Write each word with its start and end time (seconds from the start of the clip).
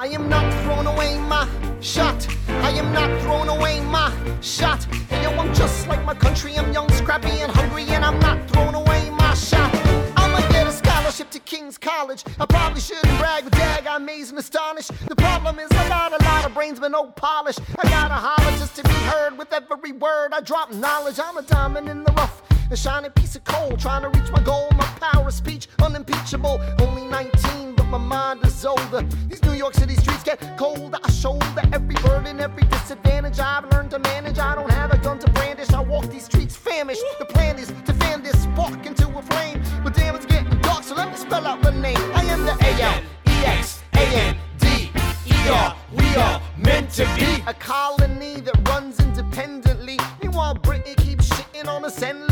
I 0.00 0.06
am 0.06 0.30
not 0.30 0.50
throwing 0.64 0.86
away 0.86 1.18
my 1.18 1.46
shot. 1.82 2.26
I 2.48 2.70
am 2.70 2.90
not 2.90 3.20
throwing 3.20 3.50
away 3.50 3.80
my 3.80 4.10
shot. 4.40 4.86
And 5.10 5.22
yo, 5.22 5.30
I'm 5.38 5.52
just 5.52 5.88
like 5.88 6.02
my 6.06 6.14
country. 6.14 6.56
I'm 6.56 6.72
young, 6.72 6.88
scrappy, 6.92 7.28
and 7.28 7.52
hungry, 7.52 7.84
and 7.88 8.02
I'm 8.02 8.18
not 8.18 8.48
throwing 8.48 8.74
away 8.74 9.10
my 9.10 9.34
shot. 9.34 9.70
I'ma 10.16 10.40
get 10.52 10.66
a 10.66 10.72
scholarship 10.72 11.28
to 11.32 11.38
King's 11.40 11.76
College. 11.76 12.24
I 12.38 12.46
probably 12.46 12.80
shouldn't 12.80 13.18
brag, 13.18 13.44
but 13.44 13.52
dag, 13.52 13.86
I'm 13.86 14.04
amazed 14.04 14.30
and 14.30 14.38
astonished. 14.38 14.90
The 15.06 15.16
problem 15.16 15.58
is 15.58 15.70
a 15.70 15.88
lot, 15.90 16.18
a 16.18 16.24
lot 16.24 16.46
of 16.46 16.54
brains, 16.54 16.80
but 16.80 16.90
no 16.90 17.04
polish. 17.04 17.58
I 17.78 17.86
gotta 17.90 18.14
holler 18.14 18.56
just 18.56 18.76
to 18.76 18.82
be 18.82 18.94
heard 19.12 19.36
with 19.36 19.52
every 19.52 19.92
word. 19.92 20.32
I 20.32 20.40
drop 20.40 20.72
knowledge. 20.72 21.20
I'm 21.22 21.36
a 21.36 21.42
diamond 21.42 21.90
in 21.90 22.04
the 22.04 22.12
rough. 22.12 22.40
A 22.70 22.76
shining 22.76 23.10
piece 23.10 23.36
of 23.36 23.44
coal, 23.44 23.76
trying 23.76 24.00
to 24.00 24.08
reach 24.08 24.30
my 24.32 24.40
goal. 24.44 24.70
My 24.78 24.86
power 24.98 25.28
of 25.28 25.34
speech, 25.34 25.68
unimpeachable. 25.82 26.58
Only 26.78 27.04
19, 27.04 27.74
but 27.74 27.79
my 27.90 27.98
mind 27.98 28.44
is 28.44 28.64
older. 28.64 29.02
These 29.28 29.42
New 29.42 29.52
York 29.52 29.74
City 29.74 29.96
streets 29.96 30.22
get 30.22 30.38
colder. 30.56 30.98
I 31.02 31.10
shoulder 31.10 31.62
every 31.72 31.96
burden, 31.96 32.40
every 32.40 32.62
disadvantage 32.64 33.40
I've 33.40 33.68
learned 33.72 33.90
to 33.90 33.98
manage. 33.98 34.38
I 34.38 34.54
don't 34.54 34.70
have 34.70 34.92
a 34.92 34.98
gun 34.98 35.18
to 35.18 35.30
brandish. 35.32 35.70
I 35.70 35.80
walk 35.80 36.06
these 36.06 36.24
streets 36.24 36.56
famished. 36.56 37.02
The 37.18 37.24
plan 37.24 37.58
is 37.58 37.68
to 37.86 37.92
fan 37.94 38.22
this 38.22 38.40
spark 38.44 38.86
into 38.86 39.08
a 39.08 39.22
flame. 39.22 39.60
But 39.82 39.94
damn, 39.94 40.14
it's 40.14 40.26
getting 40.26 40.56
dark, 40.60 40.84
so 40.84 40.94
let 40.94 41.10
me 41.10 41.16
spell 41.16 41.46
out 41.46 41.62
the 41.62 41.72
name. 41.72 41.98
I 42.14 42.22
am 42.24 42.44
the 42.44 42.52
A 42.52 42.70
L 42.80 43.02
E 43.28 43.44
X 43.44 43.82
A 43.94 44.04
N 44.28 44.36
D 44.58 44.90
E 45.26 45.48
R. 45.48 45.76
We 45.92 46.14
are 46.16 46.40
meant 46.56 46.90
to 46.92 47.04
be 47.16 47.42
a 47.48 47.54
colony 47.54 48.40
that 48.40 48.68
runs 48.68 49.00
independently. 49.00 49.98
Meanwhile, 50.22 50.54
Britain 50.54 50.94
keeps 50.94 51.28
shitting 51.28 51.66
on 51.66 51.84
us 51.84 52.00
endlessly. 52.02 52.29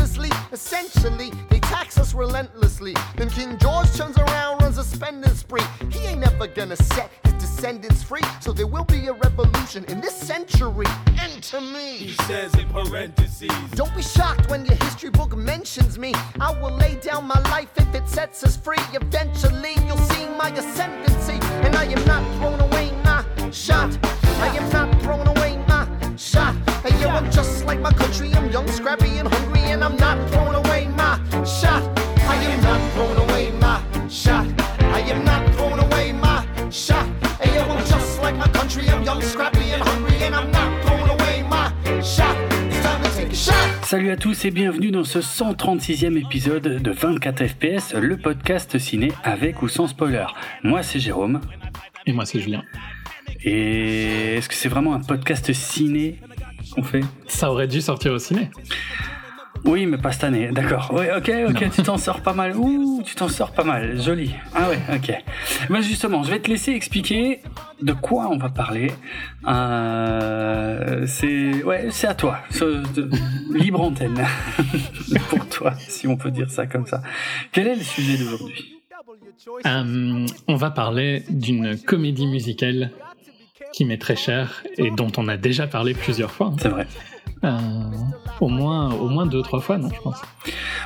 Essentially, 0.59 1.31
they 1.49 1.59
tax 1.61 1.97
us 1.97 2.13
relentlessly. 2.13 2.93
Then 3.15 3.29
King 3.29 3.57
George 3.59 3.89
turns 3.95 4.17
around, 4.17 4.61
runs 4.61 4.77
a 4.77 4.83
spending 4.83 5.33
spree. 5.33 5.63
He 5.89 5.99
ain't 6.07 6.19
never 6.19 6.47
gonna 6.47 6.75
set 6.75 7.09
his 7.23 7.33
descendants 7.35 8.03
free. 8.03 8.21
So 8.41 8.51
there 8.51 8.67
will 8.67 8.83
be 8.83 9.07
a 9.07 9.13
revolution 9.13 9.85
in 9.85 10.01
this 10.01 10.13
century. 10.13 10.85
And 11.17 11.41
to 11.43 11.61
me, 11.61 11.97
He 12.09 12.13
says 12.27 12.53
in 12.55 12.67
parentheses. 12.69 13.49
don't 13.71 13.95
be 13.95 14.01
shocked 14.01 14.49
when 14.49 14.65
your 14.65 14.75
history 14.75 15.09
book 15.11 15.33
mentions 15.37 15.97
me. 15.97 16.13
I 16.41 16.51
will 16.59 16.75
lay 16.75 16.95
down 16.95 17.23
my 17.25 17.39
life 17.55 17.69
if 17.77 17.95
it 17.95 18.07
sets 18.09 18.43
us 18.43 18.57
free. 18.57 18.83
Eventually, 18.93 19.75
you'll 19.87 20.05
see 20.11 20.25
my 20.37 20.49
ascendancy. 20.49 21.39
And 21.65 21.73
I 21.77 21.85
am 21.85 22.05
not 22.05 22.21
throwing 22.37 22.59
away 22.59 22.91
my 23.05 23.23
shot. 23.51 23.97
I 24.41 24.47
am 24.57 24.69
not 24.73 25.01
throwing 25.01 25.27
away 25.27 25.55
my 25.69 25.87
shot. 26.17 26.53
And 26.83 26.99
yo, 26.99 27.07
I'm 27.07 27.31
just 27.31 27.63
like 27.65 27.79
my 27.79 27.93
country. 27.93 28.33
I'm 28.33 28.51
young, 28.51 28.67
scrappy, 28.67 29.17
and 29.19 29.27
hungry. 29.29 29.48
And 29.71 29.83
I'm 29.83 29.95
not 29.97 30.17
throwing 30.29 30.55
away 30.55 30.87
my 30.97 31.19
shot. 31.45 31.83
I 32.27 32.35
am 32.35 32.61
not 32.61 32.81
throwing 32.93 33.29
away 33.29 33.51
my 33.51 33.79
shot. 34.09 34.47
I 34.81 35.01
am 35.01 35.23
not 35.23 35.53
throwing 35.53 35.79
away 35.79 36.11
my 36.11 36.43
shot. 36.71 37.05
And 37.39 37.53
yo, 37.53 37.61
I'm 37.61 37.85
just 37.85 38.19
like 38.23 38.35
my 38.35 38.47
country. 38.47 38.89
I'm 38.89 39.03
young, 39.03 39.21
scrappy, 39.21 39.71
and 39.71 39.83
hungry. 39.83 40.17
And 40.23 40.33
I'm 40.33 40.49
not 40.51 40.83
throwing 40.83 41.09
away 41.09 41.43
my 41.43 41.71
shot. 42.01 42.35
It's 42.67 42.81
time 42.81 43.03
to 43.03 43.09
take 43.15 43.31
a 43.31 43.35
shot. 43.35 43.85
Salut 43.85 44.09
à 44.09 44.17
tous 44.17 44.43
et 44.45 44.49
bienvenue 44.51 44.89
dans 44.89 45.03
ce 45.03 45.19
136e 45.19 46.17
épisode 46.17 46.81
de 46.81 46.91
24 46.91 47.45
FPS, 47.45 47.93
le 47.93 48.17
podcast 48.17 48.79
ciné 48.79 49.11
avec 49.23 49.61
ou 49.61 49.67
sans 49.67 49.87
spoiler. 49.87 50.25
Moi 50.63 50.81
c'est 50.81 50.99
Jérôme. 50.99 51.41
Et 52.07 52.11
moi, 52.11 52.25
c'est 52.25 52.39
Julien. 52.39 52.63
Et 53.43 54.37
est-ce 54.37 54.49
que 54.49 54.55
c'est 54.55 54.69
vraiment 54.69 54.95
un 54.95 54.99
podcast 54.99 55.53
ciné 55.53 56.19
qu'on 56.73 56.81
fait? 56.81 57.03
Ça 57.27 57.51
aurait 57.51 57.67
dû 57.67 57.81
sortir 57.81 58.13
au 58.13 58.19
ciné. 58.19 58.49
Oui, 59.65 59.85
mais 59.85 59.97
pas 59.97 60.11
cette 60.11 60.23
année. 60.23 60.49
D'accord. 60.51 60.91
Oui, 60.93 61.05
ok, 61.15 61.31
ok, 61.49 61.71
tu 61.71 61.83
t'en 61.83 61.97
sors 61.97 62.21
pas 62.21 62.33
mal. 62.33 62.55
Ouh, 62.55 63.01
tu 63.03 63.15
t'en 63.15 63.27
sors 63.27 63.51
pas 63.51 63.63
mal. 63.63 64.01
Joli. 64.01 64.33
Ah 64.55 64.69
ouais, 64.69 64.79
ok. 64.95 65.13
Ben 65.69 65.81
justement, 65.81 66.23
je 66.23 66.31
vais 66.31 66.39
te 66.39 66.49
laisser 66.49 66.71
expliquer 66.71 67.41
de 67.81 67.93
quoi 67.93 68.29
on 68.29 68.37
va 68.37 68.49
parler. 68.49 68.91
Euh, 69.47 71.05
c'est 71.07 71.63
ouais, 71.63 71.87
c'est 71.91 72.07
à 72.07 72.15
toi. 72.15 72.39
Libre 73.53 73.81
antenne 73.81 74.25
pour 75.29 75.47
toi, 75.47 75.73
si 75.77 76.07
on 76.07 76.17
peut 76.17 76.31
dire 76.31 76.49
ça 76.49 76.65
comme 76.65 76.85
ça. 76.85 77.01
Quel 77.51 77.67
est 77.67 77.75
le 77.75 77.83
sujet 77.83 78.17
d'aujourd'hui? 78.17 78.75
Euh, 79.65 80.25
on 80.47 80.55
va 80.55 80.69
parler 80.69 81.23
d'une 81.29 81.77
comédie 81.79 82.27
musicale 82.27 82.91
qui 83.71 83.85
m'est 83.85 83.97
très 83.97 84.15
chère 84.15 84.63
et 84.77 84.91
dont 84.91 85.11
on 85.17 85.27
a 85.27 85.37
déjà 85.37 85.67
parlé 85.67 85.93
plusieurs 85.93 86.31
fois. 86.31 86.53
C'est 86.59 86.69
vrai. 86.69 86.87
Euh, 87.43 87.49
au 88.41 88.47
moins, 88.47 88.91
au 88.93 89.07
moins 89.07 89.25
deux, 89.25 89.41
trois 89.41 89.59
fois, 89.59 89.77
non, 89.77 89.89
je 89.93 90.01
pense. 90.01 90.21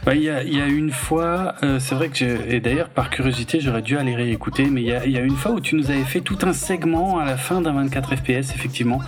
Bah, 0.06 0.16
il 0.16 0.24
y 0.24 0.30
a, 0.30 0.44
y 0.44 0.60
a 0.60 0.68
une 0.68 0.92
fois, 0.92 1.56
euh, 1.64 1.80
c'est 1.80 1.96
vrai 1.96 2.10
que 2.10 2.50
et 2.50 2.60
d'ailleurs 2.60 2.90
par 2.90 3.10
curiosité 3.10 3.60
j'aurais 3.60 3.82
dû 3.82 3.98
aller 3.98 4.16
réécouter, 4.16 4.66
mais 4.66 4.82
il 4.82 4.88
y 4.88 4.94
a, 4.94 5.06
y 5.08 5.18
a 5.18 5.22
une 5.22 5.36
fois 5.36 5.52
où 5.52 5.60
tu 5.60 5.76
nous 5.76 5.92
avais 5.92 6.04
fait 6.04 6.22
tout 6.22 6.40
un 6.44 6.54
segment 6.54 7.20
à 7.20 7.26
la 7.26 7.38
fin 7.38 7.62
d'un 7.62 7.74
24 7.74 8.16
FPS 8.16 8.54
effectivement, 8.56 9.00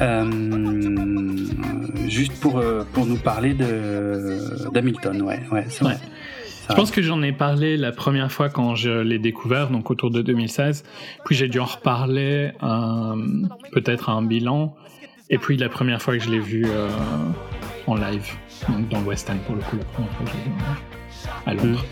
euh, 0.00 0.24
juste 2.08 2.40
pour 2.40 2.58
euh, 2.58 2.84
pour 2.92 3.06
nous 3.06 3.18
parler 3.18 3.54
d'Hamilton, 4.72 5.22
ouais, 5.22 5.40
ouais, 5.52 5.66
c'est 5.68 5.84
vrai. 5.84 5.94
Ouais. 5.94 6.00
Je 6.70 6.74
pense 6.74 6.90
que 6.92 7.02
j'en 7.02 7.22
ai 7.22 7.32
parlé 7.32 7.76
la 7.76 7.92
première 7.92 8.30
fois 8.30 8.48
quand 8.48 8.76
je 8.76 8.90
l'ai 8.90 9.18
découvert, 9.18 9.68
donc 9.68 9.90
autour 9.90 10.10
de 10.10 10.22
2016. 10.22 10.84
Puis 11.24 11.34
j'ai 11.34 11.48
dû 11.48 11.58
en 11.58 11.64
reparler 11.64 12.52
peut-être 13.72 14.08
à 14.08 14.12
un 14.12 14.22
bilan. 14.22 14.74
Et 15.32 15.38
puis 15.38 15.56
la 15.56 15.68
première 15.70 16.00
fois 16.00 16.16
que 16.16 16.22
je 16.22 16.30
l'ai 16.30 16.38
vu 16.38 16.64
euh, 16.66 16.88
en 17.86 17.94
live, 17.96 18.26
donc 18.68 18.88
dans 18.88 19.00
le 19.00 19.06
West 19.06 19.30
End 19.30 19.36
pour 19.46 19.54
le 19.56 19.62
coup, 19.62 19.76
la 19.76 19.84
première 19.84 20.12
fois 20.12 20.26
que 20.26 20.30
live, 20.32 20.76
à 21.46 21.54
Londres. 21.54 21.84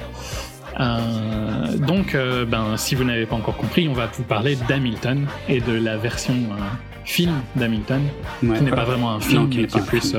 Euh, 0.79 1.79
donc, 1.79 2.15
euh, 2.15 2.45
ben, 2.45 2.77
si 2.77 2.95
vous 2.95 3.05
n'avez 3.05 3.27
pas 3.27 3.37
encore 3.37 3.57
compris, 3.57 3.89
on 3.89 3.93
va 3.93 4.07
vous 4.07 4.23
parler 4.23 4.57
d'Hamilton 4.69 5.27
et 5.49 5.61
de 5.61 5.73
la 5.73 5.97
version 5.97 6.35
euh, 6.35 6.57
film 7.05 7.33
d'Hamilton, 7.57 8.03
Ouais, 8.43 8.57
qui 8.57 8.65
n'est 8.65 8.71
pas 8.71 8.85
vraiment 8.85 9.11
un 9.13 9.21
film, 9.21 9.43
non, 9.43 9.49
qui 9.49 9.59
qui 9.67 9.77
est 9.77 9.77
un 9.77 9.85
plus 9.85 10.17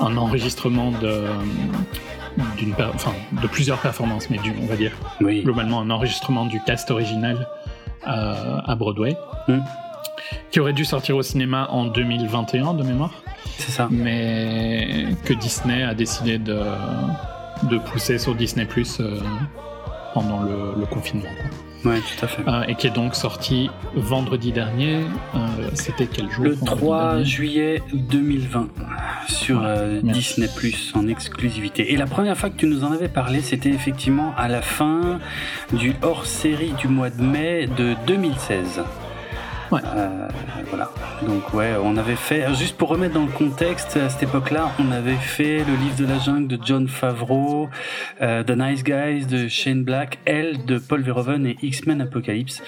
un 0.00 0.16
enregistrement 0.16 0.92
de, 0.92 1.24
d'une, 2.56 2.72
enfin, 2.94 3.12
de 3.32 3.46
plusieurs 3.48 3.78
performances, 3.78 4.30
mais 4.30 4.38
du, 4.38 4.52
on 4.62 4.66
va 4.66 4.76
dire 4.76 4.92
Oui. 5.20 5.42
globalement 5.42 5.80
un 5.80 5.90
enregistrement 5.90 6.46
du 6.46 6.60
cast 6.62 6.90
original 6.92 7.48
à 8.04 8.74
Broadway, 8.76 9.16
Mm. 9.48 9.58
qui 10.50 10.60
aurait 10.60 10.72
dû 10.74 10.84
sortir 10.84 11.16
au 11.16 11.22
cinéma 11.22 11.68
en 11.70 11.86
2021 11.86 12.74
de 12.74 12.82
mémoire, 12.84 13.10
C'est 13.58 13.72
ça. 13.72 13.88
mais 13.90 15.06
que 15.24 15.32
Disney 15.34 15.82
a 15.82 15.94
décidé 15.94 16.38
de, 16.38 16.60
de 17.70 17.78
pousser 17.78 18.18
sur 18.18 18.34
Disney 18.34 18.66
Plus 18.66 18.98
euh, 19.00 19.18
pendant 20.14 20.42
le, 20.42 20.74
le 20.78 20.86
confinement. 20.86 21.24
quoi. 21.40 21.92
Ouais, 21.92 21.98
tout 22.00 22.24
à 22.24 22.28
fait. 22.28 22.42
Euh, 22.48 22.62
et 22.66 22.74
qui 22.74 22.88
est 22.88 22.94
donc 22.94 23.14
sorti 23.14 23.70
vendredi 23.94 24.50
dernier. 24.50 25.02
euh, 25.36 25.38
C'était 25.74 26.06
quel 26.08 26.28
jour 26.28 26.44
Le 26.44 26.50
vendredi 26.54 26.80
3 26.80 27.08
dernier 27.10 27.24
juillet 27.24 27.82
2020 27.92 28.68
sur 29.28 29.60
euh. 29.62 30.00
Disney 30.02 30.48
Plus 30.56 30.92
en 30.96 31.06
exclusivité. 31.06 31.92
Et 31.92 31.96
la 31.96 32.06
première 32.06 32.36
fois 32.36 32.50
que 32.50 32.56
tu 32.56 32.66
nous 32.66 32.82
en 32.82 32.90
avais 32.90 33.08
parlé, 33.08 33.40
c'était 33.42 33.70
effectivement 33.70 34.34
à 34.36 34.48
la 34.48 34.60
fin 34.60 35.20
du 35.72 35.94
hors-série 36.02 36.72
du 36.80 36.88
mois 36.88 37.10
de 37.10 37.22
mai 37.22 37.68
de 37.76 37.94
2016. 38.08 38.82
Ouais. 39.70 39.80
Euh, 39.84 40.28
voilà. 40.70 40.90
Donc 41.26 41.52
ouais, 41.52 41.74
on 41.82 41.96
avait 41.96 42.16
fait, 42.16 42.44
alors, 42.44 42.56
juste 42.56 42.76
pour 42.76 42.88
remettre 42.88 43.14
dans 43.14 43.26
le 43.26 43.32
contexte, 43.32 43.96
à 43.96 44.08
cette 44.08 44.22
époque-là, 44.22 44.72
on 44.78 44.90
avait 44.92 45.16
fait 45.16 45.58
le 45.58 45.74
livre 45.76 45.96
de 45.96 46.06
la 46.06 46.18
jungle 46.18 46.48
de 46.48 46.58
John 46.64 46.88
Favreau, 46.88 47.68
euh, 48.22 48.42
The 48.42 48.50
Nice 48.50 48.82
Guys 48.82 49.26
de 49.26 49.48
Shane 49.48 49.84
Black, 49.84 50.18
Elle 50.24 50.64
de 50.64 50.78
Paul 50.78 51.02
Verhoeven 51.02 51.46
et 51.46 51.56
X-Men 51.62 52.00
Apocalypse. 52.00 52.62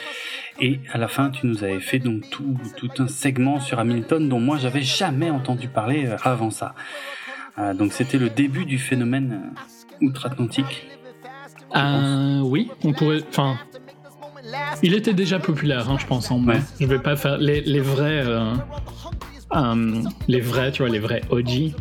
Et 0.61 0.81
à 0.93 0.99
la 0.99 1.09
fin, 1.09 1.31
tu 1.31 1.47
nous 1.47 1.65
avais 1.65 1.81
fait 1.81 1.99
donc 1.99 2.29
tout, 2.31 2.57
tout 2.77 2.91
un 2.99 3.09
segment 3.09 3.61
sur 3.61 3.79
Hamilton 3.79 4.29
dont 4.29 4.41
moi 4.41 4.59
j'avais 4.59 4.83
jamais 4.83 5.31
entendu 5.31 5.69
parler 5.69 6.07
euh, 6.07 6.17
avant 6.23 6.51
ça. 6.51 6.75
Euh, 7.59 7.75
donc 7.75 7.93
c'était 7.93 8.19
le 8.19 8.29
début 8.29 8.65
du 8.65 8.79
phénomène 8.79 9.53
euh, 10.03 10.07
outre-Atlantique. 10.07 10.87
Euh, 11.77 12.41
oui, 12.41 12.71
on 12.85 12.93
pourrait. 12.93 13.23
Enfin, 13.29 13.57
il 14.83 14.95
était 14.95 15.13
déjà 15.15 15.39
populaire, 15.39 15.89
hein, 15.91 15.97
je 16.01 16.07
pense. 16.07 16.31
En 16.31 16.43
Ouais. 16.45 16.61
Je 16.81 16.87
vais 16.87 16.99
pas 16.99 17.17
faire 17.17 17.39
les, 17.39 17.61
les 17.61 17.81
vrais, 17.81 18.23
euh, 18.27 18.53
euh, 19.55 20.03
les 20.29 20.41
vrais, 20.41 20.73
tu 20.73 20.83
vois, 20.83 20.91
les 20.91 20.99
vrais 20.99 21.23
OG. 21.31 21.73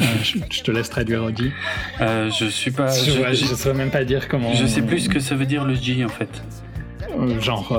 Euh, 0.00 0.04
je, 0.22 0.38
je 0.50 0.62
te 0.62 0.70
laisse 0.70 0.90
traduire 0.90 1.22
OG. 1.24 1.52
Je 2.00 2.46
suis 2.50 2.70
pas. 2.70 2.88
je, 2.92 3.10
Je, 3.10 3.18
vois, 3.18 3.32
je 3.32 3.44
sais 3.44 3.74
même 3.74 3.90
pas 3.90 4.04
dire 4.04 4.28
comment. 4.28 4.52
je 4.54 4.66
sais 4.66 4.82
plus 4.82 5.00
ce 5.00 5.08
que 5.08 5.20
ça 5.20 5.34
veut 5.34 5.46
dire 5.46 5.64
le 5.64 5.74
J 5.74 6.04
en 6.04 6.08
fait. 6.08 6.42
genre 7.40 7.76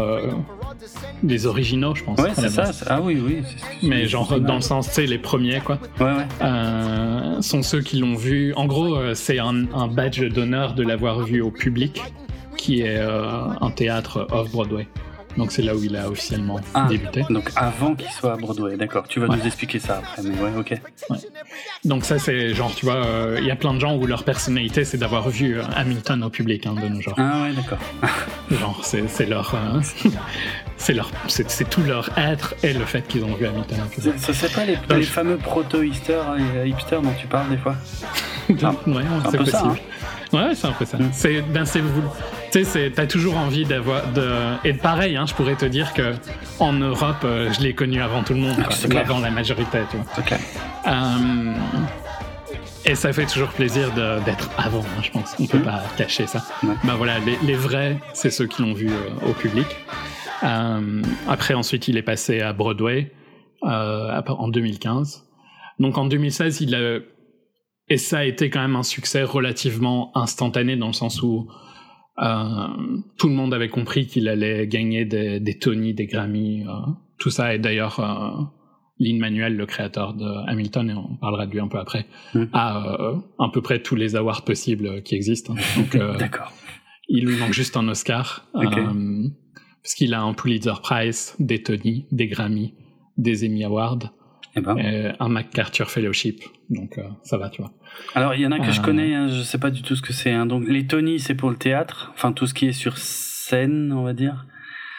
les 1.23 1.45
originaux, 1.45 1.95
je 1.95 2.03
pense. 2.03 2.19
Ouais, 2.19 2.31
c'est 2.35 2.49
ça. 2.49 2.71
Ah 2.87 3.01
oui, 3.01 3.21
oui. 3.25 3.41
Mais 3.83 4.05
genre 4.05 4.39
dans 4.39 4.55
le 4.55 4.61
sens, 4.61 4.87
tu 4.87 4.93
sais, 4.93 5.05
les 5.07 5.17
premiers, 5.17 5.59
quoi. 5.59 5.79
Ouais, 5.99 6.05
ouais. 6.05 6.25
euh, 6.41 7.41
sont 7.41 7.63
ceux 7.63 7.81
qui 7.81 7.97
l'ont 7.97 8.15
vu. 8.15 8.53
En 8.55 8.65
gros, 8.65 8.97
c'est 9.13 9.39
un, 9.39 9.65
un 9.73 9.87
badge 9.87 10.21
d'honneur 10.23 10.73
de 10.73 10.83
l'avoir 10.83 11.21
vu 11.21 11.41
au 11.41 11.51
public, 11.51 12.01
qui 12.57 12.81
est 12.81 12.97
euh, 12.99 13.47
un 13.61 13.69
théâtre 13.71 14.27
off-Broadway. 14.31 14.87
Donc 15.37 15.51
c'est 15.51 15.63
là 15.63 15.75
où 15.75 15.83
il 15.83 15.97
a 15.97 16.07
officiellement 16.09 16.61
Ah, 16.73 16.85
débuté. 16.89 17.25
donc 17.29 17.49
avant 17.57 17.93
qu'il 17.93 18.09
soit 18.09 18.31
à 18.31 18.37
Broadway, 18.37 18.77
d'accord. 18.77 19.05
Tu 19.09 19.19
vas 19.19 19.27
Ouais. 19.27 19.35
nous 19.35 19.45
expliquer 19.45 19.79
ça 19.79 19.97
après, 19.97 20.21
mais 20.23 20.39
ouais, 20.39 20.51
ok. 20.57 20.79
Donc 21.83 22.05
ça 22.05 22.19
c'est 22.19 22.53
genre, 22.53 22.73
tu 22.73 22.85
vois, 22.85 23.05
euh, 23.05 23.37
il 23.41 23.45
y 23.45 23.51
a 23.51 23.57
plein 23.57 23.73
de 23.73 23.79
gens 23.79 23.97
où 23.97 24.05
leur 24.07 24.23
personnalité 24.23 24.85
c'est 24.85 24.97
d'avoir 24.97 25.27
vu 25.29 25.57
euh, 25.59 25.63
Hamilton 25.75 26.23
au 26.23 26.29
public 26.29 26.65
hein, 26.65 26.75
de 26.81 26.87
nos 26.87 27.01
jours. 27.01 27.15
Ah 27.17 27.43
ouais, 27.43 27.51
d'accord. 27.53 27.79
Genre 28.51 28.79
c'est 28.85 29.09
c'est 29.09 29.25
leur, 29.25 29.53
euh, 29.55 29.81
c'est 30.77 30.93
leur, 30.93 31.11
c'est, 31.27 31.49
c'est 31.51 31.69
tout 31.69 31.81
leur 31.83 32.09
être 32.17 32.55
et 32.63 32.71
le 32.73 32.85
fait 32.85 33.05
qu'ils 33.05 33.25
ont 33.25 33.33
vu 33.33 33.45
Hamilton. 33.45 33.77
C'est- 33.99 34.17
Ce 34.17 34.31
serait 34.31 34.53
pas 34.53 34.65
les, 34.65 34.75
Non, 34.75 34.95
les 34.95 35.03
je- 35.03 35.09
fameux 35.11 35.35
proto-hipsters 35.37 36.31
euh, 36.39 36.65
hipsters 36.67 37.01
dont 37.01 37.13
tu 37.19 37.27
parles 37.27 37.49
des 37.49 37.57
fois 37.57 37.75
ouais, 38.49 38.55
c'est 38.55 39.31
c'est 39.31 39.37
peu 39.37 39.45
ça, 39.45 39.59
possible. 39.63 39.81
Ouais, 40.31 40.55
c'est 40.55 40.67
un 40.67 40.71
peu 40.71 40.85
ça. 40.85 40.97
Mm. 40.97 41.09
C'est, 41.11 41.41
ben 41.41 41.65
c'est 41.65 41.79
vous. 41.81 42.03
Tu 42.55 42.63
sais, 42.63 42.89
t'as 42.89 43.05
toujours 43.05 43.35
envie 43.35 43.65
d'avoir 43.65 44.13
de. 44.13 44.31
Et 44.63 44.71
pareil, 44.71 45.17
hein, 45.17 45.25
je 45.27 45.33
pourrais 45.33 45.57
te 45.57 45.65
dire 45.65 45.93
que 45.93 46.13
en 46.61 46.71
Europe, 46.71 47.17
euh, 47.25 47.51
je 47.51 47.59
l'ai 47.59 47.73
connu 47.73 48.01
avant 48.01 48.23
tout 48.23 48.33
le 48.33 48.39
monde, 48.39 48.55
quoi, 48.55 48.73
ou 48.73 48.87
clair. 48.87 49.01
avant 49.01 49.19
la 49.19 49.29
majorité, 49.29 49.79
tu 49.91 49.97
vois. 49.97 50.37
Euh, 50.87 51.53
et 52.85 52.95
ça 52.95 53.11
fait 53.11 53.25
toujours 53.25 53.49
plaisir 53.49 53.91
d'être 54.23 54.49
avant, 54.57 54.79
hein, 54.79 55.01
je 55.03 55.11
pense. 55.11 55.35
On 55.37 55.47
peut 55.47 55.59
pas 55.59 55.83
cacher 55.97 56.27
ça. 56.27 56.45
Ouais. 56.63 56.75
Ben 56.85 56.95
voilà, 56.95 57.19
les, 57.19 57.37
les 57.45 57.55
vrais, 57.55 57.97
c'est 58.13 58.29
ceux 58.29 58.47
qui 58.47 58.61
l'ont 58.61 58.73
vu 58.73 58.87
euh, 58.87 59.29
au 59.29 59.33
public. 59.33 59.67
Après, 61.27 61.55
ensuite, 61.55 61.89
il 61.89 61.97
est 61.97 62.03
passé 62.03 62.39
à 62.39 62.53
Broadway 62.53 63.11
en 63.63 64.47
2015. 64.47 65.25
Donc 65.79 65.97
en 65.97 66.05
2016, 66.05 66.61
il 66.61 66.73
a 66.73 66.99
et 67.89 67.97
ça 67.97 68.19
a 68.19 68.23
été 68.23 68.49
quand 68.49 68.61
même 68.61 68.77
un 68.77 68.83
succès 68.83 69.23
relativement 69.23 70.11
instantané 70.17 70.77
dans 70.77 70.87
le 70.87 70.93
sens 70.93 71.21
où 71.21 71.49
tout 72.17 73.27
le 73.27 73.33
monde 73.33 73.53
avait 73.53 73.69
compris 73.69 74.07
qu'il 74.07 74.27
allait 74.29 74.67
gagner 74.67 75.05
des, 75.05 75.39
des 75.39 75.57
Tony, 75.57 75.93
des 75.93 76.05
Grammy, 76.05 76.63
euh, 76.63 76.71
tout 77.17 77.29
ça. 77.29 77.53
Et 77.53 77.59
d'ailleurs, 77.59 77.99
euh, 77.99 78.43
Lin 78.99 79.19
Manuel, 79.19 79.55
le 79.57 79.65
créateur 79.65 80.13
de 80.13 80.25
Hamilton, 80.49 80.89
et 80.89 80.93
on 80.93 81.17
parlera 81.17 81.45
de 81.45 81.51
lui 81.51 81.59
un 81.59 81.67
peu 81.67 81.77
après, 81.79 82.05
Mm. 82.33 82.43
a 82.53 82.99
euh, 83.01 83.15
à 83.39 83.49
peu 83.51 83.61
près 83.61 83.81
tous 83.81 83.95
les 83.95 84.15
awards 84.15 84.43
possibles 84.45 85.01
qui 85.03 85.15
existent. 85.15 85.53
Donc, 85.77 85.95
euh, 85.95 86.15
D'accord. 86.17 86.51
il 87.09 87.25
lui 87.25 87.35
manque 87.37 87.53
juste 87.53 87.75
un 87.77 87.87
Oscar. 87.89 88.47
Ok. 88.53 88.77
euh, 88.77 89.27
parce 89.83 89.93
qu'il 89.95 90.13
a 90.13 90.21
un 90.21 90.33
Pulitzer 90.33 90.73
Prize, 90.81 91.35
des 91.39 91.61
Tony, 91.61 92.05
des 92.11 92.27
Grammy, 92.27 92.73
des 93.17 93.45
Emmy 93.45 93.63
Awards, 93.65 93.99
Eh 94.57 94.61
ben. 94.61 94.77
et 94.77 95.11
un 95.19 95.27
MacArthur 95.27 95.89
Fellowship. 95.91 96.41
Donc, 96.69 96.97
euh, 96.97 97.03
ça 97.23 97.37
va, 97.37 97.49
tu 97.49 97.61
vois. 97.61 97.73
Alors, 98.13 98.33
il 98.35 98.41
y 98.41 98.47
en 98.47 98.51
a 98.51 98.59
que 98.59 98.71
je 98.71 98.79
Euh. 98.79 98.83
connais, 98.83 99.13
hein, 99.13 99.27
je 99.27 99.41
sais 99.41 99.57
pas 99.59 99.69
du 99.69 99.81
tout 99.81 99.95
ce 99.95 100.01
que 100.01 100.13
c'est. 100.13 100.31
hein. 100.31 100.45
Donc, 100.45 100.65
les 100.67 100.87
Tony, 100.87 101.19
c'est 101.19 101.35
pour 101.35 101.49
le 101.49 101.57
théâtre, 101.57 102.11
enfin 102.13 102.31
tout 102.31 102.47
ce 102.47 102.53
qui 102.53 102.67
est 102.67 102.71
sur 102.73 102.97
scène, 102.97 103.91
on 103.91 104.03
va 104.03 104.13
dire. 104.13 104.45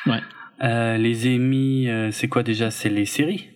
Ouais. 0.06 0.20
Euh, 0.62 0.96
les 0.98 1.34
Emmy, 1.34 1.88
euh, 1.88 2.10
c'est 2.10 2.28
quoi 2.28 2.42
déjà? 2.42 2.70
C'est 2.70 2.88
les 2.90 3.06
séries? 3.06 3.48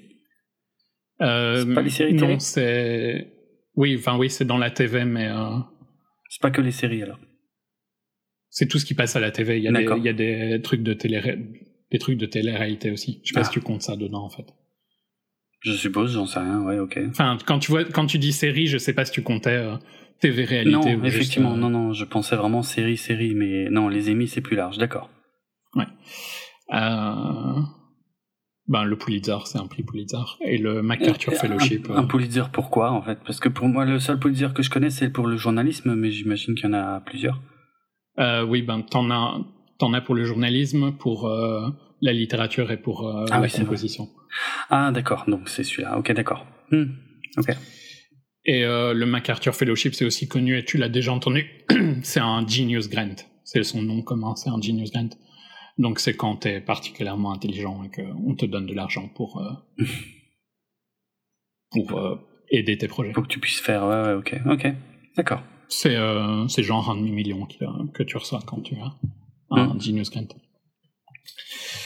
Euh, 1.23 1.64
C'est 1.67 1.75
pas 1.75 1.82
les 1.82 1.91
séries 1.91 2.14
Non, 2.14 2.26
télé 2.26 2.41
c'est. 2.41 3.32
Oui, 3.76 3.94
enfin, 3.99 4.17
oui, 4.19 4.31
c'est 4.31 4.44
dans 4.47 4.58
la 4.58 4.70
TV, 4.70 5.05
mais 5.05 5.29
euh, 5.29 5.58
C'est 6.31 6.41
pas 6.43 6.50
que 6.50 6.61
les 6.61 6.70
séries 6.73 7.02
alors. 7.02 7.19
c'est 8.49 8.67
tout 8.67 8.79
ce 8.79 8.85
qui 8.85 8.94
passe 8.94 9.17
à 9.17 9.20
la 9.20 9.31
TV. 9.31 9.58
Il 9.58 9.62
y 9.64 9.69
a, 9.69 9.73
des, 9.73 9.79
D'accord. 9.85 9.99
il 9.99 10.05
y 10.05 10.08
a 10.08 10.12
des 10.12 10.61
trucs 10.62 10.82
de 10.82 10.93
télé, 10.94 11.20
des 11.93 11.99
trucs 11.99 12.19
de 12.19 12.26
télé-réalité 12.26 12.91
aussi. 12.91 13.20
Je 13.23 13.29
sais 13.29 13.35
pas 13.35 13.41
Ah. 13.41 13.44
si 13.44 13.50
tu 13.52 13.61
comptes 13.61 13.82
ça 13.82 13.97
dedans, 13.97 14.25
en 14.25 14.31
fait. 14.31 14.47
Je 15.61 15.73
suppose, 15.73 16.12
j'en 16.15 16.27
sais 16.27 16.39
rien, 16.41 16.61
ouais, 16.62 16.79
ok. 16.79 16.99
Enfin, 17.11 17.37
quand 17.47 17.59
tu 17.59 17.71
vois, 17.71 17.85
quand 17.85 18.07
tu 18.07 18.19
dis 18.19 18.33
série, 18.33 18.67
je 18.67 18.79
sais 18.79 18.95
pas 18.95 19.05
si 19.05 19.12
tu 19.12 19.23
comptais 19.23 19.51
euh, 19.57 19.77
TV-réalité. 20.21 20.71
Non, 20.73 20.81
ou 21.01 21.05
juste, 21.05 21.17
effectivement, 21.17 21.53
euh, 21.53 21.57
non, 21.57 21.69
non, 21.69 21.93
je 21.93 22.05
pensais 22.05 22.35
vraiment 22.37 22.62
série, 22.62 22.97
série, 22.97 23.35
mais 23.35 23.69
non, 23.71 23.89
les 23.89 24.11
Emmy, 24.11 24.27
c'est 24.27 24.41
plus 24.41 24.57
large, 24.57 24.79
d'accord. 24.79 25.11
Euh, 26.73 27.61
ben, 28.69 28.85
le 28.85 28.97
Pulitzer, 28.97 29.37
c'est 29.47 29.59
un 29.59 29.67
prix 29.67 29.83
Pulitzer. 29.83 30.23
Et 30.41 30.57
le 30.57 30.83
MacArthur 30.83 31.33
Euh, 31.33 31.37
Fellowship. 31.37 31.91
Un, 31.91 31.95
euh, 31.95 31.99
un 31.99 32.05
Pulitzer, 32.05 32.45
pourquoi, 32.53 32.93
en 32.93 33.03
fait? 33.03 33.19
Parce 33.27 33.41
que 33.41 33.49
pour 33.49 33.67
moi, 33.67 33.85
le 33.85 33.99
seul 33.99 34.19
Pulitzer 34.21 34.49
que 34.55 34.62
je 34.62 34.71
connais, 34.71 34.91
c'est 34.91 35.11
pour 35.11 35.27
le 35.27 35.37
journalisme, 35.37 35.95
mais 35.97 36.11
j'imagine 36.12 36.55
qu'il 36.55 36.67
y 36.67 36.69
en 36.69 36.75
a 36.75 37.01
plusieurs. 37.01 37.41
euh, 38.19 38.45
oui, 38.45 38.62
ben, 38.62 38.83
t'en 38.83 39.11
as, 39.11 39.41
t'en 39.79 39.93
as 39.95 40.01
pour 40.01 40.15
le 40.15 40.25
journalisme, 40.25 40.93
pour 40.93 41.29
la 42.01 42.12
littérature 42.12 42.71
et 42.71 42.77
pour 42.77 43.07
Ah 43.09 43.25
la 43.29 43.41
oui, 43.43 43.51
composition. 43.51 44.09
Ah, 44.71 44.91
d'accord, 44.93 45.25
donc 45.29 45.49
c'est 45.49 45.65
celui-là, 45.65 45.99
ok, 45.99 46.12
d'accord. 46.12 46.47
Hmm, 46.71 46.85
Ok. 47.38 47.49
Et 48.47 48.65
euh, 48.65 48.94
le 48.94 49.05
MacArthur 49.06 49.55
Fellowship, 49.55 49.94
c'est 49.94 50.05
aussi 50.06 50.27
connu, 50.27 50.56
et 50.59 50.65
tu 50.65 50.79
l'as 50.79 50.88
déjà 50.88 51.12
entendu, 51.12 51.47
c'est 52.03 52.21
un 52.21 52.47
Genius 52.47 52.88
Grant. 52.88 53.17
C'est 53.44 53.62
son 53.65 53.82
nom 53.82 54.03
commun, 54.03 54.35
c'est 54.37 54.49
un 54.49 54.61
Genius 54.61 54.91
Grant. 54.93 55.11
Donc 55.79 56.00
c'est 56.00 56.15
quand 56.15 56.37
t'es 56.37 56.61
particulièrement 56.61 57.32
intelligent 57.32 57.82
et 57.85 57.91
qu'on 57.91 58.35
te 58.35 58.47
donne 58.47 58.67
de 58.67 58.75
l'argent 58.75 59.09
pour, 59.09 59.38
euh, 59.41 59.85
pour 61.71 61.99
euh, 61.99 62.17
aider 62.50 62.76
tes 62.79 62.88
projets. 62.88 63.12
Faut 63.12 63.23
que 63.23 63.29
tu 63.29 63.41
puisses 63.41 63.61
faire, 63.61 63.85
ouais, 63.87 64.03
ouais, 64.03 64.15
ok, 64.15 64.35
ok, 64.47 64.67
d'accord. 65.17 65.43
C'est 65.69 65.93
genre 66.62 66.91
un 66.91 66.97
demi-million 66.97 67.47
que 67.94 68.03
tu 68.03 68.17
reçois 68.17 68.41
quand 68.47 68.61
tu 68.62 68.75
as 68.76 68.94
un 69.50 69.75
Mm. 69.75 69.81
Genius 69.81 70.11
Grant. 70.11 70.29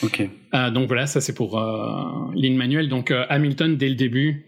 Ok. 0.03 0.29
Euh, 0.55 0.71
donc 0.71 0.87
voilà, 0.89 1.07
ça 1.07 1.21
c'est 1.21 1.35
pour 1.35 1.59
euh, 1.59 2.33
Lin 2.35 2.55
Manuel. 2.55 2.89
Donc 2.89 3.11
euh, 3.11 3.25
Hamilton, 3.29 3.77
dès 3.77 3.89
le 3.89 3.95
début, 3.95 4.47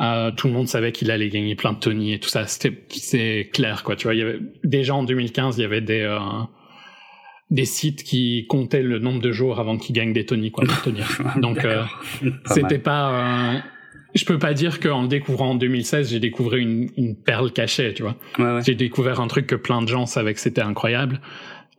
euh, 0.00 0.30
tout 0.32 0.46
le 0.46 0.52
monde 0.52 0.68
savait 0.68 0.92
qu'il 0.92 1.10
allait 1.10 1.28
gagner 1.28 1.54
plein 1.54 1.72
de 1.72 1.78
Tony 1.78 2.12
et 2.12 2.18
tout 2.18 2.28
ça. 2.28 2.44
C'est 2.46 3.50
clair 3.52 3.82
quoi. 3.82 3.96
Tu 3.96 4.04
vois, 4.04 4.14
il 4.14 4.18
y 4.18 4.22
avait 4.22 4.40
déjà 4.64 4.94
en 4.94 5.02
2015, 5.02 5.58
il 5.58 5.62
y 5.62 5.64
avait 5.64 5.80
des 5.80 6.00
euh, 6.00 6.18
des 7.50 7.64
sites 7.64 8.04
qui 8.04 8.46
comptaient 8.48 8.82
le 8.82 8.98
nombre 8.98 9.20
de 9.20 9.32
jours 9.32 9.58
avant 9.58 9.76
qu'il 9.76 9.94
gagne 9.94 10.12
des 10.12 10.26
Tony 10.26 10.50
quoi 10.50 10.64
pour 10.66 10.82
tenir. 10.82 11.06
Donc 11.40 11.66
c'était 12.46 12.78
pas. 12.78 13.62
je 14.14 14.24
peux 14.24 14.38
pas 14.38 14.54
dire 14.54 14.80
qu'en 14.80 15.02
le 15.02 15.08
découvrant 15.08 15.50
en 15.50 15.54
2016, 15.56 16.10
j'ai 16.10 16.20
découvert 16.20 16.58
une, 16.58 16.90
une 16.96 17.16
perle 17.16 17.52
cachée, 17.52 17.94
tu 17.94 18.02
vois. 18.02 18.16
Ouais, 18.38 18.44
ouais. 18.44 18.60
J'ai 18.64 18.74
découvert 18.74 19.20
un 19.20 19.28
truc 19.28 19.46
que 19.46 19.56
plein 19.56 19.82
de 19.82 19.88
gens 19.88 20.06
savaient 20.06 20.34
que 20.34 20.40
c'était 20.40 20.62
incroyable. 20.62 21.20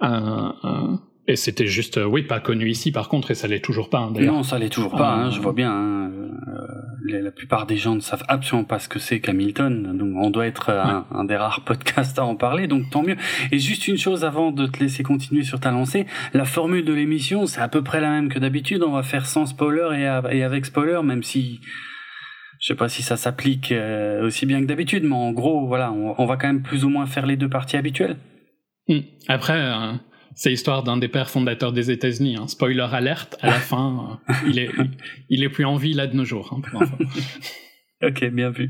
Euh, 0.03 0.97
et 1.27 1.35
c'était 1.35 1.67
juste, 1.67 1.97
euh, 1.97 2.05
oui, 2.05 2.23
pas 2.23 2.39
connu 2.39 2.69
ici 2.69 2.91
par 2.91 3.09
contre, 3.09 3.31
et 3.31 3.35
ça 3.35 3.47
l'est 3.47 3.59
toujours 3.63 3.89
pas 3.89 3.99
hein. 3.99 4.13
Non, 4.19 4.43
ça 4.43 4.57
l'est 4.59 4.69
toujours 4.69 4.95
pas, 4.95 5.11
hein, 5.13 5.27
Euh, 5.27 5.31
je 5.31 5.39
vois 5.39 5.53
bien. 5.53 5.71
hein, 5.71 6.11
euh, 6.11 7.21
la 7.21 7.31
plupart 7.31 7.65
des 7.65 7.75
gens 7.77 7.95
ne 7.95 7.99
savent 7.99 8.23
absolument 8.29 8.63
pas 8.63 8.79
ce 8.79 8.87
que 8.87 8.97
c'est 8.99 9.19
qu'Hamilton, 9.19 9.97
donc 9.97 10.13
on 10.15 10.29
doit 10.29 10.47
être 10.47 10.69
euh, 10.69 10.81
un, 10.81 11.05
un 11.11 11.23
des 11.25 11.35
rares 11.35 11.61
podcasts 11.65 12.17
à 12.19 12.25
en 12.25 12.35
parler, 12.35 12.67
donc 12.67 12.89
tant 12.89 13.03
mieux. 13.03 13.17
Et 13.51 13.59
juste 13.59 13.87
une 13.87 13.97
chose 13.97 14.23
avant 14.23 14.51
de 14.51 14.65
te 14.65 14.79
laisser 14.79 15.03
continuer 15.03 15.43
sur 15.43 15.59
ta 15.59 15.71
lancée, 15.71 16.05
la 16.33 16.45
formule 16.45 16.85
de 16.85 16.93
l'émission, 16.93 17.45
c'est 17.47 17.61
à 17.61 17.67
peu 17.67 17.83
près 17.83 17.99
la 18.01 18.09
même 18.09 18.29
que 18.29 18.39
d'habitude, 18.39 18.81
on 18.83 18.91
va 18.91 19.03
faire 19.03 19.25
sans 19.25 19.45
spoiler 19.45 19.89
et, 20.31 20.43
avec 20.43 20.65
spoiler, 20.65 21.01
même 21.03 21.23
si 21.23 21.59
je 22.59 22.67
sais 22.67 22.75
pas 22.75 22.89
si 22.89 23.01
ça 23.01 23.17
s'applique 23.17 23.71
euh, 23.71 24.25
aussi 24.25 24.45
bien 24.45 24.61
que 24.61 24.65
d'habitude, 24.67 25.03
mais 25.03 25.15
en 25.15 25.31
gros, 25.31 25.65
voilà, 25.67 25.91
on, 25.91 26.13
on 26.17 26.25
va 26.25 26.37
quand 26.37 26.47
même 26.47 26.61
plus 26.61 26.85
ou 26.85 26.89
moins 26.89 27.07
faire 27.07 27.25
les 27.25 27.35
deux 27.35 27.49
parties 27.49 27.75
habituelles. 27.77 28.17
Hmm. 28.87 28.99
Après, 29.27 29.57
euh, 29.59 29.93
c'est 30.35 30.49
l'histoire 30.49 30.83
d'un 30.83 30.97
des 30.97 31.07
pères 31.07 31.29
fondateurs 31.29 31.71
des 31.71 31.91
États-Unis. 31.91 32.37
hein. 32.39 32.47
Spoiler 32.47 32.87
alerte, 32.91 33.37
à 33.41 33.47
la 33.47 33.53
fin, 33.59 34.19
euh, 34.29 34.33
il, 34.47 34.59
est, 34.59 34.69
il, 34.77 34.89
il 35.29 35.43
est 35.43 35.49
plus 35.49 35.65
en 35.65 35.75
vie 35.75 35.93
là 35.93 36.07
de 36.07 36.15
nos 36.15 36.25
jours. 36.25 36.59
hein. 36.73 36.79
Ok, 38.03 38.25
bien 38.31 38.49
vu. 38.49 38.67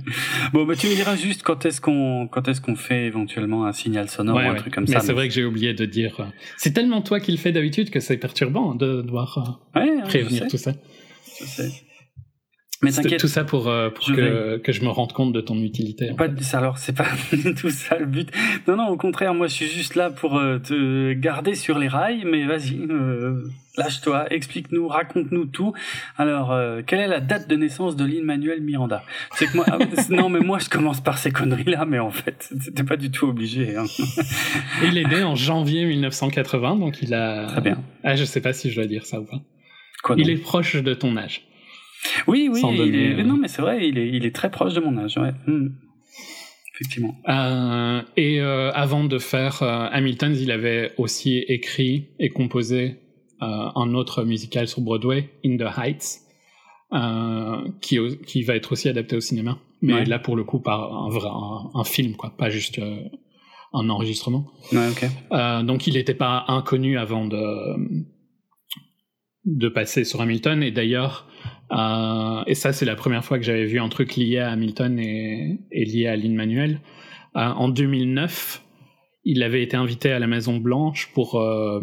Bon, 0.51 0.65
bah 0.65 0.75
tu 0.75 0.87
me 0.87 0.93
diras 0.93 1.15
juste 1.15 1.41
quand 1.41 1.65
est-ce 1.65 1.79
qu'on 1.79 2.27
quand 2.29 2.49
est-ce 2.49 2.59
qu'on 2.59 2.75
fait 2.75 3.05
éventuellement 3.05 3.65
un 3.65 3.71
signal 3.71 4.09
sonore 4.09 4.35
Ouais, 4.35 4.43
ou 4.45 4.49
un 4.49 4.51
ouais. 4.51 4.57
truc 4.59 4.73
comme 4.73 4.83
Mais 4.89 4.91
ça. 4.95 4.99
c'est 4.99 5.13
vrai 5.13 5.29
que 5.29 5.33
j'ai 5.33 5.45
oublié 5.45 5.73
de 5.73 5.85
dire. 5.85 6.19
euh, 6.19 6.25
c'est 6.57 6.73
tellement 6.73 7.01
toi 7.01 7.21
qui 7.21 7.31
le 7.31 7.37
fais 7.37 7.53
d'habitude 7.53 7.91
que 7.91 8.01
c'est 8.01 8.17
perturbant 8.17 8.75
de 8.75 9.01
devoir 9.01 9.57
euh, 9.77 9.79
Ouais, 9.79 10.01
prévenir 10.03 10.49
tout 10.49 10.57
ça. 10.57 10.73
je 11.39 11.45
sais. 11.45 11.71
Mais 12.81 12.91
t'inquiète, 12.91 13.19
tout 13.19 13.27
ça 13.27 13.43
pour, 13.43 13.67
euh, 13.67 13.89
pour 13.89 14.05
Je 14.05 14.13
que, 14.15 14.57
que 14.57 14.71
je 14.71 14.81
me 14.83 14.89
rende 14.89 15.13
compte 15.13 15.33
de 15.33 15.41
ton 15.41 15.55
utilité. 15.61 16.13
pas 16.17 16.27
fait. 16.27 16.57
Alors 16.57 16.79
c'est 16.79 16.95
pas 16.95 17.05
tout 17.59 17.69
ça 17.69 17.97
le 17.99 18.07
but. 18.07 18.29
Non, 18.67 18.75
non, 18.75 18.87
au 18.87 18.97
contraire, 18.97 19.35
moi 19.35 19.47
je 19.47 19.53
suis 19.53 19.67
juste 19.67 19.95
là 19.95 20.09
pour 20.09 20.37
euh, 20.37 20.57
te 20.57 21.13
garder 21.13 21.53
sur 21.53 21.77
les 21.77 21.87
rails. 21.87 22.23
Mais 22.25 22.45
vas-y, 22.45 22.79
euh, 22.89 23.43
lâche-toi, 23.77 24.33
explique-nous, 24.33 24.87
raconte-nous 24.87 25.45
tout. 25.45 25.73
Alors, 26.17 26.57
quelle 26.87 26.99
est 26.99 27.07
la 27.07 27.19
date 27.19 27.47
de 27.47 27.55
naissance 27.55 27.95
de 27.95 28.03
Lin 28.03 28.23
Manuel 28.23 28.61
Miranda? 28.61 29.03
C'est 29.35 29.45
que 29.45 29.57
moi, 29.57 29.65
ah, 29.71 29.77
non, 30.09 30.29
mais 30.29 30.39
moi 30.39 30.57
je 30.57 30.69
commence 30.69 31.01
par 31.01 31.19
ces 31.19 31.31
conneries-là, 31.31 31.85
mais 31.85 31.99
en 31.99 32.11
fait, 32.11 32.49
c'était 32.59 32.83
pas 32.83 32.97
du 32.97 33.11
tout 33.11 33.27
obligé. 33.27 33.75
Hein. 33.75 33.85
Il 34.83 34.97
est 34.97 35.07
né 35.07 35.23
en 35.23 35.35
janvier 35.35 35.85
1980, 35.85 36.77
donc 36.77 37.01
il 37.03 37.13
a. 37.13 37.45
Très 37.45 37.61
bien. 37.61 37.77
Ah, 38.03 38.15
je 38.15 38.25
sais 38.25 38.41
pas 38.41 38.53
si 38.53 38.71
je 38.71 38.75
dois 38.75 38.87
dire 38.87 39.05
ça 39.05 39.19
ou 39.19 39.25
pas. 39.25 39.39
Quoi, 40.01 40.15
Il 40.17 40.31
est 40.31 40.37
proche 40.37 40.75
de 40.75 40.93
ton 40.95 41.15
âge. 41.15 41.43
Oui, 42.27 42.49
oui, 42.51 42.61
il 42.71 42.77
donner, 42.77 43.11
est... 43.11 43.19
euh, 43.19 43.23
non, 43.23 43.37
mais 43.37 43.47
c'est 43.47 43.61
vrai, 43.61 43.87
il 43.87 43.97
est, 43.97 44.09
il 44.09 44.25
est 44.25 44.35
très 44.35 44.49
proche 44.51 44.73
de 44.73 44.79
mon 44.79 44.97
âge, 44.97 45.17
ouais. 45.17 45.31
Hmm. 45.47 45.69
Effectivement. 46.73 47.15
Euh, 47.29 48.01
et 48.17 48.41
euh, 48.41 48.71
avant 48.71 49.03
de 49.03 49.19
faire 49.19 49.61
euh, 49.61 49.87
Hamilton, 49.91 50.35
il 50.35 50.49
avait 50.51 50.93
aussi 50.97 51.37
écrit 51.37 52.07
et 52.19 52.29
composé 52.29 52.97
un 53.43 53.95
autre 53.95 54.23
musical 54.23 54.67
sur 54.67 54.81
Broadway, 54.81 55.29
In 55.43 55.57
the 55.57 55.65
Heights, 55.75 56.19
qui, 57.81 57.97
qui 58.27 58.43
va 58.43 58.55
être 58.55 58.71
aussi 58.73 58.87
adapté 58.87 59.15
au 59.15 59.19
cinéma. 59.19 59.57
Mais 59.81 59.93
Ouais. 59.93 60.05
là, 60.05 60.19
pour 60.19 60.35
le 60.35 60.43
coup, 60.43 60.59
par 60.59 60.93
un, 60.93 61.09
vrai, 61.09 61.27
un, 61.27 61.71
un 61.79 61.83
film, 61.83 62.15
quoi, 62.15 62.35
pas 62.37 62.51
juste 62.51 62.79
un 63.73 63.89
enregistrement. 63.89 64.45
Ouais, 64.71 65.63
donc 65.63 65.87
il 65.87 65.95
n'était 65.95 66.13
pas 66.13 66.45
inconnu 66.49 66.99
avant 66.99 67.25
de 67.25 67.39
de 69.45 69.69
passer 69.69 70.03
sur 70.03 70.21
Hamilton 70.21 70.61
et 70.63 70.71
d'ailleurs 70.71 71.27
euh, 71.71 72.43
et 72.45 72.53
ça 72.53 72.73
c'est 72.73 72.85
la 72.85 72.95
première 72.95 73.25
fois 73.25 73.39
que 73.39 73.45
j'avais 73.45 73.65
vu 73.65 73.79
un 73.79 73.89
truc 73.89 74.15
lié 74.15 74.37
à 74.39 74.51
Hamilton 74.51 74.99
et, 74.99 75.59
et 75.71 75.85
lié 75.85 76.07
à 76.07 76.15
Lin 76.15 76.33
Manuel 76.33 76.79
Euh, 77.37 77.39
en 77.39 77.69
2009 77.69 78.61
il 79.23 79.41
avait 79.43 79.63
été 79.63 79.77
invité 79.77 80.11
à 80.11 80.19
la 80.19 80.27
Maison 80.27 80.57
Blanche 80.57 81.11
pour 81.13 81.39
euh, 81.39 81.79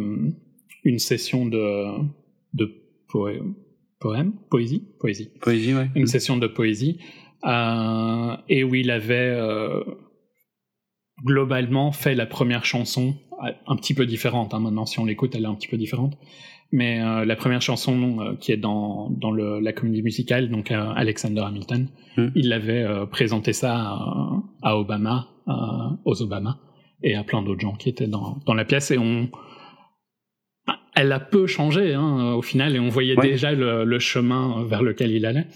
une 0.84 0.98
session 0.98 1.46
de 1.46 1.86
de 2.52 2.66
poème, 3.08 4.34
poésie, 4.50 4.84
poésie. 5.00 5.30
Poésie, 5.40 5.74
ouais. 5.74 5.90
Une 5.94 6.06
session 6.06 6.36
de 6.36 6.46
poésie. 6.46 6.98
Et 8.48 8.64
où 8.64 8.74
il 8.74 8.90
avait 8.90 9.32
euh, 9.34 9.82
globalement 11.24 11.92
fait 11.92 12.14
la 12.14 12.26
première 12.26 12.64
chanson, 12.64 13.16
un 13.66 13.76
petit 13.76 13.94
peu 13.94 14.06
différente. 14.06 14.54
Hein, 14.54 14.60
maintenant, 14.60 14.86
si 14.86 14.98
on 14.98 15.04
l'écoute, 15.04 15.34
elle 15.34 15.44
est 15.44 15.48
un 15.48 15.54
petit 15.54 15.68
peu 15.68 15.76
différente. 15.76 16.18
Mais 16.70 17.00
euh, 17.02 17.24
la 17.24 17.34
première 17.36 17.62
chanson 17.62 18.18
euh, 18.20 18.34
qui 18.38 18.52
est 18.52 18.56
dans, 18.58 19.08
dans 19.10 19.30
le, 19.30 19.58
la 19.60 19.72
comédie 19.72 20.02
musicale, 20.02 20.50
donc 20.50 20.70
euh, 20.70 20.92
Alexander 20.94 21.40
Hamilton, 21.42 21.88
Mm. 22.16 22.28
il 22.34 22.52
avait 22.52 22.84
présenté 23.12 23.52
ça 23.52 23.76
à, 23.76 24.42
à 24.62 24.76
Obama, 24.76 25.28
aux 26.04 26.20
Obama, 26.20 26.58
et 27.04 27.14
à 27.14 27.22
plein 27.22 27.42
d'autres 27.42 27.60
gens 27.60 27.74
qui 27.76 27.88
étaient 27.90 28.08
dans, 28.08 28.38
dans 28.44 28.54
la 28.54 28.64
pièce. 28.64 28.90
Et 28.90 28.98
on, 28.98 29.28
elle 30.96 31.12
a 31.12 31.20
peu 31.20 31.46
changé 31.46 31.94
hein, 31.94 32.32
au 32.34 32.42
final, 32.42 32.74
et 32.74 32.80
on 32.80 32.88
voyait 32.88 33.16
Ouais. 33.16 33.30
déjà 33.30 33.52
le, 33.52 33.84
le 33.84 33.98
chemin 34.00 34.64
vers 34.64 34.82
lequel 34.82 35.12
il 35.12 35.26
allait. 35.26 35.46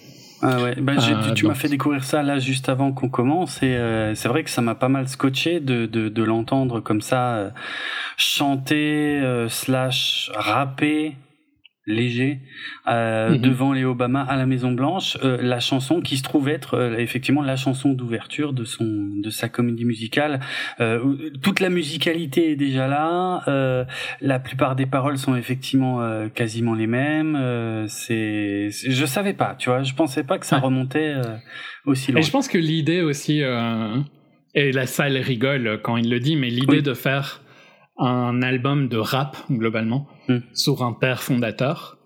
Ah 0.42 0.60
ouais, 0.60 0.74
bah, 0.76 0.94
Euh, 0.98 1.34
tu, 1.34 1.46
m'as 1.46 1.54
fait 1.54 1.68
découvrir 1.68 2.02
ça 2.02 2.22
là 2.22 2.40
juste 2.40 2.68
avant 2.68 2.90
qu'on 2.92 3.08
commence 3.08 3.62
et 3.62 3.76
euh, 3.76 4.14
c'est 4.16 4.28
vrai 4.28 4.42
que 4.42 4.50
ça 4.50 4.60
m'a 4.60 4.74
pas 4.74 4.88
mal 4.88 5.06
scotché 5.08 5.60
de, 5.60 5.86
de, 5.86 6.08
de 6.08 6.22
l'entendre 6.24 6.80
comme 6.80 7.00
ça 7.00 7.34
euh, 7.34 7.50
chanter 8.16 9.20
euh, 9.22 9.48
slash 9.48 10.32
rapper 10.34 11.16
léger 11.86 12.38
euh, 12.88 13.30
Mhm. 13.30 13.38
devant 13.38 13.72
les 13.72 13.84
Obama 13.84 14.22
à 14.22 14.36
la 14.36 14.46
Maison 14.46 14.70
Blanche 14.72 15.18
euh, 15.24 15.38
la 15.42 15.58
chanson 15.58 16.00
qui 16.00 16.16
se 16.16 16.22
trouve 16.22 16.48
être 16.48 16.74
euh, 16.74 16.96
effectivement 16.98 17.42
la 17.42 17.56
chanson 17.56 17.92
d'ouverture 17.92 18.52
de 18.52 18.64
son 18.64 18.84
de 19.16 19.30
sa 19.30 19.48
comédie 19.48 19.84
musicale 19.84 20.40
toute 21.42 21.58
la 21.60 21.70
musicalité 21.70 22.52
est 22.52 22.56
déjà 22.56 22.86
là 22.88 23.42
la 24.20 24.38
plupart 24.38 24.76
des 24.76 24.86
paroles 24.86 25.18
sont 25.18 25.34
effectivement 25.36 26.00
quasiment 26.34 26.74
les 26.74 26.86
mêmes 26.86 27.86
c'est 27.88 28.68
je 28.70 29.04
savais 29.06 29.32
pas 29.34 29.54
tu 29.58 29.68
vois 29.70 29.82
je 29.82 29.94
pensais 29.94 30.22
pas 30.24 30.38
que 30.38 30.46
ça 30.46 30.56
Ouais. 30.56 30.62
remontait 30.62 31.14
aussi 31.86 32.12
loin 32.12 32.20
Et 32.20 32.22
je 32.22 32.30
pense 32.30 32.46
que 32.48 32.58
l'idée 32.58 33.00
aussi, 33.02 33.40
et 34.54 34.72
la 34.72 34.86
salle 34.86 35.16
rigole 35.16 35.80
quand 35.82 35.96
il 35.96 36.10
le 36.10 36.20
dit, 36.20 36.36
mais 36.36 36.50
l'idée 36.50 36.76
Oui. 36.76 36.82
de 36.82 36.94
faire 36.94 37.40
un 37.98 38.42
album 38.42 38.88
de 38.88 38.96
rap, 38.96 39.36
globalement, 39.50 40.08
Mm. 40.32 40.42
sur 40.54 40.82
un 40.82 40.92
père 40.92 41.22
fondateur, 41.22 41.98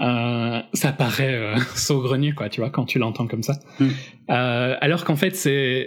euh, 0.00 0.60
ça 0.72 0.92
paraît 0.92 1.34
euh, 1.34 1.56
saugrenu, 1.74 2.34
quoi, 2.34 2.48
tu 2.48 2.60
vois, 2.60 2.70
quand 2.70 2.84
tu 2.84 2.98
l'entends 2.98 3.26
comme 3.26 3.42
ça. 3.42 3.58
Mm. 3.80 3.88
Euh, 4.30 4.76
alors 4.80 5.04
qu'en 5.04 5.16
fait, 5.16 5.34
c'est... 5.34 5.86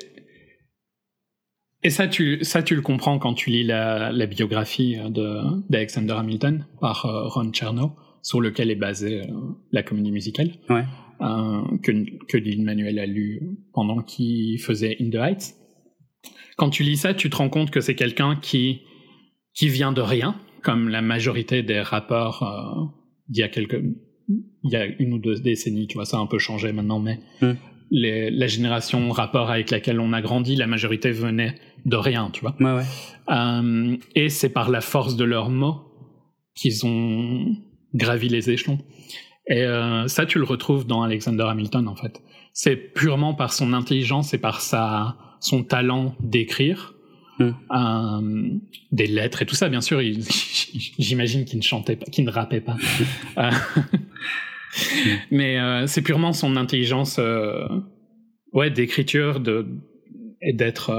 Et 1.81 1.91
ça 1.91 2.09
tu, 2.09 2.43
ça, 2.43 2.61
tu 2.61 2.75
le 2.75 2.81
comprends 2.81 3.19
quand 3.19 3.33
tu 3.33 3.51
lis 3.51 3.63
la, 3.63 4.11
la 4.11 4.25
biographie 4.25 4.97
de, 4.97 5.39
d'Alexander 5.69 6.11
Hamilton 6.11 6.65
par 6.81 7.03
Ron 7.33 7.53
Chernow, 7.53 7.95
sur 8.21 8.41
lequel 8.41 8.69
est 8.69 8.75
basée 8.75 9.21
la 9.71 9.81
comédie 9.81 10.11
musicale 10.11 10.51
ouais 10.69 10.83
que, 11.83 12.25
que 12.27 12.37
Lin-Manuel 12.37 12.99
a 12.99 13.05
lu 13.05 13.41
pendant 13.73 14.01
qu'il 14.01 14.59
faisait 14.59 14.97
In 15.01 15.09
the 15.09 15.15
Heights. 15.15 15.55
Quand 16.57 16.69
tu 16.69 16.83
lis 16.83 16.97
ça, 16.97 17.13
tu 17.13 17.29
te 17.29 17.37
rends 17.37 17.49
compte 17.49 17.71
que 17.71 17.81
c'est 17.81 17.95
quelqu'un 17.95 18.35
qui, 18.35 18.81
qui 19.53 19.69
vient 19.69 19.91
de 19.91 20.01
rien, 20.01 20.35
comme 20.61 20.89
la 20.89 21.01
majorité 21.01 21.63
des 21.63 21.81
rappeurs 21.81 22.91
d'il 23.27 23.41
y 23.41 23.43
a 23.43 23.49
quelques, 23.49 23.81
il 24.63 24.71
y 24.71 24.75
a 24.75 24.85
une 24.85 25.13
ou 25.13 25.19
deux 25.19 25.39
décennies, 25.39 25.87
tu 25.87 25.95
vois, 25.95 26.05
ça 26.05 26.17
a 26.17 26.19
un 26.19 26.27
peu 26.27 26.39
changé 26.39 26.71
maintenant, 26.71 26.99
mais 26.99 27.19
Mm. 27.41 27.51
les, 27.91 28.29
la 28.31 28.47
génération 28.47 29.09
rappeur 29.11 29.49
avec 29.49 29.71
laquelle 29.71 29.99
on 29.99 30.13
a 30.13 30.21
grandi, 30.21 30.55
la 30.55 30.67
majorité 30.67 31.11
venait 31.11 31.55
de 31.85 31.95
rien, 31.95 32.29
tu 32.31 32.41
vois. 32.41 32.55
ouais 32.59 32.75
ouais 32.77 32.83
Euh, 33.31 33.95
et 34.15 34.29
c'est 34.29 34.49
par 34.49 34.69
la 34.69 34.81
force 34.81 35.15
de 35.15 35.23
leurs 35.23 35.49
mots 35.49 35.81
qu'ils 36.55 36.85
ont 36.85 37.55
gravi 37.93 38.27
les 38.27 38.49
échelons. 38.49 38.79
Et 39.47 39.63
euh, 39.63 40.07
ça, 40.07 40.25
tu 40.25 40.37
le 40.39 40.45
retrouves 40.45 40.85
dans 40.85 41.01
Alexander 41.03 41.45
Hamilton, 41.47 41.87
en 41.87 41.95
fait. 41.95 42.21
C'est 42.53 42.75
purement 42.75 43.33
par 43.35 43.53
son 43.53 43.73
intelligence 43.73 44.33
et 44.33 44.39
par 44.39 44.61
sa, 44.61 45.17
son 45.39 45.63
talent 45.63 46.15
d'écrire 46.21 46.93
Mm. 47.39 47.51
euh, 47.71 48.59
des 48.91 49.07
lettres 49.07 49.41
et 49.41 49.45
tout 49.45 49.55
ça. 49.55 49.69
Bien 49.69 49.81
sûr, 49.81 50.01
j'imagine 50.99 51.45
qu'il 51.45 51.59
ne 51.59 51.63
chantait 51.63 51.95
pas, 51.95 52.05
qu'il 52.05 52.25
ne 52.25 52.31
rappait 52.31 52.61
pas. 52.61 52.77
Euh, 53.37 53.49
Mais 55.31 55.59
euh, 55.59 55.87
c'est 55.87 56.03
purement 56.03 56.31
son 56.31 56.55
intelligence, 56.55 57.19
ouais, 58.53 58.69
d'écriture, 58.69 59.39
de 59.39 59.65
et 60.41 60.53
d'être 60.53 60.91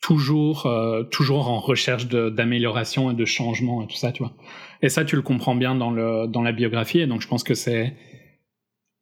toujours, 0.00 0.66
euh, 0.66 1.04
toujours 1.04 1.48
en 1.48 1.60
recherche 1.60 2.08
d'amélioration 2.08 3.10
et 3.10 3.14
de 3.14 3.24
changement 3.24 3.82
et 3.82 3.86
tout 3.86 3.96
ça, 3.96 4.12
tu 4.12 4.22
vois. 4.22 4.34
Et 4.82 4.88
ça, 4.88 5.04
tu 5.04 5.16
le 5.16 5.22
comprends 5.22 5.54
bien 5.54 5.74
dans 5.74 5.90
le 5.90 6.26
dans 6.26 6.42
la 6.42 6.52
biographie. 6.52 7.00
Et 7.00 7.06
donc, 7.06 7.20
je 7.20 7.28
pense 7.28 7.44
que 7.44 7.54
c'est, 7.54 7.94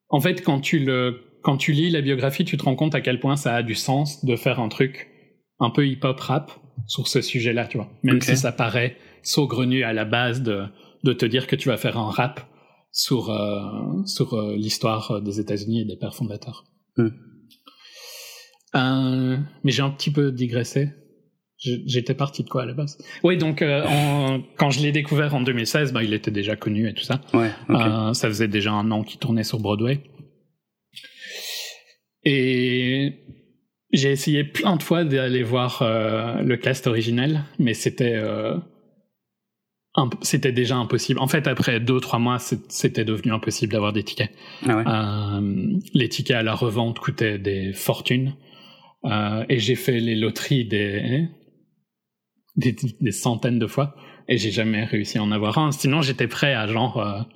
en 0.08 0.20
fait, 0.20 0.42
quand 0.44 0.60
tu 0.60 0.80
le 0.80 1.27
quand 1.42 1.56
tu 1.56 1.72
lis 1.72 1.90
la 1.90 2.00
biographie, 2.00 2.44
tu 2.44 2.56
te 2.56 2.64
rends 2.64 2.76
compte 2.76 2.94
à 2.94 3.00
quel 3.00 3.20
point 3.20 3.36
ça 3.36 3.54
a 3.54 3.62
du 3.62 3.74
sens 3.74 4.24
de 4.24 4.36
faire 4.36 4.60
un 4.60 4.68
truc 4.68 5.08
un 5.60 5.70
peu 5.70 5.86
hip-hop 5.86 6.18
rap 6.20 6.52
sur 6.86 7.08
ce 7.08 7.20
sujet-là, 7.20 7.66
tu 7.66 7.76
vois. 7.78 7.88
Même 8.02 8.20
si 8.20 8.36
ça 8.36 8.52
paraît 8.52 8.96
saugrenu 9.22 9.82
à 9.84 9.92
la 9.92 10.04
base 10.04 10.42
de 10.42 10.64
de 11.04 11.12
te 11.12 11.24
dire 11.26 11.46
que 11.46 11.54
tu 11.56 11.68
vas 11.68 11.76
faire 11.76 11.96
un 11.98 12.10
rap 12.10 12.40
sur 12.92 13.30
euh, 13.30 14.04
sur 14.06 14.34
euh, 14.34 14.56
l'histoire 14.56 15.20
des 15.22 15.38
États-Unis 15.40 15.82
et 15.82 15.84
des 15.84 15.96
pères 15.96 16.14
fondateurs. 16.14 16.64
Hmm. 16.96 17.08
Euh, 18.74 19.36
mais 19.64 19.72
j'ai 19.72 19.82
un 19.82 19.90
petit 19.90 20.10
peu 20.10 20.30
digressé. 20.32 20.90
J'étais 21.60 22.14
parti 22.14 22.44
de 22.44 22.48
quoi 22.48 22.62
à 22.62 22.66
la 22.66 22.72
base? 22.74 22.98
Oui, 23.24 23.36
donc 23.36 23.62
euh, 23.62 23.82
en- 23.84 24.40
quand 24.56 24.70
je 24.70 24.80
l'ai 24.80 24.92
découvert 24.92 25.34
en 25.34 25.40
2016, 25.40 25.92
bah, 25.92 26.04
il 26.04 26.14
était 26.14 26.30
déjà 26.30 26.54
connu 26.54 26.88
et 26.88 26.94
tout 26.94 27.02
ça. 27.02 27.20
ouais 27.34 27.50
Euh, 27.70 28.12
ça 28.14 28.28
faisait 28.28 28.46
déjà 28.46 28.70
un 28.72 28.88
an 28.92 29.02
qu'il 29.02 29.18
tournait 29.18 29.42
sur 29.42 29.58
Broadway. 29.58 30.00
Et 32.24 33.24
j'ai 33.92 34.10
essayé 34.10 34.44
plein 34.44 34.76
de 34.76 34.82
fois 34.82 35.04
d'aller 35.04 35.42
voir 35.42 35.82
euh, 35.82 36.42
le 36.42 36.56
cast 36.56 36.86
original, 36.86 37.44
mais 37.58 37.74
c'était 37.74 38.16
euh, 38.16 38.56
c'était 40.22 40.52
déjà 40.52 40.76
impossible. 40.76 41.20
En 41.20 41.26
fait, 41.26 41.46
après 41.46 41.80
deux 41.80 42.00
trois 42.00 42.18
mois, 42.18 42.38
c'était 42.38 43.04
devenu 43.04 43.32
impossible 43.32 43.72
d'avoir 43.72 43.92
des 43.92 44.04
tickets. 44.04 44.30
ah 44.66 44.76
ouais 44.76 44.84
Euh, 44.86 45.78
les 45.94 46.08
tickets 46.08 46.36
à 46.36 46.42
la 46.42 46.54
revente 46.54 46.98
coûtaient 46.98 47.38
des 47.38 47.72
fortunes. 47.72 48.34
Et 49.48 49.58
j'ai 49.58 49.76
fait 49.76 50.00
les 50.00 50.16
loteries 50.16 50.66
des, 50.66 51.28
des, 52.56 52.76
des 53.00 53.12
centaines 53.12 53.58
de 53.58 53.66
fois. 53.66 53.94
Et 54.28 54.36
j'ai 54.36 54.50
jamais 54.50 54.84
réussi 54.84 55.18
à 55.18 55.22
en 55.22 55.30
avoir 55.30 55.56
un. 55.56 55.72
Sinon, 55.72 56.02
j'étais 56.02 56.26
prêt 56.28 56.52
à 56.52 56.66
genre... 56.66 57.26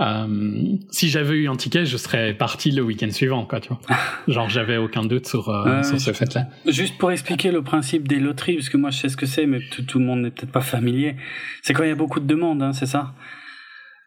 euh, 0.00 0.76
si 0.90 1.08
j'avais 1.08 1.34
eu 1.34 1.48
un 1.48 1.56
ticket, 1.56 1.84
je 1.84 1.96
serais 1.96 2.32
parti 2.34 2.70
le 2.70 2.82
week-end 2.82 3.10
suivant, 3.10 3.44
quoi, 3.44 3.60
tu 3.60 3.68
vois. 3.68 3.80
Genre, 4.28 4.48
j'avais 4.48 4.76
aucun 4.76 5.04
doute 5.04 5.26
sur, 5.26 5.48
euh, 5.48 5.82
sur 5.82 6.00
ce 6.00 6.12
fait-là. 6.12 6.46
Juste 6.66 6.96
pour 6.98 7.12
expliquer 7.12 7.50
le 7.50 7.62
principe 7.62 8.08
des 8.08 8.18
loteries, 8.18 8.56
parce 8.56 8.68
que 8.68 8.76
moi 8.76 8.90
je 8.90 8.98
sais 8.98 9.08
ce 9.08 9.16
que 9.16 9.26
c'est, 9.26 9.46
mais 9.46 9.60
tout, 9.70 9.82
tout 9.82 9.98
le 9.98 10.04
monde 10.04 10.22
n'est 10.22 10.30
peut-être 10.30 10.52
pas 10.52 10.62
familier. 10.62 11.16
C'est 11.62 11.74
quand 11.74 11.82
il 11.82 11.88
y 11.88 11.92
a 11.92 11.96
beaucoup 11.96 12.20
de 12.20 12.26
demandes, 12.26 12.62
hein, 12.62 12.72
c'est 12.72 12.86
ça? 12.86 13.12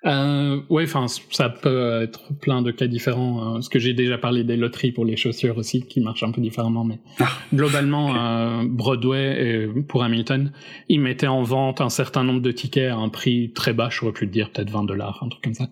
Euh, 0.05 0.61
ouais, 0.69 0.83
enfin, 0.83 1.07
ça 1.07 1.49
peut 1.49 2.01
être 2.01 2.33
plein 2.39 2.61
de 2.61 2.71
cas 2.71 2.87
différents. 2.87 3.53
Parce 3.53 3.69
que 3.69 3.79
j'ai 3.79 3.93
déjà 3.93 4.17
parlé 4.17 4.43
des 4.43 4.57
loteries 4.57 4.91
pour 4.91 5.05
les 5.05 5.15
chaussures 5.15 5.57
aussi, 5.57 5.85
qui 5.85 6.01
marchent 6.01 6.23
un 6.23 6.31
peu 6.31 6.41
différemment. 6.41 6.83
Mais 6.83 6.99
Ah, 7.19 7.29
globalement, 7.53 8.15
euh, 8.15 8.63
Broadway, 8.65 9.63
et 9.65 9.81
pour 9.87 10.03
Hamilton, 10.03 10.51
ils 10.89 10.99
mettaient 10.99 11.27
en 11.27 11.43
vente 11.43 11.79
un 11.79 11.89
certain 11.89 12.23
nombre 12.23 12.41
de 12.41 12.51
tickets 12.51 12.91
à 12.91 12.95
un 12.95 13.09
prix 13.09 13.53
très 13.53 13.73
bas, 13.73 13.89
j'aurais 13.89 14.13
pu 14.13 14.27
te 14.27 14.33
dire 14.33 14.51
peut-être 14.51 14.69
20 14.69 14.83
dollars, 14.83 15.21
un 15.23 15.29
truc 15.29 15.43
comme 15.43 15.53
ça. 15.53 15.69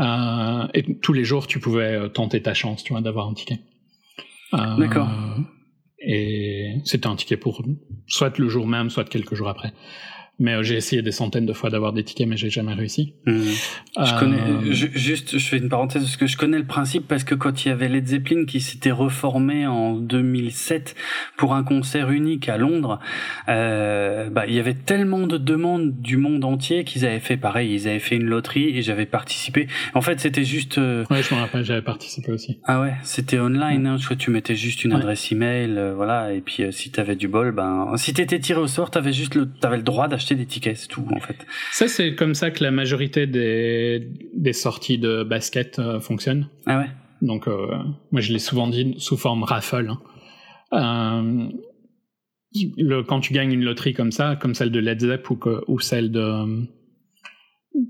Euh, 0.00 0.66
et 0.74 0.98
tous 1.00 1.12
les 1.12 1.24
jours, 1.24 1.46
tu 1.46 1.60
pouvais 1.60 1.94
euh, 1.94 2.08
tenter 2.08 2.40
ta 2.42 2.54
chance, 2.54 2.82
tu 2.82 2.92
vois, 2.92 3.02
d'avoir 3.02 3.28
un 3.28 3.34
ticket. 3.34 3.60
D'accord. 4.52 5.08
Et 6.06 6.76
c'était 6.84 7.08
un 7.08 7.16
ticket 7.16 7.36
pour 7.36 7.64
soit 8.06 8.38
le 8.38 8.48
jour 8.48 8.66
même, 8.68 8.88
soit 8.88 9.08
quelques 9.08 9.34
jours 9.34 9.48
après. 9.48 9.72
Mais 10.40 10.54
euh, 10.54 10.62
j'ai 10.64 10.74
essayé 10.74 11.00
des 11.00 11.12
centaines 11.12 11.46
de 11.46 11.52
fois 11.52 11.70
d'avoir 11.70 11.92
des 11.92 12.02
tickets, 12.02 12.26
mais 12.26 12.36
j'ai 12.36 12.50
jamais 12.50 12.74
réussi. 12.74 13.14
Hmm. 13.24 13.40
Je 14.04 14.18
connais, 14.18 14.40
Euh, 14.40 14.72
ju- 14.72 14.90
juste, 14.94 15.38
je 15.38 15.46
fais 15.46 15.58
une 15.58 15.68
parenthèse 15.68 16.02
parce 16.02 16.16
que 16.16 16.26
je 16.26 16.36
connais 16.36 16.58
le 16.58 16.64
principe 16.66 17.06
parce 17.06 17.22
que 17.22 17.36
quand 17.36 17.64
il 17.64 17.68
y 17.68 17.70
avait 17.70 17.88
Led 17.88 18.06
Zeppelin 18.08 18.44
qui 18.44 18.60
s'était 18.60 18.90
reformé 18.90 19.66
en 19.68 19.94
2007 19.94 20.96
pour 21.36 21.54
un 21.54 21.62
concert 21.62 22.10
unique 22.10 22.48
à 22.48 22.56
Londres, 22.56 22.98
euh, 23.48 24.28
bah, 24.30 24.44
il 24.48 24.54
y 24.54 24.58
avait 24.58 24.74
tellement 24.74 25.26
de 25.26 25.38
demandes 25.38 26.00
du 26.00 26.16
monde 26.16 26.44
entier 26.44 26.84
qu'ils 26.84 27.04
avaient 27.06 27.20
fait 27.20 27.36
pareil, 27.36 27.72
ils 27.72 27.88
avaient 27.88 27.98
fait 27.98 28.16
une 28.16 28.24
loterie 28.26 28.76
et 28.76 28.82
j'avais 28.82 29.06
participé. 29.06 29.68
En 29.94 30.00
fait, 30.00 30.18
c'était 30.20 30.44
juste, 30.44 30.78
euh, 30.78 31.04
Ouais, 31.10 31.22
je 31.22 31.34
me 31.34 31.40
rappelle, 31.40 31.64
j'avais 31.64 31.82
participé 31.82 32.32
aussi. 32.32 32.58
ah 32.64 32.80
ouais, 32.80 32.94
c'était 33.02 33.38
online, 33.38 33.86
hein, 33.86 33.96
je 33.98 34.04
crois 34.04 34.16
que 34.16 34.22
tu 34.22 34.30
mettais 34.30 34.56
juste 34.56 34.84
une 34.84 34.92
Ouais. 34.94 34.98
adresse 34.98 35.30
email, 35.30 35.74
euh, 35.76 35.94
voilà, 35.94 36.32
et 36.32 36.40
puis 36.40 36.64
si 36.72 36.90
t'avais 36.90 37.16
du 37.16 37.28
bol, 37.28 37.52
ben, 37.52 37.92
si 37.96 38.12
t'étais 38.14 38.38
tiré 38.40 38.58
au 38.60 38.66
sort, 38.66 38.90
t'avais 38.90 39.12
juste 39.12 39.34
le, 39.36 39.48
t'avais 39.48 39.76
le 39.76 39.82
droit 39.82 40.08
d'acheter 40.08 40.23
des 40.32 40.46
tickets, 40.46 40.76
c'est 40.78 40.88
tout, 40.88 41.06
en 41.14 41.20
fait. 41.20 41.36
Ça, 41.72 41.88
c'est 41.88 42.14
comme 42.14 42.34
ça 42.34 42.50
que 42.50 42.64
la 42.64 42.70
majorité 42.70 43.26
des, 43.26 44.08
des 44.34 44.52
sorties 44.54 44.96
de 44.98 45.22
basket 45.24 45.78
euh, 45.78 46.00
fonctionnent. 46.00 46.48
Ah 46.66 46.78
ouais? 46.78 46.86
Donc, 47.20 47.46
euh, 47.48 47.66
moi, 48.12 48.20
je 48.22 48.32
l'ai 48.32 48.38
souvent 48.38 48.66
dit 48.68 48.94
sous 48.98 49.16
forme 49.18 49.42
raffle. 49.44 49.90
hein. 49.90 50.00
Euh, 50.72 51.48
le, 52.78 53.02
quand 53.02 53.20
tu 53.20 53.32
gagnes 53.32 53.52
une 53.52 53.64
loterie 53.64 53.92
comme 53.94 54.12
ça, 54.12 54.36
comme 54.36 54.54
celle 54.54 54.70
de 54.70 54.78
Led 54.78 55.00
Zepp 55.00 55.28
ou, 55.30 55.36
que, 55.36 55.62
ou 55.68 55.80
celle 55.80 56.10
de 56.10 56.66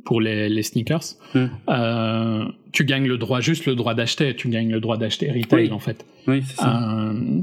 pour 0.06 0.20
les, 0.20 0.48
les 0.48 0.62
sneakers, 0.62 1.02
Hmm. 1.34 1.46
euh, 1.68 2.44
tu 2.72 2.84
gagnes 2.86 3.06
le 3.06 3.18
droit, 3.18 3.40
juste 3.40 3.66
le 3.66 3.74
droit 3.74 3.94
d'acheter, 3.94 4.34
tu 4.34 4.48
gagnes 4.48 4.72
le 4.72 4.80
droit 4.80 4.96
d'acheter 4.96 5.30
retail 5.30 5.66
Oui. 5.66 5.72
en 5.72 5.78
fait. 5.78 6.06
Oui, 6.26 6.42
c'est 6.46 6.56
ça. 6.56 7.10
Euh, 7.10 7.42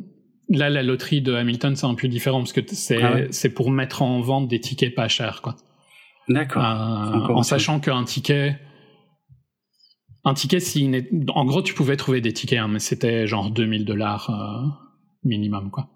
là, 0.50 0.70
la 0.70 0.84
loterie 0.84 1.22
de 1.22 1.34
Hamilton, 1.34 1.76
c'est 1.76 1.86
un 1.86 1.96
peu 1.96 2.08
différent 2.08 2.40
parce 2.40 2.54
que 2.54 2.62
c'est 2.68 3.02
Ah 3.02 3.14
ouais 3.14 3.50
pour 3.56 3.72
mettre 3.72 4.02
en 4.02 4.20
vente 4.22 4.48
des 4.48 4.60
tickets 4.60 4.94
pas 4.96 5.08
chers, 5.08 5.42
quoi. 5.42 5.56
D'accord. 6.30 6.64
Euh, 6.64 7.34
en 7.34 7.44
sachant 7.44 7.80
qu'un 7.80 8.04
ticket, 8.04 8.60
un 10.24 10.34
ticket, 10.34 10.60
n'est- 10.88 11.10
en 11.34 11.46
gros, 11.46 11.62
tu 11.62 11.74
pouvais 11.74 11.98
trouver 11.98 12.22
des 12.22 12.32
tickets, 12.34 12.60
hein, 12.60 12.68
mais 12.68 12.80
c'était 12.80 13.26
genre 13.28 13.50
2000 13.50 13.86
dollars 13.86 14.30
euh, 14.30 14.68
minimum, 15.24 15.72
quoi. 15.72 15.90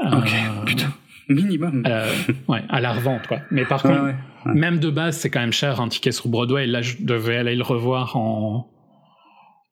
Ok, 0.00 0.32
Euh, 0.32 0.64
putain. 0.64 0.92
Minimum. 1.28 1.84
ouais, 2.48 2.62
à 2.68 2.80
la 2.80 2.92
revente, 2.92 3.26
quoi. 3.26 3.38
Mais 3.50 3.64
par 3.64 3.82
contre, 3.82 4.02
ouais. 4.04 4.14
ouais. 4.46 4.54
même 4.54 4.78
de 4.78 4.90
base, 4.90 5.16
c'est 5.18 5.30
quand 5.30 5.40
même 5.40 5.52
cher 5.54 5.80
un 5.80 5.88
ticket 5.88 6.12
sur 6.12 6.28
Broadway. 6.28 6.66
Là, 6.66 6.82
je 6.82 6.96
devais 7.00 7.36
aller 7.38 7.56
le 7.56 7.62
revoir 7.64 8.16
en 8.16 8.70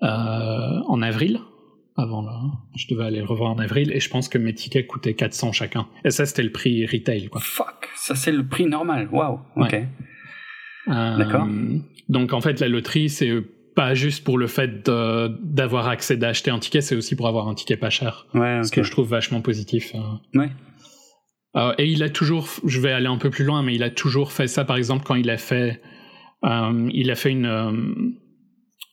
en 0.01 1.03
avril. 1.03 1.39
Avant 1.97 2.23
là, 2.23 2.41
je 2.75 2.87
devais 2.89 3.05
aller 3.05 3.19
le 3.19 3.27
revoir 3.27 3.51
en 3.51 3.59
avril 3.59 3.93
et 3.93 4.01
je 4.01 4.09
pense 4.09 4.29
que 4.29 4.39
mes 4.39 4.55
tickets 4.55 4.87
coûtaient 4.87 5.13
400 5.15 5.53
chacun. 5.53 5.87
Et 6.05 6.11
ça, 6.11 6.25
c'était 6.25 6.43
le 6.43 6.51
prix 6.53 6.87
retail, 6.87 7.29
quoi. 7.29 7.41
Fuck, 7.43 7.91
ça 7.97 8.15
c'est 8.15 8.33
le 8.33 8.47
prix 8.47 8.67
normal. 8.67 9.09
Waouh. 9.13 9.41
Ok. 9.57 9.73
Ouais. 9.73 9.89
Euh, 10.89 11.17
D'accord. 11.19 11.47
Donc 12.09 12.33
en 12.33 12.41
fait, 12.41 12.61
la 12.61 12.69
loterie, 12.69 13.09
c'est 13.11 13.31
pas 13.77 13.95
juste 13.95 14.25
pour 14.25 14.39
le 14.39 14.47
fait 14.47 14.85
d'avoir 14.87 15.89
accès 15.89 16.17
d'acheter 16.17 16.51
un 16.51 16.59
ticket, 16.59 16.81
c'est 16.81 16.97
aussi 16.97 17.15
pour 17.17 17.29
avoir 17.29 17.49
un 17.49 17.55
ticket 17.55 17.77
pas 17.77 17.91
cher. 17.91 18.27
Ouais. 18.35 18.63
Ce 18.65 18.71
que 18.73 18.83
je 18.83 18.91
trouve 18.91 19.09
vachement 19.09 19.41
positif. 19.43 19.93
euh. 19.95 20.39
Ouais. 20.39 20.51
Euh, 21.57 21.75
et 21.77 21.87
il 21.87 22.03
a 22.03 22.09
toujours, 22.09 22.49
je 22.65 22.81
vais 22.81 22.93
aller 22.93 23.07
un 23.07 23.19
peu 23.19 23.29
plus 23.29 23.45
loin, 23.45 23.63
mais 23.63 23.75
il 23.75 23.83
a 23.83 23.91
toujours 23.91 24.33
fait 24.33 24.47
ça, 24.47 24.65
par 24.65 24.77
exemple, 24.77 25.05
quand 25.05 25.15
il 25.15 25.29
a 25.29 25.37
fait, 25.37 25.83
euh, 26.45 26.89
il 26.95 27.11
a 27.11 27.15
fait 27.15 27.31
une, 27.31 28.15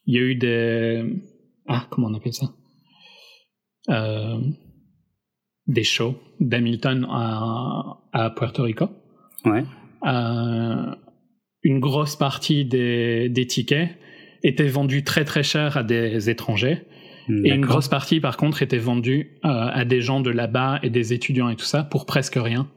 il 0.05 0.15
y 0.15 0.17
a 0.17 0.21
eu 0.21 0.35
des, 0.35 1.05
ah, 1.67 1.87
comment 1.89 2.07
on 2.07 2.13
appelle 2.13 2.33
ça, 2.33 2.47
des 5.67 5.83
shows 5.83 6.15
d'Hamilton 6.39 7.05
à, 7.09 7.97
à 8.13 8.29
Puerto 8.31 8.63
Rico. 8.63 8.89
Ouais. 9.45 9.63
Euh, 10.07 10.95
une 11.63 11.79
grosse 11.79 12.15
partie 12.15 12.65
des, 12.65 13.29
des 13.29 13.45
tickets 13.47 13.89
étaient 14.43 14.67
vendus 14.67 15.03
très 15.03 15.25
très 15.25 15.43
cher 15.43 15.75
à 15.77 15.83
des 15.83 16.29
étrangers. 16.29 16.83
Et 17.43 17.49
une 17.51 17.61
grosse 17.65 17.87
partie, 17.87 18.19
par 18.19 18.37
contre, 18.37 18.63
était 18.63 18.79
vendue 18.79 19.37
euh, 19.45 19.49
à 19.49 19.85
des 19.85 20.01
gens 20.01 20.19
de 20.19 20.31
là-bas 20.31 20.79
et 20.81 20.89
des 20.89 21.13
étudiants 21.13 21.49
et 21.49 21.55
tout 21.55 21.65
ça 21.65 21.83
pour 21.83 22.07
presque 22.07 22.37
rien, 22.41 22.67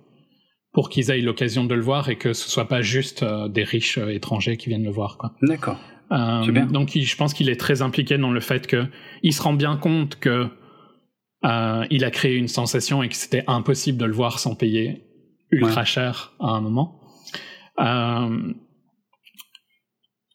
pour 0.72 0.90
qu'ils 0.90 1.10
aient 1.10 1.20
l'occasion 1.22 1.64
de 1.64 1.74
le 1.74 1.80
voir 1.80 2.10
et 2.10 2.16
que 2.16 2.34
ce 2.34 2.50
soit 2.50 2.68
pas 2.68 2.82
juste 2.82 3.22
euh, 3.22 3.48
des 3.48 3.62
riches 3.64 3.96
euh, 3.96 4.08
étrangers 4.10 4.58
qui 4.58 4.68
viennent 4.68 4.84
le 4.84 4.90
voir. 4.90 5.16
D'accord. 5.40 5.78
Euh, 6.10 6.66
donc, 6.66 6.94
il- 6.94 7.04
je 7.06 7.16
pense 7.16 7.32
qu'il 7.32 7.48
est 7.48 7.58
très 7.58 7.80
impliqué 7.80 8.18
dans 8.18 8.30
le 8.30 8.40
fait 8.40 8.66
que 8.66 8.84
il 9.22 9.32
se 9.32 9.40
rend 9.40 9.54
bien 9.54 9.76
compte 9.78 10.16
que 10.20 10.48
euh, 11.44 11.84
il 11.90 12.04
a 12.04 12.10
créé 12.10 12.36
une 12.36 12.48
sensation 12.48 13.02
et 13.02 13.08
que 13.08 13.16
c'était 13.16 13.44
impossible 13.46 13.98
de 13.98 14.04
le 14.04 14.12
voir 14.12 14.38
sans 14.38 14.54
payer 14.54 15.04
ultra 15.50 15.84
cher 15.84 16.32
à 16.40 16.48
un 16.50 16.60
moment. 16.60 17.00
Euh, 17.80 18.52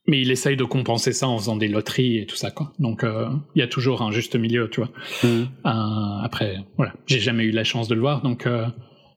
mais 0.10 0.22
il 0.22 0.32
essaye 0.32 0.56
de 0.56 0.64
compenser 0.64 1.12
ça 1.12 1.28
en 1.28 1.38
faisant 1.38 1.58
des 1.58 1.68
loteries 1.68 2.18
et 2.20 2.26
tout 2.26 2.38
ça, 2.38 2.50
quoi. 2.50 2.72
Donc, 2.80 3.04
euh, 3.04 3.28
il 3.56 3.60
y 3.60 3.62
a 3.62 3.68
toujours 3.68 4.02
un 4.02 4.12
juste 4.12 4.36
milieu, 4.38 4.70
tu 4.70 4.80
vois. 4.82 4.90
Euh, 5.26 6.24
après, 6.24 6.60
voilà, 6.78 6.94
j'ai 7.08 7.20
jamais 7.20 7.44
eu 7.44 7.52
la 7.52 7.64
chance 7.66 7.88
de 7.90 7.96
le 7.96 8.02
voir, 8.02 8.22
donc 8.22 8.48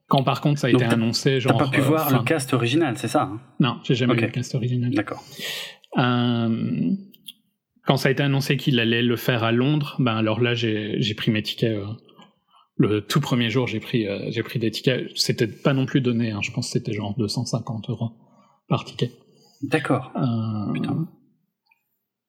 quand 0.09 0.25
par 0.25 0.41
contre 0.41 0.59
ça 0.59 0.67
a 0.67 0.73
Donc, 0.73 0.81
été 0.81 0.89
t'as- 0.89 0.97
annoncé, 0.97 1.31
T'as 1.35 1.39
genre, 1.39 1.59
pas 1.59 1.69
pu 1.69 1.81
voir 1.81 2.11
fin- 2.11 2.19
le 2.19 2.25
cast 2.25 2.53
original, 2.55 2.97
c'est 2.99 3.07
ça 3.07 3.23
hein? 3.23 3.41
Non, 3.61 3.79
j'ai 3.85 3.95
jamais 3.95 4.15
vu 4.15 4.23
le 4.23 4.29
cast 4.29 4.55
original. 4.57 4.91
D'accord. 4.91 5.23
Euh, 5.99 6.91
quand 7.87 7.97
ça 7.97 8.09
a 8.09 8.13
été 8.13 8.23
annoncé 8.23 8.57
qu'il 8.57 8.79
allait 8.81 9.03
le 9.03 9.17
faire 9.17 9.43
à 9.45 9.53
Londres, 9.53 9.97
ben 9.99 10.15
alors 10.17 10.41
là 10.41 10.55
j'ai 10.55 11.15
pris 11.17 11.31
mes 11.31 11.43
tickets. 11.43 11.77
euh, 11.77 11.87
le 12.77 13.01
tout 13.07 13.21
premier 13.21 13.51
jour, 13.51 13.67
j'ai 13.67 13.81
pris 13.81 14.07
euh, 14.07 14.31
j'ai 14.31 14.43
pris 14.43 14.59
des 14.59 14.71
tickets. 14.71 15.11
C'était 15.15 15.47
pas 15.47 15.73
non 15.75 15.87
plus 15.87 16.01
donné, 16.01 16.31
hein, 16.31 16.41
je 16.43 16.51
pense 16.51 16.67
que 16.69 16.73
c'était 16.73 16.93
genre 16.93 17.15
250 17.19 17.91
euros 17.91 18.11
par 18.69 18.85
ticket. 18.85 19.11
D'accord. 19.63 20.13
Euh, 20.17 20.73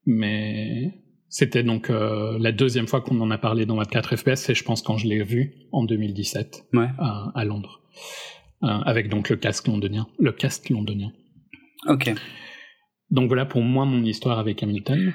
mais 0.05 0.93
c'était 1.29 1.63
donc 1.63 1.89
la 1.89 2.51
deuxième 2.51 2.87
fois 2.87 3.01
qu'on 3.01 3.19
en 3.21 3.31
a 3.31 3.37
parlé 3.37 3.65
dans 3.65 3.75
24 3.77 4.15
FPS 4.17 4.49
et 4.49 4.55
je 4.55 4.63
pense 4.63 4.81
quand 4.81 4.97
je 4.97 5.07
l'ai 5.07 5.23
vu 5.23 5.53
en 5.71 5.83
2017 5.85 6.65
Ouais. 6.73 6.87
à, 6.97 7.31
à 7.35 7.45
Londres, 7.45 7.81
avec 8.61 9.07
donc 9.09 9.29
le 9.29 9.37
casque 9.37 9.67
londonien, 9.67 10.07
le 10.19 10.31
cast 10.31 10.69
londonien. 10.69 11.11
Ok. 11.87 12.11
Donc 13.11 13.27
voilà 13.27 13.45
pour 13.45 13.61
moi 13.61 13.85
mon 13.85 14.03
histoire 14.03 14.39
avec 14.39 14.61
Hamilton. 14.63 15.13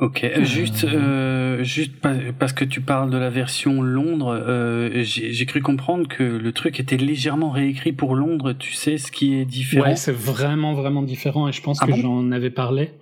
Ok. 0.00 0.24
Juste, 0.40 0.84
euh, 0.84 1.62
juste 1.62 2.00
pa- 2.00 2.32
parce 2.38 2.52
que 2.54 2.64
tu 2.64 2.80
parles 2.80 3.10
de 3.10 3.18
la 3.18 3.28
version 3.28 3.82
Londres, 3.82 4.28
euh, 4.46 5.02
j'ai 5.02 5.46
cru 5.46 5.60
comprendre 5.60 6.08
que 6.08 6.22
le 6.22 6.52
truc 6.52 6.80
était 6.80 6.96
légèrement 6.96 7.50
réécrit 7.50 7.92
pour 7.92 8.14
Londres. 8.14 8.54
Tu 8.54 8.72
sais 8.72 8.96
ce 8.96 9.12
qui 9.12 9.34
est 9.34 9.44
différent? 9.44 9.84
Ouais, 9.84 9.96
c'est 9.96 10.12
vraiment 10.12 10.72
vraiment 10.72 11.02
différent 11.02 11.46
et 11.46 11.52
je 11.52 11.60
pense 11.62 11.78
Ah 11.80 11.86
que 11.86 11.92
bon? 11.92 11.98
j'en 11.98 12.32
avais 12.32 12.50
parlé. 12.50 12.92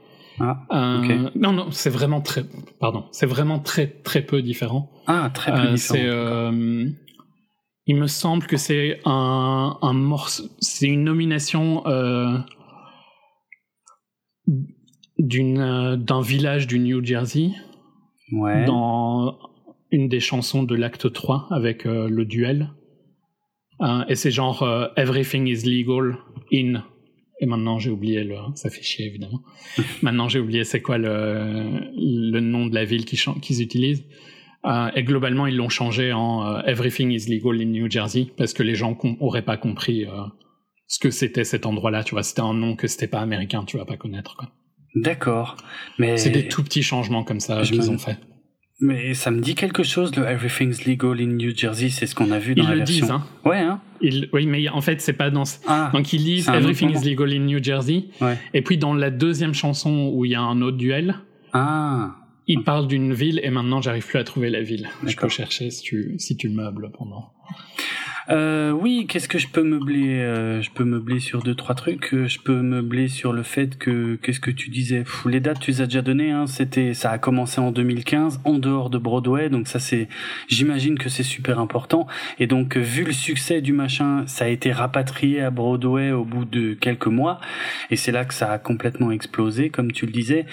Ah, 0.41 0.63
Euh, 0.73 0.99
ok. 1.29 1.33
Non 1.37 1.53
non, 1.53 1.71
c'est 1.71 1.91
vraiment 1.91 2.21
très 2.21 2.45
pardon, 2.81 3.05
c'est 3.13 3.27
vraiment 3.27 3.61
très 3.61 3.87
très 3.87 4.23
peu 4.23 4.43
différent. 4.43 4.91
Ah, 5.07 5.31
très 5.33 5.53
peu 5.53 5.59
Euh, 5.69 5.75
différent. 5.75 5.99
euh, 6.01 6.87
il 7.87 7.97
me 7.97 8.07
semble 8.09 8.47
que 8.47 8.57
c'est 8.57 9.01
un 9.05 9.79
un 9.81 9.93
morceau, 9.93 10.45
c'est 10.61 10.87
une 10.89 11.05
nomination 11.05 11.87
euh, 11.87 12.39
d'une 15.21 15.59
euh, 15.59 15.97
d'un 15.97 16.21
village 16.23 16.67
du 16.67 16.79
New 16.79 17.05
Jersey 17.05 17.51
Ouais. 18.33 18.65
dans 18.65 19.39
une 19.91 20.09
des 20.09 20.21
chansons 20.21 20.63
de 20.63 20.77
l'acte 20.77 21.13
3 21.13 21.49
avec 21.51 21.85
euh, 21.85 22.09
le 22.09 22.25
duel. 22.25 22.71
Euh, 23.81 24.05
et 24.09 24.15
c'est 24.15 24.31
genre 24.31 24.63
euh, 24.63 24.87
Everything 24.97 25.47
is 25.49 25.65
legal 25.69 26.17
in. 26.53 26.85
Et 27.41 27.47
maintenant 27.47 27.79
j'ai 27.79 27.91
oublié 27.91 28.23
le. 28.23 28.37
Ça 28.55 28.71
fait 28.71 28.83
chier 28.83 29.07
évidemment. 29.07 29.41
maintenant 30.03 30.29
j'ai 30.29 30.39
oublié 30.39 30.63
c'est 30.65 30.81
quoi 30.81 30.97
le, 30.99 31.91
le 31.97 32.41
nom 32.41 32.67
de 32.67 32.75
la 32.75 32.85
ville 32.85 33.05
qu'ils 33.05 33.63
utilisent. 33.63 34.05
Et 34.95 35.03
globalement 35.05 35.47
ils 35.47 35.57
l'ont 35.57 35.71
changé 35.71 36.13
en 36.13 36.61
Everything 36.65 37.11
is 37.11 37.29
legal 37.29 37.61
in 37.61 37.71
New 37.71 37.91
Jersey 37.91 38.27
parce 38.37 38.53
que 38.53 38.63
les 38.63 38.75
gens 38.75 38.95
com- 38.95 39.17
auraient 39.21 39.45
pas 39.45 39.57
compris 39.57 40.05
ce 40.87 40.99
que 40.99 41.11
c'était 41.11 41.45
cet 41.45 41.65
endroit-là. 41.65 42.05
Tu 42.05 42.15
vois, 42.15 42.23
c'était 42.23 42.43
un 42.43 42.53
nom 42.55 42.77
que 42.77 42.87
c'était 42.87 43.07
pas 43.09 43.21
américain, 43.21 43.65
tu 43.65 43.79
vas 43.79 43.87
pas 43.87 43.97
connaître. 43.97 44.37
quoi. 44.37 44.51
D'accord. 44.95 45.57
Mais 45.99 46.17
C'est 46.19 46.31
des 46.31 46.49
tout 46.49 46.63
petits 46.65 46.83
changements 46.83 47.23
comme 47.25 47.41
ça 47.41 47.63
qu'ils 47.63 47.79
me- 47.81 47.89
ont 47.91 47.99
fait. 47.99 48.19
mais 48.81 49.15
ça 49.15 49.31
me 49.31 49.41
dit 49.41 49.55
quelque 49.55 49.83
chose. 49.83 50.15
Le 50.17 50.25
Everything's 50.25 50.85
Legal 50.87 51.21
in 51.21 51.27
New 51.37 51.55
Jersey, 51.57 51.91
c'est 51.91 52.07
ce 52.07 52.15
qu'on 52.15 52.31
a 52.31 52.39
vu 52.39 52.55
dans 52.55 52.63
Ils 52.65 52.69
la 52.69 52.75
le 52.75 52.79
version. 52.81 53.07
disent, 53.07 53.11
hein. 53.11 53.25
Ouais. 53.45 53.59
Hein. 53.59 53.81
Ils- 54.01 54.29
oui, 54.33 54.47
mais 54.47 54.69
en 54.69 54.81
fait, 54.81 55.01
c'est 55.01 55.13
pas 55.13 55.31
dans. 55.31 55.45
Ah. 55.67 55.91
Donc 55.93 56.13
ils 56.13 56.25
lisent 56.25 56.49
Everything 56.49 56.91
is 56.91 57.05
legal 57.09 57.31
in 57.33 57.41
New 57.41 57.63
Jersey. 57.63 58.07
Ouais. 58.21 58.39
Et 58.55 58.63
puis 58.63 58.79
dans 58.79 58.95
la 58.95 59.11
deuxième 59.11 59.53
chanson 59.55 60.11
où 60.15 60.25
il 60.25 60.31
y 60.33 60.35
a 60.35 60.41
un 60.41 60.61
autre 60.63 60.79
duel, 60.79 61.17
Ah. 61.53 62.17
il 62.47 62.65
parle 62.65 62.89
d'une 62.89 63.13
ville 63.13 63.41
et 63.45 63.51
maintenant 63.51 63.81
j'arrive 63.83 64.07
plus 64.07 64.19
à 64.19 64.25
trouver 64.25 64.49
la 64.51 64.63
ville. 64.63 64.89
Je 65.07 65.15
peux 65.17 65.29
chercher 65.29 65.71
si 65.71 65.83
tu, 65.83 66.15
si 66.19 66.37
tu 66.37 66.49
le 66.49 66.55
meubles 66.55 66.91
pendant. 66.97 67.33
Euh, 68.31 68.71
oui, 68.71 69.07
qu'est-ce 69.09 69.29
que 69.29 69.39
je 69.39 69.49
peux 69.49 69.63
meubler 69.65 70.21
euh, 70.21 70.63
Je 70.63 70.71
peux 70.71 70.85
meubler 70.85 71.19
sur 71.19 71.43
deux 71.43 71.55
trois 71.55 71.75
trucs. 71.75 72.15
Euh, 72.15 72.29
Je 72.29 72.39
peux 72.39 72.63
meubler 72.63 73.09
sur 73.09 73.33
le 73.33 73.43
fait 73.43 73.77
que 73.77 74.15
qu'est-ce 74.23 74.39
que 74.41 74.51
tu 74.53 74.71
disais 74.71 75.01
Pff, 75.01 75.25
Les 75.27 75.41
dates, 75.41 75.59
tu 75.61 75.73
les 75.73 75.81
as 75.81 75.87
déjà 75.87 76.03
données. 76.03 76.31
Hein, 76.31 76.47
C'était, 76.47 76.95
ça 76.95 77.11
a 77.11 77.19
commencé 77.19 77.61
en 77.61 77.73
2015, 77.73 78.41
en 78.45 78.59
dehors 78.59 78.89
de 78.91 78.99
Broadway. 78.99 79.49
Donc 79.51 79.67
ça, 79.67 79.81
c'est, 79.81 80.09
j'imagine 80.49 80.97
que 80.99 81.09
c'est 81.09 81.25
super 81.25 81.59
important. 81.59 82.07
Et 82.39 82.47
donc, 82.47 82.77
vu 82.77 83.05
le 83.05 83.13
succès 83.13 83.61
du 83.61 83.73
machin, 83.73 84.25
ça 84.27 84.45
a 84.45 84.49
été 84.49 84.71
rapatrié 84.71 85.41
à 85.43 85.51
Broadway 85.51 86.13
au 86.13 86.25
bout 86.25 86.45
de 86.45 86.75
quelques 86.75 87.09
mois. 87.09 87.41
Et 87.91 87.97
c'est 87.97 88.13
là 88.13 88.25
que 88.25 88.35
ça 88.35 88.53
a 88.53 88.59
complètement 88.59 89.11
explosé, 89.11 89.71
comme 89.71 89.91
tu 89.91 90.07
le 90.07 90.13
disais. 90.13 90.47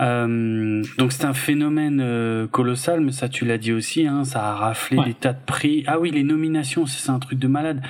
Euh, 0.00 0.82
donc 0.98 1.12
c'est 1.12 1.24
un 1.24 1.32
phénomène 1.34 2.46
colossal, 2.50 3.00
mais 3.00 3.12
ça 3.12 3.28
tu 3.28 3.44
l'as 3.46 3.58
dit 3.58 3.72
aussi, 3.72 4.06
hein, 4.06 4.24
ça 4.24 4.42
a 4.50 4.54
raflé 4.54 4.98
Ouais. 4.98 5.06
des 5.06 5.14
tas 5.14 5.32
de 5.32 5.38
prix. 5.44 5.84
Ah 5.86 5.98
oui, 5.98 6.10
les 6.10 6.22
nominations, 6.22 6.86
ça, 6.86 7.05
c'est 7.06 7.12
un 7.12 7.18
truc 7.18 7.38
de 7.38 7.46
malade. 7.48 7.82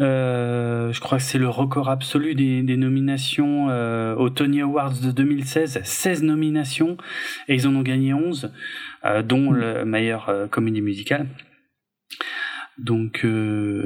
Euh, 0.00 0.92
je 0.92 1.00
crois 1.00 1.18
que 1.18 1.24
c'est 1.24 1.38
le 1.38 1.48
record 1.48 1.88
absolu 1.88 2.34
des, 2.34 2.62
des 2.62 2.76
nominations 2.76 3.68
euh, 3.70 4.14
aux 4.14 4.30
Tony 4.30 4.60
Awards 4.60 4.94
de 5.02 5.10
2016, 5.10 5.80
16 5.82 6.22
nominations, 6.22 6.96
et 7.48 7.54
ils 7.54 7.66
en 7.66 7.74
ont 7.74 7.82
gagné 7.82 8.14
11, 8.14 8.52
euh, 9.04 9.22
dont 9.22 9.50
le 9.50 9.84
meilleur 9.84 10.48
comédie 10.50 10.82
musicale. 10.82 11.26
Donc 12.78 13.26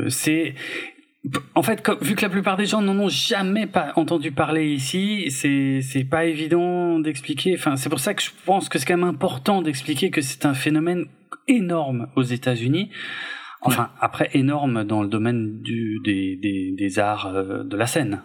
c'est 0.08 0.54
en 1.54 1.62
fait, 1.62 1.82
comme- 1.82 1.98
vu 2.00 2.14
que 2.16 2.22
la 2.22 2.28
plupart 2.28 2.56
des 2.56 2.66
gens 2.66 2.82
n'en 2.82 2.98
ont 2.98 3.08
jamais 3.08 3.66
pas 3.66 3.92
entendu 3.96 4.32
parler 4.32 4.66
ici, 4.72 5.30
c'est 5.30 5.80
c'est 5.80 6.04
pas 6.04 6.24
évident 6.24 6.98
d'expliquer. 6.98 7.54
Enfin, 7.56 7.76
c'est 7.76 7.88
pour 7.88 8.00
ça 8.00 8.12
que 8.12 8.22
je 8.22 8.30
pense 8.44 8.68
que 8.68 8.78
c'est 8.78 8.86
quand 8.86 8.96
même 8.98 9.08
important 9.08 9.62
d'expliquer 9.62 10.10
que 10.10 10.20
c'est 10.20 10.44
un 10.46 10.54
phénomène 10.54 11.06
énorme 11.48 12.08
aux 12.16 12.22
États-Unis. 12.22 12.90
Enfin, 13.64 13.90
après, 14.00 14.28
énorme 14.34 14.84
dans 14.84 15.02
le 15.02 15.08
domaine 15.08 15.60
du, 15.62 16.00
des, 16.04 16.36
des, 16.36 16.72
des 16.76 16.98
arts 16.98 17.28
euh, 17.28 17.62
de 17.62 17.76
la 17.76 17.86
scène. 17.86 18.22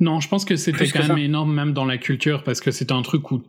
Non, 0.00 0.20
je 0.20 0.28
pense 0.28 0.44
que 0.44 0.54
c'était 0.56 0.86
quand 0.86 1.00
même 1.00 1.16
ça. 1.16 1.20
énorme 1.20 1.52
même 1.52 1.72
dans 1.72 1.84
la 1.84 1.98
culture 1.98 2.44
parce 2.44 2.60
que 2.60 2.70
c'était 2.70 2.92
un 2.92 3.02
truc 3.02 3.30
où 3.32 3.42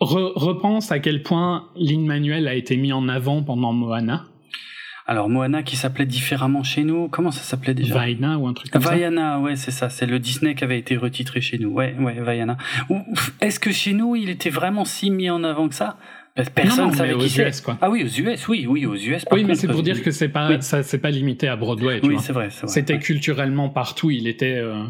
Re- 0.00 0.32
repense 0.36 0.92
à 0.92 0.98
quel 1.00 1.22
point 1.22 1.70
Lin 1.76 2.04
Manuel 2.06 2.46
a 2.46 2.54
été 2.54 2.76
mis 2.76 2.92
en 2.92 3.08
avant 3.08 3.42
pendant 3.42 3.72
Moana, 3.72 4.26
Alors, 5.06 5.30
Moana 5.30 5.62
qui 5.62 5.76
s'appelait 5.76 6.04
différemment 6.04 6.62
chez 6.62 6.84
nous, 6.84 7.08
comment 7.08 7.30
ça 7.30 7.40
s'appelait 7.40 7.72
déjà? 7.72 7.94
Vaina 7.94 8.38
ou 8.38 8.46
un 8.46 8.52
truc 8.52 8.70
comme 8.70 8.82
ça. 8.82 8.90
Vaiana, 8.90 9.40
ouais, 9.40 9.56
c'est 9.56 9.70
ça, 9.70 9.88
c'est 9.88 10.04
le 10.04 10.18
Disney 10.18 10.54
qui 10.54 10.62
avait 10.62 10.78
été 10.78 10.98
retitré 10.98 11.40
chez 11.40 11.58
nous. 11.58 11.70
Ouais, 11.70 11.96
ouais, 11.98 12.20
Vaiana. 12.20 12.58
Est-ce 13.40 13.58
que 13.58 13.72
chez 13.72 13.94
nous, 13.94 14.14
il 14.16 14.28
était 14.28 14.50
vraiment 14.50 14.84
si 14.84 15.10
mis 15.10 15.30
en 15.30 15.42
avant 15.42 15.68
que 15.70 15.74
ça? 15.74 15.96
Personne 16.54 16.84
non, 16.84 16.90
ne 16.90 16.96
savait 16.96 17.14
qui 17.16 17.40
aux. 17.40 17.46
US, 17.46 17.60
quoi. 17.60 17.78
Ah 17.80 17.90
oui, 17.90 18.04
aux 18.04 18.20
US, 18.20 18.48
oui, 18.48 18.66
oui, 18.68 18.86
aux 18.86 18.94
US. 18.94 19.24
par 19.24 19.38
Oui, 19.38 19.44
mais 19.44 19.54
c'est 19.54 19.66
pour 19.66 19.80
euh, 19.80 19.82
dire 19.82 20.02
que 20.02 20.10
c'est 20.10 20.28
pas 20.28 20.50
oui. 20.50 20.56
ça, 20.60 20.82
c'est 20.82 20.98
pas 20.98 21.10
limité 21.10 21.48
à 21.48 21.56
Broadway. 21.56 22.00
Tu 22.00 22.08
Oui, 22.08 22.16
c'est 22.20 22.32
vrai. 22.32 22.48
C'était 22.66 22.94
ouais. 22.94 22.98
culturellement 23.00 23.68
partout. 23.68 24.10
Il 24.10 24.28
était, 24.28 24.56
euh, 24.56 24.84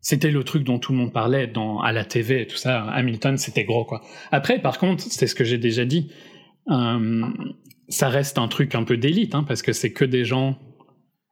c'était 0.00 0.30
le 0.30 0.42
truc 0.44 0.64
dont 0.64 0.78
tout 0.78 0.92
le 0.92 0.98
monde 0.98 1.12
parlait 1.12 1.46
dans 1.46 1.80
à 1.80 1.92
la 1.92 2.04
TV 2.04 2.42
et 2.42 2.46
tout 2.46 2.56
ça. 2.56 2.84
Hamilton, 2.84 3.36
c'était 3.36 3.64
gros 3.64 3.84
quoi. 3.84 4.00
Après, 4.30 4.60
par 4.60 4.78
contre, 4.78 5.02
c'est 5.02 5.26
ce 5.26 5.34
que 5.34 5.44
j'ai 5.44 5.58
déjà 5.58 5.84
dit. 5.84 6.10
euh, 6.70 7.26
ça 7.88 8.08
reste 8.08 8.38
un 8.38 8.48
truc 8.48 8.74
un 8.74 8.84
peu 8.84 8.96
d'élite, 8.96 9.34
hein, 9.34 9.44
parce 9.46 9.62
que 9.62 9.72
c'est 9.72 9.92
que 9.92 10.04
des 10.04 10.24
gens. 10.24 10.58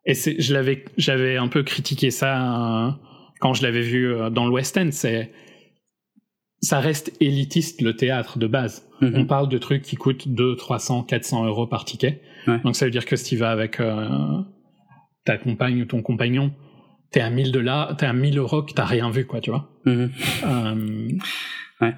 Et 0.07 0.15
je 0.15 0.55
l'avais, 0.55 0.85
j'avais 0.97 1.37
un 1.37 1.49
peu 1.49 1.63
critiqué 1.63 2.11
ça 2.11 2.87
euh, 2.87 2.91
quand 3.41 3.55
je 3.55 3.63
l'avais 3.63 3.83
vu 3.83 4.15
euh, 4.15 4.31
dans 4.31 4.47
le 4.47 4.53
West 4.53 4.77
End. 4.79 4.89
C'est, 4.93 5.33
ça 6.63 6.81
reste 6.81 7.13
élitiste 7.21 7.81
le 7.83 7.97
théâtre 7.97 8.39
de 8.39 8.47
base. 8.47 8.87
Mhm. 9.01 9.13
On 9.17 9.25
parle 9.27 9.49
de 9.49 9.59
trucs 9.59 9.83
qui 9.83 9.97
coûtent 9.97 10.29
2, 10.29 10.57
300, 10.57 11.05
400 11.05 11.47
euros 11.47 11.67
par 11.67 11.85
ticket. 11.85 12.21
Ouais. 12.47 12.59
Donc 12.65 12.77
ça 12.77 12.85
veut 12.85 12.91
dire 12.91 13.07
que 13.07 13.17
si 13.17 13.25
tu 13.31 13.37
vas 13.37 13.51
avec 13.51 13.81
euh, 13.81 14.09
ta 15.25 15.39
compagne 15.39 15.81
ou 15.83 15.85
ton 15.87 16.03
compagnon, 16.03 16.53
t'es 17.11 17.21
à 17.21 17.31
1000 17.31 17.51
dollars, 17.53 17.97
t'es 17.97 18.07
à 18.07 18.13
1000 18.13 18.39
euros 18.39 18.63
que 18.63 18.73
t'as 18.73 18.85
rien 18.85 19.11
vu, 19.11 19.27
quoi, 19.27 19.41
tu 19.41 19.51
vois. 19.51 19.71
Mhm. 19.87 20.11
Euh, 20.45 21.09
Ouais. 21.81 21.95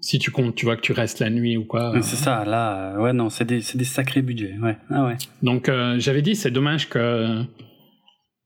Si 0.00 0.18
tu 0.18 0.30
comptes, 0.30 0.54
tu 0.54 0.66
vois 0.66 0.76
que 0.76 0.82
tu 0.82 0.92
restes 0.92 1.20
la 1.20 1.30
nuit 1.30 1.56
ou 1.56 1.64
quoi. 1.64 1.94
C'est 2.02 2.16
ça, 2.16 2.44
là, 2.44 2.92
euh, 2.96 3.00
ouais, 3.00 3.14
non, 3.14 3.30
c'est 3.30 3.46
des, 3.46 3.62
des 3.74 3.84
sacrés 3.84 4.20
budgets, 4.20 4.58
ouais. 4.62 4.76
Ah 4.90 5.06
ouais. 5.06 5.16
Donc 5.42 5.70
euh, 5.70 5.96
j'avais 5.98 6.20
dit, 6.20 6.36
c'est 6.36 6.50
dommage 6.50 6.90
que 6.90 7.42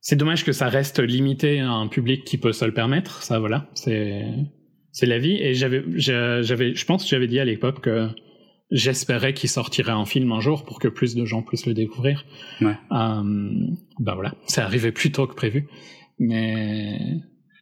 c'est 0.00 0.14
dommage 0.14 0.44
que 0.44 0.52
ça 0.52 0.68
reste 0.68 1.00
limité 1.00 1.58
à 1.58 1.72
un 1.72 1.88
public 1.88 2.24
qui 2.24 2.38
peut 2.38 2.52
se 2.52 2.64
le 2.64 2.72
permettre. 2.72 3.24
Ça, 3.24 3.40
voilà, 3.40 3.66
c'est 3.74 4.22
c'est 4.98 5.06
la 5.06 5.18
vie. 5.18 5.36
Et 5.40 5.54
j'avais, 5.54 5.82
j'a- 5.94 6.42
j'avais, 6.42 6.74
je 6.74 6.84
pense 6.84 7.04
que 7.04 7.10
j'avais 7.10 7.28
dit 7.28 7.38
à 7.38 7.44
l'époque 7.44 7.80
que 7.82 8.08
j'espérais 8.70 9.32
qu'il 9.32 9.48
sortirait 9.48 9.92
un 9.92 10.04
film 10.04 10.32
un 10.32 10.40
jour 10.40 10.64
pour 10.64 10.78
que 10.80 10.88
plus 10.88 11.14
de 11.14 11.24
gens 11.24 11.42
puissent 11.42 11.66
le 11.66 11.74
découvrir. 11.74 12.24
Ouais. 12.60 12.76
Euh, 12.92 13.52
ben 14.00 14.14
voilà, 14.14 14.34
c'est 14.46 14.60
arrivé 14.60 14.90
plus 14.92 15.12
tôt 15.12 15.26
que 15.26 15.34
prévu. 15.34 15.68
Mais 16.18 16.98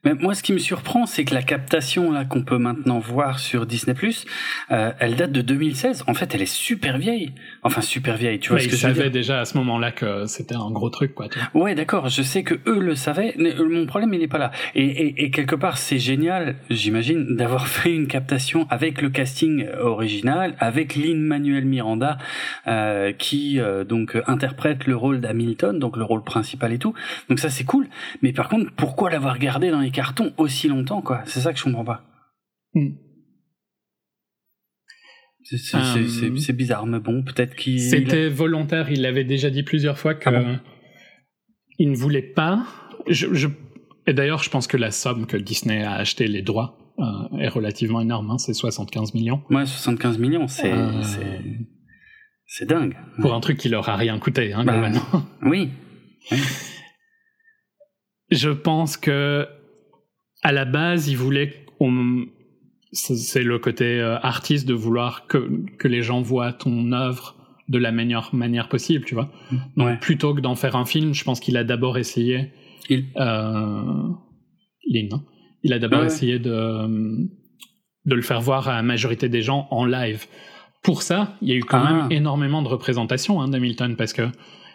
Mais 0.05 0.15
moi, 0.15 0.35
ce 0.35 0.43
qui 0.43 0.53
me 0.53 0.59
surprend, 0.59 1.05
c'est 1.07 1.25
que 1.25 1.35
la 1.35 1.43
captation 1.43 2.11
là 2.13 2.25
qu'on 2.25 2.43
peut 2.45 2.59
maintenant 2.59 2.99
voir 3.01 3.39
sur 3.39 3.67
Disney+, 3.67 3.95
euh, 4.71 4.93
elle 5.01 5.17
date 5.17 5.33
de 5.33 5.43
2016. 5.43 6.05
En 6.07 6.15
fait, 6.15 6.35
elle 6.35 6.43
est 6.43 6.47
super 6.53 6.97
vieille. 6.99 7.33
Enfin, 7.67 7.81
super 7.81 8.17
vieille. 8.17 8.39
Tu 8.39 8.51
vois 8.51 8.59
bah, 8.59 8.63
ce 8.63 8.67
ils 8.67 8.71
que 8.71 8.77
je 8.77 8.87
veux 8.87 8.95
savaient 8.95 9.11
dire 9.11 9.13
déjà 9.13 9.41
à 9.41 9.45
ce 9.45 9.57
moment-là 9.59 9.93
que 9.93 10.27
c'était 10.27 10.57
un 10.57 10.71
gros 10.71 10.91
truc, 10.91 11.15
quoi. 11.15 11.29
Tu 11.29 11.39
vois. 11.39 11.63
Ouais, 11.63 11.75
d'accord. 11.75 12.09
Je 12.09 12.23
sais 12.23 12.43
que 12.43 12.55
eux 12.67 12.81
le 12.81 12.95
savaient. 12.95 13.35
mais, 13.39 13.55
euh, 13.55 13.69
Mon 13.69 13.87
problème, 13.87 14.13
il 14.15 14.21
n'est 14.21 14.29
pas 14.29 14.39
là. 14.39 14.51
Et, 14.75 14.85
et, 14.85 15.25
et 15.25 15.31
quelque 15.31 15.57
part, 15.57 15.79
c'est 15.79 15.99
génial, 15.99 16.57
j'imagine, 16.71 17.37
d'avoir 17.37 17.67
fait 17.69 17.95
une 17.95 18.07
captation 18.07 18.67
avec 18.71 19.03
le 19.03 19.11
casting 19.11 19.67
original, 19.81 20.55
avec 20.59 20.97
Lin 20.97 21.17
Manuel 21.17 21.65
Miranda, 21.65 22.19
euh, 22.67 23.13
qui 23.13 23.61
euh, 23.61 23.85
donc 23.85 24.17
euh, 24.17 24.23
interprète 24.27 24.87
le 24.87 24.97
rôle 24.97 25.21
d'Hamilton, 25.21 25.79
donc 25.79 25.97
le 25.97 26.05
rôle 26.05 26.25
principal 26.25 26.73
et 26.73 26.79
tout. 26.79 26.95
Donc 27.29 27.39
ça, 27.39 27.51
c'est 27.51 27.65
cool. 27.65 27.89
Mais 28.23 28.33
par 28.33 28.49
contre, 28.49 28.71
pourquoi 28.77 29.11
l'avoir 29.11 29.39
gardé 29.39 29.71
dans 29.71 29.81
les 29.81 29.91
cartons 29.91 30.33
aussi 30.37 30.69
longtemps, 30.69 31.03
quoi? 31.03 31.23
C'est 31.27 31.41
ça 31.41 31.53
que 31.53 31.59
je 31.59 31.65
comprends 31.65 31.85
pas. 31.85 32.03
Hmm. 32.75 32.91
C'est- 35.49 35.77
Euh, 35.77 36.39
c'est- 36.39 36.53
bizarre, 36.53 36.87
mais 36.87 36.99
bon, 36.99 37.23
peut-être 37.23 37.55
qu'il. 37.55 37.81
C'était 37.81 38.29
volontaire. 38.29 38.91
Il 38.91 39.03
l'avait 39.03 39.23
déjà 39.25 39.49
dit 39.49 39.63
plusieurs 39.63 39.97
fois 39.99 40.15
que 40.15 40.29
Ah 40.29 40.33
bon 40.43 40.59
il 41.79 41.91
ne 41.91 41.97
voulait 41.97 42.23
pas. 42.23 42.65
Je, 43.09 43.33
je- 43.35 43.49
Et 44.09 44.13
d'ailleurs, 44.15 44.43
je 44.43 44.51
pense 44.51 44.67
que 44.67 44.77
la 44.77 44.91
somme 44.91 45.27
que 45.27 45.37
Disney 45.37 45.83
a 45.85 45.93
acheté 45.95 46.27
les 46.27 46.41
droits 46.43 46.79
euh, 46.99 47.39
est 47.39 47.49
relativement 47.49 48.01
énorme. 48.01 48.31
hein, 48.31 48.39
c'est 48.39 48.55
75 48.55 49.13
millions 49.15 49.43
Ouais, 49.51 49.67
75 49.67 50.19
millions, 50.19 50.47
c'est 50.49 50.73
Euh, 50.73 51.03
c'est 51.03 51.43
c'est 52.47 52.67
dingue. 52.67 52.97
pour 53.21 53.35
un 53.35 53.41
truc 53.41 53.59
qui 53.59 53.69
leur 53.69 53.89
a 53.89 53.97
rien 53.97 54.19
coûté, 54.19 54.53
hein, 54.53 54.65
Bah. 54.65 54.91
Oui. 55.43 55.69
Je 58.31 58.51
pense 58.51 58.97
que 58.97 59.47
à 60.43 60.53
la 60.53 60.65
base, 60.65 61.09
il 61.09 61.17
voulait 61.17 61.53
qu'on- 61.79 62.27
c'est 62.97 63.43
le 63.43 63.59
côté 63.59 64.01
euh, 64.01 64.19
artiste 64.21 64.67
de 64.67 64.75
vouloir 64.75 65.27
que, 65.27 65.51
que 65.79 65.89
les 65.89 66.03
gens 66.03 66.21
voient 66.23 66.53
ton 66.53 66.93
œuvre 66.93 67.35
de 67.69 67.79
la 67.79 67.91
meilleure 67.93 68.35
manière 68.35 68.69
possible, 68.69 69.05
tu 69.05 69.15
vois. 69.15 69.29
Donc 69.77 69.87
Ouais. 69.89 69.97
plutôt 70.01 70.35
que 70.35 70.41
d'en 70.41 70.55
faire 70.55 70.77
un 70.77 70.85
film, 70.85 71.13
je 71.15 71.25
pense 71.25 71.41
qu'il 71.41 71.57
a 71.57 71.65
d'abord 71.65 71.99
essayé 71.99 72.53
Il- 72.89 73.07
euh, 73.17 73.83
Lynn, 74.89 75.09
hein. 75.13 75.23
il 75.63 75.73
a 75.73 75.79
d'abord 75.79 76.01
Ouais. 76.01 76.07
essayé 76.07 76.39
de 76.39 77.27
de 78.09 78.15
le 78.15 78.23
faire 78.23 78.41
voir 78.41 78.69
à 78.69 78.75
la 78.77 78.83
majorité 78.85 79.29
des 79.29 79.43
gens 79.43 79.67
en 79.73 79.85
live. 79.85 80.27
Pour 80.85 81.03
ça, 81.03 81.37
il 81.43 81.49
y 81.49 81.53
a 81.53 81.57
eu 81.57 81.65
quand 81.65 81.83
Ah. 81.85 81.93
même 81.93 82.13
énormément 82.13 82.63
de 82.63 82.69
représentations 82.69 83.41
hein, 83.41 83.49
d'Hamilton 83.49 83.97
parce 83.97 84.13
que 84.13 84.23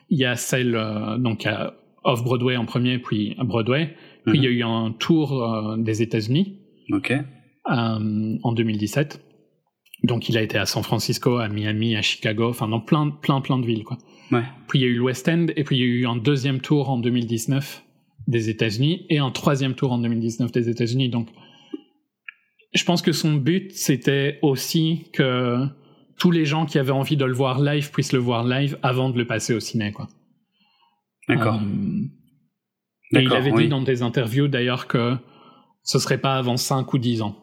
il 0.10 0.20
y 0.20 0.26
a 0.26 0.36
celle 0.36 0.76
euh, 0.76 1.18
donc 1.18 1.46
à 1.46 1.74
off 2.04 2.22
Broadway 2.26 2.58
en 2.58 2.66
premier, 2.66 3.00
puis 3.00 3.36
à 3.40 3.46
Broadway, 3.46 3.96
puis 4.26 4.38
il 4.40 4.44
y 4.44 4.48
a 4.48 4.50
eu 4.50 4.64
un 4.64 4.92
tour 4.92 5.42
euh, 5.42 5.78
des 5.78 6.02
États-Unis 6.02 6.58
Ok. 6.92 7.14
Euh, 7.70 8.38
en 8.44 8.52
2017. 8.54 9.22
Donc 10.04 10.30
il 10.30 10.38
a 10.38 10.42
été 10.42 10.58
à 10.58 10.66
San 10.66 10.84
Francisco, 10.84 11.38
à 11.38 11.48
Miami, 11.48 11.96
à 11.96 12.02
Chicago, 12.02 12.50
enfin 12.50 12.68
dans 12.68 12.80
plein, 12.80 13.10
plein, 13.10 13.40
plein 13.42 13.60
de 13.60 13.66
villes 13.66 13.84
quoi. 13.84 13.98
Ouais. 14.32 14.44
Puis 14.68 14.80
il 14.80 14.82
y 14.82 14.86
a 14.86 14.88
eu 14.88 14.96
le 14.96 15.02
West 15.02 15.28
End 15.30 15.48
et 15.56 15.64
puis 15.64 15.78
il 15.78 15.80
y 15.80 15.84
a 15.84 15.86
eu 15.86 16.08
un 16.08 16.16
deuxième 16.16 16.60
tour 16.60 16.90
en 16.90 16.98
2019 16.98 17.84
des 18.28 18.50
États-Unis 18.50 19.06
et 19.10 19.20
un 19.20 19.30
troisième 19.30 19.76
tour 19.76 19.92
en 19.92 20.00
2019 20.00 20.52
des 20.52 20.70
États-Unis. 20.70 21.10
Donc 21.10 21.30
je 22.74 22.84
pense 22.84 23.04
que 23.04 23.12
son 23.12 23.36
but 23.36 23.72
c'était 23.74 24.40
aussi 24.42 25.10
que 25.14 25.68
tous 26.18 26.32
les 26.32 26.46
gens 26.46 26.66
qui 26.66 26.80
avaient 26.80 26.92
envie 26.92 27.18
de 27.18 27.26
le 27.26 27.34
voir 27.34 27.62
live 27.62 27.92
puissent 27.92 28.14
le 28.14 28.20
voir 28.20 28.44
live 28.44 28.80
avant 28.82 29.10
de 29.10 29.18
le 29.18 29.28
passer 29.28 29.54
au 29.54 29.60
ciné 29.60 29.92
quoi. 29.92 30.08
D'accord. 31.28 31.62
Euh, 31.62 33.20
et 33.20 33.22
il 33.22 33.34
avait 33.34 33.52
oui. 33.52 33.64
dit 33.64 33.70
dans 33.70 33.82
des 33.82 34.02
interviews 34.02 34.48
d'ailleurs 34.48 34.88
que 34.88 35.16
ce 35.84 36.00
serait 36.00 36.20
pas 36.20 36.36
avant 36.36 36.58
5 36.58 36.92
ou 36.94 36.98
10 36.98 37.22
ans. 37.22 37.36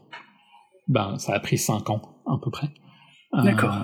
Ben, 0.89 1.19
ça 1.19 1.35
a 1.35 1.41
pris 1.41 1.59
5 1.59 1.91
ans, 1.91 2.03
à 2.27 2.39
peu 2.43 2.51
près. 2.51 2.69
Euh, 3.35 3.43
D'accord. 3.43 3.77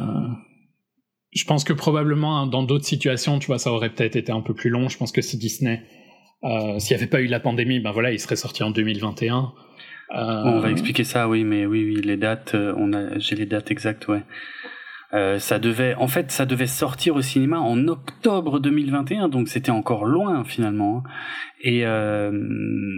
je 1.33 1.45
pense 1.45 1.65
que 1.65 1.75
probablement 1.75 2.41
hein, 2.41 2.47
dans 2.47 2.63
d'autres 2.63 2.87
situations, 2.87 3.39
tu 3.39 3.47
vois, 3.49 3.59
ça 3.59 3.71
aurait 3.71 3.91
peut-être 3.91 4.17
été 4.17 4.33
un 4.33 4.41
peu 4.41 4.55
plus 4.55 4.71
long. 4.71 4.89
Je 4.89 4.97
pense 4.97 5.13
que 5.13 5.21
si 5.21 5.37
Disney, 5.37 5.83
euh, 6.45 6.79
s'il 6.79 6.97
n'y 6.97 7.03
avait 7.03 7.11
pas 7.11 7.21
eu 7.21 7.27
la 7.27 7.41
pandémie, 7.41 7.81
ben 7.81 7.93
voilà, 7.93 8.13
il 8.13 8.21
serait 8.21 8.37
sorti 8.37 8.63
en 8.63 8.71
2021. 8.71 9.53
Euh, 10.15 10.43
On 10.45 10.61
va 10.61 10.71
expliquer 10.71 11.05
ça, 11.05 11.29
oui, 11.29 11.45
mais 11.45 11.65
oui, 11.67 11.85
oui, 11.85 12.03
les 12.03 12.17
dates, 12.17 12.55
euh, 12.55 12.75
on 12.77 12.93
a, 12.93 13.19
j'ai 13.19 13.37
les 13.37 13.47
dates 13.47 13.71
exactes, 13.71 14.07
ouais. 14.09 14.23
Euh, 15.15 15.39
ça 15.39 15.59
devait, 15.61 15.95
en 15.95 16.09
fait, 16.09 16.33
ça 16.33 16.45
devait 16.45 16.67
sortir 16.67 17.15
au 17.15 17.23
cinéma 17.23 17.59
en 17.61 17.87
octobre 17.87 18.59
2021, 18.59 19.29
donc 19.29 19.49
c'était 19.49 19.71
encore 19.71 20.07
loin 20.07 20.43
finalement. 20.45 21.05
hein. 21.07 21.11
Et 21.67 21.87
euh, 21.87 22.33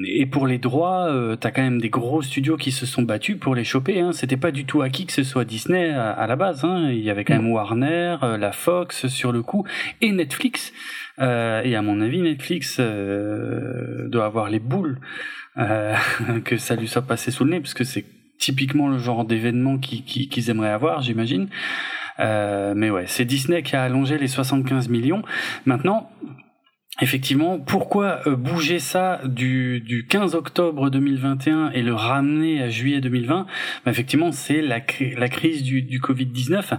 et 0.06 0.26
pour 0.26 0.46
les 0.46 0.58
droits, 0.58 1.06
euh, 1.08 1.36
t'as 1.36 1.50
quand 1.52 1.62
même 1.62 1.80
des 1.80 1.90
gros 1.90 2.22
studios 2.22 2.56
qui 2.56 2.72
se 2.72 2.84
sont 2.86 3.02
battus 3.02 3.38
pour 3.38 3.54
les 3.54 3.62
choper. 3.64 4.00
Hein. 4.00 4.10
C'était 4.12 4.36
pas 4.38 4.50
du 4.50 4.64
tout 4.64 4.82
acquis 4.82 5.06
que 5.06 5.12
ce 5.12 5.22
soit 5.22 5.44
Disney 5.44 5.90
à, 5.90 6.26
la 6.26 6.34
base. 6.36 6.64
Hein. 6.64 6.88
Il 6.90 6.98
y 7.00 7.10
avait 7.10 7.22
quand 7.24 7.34
même 7.36 7.50
Warner, 7.50 8.16
euh, 8.22 8.36
la 8.38 8.50
Fox 8.50 9.06
sur 9.08 9.30
le 9.30 9.42
coup 9.42 9.64
et 10.00 10.10
Netflix. 10.10 10.72
Euh, 11.20 11.62
et 11.62 11.76
à 11.76 11.82
mon 11.82 12.00
avis, 12.00 12.22
Netflix 12.22 12.78
euh, 12.80 14.08
doit 14.08 14.24
avoir 14.26 14.48
les 14.50 14.58
boules 14.60 14.98
euh, 15.58 15.94
que 16.44 16.56
ça 16.56 16.76
lui 16.76 16.88
soit 16.88 17.02
passé 17.02 17.30
sous 17.30 17.44
le 17.44 17.50
nez, 17.50 17.60
parce 17.60 17.74
que 17.74 17.84
c'est 17.84 18.04
typiquement 18.38 18.88
le 18.88 18.98
genre 18.98 19.24
d'événement 19.24 19.78
qui- 19.78 20.02
qui- 20.02 20.28
qu'ils 20.28 20.50
aimeraient 20.50 20.70
avoir, 20.70 21.00
j'imagine. 21.02 21.48
Euh, 22.18 22.74
mais 22.76 22.90
ouais, 22.90 23.04
c'est 23.06 23.24
Disney 23.24 23.62
qui 23.62 23.76
a 23.76 23.82
allongé 23.82 24.18
les 24.18 24.28
75 24.28 24.88
millions. 24.88 25.22
Maintenant, 25.64 26.10
effectivement, 27.02 27.58
pourquoi 27.58 28.20
euh, 28.26 28.36
bouger 28.36 28.78
ça 28.78 29.20
du, 29.24 29.80
du 29.80 30.06
15 30.06 30.34
octobre 30.34 30.88
2021 30.90 31.70
et 31.70 31.82
le 31.82 31.94
ramener 31.94 32.62
à 32.62 32.70
juillet 32.70 33.00
2020 33.00 33.46
Bah, 33.84 33.90
Effectivement, 33.90 34.32
c'est 34.32 34.62
la, 34.62 34.80
la 35.16 35.28
crise 35.28 35.62
du, 35.62 35.82
du 35.82 36.00
Covid-19. 36.00 36.78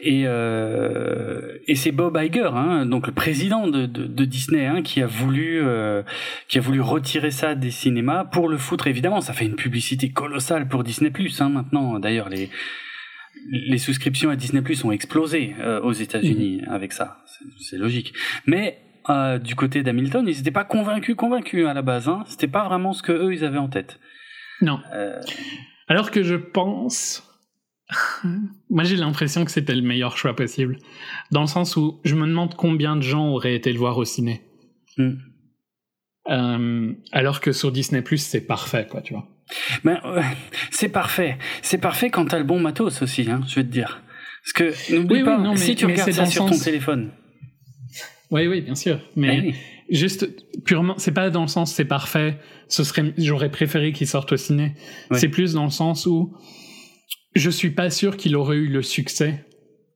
Et, 0.00 0.22
euh, 0.26 1.58
et 1.66 1.74
c'est 1.74 1.92
Bob 1.92 2.18
Iger, 2.20 2.50
hein, 2.54 2.86
donc 2.86 3.06
le 3.06 3.12
président 3.12 3.68
de, 3.68 3.86
de, 3.86 4.06
de 4.06 4.24
Disney, 4.24 4.66
hein, 4.66 4.82
qui 4.82 5.02
a 5.02 5.06
voulu 5.06 5.60
euh, 5.62 6.02
qui 6.48 6.58
a 6.58 6.60
voulu 6.60 6.80
retirer 6.80 7.30
ça 7.30 7.54
des 7.54 7.70
cinémas 7.70 8.24
pour 8.24 8.48
le 8.48 8.56
foutre. 8.56 8.86
Évidemment, 8.86 9.20
ça 9.20 9.32
fait 9.32 9.44
une 9.44 9.56
publicité 9.56 10.10
colossale 10.10 10.68
pour 10.68 10.84
Disney 10.84 11.12
hein, 11.40 11.48
maintenant. 11.50 11.98
D'ailleurs, 11.98 12.28
les 12.30 12.50
les 13.50 13.78
souscriptions 13.78 14.30
à 14.30 14.36
Disney 14.36 14.62
Plus 14.62 14.84
ont 14.84 14.92
explosé 14.92 15.54
euh, 15.60 15.80
aux 15.80 15.92
États-Unis 15.92 16.62
avec 16.68 16.92
ça. 16.92 17.24
C'est- 17.58 17.78
logique. 17.78 18.12
Mais 18.46 18.78
euh, 19.08 19.38
du 19.38 19.54
côté 19.54 19.82
d'Hamilton, 19.82 20.26
ils 20.28 20.36
n'étaient 20.36 20.50
pas 20.50 20.64
convaincus, 20.64 21.14
convaincus 21.16 21.66
à 21.66 21.74
la 21.74 21.82
base. 21.82 22.08
Hein. 22.08 22.24
C'était 22.26 22.48
pas 22.48 22.66
vraiment 22.68 22.92
ce 22.92 23.02
que 23.02 23.12
eux 23.12 23.32
ils 23.32 23.44
avaient 23.44 23.58
en 23.58 23.68
tête. 23.68 23.98
Non. 24.60 24.80
Euh, 24.94 25.20
Alors 25.88 26.10
que 26.10 26.22
je 26.22 26.34
pense. 26.36 27.26
Moi, 28.70 28.84
j'ai 28.84 28.96
l'impression 28.96 29.44
que 29.44 29.50
c'était 29.50 29.74
le 29.74 29.82
meilleur 29.82 30.16
choix 30.16 30.36
possible. 30.36 30.78
Dans 31.32 31.40
le 31.40 31.46
sens 31.46 31.76
où 31.76 32.00
je 32.04 32.14
me 32.14 32.26
demande 32.26 32.54
combien 32.54 32.94
de 32.94 33.02
gens 33.02 33.28
auraient 33.28 33.54
été 33.54 33.72
le 33.72 33.78
voir 33.78 33.96
au 33.98 34.04
ciné. 34.04 34.42
Euh, 36.28 36.92
alors 37.12 37.40
que 37.40 37.52
sur 37.52 37.72
Disney, 37.72 38.04
c'est 38.16 38.46
parfait, 38.46 38.86
quoi, 38.88 39.00
tu 39.00 39.14
vois. 39.14 39.26
Ben, 39.84 40.00
c'est 40.70 40.88
parfait. 40.88 41.38
C'est 41.62 41.78
parfait 41.78 42.10
quand 42.10 42.26
t'as 42.26 42.38
le 42.38 42.44
bon 42.44 42.60
matos 42.60 43.02
aussi, 43.02 43.30
hein, 43.30 43.40
je 43.48 43.56
vais 43.56 43.64
te 43.64 43.70
dire. 43.72 44.02
Parce 44.44 44.52
que 44.52 44.92
n'oublie 44.94 45.16
Oui, 45.16 45.18
oui, 45.20 45.24
pas, 45.24 45.38
non, 45.38 45.50
mais- 45.52 45.56
si 45.56 45.74
tu 45.74 45.86
mais 45.86 45.92
regardes 45.92 46.12
ça 46.12 46.26
sur 46.26 46.46
ton 46.46 46.58
téléphone. 46.58 47.10
Oui, 48.30 48.46
oui, 48.46 48.60
bien 48.60 48.74
sûr. 48.74 49.00
Mais 49.16 49.40
oui. 49.40 49.54
juste 49.90 50.28
purement, 50.64 50.94
c'est 50.98 51.12
pas 51.12 51.30
dans 51.30 51.42
le 51.42 51.48
sens 51.48 51.74
c'est 51.74 51.84
parfait. 51.84 52.38
Ce 52.68 52.84
serait, 52.84 53.12
j'aurais 53.18 53.50
préféré 53.50 53.92
qu'il 53.92 54.06
sorte 54.06 54.32
au 54.32 54.36
ciné. 54.36 54.74
C'est 55.12 55.28
plus 55.28 55.52
dans 55.54 55.64
le 55.64 55.70
sens 55.70 56.06
où 56.06 56.32
je 57.34 57.50
suis 57.50 57.70
pas 57.70 57.90
sûr 57.90 58.16
qu'il 58.16 58.36
aurait 58.36 58.56
eu 58.56 58.68
le 58.68 58.82
succès 58.82 59.44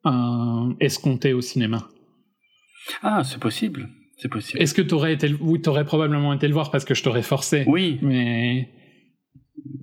euh, 0.07 0.73
escompté 0.81 1.33
au 1.33 1.41
cinéma. 1.41 1.89
Ah, 3.03 3.23
c'est 3.25 3.39
possible. 3.41 3.89
C'est 4.19 4.29
possible. 4.29 4.61
Est-ce 4.63 4.75
que 4.75 4.83
t'aurais 4.83 5.15
été, 5.15 5.33
oui, 5.41 5.61
t'aurais 5.61 5.85
probablement 5.85 6.33
été 6.33 6.47
le 6.49 6.55
voir 6.55 6.71
parce 6.71 6.85
que 6.85 6.95
je 6.95 7.03
t'aurais 7.03 7.23
forcé. 7.23 7.65
Oui. 7.67 7.99
Mais 8.03 8.69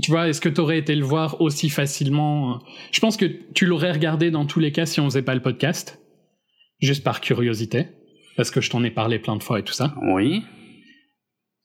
tu 0.02 0.12
vois, 0.12 0.28
est-ce 0.28 0.42
que 0.42 0.50
t'aurais 0.50 0.78
été 0.78 0.96
le 0.96 1.06
voir 1.06 1.42
aussi 1.42 1.70
facilement 1.70 2.60
Je 2.92 3.00
pense 3.00 3.18
que 3.18 3.26
tu 3.54 3.66
l'aurais 3.66 3.92
regardé 3.92 4.32
dans 4.32 4.46
tous 4.46 4.60
les 4.60 4.72
cas 4.72 4.86
si 4.86 5.00
on 5.00 5.06
faisait 5.06 5.22
pas 5.22 5.36
le 5.36 5.42
podcast, 5.42 6.00
juste 6.80 7.04
par 7.04 7.22
curiosité, 7.22 7.88
parce 8.38 8.52
que 8.52 8.62
je 8.62 8.70
t'en 8.70 8.84
ai 8.84 8.92
parlé 8.92 9.20
plein 9.20 9.36
de 9.36 9.44
fois 9.44 9.60
et 9.60 9.64
tout 9.64 9.74
ça. 9.74 9.96
Oui. 10.02 10.44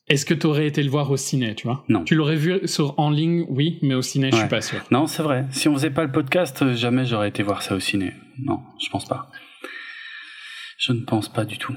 Est-ce 0.08 0.24
que 0.24 0.34
t'aurais 0.34 0.68
été 0.68 0.84
le 0.84 0.90
voir 0.90 1.10
au 1.10 1.16
ciné, 1.16 1.56
tu 1.56 1.66
vois? 1.66 1.84
Non. 1.88 2.04
Tu 2.04 2.14
l'aurais 2.14 2.36
vu 2.36 2.60
sur 2.68 2.96
en 2.98 3.10
ligne, 3.10 3.44
oui, 3.48 3.80
mais 3.82 3.94
au 3.94 4.02
ciné, 4.02 4.30
je 4.30 4.36
Ouais. 4.36 4.40
suis 4.42 4.48
pas 4.48 4.60
sûr. 4.60 4.78
Non, 4.92 5.08
c'est 5.08 5.22
vrai. 5.24 5.46
Si 5.50 5.66
on 5.68 5.74
faisait 5.74 5.90
pas 5.90 6.04
le 6.04 6.12
podcast, 6.12 6.62
euh, 6.62 6.74
jamais 6.76 7.04
j'aurais 7.06 7.28
été 7.28 7.42
voir 7.42 7.62
ça 7.62 7.74
au 7.74 7.80
ciné. 7.80 8.12
Non, 8.38 8.60
je 8.80 8.88
pense 8.88 9.04
pas. 9.06 9.30
Je 10.78 10.92
ne 10.92 11.00
pense 11.00 11.28
pas 11.28 11.44
du 11.44 11.58
tout. 11.58 11.74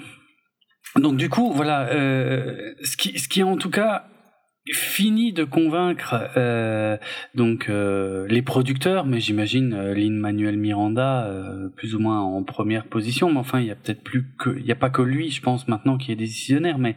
Donc 0.96 1.18
du 1.18 1.28
coup, 1.30 1.52
voilà, 1.54 1.88
euh, 1.90 2.74
ce 2.84 2.98
qui, 2.98 3.18
ce 3.18 3.28
qui 3.28 3.42
en 3.42 3.58
tout 3.58 3.70
cas 3.72 4.06
fini 4.72 5.34
de 5.34 5.44
convaincre 5.44 6.30
euh, 6.38 6.98
donc 7.34 7.70
euh, 7.70 8.28
les 8.28 8.42
producteurs, 8.42 9.06
mais 9.06 9.20
j'imagine 9.20 9.74
euh, 9.74 9.94
Lin 9.94 10.12
Manuel 10.12 10.58
Miranda 10.58 11.26
euh, 11.26 11.70
plus 11.70 11.96
ou 11.96 12.00
moins 12.00 12.20
en 12.20 12.44
première 12.44 12.86
position. 12.86 13.32
Mais 13.32 13.40
enfin, 13.40 13.60
il 13.60 13.68
y 13.68 13.72
a 13.72 13.76
peut-être 13.76 14.04
plus 14.04 14.26
que, 14.38 14.58
il 14.60 14.66
y 14.66 14.72
a 14.72 14.76
pas 14.76 14.90
que 14.90 15.02
lui, 15.02 15.32
je 15.32 15.42
pense 15.42 15.68
maintenant 15.68 15.98
qui 15.98 16.12
est 16.12 16.16
décisionnaire, 16.16 16.78
mais 16.78 16.96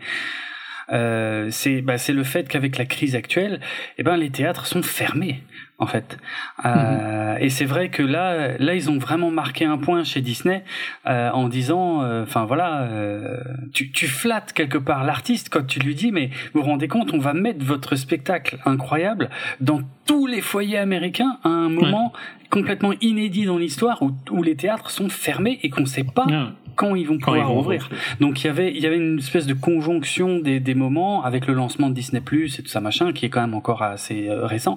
euh, 0.92 1.48
c'est 1.50 1.80
bah, 1.80 1.98
c'est 1.98 2.12
le 2.12 2.24
fait 2.24 2.48
qu'avec 2.48 2.76
la 2.76 2.84
crise 2.84 3.14
actuelle, 3.14 3.60
eh 3.98 4.02
ben 4.02 4.16
les 4.16 4.30
théâtres 4.30 4.66
sont 4.66 4.82
fermés 4.82 5.42
en 5.82 5.86
fait. 5.86 6.16
Euh, 6.64 7.36
Et 7.40 7.50
c'est 7.50 7.64
vrai 7.64 7.88
que 7.88 8.04
là, 8.04 8.56
là 8.58 8.74
ils 8.74 8.88
ont 8.88 8.98
vraiment 8.98 9.32
marqué 9.32 9.64
un 9.64 9.78
point 9.78 10.04
chez 10.04 10.20
Disney 10.20 10.62
euh, 11.06 11.30
en 11.30 11.48
disant, 11.48 12.02
enfin 12.22 12.44
voilà, 12.44 12.82
euh, 12.82 13.38
tu, 13.74 13.90
tu 13.90 14.06
flattes 14.06 14.52
quelque 14.52 14.78
part 14.78 15.02
l'artiste 15.04 15.48
quand 15.50 15.66
tu 15.66 15.80
lui 15.80 15.96
dis, 15.96 16.12
mais 16.12 16.30
vous 16.54 16.60
vous 16.60 16.66
rendez 16.66 16.86
compte, 16.86 17.12
on 17.12 17.18
va 17.18 17.34
mettre 17.34 17.64
votre 17.64 17.96
spectacle 17.96 18.58
incroyable 18.64 19.28
dans 19.60 19.80
tous 20.06 20.26
les 20.26 20.40
foyers 20.40 20.78
américains 20.78 21.38
à 21.42 21.48
un 21.48 21.68
moment 21.68 22.12
complètement 22.48 22.92
inédit 23.00 23.46
dans 23.46 23.58
l'histoire 23.58 24.02
où, 24.02 24.12
où 24.30 24.42
les 24.42 24.54
théâtres 24.54 24.90
sont 24.90 25.08
fermés 25.08 25.58
et 25.62 25.70
qu'on 25.70 25.80
ne 25.80 25.86
sait 25.86 26.04
pas 26.04 26.26
quand 26.74 26.94
ils 26.94 27.06
vont 27.06 27.18
quand 27.18 27.32
pouvoir 27.32 27.50
ils 27.50 27.54
vont 27.54 27.60
ouvrir. 27.60 27.82
rouvrir. 27.82 28.00
Donc 28.20 28.42
il 28.42 28.46
y 28.46 28.50
avait 28.50 28.72
il 28.72 28.80
y 28.80 28.86
avait 28.86 28.96
une 28.96 29.18
espèce 29.18 29.46
de 29.46 29.54
conjonction 29.54 30.38
des, 30.38 30.60
des 30.60 30.74
moments 30.74 31.24
avec 31.24 31.46
le 31.46 31.54
lancement 31.54 31.88
de 31.88 31.94
Disney 31.94 32.20
Plus 32.20 32.58
et 32.58 32.62
tout 32.62 32.68
ça 32.68 32.80
machin 32.80 33.12
qui 33.12 33.26
est 33.26 33.28
quand 33.28 33.40
même 33.40 33.54
encore 33.54 33.82
assez 33.82 34.28
euh, 34.28 34.46
récent 34.46 34.76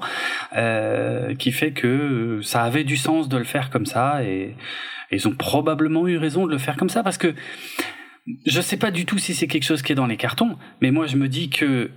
euh, 0.55 1.35
qui 1.35 1.51
fait 1.51 1.71
que 1.71 2.39
ça 2.43 2.63
avait 2.63 2.83
du 2.83 2.97
sens 2.97 3.29
de 3.29 3.37
le 3.37 3.43
faire 3.43 3.69
comme 3.69 3.85
ça 3.85 4.23
et, 4.23 4.55
et 5.11 5.15
ils 5.15 5.27
ont 5.27 5.35
probablement 5.35 6.07
eu 6.07 6.17
raison 6.17 6.45
de 6.45 6.51
le 6.51 6.57
faire 6.57 6.77
comme 6.77 6.89
ça 6.89 7.03
parce 7.03 7.17
que 7.17 7.33
je 8.45 8.61
sais 8.61 8.77
pas 8.77 8.91
du 8.91 9.05
tout 9.05 9.17
si 9.17 9.33
c'est 9.35 9.47
quelque 9.47 9.63
chose 9.63 9.81
qui 9.81 9.91
est 9.91 9.95
dans 9.95 10.07
les 10.07 10.17
cartons 10.17 10.57
mais 10.81 10.91
moi 10.91 11.05
je 11.07 11.15
me 11.15 11.27
dis 11.27 11.49
que 11.49 11.91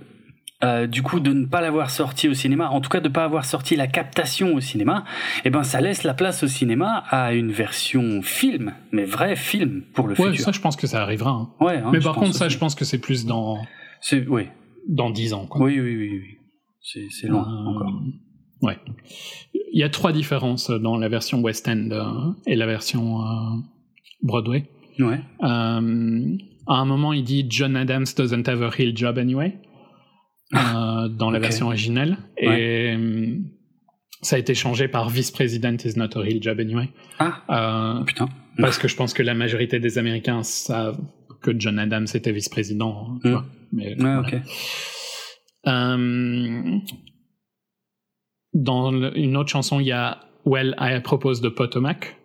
euh, 0.63 0.87
du 0.87 1.01
coup 1.03 1.19
de 1.19 1.31
ne 1.31 1.45
pas 1.45 1.61
l'avoir 1.61 1.89
sorti 1.89 2.27
au 2.27 2.33
cinéma, 2.33 2.69
en 2.69 2.81
tout 2.81 2.89
cas 2.89 2.99
de 2.99 3.07
ne 3.07 3.13
pas 3.13 3.23
avoir 3.23 3.45
sorti 3.45 3.75
la 3.75 3.87
captation 3.87 4.53
au 4.55 4.59
cinéma, 4.59 5.05
eh 5.45 5.49
ben 5.49 5.63
ça 5.63 5.79
laisse 5.81 6.03
la 6.03 6.13
place 6.13 6.43
au 6.43 6.47
cinéma 6.47 7.03
à 7.09 7.33
une 7.33 7.51
version 7.51 8.21
film, 8.21 8.73
mais 8.91 9.05
vrai 9.05 9.35
film 9.35 9.83
pour 9.93 10.07
le 10.07 10.19
Ouais, 10.19 10.31
futur. 10.31 10.45
ça, 10.45 10.51
je 10.51 10.59
pense 10.59 10.75
que 10.75 10.85
ça 10.87 11.01
arrivera. 11.01 11.31
hein. 11.31 11.49
Ouais, 11.61 11.77
hein, 11.77 11.89
mais 11.93 11.99
par 11.99 12.15
contre, 12.15 12.33
ça, 12.35 12.47
aussi. 12.47 12.55
je 12.55 12.59
pense 12.59 12.75
que 12.75 12.83
c'est 12.85 12.99
plus 12.99 13.25
dans 13.25 13.57
C'est 14.01 14.27
oui, 14.27 14.47
dans 14.87 15.09
10 15.09 15.33
ans. 15.33 15.45
Quoi. 15.45 15.65
oui, 15.65 15.79
oui, 15.79 15.95
oui, 15.95 16.09
oui. 16.19 16.37
C'est 16.81 17.07
c'est 17.09 17.27
loin 17.27 17.43
Euh, 17.47 17.69
encore. 17.69 17.93
Ouais. 18.61 18.77
Il 19.53 19.79
y 19.79 19.83
a 19.83 19.89
trois 19.89 20.11
différences 20.11 20.69
dans 20.71 20.97
la 20.97 21.07
version 21.07 21.39
West 21.41 21.69
End 21.69 21.89
euh, 21.91 22.31
et 22.47 22.55
la 22.57 22.65
version 22.65 23.19
Broadway. 24.23 24.69
Ouais. 24.99 25.19
À 25.41 25.77
un 25.77 26.85
moment, 26.85 27.13
il 27.13 27.23
dit 27.23 27.45
John 27.49 27.75
Adams 27.77 28.05
doesn't 28.17 28.47
have 28.49 28.61
a 28.61 28.69
real 28.69 28.95
job 28.95 29.17
anyway 29.17 29.57
dans 30.51 31.29
la 31.31 31.39
version 31.39 31.67
originale 31.67 32.17
et 32.37 32.95
euh, 32.95 33.37
ça 34.21 34.35
a 34.35 34.39
été 34.39 34.53
changé 34.55 34.87
par 34.87 35.07
Vice 35.09 35.31
President 35.31 35.77
is 35.85 35.93
not 35.97 36.09
a 36.15 36.19
real 36.19 36.41
job 36.41 36.59
anyway 36.59 36.89
Ah 37.19 37.99
Euh, 37.99 38.03
putain. 38.03 38.27
parce 38.57 38.77
que 38.77 38.87
je 38.87 38.95
pense 38.95 39.13
que 39.13 39.21
la 39.23 39.33
majorité 39.35 39.79
des 39.79 39.97
Américains 39.97 40.43
savent 40.43 40.99
que 41.41 41.51
John 41.57 41.77
Adams 41.79 42.07
était 42.13 42.31
vice-président. 42.33 43.17
Mm. 43.23 43.35
Mais, 43.71 43.95
voilà. 43.97 44.19
ok. 44.21 44.35
Euh, 45.67 46.77
dans 48.53 48.91
le- 48.91 49.17
une 49.17 49.37
autre 49.37 49.49
chanson, 49.49 49.79
il 49.79 49.87
y 49.87 49.91
a 49.91 50.19
Well, 50.45 50.75
I 50.79 50.99
propose 51.01 51.41
de 51.41 51.49
Potomac. 51.49 52.17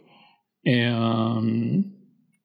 Et 0.64 0.86
euh, 0.86 1.80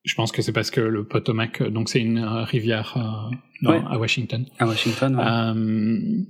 je 0.04 0.14
pense 0.14 0.32
que 0.32 0.42
c'est 0.42 0.52
parce 0.52 0.70
que 0.70 0.80
le 0.80 1.06
Potomac, 1.06 1.62
donc 1.62 1.88
c'est 1.88 2.00
une 2.00 2.18
euh, 2.18 2.44
rivière 2.44 2.94
euh, 2.96 3.68
Ouais. 3.68 3.82
à 3.88 3.98
Washington. 3.98 4.46
À 4.58 4.66
Washington. 4.66 5.16
ouais. 5.16 5.22
Euh, 5.22 6.22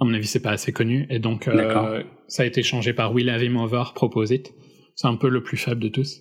à 0.00 0.04
mon 0.04 0.14
avis, 0.14 0.26
c'est 0.28 0.42
pas 0.42 0.52
assez 0.52 0.72
connu. 0.72 1.06
Et 1.10 1.18
donc, 1.18 1.48
euh, 1.48 2.04
ça 2.28 2.44
a 2.44 2.46
été 2.46 2.62
changé 2.62 2.92
par 2.92 3.12
Will 3.12 3.28
Have 3.30 3.42
Him 3.42 3.56
Over, 3.56 3.82
Propose 3.96 4.30
It. 4.30 4.52
C'est 4.94 5.08
un 5.08 5.16
peu 5.16 5.28
le 5.28 5.42
plus 5.42 5.56
faible 5.56 5.80
de 5.80 5.88
tous. 5.88 6.20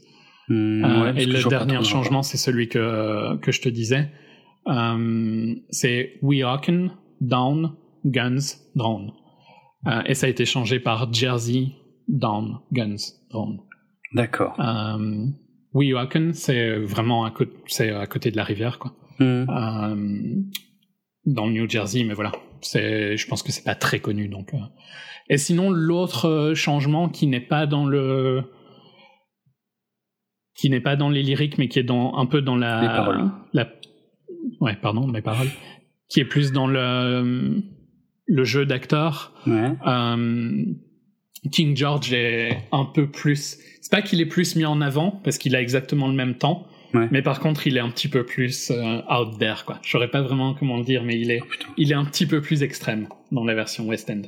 Hmm, 0.50 0.84
Euh, 0.84 1.04
ouais, 1.14 1.22
et 1.22 1.26
le 1.28 1.48
dernier 1.48 1.84
changement, 1.84 2.24
c'est 2.24 2.38
celui 2.38 2.70
que, 2.70 3.36
que 3.38 3.52
je 3.52 3.62
te 3.62 3.70
disais. 3.70 4.10
Euh, 4.68 5.54
c'est 5.70 6.14
We 6.24 6.44
Rocken, 6.44 6.92
Down, 7.22 7.74
Guns, 8.06 8.56
Drone. 8.76 9.12
Euh, 9.86 10.02
et 10.08 10.16
ça 10.16 10.26
a 10.26 10.30
été 10.30 10.46
changé 10.46 10.80
par 10.80 11.14
Jersey, 11.14 11.68
Down, 12.08 12.58
Guns, 12.72 13.14
Drone. 13.30 13.60
D'accord. 14.14 14.60
Euh, 14.60 15.26
We 15.74 15.94
Rocken, 15.94 16.34
c'est 16.34 16.78
vraiment 16.78 17.26
à, 17.26 17.32
côté 17.32 17.52
c'est 17.68 17.92
à 17.92 18.06
côté 18.08 18.32
de 18.32 18.38
la 18.38 18.44
rivière, 18.44 18.80
quoi. 18.80 18.94
Hmm. 19.20 19.46
Euh, 19.50 20.36
dans 21.26 21.46
le 21.48 21.54
New 21.54 21.70
Jersey, 21.70 22.04
mais 22.04 22.14
voilà. 22.14 22.32
C'est, 22.62 23.18
je 23.18 23.28
pense 23.28 23.44
que 23.44 23.52
c'est 23.52 23.64
pas 23.64 23.76
très 23.76 24.00
connu, 24.00 24.28
donc. 24.28 24.54
euh. 24.54 24.58
Et 25.30 25.38
sinon, 25.38 25.70
l'autre 25.70 26.28
euh, 26.28 26.56
changement 26.56 27.10
qui 27.10 27.28
n'est 27.28 27.42
pas 27.42 27.68
dans 27.68 27.86
le, 27.86 28.44
qui 30.56 30.70
n'est 30.70 30.82
pas 30.82 30.96
dans 30.96 31.10
les 31.10 31.22
lyriques, 31.22 31.58
mais 31.58 31.68
qui 31.68 31.80
est 31.80 31.84
dans 31.84 32.16
un 32.16 32.26
peu 32.26 32.42
dans 32.42 32.56
la, 32.56 32.82
Les 32.82 32.88
paroles. 32.88 33.30
la, 33.54 33.68
ouais, 34.62 34.76
pardon, 34.82 35.12
les 35.12 35.22
paroles, 35.22 35.50
qui 36.10 36.20
est 36.22 36.26
plus 36.26 36.52
dans 36.52 36.68
le, 36.68 37.62
le 38.26 38.44
jeu 38.44 38.66
d'acteur. 38.66 39.34
Ouais. 39.46 39.72
Euh, 39.86 40.66
King 41.52 41.76
George 41.78 42.14
est 42.14 42.58
un 42.72 42.86
peu 42.86 43.08
plus. 43.08 43.58
C'est 43.82 43.92
pas 43.92 44.02
qu'il 44.02 44.20
est 44.22 44.26
plus 44.26 44.56
mis 44.56 44.66
en 44.66 44.82
avant 44.82 45.12
parce 45.24 45.38
qu'il 45.38 45.56
a 45.56 45.62
exactement 45.62 46.08
le 46.08 46.14
même 46.14 46.36
temps, 46.36 46.68
Ouais. 46.94 47.08
mais 47.12 47.22
par 47.22 47.40
contre 47.40 47.68
il 47.68 47.78
est 47.78 47.82
un 47.82 47.90
petit 47.90 48.08
peu 48.08 48.26
plus 48.26 48.72
euh, 48.72 49.00
out 49.12 49.38
there 49.40 49.64
quoi. 49.66 49.78
Je 49.84 49.90
saurais 49.90 50.08
pas 50.10 50.22
vraiment 50.22 50.54
comment 50.54 50.78
le 50.78 50.84
dire, 50.84 51.04
mais 51.04 51.20
il 51.20 51.32
est, 51.32 51.42
Oh, 51.44 51.74
il 51.78 51.92
est 51.92 51.96
un 51.96 52.06
petit 52.06 52.26
peu 52.26 52.42
plus 52.42 52.64
extrême 52.64 53.08
dans 53.32 53.44
la 53.46 53.54
version 53.54 53.86
West 53.86 54.10
End. 54.10 54.22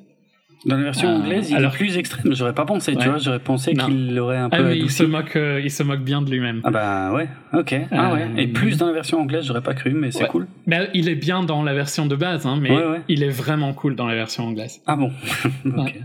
Dans 0.65 0.75
la 0.75 0.83
version 0.83 1.07
Euh, 1.07 1.15
anglaise, 1.19 1.49
il 1.51 1.55
alors- 1.55 1.73
est 1.73 1.77
plus 1.77 1.97
extrême. 1.97 2.33
J'aurais 2.35 2.53
pas 2.53 2.65
pensé, 2.65 2.91
tu 2.91 2.97
Ouais. 2.99 3.05
vois. 3.07 3.17
J'aurais 3.17 3.39
pensé 3.39 3.73
qu'il 3.73 4.13
l'aurait 4.13 4.35
un 4.37 4.49
Ah 4.51 4.57
peu 4.57 4.63
mais 4.65 4.77
il 4.77 4.91
se 4.91 5.03
moque, 5.03 5.37
euh, 5.37 5.61
il 5.63 5.71
se 5.71 5.83
moque 5.83 6.01
bien 6.01 6.21
de 6.21 6.29
lui-même. 6.29 6.59
Ah 6.65 6.69
bah 6.71 7.13
ouais, 7.13 7.29
ok. 7.53 7.75
Ah 7.91 8.13
ouais. 8.13 8.27
Et 8.37 8.47
plus 8.47 8.77
dans 8.77 8.87
la 8.87 8.91
version 8.93 9.21
anglaise, 9.21 9.45
j'aurais 9.45 9.63
pas 9.63 9.73
cru, 9.73 9.91
mais 9.93 10.11
c'est 10.11 10.23
Ouais. 10.23 10.27
cool. 10.29 10.47
Mais 10.67 10.89
il 10.93 11.07
est 11.07 11.15
bien 11.15 11.43
dans 11.43 11.63
la 11.63 11.73
version 11.73 12.05
de 12.07 12.15
base, 12.17 12.45
hein, 12.45 12.57
mais 12.61 12.71
il 13.07 13.23
est 13.23 13.29
vraiment 13.29 13.73
cool 13.73 13.95
dans 13.95 14.05
la 14.07 14.15
version 14.15 14.45
anglaise. 14.47 14.81
Ah 14.85 14.97
bon. 14.97 15.11
ok. 15.77 15.95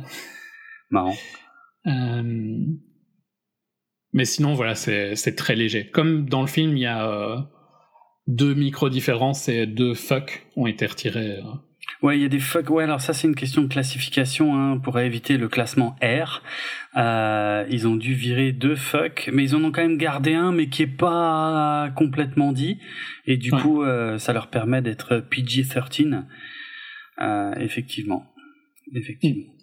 Marrant. 0.94 1.16
Euh, 1.86 2.22
Mais 4.12 4.24
sinon, 4.24 4.54
voilà, 4.54 4.74
c'est 4.74 5.34
très 5.36 5.56
léger. 5.56 5.90
Comme 5.90 6.28
dans 6.28 6.40
le 6.40 6.46
film, 6.46 6.76
il 6.76 6.80
y 6.82 6.86
a 6.86 7.10
euh, 7.10 7.36
deux 8.26 8.54
micro-différences 8.54 9.48
et 9.48 9.66
deux 9.66 9.94
fuck 9.94 10.46
ont 10.56 10.66
été 10.66 10.86
retirés. 10.86 11.38
euh. 11.38 11.42
Ouais, 12.00 12.16
il 12.18 12.22
y 12.22 12.24
a 12.24 12.28
des 12.28 12.38
fuck. 12.38 12.70
Ouais, 12.70 12.84
alors 12.84 13.00
ça 13.02 13.12
c'est 13.12 13.26
une 13.28 13.34
question 13.34 13.60
de 13.62 13.66
classification 13.66 14.56
hein, 14.58 14.78
pour 14.78 14.98
éviter 14.98 15.36
le 15.36 15.48
classement 15.48 15.96
R. 16.02 16.42
Euh, 16.96 17.66
ils 17.70 17.86
ont 17.86 17.96
dû 17.96 18.14
virer 18.14 18.52
deux 18.52 18.76
fuck, 18.76 19.28
mais 19.32 19.42
ils 19.44 19.54
en 19.56 19.62
ont 19.64 19.70
quand 19.72 19.82
même 19.82 19.98
gardé 19.98 20.32
un, 20.34 20.52
mais 20.52 20.68
qui 20.68 20.82
est 20.82 20.86
pas 20.86 21.90
complètement 21.96 22.52
dit. 22.52 22.78
Et 23.26 23.36
du 23.36 23.52
Ouais. 23.52 23.60
coup, 23.60 23.82
euh, 23.82 24.16
ça 24.18 24.32
leur 24.32 24.48
permet 24.48 24.80
d'être 24.80 25.18
PG-13. 25.30 26.24
Euh, 27.20 27.54
effectivement. 27.56 28.32
Effectivement. 28.94 29.53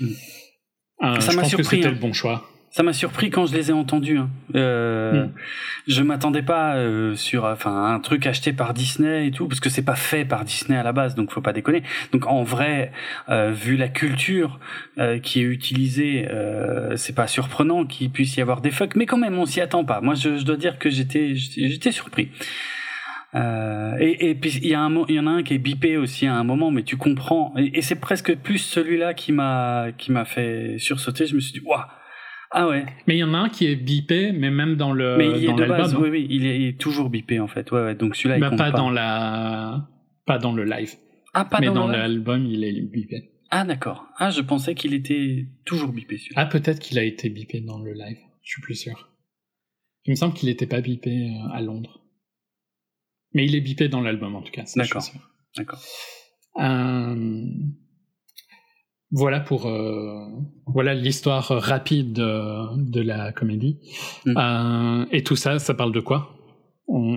Euh, 0.00 1.20
Ça 1.20 1.32
m'a 1.32 1.44
surpris, 1.44 1.76
c'était 1.76 1.88
hein. 1.88 1.92
le 1.92 1.98
bon 1.98 2.12
choix. 2.12 2.46
Ça 2.72 2.84
m'a 2.84 2.92
surpris 2.92 3.30
quand 3.30 3.46
je 3.46 3.54
les 3.54 3.70
ai 3.70 3.72
entendus. 3.72 4.18
Hein. 4.18 4.30
Euh, 4.54 5.24
Mm. 5.24 5.32
Je 5.88 6.02
m'attendais 6.02 6.42
pas 6.42 6.76
euh, 6.76 7.16
sur, 7.16 7.44
enfin, 7.44 7.92
un 7.92 7.98
truc 8.00 8.26
acheté 8.26 8.52
par 8.52 8.74
Disney 8.74 9.26
et 9.26 9.30
tout, 9.30 9.48
parce 9.48 9.60
que 9.60 9.68
c'est 9.68 9.82
pas 9.82 9.96
fait 9.96 10.24
par 10.24 10.44
Disney 10.44 10.78
à 10.78 10.82
la 10.82 10.92
base, 10.92 11.14
donc 11.14 11.32
faut 11.32 11.40
pas 11.40 11.52
déconner. 11.52 11.82
Donc 12.12 12.26
en 12.26 12.42
vrai, 12.42 12.92
euh, 13.28 13.50
vu 13.50 13.76
la 13.76 13.88
culture 13.88 14.60
euh, 14.98 15.18
qui 15.18 15.40
est 15.40 15.44
utilisée, 15.44 16.28
euh, 16.30 16.96
c'est 16.96 17.14
pas 17.14 17.26
surprenant 17.26 17.84
qu'il 17.86 18.10
puisse 18.10 18.36
y 18.36 18.40
avoir 18.40 18.60
des 18.60 18.70
fucks, 18.70 18.94
mais 18.94 19.06
quand 19.06 19.18
même, 19.18 19.38
on 19.38 19.46
s'y 19.46 19.60
attend 19.60 19.84
pas. 19.84 20.00
Moi, 20.00 20.14
je, 20.14 20.36
je 20.36 20.44
dois 20.44 20.56
dire 20.56 20.78
que 20.78 20.90
j'étais, 20.90 21.34
j'étais 21.34 21.68
j'étais 21.68 21.92
surpris. 21.92 22.30
Euh, 23.34 23.96
et, 24.00 24.30
et 24.30 24.34
puis 24.34 24.50
il 24.62 24.66
y 24.68 24.74
a 24.74 24.80
un 24.80 24.88
mo- 24.90 25.06
il 25.08 25.14
y 25.14 25.20
en 25.20 25.26
a 25.26 25.30
un 25.30 25.42
qui 25.44 25.54
est 25.54 25.58
bipé 25.58 25.96
aussi 25.96 26.26
à 26.26 26.34
un 26.34 26.42
moment, 26.44 26.70
mais 26.70 26.82
tu 26.82 26.96
comprends. 26.96 27.54
Et, 27.56 27.78
et 27.78 27.82
c'est 27.82 28.00
presque 28.00 28.34
plus 28.36 28.58
celui-là 28.58 29.14
qui 29.14 29.30
m'a 29.32 29.88
qui 29.96 30.10
m'a 30.10 30.24
fait 30.24 30.78
sursauter. 30.78 31.26
Je 31.26 31.34
me 31.36 31.40
suis 31.40 31.52
dit 31.52 31.64
waouh 31.64 31.80
ah 32.52 32.66
ouais. 32.68 32.84
Mais 33.06 33.14
il 33.14 33.18
y 33.18 33.24
en 33.24 33.32
a 33.32 33.38
un 33.38 33.48
qui 33.48 33.66
est 33.68 33.76
bipé, 33.76 34.32
mais 34.32 34.50
même 34.50 34.74
dans 34.74 34.92
le 34.92 35.16
mais 35.16 35.28
il 35.38 35.44
est 35.44 35.46
dans 35.46 35.54
de 35.54 35.66
base, 35.66 35.92
l'album. 35.92 36.02
oui 36.02 36.08
oui, 36.10 36.26
il 36.28 36.46
est, 36.46 36.60
il 36.60 36.66
est 36.70 36.80
toujours 36.80 37.08
bipé 37.08 37.38
en 37.38 37.46
fait. 37.46 37.70
Ouais 37.70 37.82
ouais. 37.84 37.94
Donc 37.94 38.16
celui-là 38.16 38.38
il 38.38 38.40
Bah, 38.40 38.48
compte 38.48 38.58
pas 38.58 38.72
pas. 38.72 38.76
dans 38.76 38.90
la 38.90 39.88
pas 40.26 40.38
dans 40.38 40.52
le 40.52 40.64
live. 40.64 40.94
Ah 41.32 41.44
pas 41.44 41.60
mais 41.60 41.66
dans, 41.66 41.74
dans 41.74 41.86
l'album, 41.86 42.44
il 42.46 42.64
est 42.64 42.80
bipé. 42.80 43.30
Ah 43.50 43.64
d'accord. 43.64 44.06
Ah 44.18 44.30
je 44.30 44.40
pensais 44.40 44.74
qu'il 44.74 44.92
était 44.94 45.46
toujours 45.64 45.92
bipé. 45.92 46.18
Ah, 46.34 46.46
peut-être 46.46 46.80
qu'il 46.80 46.98
a 46.98 47.04
été 47.04 47.28
bipé 47.30 47.60
dans 47.60 47.78
le 47.78 47.92
live. 47.92 48.18
Je 48.42 48.50
suis 48.54 48.62
plus 48.62 48.74
sûr. 48.74 49.08
Il 50.06 50.10
me 50.10 50.16
semble 50.16 50.34
qu'il 50.34 50.48
n'était 50.48 50.66
pas 50.66 50.80
bipé 50.80 51.10
euh, 51.10 51.52
à 51.54 51.60
Londres. 51.60 51.99
Mais 53.34 53.44
il 53.44 53.54
est 53.54 53.60
bipé 53.60 53.88
dans 53.88 54.00
l'album 54.00 54.34
en 54.36 54.42
tout 54.42 54.52
cas. 54.52 54.64
D'accord. 54.76 55.02
D'accord. 55.56 55.80
Euh, 56.60 57.44
Voilà 59.12 59.40
pour 59.40 59.66
euh, 59.66 60.24
voilà 60.66 60.94
l'histoire 60.94 61.46
rapide 61.48 62.12
de, 62.12 62.76
de 62.90 63.00
la 63.00 63.32
comédie. 63.32 63.78
Mm. 64.26 64.34
Euh, 64.36 65.06
et 65.10 65.22
tout 65.24 65.36
ça, 65.36 65.58
ça 65.58 65.74
parle 65.74 65.92
de 65.92 66.00
quoi? 66.00 66.36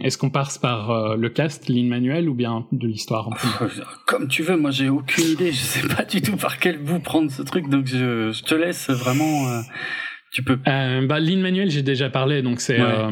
Est-ce 0.04 0.19
qu'on 0.19 0.30
passe 0.30 0.60
par 0.60 0.91
euh, 0.91 1.15
le 1.17 1.30
cast, 1.30 1.67
Lin 1.67 1.88
Manuel, 1.88 2.30
ou 2.30 2.36
bien 2.36 2.67
de 2.71 2.88
l'histoire 2.88 3.28
en 3.28 3.32
premier? 3.32 3.71
Comme 4.06 4.28
tu 4.28 4.43
veux. 4.43 4.56
Moi 4.56 4.69
j'ai 4.69 4.89
aucune 4.89 5.26
idée. 5.26 5.52
Je 5.52 5.58
sais 5.63 5.88
pas 5.88 6.06
du 6.06 6.21
tout 6.21 6.38
par 6.38 6.60
quel 6.60 6.78
bout 6.78 6.99
prendre 6.99 7.32
ce 7.32 7.41
truc. 7.41 7.67
Donc 7.69 7.88
je, 7.88 8.32
je 8.32 8.43
te 8.43 8.54
laisse 8.54 8.89
vraiment. 8.91 9.47
euh, 9.49 9.62
tu 10.32 10.43
peux. 10.43 10.60
Euh, 10.67 11.08
bah, 11.08 11.19
Lin 11.19 11.39
Manuel, 11.41 11.71
j'ai 11.71 11.82
déjà 11.82 12.10
parlé, 12.12 12.43
donc 12.43 12.60
c'est 12.60 12.80
Ouais. 12.80 13.10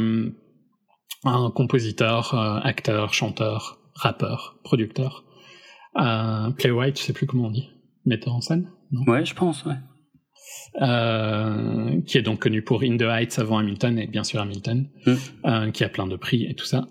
Euh, 1.25 1.29
un 1.29 1.51
compositeur, 1.51 2.33
euh, 2.33 2.59
acteur, 2.63 3.13
chanteur, 3.13 3.79
rappeur, 3.93 4.57
producteur, 4.63 5.23
euh, 5.99 6.49
playwright, 6.51 6.97
je 6.99 7.03
sais 7.03 7.13
plus 7.13 7.27
comment 7.27 7.47
on 7.47 7.51
dit, 7.51 7.69
metteur 8.05 8.33
en 8.35 8.41
scène, 8.41 8.69
non? 8.91 9.03
Ouais 9.11 9.25
je 9.25 9.33
pense 9.35 9.65
ouais. 9.65 9.75
Euh, 10.81 12.01
qui 12.05 12.17
est 12.17 12.21
donc 12.21 12.39
connu 12.39 12.61
pour 12.61 12.81
In 12.83 12.97
the 12.97 13.01
Heights 13.03 13.39
avant 13.39 13.57
Hamilton 13.59 13.97
et 13.99 14.07
bien 14.07 14.23
sûr 14.23 14.41
Hamilton, 14.41 14.87
Mm. 15.05 15.13
euh, 15.45 15.71
qui 15.71 15.83
a 15.83 15.89
plein 15.89 16.07
de 16.07 16.15
prix 16.15 16.45
et 16.45 16.55
tout 16.55 16.65
ça, 16.65 16.87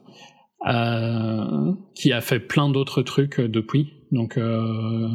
euh, 0.69 1.73
qui 1.95 2.13
a 2.13 2.21
fait 2.21 2.41
plein 2.41 2.69
d'autres 2.69 3.03
trucs 3.03 3.41
euh, 3.41 3.49
depuis. 3.49 3.93
Donc 4.13 4.37
euh, 4.37 5.09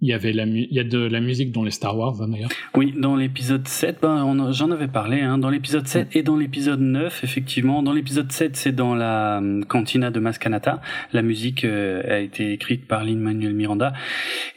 il 0.00 0.08
y 0.08 0.12
avait 0.12 0.32
la 0.32 0.44
il 0.46 0.72
y 0.72 0.80
a 0.80 0.84
de 0.84 0.98
la 0.98 1.20
musique 1.20 1.52
dans 1.52 1.62
les 1.62 1.70
Star 1.70 1.96
Wars 1.96 2.20
hein, 2.20 2.28
d'ailleurs. 2.28 2.50
Oui, 2.74 2.94
dans 2.96 3.16
l'épisode 3.16 3.66
7, 3.66 3.98
ben, 4.00 4.52
j'en 4.52 4.70
avais 4.70 4.88
parlé, 4.88 5.20
hein, 5.20 5.38
dans 5.38 5.50
l'épisode 5.50 5.86
7 5.86 6.16
et 6.16 6.22
dans 6.22 6.36
l'épisode 6.36 6.80
9, 6.80 7.24
effectivement. 7.24 7.82
Dans 7.82 7.92
l'épisode 7.92 8.30
7, 8.32 8.56
c'est 8.56 8.72
dans 8.72 8.94
la 8.94 9.38
hum, 9.38 9.64
cantina 9.64 10.10
de 10.10 10.20
Mascanata. 10.20 10.80
La 11.12 11.22
musique 11.22 11.64
euh, 11.64 12.02
a 12.08 12.20
été 12.20 12.52
écrite 12.52 12.86
par 12.86 13.04
Lin-Manuel 13.04 13.54
Miranda. 13.54 13.92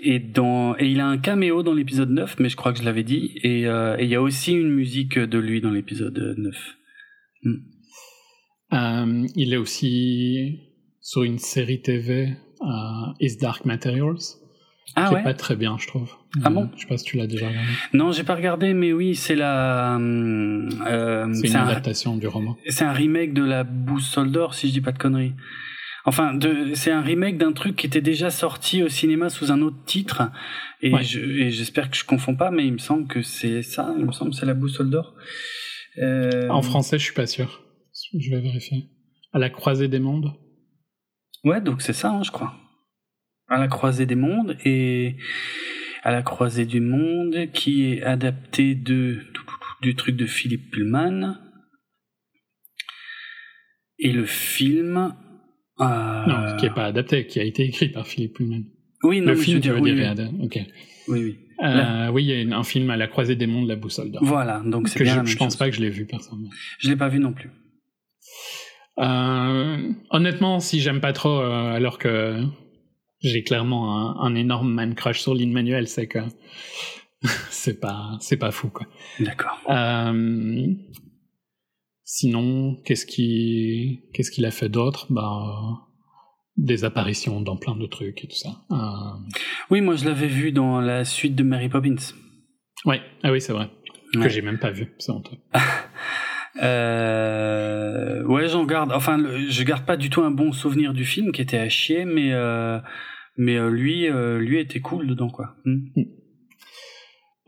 Et, 0.01 0.19
dans, 0.19 0.75
et 0.77 0.87
il 0.87 0.99
a 0.99 1.07
un 1.07 1.17
caméo 1.17 1.63
dans 1.63 1.73
l'épisode 1.73 2.09
9, 2.09 2.37
mais 2.39 2.49
je 2.49 2.55
crois 2.55 2.73
que 2.73 2.79
je 2.79 2.85
l'avais 2.85 3.03
dit. 3.03 3.31
Et, 3.43 3.67
euh, 3.67 3.97
et 3.97 4.03
il 4.03 4.09
y 4.09 4.15
a 4.15 4.21
aussi 4.21 4.53
une 4.53 4.69
musique 4.69 5.19
de 5.19 5.37
lui 5.37 5.61
dans 5.61 5.71
l'épisode 5.71 6.35
9. 6.37 6.55
Euh, 8.73 9.27
il 9.35 9.53
est 9.53 9.57
aussi 9.57 10.59
sur 11.01 11.23
une 11.23 11.37
série 11.37 11.81
TV, 11.81 12.35
euh, 12.61 13.13
Is 13.19 13.37
Dark 13.37 13.65
Materials, 13.65 14.39
Ah 14.95 15.07
qui 15.07 15.13
ouais 15.15 15.21
est 15.21 15.23
pas 15.23 15.33
très 15.33 15.55
bien, 15.55 15.77
je 15.79 15.87
trouve. 15.87 16.11
Ah 16.43 16.49
bon 16.49 16.69
Je 16.75 16.81
sais 16.81 16.87
pas 16.87 16.97
si 16.97 17.05
tu 17.05 17.17
l'as 17.17 17.27
déjà 17.27 17.47
regardé. 17.47 17.67
Non, 17.93 18.11
j'ai 18.11 18.23
pas 18.23 18.35
regardé, 18.35 18.73
mais 18.73 18.93
oui, 18.93 19.15
c'est 19.15 19.35
la... 19.35 19.93
hum, 19.95 20.69
euh, 20.87 21.33
C'est 21.33 21.47
une 21.47 21.55
un, 21.55 21.67
adaptation 21.67 22.15
du 22.17 22.27
roman. 22.27 22.57
C'est 22.69 22.85
un 22.85 22.91
remake 22.93 23.33
de 23.33 23.43
la 23.43 23.63
Boussole 23.63 24.31
d'or, 24.31 24.53
si 24.53 24.67
je 24.67 24.73
dis 24.73 24.81
pas 24.81 24.91
de 24.91 24.97
conneries. 24.99 25.33
Enfin, 26.05 26.37
c'est 26.73 26.91
un 26.91 27.01
remake 27.01 27.37
d'un 27.37 27.53
truc 27.53 27.77
qui 27.77 27.87
était 27.87 28.01
déjà 28.01 28.29
sorti 28.29 28.83
au 28.83 28.89
cinéma 28.89 29.29
sous 29.29 29.51
un 29.51 29.61
autre 29.61 29.77
titre. 29.85 30.23
Et, 30.81 30.93
Ouais. 30.93 31.01
je- 31.03 31.19
et 31.21 31.49
j'espère 31.49 31.89
que 31.89 31.95
je 31.95 32.03
confonds 32.03 32.35
pas, 32.35 32.51
mais 32.51 32.67
il 32.67 32.73
me 32.73 32.77
semble 32.77 33.07
que 33.07 33.21
c'est 33.21 33.61
ça. 33.63 33.93
Il 33.97 34.05
me 34.05 34.11
semble 34.11 34.31
que 34.31 34.37
c'est 34.37 34.45
la 34.45 34.53
Boussole 34.53 34.89
d'or. 34.89 35.15
Euh, 35.99 36.49
En 36.49 36.61
français, 36.61 36.99
je 36.99 37.03
suis 37.05 37.13
pas 37.13 37.25
sûr. 37.27 37.61
Je 38.19 38.29
vais 38.31 38.41
vérifier. 38.41 38.89
À 39.31 39.39
la 39.39 39.49
croisée 39.49 39.87
des 39.87 39.99
mondes. 39.99 40.33
Ouais, 41.45 41.61
donc 41.61 41.81
c'est 41.81 41.93
ça, 41.93 42.09
hein, 42.11 42.23
je 42.23 42.31
crois. 42.31 42.53
À 43.49 43.59
la 43.59 43.67
croisée 43.67 44.05
des 44.05 44.15
mondes 44.15 44.57
et 44.65 45.15
à 46.03 46.11
la 46.11 46.21
croisée 46.21 46.65
du 46.65 46.79
monde, 46.81 47.51
qui 47.53 47.85
est 47.91 48.01
adapté 48.03 48.75
de 48.75 49.19
du 49.81 49.95
truc 49.95 50.15
de 50.15 50.25
Philippe 50.25 50.71
Pullman. 50.71 51.35
Et 53.99 54.11
le 54.11 54.25
film. 54.25 55.13
euh, 55.79 56.25
Non, 56.25 56.55
qui 56.57 56.65
est 56.65 56.73
pas 56.73 56.85
adapté, 56.85 57.25
qui 57.27 57.39
a 57.39 57.43
été 57.43 57.63
écrit 57.63 57.89
par 57.89 58.07
Philippe 58.07 58.35
Pullman. 58.35 58.63
Oui, 59.03 59.19
non, 59.21 59.27
le 59.27 59.35
film, 59.35 59.57
veux 59.57 59.61
tu 59.61 59.67
dire, 59.67 59.75
veux 59.75 59.81
oui, 59.81 59.93
dire, 59.93 59.99
oui. 59.99 60.03
est 60.05 60.21
ad- 60.21 60.33
ok. 60.41 60.59
oui, 61.09 61.19
oui. 61.23 61.39
Euh, 61.63 62.09
oui, 62.09 62.23
il 62.25 62.49
y 62.49 62.53
a 62.53 62.57
un 62.57 62.63
film 62.63 62.89
à 62.89 62.97
la 62.97 63.07
croisée 63.07 63.35
des 63.35 63.47
mondes, 63.47 63.67
La 63.67 63.75
Boussole 63.75 64.11
d'or. 64.11 64.23
Voilà, 64.23 64.61
donc 64.65 64.87
c'est 64.89 65.01
bien 65.03 65.11
je, 65.13 65.17
la 65.17 65.23
même 65.23 65.31
je 65.31 65.37
pense 65.37 65.53
chose. 65.53 65.57
pas 65.59 65.69
que 65.69 65.75
je 65.75 65.81
l'ai 65.81 65.89
vu 65.89 66.05
personnellement. 66.05 66.49
Je 66.79 66.89
l'ai 66.89 66.95
pas 66.95 67.09
vu 67.09 67.19
non 67.19 67.31
plus. 67.33 67.49
Euh, 68.99 69.91
honnêtement, 70.09 70.59
si 70.59 70.79
j'aime 70.81 70.99
pas 71.01 71.13
trop, 71.13 71.39
euh, 71.41 71.73
alors 71.73 71.97
que 71.99 72.41
j'ai 73.23 73.43
clairement 73.43 73.97
un, 74.21 74.25
un 74.27 74.35
énorme 74.35 74.71
man 74.73 74.93
crush 74.95 75.19
sur 75.21 75.33
Lin 75.33 75.49
Manuel, 75.51 75.87
c'est 75.87 76.07
que 76.07 76.19
c'est 77.49 77.79
pas 77.79 78.17
c'est 78.19 78.37
pas 78.37 78.51
fou 78.51 78.69
quoi. 78.69 78.85
D'accord. 79.19 79.59
Euh, 79.69 80.67
sinon, 82.03 82.75
qu'est-ce 82.85 83.05
qui 83.05 84.01
qu'est-ce 84.13 84.29
qu'il 84.31 84.45
a 84.45 84.51
fait 84.51 84.69
d'autre? 84.69 85.07
Bah 85.09 85.87
des 86.55 86.83
apparitions 86.85 87.41
dans 87.41 87.57
plein 87.57 87.75
de 87.75 87.85
trucs 87.87 88.23
et 88.23 88.27
tout 88.27 88.35
ça. 88.35 88.49
Euh, 88.71 89.19
Oui, 89.71 89.81
moi 89.81 89.95
je 89.95 90.05
l'avais 90.05 90.27
vu 90.27 90.51
dans 90.51 90.79
la 90.81 91.03
suite 91.03 91.33
de 91.33 91.41
Mary 91.43 91.67
Poppins. 91.69 91.95
ouais, 92.85 93.01
ah 93.23 93.31
oui, 93.31 93.41
c'est 93.41 93.53
vrai. 93.53 93.71
Ouais. 94.15 94.23
Que 94.23 94.29
j'ai 94.29 94.43
même 94.43 94.59
pas 94.59 94.69
vu, 94.69 94.93
c'est 94.99 95.11
honteux. 95.11 95.37
Euh, 96.93 98.23
ouais, 98.25 98.47
j'en 98.47 98.63
garde. 98.65 98.91
Enfin, 98.91 99.17
le- 99.17 99.49
je 99.49 99.63
garde 99.63 99.85
pas 99.85 99.97
du 99.97 100.09
tout 100.11 100.21
un 100.21 100.31
bon 100.31 100.51
souvenir 100.51 100.93
du 100.93 101.03
film 101.05 101.31
qui 101.31 101.41
était 101.41 101.57
à 101.57 101.67
chier, 101.69 102.05
mais 102.05 102.31
euh, 102.31 102.79
mais 103.37 103.57
euh, 103.57 103.69
lui, 103.69 104.07
euh, 104.09 104.39
lui 104.39 104.59
était 104.59 104.79
cool 104.79 105.07
dedans 105.07 105.29
quoi. 105.29 105.55
Hmm. 105.65 105.79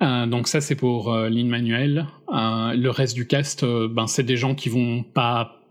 Euh, 0.02 0.26
donc 0.28 0.48
ça 0.48 0.62
c'est 0.62 0.76
pour 0.76 1.14
Lin 1.14 1.48
Manuel. 1.48 2.08
Le 2.30 2.90
reste 2.90 3.16
du 3.16 3.28
cast, 3.28 3.64
ben 3.66 4.08
c'est 4.08 4.24
des 4.24 4.38
gens 4.38 4.56
qui 4.56 4.70
vont 4.70 5.04
pas 5.04 5.62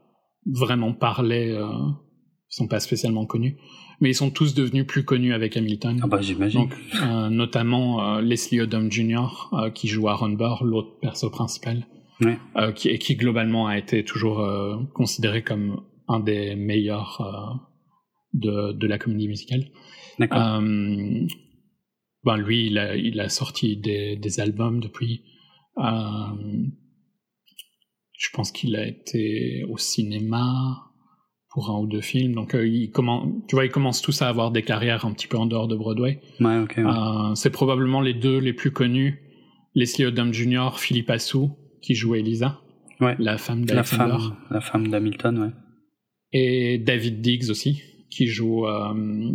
vraiment 0.47 0.93
parler, 0.93 1.55
ils 1.57 2.57
sont 2.57 2.69
pas 2.69 2.81
spécialement 2.81 3.27
connus, 3.27 3.57
mais 4.01 4.11
ils 4.11 4.15
sont 4.15 4.31
tous 4.31 4.55
devenus 4.55 4.87
plus 4.87 5.05
connus 5.05 5.35
avec 5.35 5.57
Hamilton. 5.57 6.01
Ah 6.03 6.07
bah 6.07 6.21
j'imagine. 6.23 6.69
Euh, 7.03 7.29
notamment 7.29 8.17
euh, 8.17 8.21
Leslie 8.23 8.61
Odom 8.61 8.91
Jr. 8.91 9.51
euh, 9.53 9.71
qui 9.71 9.89
joue 9.89 10.09
Aaron 10.09 10.31
Burr, 10.31 10.65
l'autre 10.65 10.99
perso 11.01 11.31
principal, 11.31 11.87
Ouais. 12.21 12.39
qui, 12.75 12.89
et 12.89 12.99
qui 12.99 13.17
globalement 13.17 13.67
a 13.67 13.77
été 13.77 14.05
toujours 14.05 14.41
considéré 14.95 15.43
comme 15.43 15.83
un 16.07 16.21
des 16.21 16.55
meilleurs 16.55 17.61
de, 18.33 18.73
de 18.73 18.87
la 18.87 18.99
comédie 18.99 19.27
musicale. 19.27 19.65
D'accord. 20.19 20.39
Euh, 20.61 21.27
ben 22.25 22.37
lui, 22.37 22.67
il 22.67 22.79
a, 22.79 22.97
il 22.97 23.21
a 23.21 23.29
sorti 23.29 23.77
des, 23.77 24.17
des 24.17 24.41
albums 24.41 24.81
depuis. 24.81 25.23
Euh, 25.79 26.63
je 28.19 28.29
pense 28.33 28.53
qu'il 28.53 28.77
a 28.77 28.87
été 28.87 29.65
au 29.69 29.77
cinéma 29.77 30.91
pour 31.51 31.71
un 31.71 31.79
ou 31.81 31.87
deux 31.87 32.01
films. 32.01 32.35
Donc, 32.35 32.55
euh, 32.55 32.67
il 32.67 32.91
commence, 32.91 33.29
tu 33.49 33.55
vois, 33.57 33.65
ils 33.65 33.71
commencent 33.71 34.03
tous 34.03 34.23
à 34.23 34.29
avoir 34.29 34.51
des 34.51 34.63
carrières 34.63 35.05
un 35.05 35.13
petit 35.13 35.27
peu 35.27 35.37
en 35.37 35.47
dehors 35.47 35.69
de 35.69 35.77
Broadway. 35.77 36.21
ouais, 36.41 36.59
ok. 36.61 36.75
ouais. 36.79 36.85
Euh, 36.85 37.35
c'est 37.35 37.51
probablement 37.51 38.01
les 38.01 38.15
deux 38.15 38.39
les 38.39 38.53
plus 38.53 38.71
connus. 38.73 39.21
Leslie 39.75 40.07
Odom 40.07 40.33
Jr., 40.33 40.71
Philippe 40.79 41.11
Assou, 41.11 41.57
qui 41.83 41.95
joue 41.95 42.15
Elisa, 42.15 42.61
Ouais. 43.01 43.17
la 43.19 43.39
femme 43.39 43.61
la 43.61 43.67
d'Alexander. 43.67 44.13
femme, 44.13 44.37
la 44.51 44.61
femme 44.61 44.89
d'Hamilton, 44.89 45.39
ouais. 45.39 45.51
Et 46.33 46.79
David 46.79 47.21
Diggs 47.21 47.51
aussi, 47.51 47.83
qui 48.11 48.29
joue 48.29 48.67
euh, 48.67 49.33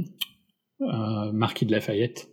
euh, 0.81 1.31
Marquis 1.31 1.65
de 1.65 1.71
Lafayette 1.71 2.27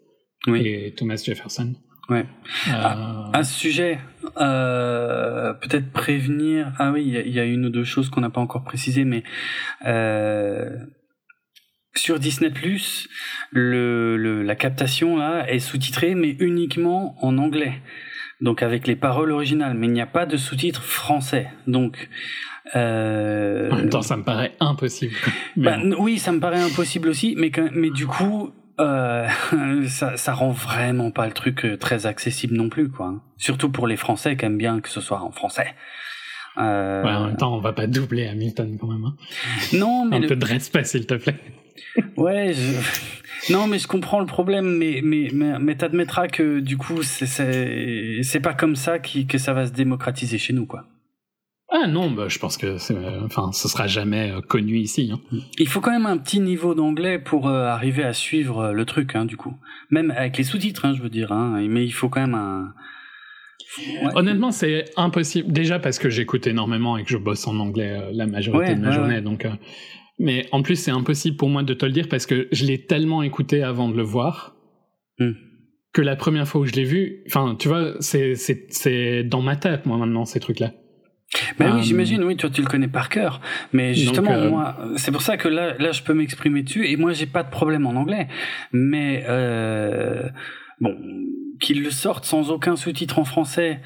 Oui. 0.47 0.67
et 0.67 0.95
Thomas 0.95 1.23
Jefferson. 1.25 1.75
Ouais. 2.09 2.25
Euh, 2.69 3.31
À 3.33 3.43
ce 3.43 3.53
sujet, 3.59 3.99
euh, 4.41 5.53
peut-être 5.55 5.91
prévenir. 5.91 6.73
Ah 6.79 6.93
oui, 6.93 7.03
il 7.05 7.13
y 7.13 7.17
a- 7.17 7.23
il 7.23 7.33
y, 7.33 7.41
a 7.41 7.45
une 7.45 7.67
ou 7.67 7.71
deux 7.71 7.83
choses 7.85 8.11
qu'on 8.11 8.21
n'a 8.21 8.31
pas 8.31 8.41
encore 8.41 8.63
précisées, 8.63 9.05
mais 9.05 9.25
euh, 9.87 10.71
sur 11.97 12.21
Disney 12.21 12.53
le, 13.51 14.17
le 14.17 14.43
la 14.43 14.55
captation 14.55 15.17
là 15.17 15.51
est 15.51 15.59
sous-titrée, 15.59 16.15
mais 16.15 16.37
uniquement 16.39 17.17
en 17.25 17.39
anglais. 17.39 17.81
Donc 18.41 18.63
avec 18.63 18.87
les 18.87 18.97
paroles 18.97 19.33
originales, 19.33 19.75
mais 19.75 19.87
il 19.87 19.93
n'y 19.93 20.01
a 20.01 20.07
pas 20.07 20.27
de 20.27 20.37
sous-titres 20.37 20.83
français. 20.85 21.49
Donc 21.67 22.09
euh, 22.75 23.71
En 23.71 23.77
même 23.77 23.91
temps, 23.91 24.03
ça 24.03 24.17
me 24.17 24.23
paraît 24.25 24.53
impossible. 24.61 25.15
Bah, 25.57 25.77
oui, 25.99 26.19
ça 26.19 26.33
me 26.33 26.41
paraît 26.41 26.61
impossible 26.61 27.09
aussi, 27.09 27.35
mais 27.39 27.51
quand- 27.51 27.71
mais 27.73 27.91
du 27.91 28.07
coup, 28.07 28.51
euh, 28.81 29.27
ça, 29.89 30.17
ça 30.17 30.33
rend 30.35 30.51
vraiment 30.51 31.11
pas 31.11 31.27
le 31.27 31.33
truc 31.33 31.65
euh, 31.65 31.77
très 31.77 32.07
accessible 32.07 32.55
non 32.55 32.69
plus, 32.69 32.89
quoi. 32.91 33.15
Surtout 33.39 33.71
pour 33.71 33.87
les 33.87 33.97
Français 33.97 34.37
qui 34.37 34.45
aiment 34.45 34.59
bien 34.59 34.81
que 34.81 34.89
ce 34.89 35.01
soit 35.01 35.21
en 35.23 35.31
français. 35.31 35.75
Euh, 36.59 37.03
Ouais, 37.05 37.13
en 37.13 37.27
même 37.27 37.37
temps, 37.37 37.55
on 37.55 37.61
va 37.61 37.73
pas 37.73 37.87
doubler 37.87 38.27
Hamilton 38.27 38.77
quand 38.81 38.87
même. 38.89 39.05
hein. 39.05 39.15
non, 39.75 40.05
mais 40.07 40.17
Un 40.17 40.21
le- 40.21 40.27
peu 40.27 40.37
de 40.37 40.45
respect, 40.45 40.85
s'il 40.85 41.07
te 41.07 41.15
plaît. 41.15 41.37
ouais, 42.17 42.53
je- 42.55 43.53
non, 43.53 43.67
mais 43.67 43.79
je 43.79 43.87
comprends 43.87 44.21
le 44.21 44.27
problème, 44.27 44.77
mais 44.77 45.01
mais 45.05 45.29
mais, 45.33 45.59
mais 45.59 45.75
t'admettras 45.77 46.29
que 46.29 46.61
du 46.61 46.77
coup, 46.79 47.03
c'est 47.03 47.27
c'est 47.27 48.21
c'est 48.23 48.41
pas 48.41 48.55
comme 48.55 48.75
ça 48.77 48.99
qui, 48.99 49.27
que 49.27 49.39
ça 49.39 49.53
va 49.53 49.67
se 49.67 49.73
démocratiser 49.73 50.39
chez 50.39 50.53
nous, 50.53 50.67
quoi. 50.67 50.85
Ah 51.79 51.87
non, 51.89 52.11
bah, 52.11 52.29
je 52.29 52.39
pense 52.39 52.57
que 52.57 52.67
euh, 52.93 53.21
enfin, 53.25 53.51
ce 53.53 53.69
sera 53.69 53.87
jamais 53.87 54.31
euh, 54.31 54.41
connu 54.41 54.79
ici. 54.79 55.11
hein. 55.13 55.21
Il 55.59 55.69
faut 55.69 55.81
quand 55.81 55.91
même 55.91 56.07
un 56.07 56.17
petit 56.17 56.41
niveau 56.41 56.75
d'anglais 56.75 57.19
pour 57.19 57.49
euh, 57.49 57.67
arriver 57.67 58.03
à 58.05 58.13
suivre 58.13 58.73
le 58.73 58.85
truc, 58.87 59.15
hein, 59.15 59.25
du 59.27 59.37
coup. 59.37 59.55
Même 59.91 60.11
avec 60.17 60.39
les 60.39 60.45
sous-titres, 60.45 60.85
hein, 60.87 60.95
je 60.97 61.03
veux 61.03 61.11
dire. 61.11 61.35
Mais 61.35 61.85
il 61.85 61.91
faut 61.91 62.09
quand 62.09 62.21
même 62.21 62.35
un. 62.35 62.73
Ouais. 63.79 64.11
Honnêtement, 64.15 64.53
c'est 64.53 64.85
impossible. 64.97 65.53
Déjà 65.53 65.79
parce 65.79 65.99
que 65.99 66.09
j'écoute 66.09 66.47
énormément 66.47 66.97
et 66.97 67.03
que 67.05 67.11
je 67.11 67.19
bosse 67.19 67.47
en 67.47 67.59
anglais 67.59 67.99
euh, 68.01 68.11
la 68.13 68.27
majorité 68.27 68.71
Ouais, 68.71 68.75
de 68.75 68.81
ma 68.81 68.89
ouais, 68.89 68.95
journée. 68.95 69.21
Donc, 69.21 69.45
euh, 69.45 69.51
mais 70.19 70.47
en 70.53 70.63
plus, 70.63 70.77
c'est 70.77 70.93
impossible 70.93 71.37
pour 71.37 71.51
moi 71.51 71.63
de 71.63 71.75
te 71.75 71.85
le 71.85 71.93
dire 71.93 72.09
parce 72.09 72.25
que 72.25 72.49
je 72.53 72.65
l'ai 72.65 72.87
tellement 72.87 73.23
écouté 73.23 73.63
avant 73.63 73.89
de 73.89 73.97
le 73.97 74.03
voir 74.03 74.55
Hmm. 75.19 75.33
que 75.95 76.03
la 76.03 76.15
première 76.15 76.47
fois 76.47 76.61
où 76.61 76.67
je 76.67 76.73
l'ai 76.73 76.85
vu, 76.85 77.23
enfin, 77.27 77.57
tu 77.59 77.69
vois, 77.69 77.95
c'est 78.01 79.25
dans 79.25 79.41
ma 79.41 79.57
tête 79.57 79.87
moi 79.87 79.97
maintenant 79.97 80.27
ces 80.27 80.41
trucs-là. 80.41 80.73
Ben 81.59 81.71
Euh, 81.71 81.75
oui, 81.77 81.83
j'imagine, 81.83 82.23
oui, 82.25 82.37
toi 82.37 82.51
tu 82.51 82.63
le 82.63 82.67
connais 82.67 82.89
par 82.89 83.09
cœur. 83.09 83.41
Mais 83.73 83.95
justement, 83.95 84.33
Donc, 84.33 84.45
euh, 84.45 84.51
moi, 84.51 84.79
c'est 84.97 85.11
pour 85.11 85.23
ça 85.23 85.37
que 85.37 85.49
là, 85.49 85.75
là, 85.79 85.93
je 85.93 86.03
peux 86.03 86.15
m'exprimer 86.15 86.63
dessus. 86.63 86.87
Et 86.87 86.97
moi, 86.97 87.13
j'ai 87.13 87.27
pas 87.27 87.43
de 87.43 87.51
problème 87.51 87.87
en 87.87 87.91
anglais. 87.91 88.29
Mais 88.73 89.25
euh, 89.29 90.29
bon, 90.81 90.97
qu'ils 91.61 91.83
le 91.83 91.91
sortent 91.91 92.25
sans 92.25 92.51
aucun 92.51 92.77
sous-titre 92.77 93.19
en 93.19 93.25
français. 93.25 93.81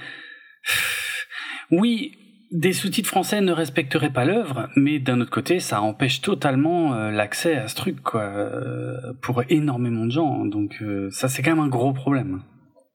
Oui, 1.71 2.13
des 2.51 2.73
sous-titres 2.73 3.09
français 3.09 3.41
ne 3.41 3.53
respecteraient 3.53 4.13
pas 4.13 4.25
l'œuvre, 4.25 4.69
mais 4.77 4.99
d'un 4.99 5.21
autre 5.21 5.31
côté, 5.31 5.61
ça 5.61 5.81
empêche 5.83 6.21
totalement 6.21 6.95
euh, 6.95 7.11
l'accès 7.11 7.55
à 7.57 7.69
ce 7.69 7.77
truc, 7.77 8.03
quoi, 8.03 8.23
euh, 8.23 9.13
pour 9.23 9.43
énormément 9.49 10.05
de 10.05 10.11
gens. 10.11 10.45
Donc 10.45 10.79
euh, 10.83 11.09
ça, 11.11 11.29
c'est 11.29 11.43
quand 11.43 11.55
même 11.55 11.65
un 11.65 11.69
gros 11.69 11.93
problème, 11.93 12.43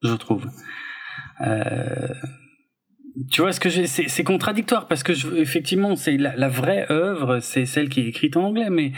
je 0.03 0.13
trouve. 0.13 0.45
Tu 3.31 3.41
vois 3.41 3.53
ce 3.53 3.59
que 3.61 3.69
c'est 3.69 4.23
contradictoire 4.23 4.87
parce 4.87 5.03
que 5.03 5.13
je, 5.13 5.35
effectivement 5.35 5.95
c'est 5.95 6.17
la, 6.17 6.35
la 6.35 6.49
vraie 6.49 6.85
œuvre 6.89 7.39
c'est 7.39 7.65
celle 7.65 7.87
qui 7.87 8.01
est 8.01 8.07
écrite 8.07 8.35
en 8.35 8.43
anglais 8.43 8.69
mais 8.69 8.91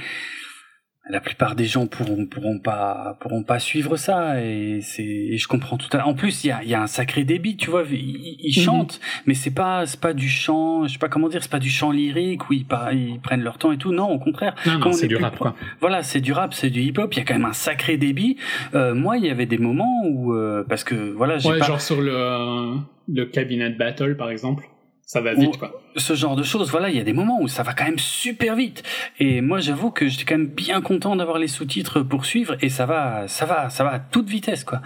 la 1.10 1.20
plupart 1.22 1.55
des 1.55 1.66
gens 1.66 1.88
pourront 1.88 2.26
pourront 2.26 2.60
pas 2.60 3.18
pourront 3.22 3.43
pas 3.43 3.60
suivre 3.60 3.95
ça 3.97 4.41
et 4.43 4.80
c'est 4.82 5.03
et 5.03 5.38
je 5.38 5.47
comprends 5.47 5.78
tout 5.78 5.95
à 5.95 6.05
en 6.05 6.14
plus 6.14 6.43
il 6.43 6.47
y 6.47 6.51
a 6.51 6.60
il 6.64 6.70
y 6.70 6.74
a 6.76 6.82
un 6.82 6.88
sacré 6.88 7.24
débit 7.24 7.55
tu 7.58 7.70
vois 7.70 7.84
ils, 7.89 8.38
ils 8.41 8.53
Mhm. 8.58 8.64
chantent 8.66 8.99
mais 9.26 9.34
c'est 9.34 9.53
pas 9.53 9.86
c'est 9.86 9.99
pas 9.99 10.14
du 10.14 10.28
chant 10.30 10.86
je 10.88 10.93
sais 10.93 10.99
pas 10.99 11.10
comment 11.10 11.30
dire 11.30 11.41
c'est 11.43 11.51
pas 11.51 11.60
du 11.60 11.70
chant 11.70 11.91
lyrique 11.91 12.49
où 12.49 12.53
ils, 12.53 12.66
par- 12.66 12.91
ils 12.93 13.20
prennent 13.20 13.41
leur 13.43 13.58
temps 13.58 13.72
et 13.72 13.78
tout 13.78 13.93
non 13.93 14.10
au 14.10 14.20
contraire 14.20 14.53
c'est 14.93 15.05
est 15.05 15.08
du 15.08 15.16
plus 15.16 15.24
rap 15.24 15.38
quoi. 15.38 15.55
voilà, 15.82 16.03
c'est 16.03 16.22
du 16.22 16.34
rap, 16.34 16.53
c'est 16.53 16.70
du 16.70 16.82
hip-hop. 16.82 17.14
Il 17.14 17.18
y 17.20 17.22
a 17.22 17.26
quand 17.26 17.34
même 17.36 17.45
un 17.45 17.53
sacré 17.53 17.97
débit. 17.97 18.38
Euh, 18.74 18.93
moi, 18.95 19.18
il 19.18 19.26
y 19.26 19.30
avait 19.30 19.45
des 19.45 19.58
moments 19.58 20.01
où, 20.05 20.34
euh, 20.34 20.64
parce 20.68 20.84
que 20.84 20.95
voilà, 21.14 21.38
j'ai 21.38 21.49
Ouais, 21.49 21.60
pas 21.60 21.66
genre 21.66 21.82
sur 21.82 22.01
le 22.01 22.12
euh, 22.16 22.76
le 23.08 23.26
cabinet 23.26 23.70
battle 23.72 24.16
par 24.18 24.30
exemple, 24.30 24.66
ça 25.05 25.22
va 25.22 25.34
vite 25.34 25.58
quoi. 25.58 25.72
Ce 25.96 26.14
genre 26.14 26.36
de 26.36 26.44
choses. 26.44 26.70
Voilà, 26.70 26.90
il 26.90 26.98
y 26.98 27.00
a 27.00 27.04
des 27.04 27.14
moments 27.14 27.42
où 27.42 27.48
ça 27.48 27.64
va 27.64 27.74
quand 27.74 27.86
même 27.86 28.00
super 28.00 28.56
vite. 28.56 28.84
Et 29.20 29.42
moi, 29.42 29.60
j'avoue 29.60 29.92
que 29.92 30.08
j'étais 30.08 30.26
quand 30.26 30.38
même 30.38 30.48
bien 30.48 30.82
content 30.82 31.16
d'avoir 31.16 31.40
les 31.40 31.48
sous-titres 31.48 32.02
pour 32.02 32.26
suivre. 32.26 32.56
Et 32.62 32.70
ça 32.70 32.86
va, 32.86 33.28
ça 33.28 33.46
va, 33.46 33.70
ça 33.70 33.84
va 33.84 33.94
à 33.94 34.00
toute 34.00 34.30
vitesse, 34.30 34.64
quoi. 34.64 34.82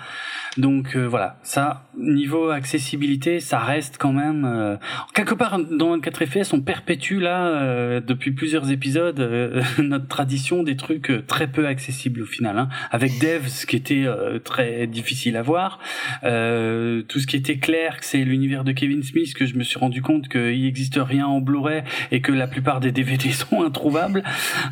Donc 0.57 0.97
euh, 0.97 1.05
voilà, 1.05 1.39
ça 1.43 1.87
niveau 1.97 2.49
accessibilité, 2.49 3.39
ça 3.39 3.59
reste 3.59 3.97
quand 3.97 4.11
même 4.11 4.43
euh, 4.43 4.75
quelque 5.13 5.33
part 5.33 5.59
dans 5.59 5.95
le 5.95 6.01
4 6.01 6.25
FPS, 6.25 6.51
on 6.51 6.59
perpétue 6.59 7.19
là 7.19 7.47
euh, 7.47 8.01
depuis 8.01 8.31
plusieurs 8.31 8.69
épisodes 8.69 9.19
euh, 9.19 9.61
notre 9.79 10.07
tradition 10.07 10.63
des 10.63 10.75
trucs 10.75 11.09
euh, 11.09 11.23
très 11.25 11.47
peu 11.47 11.67
accessibles 11.67 12.21
au 12.21 12.25
final. 12.25 12.57
Hein. 12.57 12.69
Avec 12.91 13.19
Dev, 13.19 13.47
ce 13.47 13.65
qui 13.65 13.75
était 13.75 14.03
euh, 14.05 14.39
très 14.39 14.87
difficile 14.87 15.37
à 15.37 15.41
voir, 15.41 15.79
tout 16.21 17.19
ce 17.19 17.27
qui 17.27 17.35
était 17.35 17.57
clair, 17.57 17.99
que 17.99 18.05
c'est 18.05 18.23
l'univers 18.23 18.63
de 18.63 18.71
Kevin 18.71 19.03
Smith, 19.03 19.33
que 19.33 19.45
je 19.45 19.55
me 19.55 19.63
suis 19.63 19.79
rendu 19.79 20.01
compte 20.01 20.27
qu'il 20.27 20.65
rien 20.99 21.27
en 21.27 21.41
Blu-ray 21.41 21.83
et 22.11 22.21
que 22.21 22.31
la 22.31 22.47
plupart 22.47 22.79
des 22.79 22.91
DVD 22.91 23.31
sont 23.31 23.63
introuvables 23.63 24.23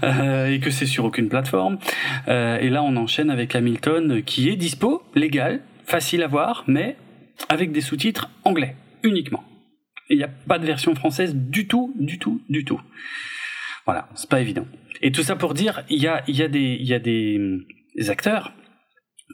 euh, 0.04 0.48
et 0.48 0.60
que 0.60 0.70
c'est 0.70 0.86
sur 0.86 1.06
aucune 1.06 1.30
plateforme. 1.30 1.78
Euh, 2.28 2.58
et 2.60 2.70
là, 2.70 2.84
on 2.84 2.96
enchaîne 2.96 3.30
avec 3.30 3.56
Hamilton, 3.56 4.22
qui 4.24 4.50
est 4.50 4.56
dispo, 4.56 5.04
légal, 5.16 5.62
facile 5.86 6.24
à 6.24 6.28
voir, 6.28 6.64
mais 6.68 6.98
avec 7.48 7.72
des 7.72 7.82
sous-titres 7.82 8.30
anglais 8.44 8.76
uniquement. 9.04 9.44
Il 10.10 10.18
n'y 10.18 10.24
a 10.24 10.28
pas 10.28 10.60
de 10.60 10.66
version 10.66 10.94
française 10.96 11.36
du 11.36 11.68
tout, 11.68 11.94
du 11.98 12.18
tout, 12.20 12.42
du 12.50 12.66
tout. 12.66 12.82
Voilà, 13.86 14.10
c'est 14.16 14.30
pas 14.30 14.42
évident. 14.42 14.66
Et 15.02 15.12
tout 15.12 15.24
ça 15.24 15.36
pour 15.36 15.54
dire, 15.54 15.84
il 15.90 16.02
y 16.02 16.08
a, 16.08 16.24
y 16.28 16.42
a 16.42 16.48
des, 16.48 16.78
y 16.80 16.94
a 16.94 17.00
des, 17.00 17.38
hum, 17.38 17.64
des 17.96 18.10
acteurs 18.10 18.54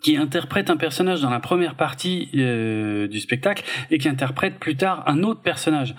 qui 0.02 0.18
interprètent 0.18 0.70
un 0.70 0.78
personnage 0.78 1.22
dans 1.22 1.30
la 1.30 1.40
première 1.40 1.76
partie 1.76 2.30
euh, 2.36 3.08
du 3.08 3.20
spectacle 3.20 3.64
et 3.90 3.98
qui 3.98 4.10
interprètent 4.10 4.60
plus 4.60 4.76
tard 4.76 5.04
un 5.08 5.24
autre 5.24 5.42
personnage. 5.42 5.96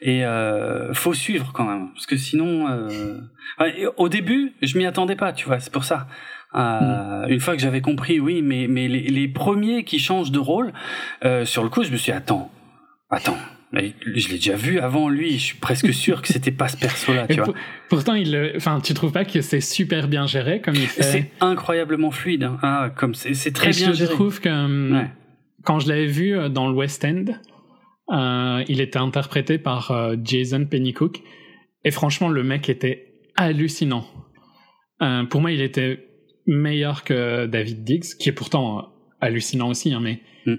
Et 0.00 0.24
euh, 0.24 0.92
faut 0.94 1.14
suivre 1.14 1.52
quand 1.52 1.64
même, 1.64 1.90
parce 1.92 2.06
que 2.06 2.16
sinon, 2.16 2.68
euh... 2.68 3.20
ouais, 3.58 3.86
au 3.96 4.08
début, 4.08 4.52
je 4.62 4.76
m'y 4.78 4.86
attendais 4.86 5.16
pas, 5.16 5.32
tu 5.32 5.46
vois, 5.46 5.60
c'est 5.60 5.72
pour 5.72 5.84
ça. 5.84 6.06
Euh, 6.54 7.26
Une 7.26 7.40
fois 7.40 7.56
que 7.56 7.60
j'avais 7.60 7.80
compris, 7.80 8.20
oui, 8.20 8.42
mais 8.42 8.66
mais 8.68 8.88
les, 8.88 9.02
les 9.02 9.28
premiers 9.28 9.84
qui 9.84 9.98
changent 9.98 10.30
de 10.30 10.38
rôle, 10.38 10.72
euh, 11.24 11.44
sur 11.44 11.62
le 11.62 11.68
coup, 11.68 11.82
je 11.82 11.90
me 11.90 11.96
suis 11.96 12.12
dit, 12.12 12.16
attends, 12.16 12.50
attends, 13.10 13.36
je 13.72 14.28
l'ai 14.28 14.34
déjà 14.36 14.56
vu 14.56 14.78
avant 14.78 15.08
lui, 15.08 15.32
je 15.32 15.38
suis 15.44 15.56
presque 15.58 15.92
sûr 15.92 16.22
que 16.22 16.28
c'était 16.28 16.50
pas 16.50 16.68
ce 16.68 16.76
perso-là, 16.76 17.26
tu 17.26 17.34
vois. 17.34 17.44
pour- 17.44 17.54
pourtant, 17.90 18.14
il, 18.14 18.32
le- 18.32 18.52
enfin, 18.56 18.80
tu 18.80 18.94
trouves 18.94 19.12
pas 19.12 19.24
que 19.24 19.40
c'est 19.42 19.60
super 19.60 20.08
bien 20.08 20.26
géré 20.26 20.60
comme 20.60 20.74
il 20.74 20.86
fait? 20.86 21.02
C'est 21.02 21.30
incroyablement 21.40 22.10
fluide, 22.10 22.44
hein. 22.44 22.58
ah, 22.62 22.90
comme 22.96 23.14
c'est 23.14 23.52
très 23.52 23.70
Et 23.70 23.72
bien 23.72 23.92
je 23.92 23.98
géré. 23.98 24.10
trouve 24.14 24.40
que 24.40 24.48
hum, 24.48 24.92
Ouais. 24.96 25.10
quand 25.64 25.80
je 25.80 25.88
l'avais 25.88 26.06
vu 26.06 26.36
euh, 26.36 26.48
dans 26.48 26.66
le 26.68 26.74
West 26.74 27.04
End, 27.04 27.24
euh, 28.10 28.64
il 28.68 28.80
était 28.80 28.98
interprété 28.98 29.58
par 29.58 29.90
euh, 29.90 30.16
Jason 30.24 30.64
Pennycook. 30.64 31.20
Et 31.84 31.90
franchement, 31.90 32.28
le 32.30 32.42
mec 32.42 32.68
était 32.70 33.12
hallucinant. 33.36 34.06
Euh, 35.02 35.24
pour 35.24 35.40
moi, 35.42 35.52
il 35.52 35.60
était 35.60 36.06
meilleur 36.46 37.04
que 37.04 37.46
David 37.46 37.84
Diggs, 37.84 38.16
qui 38.18 38.30
est 38.30 38.32
pourtant 38.32 38.88
hallucinant 39.20 39.68
aussi, 39.68 39.92
hein, 39.92 40.00
mais 40.02 40.20
Mm. 40.46 40.54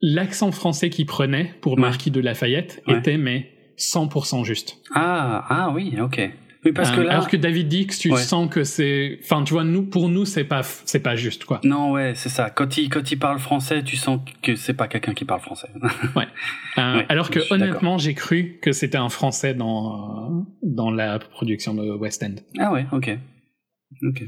L'accent 0.00 0.52
français 0.52 0.90
qu'il 0.90 1.06
prenait 1.06 1.54
pour 1.60 1.74
Ouais. 1.74 1.80
Marquis 1.80 2.10
de 2.10 2.20
Lafayette 2.20 2.82
Ouais. 2.86 2.98
était 2.98 3.16
mais 3.18 3.50
100% 3.76 4.44
juste. 4.44 4.78
Ah, 4.94 5.44
ah 5.48 5.70
oui, 5.74 5.94
ok. 6.00 6.30
Oui, 6.64 6.72
parce 6.72 6.90
que 6.90 7.00
Euh, 7.00 7.04
là. 7.04 7.12
Alors 7.12 7.28
que 7.28 7.36
David 7.36 7.68
Diggs, 7.68 7.92
tu 7.96 8.10
Ouais. 8.10 8.18
sens 8.20 8.50
que 8.50 8.64
c'est, 8.64 9.20
enfin, 9.22 9.44
tu 9.44 9.52
vois, 9.52 9.62
nous, 9.62 9.84
pour 9.84 10.08
nous, 10.08 10.24
c'est 10.24 10.42
pas, 10.42 10.62
c'est 10.64 10.98
pas 10.98 11.14
juste, 11.14 11.44
quoi. 11.44 11.60
Non, 11.62 11.92
ouais, 11.92 12.14
c'est 12.16 12.28
ça. 12.28 12.50
Quand 12.50 12.76
il, 12.76 12.88
quand 12.88 13.12
il 13.12 13.16
parle 13.16 13.38
français, 13.38 13.84
tu 13.84 13.96
sens 13.96 14.20
que 14.42 14.56
c'est 14.56 14.74
pas 14.74 14.88
quelqu'un 14.88 15.14
qui 15.14 15.24
parle 15.24 15.40
français. 15.40 15.68
Euh, 16.78 16.94
Ouais, 16.96 17.06
alors 17.08 17.30
que 17.30 17.40
honnêtement, 17.52 17.98
j'ai 17.98 18.14
cru 18.14 18.58
que 18.62 18.70
c'était 18.72 18.98
un 18.98 19.08
Français 19.08 19.52
dans 19.54 20.46
dans 20.62 20.90
la 20.92 21.18
production 21.18 21.74
de 21.74 21.90
West 21.90 22.22
End. 22.22 22.36
ah 22.58 22.72
ouais, 22.72 22.86
ok. 22.92 23.18
Ok. 24.06 24.22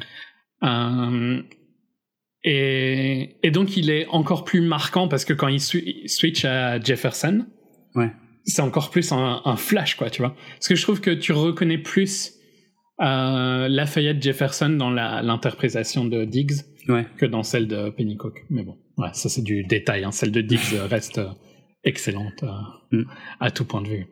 Euh, 0.65 1.43
et, 2.45 3.37
et 3.43 3.51
donc 3.51 3.77
il 3.77 3.91
est 3.91 4.07
encore 4.09 4.45
plus 4.45 4.61
marquant 4.61 5.09
parce 5.09 5.25
que 5.25 5.33
quand 5.33 5.49
il, 5.49 5.59
swi- 5.59 5.83
il 6.05 6.09
switch 6.09 6.45
à 6.45 6.81
Jefferson, 6.81 7.47
Ouais. 7.95 8.11
c'est 8.45 8.63
encore 8.63 8.91
plus 8.91 9.11
un, 9.13 9.43
un 9.45 9.57
flash, 9.57 9.97
quoi, 9.97 10.11
tu 10.11 10.23
vois. 10.23 10.35
Parce 10.55 10.69
que 10.69 10.75
je 10.75 10.83
trouve 10.83 11.01
que 11.01 11.11
tu 11.11 11.33
reconnais 11.33 11.79
plus 11.79 12.33
euh, 13.03 13.69
Lafayette 13.69 14.23
Jefferson 14.23 14.71
dans 14.71 14.91
l'interprétation 14.91 16.05
de 16.05 16.25
Diggs 16.25 16.61
Ouais. 16.89 17.07
que 17.19 17.27
dans 17.27 17.43
celle 17.43 17.69
de 17.69 17.91
Pennycook. 17.91 18.45
Mais 18.49 18.63
bon, 18.63 18.77
ouais, 18.97 19.11
ça 19.13 19.29
c'est 19.29 19.43
du 19.43 19.65
détail. 19.65 20.05
Hein. 20.05 20.11
Celle 20.13 20.33
de 20.33 20.41
Diggs 20.41 20.75
reste 20.89 21.19
euh, 21.19 21.29
excellente 21.85 22.43
euh, 22.43 22.49
Mm. 22.93 23.05
à 23.39 23.51
tout 23.51 23.65
point 23.65 23.83
de 23.83 23.89
vue. 23.89 24.07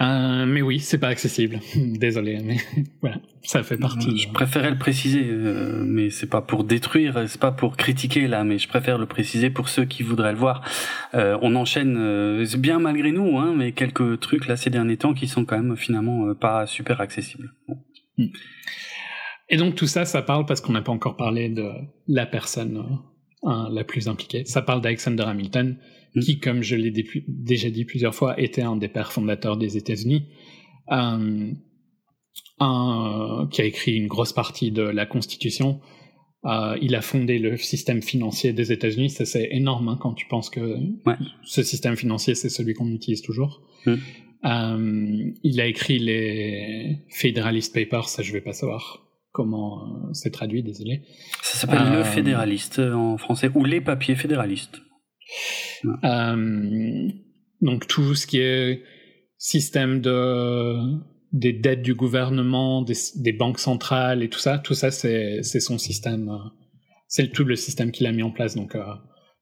Euh, 0.00 0.44
mais 0.44 0.60
oui, 0.60 0.80
c'est 0.80 0.98
pas 0.98 1.08
accessible. 1.08 1.60
Désolé, 1.76 2.40
mais 2.42 2.56
voilà, 3.00 3.16
ça 3.42 3.62
fait 3.62 3.76
partie. 3.76 4.18
Je 4.18 4.28
préférais 4.30 4.70
le 4.70 4.78
préciser, 4.78 5.22
euh, 5.24 5.84
mais 5.86 6.10
c'est 6.10 6.28
pas 6.28 6.42
pour 6.42 6.64
détruire, 6.64 7.28
c'est 7.28 7.40
pas 7.40 7.52
pour 7.52 7.76
critiquer 7.76 8.26
là, 8.26 8.42
mais 8.42 8.58
je 8.58 8.66
préfère 8.66 8.98
le 8.98 9.06
préciser 9.06 9.50
pour 9.50 9.68
ceux 9.68 9.84
qui 9.84 10.02
voudraient 10.02 10.32
le 10.32 10.38
voir. 10.38 10.62
Euh, 11.14 11.38
on 11.42 11.54
enchaîne 11.54 12.44
bien 12.58 12.80
malgré 12.80 13.12
nous, 13.12 13.38
hein, 13.38 13.54
mais 13.56 13.70
quelques 13.70 14.18
trucs 14.18 14.48
là 14.48 14.56
ces 14.56 14.70
derniers 14.70 14.96
temps 14.96 15.14
qui 15.14 15.28
sont 15.28 15.44
quand 15.44 15.60
même 15.60 15.76
finalement 15.76 16.34
pas 16.34 16.66
super 16.66 17.00
accessibles. 17.00 17.52
Bon. 17.68 17.78
Hmm. 18.18 18.26
Et 19.48 19.56
donc 19.56 19.76
tout 19.76 19.86
ça, 19.86 20.04
ça 20.04 20.22
parle 20.22 20.46
parce 20.46 20.60
qu'on 20.60 20.72
n'a 20.72 20.82
pas 20.82 20.92
encore 20.92 21.16
parlé 21.16 21.50
de 21.50 21.70
la 22.08 22.26
personne 22.26 22.82
la 23.44 23.84
plus 23.84 24.08
impliquée. 24.08 24.44
Ça 24.46 24.62
parle 24.62 24.80
d'Alexander 24.80 25.24
Hamilton, 25.24 25.76
Mm. 26.14 26.20
qui, 26.20 26.38
comme 26.38 26.62
je 26.62 26.76
l'ai 26.76 26.90
dé- 26.90 27.06
déjà 27.28 27.70
dit 27.70 27.84
plusieurs 27.84 28.14
fois, 28.14 28.38
était 28.40 28.62
un 28.62 28.76
des 28.76 28.88
pères 28.88 29.12
fondateurs 29.12 29.56
des 29.56 29.76
États-Unis, 29.76 30.28
euh, 30.92 31.52
qui 33.50 33.60
a 33.60 33.64
écrit 33.64 33.96
une 33.96 34.06
grosse 34.06 34.32
partie 34.32 34.70
de 34.70 34.82
la 34.82 35.06
Constitution. 35.06 35.80
Euh, 36.44 36.76
il 36.82 36.94
a 36.94 37.00
fondé 37.00 37.38
le 37.38 37.56
système 37.56 38.02
financier 38.02 38.52
des 38.52 38.70
États-Unis. 38.70 39.10
Ça, 39.10 39.24
c'est 39.24 39.48
énorme 39.50 39.88
hein, 39.88 39.98
quand 40.00 40.12
tu 40.14 40.26
penses 40.26 40.50
que 40.50 40.60
Ouais. 41.06 41.16
ce 41.42 41.62
système 41.62 41.96
financier, 41.96 42.34
c'est 42.34 42.50
celui 42.50 42.74
qu'on 42.74 42.88
utilise 42.88 43.22
toujours. 43.22 43.62
Mm. 43.86 43.94
Euh, 44.44 45.30
il 45.42 45.60
a 45.60 45.66
écrit 45.66 45.98
les 45.98 46.98
Federalist 47.08 47.74
Papers, 47.74 48.08
ça 48.10 48.22
je 48.22 48.30
vais 48.32 48.42
pas 48.42 48.52
savoir 48.52 49.00
comment 49.32 50.12
c'est 50.12 50.30
traduit, 50.30 50.62
désolé. 50.62 51.00
Ça 51.42 51.56
s'appelle 51.58 51.80
Euh, 51.82 51.98
le 51.98 52.04
fédéraliste 52.04 52.78
en 52.78 53.16
français 53.16 53.50
ou 53.54 53.64
les 53.64 53.80
papiers 53.80 54.14
fédéralistes. 54.16 54.82
Euh, 56.04 57.08
donc 57.60 57.86
tout 57.86 58.14
ce 58.14 58.26
qui 58.26 58.38
est 58.38 58.82
système 59.38 60.00
de 60.00 60.76
des 61.32 61.52
dettes 61.52 61.82
du 61.82 61.94
gouvernement, 61.94 62.82
des, 62.82 62.94
des 63.16 63.32
banques 63.32 63.58
centrales 63.58 64.22
et 64.22 64.28
tout 64.28 64.38
ça, 64.38 64.58
tout 64.58 64.74
ça 64.74 64.90
c'est 64.90 65.42
son 65.42 65.78
système, 65.78 66.28
euh, 66.28 66.48
c'est 67.08 67.32
tout 67.32 67.44
le 67.44 67.56
système 67.56 67.90
qu'il 67.90 68.06
a 68.06 68.12
mis 68.12 68.22
en 68.22 68.30
place. 68.30 68.54
Donc 68.54 68.74
euh, 68.74 68.84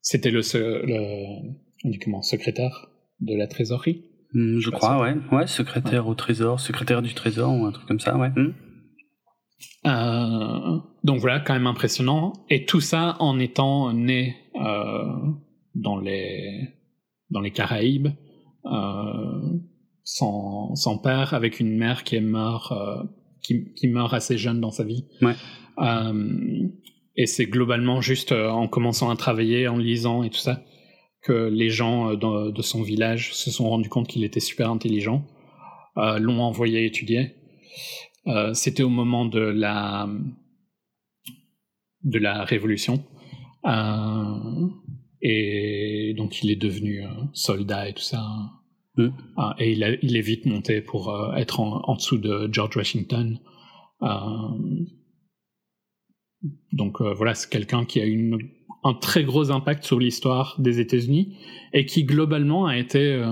c'était 0.01 0.31
le, 0.31 0.41
le 0.41 1.53
on 1.85 1.91
dit 1.91 1.99
comment 1.99 2.23
secrétaire 2.23 2.89
de 3.21 3.35
la 3.37 3.47
trésorerie. 3.47 4.05
Hmm, 4.33 4.59
je 4.59 4.71
crois, 4.71 5.01
ouais, 5.01 5.15
ouais, 5.31 5.47
secrétaire 5.47 6.07
au 6.09 6.15
trésor, 6.15 6.59
secrétaire 6.59 7.03
du 7.03 7.13
trésor 7.13 7.53
ou 7.55 7.67
un 7.67 7.73
truc 7.73 7.87
comme 7.87 8.01
ça, 8.01 8.17
ouais. 8.17 8.31
Hmm. 8.31 8.55
Euh, 9.87 10.79
donc 11.05 11.21
voilà, 11.21 11.41
quand 11.41 11.53
même 11.53 11.67
impressionnant. 11.67 12.33
Et 12.49 12.65
tout 12.65 12.81
ça 12.81 13.17
en 13.19 13.39
étant 13.39 13.93
né 13.93 14.37
euh, 14.57 15.05
dans 15.75 15.97
les 15.97 16.69
dans 17.31 17.41
les 17.41 17.51
Caraïbes, 17.51 18.09
euh, 18.67 19.59
sans, 20.05 20.75
sans 20.75 20.99
père, 20.99 21.35
avec 21.35 21.61
une 21.61 21.77
mère 21.77 22.05
qui 22.05 22.17
est 22.17 22.21
morte, 22.21 22.73
euh, 22.73 23.03
qui, 23.43 23.73
qui 23.75 23.89
meurt 23.89 24.13
assez 24.13 24.37
jeune 24.37 24.61
dans 24.61 24.71
sa 24.71 24.85
vie. 24.85 25.07
Ouais. 25.23 25.35
Euh, 25.79 26.69
et 27.17 27.27
c'est 27.27 27.47
globalement 27.47 28.01
juste 28.01 28.33
euh, 28.33 28.51
en 28.51 28.69
commençant 28.69 29.11
à 29.11 29.17
travailler, 29.17 29.67
en 29.67 29.79
lisant 29.79 30.23
et 30.23 30.31
tout 30.31 30.39
ça, 30.39 30.63
que 31.23 31.49
les 31.49 31.71
gens 31.71 32.15
de 32.15 32.63
son 32.63 32.83
village 32.83 33.33
se 33.33 33.51
sont 33.51 33.71
rendus 33.71 33.89
compte 33.89 34.09
qu'il 34.09 34.25
était 34.25 34.41
super 34.41 34.69
intelligent, 34.71 35.25
l'ont 35.95 36.41
envoyé 36.41 36.85
étudier. 36.85 37.37
C'était 38.55 38.83
au 38.83 38.89
moment 38.89 39.25
de 39.25 39.39
la 39.39 40.09
de 42.03 42.19
la 42.19 42.43
révolution. 42.43 43.05
Euh, 43.65 44.69
et 45.23 46.15
donc 46.17 46.43
il 46.43 46.51
est 46.51 46.57
devenu 46.57 47.05
euh, 47.05 47.09
soldat 47.33 47.89
et 47.89 47.95
tout 47.95 48.03
ça. 48.03 48.23
Mm. 48.97 49.09
Ah, 49.37 49.55
et 49.59 49.73
il, 49.73 49.83
a- 49.85 49.95
il 50.03 50.17
est 50.17 50.21
vite 50.21 50.45
monté 50.47 50.81
pour 50.83 51.09
euh, 51.11 51.33
être 51.35 51.61
en, 51.61 51.81
en 51.89 51.95
dessous 51.95 52.19
de 52.19 52.49
George 52.53 52.77
Washington. 52.77 53.39
Euh, 54.03 54.09
donc 56.73 57.01
euh, 57.01 57.15
voilà, 57.15 57.35
c'est 57.35 57.49
quelqu'un 57.51 57.85
qui 57.85 58.01
a 58.01 58.05
une, 58.05 58.37
un 58.83 58.95
très 58.95 59.23
gros 59.25 59.51
impact 59.51 59.85
sur 59.85 59.99
l'histoire 60.01 60.57
des 60.59 60.81
États-Unis 60.81 61.37
et 61.73 61.87
qui 61.87 62.05
globalement 62.05 62.67
a 62.67 62.77
été 62.77 63.23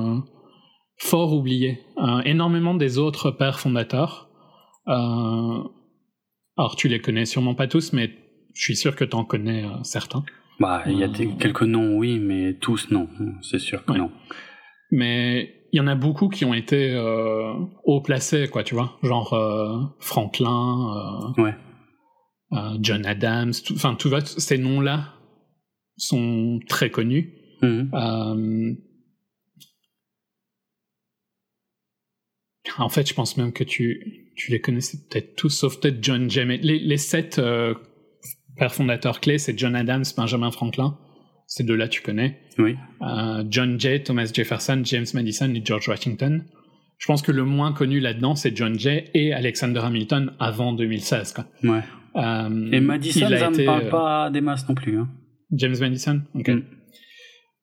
fort 0.97 1.33
oublié. 1.33 1.81
Énormément 2.25 2.75
des 2.75 2.99
autres 2.99 3.33
pères 3.33 3.59
fondateurs. 3.59 4.31
Alors 4.87 5.73
tu 6.77 6.87
les 6.87 7.01
connais 7.01 7.25
sûrement 7.25 7.57
pas 7.57 7.67
tous, 7.67 7.93
mais 7.93 8.13
je 8.55 8.63
suis 8.63 8.77
sûr 8.77 8.95
que 8.95 9.05
tu 9.05 9.17
en 9.17 9.25
connais 9.25 9.65
certains. 9.83 10.23
Bah, 10.61 10.83
il 10.87 10.99
y 10.99 11.03
a 11.03 11.09
des- 11.09 11.35
quelques 11.37 11.63
noms, 11.63 11.97
oui, 11.97 12.19
mais 12.21 12.55
tous 12.55 12.91
non, 12.91 13.09
c'est 13.43 13.59
sûr 13.59 13.85
que 13.85 13.93
Ouais. 13.93 13.99
non. 13.99 14.13
Mais 14.91 15.55
il 15.73 15.79
y 15.79 15.81
en 15.81 15.87
a 15.87 15.95
beaucoup 15.95 16.29
qui 16.29 16.45
ont 16.45 16.53
été 16.55 16.91
euh, 16.91 17.55
haut 17.85 18.01
placés, 18.03 18.47
quoi, 18.49 18.63
tu 18.63 18.75
vois. 18.75 18.99
Genre 19.03 19.33
euh, 19.33 19.79
Franklin, 20.01 21.33
euh, 21.39 21.43
Ouais. 21.43 21.55
euh, 22.53 22.77
John 22.81 23.07
Adams, 23.07 23.53
enfin, 23.73 23.95
tu 23.95 24.09
vois, 24.09 24.21
ces 24.25 24.59
noms-là 24.59 25.15
sont 25.97 26.61
très 26.69 26.91
connus. 26.91 27.33
Mhm. 27.63 27.91
Euh, 27.95 28.75
en 32.79 32.89
fait, 32.89 33.09
je 33.09 33.15
pense 33.15 33.37
même 33.37 33.53
que 33.53 33.65
tu, 33.65 34.33
tu 34.37 34.51
les 34.51 34.61
connaissais 34.61 34.99
peut-être 35.09 35.37
tous, 35.37 35.51
sauf 35.51 35.81
peut-être 35.81 36.03
John. 36.03 36.29
Mais 36.47 36.59
les, 36.59 36.79
les 36.79 36.97
sept 36.99 37.39
pères 38.61 38.75
fondateurs 38.75 39.21
clés, 39.21 39.39
c'est 39.39 39.59
John 39.59 39.75
Adams, 39.75 40.05
Benjamin 40.15 40.51
Franklin. 40.51 40.99
Ces 41.47 41.65
deux-là, 41.65 41.89
tu 41.89 42.03
connais. 42.03 42.39
Oui. 42.59 42.77
Euh, 43.01 43.43
John 43.49 43.81
Jay, 43.81 44.03
Thomas 44.03 44.31
Jefferson, 44.33 44.83
James 44.85 45.07
Madison 45.15 45.53
et 45.55 45.63
George 45.65 45.89
Washington. 45.89 46.45
Je 46.99 47.07
pense 47.07 47.23
que 47.23 47.33
le 47.33 47.45
moins 47.45 47.73
connu 47.73 48.01
là-dedans, 48.01 48.37
c'est 48.37 48.55
John 48.55 48.79
Jay 48.79 49.11
et 49.15 49.33
Alexander 49.33 49.81
Hamilton 49.81 50.35
avant 50.39 50.75
2016. 50.75 51.33
Quoi. 51.33 51.47
Ouais. 51.65 51.81
Euh, 52.17 52.71
Et 52.71 52.81
Madison, 52.81 53.29
ça 53.31 53.49
été, 53.49 53.65
parle 53.65 53.87
euh, 53.87 53.91
pas 53.91 54.31
des 54.31 54.43
masses 54.43 54.69
non 54.69 54.75
plus. 54.75 54.99
Hein. 54.99 55.09
James 55.53 55.77
Madison? 55.81 56.21
Ok. 56.35 56.49
Mm. 56.51 56.63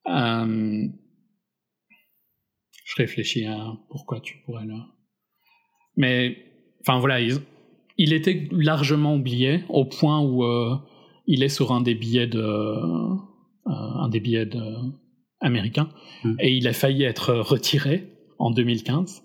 Euh, 0.08 0.88
je 2.84 2.94
réfléchis 2.96 3.46
à 3.46 3.56
pourquoi 3.88 4.20
tu 4.20 4.38
pourrais 4.44 4.64
le... 4.64 4.74
Mais, 5.96 6.36
enfin 6.80 6.98
voilà, 6.98 7.20
il, 7.20 7.38
il 7.98 8.12
était 8.12 8.48
largement 8.50 9.14
oublié 9.14 9.62
au 9.68 9.84
point 9.84 10.20
où 10.20 10.44
euh, 10.44 10.76
il 11.28 11.44
est 11.44 11.48
sur 11.48 11.70
un 11.70 11.80
des 11.80 11.94
billets 11.94 12.26
de... 12.26 12.40
euh, 12.40 13.14
un 13.66 14.08
des 14.08 14.18
billets 14.18 14.46
de, 14.46 14.60
américains 15.40 15.88
Mm. 16.24 16.34
et 16.40 16.56
il 16.56 16.66
a 16.66 16.72
failli 16.72 17.04
être 17.04 17.32
retiré 17.34 18.12
en 18.38 18.50
2015 18.50 19.22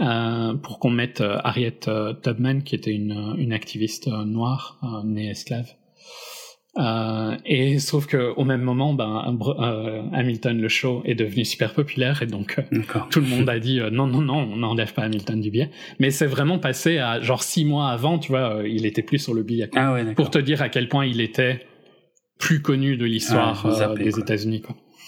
euh, 0.00 0.54
pour 0.54 0.78
qu'on 0.78 0.90
mette 0.90 1.20
euh, 1.20 1.38
Harriet 1.44 1.78
Tubman 2.22 2.62
qui 2.62 2.74
était 2.74 2.92
une, 2.92 3.34
une 3.38 3.52
activiste 3.52 4.08
noire 4.08 4.78
euh, 4.82 5.02
née 5.04 5.30
esclave 5.30 5.68
euh, 6.78 7.36
et 7.46 7.78
sauf 7.78 8.06
que 8.06 8.32
au 8.36 8.44
même 8.44 8.60
moment, 8.62 8.92
ben, 8.94 9.36
euh, 9.58 10.02
Hamilton 10.12 10.60
le 10.60 10.68
show 10.68 11.02
est 11.04 11.14
devenu 11.14 11.44
super 11.44 11.72
populaire 11.72 12.22
et 12.22 12.26
donc 12.26 12.58
euh, 12.58 12.80
tout 13.10 13.20
le 13.20 13.26
monde 13.26 13.48
a 13.48 13.58
dit 13.58 13.80
non 13.92 14.06
non 14.06 14.20
non, 14.20 14.36
on 14.52 14.56
n'enlève 14.56 14.92
pas 14.92 15.02
Hamilton 15.02 15.40
du 15.40 15.50
billet. 15.50 15.70
Mais 16.00 16.10
c'est 16.10 16.26
vraiment 16.26 16.58
passé 16.58 16.98
à 16.98 17.20
genre 17.20 17.42
six 17.42 17.64
mois 17.64 17.88
avant, 17.90 18.18
tu 18.18 18.28
vois, 18.32 18.62
il 18.66 18.84
était 18.86 19.02
plus 19.02 19.18
sur 19.18 19.32
le 19.34 19.42
billet. 19.42 19.70
Ah 19.74 19.92
ouais. 19.94 20.14
Pour 20.14 20.30
te 20.30 20.38
dire 20.38 20.60
à 20.62 20.68
quel 20.68 20.88
point 20.88 21.06
il 21.06 21.20
était 21.20 21.66
plus 22.38 22.60
connu 22.60 22.96
de 22.96 23.04
l'histoire 23.06 23.64
Ah, 23.66 23.94
des. 23.94 24.18
États-Unis. 24.18 24.62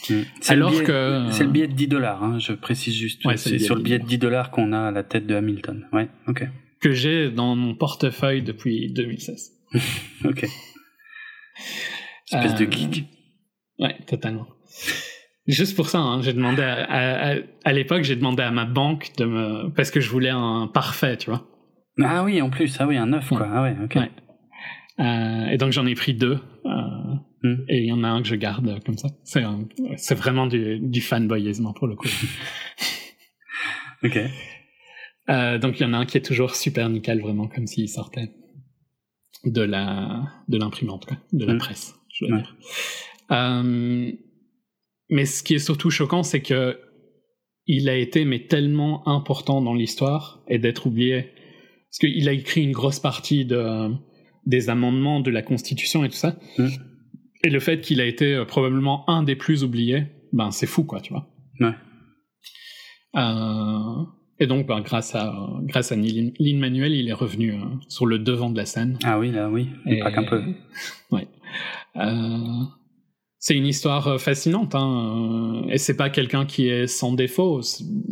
Mm. 0.09 0.14
C'est 0.41 0.53
Alors 0.53 0.71
le 0.71 0.77
billet, 0.77 0.85
que- 0.87 1.27
c'est 1.33 1.45
le 1.45 1.51
billet 1.51 1.66
de 1.69 1.75
10 1.75 1.89
dollars, 1.89 2.23
hein, 2.23 2.39
je 2.39 2.53
précise 2.53 2.95
juste. 2.95 3.25
Ouais, 3.25 3.37
c'est 3.37 3.59
sur 3.59 3.75
le 3.75 3.81
10 3.83 3.85
billet 3.85 3.99
de 3.99 4.07
10 4.07 4.19
dollars 4.19 4.51
qu'on 4.51 4.73
a 4.73 4.89
à 4.89 4.91
la 4.91 5.03
tête 5.03 5.27
de 5.27 5.35
Hamilton. 5.35 5.87
Ouais, 5.93 6.09
ok. 6.29 6.45
Que 6.81 6.93
j'ai 6.93 7.31
dans 7.31 7.57
mon 7.57 7.75
portefeuille 7.75 8.43
depuis 8.43 8.91
2016. 8.93 9.53
Ok. 10.25 10.47
Espèce 12.31 12.55
de 12.55 12.65
Euh, 12.67 12.71
geek. 12.71 13.05
Ouais, 13.79 13.97
totalement. 14.07 14.47
Juste 15.47 15.75
pour 15.77 15.89
ça, 15.89 15.99
hein, 15.99 16.21
j'ai 16.23 16.33
demandé 16.35 16.63
à, 16.63 16.85
à, 16.85 17.33
à- 17.33 17.37
à 17.65 17.73
l'époque, 17.73 18.03
j'ai 18.03 18.17
demandé 18.17 18.43
à 18.43 18.51
ma 18.51 18.65
banque 18.67 19.13
de 19.17 19.25
me 19.25 19.71
parce 19.71 19.91
que 19.91 20.01
je 20.01 20.11
voulais 20.11 20.29
un 20.31 20.67
parfait, 20.73 21.17
tu 21.17 21.31
vois. 21.31 21.47
Ah 22.03 22.23
oui, 22.25 22.41
en 22.43 22.51
plus, 22.51 22.77
ah 22.81 22.87
oui, 22.87 22.97
un 22.97 23.07
neuf, 23.07 23.29
quoi. 23.29 23.49
Ah 23.51 23.63
ouais, 23.63 23.75
ok. 23.83 23.95
Ouais. 23.97 24.11
Euh, 25.01 25.47
et 25.47 25.57
donc 25.57 25.73
j'en 25.73 25.87
ai 25.87 25.95
pris 25.95 26.15
deux. 26.15 26.39
euh, 26.67 26.71
Hmm. 27.45 27.55
Et 27.69 27.79
il 27.79 27.85
y 27.87 27.93
en 27.93 28.03
a 28.03 28.09
un 28.09 28.21
que 28.21 28.27
je 28.27 28.35
garde 28.35 28.67
euh, 28.69 28.81
comme 28.85 28.99
ça. 28.99 29.07
C'est 29.23 29.45
c'est 29.97 30.17
vraiment 30.17 30.49
du, 30.49 30.81
du 30.81 31.01
fanboyisme 31.01 31.73
pour 31.77 31.87
le 31.87 31.95
coup. 31.95 32.09
Ok. 34.05 34.19
Donc 35.29 35.79
il 35.79 35.83
y 35.83 35.85
en 35.85 35.93
a 35.93 35.99
un 35.99 36.05
qui 36.07 36.17
est 36.19 36.23
toujours 36.25 36.55
super 36.57 36.89
nickel, 36.89 37.21
vraiment 37.21 37.47
comme 37.49 37.67
s'il 37.69 37.89
sortait 37.89 38.31
de 39.45 39.62
la 39.62 40.22
de 40.49 40.59
l'imprimante, 40.59 41.07
de 41.32 41.45
la 41.47 41.55
Mm. 41.55 41.59
presse, 41.59 41.95
je 42.12 42.24
veux 42.26 42.32
Ouais. 42.32 42.39
dire. 42.43 42.57
Euh, 43.30 44.12
mais 45.11 45.24
ce 45.26 45.43
qui 45.43 45.55
est 45.55 45.59
surtout 45.59 45.91
choquant, 45.91 46.22
c'est 46.22 46.43
que 46.43 46.78
il 47.66 47.89
a 47.89 47.95
été 47.97 48.24
mais 48.24 48.47
tellement 48.47 49.07
important 49.07 49.61
dans 49.61 49.74
l'histoire 49.74 50.43
et 50.49 50.59
d'être 50.59 50.86
oublié, 50.86 51.22
parce 51.91 51.99
qu'il 52.01 52.28
a 52.28 52.32
écrit 52.32 52.62
une 52.62 52.72
grosse 52.72 53.01
partie 53.01 53.45
de 53.45 53.91
des 54.47 54.70
amendements 54.70 55.20
de 55.20 55.30
la 55.30 55.43
Constitution 55.43 56.05
et 56.05 56.09
tout 56.09 56.16
ça. 56.16 56.39
Mm. 56.59 56.68
Et 57.45 57.51
le 57.51 57.61
fait 57.61 57.80
qu'il 57.80 58.01
a 58.01 58.07
été 58.07 58.34
euh, 58.34 58.45
probablement 58.45 59.09
un 59.11 59.22
des 59.22 59.36
plus 59.36 59.62
oubliés, 59.62 60.07
ben 60.32 60.51
c'est 60.51 60.66
fou 60.66 60.84
quoi, 60.84 61.01
tu 61.01 61.12
vois. 61.12 61.28
Ouais. 61.61 61.74
Euh, 63.16 64.05
Et 64.41 64.47
donc, 64.47 64.66
ben, 64.66 64.80
grâce 64.80 65.14
à 65.14 65.34
grâce 65.62 65.91
à 65.93 65.97
Lin 65.97 66.59
Manuel, 66.59 66.93
il 66.93 67.09
est 67.09 67.14
revenu 67.14 67.53
euh, 67.53 67.64
sur 67.89 68.07
le 68.07 68.18
devant 68.18 68.51
de 68.51 68.57
la 68.57 68.66
scène. 68.66 68.99
Ah 69.05 69.18
oui, 69.18 69.30
là, 69.32 69.49
oui, 69.51 69.68
et 69.86 69.99
pas 69.99 70.12
qu'un 70.12 70.24
peu. 70.24 70.43
ouais. 71.11 71.26
Euh, 71.97 72.64
c'est 73.41 73.55
une 73.55 73.66
histoire 73.66 74.07
euh, 74.07 74.18
fascinante, 74.18 74.74
hein. 74.74 75.64
Et 75.68 75.78
c'est 75.78 75.97
pas 75.97 76.11
quelqu'un 76.11 76.45
qui 76.45 76.68
est 76.68 76.86
sans 76.86 77.12
défaut. 77.12 77.61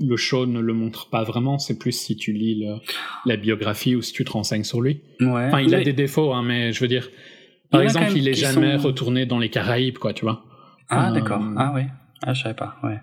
Le 0.01 0.17
show 0.17 0.47
ne 0.47 0.61
le 0.61 0.73
montre 0.73 1.11
pas 1.11 1.23
vraiment. 1.23 1.59
C'est 1.59 1.79
plus 1.79 1.93
si 1.93 2.17
tu 2.17 2.33
lis 2.33 2.65
le, 2.65 2.77
la 3.25 3.37
biographie 3.37 3.95
ou 3.95 4.03
si 4.03 4.13
tu 4.13 4.25
te 4.25 4.33
renseignes 4.33 4.65
sur 4.65 4.81
lui. 4.81 5.03
Ouais. 5.21 5.47
Enfin, 5.47 5.61
il 5.61 5.75
a 5.75 5.83
des 5.83 5.93
défauts, 5.93 6.33
hein, 6.33 6.43
mais 6.43 6.73
je 6.73 6.81
veux 6.81 6.89
dire, 6.89 7.09
par 7.71 7.83
exemple, 7.83 8.13
il 8.17 8.29
est 8.29 8.35
jamais 8.35 8.77
retourné 8.77 9.27
dans 9.27 9.39
les 9.39 9.49
Caraïbes, 9.49 9.99
quoi, 9.99 10.13
tu 10.13 10.25
vois. 10.25 10.45
Ah, 10.89 11.11
d'accord. 11.13 11.43
Ah 11.57 11.73
oui. 11.75 11.83
Ah, 12.23 12.35
je 12.35 12.43
savais 12.43 12.55
pas. 12.55 12.77
Ouais. 12.83 12.99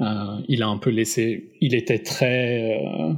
Euh, 0.00 0.40
il 0.48 0.62
a 0.62 0.68
un 0.68 0.78
peu 0.78 0.90
laissé. 0.90 1.52
Il 1.60 1.74
était 1.74 2.00
très. 2.00 2.80
Euh, 2.84 3.12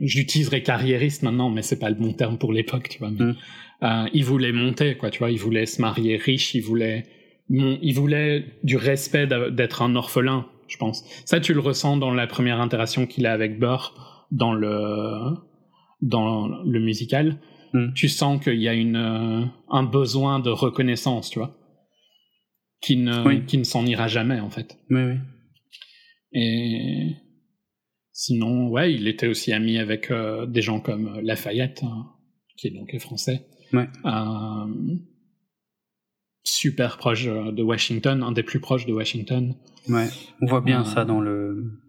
j'utiliserais 0.00 0.62
carriériste 0.62 1.22
maintenant, 1.22 1.50
mais 1.50 1.62
c'est 1.62 1.78
pas 1.78 1.90
le 1.90 1.96
bon 1.96 2.12
terme 2.12 2.38
pour 2.38 2.52
l'époque, 2.52 2.88
tu 2.88 2.98
vois. 2.98 3.10
Mm. 3.10 3.36
Euh, 3.82 4.04
il 4.12 4.24
voulait 4.24 4.52
monter, 4.52 4.96
quoi, 4.96 5.10
tu 5.10 5.18
vois. 5.18 5.30
Il 5.30 5.38
voulait 5.38 5.66
se 5.66 5.80
marier 5.80 6.16
riche, 6.16 6.54
il 6.54 6.62
voulait, 6.62 7.04
il 7.50 7.92
voulait 7.92 8.46
du 8.62 8.76
respect 8.76 9.26
d'être 9.26 9.82
un 9.82 9.94
orphelin, 9.94 10.46
je 10.68 10.76
pense. 10.78 11.04
Ça, 11.26 11.38
tu 11.38 11.54
le 11.54 11.60
ressens 11.60 11.96
dans 11.96 12.12
la 12.12 12.26
première 12.26 12.60
interaction 12.60 13.06
qu'il 13.06 13.26
a 13.26 13.32
avec 13.32 13.58
Burr 13.58 14.26
dans 14.30 14.54
le 14.54 15.34
dans 16.00 16.48
le 16.48 16.80
musical. 16.80 17.38
Mm. 17.74 17.92
Tu 17.94 18.08
sens 18.08 18.42
qu'il 18.42 18.60
y 18.60 18.68
a 18.68 18.74
une 18.74 19.50
un 19.70 19.82
besoin 19.84 20.40
de 20.40 20.50
reconnaissance, 20.50 21.30
tu 21.30 21.38
vois, 21.38 21.56
qui 22.80 22.96
ne 22.96 23.38
qui 23.40 23.58
ne 23.58 23.64
s'en 23.64 23.86
ira 23.86 24.08
jamais 24.08 24.40
en 24.40 24.50
fait. 24.50 24.78
Oui, 24.90 25.02
oui. 25.02 25.14
Et 26.32 27.16
sinon, 28.12 28.68
ouais, 28.68 28.92
il 28.94 29.08
était 29.08 29.26
aussi 29.26 29.52
ami 29.52 29.78
avec 29.78 30.10
euh, 30.10 30.46
des 30.46 30.62
gens 30.62 30.80
comme 30.80 31.20
Lafayette, 31.20 31.82
hein, 31.82 32.06
qui 32.56 32.68
est 32.68 32.70
donc 32.70 32.96
français. 32.98 33.46
Ouais. 33.72 33.88
Euh, 34.04 34.96
super 36.44 36.96
proche 36.96 37.26
de 37.26 37.62
Washington, 37.62 38.22
un 38.22 38.32
des 38.32 38.42
plus 38.42 38.60
proches 38.60 38.86
de 38.86 38.92
Washington. 38.92 39.56
Ouais, 39.88 40.08
on 40.40 40.46
voit 40.46 40.60
bien 40.60 40.82
euh, 40.82 40.84
ça 40.84 41.04
dans 41.04 41.20
le 41.20 41.80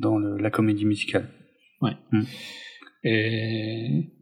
dans 0.00 0.18
le, 0.18 0.36
la 0.38 0.50
comédie 0.50 0.84
musicale. 0.84 1.30
Ouais. 1.80 1.96
Mm. 2.12 2.22
Et 3.04 4.12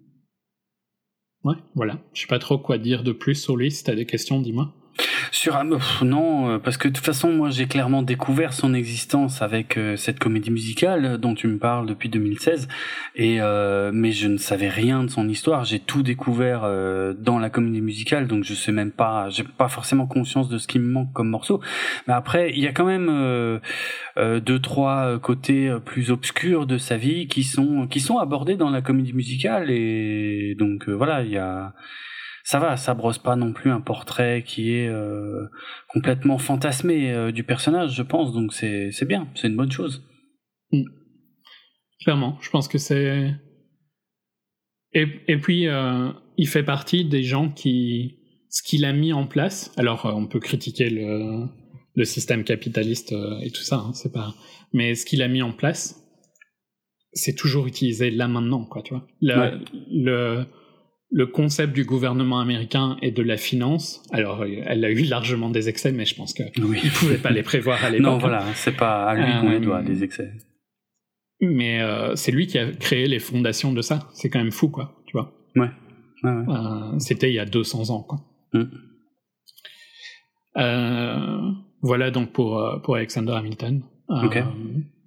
ouais, 1.44 1.56
voilà. 1.74 2.02
Je 2.14 2.22
sais 2.22 2.26
pas 2.26 2.38
trop 2.38 2.58
quoi 2.58 2.78
dire 2.78 3.02
de 3.02 3.12
plus 3.12 3.34
sur 3.34 3.56
lui. 3.56 3.70
Si 3.70 3.84
t'as 3.84 3.94
des 3.94 4.06
questions, 4.06 4.40
dis-moi. 4.40 4.74
Sur 5.30 5.56
non, 6.02 6.50
euh, 6.50 6.58
parce 6.58 6.76
que 6.76 6.88
de 6.88 6.92
toute 6.92 7.04
façon, 7.04 7.32
moi, 7.32 7.50
j'ai 7.50 7.66
clairement 7.66 8.02
découvert 8.02 8.52
son 8.52 8.74
existence 8.74 9.40
avec 9.40 9.76
euh, 9.76 9.96
cette 9.96 10.18
comédie 10.18 10.50
musicale 10.50 11.18
dont 11.18 11.34
tu 11.34 11.46
me 11.48 11.58
parles 11.58 11.86
depuis 11.86 12.08
2016, 12.08 12.68
et 13.16 13.40
euh, 13.40 13.90
mais 13.94 14.12
je 14.12 14.28
ne 14.28 14.36
savais 14.36 14.68
rien 14.68 15.02
de 15.04 15.08
son 15.08 15.28
histoire. 15.28 15.64
J'ai 15.64 15.78
tout 15.78 16.02
découvert 16.02 16.62
dans 17.18 17.38
la 17.38 17.50
comédie 17.50 17.80
musicale, 17.80 18.26
donc 18.26 18.44
je 18.44 18.54
sais 18.54 18.72
même 18.72 18.90
pas, 18.90 19.30
j'ai 19.30 19.44
pas 19.44 19.68
forcément 19.68 20.06
conscience 20.06 20.48
de 20.48 20.58
ce 20.58 20.68
qui 20.68 20.78
me 20.78 20.88
manque 20.88 21.12
comme 21.12 21.28
morceau. 21.28 21.60
Mais 22.06 22.14
après, 22.14 22.50
il 22.50 22.60
y 22.60 22.66
a 22.66 22.72
quand 22.72 22.86
même 22.86 23.60
deux, 24.16 24.58
trois 24.60 25.18
côtés 25.18 25.74
plus 25.84 26.10
obscurs 26.10 26.66
de 26.66 26.78
sa 26.78 26.96
vie 26.96 27.26
qui 27.26 27.42
sont 27.44 27.86
qui 27.86 28.00
sont 28.00 28.18
abordés 28.18 28.56
dans 28.56 28.70
la 28.70 28.82
comédie 28.82 29.12
musicale, 29.12 29.70
et 29.70 30.54
donc 30.58 30.88
voilà, 30.88 31.22
il 31.22 31.30
y 31.30 31.38
a 31.38 31.72
ça 32.44 32.58
va, 32.58 32.76
ça 32.76 32.94
brosse 32.94 33.18
pas 33.18 33.36
non 33.36 33.52
plus 33.52 33.70
un 33.70 33.80
portrait 33.80 34.42
qui 34.46 34.74
est 34.74 34.88
euh, 34.88 35.46
complètement 35.88 36.38
fantasmé 36.38 37.12
euh, 37.12 37.32
du 37.32 37.44
personnage, 37.44 37.94
je 37.94 38.02
pense. 38.02 38.32
Donc 38.32 38.52
c'est 38.52 38.90
c'est 38.92 39.06
bien, 39.06 39.28
c'est 39.34 39.48
une 39.48 39.56
bonne 39.56 39.70
chose. 39.70 40.02
Mm. 40.72 40.84
Clairement, 42.02 42.38
je 42.40 42.50
pense 42.50 42.68
que 42.68 42.78
c'est. 42.78 43.34
Et, 44.92 45.06
et 45.28 45.38
puis 45.38 45.68
euh, 45.68 46.10
il 46.36 46.48
fait 46.48 46.64
partie 46.64 47.04
des 47.04 47.22
gens 47.22 47.48
qui 47.48 48.18
ce 48.50 48.62
qu'il 48.62 48.84
a 48.84 48.92
mis 48.92 49.12
en 49.12 49.26
place. 49.26 49.72
Alors 49.76 50.04
on 50.04 50.26
peut 50.26 50.40
critiquer 50.40 50.90
le 50.90 51.46
le 51.94 52.04
système 52.04 52.42
capitaliste 52.42 53.12
et 53.42 53.50
tout 53.50 53.62
ça, 53.62 53.76
hein, 53.76 53.92
c'est 53.94 54.12
pas. 54.12 54.34
Mais 54.72 54.94
ce 54.94 55.04
qu'il 55.04 55.22
a 55.22 55.28
mis 55.28 55.42
en 55.42 55.52
place, 55.52 56.02
c'est 57.12 57.34
toujours 57.34 57.66
utilisé 57.66 58.10
là 58.10 58.28
maintenant, 58.28 58.64
quoi, 58.64 58.82
tu 58.82 58.94
vois. 58.94 59.06
Le, 59.20 59.60
le 59.90 60.46
le 61.12 61.26
concept 61.26 61.74
du 61.74 61.84
gouvernement 61.84 62.40
américain 62.40 62.96
et 63.02 63.10
de 63.10 63.22
la 63.22 63.36
finance, 63.36 64.02
alors 64.12 64.44
elle 64.44 64.84
a 64.84 64.90
eu 64.90 65.04
largement 65.04 65.50
des 65.50 65.68
excès, 65.68 65.92
mais 65.92 66.06
je 66.06 66.14
pense 66.14 66.32
qu'il 66.32 66.64
oui. 66.64 66.80
ne 66.82 66.90
pouvait 66.90 67.18
pas 67.18 67.30
les 67.30 67.42
prévoir 67.42 67.84
à 67.84 67.90
l'époque. 67.90 68.06
Non, 68.06 68.18
voilà, 68.18 68.44
c'est 68.54 68.76
pas 68.76 69.04
à 69.04 69.14
lui 69.14 69.40
qu'on 69.40 69.50
les 69.50 69.60
doit, 69.60 69.82
des 69.82 70.02
excès. 70.02 70.32
Mais 71.40 71.82
euh, 71.82 72.14
c'est 72.16 72.32
lui 72.32 72.46
qui 72.46 72.58
a 72.58 72.70
créé 72.70 73.06
les 73.08 73.18
fondations 73.18 73.72
de 73.72 73.82
ça. 73.82 74.08
C'est 74.14 74.30
quand 74.30 74.38
même 74.38 74.52
fou, 74.52 74.68
quoi, 74.70 75.02
tu 75.06 75.12
vois. 75.12 75.34
Ouais. 75.56 75.70
Euh, 76.24 76.98
C'était 76.98 77.30
il 77.30 77.34
y 77.34 77.40
a 77.40 77.44
200 77.44 77.90
ans, 77.90 78.02
quoi. 78.02 78.20
Mm. 78.54 78.62
Euh, 80.58 81.50
voilà 81.80 82.10
donc 82.10 82.32
pour, 82.32 82.58
euh, 82.58 82.78
pour 82.78 82.96
Alexander 82.96 83.32
Hamilton. 83.32 83.82
Ok 84.08 84.38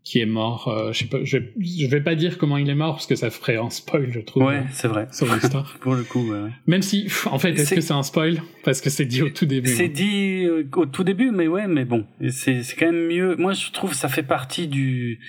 qui 0.06 0.20
est 0.20 0.28
mort. 0.28 0.68
Euh, 0.68 0.94
je 0.94 1.00
sais 1.00 1.06
pas, 1.06 1.18
je, 1.24 1.40
je, 1.60 1.88
vais 1.88 2.00
pas 2.00 2.14
dire 2.14 2.38
comment 2.38 2.58
il 2.58 2.70
est 2.70 2.76
mort 2.76 2.94
parce 2.94 3.08
que 3.08 3.16
ça 3.16 3.32
ferait 3.32 3.58
un 3.58 3.72
spoil, 3.72 4.12
je 4.12 4.20
trouve. 4.20 4.44
Ouais, 4.44 4.64
c'est 4.72 4.88
vrai. 4.88 5.08
Sur 5.12 5.26
l'histoire. 5.26 5.78
Pour 5.82 5.96
le 5.96 6.04
coup, 6.04 6.32
ouais. 6.32 6.52
Même 6.68 6.84
si, 6.84 7.08
en 7.26 7.40
fait, 7.40 7.54
est-ce 7.54 7.74
que 7.74 7.82
c'est 7.82 7.94
un 7.94 8.04
spoil? 8.04 8.42
Parce 8.64 8.82
que 8.82 8.92
c'est 8.92 9.06
dit 9.06 9.24
au 9.24 9.30
tout 9.30 9.48
début. 9.48 9.68
C'est 9.68 9.90
dit 9.90 10.46
euh, 10.46 10.70
au 10.76 10.86
tout 10.86 11.04
début, 11.04 11.32
mais 11.32 11.48
ouais, 11.48 11.68
mais 11.68 11.86
bon, 11.86 12.06
c'est 12.30 12.62
quand 12.78 12.86
même 12.86 13.08
mieux. 13.08 13.36
Moi, 13.36 13.54
je 13.54 13.72
trouve 13.72 13.94
ça 13.94 14.08
fait 14.08 14.24
partie 14.24 14.68
du 14.68 15.20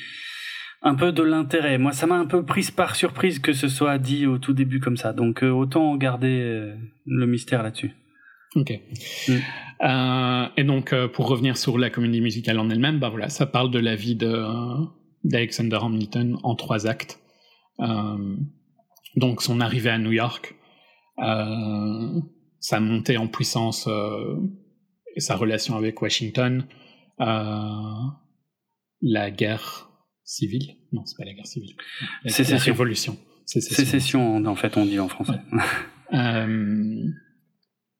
un 0.83 0.95
peu 0.95 1.11
de 1.11 1.23
l'intérêt. 1.23 1.79
Moi, 1.79 1.93
ça 1.93 2.07
m'a 2.07 2.17
un 2.17 2.27
peu 2.27 2.45
prise 2.45 2.71
par 2.71 2.97
surprise 2.97 3.39
que 3.39 3.55
ce 3.55 3.69
soit 3.69 3.97
dit 3.97 4.27
au 4.27 4.37
tout 4.37 4.53
début 4.53 4.79
comme 4.79 4.99
ça. 4.99 5.15
Donc, 5.15 5.43
euh, 5.43 5.49
autant 5.49 5.97
garder 5.97 6.71
le 7.07 7.27
mystère 7.27 7.63
là-dessus. 7.63 7.93
Ok. 8.57 8.81
Mm. 9.29 9.33
Euh, 9.83 10.49
et 10.57 10.65
donc, 10.65 10.93
euh, 10.93 11.07
pour 11.07 11.29
revenir 11.29 11.57
sur 11.57 11.79
la 11.79 11.91
comédie 11.91 12.21
musicale 12.21 12.59
en 12.59 12.71
elle-même, 12.71 12.99
bah 12.99 13.11
voilà, 13.11 13.29
ça 13.29 13.47
parle 13.47 13.71
de 13.71 13.79
la 13.79 13.95
vie 13.95 14.17
de 14.17 14.45
d'Alexander 15.25 15.79
Hamilton 15.83 16.39
en 16.43 16.55
trois 16.55 16.87
actes. 16.87 17.21
Euh, 17.81 18.37
donc, 19.17 19.43
son 19.43 19.61
arrivée 19.61 19.91
à 19.91 19.99
New 19.99 20.13
York, 20.13 20.55
euh, 21.19 22.21
sa 22.61 22.81
montée 22.81 23.17
en 23.17 23.27
puissance 23.27 23.87
euh, 23.89 24.37
et 25.15 25.21
sa 25.21 25.37
relation 25.37 25.77
avec 25.77 26.01
Washington, 26.01 26.67
la 27.19 28.11
guerre 29.31 29.91
civile. 30.25 30.77
Non, 30.93 31.05
c'est 31.05 31.17
pas 31.17 31.25
la 31.25 31.35
guerre 31.35 31.47
civile. 31.47 31.77
La, 32.25 32.31
Sécession. 32.31 32.57
La 32.57 32.63
révolution. 32.63 33.19
Sécession. 33.45 33.85
Sécession, 33.85 34.45
en 34.45 34.55
fait, 34.55 34.77
on 34.77 34.85
dit 34.85 34.99
en 34.99 35.09
français. 35.09 35.41
Ouais. 36.13 36.47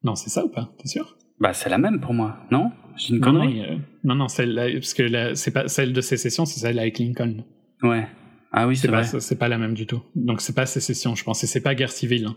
Non, 0.03 0.15
c'est 0.15 0.29
ça 0.29 0.45
ou 0.45 0.49
pas? 0.49 0.73
T'es 0.79 0.87
sûr? 0.87 1.17
Bah, 1.39 1.53
c'est 1.53 1.69
la 1.69 1.77
même 1.77 1.99
pour 1.99 2.13
moi, 2.13 2.37
non? 2.51 2.71
J'ai 2.95 3.15
une 3.15 3.21
connerie. 3.21 3.61
Non, 3.61 3.79
non, 4.03 4.15
non, 4.15 4.27
celle 4.27 4.53
là, 4.53 4.71
parce 4.71 4.93
que 4.93 5.35
c'est 5.35 5.51
pas 5.51 5.67
celle 5.67 5.93
de 5.93 6.01
sécession, 6.01 6.45
c'est 6.45 6.59
celle 6.59 6.79
avec 6.79 6.97
Lincoln. 6.99 7.43
Ouais. 7.83 8.07
Ah 8.51 8.67
oui, 8.67 8.75
c'est 8.75 8.87
vrai. 8.87 9.03
C'est 9.03 9.37
pas 9.37 9.47
la 9.47 9.57
même 9.57 9.73
du 9.73 9.85
tout. 9.85 10.01
Donc 10.15 10.41
c'est 10.41 10.55
pas 10.55 10.65
sécession, 10.65 11.15
je 11.15 11.23
pense. 11.23 11.43
Et 11.43 11.47
c'est 11.47 11.61
pas 11.61 11.75
guerre 11.75 11.91
civile. 11.91 12.25
Hein. 12.27 12.35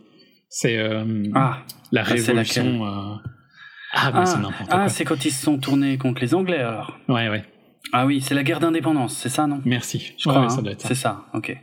C'est 0.48 0.78
euh, 0.78 1.22
ah, 1.34 1.64
la 1.92 2.02
révolution. 2.02 2.84
Euh... 2.84 3.14
Ah, 3.92 4.10
mais 4.12 4.20
ah, 4.20 4.26
c'est 4.26 4.38
n'importe 4.38 4.70
ah, 4.70 4.88
c'est 4.88 5.04
quand 5.04 5.24
ils 5.24 5.30
se 5.30 5.42
sont 5.42 5.58
tournés 5.58 5.98
contre 5.98 6.20
les 6.20 6.34
Anglais 6.34 6.58
alors. 6.58 6.98
Ouais, 7.08 7.28
ouais. 7.28 7.44
Ah 7.92 8.06
oui, 8.06 8.20
c'est 8.20 8.34
la 8.34 8.42
guerre 8.42 8.60
d'indépendance, 8.60 9.16
c'est 9.16 9.28
ça, 9.28 9.46
non? 9.46 9.62
Merci. 9.64 10.12
Je 10.18 10.28
crois. 10.28 10.48
ça 10.48 10.60
hein. 10.60 10.74
C'est 10.78 10.94
ça. 10.94 11.24
Ok. 11.34 11.56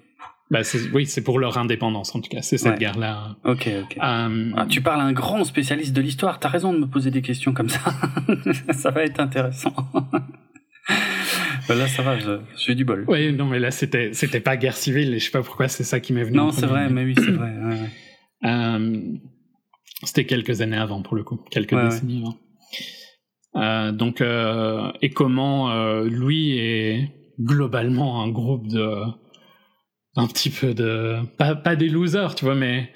Bah 0.49 0.61
oui, 0.93 1.05
c'est 1.05 1.23
pour 1.23 1.39
leur 1.39 1.57
indépendance 1.57 2.15
en 2.15 2.21
tout 2.21 2.29
cas, 2.29 2.41
c'est 2.41 2.57
cette 2.57 2.79
guerre-là. 2.79 3.35
Ok, 3.43 3.69
ok. 3.83 3.97
Euh, 4.01 4.51
ah, 4.55 4.65
tu 4.69 4.81
parles 4.81 5.01
à 5.01 5.03
un 5.03 5.11
grand 5.11 5.43
spécialiste 5.43 5.93
de 5.93 6.01
l'histoire, 6.01 6.39
t'as 6.39 6.47
raison 6.47 6.71
de 6.73 6.79
me 6.79 6.87
poser 6.87 7.11
des 7.11 7.21
questions 7.21 7.53
comme 7.53 7.67
ça. 7.67 7.81
ça 8.71 8.91
va 8.91 9.03
être 9.03 9.19
intéressant. 9.19 9.73
là, 11.67 11.87
ça 11.87 12.01
va, 12.01 12.15
j'ai 12.65 12.75
du 12.75 12.85
bol. 12.85 13.03
Oui, 13.09 13.33
non, 13.33 13.45
mais 13.45 13.59
là, 13.59 13.71
c'était, 13.71 14.13
c'était 14.13 14.39
pas 14.39 14.55
guerre 14.55 14.77
civile, 14.77 15.13
et 15.13 15.19
je 15.19 15.25
sais 15.25 15.31
pas 15.31 15.43
pourquoi 15.43 15.67
c'est 15.67 15.83
ça 15.83 15.99
qui 15.99 16.13
m'est 16.13 16.23
venu. 16.23 16.37
Non, 16.37 16.51
c'est 16.51 16.65
vrai, 16.65 16.89
mais 16.89 17.03
oui, 17.03 17.15
c'est 17.17 17.31
vrai. 17.31 17.53
Euh, 18.45 19.01
c'était 20.03 20.25
quelques 20.25 20.61
années 20.61 20.77
avant, 20.77 21.01
pour 21.01 21.17
le 21.17 21.23
coup, 21.23 21.41
quelques 21.51 21.75
décennies 21.75 22.21
avant. 22.21 22.37
Euh, 23.55 23.91
donc, 23.91 24.21
et 24.21 25.09
comment 25.09 26.03
lui 26.03 26.57
est 26.57 27.11
globalement 27.37 28.23
un 28.23 28.29
groupe 28.29 28.67
de 28.67 29.03
un 30.18 30.28
petit 30.28 30.49
peu 30.49 30.74
de 30.74 31.20
pas, 31.38 31.55
pas 31.55 31.76
des 31.76 31.89
losers 31.89 32.36
tu 32.36 32.43
vois 32.43 32.55
mais 32.55 32.91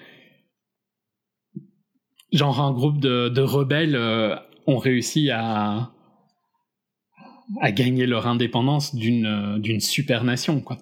genre 2.33 2.59
un 2.59 2.71
groupe 2.71 2.99
de, 2.99 3.29
de 3.29 3.41
rebelles 3.41 3.95
euh, 3.95 4.35
ont 4.67 4.77
réussi 4.77 5.29
à 5.31 5.91
à 7.61 7.71
gagner 7.71 8.07
leur 8.07 8.27
indépendance 8.27 8.95
d'une 8.95 9.59
d'une 9.59 9.81
super 9.81 10.23
nation 10.23 10.61
quoi. 10.61 10.77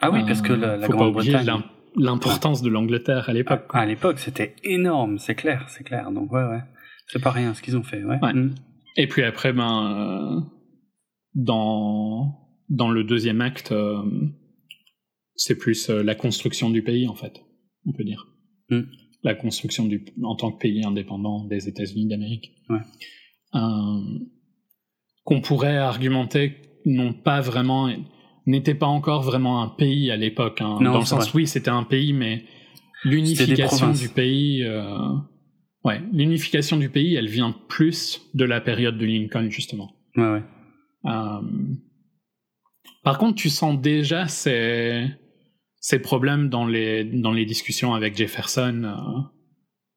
Ah 0.00 0.10
oui 0.10 0.22
parce 0.26 0.40
que 0.40 0.52
la, 0.52 0.76
la 0.76 0.88
Grande-Bretagne. 0.88 1.62
l'importance 1.96 2.62
de 2.62 2.70
l'Angleterre 2.70 3.28
à 3.28 3.32
l'époque 3.32 3.66
à, 3.72 3.84
l'époque 3.84 4.18
c'était 4.18 4.56
énorme 4.64 5.18
c'est 5.18 5.34
clair 5.34 5.66
c'est 5.68 5.84
clair. 5.84 6.10
Donc 6.10 6.32
ouais 6.32 6.44
ouais. 6.44 6.62
C'est 7.08 7.22
pas 7.22 7.32
rien 7.32 7.52
ce 7.52 7.60
qu'ils 7.60 7.76
ont 7.76 7.82
fait 7.82 8.02
ouais, 8.02 8.18
mm. 8.32 8.54
et 8.96 9.06
puis 9.08 9.24
après 9.24 9.52
ben 9.52 10.40
euh, 10.40 10.40
dans 11.34 12.38
dans 12.70 12.90
le 12.90 13.04
deuxième 13.04 13.42
acte 13.42 13.72
euh, 13.72 14.02
c'est 15.42 15.56
plus 15.56 15.90
euh, 15.90 16.02
la 16.02 16.14
construction 16.14 16.70
du 16.70 16.82
pays 16.82 17.08
en 17.08 17.14
fait, 17.14 17.42
on 17.86 17.92
peut 17.92 18.04
dire. 18.04 18.28
Mm. 18.70 18.82
La 19.24 19.34
construction 19.34 19.86
du, 19.86 20.04
en 20.22 20.36
tant 20.36 20.52
que 20.52 20.58
pays 20.58 20.84
indépendant 20.84 21.44
des 21.44 21.68
États-Unis 21.68 22.06
d'Amérique. 22.06 22.52
Ouais. 22.68 22.80
Euh, 23.54 24.18
qu'on 25.24 25.40
pourrait 25.40 25.76
argumenter 25.76 26.56
non 26.84 27.12
pas 27.12 27.40
vraiment 27.40 27.88
n'était 28.46 28.74
pas 28.74 28.86
encore 28.86 29.22
vraiment 29.22 29.62
un 29.62 29.68
pays 29.68 30.10
à 30.10 30.16
l'époque. 30.16 30.60
Hein. 30.60 30.78
Dans 30.80 30.98
le 30.98 31.04
sens, 31.04 31.24
vrai. 31.24 31.30
oui, 31.34 31.46
c'était 31.46 31.70
un 31.70 31.84
pays, 31.84 32.12
mais 32.12 32.44
l'unification 33.04 33.92
du 33.92 34.08
pays, 34.08 34.64
euh, 34.64 35.14
ouais, 35.84 36.00
l'unification 36.12 36.76
du 36.76 36.88
pays, 36.88 37.14
elle 37.14 37.28
vient 37.28 37.54
plus 37.68 38.22
de 38.34 38.44
la 38.44 38.60
période 38.60 38.98
de 38.98 39.04
Lincoln 39.04 39.48
justement. 39.50 39.92
Ouais, 40.16 40.30
ouais. 40.32 40.42
Euh, 41.06 41.40
par 43.04 43.18
contre, 43.18 43.36
tu 43.36 43.48
sens 43.48 43.80
déjà 43.80 44.26
ces, 44.26 45.08
ces 45.82 45.98
problèmes 45.98 46.48
dans 46.48 46.64
les, 46.66 47.04
dans 47.04 47.32
les 47.32 47.44
discussions 47.44 47.92
avec 47.92 48.16
Jefferson 48.16 48.84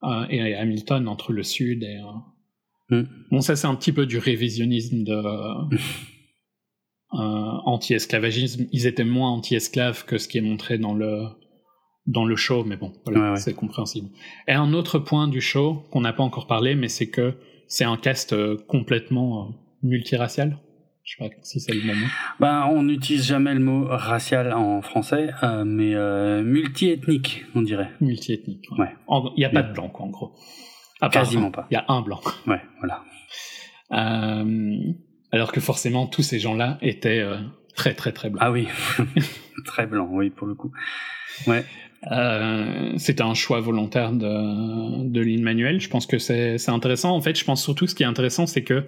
euh, 0.03 0.09
euh, 0.09 0.25
et 0.29 0.53
Hamilton 0.55 1.07
entre 1.07 1.31
le 1.31 1.43
Sud 1.43 1.83
et. 1.83 1.97
euh, 1.99 2.11
Mm. 2.91 3.01
Bon, 3.31 3.41
ça, 3.41 3.55
c'est 3.55 3.65
un 3.65 3.73
petit 3.73 3.91
peu 3.91 4.05
du 4.05 4.19
révisionnisme 4.19 5.03
de. 5.03 5.19
anti-esclavagisme. 7.11 8.67
Ils 8.71 8.86
étaient 8.88 9.03
moins 9.03 9.31
anti-esclaves 9.31 10.05
que 10.05 10.17
ce 10.19 10.27
qui 10.27 10.38
est 10.38 10.41
montré 10.41 10.77
dans 10.77 10.93
le, 10.93 11.23
dans 12.05 12.25
le 12.25 12.36
show, 12.36 12.63
mais 12.63 12.77
bon, 12.77 12.93
voilà, 13.05 13.19
Ouais, 13.21 13.29
ouais. 13.31 13.36
c'est 13.38 13.53
compréhensible. 13.55 14.09
Et 14.47 14.51
un 14.53 14.73
autre 14.73 14.99
point 14.99 15.27
du 15.27 15.41
show 15.41 15.83
qu'on 15.91 16.01
n'a 16.01 16.13
pas 16.13 16.21
encore 16.23 16.45
parlé, 16.47 16.75
mais 16.75 16.88
c'est 16.88 17.09
que 17.09 17.33
c'est 17.67 17.86
un 17.86 17.97
cast 17.97 18.36
complètement 18.67 19.55
multiracial. 19.81 20.59
Je 21.06 21.18
sais 21.18 21.30
pas 21.30 21.36
si 21.43 21.60
c'est 21.60 21.72
le 21.74 21.82
bon 21.82 21.95
mot. 21.95 22.06
Ben, 22.39 22.68
on 22.72 22.82
n'utilise 22.82 23.28
jamais 23.28 23.53
le 23.53 23.60
mot 23.60 23.86
racial 23.88 24.51
en 24.53 24.82
français, 24.82 25.30
euh, 25.43 25.64
mais 25.64 25.93
euh, 25.93 26.43
multiethnique, 26.43 27.45
on 27.53 27.62
dirait. 27.62 27.91
Multiethnique. 28.01 28.66
Ouais. 28.78 28.89
Il 29.38 29.39
n'y 29.39 29.45
a 29.45 29.49
pas 29.49 29.62
de 29.62 29.72
blanc, 29.72 29.88
quoi, 29.89 30.06
en 30.08 30.10
gros. 30.10 30.34
À 31.01 31.10
Quasiment 31.10 31.47
un. 31.47 31.51
pas. 31.51 31.68
Il 31.70 31.76
y 31.76 31.78
a 31.78 31.86
un 31.89 32.01
blanc. 32.01 32.20
Ouais, 32.47 32.60
voilà. 32.80 33.03
Euh, 33.91 34.78
alors 35.32 35.51
que 35.51 35.62
forcément, 35.62 36.08
tous 36.08 36.24
ces 36.24 36.39
gens-là 36.39 36.80
étaient 36.82 37.24
très, 37.76 37.93
très, 37.93 38.12
très 38.12 38.30
blancs. 38.32 38.41
Ah 38.43 38.51
oui, 38.51 38.68
très 39.66 39.86
blanc, 39.86 40.08
oui, 40.12 40.32
pour 40.32 40.47
le 40.47 40.56
coup. 40.56 40.72
Ouais, 41.45 41.64
Euh, 42.12 42.93
C'était 42.97 43.22
un 43.24 43.34
choix 43.36 43.60
volontaire 43.60 44.12
de, 44.12 45.08
de 45.08 45.22
Lin-Manuel. 45.22 45.80
Je 45.80 45.89
pense 45.89 46.08
que 46.08 46.18
c'est 46.18 46.58
c'est 46.58 46.72
intéressant. 46.72 47.16
En 47.16 47.22
fait, 47.22 47.38
je 47.38 47.43
pense 47.45 47.62
surtout 47.64 47.86
ce 47.88 47.93
qui 47.95 48.03
est 48.03 48.08
intéressant, 48.08 48.47
c'est 48.47 48.64
que 48.64 48.86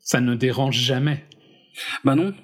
ça 0.00 0.20
ne 0.20 0.34
dérange 0.34 0.76
jamais. 0.76 1.24
Bah 2.04 2.14
non. 2.14 2.34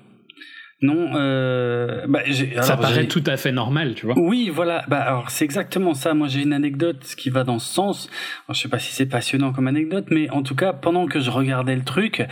Non, 0.82 1.12
euh, 1.14 2.04
bah, 2.06 2.20
ça 2.60 2.76
paraît 2.76 3.06
tout 3.06 3.24
à 3.26 3.38
fait 3.38 3.50
normal, 3.50 3.94
tu 3.94 4.04
vois. 4.04 4.14
Oui, 4.18 4.50
voilà. 4.50 4.84
Bah, 4.88 5.00
alors 5.00 5.30
c'est 5.30 5.44
exactement 5.44 5.94
ça. 5.94 6.12
Moi, 6.12 6.28
j'ai 6.28 6.42
une 6.42 6.52
anecdote 6.52 7.02
qui 7.16 7.30
va 7.30 7.44
dans 7.44 7.58
ce 7.58 7.72
sens. 7.72 8.10
Alors, 8.46 8.54
je 8.54 8.60
sais 8.60 8.68
pas 8.68 8.78
si 8.78 8.92
c'est 8.92 9.06
passionnant 9.06 9.52
comme 9.52 9.68
anecdote, 9.68 10.06
mais 10.10 10.28
en 10.28 10.42
tout 10.42 10.54
cas, 10.54 10.74
pendant 10.74 11.06
que 11.06 11.18
je 11.18 11.30
regardais 11.30 11.74
le 11.76 11.84
truc, 11.84 12.26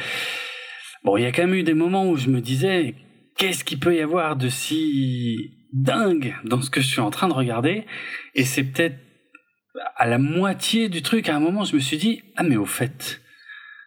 bon, 1.04 1.16
il 1.16 1.22
y 1.22 1.26
a 1.26 1.32
quand 1.32 1.42
même 1.42 1.54
eu 1.54 1.62
des 1.62 1.72
moments 1.72 2.06
où 2.06 2.16
je 2.16 2.28
me 2.28 2.42
disais, 2.42 2.94
qu'est-ce 3.38 3.64
qu'il 3.64 3.78
peut 3.78 3.96
y 3.96 4.02
avoir 4.02 4.36
de 4.36 4.50
si 4.50 5.52
dingue 5.72 6.34
dans 6.44 6.60
ce 6.60 6.68
que 6.68 6.82
je 6.82 6.86
suis 6.86 7.00
en 7.00 7.10
train 7.10 7.28
de 7.28 7.34
regarder? 7.34 7.86
Et 8.34 8.44
c'est 8.44 8.64
peut-être 8.64 8.98
à 9.96 10.06
la 10.06 10.18
moitié 10.18 10.90
du 10.90 11.00
truc. 11.00 11.30
À 11.30 11.36
un 11.36 11.40
moment, 11.40 11.64
je 11.64 11.76
me 11.76 11.80
suis 11.80 11.96
dit, 11.96 12.20
ah 12.36 12.42
mais 12.42 12.56
au 12.56 12.66
fait, 12.66 13.22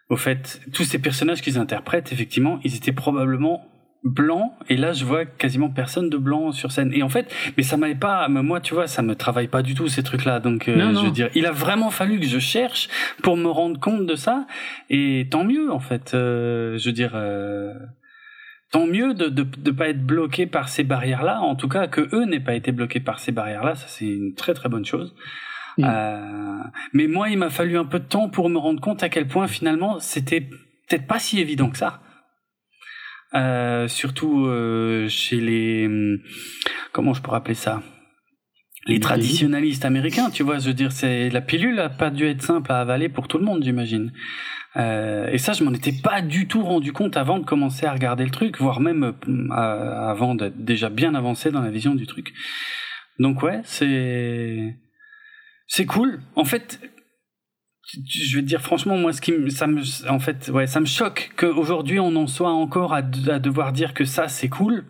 au 0.10 0.16
fait, 0.16 0.62
tous 0.74 0.84
ces 0.84 1.00
personnages 1.00 1.42
qu'ils 1.42 1.58
interprètent, 1.58 2.12
effectivement, 2.12 2.60
ils 2.64 2.76
étaient 2.76 2.94
probablement 2.94 3.68
blancs. 4.04 4.52
Et 4.70 4.78
là, 4.78 4.94
je 4.94 5.04
vois 5.04 5.26
quasiment 5.26 5.70
personne 5.70 6.10
de 6.10 6.18
blanc 6.18 6.52
sur 6.52 6.72
scène. 6.72 6.92
Et 6.94 7.04
en 7.04 7.10
fait, 7.10 7.34
mais 7.58 7.64
ça 7.64 7.78
m'avait 7.78 7.96
pas, 7.96 8.28
moi, 8.30 8.62
tu 8.62 8.74
vois, 8.74 8.88
ça 8.88 9.02
me 9.02 9.16
travaille 9.16 9.48
pas 9.48 9.62
du 9.62 9.76
tout 9.76 9.88
ces 9.88 10.04
trucs-là. 10.04 10.40
Donc, 10.40 10.70
euh, 10.70 10.76
Non, 10.76 10.92
non. 10.92 11.02
je 11.02 11.06
veux 11.08 11.12
dire, 11.12 11.30
il 11.36 11.46
a 11.46 11.52
vraiment 11.52 11.90
fallu 11.90 12.20
que 12.20 12.26
je 12.26 12.40
cherche 12.40 12.90
pour 13.22 13.38
me 13.38 13.50
rendre 13.50 13.80
compte 13.80 14.06
de 14.06 14.16
ça. 14.16 14.48
Et 14.90 15.28
tant 15.30 15.44
mieux, 15.44 15.72
en 15.72 15.80
fait. 15.80 16.14
Euh, 16.14 16.78
je 16.78 16.86
veux 16.86 16.94
dire, 16.94 17.12
euh, 17.16 17.74
tant 18.72 18.88
mieux 18.88 19.14
de, 19.14 19.28
de 19.28 19.44
de 19.44 19.72
pas 19.72 19.90
être 19.90 20.06
bloqué 20.06 20.46
par 20.46 20.70
ces 20.70 20.84
barrières-là. 20.84 21.42
En 21.42 21.56
tout 21.56 21.68
cas, 21.68 21.88
que 21.88 22.08
eux 22.16 22.26
n'aient 22.26 22.40
pas 22.40 22.56
été 22.56 22.72
bloqués 22.72 23.00
par 23.00 23.20
ces 23.20 23.32
barrières-là, 23.32 23.76
ça 23.76 23.88
c'est 23.88 24.06
une 24.06 24.36
très 24.36 24.54
très 24.54 24.70
bonne 24.70 24.86
chose. 24.86 25.16
Mm. 25.78 25.84
Euh, 25.86 26.64
mais 26.94 27.08
moi, 27.08 27.30
il 27.30 27.38
m'a 27.38 27.50
fallu 27.50 27.78
un 27.78 27.86
peu 27.86 28.00
de 28.00 28.06
temps 28.06 28.30
pour 28.30 28.50
me 28.50 28.58
rendre 28.58 28.82
compte 28.82 29.04
à 29.04 29.10
quel 29.10 29.28
point 29.28 29.48
finalement 29.48 30.00
c'était 30.00 30.42
peut-être 30.42 31.08
pas 31.08 31.20
si 31.20 31.40
évident 31.40 31.70
que 31.70 31.78
ça. 31.78 32.02
Euh, 33.34 33.88
surtout 33.90 34.46
euh, 34.46 35.10
chez 35.10 35.42
les 35.42 35.86
hum, 35.86 36.20
comment 36.94 37.14
je 37.14 37.22
pourrais 37.22 37.38
appeler 37.38 37.56
ça? 37.56 37.84
Les 38.86 39.02
traditionnalistes 39.02 39.84
américains 39.84 40.30
tu 40.30 40.44
vois 40.44 40.60
je 40.60 40.68
veux 40.68 40.74
dire 40.74 40.94
c'est 40.94 41.30
la 41.30 41.42
pilule 41.42 41.78
a 41.82 41.90
pas 41.90 42.10
dû 42.10 42.26
être 42.26 42.42
simple 42.42 42.72
à 42.72 42.80
avaler 42.80 43.10
pour 43.10 43.28
tout 43.28 43.38
le 43.38 43.44
monde 43.44 43.62
j'imagine 43.62 44.14
euh, 44.78 45.28
et 45.30 45.38
ça 45.40 45.52
je 45.52 45.66
m'en 45.66 45.74
étais 45.74 45.92
pas 45.92 46.22
du 46.22 46.48
tout 46.48 46.64
rendu 46.64 46.94
compte 46.94 47.18
avant 47.18 47.38
de 47.38 47.44
commencer 47.44 47.86
à 47.86 47.92
regarder 47.92 48.24
le 48.24 48.30
truc 48.32 48.62
voire 48.62 48.80
même 48.80 49.04
euh, 49.04 49.48
à- 49.52 50.10
avant 50.10 50.36
d'être 50.36 50.64
déjà 50.64 50.90
bien 50.90 51.16
avancé 51.16 51.52
dans 51.52 51.62
la 51.62 51.70
vision 51.70 51.96
du 51.96 52.08
truc 52.08 52.34
donc 53.20 53.44
ouais 53.44 53.60
c'est 53.66 54.78
c'est 55.68 55.86
cool. 55.86 56.22
En 56.36 56.46
fait 56.46 56.80
je 58.10 58.36
vais 58.36 58.42
te 58.42 58.48
dire 58.48 58.62
franchement 58.62 58.98
moi 58.98 59.14
ce 59.14 59.22
qui 59.22 59.32
me- 59.32 59.50
ça 59.50 59.66
me 59.66 59.82
en 60.10 60.20
fait 60.20 60.50
ouais 60.50 60.68
ça 60.68 60.82
me 60.82 60.86
choque 60.86 61.32
qu'aujourd'hui 61.38 62.02
on 62.02 62.14
en 62.18 62.28
soit 62.28 62.52
encore 62.52 62.94
à, 62.94 63.02
de- 63.02 63.32
à 63.32 63.40
devoir 63.40 63.72
dire 63.72 63.94
que 63.94 64.04
ça 64.04 64.28
c'est 64.28 64.50
cool. 64.50 64.84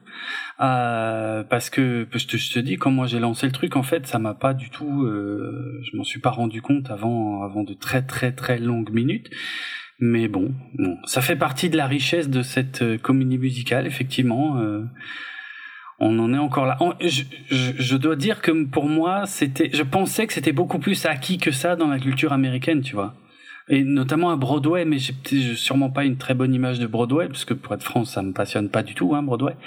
Euh, 0.59 1.43
parce 1.43 1.69
que 1.69 2.07
je 2.11 2.25
te, 2.25 2.37
je 2.37 2.51
te 2.53 2.57
dis 2.59 2.77
quand 2.77 2.89
moi 2.89 3.05
j'ai 3.05 3.19
lancé 3.19 3.45
le 3.45 3.51
truc 3.51 3.75
en 3.75 3.83
fait 3.83 4.07
ça 4.07 4.17
m'a 4.17 4.33
pas 4.33 4.55
du 4.55 4.71
tout 4.71 5.03
euh, 5.03 5.79
je 5.83 5.95
m'en 5.95 6.03
suis 6.03 6.19
pas 6.19 6.31
rendu 6.31 6.63
compte 6.63 6.89
avant 6.89 7.43
avant 7.43 7.63
de 7.63 7.75
très 7.75 8.01
très 8.01 8.31
très 8.31 8.57
longues 8.57 8.89
minutes. 8.91 9.29
Mais 9.99 10.27
bon, 10.27 10.53
bon 10.73 10.97
ça 11.05 11.21
fait 11.21 11.35
partie 11.35 11.69
de 11.69 11.77
la 11.77 11.85
richesse 11.85 12.29
de 12.29 12.41
cette 12.41 12.81
euh, 12.81 12.97
comédie 12.97 13.37
musicale 13.37 13.85
effectivement 13.85 14.57
euh, 14.59 14.83
on 15.99 16.19
en 16.19 16.33
est 16.33 16.37
encore 16.37 16.65
là. 16.65 16.77
Je, 17.01 17.23
je, 17.49 17.71
je 17.77 17.97
dois 17.97 18.15
dire 18.15 18.41
que 18.41 18.51
pour 18.65 18.87
moi, 18.87 19.25
c'était, 19.25 19.69
je 19.73 19.83
pensais 19.83 20.27
que 20.27 20.33
c'était 20.33 20.51
beaucoup 20.51 20.79
plus 20.79 21.05
acquis 21.05 21.37
que 21.37 21.51
ça 21.51 21.75
dans 21.75 21.87
la 21.87 21.99
culture 21.99 22.33
américaine, 22.33 22.81
tu 22.81 22.95
vois. 22.95 23.15
Et 23.69 23.83
notamment 23.83 24.29
à 24.29 24.37
Broadway, 24.37 24.85
mais 24.85 24.97
j'ai 24.97 25.55
sûrement 25.55 25.89
pas 25.89 26.05
une 26.05 26.17
très 26.17 26.33
bonne 26.33 26.53
image 26.53 26.79
de 26.79 26.87
Broadway, 26.87 27.27
parce 27.27 27.43
que 27.43 27.53
pour 27.53 27.73
être 27.73 27.83
franc, 27.83 28.05
ça 28.05 28.21
me 28.21 28.31
passionne 28.31 28.69
pas 28.69 28.81
du 28.81 28.93
tout, 28.93 29.13
hein, 29.13 29.23
Broadway. 29.23 29.57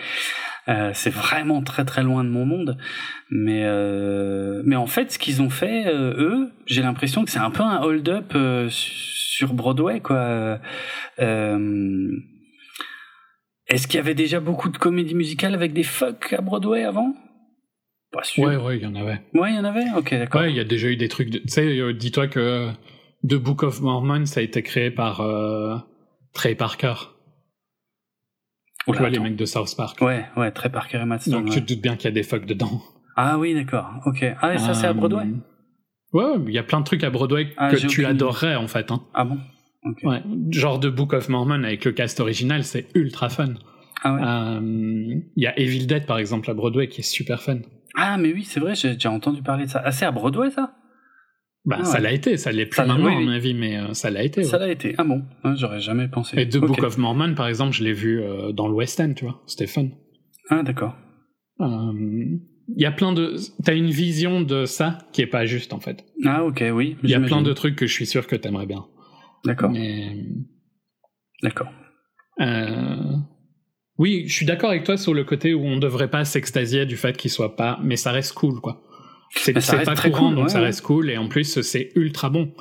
Euh, 0.68 0.90
c'est 0.94 1.10
vraiment 1.10 1.62
très 1.62 1.84
très 1.84 2.02
loin 2.02 2.24
de 2.24 2.30
mon 2.30 2.46
monde. 2.46 2.78
Mais 3.30 3.62
euh, 3.64 4.62
mais 4.64 4.76
en 4.76 4.86
fait, 4.86 5.12
ce 5.12 5.18
qu'ils 5.18 5.42
ont 5.42 5.50
fait, 5.50 5.86
euh, 5.86 6.14
eux, 6.16 6.50
j'ai 6.66 6.80
l'impression 6.80 7.24
que 7.24 7.30
c'est 7.30 7.40
un 7.40 7.50
peu 7.50 7.62
un 7.62 7.82
hold-up 7.82 8.32
euh, 8.34 8.68
sur 8.70 9.52
Broadway, 9.52 10.00
quoi. 10.00 10.58
Euh, 11.18 12.16
est-ce 13.70 13.86
qu'il 13.86 13.96
y 13.96 14.00
avait 14.00 14.14
déjà 14.14 14.40
beaucoup 14.40 14.68
de 14.68 14.76
comédies 14.76 15.14
musicales 15.14 15.54
avec 15.54 15.72
des 15.72 15.82
fuck 15.82 16.32
à 16.32 16.40
Broadway 16.42 16.84
avant? 16.84 17.14
Pas 18.12 18.24
sûr. 18.24 18.44
Ouais, 18.44 18.56
ouais, 18.56 18.76
il 18.78 18.82
y 18.82 18.86
en 18.86 18.94
avait. 18.96 19.22
Ouais, 19.34 19.50
il 19.52 19.54
y 19.54 19.58
en 19.58 19.64
avait? 19.64 19.84
Ok, 19.96 20.10
d'accord. 20.10 20.40
Ouais, 20.42 20.50
il 20.50 20.56
y 20.56 20.60
a 20.60 20.64
déjà 20.64 20.88
eu 20.88 20.96
des 20.96 21.08
trucs. 21.08 21.30
de- 21.30 21.38
Tu 21.38 21.48
sais, 21.48 21.78
euh, 21.78 21.92
dis-toi 21.94 22.26
que 22.28 22.68
The 23.26 23.34
Book 23.36 23.62
of 23.62 23.80
Mormon, 23.80 24.26
ça 24.26 24.40
a 24.40 24.42
été 24.42 24.62
créé 24.62 24.90
par 24.90 25.20
euh, 25.20 25.76
Trey 26.34 26.54
Parker. 26.56 26.94
Oula, 28.86 28.96
tu 28.96 29.02
vois, 29.02 29.10
les 29.10 29.18
mecs 29.20 29.36
de 29.36 29.44
South 29.44 29.76
Park. 29.76 30.00
Ouais, 30.00 30.24
ouais, 30.36 30.50
très 30.50 30.70
Parker 30.70 30.98
et 30.98 31.04
Matt 31.04 31.20
Stone, 31.22 31.34
Donc 31.34 31.44
ouais. 31.46 31.54
tu 31.54 31.62
te 31.62 31.72
doutes 31.72 31.82
bien 31.82 31.96
qu'il 31.96 32.06
y 32.06 32.08
a 32.08 32.12
des 32.12 32.22
fucks 32.22 32.46
dedans. 32.46 32.82
Ah 33.16 33.38
oui, 33.38 33.54
d'accord. 33.54 33.90
Ok. 34.06 34.24
Ah, 34.40 34.54
et 34.54 34.58
ça, 34.58 34.74
c'est 34.74 34.86
à 34.86 34.90
Euh, 34.90 34.94
Broadway 34.94 35.26
Ouais, 36.12 36.24
il 36.46 36.52
y 36.52 36.58
a 36.58 36.62
plein 36.64 36.80
de 36.80 36.84
trucs 36.84 37.04
à 37.04 37.10
Broadway 37.10 37.52
Ah, 37.56 37.70
que 37.70 37.76
tu 37.76 37.86
aucune- 37.86 38.06
adorerais 38.06 38.56
en 38.56 38.66
fait. 38.66 38.90
Hein. 38.90 39.02
Ah 39.14 39.24
bon? 39.24 39.38
Ouais. 40.02 40.22
Genre 40.50 40.78
The 40.78 40.88
Book 40.88 41.12
of 41.14 41.28
Mormon 41.28 41.64
avec 41.64 41.84
le 41.84 41.92
cast 41.92 42.20
original, 42.20 42.64
c'est 42.64 42.86
ultra 42.94 43.28
fun. 43.30 43.54
Ah 44.02 44.14
ouais. 44.14 44.20
Euh, 44.22 45.20
Il 45.36 45.42
y 45.42 45.46
a 45.46 45.58
Evil 45.58 45.86
Dead 45.86 46.06
par 46.06 46.18
exemple 46.18 46.50
à 46.50 46.54
Broadway 46.54 46.88
qui 46.88 47.00
est 47.00 47.04
super 47.04 47.42
fun. 47.42 47.60
Ah, 47.96 48.18
mais 48.18 48.32
oui, 48.32 48.44
c'est 48.44 48.60
vrai, 48.60 48.74
j'ai 48.74 48.92
déjà 48.94 49.10
entendu 49.10 49.42
parler 49.42 49.64
de 49.64 49.70
ça. 49.70 49.82
Ah, 49.84 49.90
c'est 49.92 50.04
à 50.04 50.10
Broadway, 50.12 50.50
ça? 50.50 50.74
Bah, 51.64 51.78
Ah 51.80 51.84
ça 51.84 51.94
ouais. 51.96 52.04
l'a 52.04 52.12
été, 52.12 52.36
ça 52.36 52.52
l'est 52.52 52.66
plus 52.66 52.80
maintenant 52.80 53.04
oui, 53.06 53.14
à 53.14 53.20
mon 53.20 53.28
avis, 53.28 53.52
mais 53.52 53.76
euh, 53.78 53.92
ça 53.92 54.10
l'a 54.10 54.22
été. 54.22 54.44
Ça 54.44 54.58
ouais. 54.58 54.66
l'a 54.66 54.72
été. 54.72 54.94
Ah 54.96 55.04
bon 55.04 55.22
Ah, 55.44 55.54
J'aurais 55.56 55.80
jamais 55.80 56.08
pensé. 56.08 56.38
Et 56.40 56.48
The 56.48 56.56
Ok. 56.56 56.66
Book 56.68 56.82
of 56.82 56.96
Mormon, 56.98 57.34
par 57.34 57.48
exemple, 57.48 57.74
je 57.74 57.82
l'ai 57.84 57.92
vu 57.92 58.20
euh, 58.22 58.52
dans 58.52 58.68
le 58.68 58.74
West 58.74 59.00
End, 59.00 59.12
tu 59.14 59.24
vois. 59.24 59.42
C'était 59.46 59.66
fun. 59.66 59.88
Ah, 60.48 60.62
d'accord. 60.62 60.94
Euh, 61.60 61.92
Il 62.74 62.80
y 62.82 62.86
a 62.86 62.92
plein 62.92 63.12
de. 63.12 63.34
T'as 63.64 63.74
une 63.74 63.90
vision 63.90 64.40
de 64.40 64.64
ça 64.64 64.98
qui 65.12 65.20
est 65.20 65.26
pas 65.26 65.44
juste 65.44 65.72
en 65.74 65.80
fait. 65.80 66.04
Ah, 66.24 66.44
ok, 66.44 66.64
oui. 66.72 66.96
Il 67.02 67.10
y 67.10 67.14
a 67.14 67.20
plein 67.20 67.42
de 67.42 67.52
trucs 67.52 67.76
que 67.76 67.86
je 67.86 67.92
suis 67.92 68.06
sûr 68.06 68.26
que 68.26 68.36
t'aimerais 68.36 68.66
bien. 68.66 68.86
D'accord, 69.44 69.70
Mais 69.70 70.16
d'accord. 71.42 71.68
euh, 72.40 73.16
oui, 73.98 74.24
je 74.26 74.32
suis 74.34 74.46
d'accord 74.46 74.70
avec 74.70 74.84
toi 74.84 74.96
sur 74.96 75.14
le 75.14 75.24
côté 75.24 75.54
où 75.54 75.64
on 75.64 75.78
devrait 75.78 76.10
pas 76.10 76.24
s'extasier 76.24 76.86
du 76.86 76.96
fait 76.96 77.16
qu'il 77.16 77.30
soit 77.30 77.56
pas, 77.56 77.78
mais 77.82 77.96
ça 77.96 78.12
reste 78.12 78.32
cool 78.32 78.60
quoi. 78.60 78.82
C'est 79.36 79.52
pas 79.52 79.94
très 79.94 80.10
courant 80.10 80.28
cool, 80.28 80.34
donc 80.36 80.44
ouais, 80.44 80.50
ça 80.50 80.60
reste 80.60 80.80
cool 80.82 81.10
et 81.10 81.16
en 81.16 81.28
plus 81.28 81.60
c'est 81.62 81.90
ultra 81.94 82.30
bon. 82.30 82.52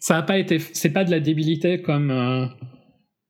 Ça 0.00 0.18
a 0.18 0.22
pas 0.22 0.38
été, 0.38 0.58
c'est 0.58 0.92
pas 0.92 1.04
de 1.04 1.10
la 1.10 1.20
débilité 1.20 1.80
comme 1.82 2.10
euh, 2.10 2.46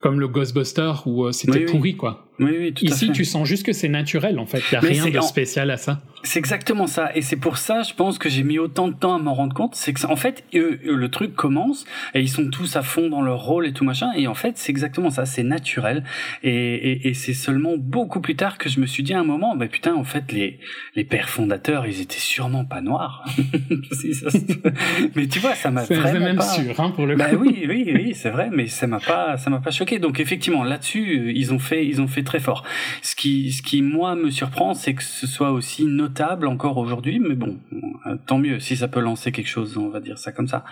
comme 0.00 0.18
le 0.20 0.28
Ghostbuster 0.28 0.92
où 1.06 1.24
euh, 1.26 1.32
c'était 1.32 1.58
Oui, 1.58 1.64
oui. 1.66 1.72
pourri 1.72 1.96
quoi. 1.96 2.25
Oui, 2.38 2.50
oui, 2.58 2.72
tout 2.74 2.84
à 2.84 2.88
Ici, 2.88 3.06
fait. 3.06 3.12
tu 3.12 3.24
sens 3.24 3.46
juste 3.48 3.64
que 3.64 3.72
c'est 3.72 3.88
naturel, 3.88 4.38
en 4.38 4.46
fait. 4.46 4.58
Il 4.70 4.74
n'y 4.74 4.76
a 4.78 4.80
Mais 4.82 5.00
rien 5.00 5.20
de 5.20 5.24
spécial 5.24 5.70
à 5.70 5.76
ça. 5.76 6.02
C'est 6.22 6.38
exactement 6.38 6.86
ça, 6.86 7.10
et 7.14 7.22
c'est 7.22 7.36
pour 7.36 7.56
ça, 7.56 7.82
je 7.82 7.94
pense 7.94 8.18
que 8.18 8.28
j'ai 8.28 8.42
mis 8.42 8.58
autant 8.58 8.88
de 8.88 8.94
temps 8.94 9.14
à 9.14 9.18
m'en 9.18 9.32
rendre 9.32 9.54
compte. 9.54 9.74
C'est 9.76 9.92
que, 9.92 10.04
en 10.06 10.16
fait, 10.16 10.44
eux, 10.54 10.80
eux, 10.84 10.94
le 10.96 11.08
truc 11.08 11.34
commence 11.34 11.84
et 12.14 12.20
ils 12.20 12.28
sont 12.28 12.50
tous 12.50 12.74
à 12.76 12.82
fond 12.82 13.08
dans 13.08 13.22
leur 13.22 13.40
rôle 13.44 13.66
et 13.66 13.72
tout 13.72 13.84
machin. 13.84 14.10
Et 14.16 14.26
en 14.26 14.34
fait, 14.34 14.58
c'est 14.58 14.70
exactement 14.70 15.10
ça, 15.10 15.24
c'est 15.24 15.44
naturel. 15.44 16.02
Et, 16.42 16.50
et, 16.52 17.08
et 17.08 17.14
c'est 17.14 17.32
seulement 17.32 17.74
beaucoup 17.78 18.20
plus 18.20 18.34
tard 18.34 18.58
que 18.58 18.68
je 18.68 18.80
me 18.80 18.86
suis 18.86 19.02
dit 19.02 19.14
à 19.14 19.20
un 19.20 19.24
moment, 19.24 19.54
bah 19.56 19.68
putain, 19.68 19.94
en 19.94 20.04
fait, 20.04 20.32
les 20.32 20.58
les 20.94 21.04
pères 21.04 21.28
fondateurs, 21.28 21.86
ils 21.86 22.00
étaient 22.00 22.18
sûrement 22.18 22.64
pas 22.64 22.80
noirs. 22.80 23.24
Mais 25.14 25.26
tu 25.26 25.38
vois, 25.38 25.54
ça 25.54 25.70
m'a 25.70 25.84
vraiment 25.84 26.20
même 26.20 26.36
pas. 26.36 26.42
sûr, 26.42 26.78
hein, 26.80 26.90
pour 26.90 27.06
le 27.06 27.14
coup. 27.14 27.18
Bah 27.20 27.30
oui, 27.38 27.64
oui, 27.68 27.90
oui, 27.94 28.14
c'est 28.14 28.30
vrai, 28.30 28.48
mais 28.52 28.66
ça 28.66 28.86
m'a 28.86 29.00
pas, 29.00 29.36
ça 29.36 29.50
m'a 29.50 29.60
pas 29.60 29.70
choqué. 29.70 29.98
Donc 29.98 30.20
effectivement, 30.20 30.64
là-dessus, 30.64 31.32
ils 31.34 31.52
ont 31.52 31.58
fait, 31.58 31.86
ils 31.86 32.00
ont 32.00 32.06
fait 32.08 32.22
très 32.26 32.40
fort. 32.40 32.62
Ce 33.00 33.16
qui, 33.16 33.50
ce 33.52 33.62
qui 33.62 33.80
moi 33.80 34.14
me 34.14 34.30
surprend, 34.30 34.74
c'est 34.74 34.92
que 34.94 35.02
ce 35.02 35.26
soit 35.26 35.52
aussi 35.52 35.86
notable 35.86 36.46
encore 36.46 36.76
aujourd'hui. 36.76 37.18
Mais 37.18 37.34
bon, 37.34 37.58
euh, 38.06 38.16
tant 38.26 38.36
mieux 38.38 38.60
si 38.60 38.76
ça 38.76 38.88
peut 38.88 39.00
lancer 39.00 39.32
quelque 39.32 39.48
chose, 39.48 39.78
on 39.78 39.88
va 39.88 40.00
dire 40.00 40.18
ça 40.18 40.30
comme 40.32 40.48
ça. 40.48 40.64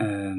Euh, 0.00 0.34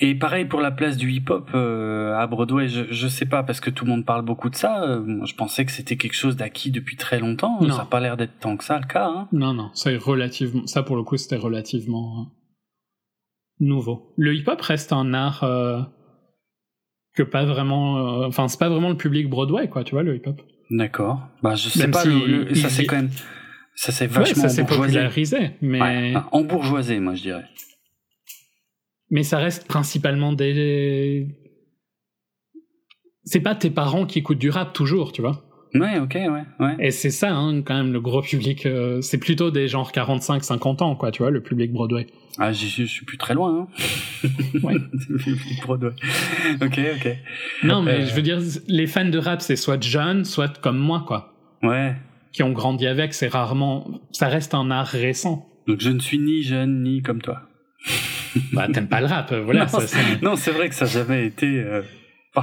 Et 0.00 0.14
pareil 0.16 0.46
pour 0.46 0.60
la 0.60 0.72
place 0.72 0.96
du 0.96 1.12
hip-hop 1.12 1.50
euh, 1.54 2.16
à 2.16 2.26
Broadway, 2.26 2.66
je, 2.66 2.84
je 2.90 3.08
sais 3.08 3.26
pas 3.26 3.44
parce 3.44 3.60
que 3.60 3.70
tout 3.70 3.84
le 3.84 3.90
monde 3.92 4.04
parle 4.04 4.24
beaucoup 4.24 4.50
de 4.50 4.56
ça. 4.56 4.82
euh, 4.82 5.00
moi, 5.00 5.26
je 5.26 5.34
pensais 5.34 5.64
que 5.64 5.70
c'était 5.70 5.96
quelque 5.96 6.16
chose 6.16 6.36
d'acquis 6.36 6.70
depuis 6.72 6.96
très 6.96 7.20
longtemps. 7.20 7.60
Non. 7.60 7.70
Ça 7.70 7.78
n'a 7.78 7.84
pas 7.84 8.00
l'air 8.00 8.16
d'être 8.16 8.38
tant 8.40 8.56
que 8.56 8.64
ça 8.64 8.78
le 8.80 8.86
cas. 8.86 9.06
Hein. 9.06 9.28
Non, 9.32 9.54
non, 9.54 9.70
c'est 9.74 9.96
relativement. 9.96 10.66
Ça, 10.66 10.82
pour 10.82 10.96
le 10.96 11.04
coup, 11.04 11.16
c'était 11.16 11.36
relativement 11.36 12.32
nouveau. 13.60 14.12
Le 14.16 14.34
hip-hop 14.34 14.60
reste 14.60 14.92
un 14.92 15.14
art 15.14 15.44
que 17.14 17.22
pas 17.22 17.44
vraiment. 17.44 18.22
euh, 18.22 18.26
Enfin, 18.26 18.48
c'est 18.48 18.58
pas 18.58 18.68
vraiment 18.68 18.88
le 18.90 18.96
public 18.96 19.28
Broadway, 19.28 19.68
quoi, 19.68 19.84
tu 19.84 19.94
vois, 19.94 20.02
le 20.02 20.16
hip-hop. 20.16 20.40
D'accord. 20.70 21.20
Bah 21.42 21.54
je 21.54 21.68
sais 21.68 21.80
Même 21.80 21.90
pas. 21.90 22.02
si 22.02 22.08
le- 22.08 22.44
le- 22.44 22.54
ça 22.54 22.68
c'est 22.70 22.86
quand 22.86 22.96
même, 22.96 23.10
ça 23.74 23.92
c'est 23.92 24.06
Ouais, 24.06 24.12
vachement 24.12 24.42
ça 24.42 24.48
s'est 24.48 24.62
bourgeoisé. 24.62 24.92
popularisé, 24.94 25.50
mais 25.60 25.80
Ouais, 25.80 26.12
enfin, 26.16 26.28
embourgeoisé, 26.32 26.98
moi 27.00 27.14
je 27.14 27.22
dirais. 27.22 27.44
mais 29.10 29.22
ça 29.22 29.38
reste 29.38 29.66
principalement 29.68 30.32
des. 30.32 31.26
C'est 33.24 33.40
pas 33.40 33.54
tes 33.54 33.70
parents 33.70 34.06
qui 34.06 34.18
écoutent 34.18 34.38
du 34.38 34.50
rap 34.50 34.72
toujours, 34.72 35.12
tu 35.12 35.20
vois. 35.20 35.44
Ouais, 35.74 35.98
ok, 35.98 36.14
ouais, 36.14 36.42
ouais. 36.60 36.76
Et 36.80 36.90
c'est 36.90 37.10
ça, 37.10 37.32
hein, 37.34 37.62
quand 37.62 37.74
même, 37.74 37.92
le 37.92 38.00
gros 38.00 38.20
public. 38.20 38.66
euh, 38.66 39.00
c'est 39.00 39.16
plutôt 39.18 39.50
des 39.50 39.68
genres 39.68 39.90
45-50 39.92 40.82
ans, 40.82 40.94
quoi, 40.96 41.10
tu 41.10 41.22
vois, 41.22 41.30
le 41.30 41.40
public 41.42 41.72
Broadway. 41.72 42.06
Ah, 42.38 42.52
j'y 42.52 42.68
suis- 42.68 42.86
je 42.86 42.92
suis 42.92 43.04
plus 43.06 43.16
très 43.18 43.34
loin. 43.34 43.66
Hein. 43.68 44.28
Ouais. 44.62 44.74
Broadway. 45.64 45.92
ok, 46.60 46.80
ok. 46.96 47.16
Non, 47.64 47.82
mais 47.82 48.00
Euh. 48.02 48.06
je 48.06 48.14
veux 48.14 48.22
dire, 48.22 48.38
les 48.68 48.86
fans 48.86 49.04
de 49.08 49.18
rap, 49.18 49.40
c'est 49.40 49.56
soit 49.56 49.82
jeunes, 49.82 50.24
soit 50.24 50.60
comme 50.60 50.78
moi, 50.78 51.04
quoi. 51.06 51.32
Ouais. 51.62 51.94
Qui 52.32 52.42
ont 52.42 52.52
grandi 52.52 52.86
avec, 52.86 53.14
c'est 53.14 53.28
rarement. 53.28 54.00
Ça 54.12 54.28
reste 54.28 54.54
un 54.54 54.70
art 54.70 54.86
récent. 54.88 55.46
Donc 55.66 55.80
je 55.80 55.90
ne 55.90 56.00
suis 56.00 56.18
ni 56.18 56.42
jeune 56.42 56.82
ni 56.82 57.02
comme 57.02 57.20
toi. 57.22 57.42
Bah, 58.52 58.66
t'aimes 58.72 58.88
pas 58.88 59.00
le 59.00 59.06
rap, 59.06 59.32
voilà. 59.34 59.60
non, 59.64 59.68
ça, 59.68 59.86
c'est- 59.86 60.22
non, 60.22 60.36
c'est 60.36 60.50
vrai 60.52 60.68
que 60.68 60.74
ça 60.74 60.84
n'a 60.86 60.90
jamais 60.90 61.26
été. 61.26 61.46
euh, 61.46 61.82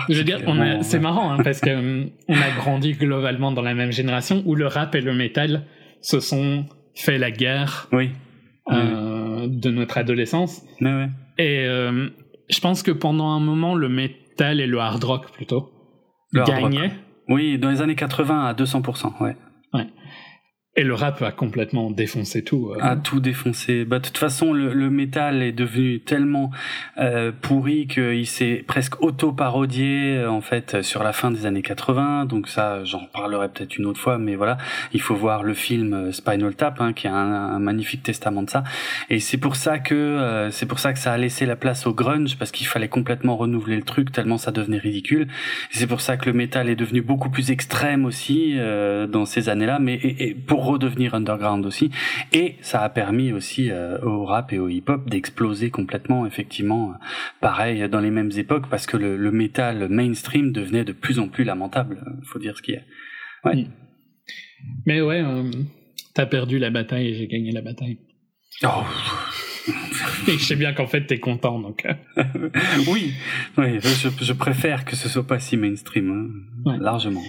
Je 0.10 0.18
veux 0.18 0.24
dire, 0.24 0.42
on 0.46 0.60
a- 0.60 0.84
c'est 0.84 1.00
marrant, 1.00 1.32
hein, 1.32 1.38
parce 1.44 1.62
que 1.62 1.70
hum, 1.72 2.10
on 2.28 2.36
a 2.36 2.52
grandi 2.58 2.94
globalement 2.94 3.52
dans 3.52 3.62
la 3.64 3.74
même 3.74 3.92
génération 3.92 4.44
où 4.46 4.56
le 4.56 4.68
rap 4.68 4.94
et 4.96 5.02
le 5.02 5.14
métal 5.16 5.64
se 6.02 6.20
sont 6.20 6.66
fait 6.96 7.18
la 7.18 7.32
guerre 7.32 7.88
Oui. 7.92 8.12
euh, 8.72 9.48
de 9.50 9.72
notre 9.72 9.98
adolescence. 9.98 10.62
Ouais. 10.82 11.08
Et 11.38 11.66
euh, 11.68 12.10
je 12.50 12.60
pense 12.60 12.84
que 12.84 12.92
pendant 12.92 13.30
un 13.30 13.40
moment, 13.40 13.74
le 13.76 13.90
métal 13.90 14.60
et 14.62 14.68
le 14.68 14.80
hard 14.80 15.04
rock 15.04 15.32
plutôt 15.32 15.72
Le 16.32 16.42
rock. 16.44 16.50
gagnaient. 16.72 16.92
Oui, 17.28 17.58
dans 17.58 17.70
les 17.70 17.82
années 17.82 17.96
80 17.96 18.46
à 18.46 18.54
200%, 18.54 19.14
ouais. 19.22 19.36
Et 20.76 20.84
le 20.84 20.94
rap 20.94 21.22
a 21.24 21.32
complètement 21.32 21.90
défoncé 21.90 22.44
tout. 22.44 22.72
euh. 22.72 22.78
a 22.80 22.96
tout 22.96 23.20
défoncé. 23.20 23.86
Bah, 23.86 23.98
de 23.98 24.06
toute 24.06 24.20
façon, 24.20 24.54
le, 24.54 24.72
le 24.72 24.92
métal 24.92 25.42
est 25.42 25.52
devenu 25.52 26.00
tellement 26.00 26.52
euh, 27.00 27.32
pourri 27.42 27.88
qu'il 27.88 28.28
s'est 28.28 28.64
presque 28.68 29.02
auto-parodié 29.02 30.18
euh, 30.18 30.30
en 30.32 30.42
fait 30.42 30.84
sur 30.84 31.04
la 31.04 31.12
fin 31.12 31.32
des 31.32 31.48
années 31.48 31.64
80. 31.64 32.26
Donc 32.26 32.48
ça, 32.48 32.84
j'en 32.86 33.00
reparlerai 33.00 33.50
peut-être 33.50 33.78
une 33.78 33.88
autre 33.88 34.00
fois, 34.00 34.20
mais 34.20 34.36
voilà, 34.36 34.58
il 34.94 35.02
faut 35.02 35.16
voir 35.16 35.42
le 35.42 35.56
film 35.56 35.94
euh, 35.94 36.12
Spinal 36.12 36.54
Tap, 36.56 36.80
hein, 36.80 36.94
qui 36.94 37.08
est 37.08 37.10
un, 37.10 37.16
un 37.16 37.60
magnifique 37.60 38.04
testament 38.04 38.44
de 38.44 38.50
ça. 38.52 38.64
Et 39.10 39.20
c'est 39.20 39.38
pour 39.38 39.56
ça 39.56 39.80
que 39.80 39.96
euh, 39.96 40.52
c'est 40.52 40.68
pour 40.68 40.78
ça 40.80 40.94
que 40.94 41.00
ça 41.00 41.12
a 41.12 41.18
laissé 41.18 41.48
la 41.48 41.56
place 41.56 41.88
au 41.88 41.94
grunge 41.96 42.38
parce 42.38 42.52
qu'il 42.52 42.68
fallait 42.68 42.90
complètement 42.90 43.36
renouveler 43.38 43.76
le 43.76 43.84
truc 43.84 44.12
tellement 44.12 44.38
ça 44.38 44.52
devenait 44.52 44.78
ridicule. 44.78 45.28
C'est 45.72 45.88
pour 45.88 46.00
ça 46.00 46.16
que 46.16 46.28
le 46.28 46.34
métal 46.34 46.70
est 46.70 46.76
devenu 46.76 47.02
beaucoup 47.02 47.32
plus 47.32 47.50
extrême 47.50 48.06
aussi 48.06 48.56
dans 49.10 49.26
ces 49.26 49.50
années-là, 49.50 49.80
mais 49.80 49.96
et, 49.96 50.30
et 50.30 50.34
pour 50.36 50.59
redevenir 50.60 51.14
underground 51.16 51.66
aussi. 51.66 51.92
Et 52.34 52.56
ça 52.62 52.82
a 52.82 52.90
permis 52.90 53.32
aussi 53.34 53.72
euh, 53.72 54.00
au 54.02 54.26
rap 54.26 54.52
et 54.54 54.60
au 54.60 54.68
hip-hop 54.70 55.10
d'exploser 55.10 55.70
complètement, 55.70 56.26
effectivement, 56.26 56.92
euh, 56.92 56.96
pareil 57.42 57.88
dans 57.90 58.00
les 58.02 58.12
mêmes 58.12 58.32
époques, 58.38 58.68
parce 58.70 58.86
que 58.86 58.98
le, 58.98 59.18
le 59.18 59.32
métal 59.32 59.88
mainstream 59.90 60.52
devenait 60.52 60.84
de 60.86 60.92
plus 60.94 61.20
en 61.20 61.28
plus 61.28 61.44
lamentable. 61.44 62.04
euh, 62.08 62.12
Faut 62.26 62.40
dire 62.40 62.56
ce 62.58 62.62
qu'il 62.62 62.76
y 62.76 62.78
a. 62.78 63.54
Mais 64.86 65.02
ouais, 65.02 65.22
euh, 65.22 65.50
t'as 66.14 66.26
perdu 66.26 66.60
la 66.60 66.70
bataille 66.70 67.08
et 67.08 67.14
j'ai 67.16 67.28
gagné 67.28 67.52
la 67.52 67.62
bataille. 67.62 67.98
Oh, 68.64 68.84
Et 70.28 70.32
je 70.34 70.44
sais 70.44 70.56
bien 70.56 70.74
qu'en 70.74 70.88
fait, 70.88 71.06
t'es 71.06 71.20
content, 71.20 71.60
donc. 71.60 71.86
oui, 72.92 73.14
oui, 73.58 73.80
je, 73.80 74.10
je 74.24 74.34
préfère 74.34 74.84
que 74.86 74.96
ce 74.96 75.08
soit 75.10 75.26
pas 75.26 75.40
si 75.40 75.58
mainstream, 75.58 76.10
hein, 76.66 76.70
Ouais. 76.72 76.78
largement. 76.80 77.22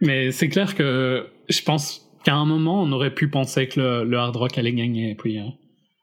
Mais 0.00 0.30
c'est 0.32 0.48
clair 0.48 0.74
que 0.74 1.26
je 1.48 1.62
pense 1.62 2.08
qu'à 2.24 2.34
un 2.34 2.44
moment, 2.44 2.82
on 2.82 2.92
aurait 2.92 3.14
pu 3.14 3.28
penser 3.28 3.68
que 3.68 3.80
le, 3.80 4.04
le 4.04 4.16
hard 4.18 4.36
rock 4.36 4.58
allait 4.58 4.72
gagner. 4.72 5.10
Et 5.10 5.14
puis, 5.14 5.38
euh, 5.38 5.42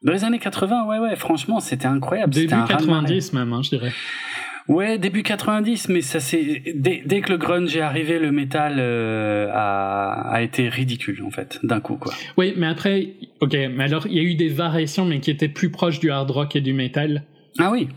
Dans 0.03 0.13
les 0.13 0.23
années 0.23 0.39
80, 0.39 0.85
ouais, 0.87 0.99
ouais, 0.99 1.15
franchement, 1.15 1.59
c'était 1.59 1.87
incroyable. 1.87 2.33
début 2.33 2.53
un 2.53 2.65
raz-de-marée. 2.65 3.05
90 3.05 3.33
même, 3.33 3.53
hein, 3.53 3.61
je 3.63 3.69
dirais. 3.69 3.91
Ouais, 4.67 4.99
début 4.99 5.23
90, 5.23 5.89
mais 5.89 6.01
ça 6.01 6.19
c'est 6.19 6.61
dès, 6.75 7.01
dès 7.03 7.21
que 7.21 7.31
le 7.31 7.39
grunge 7.39 7.75
est 7.75 7.81
arrivé, 7.81 8.19
le 8.19 8.31
métal 8.31 8.75
euh, 8.77 9.49
a, 9.51 10.29
a 10.31 10.41
été 10.43 10.69
ridicule 10.69 11.23
en 11.25 11.31
fait, 11.31 11.59
d'un 11.63 11.79
coup 11.79 11.95
quoi. 11.95 12.13
Oui, 12.37 12.53
mais 12.55 12.67
après, 12.67 13.13
ok, 13.41 13.57
mais 13.71 13.85
alors 13.85 14.05
il 14.05 14.13
y 14.13 14.19
a 14.19 14.21
eu 14.21 14.35
des 14.35 14.49
variations, 14.49 15.05
mais 15.05 15.21
qui 15.21 15.31
étaient 15.31 15.47
plus 15.49 15.71
proches 15.71 15.99
du 15.99 16.11
hard 16.11 16.29
rock 16.29 16.55
et 16.55 16.61
du 16.61 16.73
metal. 16.73 17.23
Ah 17.57 17.71
oui, 17.71 17.87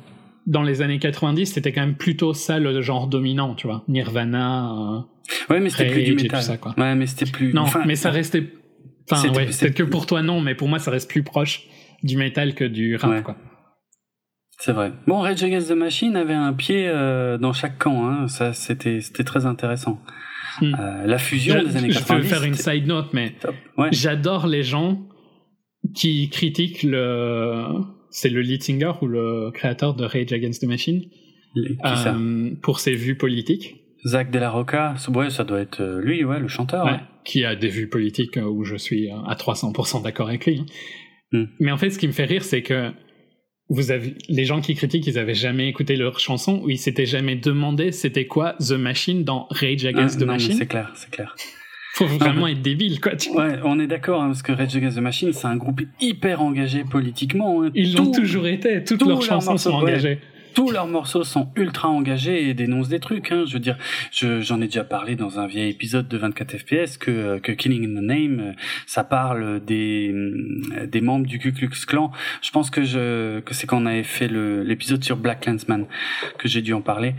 Dans 0.46 0.62
les 0.62 0.82
années 0.82 0.98
90, 0.98 1.46
c'était 1.46 1.72
quand 1.72 1.82
même 1.82 1.94
plutôt 1.96 2.34
ça 2.34 2.58
le 2.58 2.80
genre 2.82 3.06
dominant, 3.06 3.54
tu 3.54 3.66
vois. 3.68 3.84
Nirvana. 3.88 4.72
euh, 4.72 5.00
ouais, 5.54 5.60
mais 5.60 5.70
c'était 5.70 5.90
plus 5.90 6.02
du 6.02 6.14
métal. 6.14 6.40
tout 6.40 6.46
ça, 6.46 6.56
quoi. 6.56 6.74
Ouais, 6.76 6.94
mais 6.96 7.06
c'était 7.06 7.30
plus. 7.30 7.52
Non, 7.54 7.62
enfin, 7.62 7.82
mais 7.86 7.94
ça 7.96 8.10
restait. 8.10 8.52
Enfin, 9.10 9.28
ouais, 9.30 9.46
peut-être 9.46 9.74
que 9.74 9.82
pour 9.84 10.06
toi 10.06 10.22
non, 10.22 10.40
mais 10.40 10.54
pour 10.54 10.68
moi, 10.68 10.78
ça 10.78 10.90
reste 10.90 11.08
plus 11.10 11.22
proche 11.22 11.62
du 12.02 12.16
metal 12.16 12.54
que 12.54 12.64
du 12.64 12.96
rap, 12.96 13.10
Ouais. 13.10 13.22
quoi. 13.22 13.36
C'est 14.58 14.72
vrai. 14.72 14.92
Bon, 15.08 15.18
Rage 15.20 15.42
Against 15.42 15.68
the 15.70 15.76
Machine 15.76 16.14
avait 16.16 16.34
un 16.34 16.52
pied 16.52 16.86
euh, 16.88 17.36
dans 17.38 17.52
chaque 17.52 17.78
camp, 17.78 18.06
hein. 18.08 18.28
Ça 18.28 18.52
c'était 18.52 19.00
c'était 19.00 19.24
très 19.24 19.44
intéressant. 19.46 20.00
Hmm. 20.60 20.74
Euh, 20.78 21.06
la 21.06 21.18
fusion 21.18 21.58
Je, 21.60 21.64
des 21.66 21.76
années 21.76 21.90
je 21.90 21.98
90. 21.98 22.22
peux 22.22 22.28
faire 22.34 22.44
une 22.44 22.54
side 22.54 22.86
note, 22.86 23.12
mais. 23.12 23.34
Ouais. 23.76 23.88
j'adore 23.90 24.46
les 24.46 24.62
gens 24.62 25.00
qui 25.94 26.28
critiquent 26.30 26.82
le. 26.84 27.64
C'est 28.12 28.28
le 28.28 28.40
lead 28.42 28.62
singer 28.62 28.92
ou 29.00 29.06
le 29.08 29.50
créateur 29.52 29.94
de 29.94 30.04
Rage 30.04 30.32
Against 30.32 30.62
the 30.62 30.66
Machine 30.66 31.00
Qui 31.54 31.76
ça? 31.82 32.14
euh, 32.14 32.50
pour 32.62 32.78
ses 32.78 32.94
vues 32.94 33.16
politiques. 33.16 33.76
Zach 34.06 34.30
De 34.30 34.38
La 34.38 34.50
Rocca. 34.50 34.94
Ouais, 35.14 35.30
ça 35.30 35.44
doit 35.44 35.60
être 35.60 35.80
euh, 35.80 36.00
lui, 36.00 36.22
ouais, 36.24 36.38
le 36.40 36.48
chanteur. 36.48 36.84
Ouais, 36.84 36.92
ouais. 36.92 36.98
qui 37.24 37.44
a 37.44 37.54
des 37.56 37.68
vues 37.68 37.88
politiques 37.88 38.36
euh, 38.36 38.42
où 38.44 38.62
je 38.64 38.76
suis 38.76 39.08
à 39.10 39.34
300% 39.34 40.02
d'accord 40.02 40.28
avec 40.28 40.46
lui. 40.46 40.60
hein. 40.60 40.66
Hmm. 41.32 41.44
Mais 41.60 41.72
en 41.72 41.76
fait, 41.78 41.90
ce 41.90 41.98
qui 41.98 42.06
me 42.06 42.12
fait 42.12 42.24
rire, 42.26 42.44
c'est 42.44 42.62
que 42.62 42.90
vous 43.70 43.90
avez 43.90 44.14
les 44.28 44.44
gens 44.44 44.60
qui 44.60 44.74
critiquent, 44.74 45.06
ils 45.06 45.18
avaient 45.18 45.32
jamais 45.34 45.68
écouté 45.68 45.96
leur 45.96 46.18
chanson 46.20 46.60
ou 46.62 46.68
ils 46.68 46.76
s'étaient 46.78 47.06
jamais 47.06 47.36
demandé 47.36 47.90
c'était 47.92 48.26
quoi 48.26 48.54
The 48.58 48.72
Machine 48.72 49.24
dans 49.24 49.46
Rage 49.50 49.84
Ah, 49.86 49.88
Against 49.88 50.18
the 50.18 50.22
non, 50.22 50.26
mais 50.26 50.32
Machine. 50.34 50.52
c'est 50.56 50.66
clair, 50.66 50.92
c'est 50.94 51.10
clair. 51.10 51.34
Faut 51.94 52.06
vraiment 52.06 52.46
être 52.48 52.62
débile, 52.62 53.00
quoi. 53.00 53.16
tu 53.16 53.30
vois. 53.30 53.46
Ouais, 53.48 53.58
on 53.64 53.78
est 53.78 53.86
d'accord, 53.86 54.22
hein, 54.22 54.28
parce 54.28 54.42
que 54.42 54.52
Rage 54.52 54.74
Against 54.74 54.96
the 54.96 55.00
Machine, 55.02 55.32
c'est 55.32 55.46
un 55.46 55.56
groupe 55.56 55.82
hyper 56.00 56.40
engagé 56.40 56.84
politiquement. 56.84 57.62
hein. 57.62 57.70
Ils 57.74 57.94
l'ont 57.94 58.10
toujours 58.10 58.46
été. 58.46 58.82
Toutes 58.82 59.04
leurs 59.06 59.22
chansons 59.22 59.56
sont 59.58 59.70
engagées. 59.72 60.18
Tous 60.54 60.70
leurs 60.70 60.86
morceaux 60.86 61.24
sont 61.24 61.50
ultra 61.56 61.88
engagés 61.88 62.48
et 62.48 62.54
dénoncent 62.54 62.88
des 62.88 63.00
trucs. 63.00 63.32
Hein. 63.32 63.44
Je 63.46 63.54
veux 63.54 63.58
dire, 63.60 63.76
je- 64.10 64.40
j'en 64.40 64.60
ai 64.60 64.66
déjà 64.66 64.84
parlé 64.84 65.16
dans 65.16 65.38
un 65.38 65.46
vieil 65.46 65.70
épisode 65.70 66.08
de 66.08 66.16
24 66.18 66.56
FPS 66.58 66.96
que, 66.98 67.10
euh, 67.10 67.38
que 67.38 67.52
Killing 67.52 67.84
in 67.96 68.00
the 68.00 68.04
Name, 68.04 68.40
euh, 68.40 68.52
ça 68.86 69.04
parle 69.04 69.60
des, 69.64 70.10
euh, 70.12 70.86
des 70.86 71.00
membres 71.00 71.26
du 71.26 71.38
Ku 71.38 71.52
Klux 71.52 71.68
Klan. 71.86 72.10
Je 72.42 72.50
pense 72.50 72.70
que 72.70 72.82
je 72.84 73.40
que 73.40 73.54
c'est 73.54 73.66
quand 73.66 73.82
on 73.82 73.86
avait 73.86 74.02
fait 74.02 74.28
le- 74.28 74.62
l'épisode 74.62 75.02
sur 75.04 75.16
Black 75.16 75.40
Clansman 75.40 75.86
que 76.38 76.48
j'ai 76.48 76.62
dû 76.62 76.72
en 76.74 76.80
parler. 76.80 77.14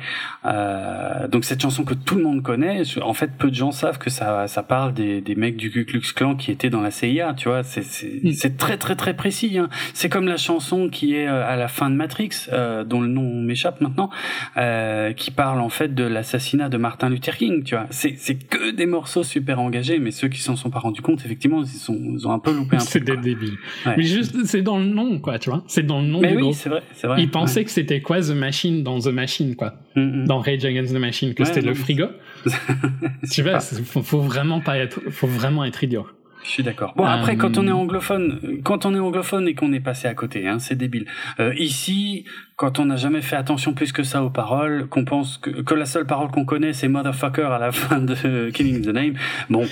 Euh, 0.46 1.28
donc 1.28 1.46
cette 1.46 1.62
chanson 1.62 1.84
que 1.84 1.94
tout 1.94 2.16
le 2.16 2.24
monde 2.24 2.42
connaît, 2.44 2.82
en 3.02 3.14
fait, 3.14 3.32
peu 3.38 3.50
de 3.50 3.56
gens 3.56 3.72
savent 3.72 3.98
que 3.98 4.10
ça 4.10 4.48
ça 4.48 4.64
parle 4.64 4.94
des, 4.94 5.22
des 5.22 5.36
mecs 5.36 5.58
du 5.58 5.72
Ku 5.72 5.86
Klux 5.86 6.02
Klan 6.16 6.36
qui 6.36 6.52
étaient 6.52 6.70
dans 6.70 6.82
la 6.82 6.92
CIA. 6.92 7.34
Tu 7.36 7.48
vois, 7.48 7.64
c'est 7.64 7.84
c'est 7.84 8.20
Mm. 8.24 8.32
c'est 8.34 8.58
très 8.58 8.78
très 8.78 8.96
très 8.96 9.16
précis. 9.16 9.58
Hein. 9.58 9.70
C'est 9.94 10.10
comme 10.10 10.28
la 10.28 10.38
chanson 10.38 10.90
qui 10.90 11.16
est 11.16 11.28
à 11.28 11.56
la 11.56 11.68
fin 11.68 11.90
de 11.90 11.96
Matrix, 11.96 12.48
euh, 12.52 12.84
dont 12.84 13.02
le 13.02 13.08
nom 13.08 13.23
nom 13.24 13.42
m'échappe 13.42 13.82
maintenant, 13.82 14.10
euh, 14.58 15.14
qui 15.14 15.32
parle 15.32 15.60
en 15.62 15.70
fait 15.70 15.94
de 15.94 16.04
l'assassinat 16.04 16.70
de 16.70 16.78
Martin 16.78 17.10
Luther 17.10 17.38
King. 17.38 17.64
Tu 17.64 17.76
vois, 17.76 17.88
c'est 17.90 18.16
c'est 18.18 18.36
que 18.36 18.72
des 18.72 18.86
morceaux 18.86 19.24
super 19.24 19.60
engagés, 19.60 20.00
mais 20.00 20.12
ceux 20.12 20.28
qui 20.28 20.40
s'en 20.40 20.56
sont 20.56 20.70
pas 20.70 20.80
rendus 20.80 21.02
compte, 21.02 21.24
effectivement, 21.26 21.62
ils 21.64 21.68
sont 21.68 21.98
ils 22.14 22.28
ont 22.28 22.32
un 22.32 22.40
peu 22.40 22.54
loupé 22.54 22.76
un 22.76 22.80
C'est 22.94 23.04
des 23.04 23.18
débiles. 23.18 23.58
Ouais. 23.86 23.96
Mais 23.98 24.04
juste, 24.04 24.46
c'est 24.46 24.62
dans 24.62 24.78
le 24.78 24.86
nom, 24.86 25.20
quoi, 25.20 25.40
tu 25.40 25.50
vois. 25.50 25.64
C'est 25.68 25.86
dans 25.86 26.02
le 26.02 26.08
nom 26.08 26.22
Mais 26.22 26.36
du 26.36 26.44
oui, 26.44 26.54
c'est 26.54 26.70
vrai, 26.70 26.84
c'est 26.94 27.08
vrai. 27.08 27.22
Ils 27.22 27.30
pensaient 27.32 27.64
que 27.64 27.72
c'était 27.72 28.02
quoi 28.02 28.22
The 28.22 28.30
Machine 28.32 28.84
dans 28.84 29.00
The 29.00 29.08
Machine, 29.08 29.56
quoi. 29.56 29.74
Mm, 29.96 30.02
mm. 30.02 30.28
Dans 30.28 30.40
Rage 30.40 30.66
Against 30.66 30.94
the 30.94 31.00
Machine, 31.00 31.34
que 31.34 31.44
Ouais, 31.44 31.48
c'était 31.48 31.62
le 31.62 31.70
mais- 31.70 31.76
frigo. 31.76 32.06
tu 33.32 33.42
vois, 33.42 33.60
faut 33.60 34.22
vraiment 34.22 34.60
pas 34.60 34.78
être, 34.78 35.00
faut 35.10 35.28
vraiment 35.28 35.64
être 35.66 35.84
idiot. 35.84 36.08
Je 36.44 36.50
suis 36.50 36.64
d'accord. 36.64 36.94
Bon, 36.98 37.06
après, 37.06 37.38
quand 37.38 37.58
on 37.58 37.66
est 37.68 37.72
Euh, 37.72 37.74
anglophone, 37.76 38.60
quand 38.64 38.86
on 38.86 38.94
est 38.94 39.00
anglophone 39.00 39.48
et 39.48 39.56
qu'on 39.56 39.72
est 39.72 39.80
passé 39.80 40.08
à 40.08 40.14
côté, 40.14 40.48
hein, 40.48 40.60
c'est 40.60 40.76
débile. 40.76 41.06
Euh, 41.40 41.54
ici, 41.56 42.26
quand 42.58 42.80
on 42.80 42.86
n'a 42.86 42.98
jamais 42.98 43.22
fait 43.22 43.36
attention 43.38 43.74
plus 43.74 43.92
que 43.94 44.04
ça 44.04 44.24
aux 44.24 44.30
paroles, 44.30 44.88
qu'on 44.90 45.06
pense 45.06 45.38
que, 45.38 45.50
que 45.62 45.74
la 45.74 45.86
seule 45.86 46.06
parole 46.06 46.30
qu'on 46.32 46.44
connaît, 46.46 46.74
c'est 46.74 46.88
motherfucker 46.90 47.44
à 47.52 47.60
la 47.60 47.72
fin 47.72 48.00
de 48.02 48.50
Killing 48.50 48.82
the 48.82 48.88
Name, 48.90 49.14
bon, 49.50 49.66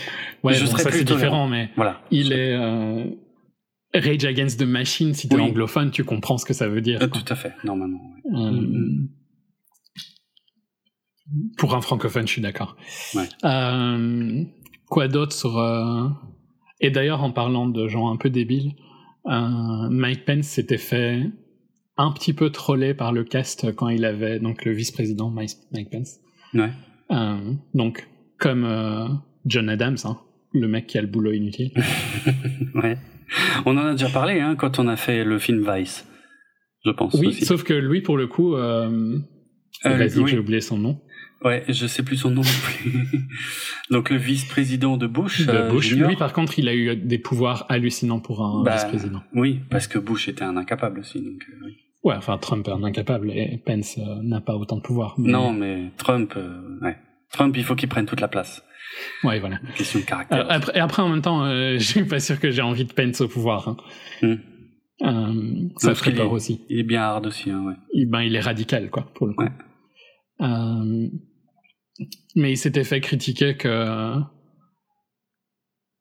Ouais, 0.44 0.54
Je 0.54 0.64
bon, 0.66 0.72
serais 0.72 0.84
ça 0.84 0.90
plus 0.90 1.04
différent, 1.04 1.48
mais 1.48 1.70
voilà. 1.76 2.02
il 2.10 2.32
est 2.32 2.54
euh, 2.56 3.04
Rage 3.94 4.24
Against 4.24 4.60
the 4.60 4.64
Machine. 4.66 5.14
Si 5.14 5.28
t'es 5.28 5.36
Oui. 5.36 5.42
anglophone, 5.42 5.92
tu 5.92 6.04
comprends 6.06 6.38
ce 6.38 6.46
que 6.46 6.54
ça 6.54 6.70
veut 6.70 6.82
dire. 6.82 7.02
Euh, 7.02 7.08
tout 7.08 7.26
à 7.28 7.36
fait, 7.36 7.54
normalement. 7.66 8.02
Euh, 8.34 8.52
Mm, 11.34 11.52
Pour 11.58 11.76
un 11.76 11.82
francophone, 11.82 12.28
je 12.28 12.32
suis 12.34 12.42
d'accord. 12.42 12.76
Ouais. 13.16 13.28
Quoi 14.88 15.08
d'autre 15.08 15.32
sur... 15.34 15.58
Et 16.82 16.90
d'ailleurs, 16.90 17.24
en 17.24 17.32
parlant 17.32 17.68
de 17.68 17.88
gens 17.88 18.12
un 18.12 18.18
peu 18.18 18.30
débiles, 18.30 18.74
euh, 19.28 19.90
Mike 19.90 20.26
Pence 20.26 20.48
s'était 20.48 20.80
fait 20.80 21.22
un 21.96 22.12
petit 22.12 22.34
peu 22.34 22.50
troller 22.50 22.96
par 22.96 23.14
le 23.14 23.24
cast 23.24 23.74
quand 23.76 23.90
il 23.90 24.04
avait 24.04 24.40
donc 24.40 24.66
le 24.66 24.72
vice-président 24.72 25.30
Mike 25.30 25.58
Mike 25.72 25.92
Pence. 25.92 26.20
Ouais. 26.56 26.72
Euh, 27.12 27.54
donc, 27.76 28.10
comme 28.40 28.66
euh, 28.66 29.08
John 29.46 29.70
Adams, 29.70 29.98
hein, 30.06 30.18
le 30.54 30.68
mec 30.68 30.88
qui 30.88 30.98
a 30.98 31.02
le 31.02 31.08
boulot 31.08 31.32
inutile. 31.32 31.72
ouais. 32.76 32.98
On 33.66 33.78
en 33.78 33.86
a 33.86 33.92
déjà 33.92 34.10
parlé, 34.10 34.40
hein, 34.40 34.56
quand 34.56 34.80
on 34.80 34.88
a 34.88 34.96
fait 34.96 35.24
le 35.24 35.38
film 35.38 35.64
Vice, 35.72 36.08
je 36.84 36.92
pense 36.92 37.14
oui, 37.14 37.28
aussi. 37.28 37.46
sauf 37.46 37.64
que 37.64 37.74
lui, 37.74 38.02
pour 38.02 38.18
le 38.18 38.28
coup, 38.28 38.52
vas-y, 38.52 39.24
oui. 39.86 40.32
j'ai 40.32 40.40
oublié 40.40 40.62
son 40.62 40.78
nom. 40.78 41.00
Ouais, 41.44 41.64
je 41.68 41.88
sais 41.88 42.04
plus 42.04 42.18
son 42.18 42.30
nom 42.30 42.42
non 42.42 42.48
plus. 42.64 42.92
Donc 43.90 44.10
le 44.12 44.18
vice-président 44.18 44.98
de 44.98 45.08
Bush. 45.08 45.46
De 45.46 45.52
euh, 45.52 45.70
Bush. 45.70 45.88
junior. 45.88 46.10
Lui, 46.10 46.16
par 46.16 46.34
contre, 46.34 46.60
il 46.60 46.68
a 46.70 46.76
eu 46.76 46.96
des 46.96 47.18
pouvoirs 47.18 47.66
hallucinants 47.70 48.20
pour 48.20 48.44
un 48.46 48.64
Bah, 48.64 48.74
vice-président. 48.76 49.24
Oui, 49.34 49.60
parce 49.70 49.88
que 49.88 49.98
Bush 49.98 50.28
était 50.30 50.44
un 50.44 50.56
incapable 50.58 51.00
aussi. 51.00 51.20
Donc, 51.20 51.42
euh, 51.50 51.66
oui. 51.66 51.78
Ouais, 52.04 52.16
enfin, 52.16 52.38
Trump 52.38 52.68
est 52.68 52.72
un 52.72 52.84
incapable 52.84 53.32
et 53.32 53.62
Pence 53.66 53.98
euh, 53.98 54.22
n'a 54.24 54.40
pas 54.42 54.56
autant 54.56 54.78
de 54.78 54.82
pouvoir. 54.82 55.16
mais- 55.18 55.32
Non, 55.32 55.52
mais 55.54 55.92
Trump, 55.98 56.34
euh, 56.38 56.80
ouais. 56.82 56.98
Trump, 57.32 57.56
il 57.58 57.64
faut 57.64 57.76
qu'il 57.76 57.90
prenne 57.90 58.06
toute 58.06 58.22
la 58.22 58.28
place. 58.28 58.64
Ouais, 59.24 59.40
voilà. 59.40 59.60
Question 59.76 60.00
de 60.00 60.06
caractère. 60.06 60.46
Euh, 60.46 60.50
après, 60.50 60.78
et 60.78 60.80
après, 60.80 61.02
en 61.02 61.10
même 61.10 61.22
temps, 61.22 61.46
je 61.78 61.78
suis 61.80 62.04
pas 62.04 62.20
sûr 62.20 62.40
que 62.40 62.52
j'ai 62.52 62.62
envie 62.62 62.86
de 62.86 62.94
Pence 62.94 63.22
au 63.22 63.28
pouvoir. 63.28 63.68
hein. 63.68 63.78
Hmm. 64.22 65.70
Ça 65.78 65.88
parce 65.88 66.00
ferait 66.00 66.14
peur 66.14 66.28
est- 66.28 66.30
aussi. 66.34 66.62
Il 66.70 66.80
est 66.80 66.84
bien 66.84 67.02
hard 67.02 67.26
aussi, 67.26 67.50
hein, 67.50 67.64
ouais. 67.66 67.74
Il, 67.94 68.08
ben, 68.10 68.22
il 68.22 68.36
est 68.36 68.40
radical, 68.42 68.90
quoi, 68.92 69.12
pour 69.16 69.26
le 69.28 69.34
coup. 69.34 69.44
Ouais. 69.44 69.50
Mais 72.36 72.52
il 72.54 72.58
s'était 72.58 72.84
fait 72.84 73.02
critiquer 73.02 73.56
que, 73.58 74.16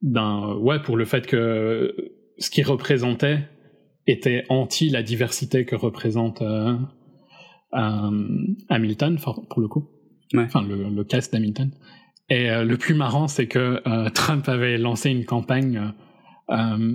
ouais, 0.02 0.80
pour 0.82 0.96
le 0.96 1.04
fait 1.04 1.26
que 1.26 1.94
ce 2.38 2.50
qu'il 2.50 2.66
représentait 2.66 3.48
était 4.06 4.44
anti 4.48 4.88
la 4.88 5.02
diversité 5.02 5.64
que 5.64 5.76
représente 5.76 6.42
euh, 6.42 6.74
euh, 7.74 8.28
Hamilton, 8.68 9.18
for- 9.18 9.46
pour 9.48 9.60
le 9.60 9.68
coup. 9.68 9.88
Ouais. 10.32 10.44
Enfin, 10.44 10.62
le, 10.62 10.88
le 10.88 11.04
cast 11.04 11.32
d'Hamilton. 11.32 11.70
Et 12.28 12.50
euh, 12.50 12.64
le 12.64 12.76
plus 12.76 12.94
marrant, 12.94 13.28
c'est 13.28 13.46
que 13.48 13.82
Trump 14.10 14.48
avait 14.48 14.78
lancé 14.78 15.10
une 15.10 15.24
campagne 15.24 15.92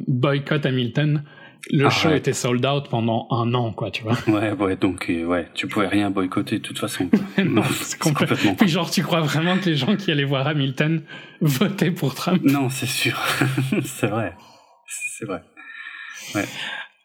boycott 0.07 0.65
Hamilton. 0.65 1.23
Le 1.71 1.89
show 1.89 2.11
était 2.11 2.33
sold 2.33 2.63
out 2.65 2.89
pendant 2.89 3.27
un 3.31 3.53
an, 3.55 3.71
quoi, 3.73 3.89
tu 3.89 4.03
vois. 4.03 4.17
Ouais, 4.27 4.51
ouais, 4.51 4.75
donc, 4.75 5.09
euh, 5.09 5.23
ouais, 5.25 5.47
tu 5.55 5.67
pouvais 5.67 5.87
rien 5.87 6.11
boycotter 6.11 6.59
de 6.59 6.63
toute 6.63 6.77
façon. 6.77 7.09
Non, 7.43 7.63
c'est 7.63 7.99
complè- 7.99 8.19
complètement. 8.27 8.55
Puis 8.55 8.67
genre, 8.69 8.89
tu 8.91 9.01
crois 9.01 9.21
vraiment 9.21 9.57
que 9.57 9.65
les 9.65 9.75
gens 9.75 9.95
qui 9.95 10.11
allaient 10.11 10.23
voir 10.25 10.47
Hamilton 10.47 11.01
votaient 11.41 11.91
pour 11.91 12.13
Trump? 12.13 12.41
Non, 12.43 12.69
c'est 12.69 12.85
sûr. 12.85 13.19
c'est 13.83 14.07
vrai. 14.07 14.35
C'est 15.17 15.25
vrai. 15.25 15.41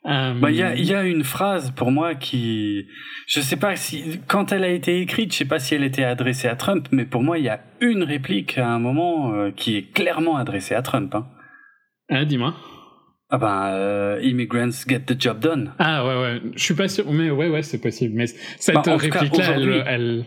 Euh, 0.06 0.34
Bah, 0.34 0.50
il 0.50 0.56
y 0.56 0.62
a, 0.62 0.74
y 0.74 0.94
a 0.94 1.04
une 1.04 1.24
phrase 1.24 1.72
pour 1.72 1.90
moi 1.90 2.14
qui, 2.14 2.86
je 3.28 3.40
sais 3.40 3.56
pas 3.56 3.76
si, 3.76 4.20
quand 4.28 4.50
elle 4.52 4.64
a 4.64 4.68
été 4.70 5.00
écrite, 5.00 5.32
je 5.32 5.38
sais 5.38 5.44
pas 5.44 5.58
si 5.58 5.74
elle 5.74 5.84
était 5.84 6.04
adressée 6.04 6.48
à 6.48 6.56
Trump, 6.56 6.88
mais 6.90 7.04
pour 7.04 7.22
moi, 7.22 7.38
il 7.38 7.44
y 7.44 7.48
a 7.50 7.60
une 7.80 8.02
réplique 8.02 8.56
à 8.58 8.66
un 8.68 8.78
moment 8.78 9.32
euh, 9.34 9.50
qui 9.50 9.76
est 9.76 9.92
clairement 9.92 10.36
adressée 10.36 10.74
à 10.74 10.82
Trump. 10.82 11.14
Hein. 11.14 11.26
ah, 12.10 12.24
dis-moi. 12.24 12.54
Ah 13.32 13.38
ben, 13.38 13.66
euh, 13.74 14.20
immigrants 14.22 14.70
get 14.88 15.00
the 15.06 15.20
job 15.20 15.38
done. 15.40 15.72
Ah 15.78 16.04
ouais, 16.06 16.20
ouais. 16.20 16.42
Je 16.56 16.62
suis 16.64 16.74
pas 16.74 16.88
sûr, 16.88 17.04
mais 17.12 17.30
ouais, 17.30 17.48
ouais, 17.48 17.62
c'est 17.62 17.80
possible. 17.80 18.14
Mais 18.16 18.26
cette 18.26 18.74
Bah, 18.74 18.82
réplique-là, 18.96 19.52
elle, 19.54 19.84
elle, 19.86 20.24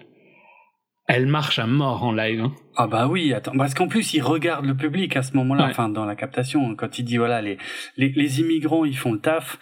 elle 1.08 1.28
marche 1.28 1.60
à 1.60 1.68
mort 1.68 2.04
en 2.04 2.14
live. 2.14 2.42
hein. 2.42 2.54
Ah 2.78 2.88
bah 2.88 3.08
oui, 3.08 3.34
attends, 3.34 3.52
parce 3.58 3.74
qu'en 3.74 3.88
plus 3.88 4.14
il 4.14 4.22
regarde 4.22 4.66
le 4.66 4.76
public 4.76 5.16
à 5.18 5.22
ce 5.22 5.36
moment-là, 5.38 5.66
Ouais. 5.66 5.70
enfin 5.72 5.90
dans 5.90 6.06
la 6.06 6.16
captation, 6.16 6.76
quand 6.76 6.98
il 6.98 7.04
dit 7.04 7.18
voilà 7.18 7.42
les 7.42 7.58
les, 7.98 8.10
les 8.16 8.40
immigrants 8.40 8.86
ils 8.86 8.98
font 8.98 9.12
le 9.12 9.20
taf, 9.20 9.60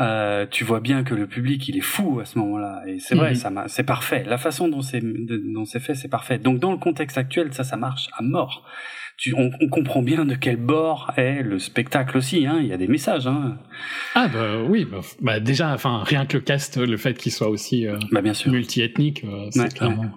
euh, 0.00 0.46
tu 0.50 0.62
vois 0.64 0.80
bien 0.80 1.02
que 1.04 1.14
le 1.14 1.26
public 1.26 1.66
il 1.68 1.76
est 1.76 1.80
fou 1.82 2.20
à 2.20 2.24
ce 2.24 2.38
moment-là 2.38 2.82
et 2.86 2.98
c'est 3.00 3.14
vrai, 3.16 3.30
Mhm. 3.30 3.34
ça 3.34 3.50
c'est 3.66 3.82
parfait. 3.84 4.22
La 4.26 4.38
façon 4.38 4.68
dont 4.68 4.80
c'est 4.80 5.00
dont 5.02 5.64
c'est 5.66 5.80
fait, 5.80 5.94
c'est 5.94 6.08
parfait. 6.08 6.38
Donc 6.38 6.60
dans 6.60 6.70
le 6.72 6.78
contexte 6.78 7.18
actuel, 7.18 7.52
ça 7.52 7.64
ça 7.64 7.76
marche 7.76 8.08
à 8.16 8.22
mort. 8.22 8.64
Tu, 9.18 9.32
on, 9.34 9.50
on 9.60 9.68
comprend 9.68 10.02
bien 10.02 10.26
de 10.26 10.34
quel 10.34 10.56
bord 10.56 11.12
est 11.16 11.42
le 11.42 11.58
spectacle 11.58 12.18
aussi. 12.18 12.46
Hein. 12.46 12.58
Il 12.60 12.66
y 12.66 12.72
a 12.72 12.76
des 12.76 12.86
messages. 12.86 13.26
Hein. 13.26 13.58
Ah 14.14 14.28
bah 14.28 14.62
oui, 14.62 14.84
bah, 14.84 15.00
bah, 15.22 15.40
déjà, 15.40 15.72
enfin, 15.72 16.02
rien 16.04 16.26
que 16.26 16.36
le 16.36 16.42
cast, 16.42 16.76
le 16.76 16.96
fait 16.98 17.16
qu'il 17.16 17.32
soit 17.32 17.48
aussi 17.48 17.86
euh, 17.86 17.96
Bah 18.12 18.20
bien 18.20 18.34
sûr. 18.34 18.52
multiethnique, 18.52 19.24
euh, 19.24 19.46
c'est 19.50 19.60
Ouais, 19.62 19.68
clairement... 19.68 20.10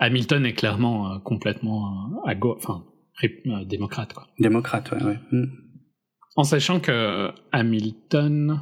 Hamilton 0.00 0.46
est 0.46 0.54
clairement 0.54 1.12
euh, 1.12 1.18
complètement 1.18 1.92
euh, 2.24 2.28
à 2.30 2.34
gauche, 2.34 2.58
enfin, 2.62 2.84
démocrate, 3.66 4.14
quoi. 4.14 4.26
Démocrate, 4.38 4.90
ouais. 4.92 5.02
ouais. 5.04 5.18
Mm. 5.30 5.44
En 6.36 6.44
sachant 6.44 6.80
que 6.80 7.30
Hamilton 7.52 8.60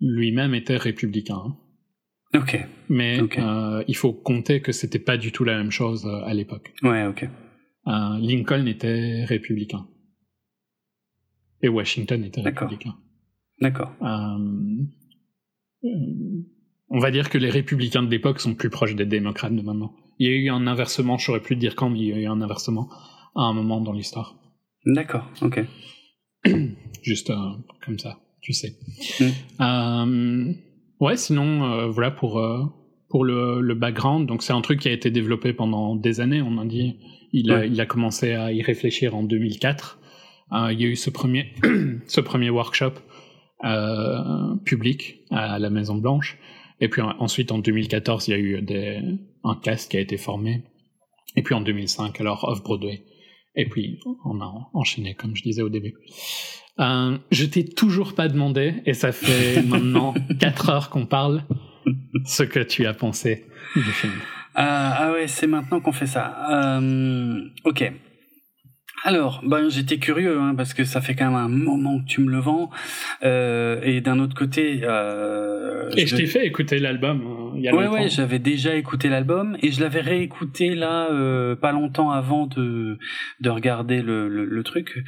lui-même 0.00 0.54
était 0.54 0.76
républicain. 0.76 1.42
hein. 1.46 1.56
Ok. 2.34 2.58
Mais 2.90 3.20
il 3.88 3.96
faut 3.96 4.12
compter 4.12 4.60
que 4.60 4.70
c'était 4.72 4.98
pas 4.98 5.16
du 5.16 5.32
tout 5.32 5.44
la 5.44 5.56
même 5.56 5.70
chose 5.70 6.06
à 6.26 6.34
l'époque. 6.34 6.74
Ouais, 6.82 7.06
ok. 7.06 7.28
Euh, 7.86 8.18
Lincoln 8.18 8.66
était 8.66 9.24
républicain. 9.24 9.86
Et 11.62 11.68
Washington 11.68 12.24
était 12.24 12.40
républicain. 12.40 12.94
D'accord. 13.60 13.92
Euh, 14.02 14.84
euh, 15.84 15.88
on 16.88 16.98
va 16.98 17.10
dire 17.10 17.30
que 17.30 17.38
les 17.38 17.50
républicains 17.50 18.02
de 18.02 18.10
l'époque 18.10 18.40
sont 18.40 18.54
plus 18.54 18.70
proches 18.70 18.94
des 18.94 19.06
démocrates 19.06 19.54
de 19.54 19.62
maintenant. 19.62 19.94
Il 20.18 20.28
y 20.28 20.30
a 20.30 20.36
eu 20.36 20.48
un 20.50 20.66
inversement, 20.66 21.18
je 21.18 21.26
saurais 21.26 21.40
plus 21.40 21.56
dire 21.56 21.74
quand, 21.74 21.90
mais 21.90 21.98
il 21.98 22.06
y 22.06 22.12
a 22.12 22.18
eu 22.18 22.26
un 22.26 22.40
inversement 22.40 22.88
à 23.34 23.42
un 23.42 23.52
moment 23.52 23.80
dans 23.80 23.92
l'histoire. 23.92 24.36
D'accord. 24.84 25.30
Ok. 25.42 25.60
Juste 27.02 27.30
euh, 27.30 27.50
comme 27.84 27.98
ça, 27.98 28.18
tu 28.40 28.52
sais. 28.52 28.76
Mm. 29.58 30.52
Ouais, 31.00 31.16
sinon, 31.16 31.90
voilà 31.90 32.10
pour, 32.10 32.40
pour 33.08 33.24
le, 33.24 33.60
le 33.60 33.74
background. 33.74 34.26
Donc, 34.26 34.42
c'est 34.42 34.52
un 34.52 34.60
truc 34.60 34.80
qui 34.80 34.88
a 34.88 34.92
été 34.92 35.10
développé 35.10 35.52
pendant 35.52 35.94
des 35.96 36.20
années, 36.20 36.42
on 36.42 36.58
a 36.58 36.64
dit. 36.64 36.96
Il 37.32 37.50
a, 37.50 37.58
Ouais. 37.58 37.68
il 37.68 37.80
a 37.80 37.86
commencé 37.86 38.32
à 38.32 38.52
y 38.52 38.62
réfléchir 38.62 39.14
en 39.14 39.22
2004. 39.22 39.98
Euh, 40.52 40.72
il 40.72 40.80
y 40.80 40.84
a 40.84 40.88
eu 40.88 40.96
ce 40.96 41.10
premier, 41.10 41.52
ce 42.06 42.20
premier 42.20 42.50
workshop 42.50 42.92
euh, 43.64 44.54
public 44.64 45.20
à 45.30 45.58
la 45.58 45.70
Maison 45.70 45.96
Blanche. 45.96 46.38
Et 46.80 46.88
puis 46.88 47.02
en- 47.02 47.14
ensuite, 47.18 47.52
en 47.52 47.58
2014, 47.58 48.28
il 48.28 48.30
y 48.30 48.34
a 48.34 48.38
eu 48.38 48.62
des, 48.62 49.00
un 49.44 49.54
cast 49.62 49.90
qui 49.90 49.96
a 49.96 50.00
été 50.00 50.16
formé. 50.16 50.62
Et 51.36 51.42
puis 51.42 51.54
en 51.54 51.60
2005, 51.60 52.20
alors 52.20 52.44
Off-Broadway. 52.48 53.02
Et 53.56 53.66
puis, 53.68 53.98
on 54.24 54.40
a 54.40 54.52
enchaîné, 54.74 55.14
comme 55.14 55.34
je 55.34 55.42
disais 55.42 55.62
au 55.62 55.68
début. 55.70 55.94
Euh, 56.78 57.16
je 57.30 57.46
t'ai 57.46 57.64
toujours 57.64 58.14
pas 58.14 58.28
demandé, 58.28 58.74
et 58.84 58.92
ça 58.92 59.12
fait 59.12 59.62
maintenant 59.66 60.12
4 60.38 60.68
heures 60.70 60.90
qu'on 60.90 61.06
parle, 61.06 61.42
ce 62.24 62.42
que 62.42 62.60
tu 62.60 62.86
as 62.86 62.94
pensé 62.94 63.46
du 63.74 63.82
film. 63.82 64.14
Ah, 64.54 64.96
ah 64.98 65.12
ouais, 65.12 65.28
c'est 65.28 65.46
maintenant 65.46 65.80
qu'on 65.80 65.92
fait 65.92 66.06
ça. 66.06 66.78
Euh, 66.80 67.40
ok. 67.64 67.92
Alors, 69.06 69.40
ben 69.44 69.68
j'étais 69.68 69.98
curieux 69.98 70.40
hein, 70.40 70.54
parce 70.56 70.74
que 70.74 70.82
ça 70.82 71.00
fait 71.00 71.14
quand 71.14 71.26
même 71.26 71.36
un 71.36 71.46
moment 71.48 72.00
que 72.00 72.06
tu 72.06 72.20
me 72.20 72.28
le 72.28 72.40
vends. 72.40 72.70
Euh, 73.22 73.80
et 73.84 74.00
d'un 74.00 74.18
autre 74.18 74.34
côté, 74.34 74.80
euh, 74.82 75.88
Et 75.96 76.08
je 76.08 76.16
t'ai 76.16 76.26
fait 76.26 76.44
écouter 76.44 76.80
l'album. 76.80 77.52
il 77.54 77.62
y 77.62 77.68
a 77.68 77.72
Ouais, 77.74 77.84
longtemps. 77.84 77.94
ouais, 78.02 78.08
j'avais 78.08 78.40
déjà 78.40 78.74
écouté 78.74 79.08
l'album 79.08 79.56
et 79.62 79.70
je 79.70 79.80
l'avais 79.80 80.00
réécouté 80.00 80.74
là 80.74 81.06
euh, 81.12 81.54
pas 81.54 81.70
longtemps 81.70 82.10
avant 82.10 82.48
de 82.48 82.98
de 83.38 83.48
regarder 83.50 84.02
le 84.02 84.28
le, 84.28 84.44
le 84.44 84.62
truc, 84.64 85.04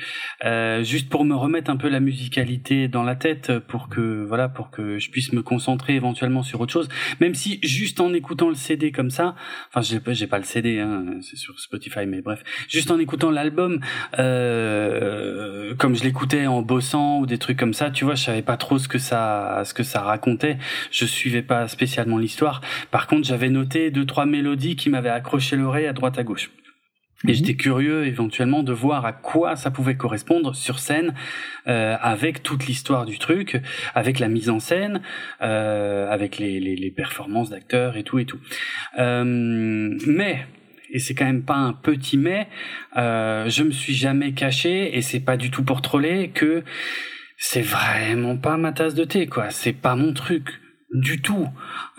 juste 0.82 1.09
pour 1.09 1.24
me 1.24 1.34
remettre 1.34 1.68
un 1.68 1.76
peu 1.76 1.88
la 1.88 1.99
musicalité 1.99 2.86
dans 2.86 3.03
la 3.03 3.16
tête, 3.16 3.59
pour 3.66 3.88
que 3.88 4.24
voilà, 4.24 4.49
pour 4.49 4.70
que 4.70 4.99
je 5.01 5.11
puisse 5.11 5.32
me 5.32 5.42
concentrer 5.42 5.96
éventuellement 5.96 6.44
sur 6.44 6.61
autre 6.61 6.72
chose. 6.72 6.88
Même 7.20 7.34
si 7.34 7.59
juste 7.64 8.01
en 8.01 8.12
écoutant 8.14 8.49
le 8.49 8.55
CD 8.55 8.92
comme 8.92 9.11
ça, 9.11 9.34
enfin 9.70 9.80
j'ai 9.82 9.99
pas 9.99 10.12
j'ai 10.12 10.28
pas 10.28 10.38
le 10.38 10.44
CD, 10.44 10.78
hein, 10.78 11.05
c'est 11.22 11.36
sur 11.36 11.59
Spotify, 11.59 12.07
mais 12.07 12.20
bref, 12.20 12.44
juste 12.68 12.92
en 12.92 12.99
écoutant 13.01 13.32
l'album, 13.32 13.80
euh, 14.18 15.74
comme 15.76 15.97
je 15.97 16.05
l'écoutais 16.05 16.47
en 16.47 16.62
bossant 16.62 17.18
ou 17.20 17.26
des 17.26 17.39
trucs 17.39 17.59
comme 17.59 17.74
ça, 17.74 17.91
tu 17.91 18.05
vois, 18.05 18.14
je 18.14 18.24
savais 18.24 18.43
pas 18.43 18.57
trop 18.57 18.78
ce 18.78 18.89
que 18.89 18.99
ça 18.99 19.62
ce 19.64 19.74
que 19.74 19.82
ça 19.82 20.01
racontait. 20.01 20.59
Je 20.91 21.05
suivais 21.05 21.43
pas 21.43 21.68
spécialement 21.68 22.18
l'histoire. 22.18 22.61
Par 22.91 23.07
contre, 23.07 23.26
j'avais 23.26 23.51
noté 23.51 23.91
deux 23.91 24.07
trois 24.07 24.26
mélodies 24.26 24.76
qui 24.76 24.91
m'avaient 24.91 25.09
accroché 25.09 25.57
l'oreille 25.57 25.86
à 25.86 25.93
droite 25.93 26.18
à 26.18 26.24
gauche. 26.24 26.51
Et 27.24 27.28
Mhm. 27.28 27.34
j'étais 27.34 27.55
curieux 27.57 28.07
éventuellement 28.07 28.62
de 28.62 28.72
voir 28.72 29.05
à 29.05 29.12
quoi 29.12 29.57
ça 29.57 29.72
pouvait 29.72 29.97
correspondre 29.97 30.55
sur 30.55 30.78
scène, 30.78 31.14
euh, 31.66 31.97
avec 32.01 32.45
toute 32.45 32.66
l'histoire 32.66 33.07
du 33.07 33.18
truc, 33.18 33.61
avec 33.97 34.20
la 34.20 34.28
mise 34.28 34.51
en 34.51 34.61
scène, 34.61 35.01
euh, 35.43 36.09
avec 36.11 36.39
les, 36.39 36.61
les, 36.61 36.76
les 36.76 36.91
performances 36.93 37.51
d'acteurs 37.51 37.97
et 37.97 38.05
tout 38.05 38.20
et 38.20 38.24
tout. 38.24 38.39
Euh, 39.01 39.24
mais 40.07 40.47
et 40.91 40.99
c'est 40.99 41.14
quand 41.14 41.26
même 41.26 41.45
pas 41.45 41.57
un 41.57 41.72
petit 41.72 42.18
mais, 42.18 42.49
euh, 42.97 43.49
je 43.49 43.62
me 43.62 43.70
suis 43.70 43.95
jamais 43.95 44.32
caché 44.32 44.97
et 44.97 45.03
c'est 45.03 45.20
pas 45.20 45.36
du 45.36 45.51
tout 45.51 45.64
pour 45.64 45.82
troller 45.82 46.30
que 46.30 46.62
c'est 47.36 47.62
vraiment 47.62 48.36
pas 48.36 48.57
ma 48.57 48.72
tasse 48.72 48.95
de 48.95 49.05
thé 49.05 49.26
quoi, 49.26 49.51
c'est 49.51 49.72
pas 49.72 49.97
mon 49.97 50.12
truc 50.12 50.61
du 50.93 51.20
tout. 51.20 51.47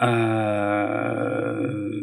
Euh, 0.02 2.02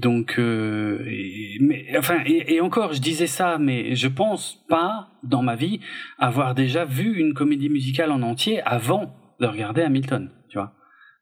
donc, 0.00 0.38
euh, 0.38 1.04
et, 1.08 1.58
mais 1.60 1.86
enfin, 1.96 2.18
et, 2.26 2.60
encore, 2.60 2.92
je 2.92 3.00
disais 3.00 3.26
ça, 3.26 3.58
mais 3.58 3.94
je 3.94 4.08
pense 4.08 4.64
pas 4.68 5.08
dans 5.22 5.42
ma 5.42 5.54
vie 5.54 5.80
avoir 6.18 6.54
déjà 6.54 6.84
vu 6.84 7.18
une 7.18 7.34
comédie 7.34 7.68
musicale 7.68 8.10
en 8.10 8.22
entier 8.22 8.62
avant 8.62 9.14
de 9.40 9.46
regarder 9.46 9.82
Hamilton, 9.82 10.30
tu 10.48 10.58
vois. 10.58 10.72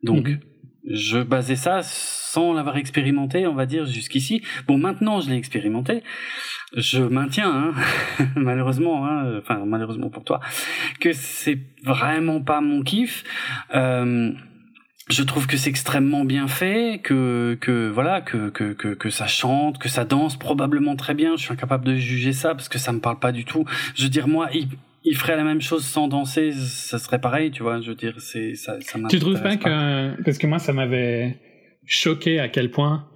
Donc, 0.02 0.28
Mhm. 0.28 0.40
Je 0.88 1.18
basais 1.18 1.56
ça 1.56 1.82
sans 1.82 2.52
l'avoir 2.52 2.76
expérimenté, 2.76 3.46
on 3.46 3.54
va 3.54 3.66
dire 3.66 3.86
jusqu'ici. 3.86 4.42
Bon, 4.66 4.78
maintenant, 4.78 5.20
je 5.20 5.30
l'ai 5.30 5.36
expérimenté. 5.36 6.02
Je 6.76 7.02
maintiens, 7.02 7.50
hein, 7.52 8.24
malheureusement, 8.36 9.06
hein, 9.06 9.38
enfin 9.38 9.64
malheureusement 9.66 10.08
pour 10.08 10.22
toi, 10.22 10.40
que 11.00 11.12
c'est 11.12 11.58
vraiment 11.82 12.40
pas 12.40 12.60
mon 12.60 12.82
kiff. 12.82 13.24
Euh, 13.74 14.32
je 15.08 15.24
trouve 15.24 15.48
que 15.48 15.56
c'est 15.56 15.70
extrêmement 15.70 16.24
bien 16.24 16.46
fait, 16.46 17.00
que 17.02 17.58
que 17.60 17.88
voilà, 17.88 18.20
que, 18.20 18.50
que 18.50 18.72
que 18.72 18.94
que 18.94 19.10
ça 19.10 19.26
chante, 19.26 19.78
que 19.78 19.88
ça 19.88 20.04
danse 20.04 20.38
probablement 20.38 20.94
très 20.94 21.14
bien. 21.14 21.36
Je 21.36 21.42
suis 21.42 21.52
incapable 21.52 21.84
de 21.84 21.96
juger 21.96 22.32
ça 22.32 22.54
parce 22.54 22.68
que 22.68 22.78
ça 22.78 22.92
me 22.92 23.00
parle 23.00 23.18
pas 23.18 23.32
du 23.32 23.44
tout. 23.44 23.64
Je 23.96 24.04
veux 24.04 24.08
dire 24.08 24.28
moi, 24.28 24.48
il, 25.04 25.16
ferait 25.16 25.36
la 25.36 25.44
même 25.44 25.60
chose 25.60 25.84
sans 25.84 26.08
danser, 26.08 26.52
ça 26.52 26.98
serait 26.98 27.20
pareil, 27.20 27.50
tu 27.50 27.62
vois. 27.62 27.80
Je 27.80 27.90
veux 27.90 27.94
dire, 27.94 28.14
c'est 28.18 28.54
ça. 28.54 28.80
ça 28.80 28.98
Tu 29.08 29.18
trouves 29.18 29.34
pas 29.34 29.50
m'intéresse 29.50 30.16
que 30.16 30.22
parce 30.22 30.38
que 30.38 30.46
moi 30.46 30.58
ça 30.58 30.72
m'avait 30.72 31.38
choqué 31.86 32.38
à 32.40 32.48
quel 32.48 32.70
point 32.70 33.06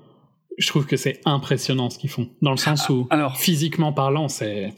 je 0.58 0.68
trouve 0.68 0.86
que 0.86 0.96
c'est 0.96 1.20
impressionnant 1.24 1.90
ce 1.90 1.98
qu'ils 1.98 2.10
font 2.10 2.30
dans 2.42 2.52
le 2.52 2.56
sens 2.56 2.88
où 2.88 3.06
Alors, 3.10 3.36
physiquement 3.38 3.92
parlant 3.92 4.28
c'est 4.28 4.72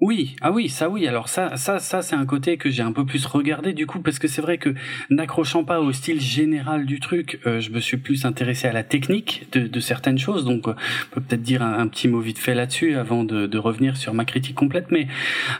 Oui, 0.00 0.34
ah 0.40 0.50
oui, 0.50 0.68
ça 0.68 0.90
oui. 0.90 1.06
Alors 1.06 1.28
ça, 1.28 1.56
ça, 1.56 1.78
ça, 1.78 2.02
c'est 2.02 2.16
un 2.16 2.26
côté 2.26 2.56
que 2.56 2.68
j'ai 2.68 2.82
un 2.82 2.90
peu 2.90 3.06
plus 3.06 3.24
regardé 3.26 3.72
du 3.72 3.86
coup 3.86 4.00
parce 4.00 4.18
que 4.18 4.26
c'est 4.26 4.42
vrai 4.42 4.58
que 4.58 4.74
n'accrochant 5.08 5.62
pas 5.62 5.80
au 5.80 5.92
style 5.92 6.20
général 6.20 6.84
du 6.84 6.98
truc, 6.98 7.38
euh, 7.46 7.60
je 7.60 7.70
me 7.70 7.78
suis 7.78 7.96
plus 7.96 8.24
intéressé 8.24 8.66
à 8.66 8.72
la 8.72 8.82
technique 8.82 9.46
de, 9.52 9.68
de 9.68 9.80
certaines 9.80 10.18
choses. 10.18 10.44
Donc, 10.44 10.66
euh, 10.66 10.72
on 10.72 11.14
peut 11.14 11.20
peut-être 11.20 11.42
dire 11.42 11.62
un, 11.62 11.86
petit 11.86 12.08
mot 12.08 12.18
vite 12.18 12.40
fait 12.40 12.54
là-dessus 12.56 12.96
avant 12.96 13.22
de, 13.22 13.46
de 13.46 13.56
revenir 13.58 13.96
sur 13.96 14.14
ma 14.14 14.24
critique 14.24 14.56
complète. 14.56 14.90
Mais 14.90 15.06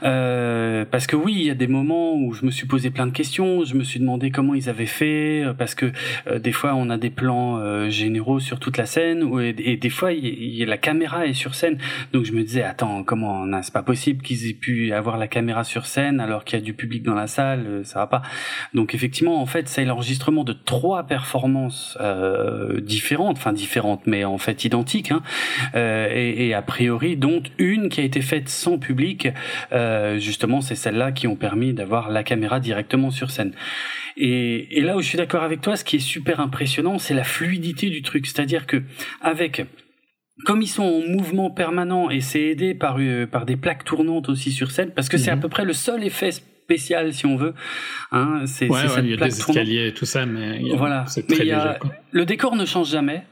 euh, 0.03 0.85
parce 0.85 1.07
que 1.07 1.15
oui, 1.15 1.35
il 1.37 1.45
y 1.45 1.51
a 1.51 1.55
des 1.55 1.69
moments 1.69 2.17
où 2.17 2.35
je 2.35 2.45
me 2.45 2.51
suis 2.51 2.67
posé 2.67 2.91
plein 2.91 3.07
de 3.07 3.13
questions. 3.13 3.65
Je 3.65 3.77
me 3.77 3.85
suis 3.85 4.01
demandé 4.01 4.33
comment 4.33 4.55
ils 4.55 4.69
avaient 4.69 4.87
fait 4.87 5.45
euh, 5.45 5.55
parce 5.55 5.77
que 5.77 5.93
des 6.37 6.53
fois 6.53 6.75
on 6.75 6.91
a 6.91 6.99
des 6.99 7.11
plans 7.11 7.89
généraux 7.89 8.41
sur 8.41 8.59
toute 8.59 8.79
la 8.79 8.87
scène 8.87 9.31
et, 9.41 9.77
des 9.77 9.91
fois 9.91 10.13
il, 10.13 10.25
il- 10.27 10.67
la 10.67 10.77
caméra 10.77 11.25
est 11.27 11.35
sur 11.35 11.55
scène. 11.55 11.79
Donc 12.13 12.25
je 12.25 12.33
me 12.33 12.43
disais 12.43 12.65
attends 12.65 13.05
comment 13.05 13.47
c'est 13.63 13.73
pas 13.73 13.83
possible 13.83 14.23
qu'ils 14.25 14.49
aient 14.49 14.55
pu 14.55 14.93
avoir 14.93 15.17
la 15.17 15.29
caméra 15.29 15.63
sur 15.63 15.87
scène 15.87 16.19
alors 16.19 16.45
qu'il 16.45 16.59
y 16.59 16.63
a 16.63 16.65
du 16.65 16.75
public 16.75 17.05
dans 17.05 17.15
la 17.15 17.29
salle, 17.29 17.67
euh, 17.67 17.85
ça 17.85 18.01
va 18.01 18.07
pas. 18.09 18.23
Donc 18.73 18.95
effectivement 18.95 19.41
en 19.41 19.47
fait 19.47 19.69
c'est 19.69 19.85
l'enregistrement 19.85 20.43
de 20.43 20.53
trois 20.53 21.05
performances 21.05 21.97
euh, 22.01 22.81
différentes, 22.81 23.37
enfin 23.37 23.53
différentes 23.53 24.07
mais 24.07 24.25
en 24.25 24.39
fait 24.39 24.65
identiques 24.65 25.13
hein, 25.13 25.23
euh, 25.77 26.09
et, 26.13 26.53
a 26.55 26.63
priori 26.63 27.17
dont 27.17 27.43
une 27.59 27.89
qui 27.89 28.01
a 28.01 28.05
été 28.05 28.21
faite 28.21 28.49
sans 28.49 28.79
public. 28.79 29.29
Justement 30.17 30.61
c'est 30.61 30.75
celles-là 30.75 31.13
qui 31.13 31.27
ont 31.27 31.37
permis 31.37 31.73
d'avoir 31.73 32.11
la 32.11 32.25
caméra 32.25 32.59
directement 32.59 33.11
sur 33.11 33.31
scène. 33.31 33.53
Et, 34.17 34.79
et 34.79 34.81
là 34.81 34.97
où 34.97 35.03
je 35.03 35.09
suis 35.09 35.19
d'accord 35.19 35.43
avec 35.43 35.61
toi, 35.61 35.77
ce 35.77 35.85
qui 35.85 35.97
est 35.97 36.01
super 36.01 36.41
impressionnant, 36.41 36.99
c'est 36.99 37.15
la 37.15 37.25
fluidité 37.25 37.91
du 37.91 38.03
truc. 38.03 38.27
C'est-à-dire 38.27 38.67
que 38.67 38.83
avec 39.21 39.67
comme 40.45 40.63
ils 40.63 40.69
sont 40.69 40.83
en 40.85 41.01
mouvement 41.09 41.51
permanent 41.51 42.11
et 42.11 42.21
c'est 42.21 42.43
aidé 42.43 42.75
par 42.75 42.97
euh, 42.99 43.27
par 43.27 43.47
des 43.47 43.57
plaques 43.57 43.85
tournantes 43.85 44.29
aussi 44.29 44.53
sur 44.53 44.71
scène, 44.71 44.91
parce 44.95 45.09
que 45.09 45.17
c'est 45.19 45.31
à 45.31 45.37
Mhm. 45.37 45.43
peu 45.43 45.49
près 45.49 45.65
le 45.65 45.73
seul 45.73 46.05
effet 46.05 46.31
spécial 46.33 47.13
si 47.13 47.27
on 47.27 47.37
veut. 47.37 47.55
Hein, 48.13 48.43
c'est 48.47 48.69
ouais, 48.69 48.81
il 48.99 49.11
y 49.11 49.13
a 49.15 49.17
des 49.17 49.27
escaliers 49.27 49.89
et 49.89 49.95
tout 49.95 50.07
ça 50.07 50.25
mais 50.27 50.59
il 50.61 50.69
y 50.69 50.73
a- 50.73 50.77
Voilà. 50.77 51.05
Mais 51.17 51.23
très 51.23 51.45
il 51.45 51.49
y 51.49 51.53
a- 51.53 51.79
léger. 51.83 51.95
Le 52.11 52.25
décor 52.25 52.57
ne 52.57 52.65
change 52.65 52.91
jamais. 52.91 53.23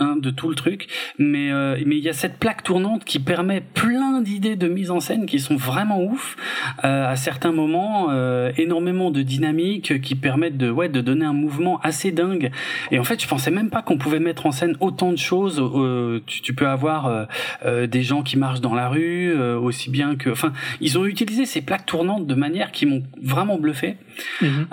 Hein, 0.00 0.14
de 0.16 0.30
tout 0.30 0.48
le 0.48 0.54
truc, 0.54 0.86
mais 1.18 1.50
euh, 1.50 1.76
mais 1.84 1.96
il 1.96 2.04
y 2.04 2.08
a 2.08 2.12
cette 2.12 2.38
plaque 2.38 2.62
tournante 2.62 3.04
qui 3.04 3.18
permet 3.18 3.60
plein 3.60 4.20
d'idées 4.20 4.54
de 4.54 4.68
mise 4.68 4.92
en 4.92 5.00
scène 5.00 5.26
qui 5.26 5.40
sont 5.40 5.56
vraiment 5.56 6.00
ouf. 6.00 6.36
Euh, 6.84 7.10
à 7.10 7.16
certains 7.16 7.50
moments, 7.50 8.06
euh, 8.10 8.52
énormément 8.56 9.10
de 9.10 9.22
dynamique 9.22 10.00
qui 10.00 10.14
permettent 10.14 10.56
de 10.56 10.70
ouais 10.70 10.88
de 10.88 11.00
donner 11.00 11.24
un 11.24 11.32
mouvement 11.32 11.80
assez 11.80 12.12
dingue. 12.12 12.52
Et 12.92 13.00
en 13.00 13.02
fait, 13.02 13.20
je 13.20 13.26
pensais 13.26 13.50
même 13.50 13.70
pas 13.70 13.82
qu'on 13.82 13.98
pouvait 13.98 14.20
mettre 14.20 14.46
en 14.46 14.52
scène 14.52 14.76
autant 14.78 15.10
de 15.10 15.18
choses. 15.18 15.60
Euh, 15.60 16.20
tu, 16.26 16.42
tu 16.42 16.54
peux 16.54 16.68
avoir 16.68 17.06
euh, 17.06 17.24
euh, 17.64 17.86
des 17.88 18.04
gens 18.04 18.22
qui 18.22 18.36
marchent 18.38 18.60
dans 18.60 18.76
la 18.76 18.88
rue, 18.88 19.32
euh, 19.34 19.58
aussi 19.58 19.90
bien 19.90 20.14
que, 20.14 20.30
enfin, 20.30 20.52
ils 20.80 20.96
ont 20.96 21.06
utilisé 21.06 21.44
ces 21.44 21.60
plaques 21.60 21.86
tournantes 21.86 22.24
de 22.24 22.34
manière 22.36 22.70
qui 22.70 22.86
m'ont 22.86 23.02
vraiment 23.20 23.58
bluffé. 23.58 23.96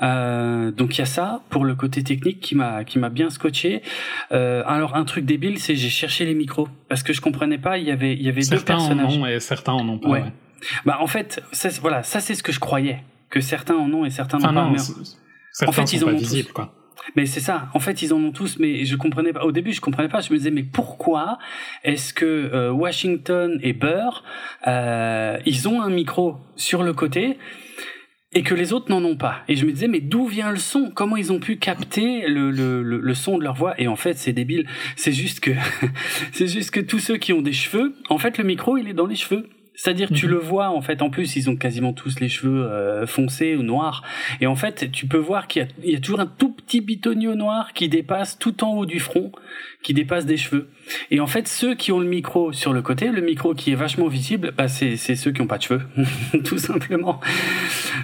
Euh, 0.03 0.69
donc 0.71 0.97
il 0.97 0.99
y 0.99 1.01
a 1.01 1.07
ça 1.07 1.41
pour 1.49 1.65
le 1.65 1.73
côté 1.73 2.03
technique 2.03 2.39
qui 2.41 2.53
m'a 2.55 2.83
qui 2.83 2.99
m'a 2.99 3.09
bien 3.09 3.31
scotché. 3.31 3.81
Euh, 4.31 4.61
alors 4.67 4.95
un 4.95 5.03
truc 5.03 5.14
débile, 5.21 5.59
c'est 5.59 5.75
j'ai 5.75 5.89
cherché 5.89 6.25
les 6.25 6.33
micros 6.33 6.67
parce 6.89 7.03
que 7.03 7.13
je 7.13 7.21
comprenais 7.21 7.57
pas. 7.57 7.77
Il 7.77 7.85
y 7.85 7.91
avait 7.91 8.13
il 8.13 8.21
y 8.21 8.29
avait 8.29 8.41
deux 8.41 8.57
certains 8.57 8.75
en 8.75 8.87
personnages. 8.87 9.17
ont 9.17 9.25
et 9.25 9.39
certains 9.39 9.73
en 9.73 9.87
ont 9.87 9.99
pas 9.99 10.09
Ouais. 10.09 10.21
ouais. 10.21 10.33
Bah 10.85 10.97
en 11.01 11.07
fait, 11.07 11.43
ça, 11.51 11.69
voilà, 11.81 12.03
ça 12.03 12.19
c'est 12.19 12.35
ce 12.35 12.43
que 12.43 12.51
je 12.51 12.59
croyais 12.59 13.03
que 13.29 13.41
certains 13.41 13.75
en 13.75 13.91
ont 13.91 14.05
et 14.05 14.09
certains 14.09 14.37
enfin 14.37 14.51
n'en 14.51 14.69
ont 14.69 14.75
pas. 14.75 14.79
certains 15.51 15.71
fait, 15.73 15.85
sont 15.87 15.97
ils 15.97 16.03
en 16.03 16.07
pas 16.07 16.13
ont 16.13 16.17
tous. 16.17 16.43
quoi 16.53 16.73
mais 17.15 17.25
c'est 17.25 17.39
ça. 17.39 17.69
En 17.73 17.79
fait, 17.79 18.01
ils 18.01 18.13
en 18.13 18.17
ont 18.17 18.31
tous. 18.31 18.57
Mais 18.59 18.85
je 18.85 18.95
comprenais 18.95 19.33
pas. 19.33 19.43
Au 19.43 19.51
début, 19.51 19.73
je 19.73 19.81
comprenais 19.81 20.09
pas. 20.09 20.21
Je 20.21 20.31
me 20.31 20.37
disais 20.37 20.51
mais 20.51 20.63
pourquoi 20.63 21.37
est-ce 21.83 22.13
que 22.13 22.25
euh, 22.25 22.71
Washington 22.71 23.59
et 23.61 23.73
Burr 23.73 24.23
euh, 24.67 25.37
ils 25.45 25.67
ont 25.67 25.81
un 25.81 25.89
micro 25.89 26.37
sur 26.55 26.83
le 26.83 26.93
côté 26.93 27.37
et 28.35 28.43
que 28.43 28.53
les 28.53 28.73
autres 28.73 28.91
n'en 28.91 29.03
ont 29.03 29.15
pas. 29.15 29.43
Et 29.47 29.55
je 29.55 29.65
me 29.65 29.71
disais, 29.71 29.87
mais 29.87 30.01
d'où 30.01 30.27
vient 30.27 30.51
le 30.51 30.57
son? 30.57 30.91
Comment 30.93 31.15
ils 31.15 31.31
ont 31.31 31.39
pu 31.39 31.55
capter 31.55 32.27
le, 32.27 32.51
le, 32.51 32.83
le, 32.83 32.99
le 32.99 33.13
son 33.13 33.37
de 33.37 33.43
leur 33.43 33.55
voix? 33.55 33.73
Et 33.79 33.87
en 33.87 33.95
fait, 33.95 34.17
c'est 34.17 34.33
débile. 34.33 34.67
C'est 34.97 35.13
juste 35.13 35.39
que, 35.39 35.51
c'est 36.33 36.47
juste 36.47 36.71
que 36.71 36.81
tous 36.81 36.99
ceux 36.99 37.17
qui 37.17 37.31
ont 37.31 37.41
des 37.41 37.53
cheveux, 37.53 37.95
en 38.09 38.17
fait, 38.17 38.37
le 38.37 38.43
micro, 38.43 38.77
il 38.77 38.89
est 38.89 38.93
dans 38.93 39.07
les 39.07 39.15
cheveux. 39.15 39.47
C'est-à-dire, 39.75 40.09
tu 40.13 40.25
Mhm. 40.25 40.31
le 40.31 40.37
vois, 40.37 40.69
en 40.69 40.81
fait, 40.81 41.01
en 41.01 41.09
plus, 41.09 41.35
ils 41.35 41.49
ont 41.49 41.55
quasiment 41.55 41.93
tous 41.93 42.19
les 42.19 42.29
cheveux 42.29 42.63
euh, 42.65 43.05
foncés 43.05 43.55
ou 43.55 43.63
noirs. 43.63 44.03
Et 44.41 44.47
en 44.47 44.55
fait, 44.55 44.91
tu 44.91 45.05
peux 45.07 45.17
voir 45.17 45.47
qu'il 45.47 45.61
y 45.63 45.65
a, 45.65 45.67
il 45.83 45.91
y 45.91 45.95
a 45.95 45.99
toujours 45.99 46.19
un 46.19 46.25
tout 46.27 46.49
petit 46.53 46.81
bitonio 46.81 47.35
noir 47.35 47.73
qui 47.73 47.89
dépasse 47.89 48.39
tout 48.39 48.63
en 48.63 48.73
haut 48.73 48.85
du 48.85 48.99
front, 48.99 49.31
qui 49.83 49.93
dépasse 49.93 50.25
des 50.25 50.37
cheveux. 50.37 50.69
Et 51.11 51.19
en 51.19 51.27
fait, 51.27 51.47
ceux 51.47 51.75
qui 51.75 51.91
ont 51.91 51.99
le 51.99 52.07
micro 52.07 52.53
sur 52.53 52.73
le 52.73 52.81
côté, 52.81 53.09
le 53.09 53.21
micro 53.21 53.53
qui 53.53 53.71
est 53.71 53.75
vachement 53.75 54.07
visible, 54.07 54.53
bah, 54.57 54.67
c'est, 54.67 54.95
c'est 54.97 55.15
ceux 55.15 55.31
qui 55.31 55.41
ont 55.41 55.47
pas 55.47 55.57
de 55.57 55.63
cheveux, 55.63 55.81
tout 56.45 56.57
simplement. 56.57 57.19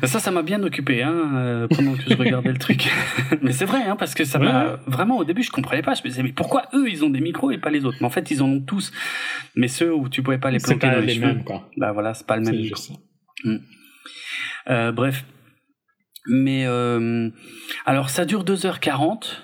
Ça, 0.03 0.19
ça 0.19 0.31
m'a 0.31 0.41
bien 0.41 0.61
occupé, 0.63 1.03
hein, 1.03 1.13
euh, 1.35 1.67
pendant 1.67 1.93
que 1.93 2.01
je 2.07 2.15
regardais 2.15 2.51
le 2.51 2.57
truc. 2.57 2.89
mais 3.41 3.51
c'est 3.51 3.65
vrai, 3.65 3.83
hein, 3.83 3.95
parce 3.95 4.13
que 4.15 4.25
ça 4.25 4.39
Ouais, 4.39 4.45
m'a 4.45 4.79
vraiment 4.87 5.17
au 5.17 5.23
début, 5.23 5.43
je 5.43 5.51
comprenais 5.51 5.81
pas. 5.83 5.93
Je 5.93 6.01
me 6.03 6.07
disais, 6.09 6.23
mais 6.23 6.31
pourquoi 6.31 6.63
eux, 6.73 6.89
ils 6.89 7.03
ont 7.05 7.09
des 7.09 7.21
micros 7.21 7.51
et 7.51 7.57
pas 7.57 7.69
les 7.69 7.85
autres? 7.85 7.97
Mais 8.01 8.07
en 8.07 8.11
fait, 8.11 8.29
ils 8.31 8.41
en 8.41 8.47
ont 8.49 8.59
tous. 8.61 8.91
Mais 9.55 9.67
ceux 9.67 9.93
où 9.93 10.09
tu 10.09 10.21
pouvais 10.23 10.37
pas 10.39 10.49
les 10.51 10.57
planter 10.59 10.79
pas 10.79 10.95
dans 10.95 10.99
les, 11.01 11.07
les 11.07 11.13
cheveux, 11.15 11.25
mêmes 11.27 11.43
quoi 11.43 11.60
bah 11.77 11.91
voilà, 11.91 12.13
c'est 12.13 12.25
pas 12.27 12.37
le 12.37 12.43
même. 12.43 12.55
micro. 12.55 12.81
ça. 12.81 12.93
Euh, 14.69 14.91
bref. 14.91 15.25
Mais 16.27 16.65
euh, 16.67 17.29
alors 17.85 18.09
ça 18.09 18.25
dure 18.25 18.43
2h40. 18.43 19.37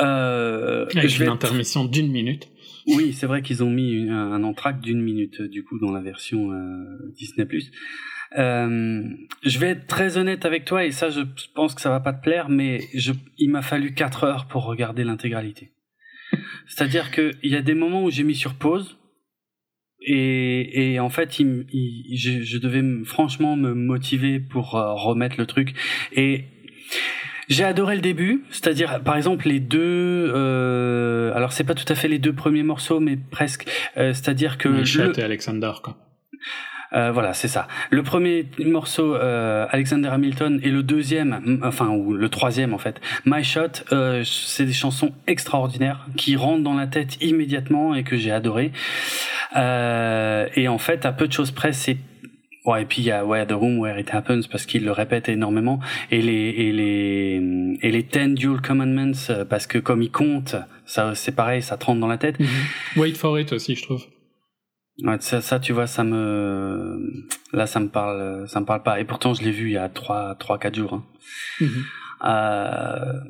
Euh, 0.00 0.84
avec 0.94 1.08
je 1.08 1.18
vais 1.18 1.24
une 1.24 1.30
être- 1.32 1.34
intermission 1.44 1.86
d'une 1.86 2.12
minute 2.12 2.48
Oui, 2.86 3.14
c'est 3.14 3.26
vrai 3.26 3.40
qu'ils 3.40 3.64
ont 3.64 3.70
mis 3.70 3.92
une- 3.92 4.10
un, 4.10 4.44
entracte 4.44 4.80
d'une 4.82 5.00
minute 5.00 5.40
du 5.40 5.64
coup 5.64 5.78
dans 5.78 5.90
la 5.90 6.02
version 6.02 6.52
euh, 6.52 7.12
Disney+. 7.16 7.48
Euh, 8.36 9.02
je 9.42 9.58
vais 9.58 9.68
être 9.68 9.86
très 9.86 10.18
honnête 10.18 10.44
avec 10.44 10.66
toi 10.66 10.84
et 10.84 10.90
ça, 10.90 11.08
je 11.08 11.20
pense 11.54 11.74
que 11.74 11.80
ça 11.80 11.88
va 11.88 12.00
pas 12.00 12.12
te 12.12 12.22
plaire, 12.22 12.50
mais 12.50 12.80
je, 12.94 13.12
il 13.38 13.48
m'a 13.50 13.62
fallu 13.62 13.94
quatre 13.94 14.24
heures 14.24 14.46
pour 14.48 14.64
regarder 14.64 15.02
l'intégralité. 15.04 15.72
C'est-à-dire 16.66 17.10
que 17.10 17.30
il 17.42 17.52
y 17.52 17.56
a 17.56 17.62
des 17.62 17.74
moments 17.74 18.02
où 18.04 18.10
j'ai 18.10 18.24
mis 18.24 18.34
sur 18.34 18.54
pause 18.54 18.98
et, 20.06 20.92
et 20.92 21.00
en 21.00 21.10
fait, 21.10 21.40
il, 21.40 21.66
il, 21.72 22.16
je, 22.16 22.42
je, 22.42 22.58
devais 22.58 22.82
franchement 23.04 23.56
me 23.56 23.74
motiver 23.74 24.38
pour 24.38 24.76
euh, 24.76 24.94
remettre 24.94 25.36
le 25.38 25.46
truc 25.46 25.74
et 26.12 26.44
j'ai 27.48 27.64
adoré 27.64 27.94
le 27.94 28.00
début, 28.00 28.44
c'est-à-dire 28.50 29.02
par 29.02 29.16
exemple 29.16 29.48
les 29.48 29.60
deux. 29.60 30.32
Euh, 30.34 31.32
alors 31.34 31.52
c'est 31.52 31.64
pas 31.64 31.74
tout 31.74 31.90
à 31.92 31.94
fait 31.94 32.08
les 32.08 32.18
deux 32.18 32.32
premiers 32.32 32.64
morceaux, 32.64 32.98
mais 32.98 33.16
presque. 33.16 33.68
Euh, 33.96 34.14
c'est-à-dire 34.14 34.58
que. 34.58 34.68
le, 34.68 35.18
et 35.18 35.22
Alexander 35.22 35.72
quoi. 35.82 35.96
Euh, 36.92 37.10
voilà, 37.12 37.34
c'est 37.34 37.48
ça. 37.48 37.66
Le 37.90 38.02
premier 38.02 38.46
morceau, 38.64 39.14
euh, 39.14 39.66
Alexander 39.70 40.08
Hamilton, 40.08 40.60
et 40.62 40.70
le 40.70 40.82
deuxième, 40.82 41.60
enfin 41.64 41.88
ou 41.88 42.14
le 42.14 42.28
troisième 42.28 42.74
en 42.74 42.78
fait, 42.78 43.00
My 43.24 43.42
Shot, 43.42 43.84
euh, 43.92 44.22
c'est 44.24 44.64
des 44.64 44.72
chansons 44.72 45.12
extraordinaires 45.26 46.06
qui 46.16 46.36
rentrent 46.36 46.62
dans 46.62 46.74
la 46.74 46.86
tête 46.86 47.22
immédiatement 47.22 47.94
et 47.94 48.02
que 48.04 48.16
j'ai 48.16 48.30
adoré. 48.30 48.72
Euh, 49.56 50.46
et 50.54 50.68
en 50.68 50.78
fait, 50.78 51.06
à 51.06 51.12
peu 51.12 51.26
de 51.26 51.32
choses 51.32 51.50
près, 51.50 51.72
c'est 51.72 51.96
Ouais, 52.64 52.82
et 52.82 52.84
puis 52.84 53.00
il 53.00 53.04
y 53.04 53.12
a 53.12 53.24
ouais, 53.24 53.46
The 53.46 53.52
Room 53.52 53.78
Where 53.78 53.96
It 53.96 54.12
Happens 54.12 54.48
parce 54.50 54.66
qu'il 54.66 54.84
le 54.84 54.90
répète 54.90 55.28
énormément 55.28 55.78
et 56.10 56.20
les 56.20 56.32
et 56.32 56.72
les 56.72 57.78
et 57.80 57.92
les 57.92 58.02
Ten 58.02 58.34
Dual 58.34 58.60
Commandments 58.60 59.44
parce 59.48 59.68
que 59.68 59.78
comme 59.78 60.02
il 60.02 60.10
compte, 60.10 60.56
ça 60.84 61.14
c'est 61.14 61.30
pareil, 61.30 61.62
ça 61.62 61.76
te 61.76 61.84
rentre 61.84 62.00
dans 62.00 62.08
la 62.08 62.18
tête. 62.18 62.40
Mm 62.40 62.44
-hmm. 62.44 63.00
Wait 63.00 63.16
for 63.16 63.38
it 63.38 63.52
aussi, 63.52 63.76
je 63.76 63.82
trouve. 63.82 64.04
Ouais, 65.02 65.16
ça, 65.20 65.42
ça, 65.42 65.60
tu 65.60 65.72
vois, 65.74 65.86
ça 65.86 66.04
me, 66.04 67.28
là, 67.52 67.66
ça 67.66 67.80
me 67.80 67.88
parle, 67.88 68.48
ça 68.48 68.60
me 68.60 68.64
parle 68.66 68.82
pas. 68.82 68.98
Et 68.98 69.04
pourtant, 69.04 69.34
je 69.34 69.42
l'ai 69.42 69.50
vu 69.50 69.66
il 69.68 69.72
y 69.72 69.76
a 69.76 69.88
trois, 69.90 70.34
trois, 70.36 70.58
quatre 70.58 70.74
jours. 70.74 70.94
Hein. 70.94 71.04
Mm 71.60 71.66
-hmm. 71.66 71.82
euh, 72.24 73.20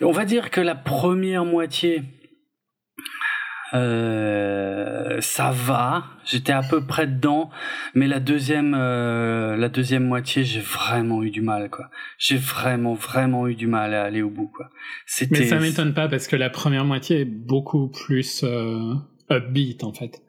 on 0.00 0.12
va 0.12 0.24
dire 0.24 0.50
que 0.50 0.62
la 0.62 0.74
première 0.74 1.44
moitié, 1.44 2.02
euh, 3.74 5.20
ça 5.20 5.50
va. 5.50 6.04
J'étais 6.24 6.54
à 6.54 6.62
peu 6.62 6.86
près 6.86 7.06
dedans, 7.06 7.50
mais 7.94 8.06
la 8.06 8.20
deuxième, 8.20 8.74
euh, 8.74 9.54
la 9.56 9.68
deuxième 9.68 10.06
moitié, 10.06 10.44
j'ai 10.44 10.60
vraiment 10.60 11.22
eu 11.22 11.30
du 11.30 11.42
mal, 11.42 11.68
quoi. 11.68 11.90
J'ai 12.18 12.38
vraiment, 12.38 12.94
vraiment 12.94 13.48
eu 13.48 13.54
du 13.54 13.66
mal 13.66 13.92
à 13.92 14.04
aller 14.04 14.22
au 14.22 14.30
bout, 14.30 14.48
quoi. 14.48 14.70
Mais 15.30 15.44
ça 15.44 15.58
m'étonne 15.60 15.92
pas 15.92 16.08
parce 16.08 16.26
que 16.26 16.36
la 16.36 16.48
première 16.48 16.86
moitié 16.86 17.20
est 17.20 17.30
beaucoup 17.52 17.90
plus 17.90 18.44
upbeat, 19.28 19.84
en 19.84 19.92
fait. 19.92 20.22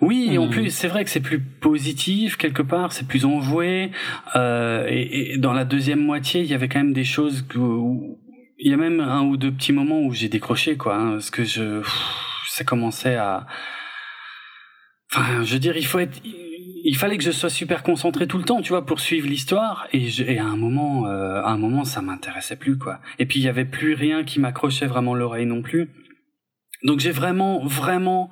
Oui, 0.00 0.36
en 0.38 0.48
plus, 0.48 0.70
c'est 0.70 0.88
vrai 0.88 1.04
que 1.04 1.10
c'est 1.10 1.20
plus 1.20 1.40
positif 1.40 2.36
quelque 2.36 2.62
part, 2.62 2.92
c'est 2.92 3.06
plus 3.06 3.24
enjoué. 3.24 3.90
Euh, 4.34 4.86
et, 4.88 5.34
et, 5.34 5.38
dans 5.38 5.52
la 5.52 5.64
deuxième 5.64 6.00
moitié, 6.00 6.40
il 6.40 6.46
y 6.46 6.54
avait 6.54 6.68
quand 6.68 6.80
même 6.80 6.92
des 6.92 7.04
choses 7.04 7.44
où 7.56 8.18
il 8.58 8.70
y 8.70 8.74
a 8.74 8.76
même 8.76 9.00
un 9.00 9.22
ou 9.22 9.36
deux 9.36 9.52
petits 9.52 9.72
moments 9.72 10.00
où 10.02 10.12
j'ai 10.12 10.28
décroché, 10.28 10.76
quoi, 10.76 10.96
hein, 10.96 11.12
parce 11.12 11.30
que 11.30 11.44
je, 11.44 11.80
pff, 11.80 12.46
ça 12.48 12.64
commençait 12.64 13.16
à. 13.16 13.46
Enfin, 15.12 15.42
je 15.42 15.52
veux 15.52 15.58
dire, 15.58 15.76
il 15.76 15.86
faut 15.86 15.98
être. 15.98 16.20
Il 16.84 16.96
fallait 16.96 17.16
que 17.16 17.24
je 17.24 17.30
sois 17.30 17.50
super 17.50 17.82
concentré 17.82 18.26
tout 18.26 18.38
le 18.38 18.44
temps, 18.44 18.60
tu 18.60 18.70
vois, 18.70 18.86
pour 18.86 18.98
suivre 19.00 19.28
l'histoire. 19.28 19.86
Et, 19.92 20.08
je, 20.08 20.24
et 20.24 20.38
à 20.38 20.44
un 20.44 20.56
moment, 20.56 21.06
euh, 21.06 21.40
à 21.42 21.50
un 21.50 21.58
moment, 21.58 21.84
ça 21.84 22.02
m'intéressait 22.02 22.56
plus, 22.56 22.78
quoi. 22.78 23.00
Et 23.18 23.26
puis 23.26 23.40
il 23.40 23.42
y 23.42 23.48
avait 23.48 23.64
plus 23.64 23.94
rien 23.94 24.24
qui 24.24 24.40
m'accrochait 24.40 24.86
vraiment 24.86 25.14
l'oreille 25.14 25.46
non 25.46 25.62
plus. 25.62 25.90
Donc 26.84 26.98
j'ai 26.98 27.12
vraiment, 27.12 27.64
vraiment 27.64 28.30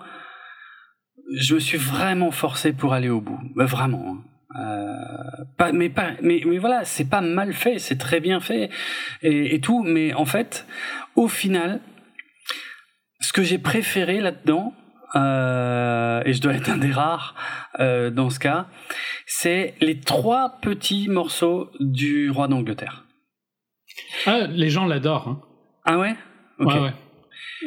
je 1.36 1.54
me 1.54 1.60
suis 1.60 1.78
vraiment 1.78 2.30
forcé 2.30 2.72
pour 2.72 2.92
aller 2.92 3.08
au 3.08 3.20
bout, 3.20 3.40
bah, 3.54 3.66
vraiment. 3.66 4.16
Euh, 4.58 4.94
pas, 5.56 5.72
mais 5.72 5.88
pas, 5.88 6.12
mais, 6.22 6.42
mais 6.44 6.58
voilà, 6.58 6.84
c'est 6.84 7.08
pas 7.08 7.20
mal 7.20 7.52
fait, 7.52 7.78
c'est 7.78 7.98
très 7.98 8.20
bien 8.20 8.40
fait 8.40 8.68
et, 9.22 9.54
et, 9.54 9.60
tout. 9.60 9.82
Mais 9.82 10.12
en 10.14 10.24
fait, 10.24 10.66
au 11.14 11.28
final, 11.28 11.80
ce 13.20 13.32
que 13.32 13.42
j'ai 13.42 13.58
préféré 13.58 14.20
là-dedans, 14.20 14.74
euh, 15.16 16.22
et 16.24 16.32
je 16.32 16.40
dois 16.40 16.54
être 16.54 16.68
un 16.68 16.76
des 16.76 16.90
rares 16.90 17.34
euh, 17.78 18.10
dans 18.10 18.30
ce 18.30 18.38
cas, 18.38 18.66
c'est 19.26 19.74
les 19.80 20.00
trois 20.00 20.58
petits 20.60 21.08
morceaux 21.08 21.70
du 21.78 22.30
roi 22.30 22.48
d'Angleterre. 22.48 23.04
Ah, 24.26 24.46
les 24.48 24.70
gens 24.70 24.86
l'adorent. 24.86 25.28
Hein. 25.28 25.40
Ah 25.84 25.98
ouais? 25.98 26.14
Okay. 26.58 26.74
Ouais, 26.74 26.80
ouais. 26.80 26.94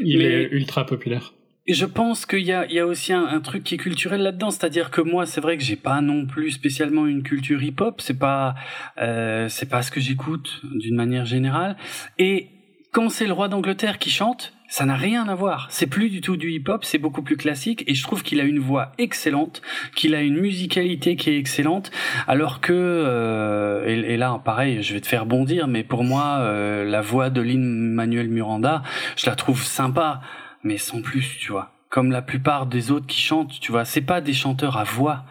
Il 0.02 0.18
mais... 0.20 0.26
est 0.26 0.44
ultra 0.52 0.86
populaire. 0.86 1.34
Je 1.66 1.86
pense 1.86 2.26
qu'il 2.26 2.40
y 2.40 2.52
a, 2.52 2.66
il 2.66 2.74
y 2.74 2.80
a 2.80 2.86
aussi 2.86 3.14
un, 3.14 3.40
truc 3.40 3.64
qui 3.64 3.76
est 3.76 3.78
culturel 3.78 4.22
là-dedans, 4.22 4.52
c'est-à-dire 4.52 4.92
que 4.92 5.00
moi, 5.00 5.26
c'est 5.26 5.40
vrai 5.40 5.58
que 5.58 5.64
j'ai 5.64 5.78
pas 5.78 6.02
non 6.02 6.26
plus 6.26 6.52
spécialement 6.52 7.08
une 7.08 7.24
culture 7.24 7.64
hip-hop, 7.64 8.02
c'est 8.02 8.20
pas, 8.20 8.56
euh, 8.98 9.48
c'est 9.48 9.70
pas 9.70 9.82
ce 9.82 9.90
que 9.90 10.02
j'écoute 10.02 10.60
d'une 10.64 10.96
manière 10.96 11.26
générale. 11.26 11.78
Et 12.20 12.50
quand 12.92 13.08
c'est 13.08 13.26
le 13.26 13.32
roi 13.32 13.48
d'Angleterre 13.48 13.98
qui 13.98 14.10
chante, 14.10 14.54
ça 14.68 14.86
n'a 14.86 14.96
rien 14.96 15.28
à 15.30 15.36
voir. 15.36 15.68
C'est 15.70 15.88
plus 15.88 16.10
du 16.10 16.20
tout 16.20 16.36
du 16.36 16.52
hip-hop, 16.52 16.84
c'est 16.84 16.98
beaucoup 16.98 17.22
plus 17.22 17.38
classique. 17.38 17.86
Et 17.88 17.94
je 17.94 18.04
trouve 18.04 18.24
qu'il 18.24 18.42
a 18.42 18.44
une 18.44 18.60
voix 18.60 18.92
excellente, 18.98 19.62
qu'il 19.96 20.16
a 20.16 20.22
une 20.22 20.42
musicalité 20.42 21.16
qui 21.16 21.30
est 21.30 21.38
excellente, 21.38 21.92
alors 22.28 22.60
que 22.60 22.74
euh, 22.74 23.86
et, 23.88 24.14
et, 24.14 24.18
là, 24.18 24.42
pareil, 24.44 24.84
je 24.84 24.94
vais 24.94 25.00
te 25.00 25.08
faire 25.08 25.26
bondir, 25.26 25.70
mais 25.70 25.84
pour 25.84 26.04
moi, 26.04 26.40
euh, 26.42 26.84
la 26.84 27.00
voix 27.00 27.30
de 27.30 27.40
Lin 27.40 27.60
Manuel 27.60 28.28
Miranda, 28.28 28.84
je 29.16 29.28
la 29.28 29.36
trouve 29.38 29.64
sympa 29.64 30.20
mais 30.64 30.78
sans 30.78 31.02
plus, 31.02 31.38
tu 31.40 31.52
vois. 31.52 31.72
Comme 31.90 32.12
la 32.12 32.22
plupart 32.22 32.66
des 32.66 32.92
autres 32.92 33.06
qui 33.06 33.22
chantent, 33.22 33.60
tu 33.60 33.72
vois. 33.72 33.86
C'est 33.86 34.02
pas 34.02 34.22
des 34.22 34.34
chanteurs 34.34 34.78
à 34.78 34.84
voix. 34.84 35.26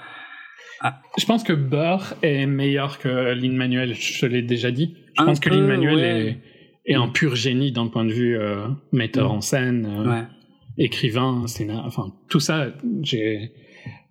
Ah. 0.81 1.01
Je 1.19 1.25
pense 1.27 1.43
que 1.43 1.53
Burr 1.53 2.15
est 2.23 2.47
meilleur 2.47 2.99
que 2.99 3.33
Lin 3.35 3.53
Manuel, 3.53 3.95
je 3.95 4.27
l'ai 4.27 4.43
déjà 4.43 4.71
dit. 4.71 4.97
Je 5.17 5.23
un 5.23 5.27
pense 5.27 5.41
peu, 5.41 5.51
que 5.51 5.55
Lin 5.55 5.67
Manuel 5.67 5.97
ouais. 5.97 6.41
est, 6.87 6.93
est, 6.93 6.95
un 6.95 7.09
pur 7.09 7.35
génie 7.37 7.73
d'un 7.73 7.89
point 7.89 8.05
de 8.05 8.13
vue 8.13 8.39
euh, 8.39 8.67
metteur 8.93 9.33
mmh. 9.33 9.37
en 9.37 9.41
scène, 9.41 9.87
euh, 9.87 10.11
ouais. 10.11 10.25
écrivain, 10.79 11.47
scénar, 11.47 11.85
enfin 11.87 12.13
tout 12.29 12.41
ça. 12.41 12.69
J'ai. 13.03 13.53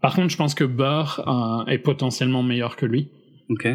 Par 0.02 0.16
contre, 0.16 0.30
je 0.30 0.38
pense 0.38 0.56
que 0.56 0.64
Burr 0.64 1.24
euh, 1.28 1.66
est 1.72 1.78
potentiellement 1.78 2.44
meilleur 2.44 2.76
que 2.76 2.86
lui. 2.86 3.12
Ok. 3.50 3.68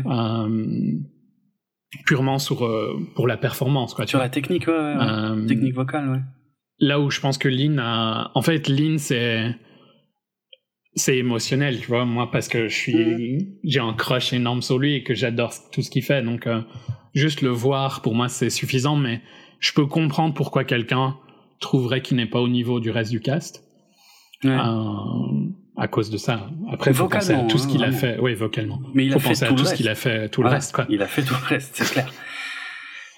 purement 2.06 2.39
sur 2.39 2.68
pour 3.14 3.27
la 3.27 3.36
performance, 3.36 3.94
quoi. 3.94 4.06
Sur 4.06 4.18
la 4.18 4.31
technique, 4.31 4.66
ouais. 4.66 5.47
technique 5.47 5.74
vocale, 5.74 6.09
ouais 6.09 6.20
là 6.78 7.00
où 7.00 7.10
je 7.10 7.20
pense 7.20 7.38
que 7.38 7.48
Lynn 7.48 7.78
a... 7.78 8.30
En 8.34 8.42
fait, 8.42 8.68
Lynn, 8.68 8.98
c'est... 8.98 9.54
C'est 10.98 11.18
émotionnel, 11.18 11.78
tu 11.78 11.88
vois, 11.88 12.06
moi, 12.06 12.30
parce 12.30 12.48
que 12.48 12.68
je 12.68 12.74
suis... 12.74 13.58
J'ai 13.64 13.80
un 13.80 13.92
crush 13.92 14.32
énorme 14.32 14.62
sur 14.62 14.78
lui 14.78 14.94
et 14.94 15.02
que 15.02 15.14
j'adore 15.14 15.52
tout 15.70 15.82
ce 15.82 15.90
qu'il 15.90 16.02
fait. 16.02 16.22
Donc, 16.22 16.46
euh, 16.46 16.62
juste 17.14 17.42
le 17.42 17.50
voir, 17.50 18.00
pour 18.00 18.14
moi, 18.14 18.28
c'est 18.28 18.48
suffisant. 18.48 18.96
Mais 18.96 19.20
je 19.60 19.72
peux 19.72 19.84
comprendre 19.84 20.32
pourquoi 20.32 20.64
quelqu'un 20.64 21.18
trouverait 21.60 22.00
qu'il 22.00 22.16
n'est 22.16 22.26
pas 22.26 22.40
au 22.40 22.48
niveau 22.48 22.80
du 22.80 22.90
reste 22.90 23.10
du 23.10 23.20
cast. 23.20 23.62
Ouais. 24.42 24.50
Euh, 24.50 25.50
à 25.76 25.86
cause 25.86 26.08
de 26.08 26.16
ça. 26.16 26.48
Après, 26.72 26.94
faut 26.94 27.08
penser 27.08 27.34
à 27.34 27.44
tout 27.44 27.58
ce 27.58 27.68
qu'il 27.68 27.84
hein, 27.84 27.88
a 27.88 27.92
fait. 27.92 28.18
Oui, 28.18 28.32
vocalement. 28.32 28.80
Mais 28.94 29.04
il 29.04 29.12
faut 29.12 29.18
a 29.18 29.20
fait 29.20 29.28
penser 29.28 29.46
tout 29.48 29.52
à 29.52 29.56
tout 29.56 29.62
le 29.64 29.68
ce 29.68 29.74
qu'il 29.74 29.88
a 29.90 29.94
fait, 29.94 30.28
tout 30.30 30.42
le 30.42 30.48
reste, 30.48 30.74
quoi. 30.74 30.86
Il 30.88 31.02
a 31.02 31.06
fait 31.06 31.22
tout 31.22 31.34
le 31.34 31.46
reste, 31.46 31.76
c'est 31.76 31.92
clair. 31.92 32.10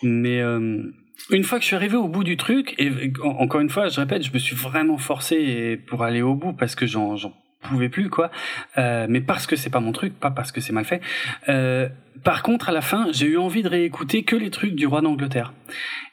Mais... 0.03 0.41
Euh 0.41 0.83
une 1.31 1.45
fois 1.45 1.59
que 1.59 1.63
je 1.63 1.67
suis 1.69 1.77
arrivé 1.77 1.97
au 1.97 2.09
bout 2.09 2.25
du 2.25 2.37
truc, 2.37 2.75
et 2.79 3.13
encore 3.23 3.61
une 3.61 3.71
fois, 3.71 3.89
je 3.89 4.01
répète, 4.01 4.23
je 4.23 4.33
me 4.33 4.39
suis 4.39 4.57
vraiment 4.57 4.99
forcé 4.99 5.77
pour 5.87 6.03
aller 6.03 6.23
au 6.23 6.35
bout 6.35 6.53
parce 6.53 6.75
que 6.75 6.87
j'en 6.87 7.17
pouvais 7.61 7.89
plus 7.89 8.09
quoi. 8.09 8.31
Euh, 8.77 9.07
mais 9.09 9.21
parce 9.21 9.47
que 9.47 9.57
c'est 9.57 9.71
pas 9.71 9.81
mon 9.81 9.93
truc 9.93 10.19
pas 10.19 10.31
parce 10.31 10.53
que 10.53 10.61
c'est 10.61 10.73
mal 10.73 10.85
fait. 10.85 11.01
Euh, 11.49 11.89
par 12.25 12.43
contre 12.43 12.69
à 12.69 12.73
la 12.73 12.81
fin 12.81 13.09
j'ai 13.13 13.27
eu 13.27 13.37
envie 13.37 13.63
de 13.63 13.69
réécouter 13.69 14.23
que 14.23 14.37
les 14.37 14.51
trucs 14.51 14.75
du 14.75 14.87
roi 14.87 15.01
d'Angleterre 15.01 15.53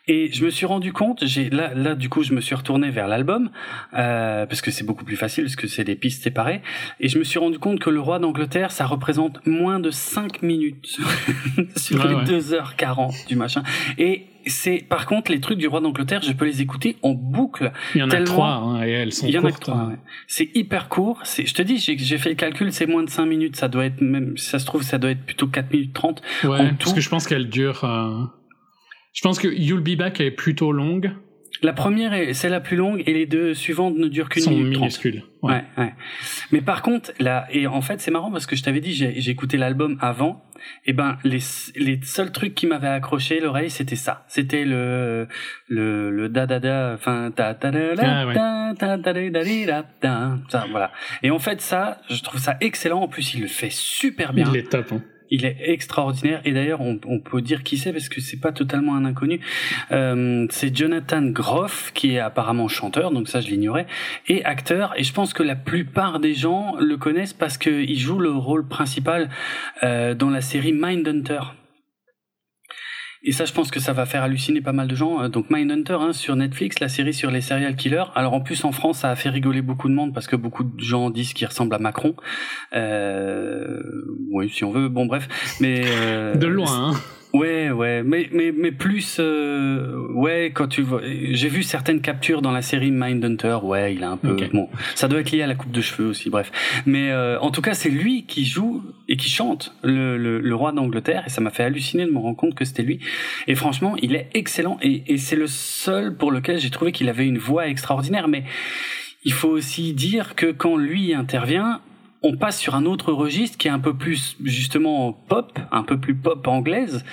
et 0.08 0.32
je 0.32 0.46
me 0.46 0.50
suis 0.50 0.66
rendu 0.66 0.94
compte 0.94 1.26
j'ai 1.26 1.50
là 1.50 1.74
là 1.74 1.96
du 1.96 2.10
coup 2.10 2.22
je 2.24 2.34
me 2.34 2.42
suis 2.42 2.54
retourné 2.56 2.90
vers 2.92 3.08
l'album 3.08 3.50
euh, 3.94 4.46
parce 4.46 4.62
que 4.62 4.72
c'est 4.72 4.84
beaucoup 4.86 5.06
plus 5.06 5.16
facile 5.16 5.46
parce 5.46 5.56
que 5.56 5.68
c'est 5.68 5.84
des 5.84 5.96
pistes 5.96 6.24
séparées 6.24 6.62
et 7.00 7.08
je 7.10 7.18
me 7.20 7.24
suis 7.24 7.40
rendu 7.40 7.60
compte 7.60 7.80
que 7.80 7.90
le 7.90 8.00
roi 8.00 8.20
d'Angleterre 8.20 8.72
ça 8.72 8.86
représente 8.86 9.46
moins 9.48 9.80
de 9.80 9.92
5 9.92 10.42
minutes 10.42 10.98
sur 11.76 12.00
Ouais, 12.04 12.10
les 12.10 12.16
ouais. 12.16 12.24
2h40 12.24 13.28
du 13.28 13.36
machin 13.36 13.64
et 13.98 14.26
c'est 14.48 14.78
par 14.88 15.08
contre 15.08 15.32
les 15.32 15.40
trucs 15.40 15.58
du 15.58 15.68
roi 15.68 15.82
d'Angleterre 15.82 16.22
je 16.22 16.32
peux 16.34 16.46
les 16.46 16.62
écouter 16.62 16.98
en 17.02 17.14
boucle 17.14 17.72
Il 17.96 18.00
y 18.00 18.04
en 18.04 18.08
a 18.08 18.12
tellement- 18.12 18.26
trois, 18.26 18.52
hein, 18.54 18.84
et 18.86 18.92
elles 18.92 19.12
sont 19.12 19.26
il 19.26 19.34
y 19.34 19.38
en 19.40 19.44
a 19.44 19.50
courtes. 19.50 19.62
trois, 19.64 19.76
hein. 19.76 19.90
ouais. 19.90 19.98
C'est 20.28 20.50
hyper 20.56 20.88
court. 20.88 21.20
C'est, 21.24 21.48
je 21.48 21.54
te 21.56 21.64
dis, 21.64 21.80
j'ai, 21.80 21.98
j'ai 21.98 22.18
fait 22.20 22.30
le 22.30 22.36
calcul, 22.36 22.72
c'est 22.72 22.86
moins 22.86 23.02
de 23.04 23.10
5 23.10 23.26
minutes. 23.26 23.56
Ça 23.56 23.68
doit 23.70 23.86
être 23.86 24.02
même, 24.02 24.38
si 24.38 24.46
ça 24.48 24.60
se 24.60 24.66
trouve, 24.68 24.84
ça 24.84 25.00
doit 25.00 25.10
être 25.10 25.26
plutôt 25.26 25.48
4 25.48 25.72
minutes 25.74 25.94
30. 25.94 26.22
Ouais, 26.44 26.50
En 26.60 26.66
parce 26.76 26.78
tout- 26.78 26.94
que 26.94 27.02
je 27.02 27.10
pense 27.10 27.26
qu'elle 27.26 27.50
dure. 27.50 27.84
euh, 27.86 28.24
Je 29.16 29.22
pense 29.22 29.40
que 29.40 29.48
You'll 29.48 29.82
Be 29.82 29.98
Back 29.98 30.20
est 30.22 30.30
plutôt 30.32 30.72
longue. 30.72 31.12
La 31.62 31.72
première, 31.72 32.14
est- 32.14 32.34
c'est 32.34 32.50
la 32.50 32.60
plus 32.60 32.76
longue 32.76 33.02
et 33.06 33.14
les 33.14 33.26
deux 33.26 33.54
suivantes 33.54 33.96
ne 33.96 34.10
durent 34.10 34.28
qu'une 34.28 34.44
minute 34.50 34.78
minuscules. 34.78 35.24
Ouais. 35.42 35.54
Ouais, 35.54 35.64
ouais. 35.78 35.94
Mais 36.52 36.60
par 36.62 36.82
contre, 36.82 37.14
là, 37.20 37.48
et 37.50 37.66
en 37.66 37.80
fait, 37.82 38.02
c'est 38.02 38.12
marrant 38.12 38.30
parce 38.30 38.46
que 38.46 38.58
je 38.58 38.64
t'avais 38.64 38.82
dit, 38.82 38.94
j'ai 38.94 39.30
écouté 39.32 39.56
l'album 39.56 39.98
avant. 40.02 40.44
Et 40.86 40.92
ben, 40.92 41.18
les 41.24 41.40
les 41.78 42.00
seuls 42.04 42.34
trucs 42.34 42.56
qui 42.56 42.68
m'avaient 42.68 42.90
accroché 42.90 43.40
l'oreille, 43.40 43.70
c'était 43.70 43.96
ça. 43.96 44.26
C'était 44.28 44.66
le 44.66 45.28
le 45.70 46.12
le 46.12 46.28
da 46.28 46.46
da 46.46 46.60
da, 46.60 46.92
enfin 46.94 47.32
ta 47.34 47.54
ta 47.54 47.72
da 47.72 47.96
da 47.96 48.04
Ah 48.06 48.28
ouais. 48.28 48.34
da 48.34 48.74
da 48.74 48.98
da 48.98 49.14
da 49.14 49.30
da 49.30 49.44
da 49.66 49.86
da. 50.02 50.38
Ça, 50.50 50.66
voilà. 50.70 50.92
Et 51.24 51.32
en 51.32 51.40
fait, 51.40 51.62
ça, 51.62 52.02
je 52.10 52.22
trouve 52.22 52.42
ça 52.42 52.58
excellent. 52.60 53.00
En 53.02 53.08
plus, 53.08 53.34
il 53.34 53.42
le 53.42 53.48
fait 53.48 53.72
super 53.72 54.34
bien. 54.34 54.46
Il 54.52 54.58
est 54.58 54.70
top. 54.70 54.92
hein. 54.92 55.02
Il 55.30 55.46
est 55.46 55.58
extraordinaire 55.60 56.42
et 56.46 56.52
d'ailleurs 56.52 56.82
on, 56.82 57.20
peut 57.20 57.42
dire 57.42 57.64
qui 57.64 57.78
c'est 57.78 57.92
parce 57.92 58.10
que 58.10 58.22
c'est 58.22 58.40
pas 58.40 58.52
totalement 58.52 58.96
un 58.96 59.06
inconnu. 59.06 59.40
Euh, 59.92 60.46
c'est 60.50 60.76
Jonathan 60.76 61.24
Groff 61.24 61.92
qui 61.94 62.16
est 62.16 62.20
apparemment 62.20 62.68
chanteur, 62.68 63.12
donc 63.12 63.28
ça 63.28 63.42
je 63.42 63.48
l'ignorais, 63.48 63.88
et 64.28 64.44
acteur. 64.46 64.94
Et 64.98 65.04
je 65.04 65.14
pense 65.14 65.34
que 65.34 65.44
la 65.44 65.56
plupart 65.56 66.20
des 66.20 66.34
gens 66.34 66.76
le 66.80 66.98
connaissent 66.98 67.34
parce 67.34 67.58
qu'il 67.58 67.98
joue 67.98 68.20
le 68.20 68.32
rôle 68.32 68.68
principal 68.68 69.30
euh, 69.84 70.14
dans 70.14 70.30
la 70.30 70.42
série 70.42 70.74
Mindhunter. 70.74 71.40
Et 73.28 73.32
ça, 73.32 73.46
je 73.46 73.54
pense 73.54 73.72
que 73.72 73.80
ça 73.80 73.92
va 73.92 74.06
faire 74.06 74.22
halluciner 74.22 74.62
pas 74.62 74.72
mal 74.72 74.88
de 74.88 74.96
gens. 74.96 75.24
Euh, 75.24 75.30
Donc 75.30 75.50
Mindhunter 75.50 75.98
hein, 76.00 76.14
sur 76.14 76.36
Netflix, 76.36 76.80
la 76.80 76.90
série 76.90 77.14
sur 77.14 77.32
les 77.32 77.42
serial 77.42 77.76
killers. 77.76 78.04
Alors 78.14 78.34
en 78.34 78.42
plus 78.42 78.64
en 78.66 78.72
France, 78.72 79.00
ça 79.00 79.10
a 79.10 79.16
fait 79.16 79.30
rigoler 79.30 79.64
beaucoup 79.64 79.90
de 79.90 79.96
monde 79.96 80.14
parce 80.14 80.28
que 80.28 80.36
beaucoup 80.36 80.64
de 80.64 80.80
gens 80.80 81.10
disent 81.10 81.34
qu'il 81.34 81.48
ressemble 81.48 81.74
à 81.74 81.80
Macron. 81.80 82.16
Euh, 82.76 83.82
oui, 84.32 84.50
si 84.50 84.64
on 84.64 84.72
veut. 84.72 84.90
Bon, 84.90 85.08
bref. 85.08 85.28
Mais 85.60 85.82
euh, 85.86 86.36
De 86.46 86.46
loin. 86.46 86.92
Hein. 86.92 86.94
Ouais, 87.36 87.70
ouais, 87.70 88.02
mais 88.02 88.30
mais 88.32 88.54
mais 88.58 88.72
plus, 88.72 89.18
euh, 89.20 90.08
ouais, 90.14 90.52
quand 90.54 90.68
tu 90.68 90.82
vois, 90.82 91.02
j'ai 91.04 91.50
vu 91.50 91.64
certaines 91.64 92.00
captures 92.00 92.42
dans 92.42 92.54
la 92.54 92.62
série 92.62 92.92
Mindhunter. 92.92 93.58
Ouais, 93.62 93.94
il 93.94 94.06
a 94.06 94.10
un 94.12 94.16
peu, 94.16 94.38
bon, 94.54 94.70
ça 94.96 95.10
doit 95.10 95.20
être 95.20 95.32
lié 95.32 95.42
à 95.42 95.48
la 95.48 95.56
coupe 95.56 95.72
de 95.72 95.82
cheveux 95.82 96.08
aussi. 96.08 96.30
Bref, 96.30 96.50
mais 96.86 97.12
euh, 97.12 97.38
en 97.42 97.52
tout 97.52 97.62
cas, 97.62 97.74
c'est 97.74 97.90
lui 97.90 98.26
qui 98.26 98.46
joue 98.46 98.84
et 99.10 99.18
qui 99.18 99.30
chante 99.30 99.76
le 99.84 100.18
le, 100.18 100.40
le 100.40 100.56
roi 100.56 100.72
d'Angleterre 100.72 101.24
et 101.28 101.30
ça 101.30 101.42
m'a 101.42 101.50
fait 101.50 101.64
halluciner 101.64 102.06
de 102.06 102.12
me 102.12 102.20
rendre 102.20 102.38
compte 102.38 102.56
que 102.56 102.64
c'était 102.64 102.84
lui. 102.84 103.00
Et 103.48 103.56
franchement, 103.56 103.96
il 104.02 104.16
est 104.16 104.30
excellent 104.34 104.78
et 104.82 105.04
et 105.08 105.18
c'est 105.18 105.36
le 105.36 105.48
seul 105.48 106.16
pour 106.16 106.32
lequel 106.32 106.60
j'ai 106.60 106.70
trouvé 106.70 106.94
qu'il 106.94 107.10
avait 107.10 107.28
une 107.28 107.38
voix 107.38 107.68
extraordinaire. 107.68 108.30
Mais 108.30 108.46
il 109.26 109.34
faut 109.34 109.50
aussi 109.50 109.92
dire 109.92 110.36
que 110.36 110.52
quand 110.52 110.78
lui 110.78 111.14
intervient, 111.14 111.82
on 112.26 112.36
passe 112.36 112.60
sur 112.60 112.74
un 112.74 112.86
autre 112.86 113.14
registre 113.14 113.58
qui 113.58 113.68
est 113.68 113.72
un 113.72 113.80
peu 113.80 113.94
plus 113.94 114.36
justement 114.44 115.14
pop, 115.14 115.60
un 115.72 115.84
peu 115.84 116.00
plus 116.00 116.16
pop 116.16 116.48
anglaise, 116.48 117.06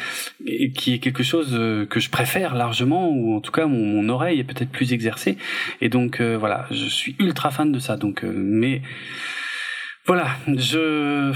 et 0.47 0.72
qui 0.72 0.94
est 0.94 0.98
quelque 0.98 1.22
chose 1.22 1.51
euh, 1.52 1.84
que 1.84 2.01
je 2.01 2.09
préfère 2.09 2.55
largement, 2.55 3.10
ou 3.10 3.36
en 3.36 3.40
tout 3.40 3.52
cas 3.52 3.66
mon, 3.66 3.84
mon 3.84 4.09
oreille 4.09 4.40
est 4.40 4.44
peut-être 4.44 4.70
plus 4.70 4.93
exercée. 4.93 5.36
Et 5.82 5.90
donc 5.90 6.20
euh, 6.20 6.36
voilà, 6.39 6.66
je 6.70 6.86
suis 6.86 7.14
ultra 7.18 7.51
fan 7.51 7.70
de 7.70 7.78
ça. 7.78 7.97
Donc, 7.97 8.24
euh, 8.24 8.32
mais 8.34 8.80
voilà, 10.06 10.28
je 10.48 11.32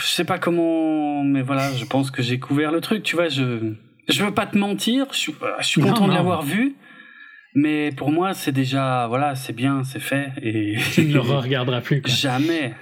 je 0.00 0.06
sais 0.06 0.24
pas 0.24 0.38
comment, 0.38 1.22
mais 1.22 1.42
voilà, 1.42 1.70
je 1.74 1.84
pense 1.84 2.10
que 2.10 2.22
j'ai 2.22 2.38
couvert 2.38 2.72
le 2.72 2.80
truc. 2.80 3.02
Tu 3.02 3.14
vois, 3.14 3.28
je 3.28 3.74
je 4.08 4.24
veux 4.24 4.32
pas 4.32 4.46
te 4.46 4.56
mentir, 4.56 5.06
je 5.12 5.18
suis, 5.18 5.34
je 5.60 5.66
suis 5.66 5.82
Non, 5.82 5.88
content 5.88 6.08
de 6.08 6.14
l'avoir 6.14 6.42
vu. 6.42 6.76
Mais 7.60 7.90
pour 7.90 8.12
moi, 8.12 8.34
c'est 8.34 8.52
déjà, 8.52 9.06
voilà, 9.08 9.34
c'est 9.34 9.52
bien, 9.52 9.82
c'est 9.82 9.98
fait, 10.00 10.28
et 10.42 10.76
Tu 10.92 11.02
ne 11.06 11.12
le 11.14 11.20
regarderas 11.20 11.80
plus. 11.80 12.02
quoi. 12.02 12.12
jamais, 12.12 12.74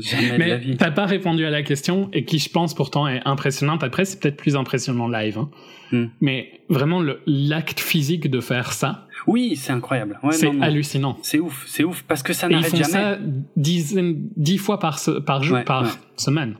jamais 0.00 0.26
de 0.26 0.32
la 0.32 0.38
Mais 0.38 0.58
vie. 0.58 0.76
t'as 0.76 0.90
pas 0.90 1.06
répondu 1.06 1.44
à 1.44 1.50
la 1.50 1.62
question 1.62 2.08
et 2.12 2.24
qui 2.24 2.38
je 2.38 2.48
pense 2.50 2.74
pourtant 2.74 3.06
est 3.06 3.20
impressionnante. 3.24 3.84
Après, 3.84 4.04
c'est 4.04 4.20
peut-être 4.20 4.36
plus 4.36 4.56
impressionnant 4.56 5.06
live. 5.08 5.38
hein. 5.38 5.50
Hmm. 5.92 6.06
Mais 6.20 6.60
vraiment, 6.68 7.02
l'acte 7.26 7.78
physique 7.78 8.28
de 8.30 8.40
faire 8.40 8.72
ça, 8.72 9.06
Oui, 9.28 9.54
c'est 9.56 9.72
incroyable. 9.72 10.18
Ouais, 10.22 10.32
c'est 10.32 10.50
hallucinant. 10.60 11.16
C'est 11.22 11.38
ouf, 11.38 11.64
c'est 11.68 11.84
ouf 11.84 12.02
parce 12.08 12.22
que 12.22 12.32
ça 12.32 12.46
Et 12.48 12.50
ils 12.50 12.56
n'arrête 12.56 12.70
font 12.70 12.76
jamais. 12.78 12.90
ça 12.92 13.18
dizaines, 13.56 14.28
dix 14.36 14.58
fois 14.58 14.78
par, 14.80 14.98
se- 14.98 15.20
par 15.20 15.42
jour, 15.42 15.56
Ouais, 15.58 15.64
par 15.64 15.82
ouais. 15.82 15.88
semaine. 16.16 16.56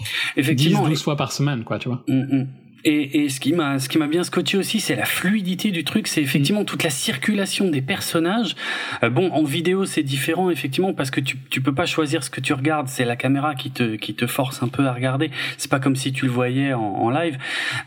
10, 0.00 0.06
Effectivement. 0.36 0.86
12 0.88 1.02
fois 1.02 1.16
par 1.16 1.32
semaine, 1.32 1.64
quoi, 1.64 1.78
tu 1.78 1.88
vois. 1.88 2.02
Mm, 2.08 2.36
mm. 2.40 2.46
Et, 2.84 3.24
et 3.24 3.28
ce 3.28 3.40
qui 3.40 3.52
m'a 3.52 3.78
ce 3.78 3.88
qui 3.88 3.98
m'a 3.98 4.06
bien 4.06 4.24
scotché 4.24 4.56
aussi, 4.58 4.80
c'est 4.80 4.96
la 4.96 5.04
fluidité 5.06 5.70
du 5.70 5.84
truc. 5.84 6.06
C'est 6.08 6.22
effectivement 6.22 6.62
Mm. 6.62 6.66
toute 6.66 6.82
la 6.82 6.90
circulation 6.90 7.68
des 7.68 7.82
personnages. 7.82 8.56
Euh, 9.02 9.10
bon, 9.10 9.30
en 9.32 9.42
vidéo, 9.44 9.84
c'est 9.84 10.02
différent 10.02 10.50
effectivement 10.50 10.92
parce 10.92 11.10
que 11.10 11.20
tu 11.20 11.38
tu 11.50 11.60
peux 11.60 11.74
pas 11.74 11.86
choisir 11.86 12.22
ce 12.24 12.30
que 12.30 12.40
tu 12.40 12.52
regardes. 12.52 12.88
C'est 12.88 13.04
la 13.04 13.16
caméra 13.16 13.54
qui 13.54 13.70
te 13.70 13.96
qui 13.96 14.14
te 14.14 14.26
force 14.26 14.62
un 14.62 14.68
peu 14.68 14.86
à 14.86 14.92
regarder. 14.92 15.30
C'est 15.56 15.70
pas 15.70 15.80
comme 15.80 15.96
si 15.96 16.12
tu 16.12 16.26
le 16.26 16.32
voyais 16.32 16.72
en, 16.72 16.80
en 16.82 17.10
live, 17.10 17.38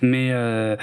mais 0.01 0.29
euh, 0.31 0.75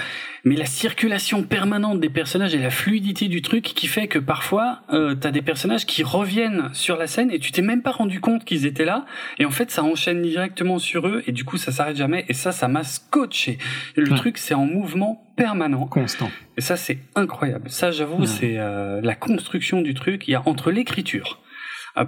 mais 0.43 0.55
la 0.55 0.65
circulation 0.67 1.41
permanente 1.41 1.99
des 1.99 2.09
personnages 2.09 2.53
et 2.53 2.59
la 2.59 2.69
fluidité 2.69 3.27
du 3.27 3.41
truc 3.41 3.63
qui 3.63 3.87
fait 3.87 4.07
que 4.07 4.19
parfois 4.19 4.81
euh, 4.93 5.15
t'as 5.15 5.31
des 5.31 5.41
personnages 5.41 5.87
qui 5.87 6.03
reviennent 6.03 6.69
sur 6.73 6.97
la 6.97 7.07
scène 7.07 7.31
et 7.31 7.39
tu 7.39 7.51
t'es 7.51 7.63
même 7.63 7.81
pas 7.81 7.91
rendu 7.91 8.19
compte 8.19 8.45
qu'ils 8.45 8.67
étaient 8.67 8.85
là 8.85 9.05
et 9.39 9.45
en 9.45 9.49
fait 9.49 9.71
ça 9.71 9.83
enchaîne 9.83 10.21
directement 10.21 10.77
sur 10.77 11.07
eux 11.07 11.23
et 11.25 11.31
du 11.31 11.45
coup 11.45 11.57
ça 11.57 11.71
s'arrête 11.71 11.97
jamais 11.97 12.25
et 12.29 12.33
ça 12.33 12.51
ça 12.51 12.67
m'a 12.67 12.83
scotché 12.83 13.57
le 13.95 14.04
Ouais. 14.11 14.17
truc 14.17 14.37
c'est 14.37 14.53
en 14.53 14.65
mouvement 14.65 15.21
permanent 15.35 15.85
Constant. 15.87 16.29
et 16.57 16.61
ça 16.61 16.75
c'est 16.77 16.99
incroyable 17.15 17.69
ça 17.69 17.91
j'avoue 17.91 18.21
Ouais. 18.21 18.27
c'est 18.27 18.55
euh, 18.57 19.01
la 19.01 19.15
construction 19.15 19.81
du 19.81 19.93
truc 19.93 20.27
il 20.27 20.31
y 20.31 20.35
a 20.35 20.43
entre 20.47 20.71
l'écriture 20.71 21.39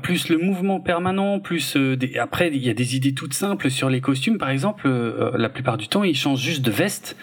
plus 0.03 0.27
le 0.27 0.37
mouvement 0.37 0.81
permanent, 0.81 1.39
plus 1.39 1.77
euh, 1.77 1.95
des... 1.95 2.17
après 2.17 2.49
il 2.53 2.61
y 2.61 2.69
a 2.69 2.73
des 2.73 2.97
idées 2.97 3.13
toutes 3.13 3.33
simples 3.33 3.69
sur 3.71 3.89
les 3.89 4.01
costumes 4.01 4.37
par 4.37 4.49
exemple. 4.49 4.83
euh, 4.85 5.31
la 5.37 5.47
plupart 5.47 5.77
du 5.77 5.87
temps 5.87 6.03
ils 6.03 6.15
changent 6.17 6.41
juste 6.41 6.61
de 6.61 6.71
veste 6.71 7.15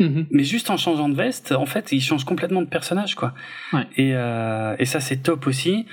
Mhm. 0.00 0.26
mais 0.30 0.44
juste 0.44 0.70
en 0.70 0.78
changeant 0.78 1.10
de 1.10 1.14
veste, 1.14 1.52
en 1.52 1.66
fait, 1.66 1.92
il 1.92 2.00
change 2.00 2.24
complètement 2.24 2.62
de 2.62 2.66
personnage, 2.66 3.16
quoi. 3.16 3.34
Ouais. 3.74 3.86
Et, 3.98 4.12
euh, 4.14 4.74
et 4.78 4.86
ça, 4.86 4.98
c'est 4.98 5.18
top 5.18 5.46
aussi. 5.46 5.84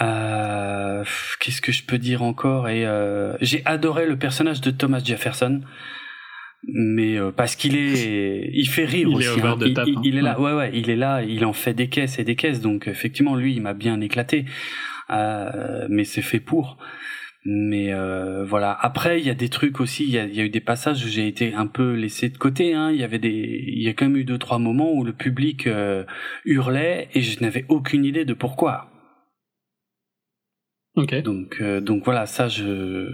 Euh, 0.00 1.04
Qu'est-ce 1.40 1.60
que 1.60 1.70
je 1.70 1.84
peux 1.84 1.98
dire 1.98 2.22
encore? 2.24 2.68
Et 2.68 2.84
euh, 2.84 3.36
j'ai 3.40 3.62
adoré 3.64 4.06
le 4.06 4.16
personnage 4.16 4.60
de 4.60 4.70
Thomas 4.72 5.00
Jefferson, 5.04 5.60
mais 6.72 7.16
euh, 7.18 7.30
parce 7.32 7.54
qu'il 7.56 7.76
est, 7.76 8.50
il 8.52 8.66
fait 8.68 8.84
rire 8.84 9.08
Il 9.10 9.16
aussi. 9.16 9.26
est 9.26 9.30
over 9.30 9.48
hein. 9.48 9.58
Il, 9.64 9.74
top, 9.74 9.84
il- 9.86 9.96
hein. 9.96 10.00
il 10.04 10.16
est 10.18 10.22
là, 10.22 10.40
ouais, 10.40 10.52
ouais, 10.52 10.70
il 10.74 10.90
est 10.90 10.96
là, 10.96 11.22
il 11.22 11.44
en 11.44 11.52
fait 11.52 11.74
des 11.74 11.88
caisses 11.88 12.18
et 12.18 12.24
des 12.24 12.36
caisses. 12.36 12.60
Donc 12.60 12.88
effectivement, 12.88 13.36
lui, 13.36 13.54
il 13.54 13.62
m'a 13.62 13.74
bien 13.74 14.00
éclaté. 14.00 14.44
Euh, 15.10 15.86
mais 15.88 16.04
c'est 16.04 16.22
fait 16.22 16.40
pour. 16.40 16.78
Mais 17.48 17.92
euh, 17.92 18.44
voilà. 18.44 18.72
Après, 18.80 19.20
il 19.20 19.26
y 19.26 19.30
a 19.30 19.34
des 19.34 19.48
trucs 19.48 19.78
aussi. 19.78 20.02
Il 20.02 20.10
y 20.10 20.18
a, 20.18 20.24
il 20.26 20.34
y 20.34 20.40
a 20.40 20.44
eu 20.44 20.48
des 20.50 20.60
passages 20.60 21.04
où 21.04 21.08
j'ai 21.08 21.28
été 21.28 21.54
un 21.54 21.68
peu 21.68 21.94
laissé 21.94 22.28
de 22.28 22.36
côté. 22.36 22.74
Hein. 22.74 22.90
Il 22.90 22.98
y 22.98 23.04
avait 23.04 23.20
des, 23.20 23.62
il 23.68 23.82
y 23.84 23.88
a 23.88 23.92
quand 23.92 24.06
même 24.06 24.16
eu 24.16 24.24
deux 24.24 24.38
trois 24.38 24.58
moments 24.58 24.92
où 24.92 25.04
le 25.04 25.12
public 25.12 25.68
euh, 25.68 26.02
hurlait 26.44 27.08
et 27.14 27.20
je 27.22 27.40
n'avais 27.40 27.64
aucune 27.68 28.04
idée 28.04 28.24
de 28.24 28.34
pourquoi. 28.34 28.90
Ok. 30.96 31.14
Donc 31.22 31.58
euh, 31.60 31.80
donc 31.80 32.04
voilà, 32.04 32.26
ça 32.26 32.48
je 32.48 33.06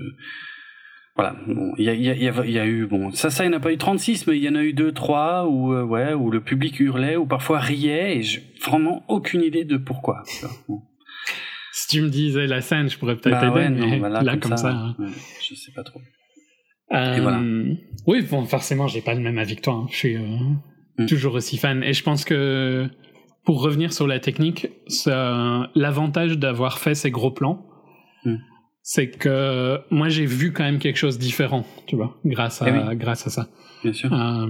voilà, 1.15 1.37
bon, 1.47 1.73
il 1.79 1.85
y 1.85 1.89
a, 1.91 1.95
y, 1.95 2.09
a, 2.09 2.15
il 2.15 2.23
y 2.23 2.29
a- 2.29 2.45
il 2.47 2.51
y 2.53 2.59
a 2.59 2.65
eu 2.67 2.87
bon, 2.87 3.11
ça 3.13 3.29
ça 3.31 3.45
il 3.45 3.49
n'y 3.51 3.55
en 3.55 3.59
a 3.59 3.61
pas 3.61 3.73
eu 3.73 3.77
36 3.79 4.27
mais 4.27 4.37
il 4.39 4.43
y 4.43 4.49
en 4.49 4.55
a 4.55 4.63
eu 4.63 4.73
deux 4.73 4.93
trois 4.93 5.47
où 5.47 5.73
euh, 5.75 5.83
ouais, 5.85 6.15
où 6.15 6.31
le 6.31 6.41
public 6.43 6.81
hurlait 6.81 7.17
ou 7.17 7.27
parfois 7.27 7.59
riait 7.59 8.17
et 8.17 8.23
j'ai 8.23 8.43
vraiment 8.65 9.05
aucune 9.09 9.43
idée 9.43 9.65
de 9.65 9.77
pourquoi. 9.77 10.23
Bon. 10.69 10.81
Si 11.75 11.89
tu 11.89 12.03
me 12.03 12.09
disais 12.09 12.47
la 12.47 12.61
scène, 12.61 12.89
je 12.91 12.99
pourrais 12.99 13.17
peut-être 13.17 13.41
Bah 13.41 13.47
aider, 13.47 13.55
ouais, 13.55 13.69
non, 13.71 13.89
mais 13.89 13.99
bah 14.01 14.09
là, 14.23 14.37
comme 14.41 14.57
ça. 14.57 14.71
hein. 14.71 14.95
ouais, 14.99 15.09
je 15.49 15.55
sais 15.55 15.73
pas 15.73 15.83
trop. 15.83 16.01
Euh, 16.93 17.17
Et 17.17 17.21
voilà. 17.21 17.41
Oui, 18.07 18.21
bon, 18.31 18.45
forcément, 18.45 18.87
j'ai 18.89 19.01
pas 19.01 19.15
le 19.15 19.21
même 19.21 19.39
avis 19.39 19.57
que 19.57 19.63
toi. 19.63 19.75
hein. 19.75 19.87
Je 19.91 19.97
suis 19.97 20.17
euh, 20.17 20.21
Mm. 20.99 21.07
toujours 21.07 21.33
aussi 21.35 21.57
fan. 21.57 21.83
Et 21.83 21.95
je 21.95 22.03
pense 22.03 22.27
que 22.27 22.87
pour 23.47 23.63
revenir 23.63 23.95
sur 23.95 24.07
la 24.07 24.19
technique, 24.21 24.69
ça- 24.89 25.71
l'avantage 25.75 26.39
d'avoir 26.39 26.79
fait 26.79 26.95
ces 26.95 27.11
gros 27.11 27.31
plans, 27.31 27.67
Mm. 28.27 28.37
C'est 28.83 29.11
que 29.11 29.79
moi 29.91 30.09
j'ai 30.09 30.27
vu 30.27 30.53
quand 30.53 30.65
même 30.65 30.79
quelque 30.79 30.97
chose 30.99 31.17
de 31.19 31.23
différent, 31.23 31.65
tu 31.87 31.97
vois, 31.97 32.19
grâce 32.25 32.63
à, 32.63 32.69
Eh 32.69 32.73
oui. 32.73 32.97
grâce 32.97 33.27
à 33.27 33.31
ça. 33.31 33.49
Bien 33.83 33.93
sûr. 33.93 34.13
Euh, 34.13 34.47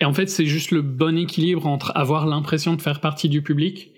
Et 0.00 0.04
en 0.04 0.12
fait, 0.12 0.26
c'est 0.28 0.46
juste 0.46 0.70
le 0.72 0.82
bon 0.82 1.16
équilibre 1.16 1.66
entre 1.66 1.92
avoir 1.96 2.26
l'impression 2.26 2.74
de 2.74 2.82
faire 2.82 3.00
partie 3.00 3.28
du 3.28 3.42
public 3.42 3.88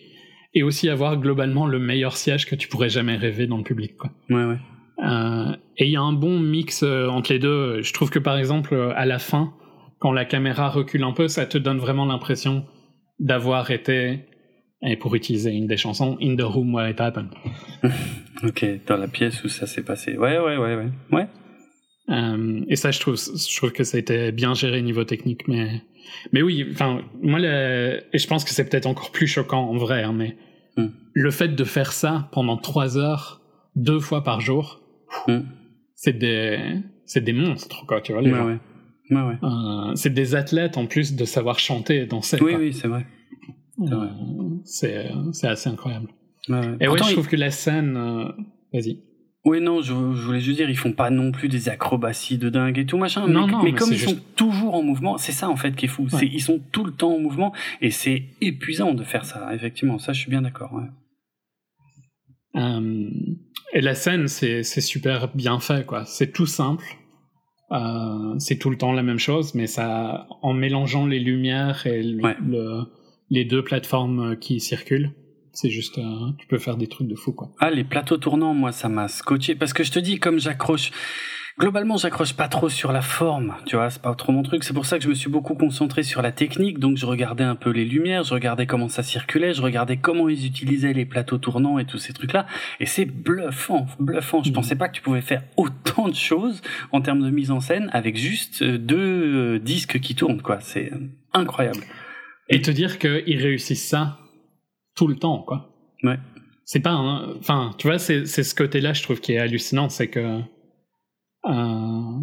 et 0.52 0.62
aussi 0.62 0.89
avoir 0.89 1.16
globalement 1.16 1.66
le 1.66 1.78
meilleur 1.78 2.16
siège 2.16 2.47
que 2.47 2.55
tu 2.55 2.68
pourrais 2.68 2.90
jamais 2.90 3.16
rêver 3.16 3.47
dans 3.47 3.56
le 3.56 3.64
public. 3.64 3.97
Quoi. 3.97 4.10
Ouais 4.31 4.44
ouais. 4.44 4.59
Euh, 5.05 5.56
et 5.78 5.86
il 5.86 5.90
y 5.90 5.97
a 5.97 6.02
un 6.02 6.12
bon 6.12 6.39
mix 6.39 6.82
euh, 6.82 7.09
entre 7.09 7.32
les 7.32 7.39
deux. 7.40 7.82
Je 7.82 7.93
trouve 7.93 8.10
que 8.10 8.20
par 8.20 8.36
exemple, 8.36 8.93
à 8.94 9.06
la 9.06 9.18
fin, 9.18 9.55
quand 9.98 10.12
la 10.12 10.24
caméra 10.24 10.68
recule 10.68 11.02
un 11.02 11.12
peu, 11.12 11.26
ça 11.28 11.47
te 11.47 11.59
donne 11.59 11.78
vraiment 11.78 12.05
l'impression 12.05 12.64
d'avoir 13.18 13.70
été, 13.70 14.20
et 14.85 14.97
pour 14.97 15.15
utiliser 15.15 15.51
une 15.51 15.66
des 15.66 15.77
chansons, 15.77 16.16
in 16.20 16.36
the 16.36 16.43
room 16.43 16.74
where 16.74 16.89
it 16.90 17.01
happened. 17.01 17.31
OK, 18.44 18.65
dans 18.86 18.97
la 18.97 19.09
pièce 19.09 19.43
où 19.44 19.48
ça 19.48 19.66
s'est 19.66 19.82
passé. 19.82 20.16
Ouais 20.16 20.39
ouais 20.39 20.56
ouais 20.56 20.74
ouais. 20.77 20.89
Ouais. 21.12 21.27
Euh, 22.11 22.61
et 22.69 22.77
ça, 22.77 22.90
je 22.90 23.01
trouve, 23.01 23.16
je 23.16 23.56
trouve 23.56 23.73
que 23.73 23.82
ça 23.85 23.97
a 23.97 24.01
été 24.01 24.31
bien 24.32 24.52
géré 24.55 24.82
niveau 24.82 25.05
technique, 25.05 25.48
mais, 25.48 25.81
mais 26.32 26.43
oui, 26.43 26.66
enfin, 26.70 27.01
moi, 27.23 27.39
le, 27.40 28.01
et 28.12 28.19
je 28.19 28.27
pense 28.27 28.44
que 28.44 28.51
c'est 28.51 28.69
peut-être 28.69 28.86
encore 28.86 29.11
plus 29.11 29.27
choquant 29.27 29.62
en 29.70 29.77
vrai, 29.77 30.02
hein, 30.02 30.12
mais 30.12 30.36
Hmm. 30.77 30.89
le 31.12 31.31
fait 31.31 31.55
de 31.55 31.62
faire 31.62 31.93
ça 31.93 32.28
pendant 32.32 32.56
trois 32.56 32.98
heures, 32.98 33.40
deux 33.77 34.01
fois 34.01 34.24
par 34.24 34.40
jour, 34.40 34.81
Mm. 35.28 35.43
c'est 35.94 36.19
des, 36.19 36.59
c'est 37.06 37.23
des 37.23 37.32
monstres, 37.32 37.86
quoi, 37.86 38.01
tu 38.01 38.12
vois, 38.12 38.20
les 38.23 38.32
Ouais, 38.32 38.39
gens. 38.39 38.47
ouais. 38.47 38.59
Ouais, 39.11 39.23
ouais. 39.23 39.36
Euh, 39.44 39.94
c'est 39.94 40.12
des 40.12 40.35
athlètes 40.35 40.77
en 40.77 40.86
plus 40.86 41.15
de 41.15 41.24
savoir 41.24 41.61
chanter 41.61 41.98
et 42.02 42.06
danser. 42.06 42.39
Oui, 42.43 42.51
quoi. 42.55 42.61
oui, 42.61 42.73
c'est 42.73 42.89
vrai. 42.89 43.06
C'est 44.64 45.10
assez 45.46 45.68
incroyable. 45.68 46.09
Et 46.48 46.86
Pourtant, 46.86 47.05
ouais, 47.05 47.09
je 47.09 47.12
trouve 47.14 47.28
que 47.28 47.36
la 47.36 47.51
scène. 47.51 47.96
euh, 47.96 48.28
Vas-y. 48.72 49.01
Oui, 49.46 49.60
non, 49.60 49.82
je, 49.82 49.92
je 49.92 50.24
voulais 50.24 50.40
juste 50.40 50.56
dire, 50.59 50.70
ils 50.70 50.76
font 50.76 50.92
pas 50.92 51.10
non 51.10 51.30
plus 51.30 51.48
des 51.48 51.68
acrobaties 51.68 52.38
de 52.38 52.48
dingue 52.48 52.78
et 52.78 52.86
tout 52.86 52.96
machin. 52.96 53.26
Non, 53.28 53.46
mais, 53.46 53.52
non, 53.52 53.59
mais 53.62 53.72
mais 53.72 53.78
comme 53.78 53.92
ils 53.92 53.98
juste- 53.98 54.14
sont 54.16 54.20
toujours 54.36 54.74
en 54.74 54.82
mouvement, 54.82 55.18
c'est 55.18 55.32
ça 55.32 55.51
en 55.51 55.56
fait 55.56 55.76
qui 55.76 55.84
est 55.84 55.88
fou. 55.88 56.09
C'est, 56.09 56.26
ils 56.26 56.40
sont 56.40 56.60
tout 56.72 56.82
le 56.84 56.92
temps 56.92 57.14
en 57.14 57.18
mouvement 57.18 57.52
et 57.82 57.90
c'est 57.90 58.24
épuisant 58.40 58.94
de 58.94 59.05
faire 59.05 59.24
ça. 59.26 59.55
Effectivement, 59.55 59.98
ça, 59.98 60.12
je 60.14 60.20
suis 60.20 60.30
bien 60.30 60.40
d'accord. 60.42 60.72
Ouais. 60.72 60.88
Euh, 62.56 63.10
et 63.72 63.80
la 63.80 63.94
scène, 63.94 64.28
c'est 64.28 64.62
c'est 64.62 64.80
super 64.80 65.28
bien 65.34 65.59
fait, 65.60 65.84
quoi. 65.84 66.05
C'est 66.06 66.32
tout 66.32 66.46
simple. 66.46 66.84
Euh, 67.72 68.38
c'est 68.38 68.56
tout 68.56 68.70
le 68.70 68.76
temps 68.78 68.92
la 68.92 69.02
même 69.02 69.18
chose, 69.18 69.55
mais 69.55 69.66
ça, 69.66 70.26
en 70.42 70.52
mélangeant 70.52 71.06
les 71.06 71.18
lumières 71.20 71.86
et 71.86 72.02
le- 72.02 72.22
Ouais. 72.22 72.36
le- 72.46 72.84
les 73.30 73.44
deux 73.44 73.62
plateformes 73.64 74.36
qui 74.36 74.60
circulent, 74.60 75.12
c'est 75.52 75.70
juste, 75.70 75.98
euh, 75.98 76.30
tu 76.38 76.46
peux 76.46 76.59
faire 76.59 76.76
des 76.76 76.88
trucs 76.88 77.06
de 77.09 77.14
fou, 77.14 77.32
quoi. 77.32 77.52
Ah, 77.60 77.70
les 77.70 77.84
plateaux 77.84 78.16
tournants, 78.16 78.55
moi, 78.55 78.72
ça 78.72 78.88
m'a 78.88 79.06
scotché. 79.09 79.55
Parce 79.55 79.72
que 79.72 79.84
je 79.84 79.92
te 79.92 80.01
dis, 80.01 80.18
comme 80.18 80.40
j'accroche, 80.40 80.90
globalement, 81.60 81.96
j'accroche 81.96 82.32
pas 82.34 82.48
trop 82.48 82.68
sur 82.68 82.90
la 82.90 83.02
forme, 83.02 83.55
tu 83.64 83.76
vois, 83.76 83.88
c'est 83.88 84.02
pas 84.02 84.12
trop 84.16 84.32
mon 84.32 84.42
truc. 84.42 84.64
C'est 84.64 84.74
pour 84.74 84.84
ça 84.84 84.98
que 84.98 85.05
je 85.05 85.09
me 85.09 85.14
suis 85.14 85.30
beaucoup 85.30 85.55
concentré 85.55 86.02
sur 86.02 86.22
la 86.22 86.32
technique. 86.32 86.80
Donc, 86.80 86.96
je 86.96 87.06
regardais 87.06 87.44
un 87.44 87.55
peu 87.55 87.70
les 87.70 87.84
lumières, 87.84 88.24
je 88.24 88.34
regardais 88.34 88.66
comment 88.66 88.88
ça 88.88 89.05
circulait, 89.05 89.55
je 89.55 89.62
regardais 89.62 89.96
comment 89.96 90.28
ils 90.28 90.44
utilisaient 90.44 90.92
les 90.92 91.05
plateaux 91.06 91.38
tournants 91.38 91.78
et 91.78 91.84
tous 91.84 91.98
ces 91.98 92.12
trucs-là. 92.12 92.46
Et 92.80 92.86
c'est 92.86 93.05
bluffant, 93.05 93.86
bluffant. 94.01 94.42
Je 94.42 94.48
Mhm. 94.48 94.55
pensais 94.56 94.74
pas 94.74 94.88
que 94.88 94.96
tu 94.96 95.02
pouvais 95.02 95.20
faire 95.20 95.44
autant 95.56 96.09
de 96.09 96.16
choses 96.16 96.62
en 96.90 97.01
termes 97.01 97.22
de 97.22 97.30
mise 97.30 97.52
en 97.52 97.60
scène 97.60 97.90
avec 97.92 98.16
juste 98.16 98.62
euh, 98.62 98.76
deux 98.76 99.55
euh, 99.55 99.59
disques 99.60 100.01
qui 100.01 100.16
tournent, 100.16 100.42
quoi. 100.42 100.59
C'est 100.60 100.92
euh, 100.92 100.98
incroyable. 101.32 101.84
Et 102.49 102.61
te 102.61 102.71
dire 102.71 102.99
qu'ils 102.99 103.41
réussissent 103.41 103.89
ça 103.89 104.19
tout 104.95 105.07
le 105.07 105.16
temps, 105.16 105.43
quoi. 105.43 105.75
Ouais. 106.03 106.19
C'est 106.65 106.81
pas 106.81 106.93
un... 106.93 107.37
Enfin, 107.37 107.75
tu 107.79 107.87
vois, 107.87 107.99
c'est 107.99 108.25
ce 108.27 108.55
côté-là, 108.55 108.93
je 108.93 109.03
trouve, 109.03 109.21
qui 109.21 109.33
est 109.33 109.39
hallucinant, 109.39 109.89
c'est 109.89 110.09
que... 110.09 110.41
euh, 111.47 112.21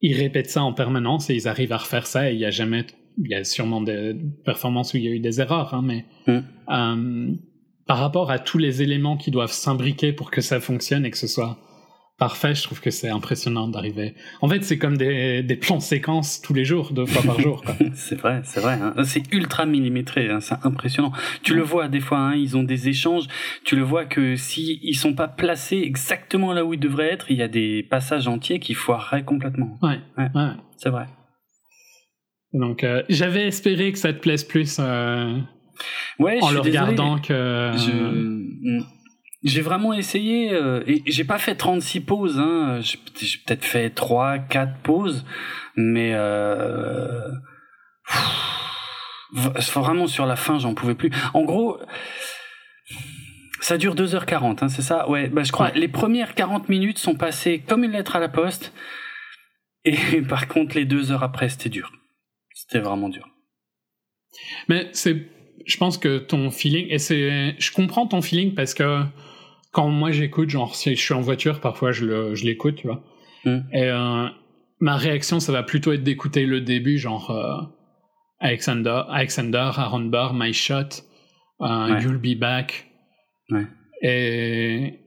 ils 0.00 0.16
répètent 0.16 0.50
ça 0.50 0.62
en 0.62 0.72
permanence 0.74 1.30
et 1.30 1.34
ils 1.34 1.48
arrivent 1.48 1.72
à 1.72 1.78
refaire 1.78 2.06
ça 2.06 2.30
et 2.30 2.34
il 2.34 2.40
y 2.40 2.44
a 2.44 2.50
jamais... 2.50 2.86
Il 3.16 3.30
y 3.30 3.34
a 3.34 3.44
sûrement 3.44 3.80
des 3.80 4.16
performances 4.44 4.92
où 4.92 4.96
il 4.96 5.04
y 5.04 5.08
a 5.08 5.12
eu 5.12 5.20
des 5.20 5.40
erreurs, 5.40 5.74
hein, 5.74 5.82
mais... 5.82 6.04
Mm. 6.26 6.40
euh, 6.68 7.34
par 7.86 7.98
rapport 7.98 8.30
à 8.30 8.38
tous 8.38 8.58
les 8.58 8.82
éléments 8.82 9.16
qui 9.16 9.30
doivent 9.30 9.52
s'imbriquer 9.52 10.12
pour 10.12 10.30
que 10.30 10.40
ça 10.40 10.58
fonctionne 10.60 11.04
et 11.04 11.10
que 11.10 11.18
ce 11.18 11.26
soit 11.26 11.58
parfait, 12.18 12.54
je 12.54 12.62
trouve 12.62 12.80
que 12.80 12.90
c'est 12.90 13.08
impressionnant 13.08 13.66
d'arriver. 13.68 14.14
En 14.40 14.48
fait, 14.48 14.62
c'est 14.64 14.78
comme 14.78 14.96
des, 14.96 15.42
des 15.42 15.56
plans 15.56 15.80
séquences 15.80 16.40
tous 16.40 16.54
les 16.54 16.64
jours, 16.64 16.92
deux 16.92 17.06
fois 17.06 17.22
par 17.22 17.40
jour. 17.40 17.62
C'est 17.94 18.14
vrai, 18.16 18.40
c'est 18.44 18.60
vrai. 18.60 18.78
hein. 18.80 18.94
C'est 19.04 19.22
ultra 19.32 19.66
millimétré, 19.66 20.30
hein, 20.30 20.40
c'est 20.40 20.54
impressionnant. 20.64 21.12
Tu 21.42 21.54
le 21.54 21.62
vois 21.62 21.88
des 21.88 22.00
fois, 22.00 22.18
hein, 22.18 22.34
ils 22.34 22.56
ont 22.56 22.62
des 22.62 22.88
échanges. 22.88 23.24
Tu 23.64 23.76
le 23.76 23.82
vois 23.82 24.04
que 24.04 24.36
si 24.36 24.78
ils 24.82 24.94
sont 24.94 25.14
pas 25.14 25.28
placés 25.28 25.78
exactement 25.84 26.52
là 26.52 26.64
où 26.64 26.74
ils 26.74 26.80
devraient 26.80 27.12
être, 27.12 27.30
il 27.30 27.36
y 27.38 27.42
a 27.42 27.48
des 27.48 27.82
passages 27.82 28.26
entiers 28.28 28.58
qui 28.60 28.74
foireraient 28.74 29.24
complètement. 29.24 29.78
Ouais, 29.82 29.98
Ouais. 30.18 30.28
ouais. 30.34 30.50
C'est 30.76 30.90
vrai. 30.90 31.06
Donc, 32.52 32.84
euh, 32.84 33.02
j'avais 33.08 33.46
espéré 33.48 33.90
que 33.92 33.98
ça 33.98 34.12
te 34.12 34.18
plaise 34.20 34.44
plus 34.44 34.76
euh, 34.80 35.38
Ouais, 36.20 36.38
je 36.40 36.44
en 36.44 36.48
suis 36.48 36.56
le 36.56 36.62
désolé. 36.62 36.78
regardant 36.78 37.18
que. 37.18 37.72
Je- 37.76 38.80
J'ai 39.44 39.60
vraiment 39.60 39.92
essayé 39.92 40.52
euh, 40.52 40.82
et 40.86 41.02
j'ai 41.06 41.24
pas 41.24 41.38
fait 41.38 41.54
36 41.54 42.00
pauses. 42.00 42.38
Hein. 42.38 42.80
J'ai 42.80 42.98
j'ai 43.20 43.38
peut-être 43.44 43.64
fait 43.64 43.90
3, 43.90 44.38
4 44.38 44.78
pauses, 44.78 45.24
mais 45.76 46.12
euh, 46.14 47.30
pff, 48.08 49.74
vraiment 49.74 50.06
sur 50.06 50.24
la 50.24 50.36
fin, 50.36 50.58
j'en 50.58 50.72
pouvais 50.72 50.94
plus. 50.94 51.10
En 51.34 51.42
gros, 51.42 51.78
ça 53.60 53.76
dure 53.76 53.94
2h40, 53.94 54.64
hein, 54.64 54.68
c'est 54.68 54.82
ça? 54.82 55.08
Ouais, 55.10 55.28
bah, 55.28 55.42
je 55.42 55.52
crois. 55.52 55.66
Ouais. 55.66 55.78
Les 55.78 55.88
premières 55.88 56.34
40 56.34 56.70
minutes 56.70 56.98
sont 56.98 57.14
passées 57.14 57.62
comme 57.66 57.84
une 57.84 57.92
lettre 57.92 58.16
à 58.16 58.20
la 58.20 58.28
poste. 58.28 58.72
Et 59.84 60.22
par 60.28 60.48
contre, 60.48 60.74
les 60.74 60.86
deux 60.86 61.12
heures 61.12 61.22
après, 61.22 61.50
c'était 61.50 61.68
dur. 61.68 61.92
C'était 62.54 62.80
vraiment 62.80 63.08
dur. 63.08 63.28
Mais 64.68 64.88
c'est, 64.92 65.28
je 65.66 65.76
pense 65.76 65.98
que 65.98 66.18
ton 66.18 66.50
feeling, 66.50 66.86
et 66.88 66.98
c'est, 66.98 67.54
je 67.58 67.72
comprends 67.72 68.06
ton 68.06 68.22
feeling 68.22 68.54
parce 68.54 68.74
que 68.74 69.04
quand 69.74 69.88
moi 69.88 70.12
j'écoute, 70.12 70.48
genre 70.48 70.74
si 70.74 70.94
je 70.94 71.00
suis 71.00 71.14
en 71.14 71.20
voiture, 71.20 71.60
parfois 71.60 71.90
je 71.90 72.44
l'écoute, 72.44 72.76
tu 72.76 72.86
vois. 72.86 73.02
Mm. 73.44 73.58
Et 73.72 73.84
euh, 73.84 74.28
ma 74.80 74.96
réaction, 74.96 75.40
ça 75.40 75.52
va 75.52 75.64
plutôt 75.64 75.92
être 75.92 76.04
d'écouter 76.04 76.46
le 76.46 76.60
début, 76.60 76.96
genre 76.96 77.30
euh, 77.32 77.60
Alexander, 78.38 79.02
Alexander, 79.08 79.70
Aaron 79.76 80.06
Burr, 80.06 80.32
My 80.32 80.54
Shot, 80.54 81.02
euh, 81.60 81.92
Ouais. 81.92 82.02
You'll 82.02 82.18
Be 82.18 82.38
Back. 82.38 82.88
Ouais. 83.50 83.66
Et, 84.00 85.00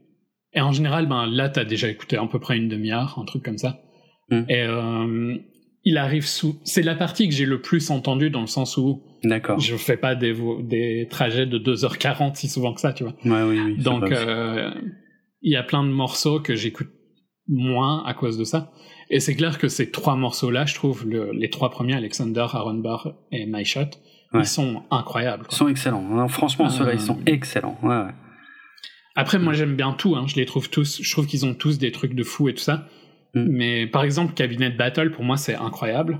et 0.54 0.62
en 0.62 0.74
général, 0.74 1.08
ben 1.08 1.26
là, 1.28 1.48
t'as 1.48 1.64
déjà 1.64 1.88
écouté 1.88 2.18
à 2.18 2.26
peu 2.28 2.40
près 2.40 2.58
une 2.58 2.68
demi-heure, 2.68 3.18
un 3.20 3.26
truc 3.26 3.44
comme 3.44 3.58
ça. 3.58 3.80
Mm. 4.30 4.44
Et 4.50 4.66
il 5.90 5.98
arrive 5.98 6.26
sous. 6.26 6.60
C'est 6.64 6.82
la 6.82 6.96
partie 6.96 7.30
que 7.30 7.34
j'ai 7.34 7.46
le 7.46 7.62
plus 7.62 7.90
entendue 7.92 8.30
dans 8.30 8.42
le 8.42 8.48
sens 8.48 8.76
où 8.78 9.04
D'accord. 9.24 9.60
je 9.60 9.76
fais 9.78 9.96
pas 9.98 10.16
des, 10.16 10.36
des 10.64 11.08
trajets 11.10 11.46
de 11.46 11.58
2h40 11.58 12.36
si 12.36 12.50
souvent 12.50 12.74
que 12.74 12.82
ça, 12.82 12.92
tu 12.94 13.04
vois. 13.04 13.14
Ouais, 13.24 13.44
oui, 13.50 13.60
oui. 13.66 13.78
Donc, 13.82 14.12
euh, 14.12 14.72
il 15.42 15.54
y 15.54 15.56
a 15.56 15.64
plein 15.64 15.84
de 15.84 15.90
morceaux 15.90 16.40
que 16.42 16.56
j'écoute 16.56 16.90
moins 17.48 18.04
à 18.06 18.14
cause 18.14 18.38
de 18.38 18.44
ça. 18.44 18.72
Et 19.10 19.22
c'est 19.22 19.36
clair 19.36 19.58
que 19.58 19.70
ces 19.70 19.90
trois 19.90 20.18
morceaux-là, 20.18 20.66
je 20.66 20.76
trouve, 20.76 21.08
le- 21.08 21.32
les 21.32 21.50
trois 21.50 21.70
premiers, 21.70 21.94
Alexander, 21.96 22.46
Aaron 22.52 22.74
Burr 22.80 23.14
et 23.32 23.46
My 23.48 23.64
Shot, 23.64 23.82
Ouais. 24.34 24.42
ils 24.42 24.46
sont 24.46 24.84
incroyables. 24.92 25.46
Ils 25.50 25.56
sont 25.56 25.70
excellents. 25.70 26.02
Non, 26.02 26.28
franchement, 26.28 26.66
Euh, 26.66 26.70
ceux-là, 26.70 26.94
ils 26.96 27.00
sont 27.00 27.20
excellents. 27.26 27.78
Ouais, 27.82 27.96
ouais. 27.96 28.12
Après, 29.16 29.40
moi, 29.40 29.54
j'aime 29.54 29.76
bien 29.78 29.94
tout. 29.94 30.16
Hein. 30.18 30.26
Je 30.28 30.36
les 30.36 30.46
trouve 30.46 30.70
tous. 30.70 31.00
Je 31.02 31.12
trouve 31.12 31.26
qu'ils 31.26 31.46
ont 31.46 31.54
tous 31.54 31.78
des 31.80 31.92
trucs 31.94 32.14
de 32.14 32.24
fou 32.24 32.50
et 32.50 32.54
tout 32.54 32.62
ça. 32.62 32.88
Mm. 33.38 33.48
Mais 33.50 33.88
par 33.88 34.04
exemple, 34.04 34.34
Cabinet 34.34 34.72
Battle, 34.72 35.12
pour 35.12 35.24
moi, 35.24 35.38
c'est 35.38 35.56
incroyable. 35.56 36.20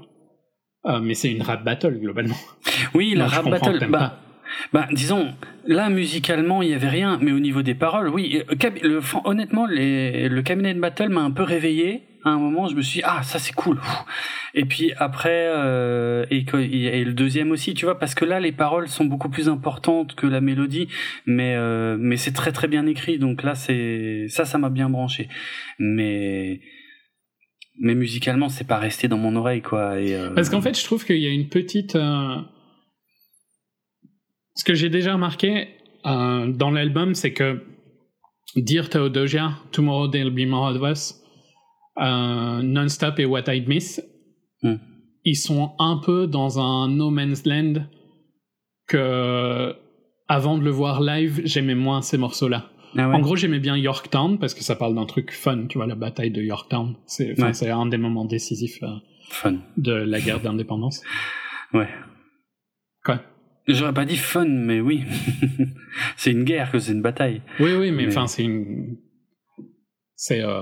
Euh, 0.86 1.00
mais 1.02 1.16
c'est 1.16 1.32
une 1.32 1.42
rap 1.42 1.64
battle 1.64 2.00
globalement. 2.00 2.38
Oui, 2.94 3.14
la 3.16 3.28
rap 3.28 3.50
battle. 3.50 3.88
Bah, 3.90 4.20
bah, 4.72 4.88
disons, 4.92 5.34
là, 5.66 5.90
musicalement, 5.90 6.62
il 6.62 6.70
y 6.70 6.74
avait 6.74 6.90
rien, 6.90 7.18
mais 7.22 7.32
au 7.32 7.40
niveau 7.40 7.62
des 7.62 7.76
paroles, 7.76 8.10
oui. 8.10 8.42
euh, 8.50 8.70
Le, 8.84 9.02
honnêtement, 9.26 9.66
les, 9.66 10.30
le 10.30 10.42
cabinet 10.42 10.74
de 10.74 10.80
battle 10.80 11.10
m'a 11.10 11.22
un 11.22 11.32
peu 11.32 11.44
réveillé. 11.44 12.04
À 12.24 12.30
un 12.30 12.40
moment, 12.40 12.68
je 12.68 12.76
me 12.76 12.82
suis 12.82 13.00
dit, 13.00 13.06
ah, 13.06 13.24
ça 13.24 13.40
c'est 13.40 13.54
cool. 13.54 13.80
Et 14.54 14.66
puis 14.66 14.92
après, 14.98 15.46
euh, 15.48 16.26
et, 16.30 16.44
le 16.44 17.14
deuxième 17.14 17.52
aussi, 17.52 17.74
tu 17.74 17.86
vois, 17.86 18.00
parce 18.00 18.16
que 18.16 18.26
là, 18.26 18.40
les 18.40 18.52
paroles 18.52 18.88
sont 18.88 19.06
beaucoup 19.06 19.30
plus 19.30 19.48
importantes 19.48 20.16
que 20.16 20.28
la 20.28 20.42
mélodie, 20.42 20.90
mais 21.26 21.56
euh, 21.56 21.96
mais 22.00 22.18
c'est 22.18 22.34
très 22.34 22.52
très 22.52 22.68
bien 22.68 22.86
écrit. 22.86 23.18
Donc 23.18 23.44
là, 23.44 23.56
c'est 23.56 24.26
ça, 24.30 24.46
ça 24.46 24.58
m'a 24.58 24.70
bien 24.70 24.90
branché. 24.90 25.30
Mais 25.80 26.60
mais 27.80 27.96
musicalement, 27.96 28.50
c'est 28.50 28.68
pas 28.68 28.78
resté 28.80 29.08
dans 29.08 29.18
mon 29.18 29.36
oreille, 29.36 29.62
quoi. 29.62 30.00
Et, 30.00 30.16
euh, 30.16 30.32
Parce 30.34 30.50
qu'en 30.50 30.62
fait, 30.62 30.78
je 30.78 30.84
trouve 30.84 31.06
qu'il 31.06 31.18
y 31.20 31.28
a 31.28 31.30
une 31.32 31.50
petite. 31.50 31.96
euh, 31.96 32.38
Ce 34.56 34.64
que 34.64 34.74
j'ai 34.74 34.90
déjà 34.90 35.14
remarqué 35.14 35.68
euh, 36.06 36.48
dans 36.52 36.72
l'album, 36.72 37.14
c'est 37.16 37.34
que 37.34 37.64
Dear 38.56 38.90
Theodosia, 38.90 39.52
Tomorrow 39.72 40.08
There'll 40.08 40.32
Be 40.34 40.48
More 40.50 40.76
of 40.76 40.82
Us, 40.92 41.22
Non-Stop 41.98 43.20
et 43.20 43.26
What 43.26 43.44
I'd 43.54 43.68
Miss, 43.68 44.02
Hmm. 44.64 44.78
ils 45.24 45.36
sont 45.36 45.74
un 45.78 45.98
peu 46.04 46.26
dans 46.26 46.60
un 46.60 46.88
no 46.90 47.12
man's 47.12 47.46
land 47.46 47.86
que 48.88 49.76
avant 50.28 50.58
de 50.58 50.64
le 50.64 50.72
voir 50.72 51.00
live, 51.00 51.42
j'aimais 51.46 51.76
moins 51.76 52.02
ces 52.02 52.18
morceaux-là. 52.18 52.72
Ah 52.98 53.10
ouais. 53.10 53.16
En 53.16 53.20
gros, 53.20 53.36
j'aimais 53.36 53.60
bien 53.60 53.78
Yorktown 53.78 54.40
parce 54.40 54.54
que 54.54 54.64
ça 54.64 54.76
parle 54.76 54.96
d'un 54.96 55.06
truc 55.06 55.32
fun, 55.32 55.68
tu 55.68 55.78
vois, 55.78 55.88
la 55.88 55.96
bataille 55.96 56.32
de 56.32 56.42
Yorktown. 56.42 56.96
C'est 57.06 57.40
Ouais. 57.40 57.70
un 57.70 57.86
des 57.86 57.98
moments 57.98 58.26
décisifs 58.26 58.82
euh, 58.84 58.88
fun. 59.30 59.58
de 59.78 59.94
la 59.94 60.20
guerre 60.20 60.40
d'indépendance. 60.42 61.02
Ouais. 61.74 61.90
Quoi? 63.04 63.22
J'aurais 63.68 63.94
pas 63.94 64.06
dit 64.06 64.16
fun, 64.16 64.46
mais 64.48 64.80
oui. 64.80 65.04
c'est 66.16 66.32
une 66.32 66.46
guerre 66.46 66.72
que 66.72 66.80
c'est 66.80 66.94
une 66.94 67.02
bataille. 67.02 67.42
Oui, 67.60 67.74
oui, 67.74 67.92
mais 67.92 68.04
Mais- 68.04 68.08
enfin, 68.08 68.28
c'est 68.28 68.44
une. 68.46 68.98
C'est 70.16 70.42
euh, 70.42 70.62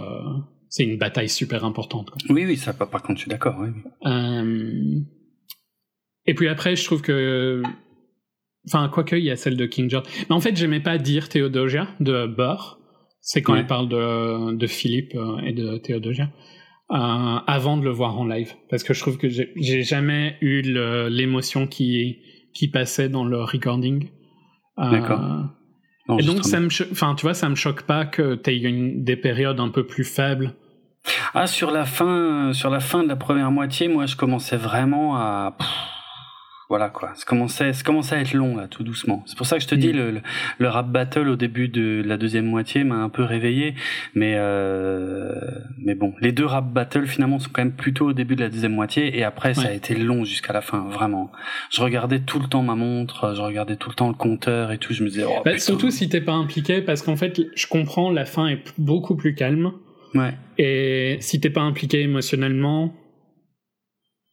c'est 0.70 0.84
une 0.84 0.98
bataille 0.98 1.30
super 1.30 1.64
importante. 1.64 2.10
Quoi. 2.10 2.18
Oui, 2.30 2.44
oui, 2.46 2.58
ça, 2.58 2.74
par 2.74 2.90
contre, 3.04 3.16
je 3.20 3.22
suis 3.26 3.30
d'accord. 3.30 3.56
Oui. 3.60 3.70
oui. 3.76 3.82
Euh, 4.12 5.00
Et 6.26 6.34
puis 6.34 6.48
après, 6.48 6.76
je 6.76 6.84
trouve 6.86 7.04
que. 7.04 7.62
Enfin, 8.68 8.90
quoique, 8.90 9.16
il 9.16 9.24
y 9.24 9.32
a 9.32 9.36
celle 9.36 9.58
de 9.58 9.66
King 9.66 9.90
George. 9.90 10.08
Mais 10.30 10.36
en 10.36 10.40
fait, 10.40 10.56
j'aimais 10.56 10.80
pas 10.80 10.98
dire 10.98 11.30
Théodosia 11.30 11.88
de 12.00 12.26
Burr. 12.28 12.80
C'est 13.22 13.42
quand 13.42 13.54
Ouais. 13.54 13.62
il 13.62 13.68
parle 13.68 13.90
de, 13.90 14.54
de 14.56 14.68
Philippe 14.68 15.14
euh, 15.16 15.38
et 15.46 15.54
de 15.54 15.78
Théodosia. 15.78 16.30
Euh, 16.92 16.96
avant 17.48 17.78
de 17.78 17.84
le 17.84 17.90
voir 17.90 18.20
en 18.20 18.26
live. 18.26 18.54
Parce 18.70 18.84
que 18.84 18.94
je 18.94 19.00
trouve 19.00 19.18
que 19.18 19.28
j'ai 19.30 19.82
jamais 19.84 20.38
eu 20.42 20.62
l'émotion 21.10 21.66
qui, 21.66 22.18
qui 22.54 22.68
passait 22.68 23.10
dans 23.10 23.26
le 23.26 23.42
recording. 23.42 24.10
Euh, 24.78 24.92
D'accord. 24.92 25.22
Et 26.20 26.24
donc, 26.24 26.44
ça 26.44 26.60
me, 26.60 26.68
enfin, 26.92 27.16
tu 27.16 27.24
vois, 27.24 27.34
ça 27.34 27.50
me 27.50 27.56
choque 27.56 27.84
pas 27.84 28.06
que 28.06 28.36
tu 28.36 28.52
aies 28.52 28.58
une, 28.60 29.04
des 29.04 29.16
périodes 29.16 29.60
un 29.60 29.70
peu 29.70 29.88
plus 29.88 30.04
faibles 30.04 30.54
Ah, 31.34 31.48
sur 31.48 31.72
la 31.72 31.86
fin, 31.86 32.54
sur 32.54 32.70
la 32.70 32.80
fin 32.80 33.02
de 33.02 33.08
la 33.08 33.16
première 33.16 33.50
moitié, 33.50 33.88
moi, 33.88 34.06
je 34.06 34.16
commençais 34.16 34.58
vraiment 34.58 35.18
à. 35.18 35.58
Voilà 36.76 36.90
quoi, 36.90 37.12
ça 37.16 37.24
commençait, 37.26 37.72
ça 37.72 37.84
commençait 37.84 38.16
à 38.16 38.20
être 38.20 38.34
long 38.34 38.58
là, 38.58 38.68
tout 38.68 38.84
doucement. 38.84 39.24
C'est 39.28 39.38
pour 39.38 39.46
ça 39.48 39.56
que 39.56 39.64
je 39.64 39.68
te 39.70 39.76
dis, 39.76 39.94
Mm. 39.94 39.98
le, 39.98 40.22
le, 40.58 40.68
rap 40.68 40.90
battle 40.92 41.30
au 41.30 41.38
début 41.38 41.70
de 41.70 42.04
la 42.06 42.18
deuxième 42.18 42.48
moitié 42.48 42.84
m'a 42.84 42.96
un 42.98 43.08
peu 43.08 43.24
réveillé, 43.24 43.76
mais 44.14 44.34
euh, 44.36 45.32
mais 45.78 45.96
bon, 45.96 46.14
les 46.20 46.34
deux 46.34 46.46
rap 46.46 46.66
battles 46.74 47.08
finalement 47.08 47.40
sont 47.40 47.50
quand 47.54 47.62
même 47.64 47.72
plutôt 47.72 48.08
au 48.10 48.14
début 48.14 48.36
de 48.36 48.42
la 48.42 48.50
deuxième 48.50 48.74
moitié 48.74 49.18
et 49.18 49.24
après 49.24 49.54
ça 49.54 49.70
a 49.70 49.72
été 49.72 49.96
long 49.96 50.26
jusqu'à 50.26 50.52
la 50.52 50.60
fin, 50.60 50.86
vraiment. 50.90 51.32
Je 51.72 51.82
regardais 51.82 52.20
tout 52.20 52.40
le 52.40 52.48
temps 52.48 52.62
ma 52.62 52.76
montre, 52.76 53.34
je 53.38 53.42
regardais 53.42 53.78
tout 53.78 53.88
le 53.90 53.96
temps 53.96 54.10
le 54.10 54.16
compteur 54.16 54.74
et 54.74 54.78
tout, 54.78 54.94
je 54.94 55.02
me 55.04 55.08
disais. 55.08 55.24
Oh, 55.26 55.42
Bah, 55.46 55.58
surtout 55.58 55.92
si 55.92 56.10
t'es 56.10 56.20
pas 56.20 56.34
impliqué, 56.34 56.82
parce 56.82 57.02
qu'en 57.02 57.16
fait, 57.16 57.40
je 57.56 57.68
comprends, 57.68 58.12
la 58.12 58.26
fin 58.26 58.48
est 58.48 58.60
beaucoup 58.78 59.16
plus 59.16 59.34
calme. 59.34 59.72
Ouais. 60.14 60.34
Et 60.58 61.18
si 61.22 61.40
t'es 61.40 61.50
pas 61.50 61.62
impliqué 61.62 62.02
émotionnellement, 62.02 62.94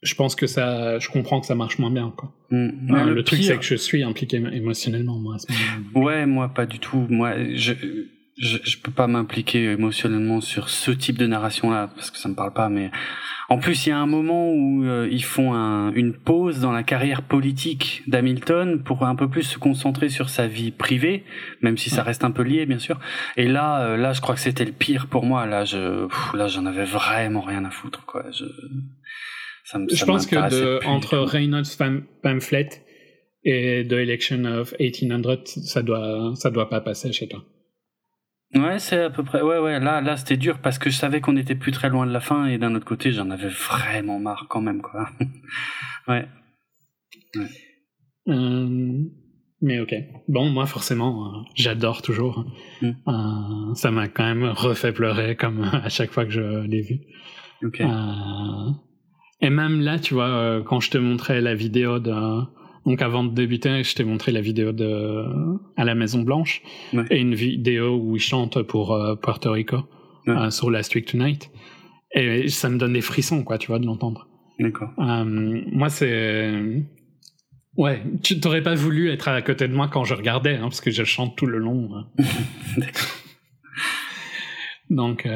je 0.03 0.15
pense 0.15 0.35
que 0.35 0.47
ça, 0.47 0.99
je 0.99 1.09
comprends 1.09 1.41
que 1.41 1.47
ça 1.47 1.55
marche 1.55 1.79
moins 1.79 1.91
bien. 1.91 2.13
Quoi. 2.17 2.33
Mm. 2.51 2.57
Euh, 2.57 2.71
Ouais, 2.93 3.05
le, 3.15 3.23
truc, 3.25 3.43
c'est 3.43 3.57
que 3.57 3.65
je 3.65 3.77
suis 3.77 4.03
impliqué 4.03 4.39
émo- 4.41 4.53
émotionnellement 4.53 5.19
moi 5.19 5.37
à 5.37 5.39
ce 5.39 5.47
moment-là. 5.53 6.01
Ouais, 6.05 6.27
moi 6.27 6.49
pas 6.49 6.67
du 6.67 6.79
tout. 6.79 7.07
Moi, 7.09 7.35
je 7.55 7.73
je, 8.39 8.57
je 8.65 8.79
peux 8.79 8.91
pas 8.91 9.07
m'impliquer 9.07 9.65
émotionnellement 9.73 10.41
sur 10.41 10.71
ce 10.71 10.91
type 10.91 11.19
de 11.19 11.27
narration 11.27 11.71
là 11.71 11.91
parce 11.95 12.11
que 12.11 12.17
ça 12.17 12.29
me 12.31 12.35
parle 12.35 12.53
pas. 12.55 12.71
Mais 12.71 12.91
en 13.51 13.59
plus, 13.59 13.87
il 13.87 13.91
y 13.91 13.93
a 13.93 13.99
un 13.99 14.07
moment 14.07 14.51
où 14.51 14.85
euh, 14.85 15.07
ils 15.13 15.23
font 15.23 15.53
un, 15.53 15.93
une 15.93 16.15
pause 16.15 16.61
dans 16.61 16.73
la 16.73 16.83
carrière 16.83 17.21
politique 17.23 18.03
d'Hamilton 18.07 18.83
pour 18.83 19.05
un 19.05 19.15
peu 19.15 19.29
plus 19.29 19.43
se 19.43 19.59
concentrer 19.59 20.09
sur 20.09 20.31
sa 20.31 20.47
vie 20.47 20.71
privée, 20.71 21.25
même 21.61 21.77
si 21.77 21.91
ça 21.91 22.03
reste 22.03 22.25
un 22.25 22.31
peu 22.31 22.43
lié, 22.43 22.65
bien 22.65 22.79
sûr. 22.79 22.99
Et 23.37 23.47
là, 23.49 23.83
euh, 23.83 23.97
là, 23.99 24.15
je 24.15 24.23
crois 24.23 24.35
que 24.35 24.41
c'était 24.41 24.65
le 24.65 24.73
pire 24.73 25.09
pour 25.09 25.27
moi. 25.27 25.45
Là, 25.45 25.67
je, 25.67 26.07
pff, 26.07 26.33
là, 26.33 26.49
j'en 26.49 26.65
avais 26.65 26.87
vraiment 26.87 27.43
rien 27.43 27.65
à 27.67 27.71
foutre, 27.71 28.07
quoi. 28.07 28.25
Je, 28.33 28.45
ça 29.65 29.79
me, 29.79 29.89
Je 29.89 29.97
ça 29.97 30.07
pense 30.07 30.27
que 30.27 30.37
de, 30.37 30.85
entre. 30.87 31.19
Reynolds 31.19 31.77
pam- 31.79 32.05
pamphlet 32.23 32.69
et 33.45 33.87
The 33.89 33.93
Election 33.95 34.45
of 34.45 34.75
1800, 34.79 35.63
ça 35.65 35.83
doit, 35.83 36.33
ça 36.37 36.51
doit 36.51 36.69
pas 36.69 36.81
passer 36.81 37.13
chez 37.13 37.29
toi. 37.29 37.45
Ouais, 38.55 38.79
c'est 38.79 39.05
à 39.05 39.11
peu 39.11 39.25
près. 39.25 39.41
Ouais, 39.41 39.59
ouais. 39.59 39.81
Là, 39.81 40.01
là, 40.01 40.17
c'était 40.17 40.37
dur 40.37 40.59
parce 40.59 40.79
que 40.79 40.91
je 40.91 40.97
savais 40.97 41.21
qu'on 41.21 41.37
était 41.37 41.55
plus 41.55 41.73
très 41.73 41.89
loin 41.89 42.07
de 42.07 42.13
la 42.13 42.21
fin 42.21 42.47
et 42.47 42.59
d'un 42.59 42.75
autre 42.75 42.85
côté, 42.85 43.11
j'en 43.11 43.31
avais 43.31 43.49
vraiment 43.49 44.19
marre 44.19 44.47
quand 44.51 44.61
même, 44.61 44.83
quoi. 44.83 45.09
ouais. 46.09 46.27
Euh, 48.29 49.05
mais 49.63 49.81
ok. 49.81 49.95
Bon, 50.29 50.51
moi 50.51 50.67
forcément, 50.67 51.27
euh, 51.27 51.43
j'adore 51.55 52.03
toujours. 52.03 52.45
Mm. 52.83 52.91
Euh, 53.09 53.75
ça 53.75 53.91
m'a 53.91 54.09
quand 54.09 54.25
même 54.25 54.45
refait 54.45 54.93
pleurer 54.93 55.35
comme 55.35 55.63
à 55.73 55.89
chaque 55.89 56.11
fois 56.11 56.25
que 56.27 56.31
je 56.33 56.67
l'ai 56.67 56.83
vu. 56.83 57.01
Ok. 57.65 57.81
Et 59.43 59.51
même 59.51 59.81
là, 59.81 59.99
tu 59.99 60.15
vois, 60.15 60.29
euh, 60.29 60.63
quand 60.63 60.81
je 60.81 60.91
te 60.91 60.99
montrais 60.99 61.41
la 61.41 61.55
vidéo 61.55 61.99
de... 61.99 62.13
Donc 62.87 63.01
avant 63.03 63.23
de 63.25 63.33
débuter, 63.35 63.85
je 63.85 63.95
t'ai 63.95 64.03
montré 64.05 64.33
la 64.33 64.41
vidéo 64.41 64.73
de 64.73 65.25
à 65.77 65.85
la 65.85 65.95
Maison 65.95 66.23
Blanche 66.23 66.63
Ouais. 66.93 67.05
et 67.11 67.19
une 67.21 67.35
vidéo 67.35 67.97
où 67.97 68.17
il 68.17 68.21
chante 68.21 68.63
pour 68.63 68.93
euh, 68.95 69.15
Puerto 69.17 69.53
Rico 69.53 69.79
Ouais. 70.27 70.35
euh, 70.37 70.51
sur 70.51 70.71
Last 70.71 70.95
Week 70.95 71.05
Tonight. 71.07 71.51
Et 72.15 72.49
ça 72.49 72.69
me 72.69 72.79
donne 72.79 72.93
des 72.93 73.01
frissons, 73.01 73.43
quoi, 73.45 73.59
tu 73.59 73.69
vois, 73.69 73.79
de 73.79 73.87
l'entendre. 73.87 74.29
D'accord. 74.61 74.91
Euh, 74.99 75.25
moi, 75.73 75.89
c'est... 75.89 76.53
Ouais, 77.77 78.03
tu 78.23 78.39
t'aurais 78.39 78.63
pas 78.63 78.75
voulu 78.75 79.11
être 79.11 79.29
à 79.29 79.41
côté 79.43 79.67
de 79.67 79.75
moi 79.75 79.89
quand 79.89 80.05
je 80.05 80.15
regardais, 80.15 80.57
hein, 80.57 80.63
parce 80.65 80.81
que 80.81 80.91
je 80.91 81.05
chante 81.05 81.37
tout 81.37 81.47
le 81.47 81.59
long. 81.59 81.89
hein. 81.97 82.07
D'accord. 82.77 83.09
Donc, 84.91 85.27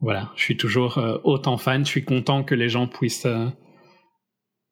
voilà, 0.00 0.30
je 0.36 0.42
suis 0.42 0.56
toujours 0.56 0.98
euh, 0.98 1.18
autant 1.24 1.56
fan. 1.56 1.84
Je 1.84 1.90
suis 1.90 2.04
content 2.04 2.42
que 2.44 2.54
les 2.54 2.68
gens 2.68 2.86
puissent... 2.86 3.26
euh, 3.26 3.48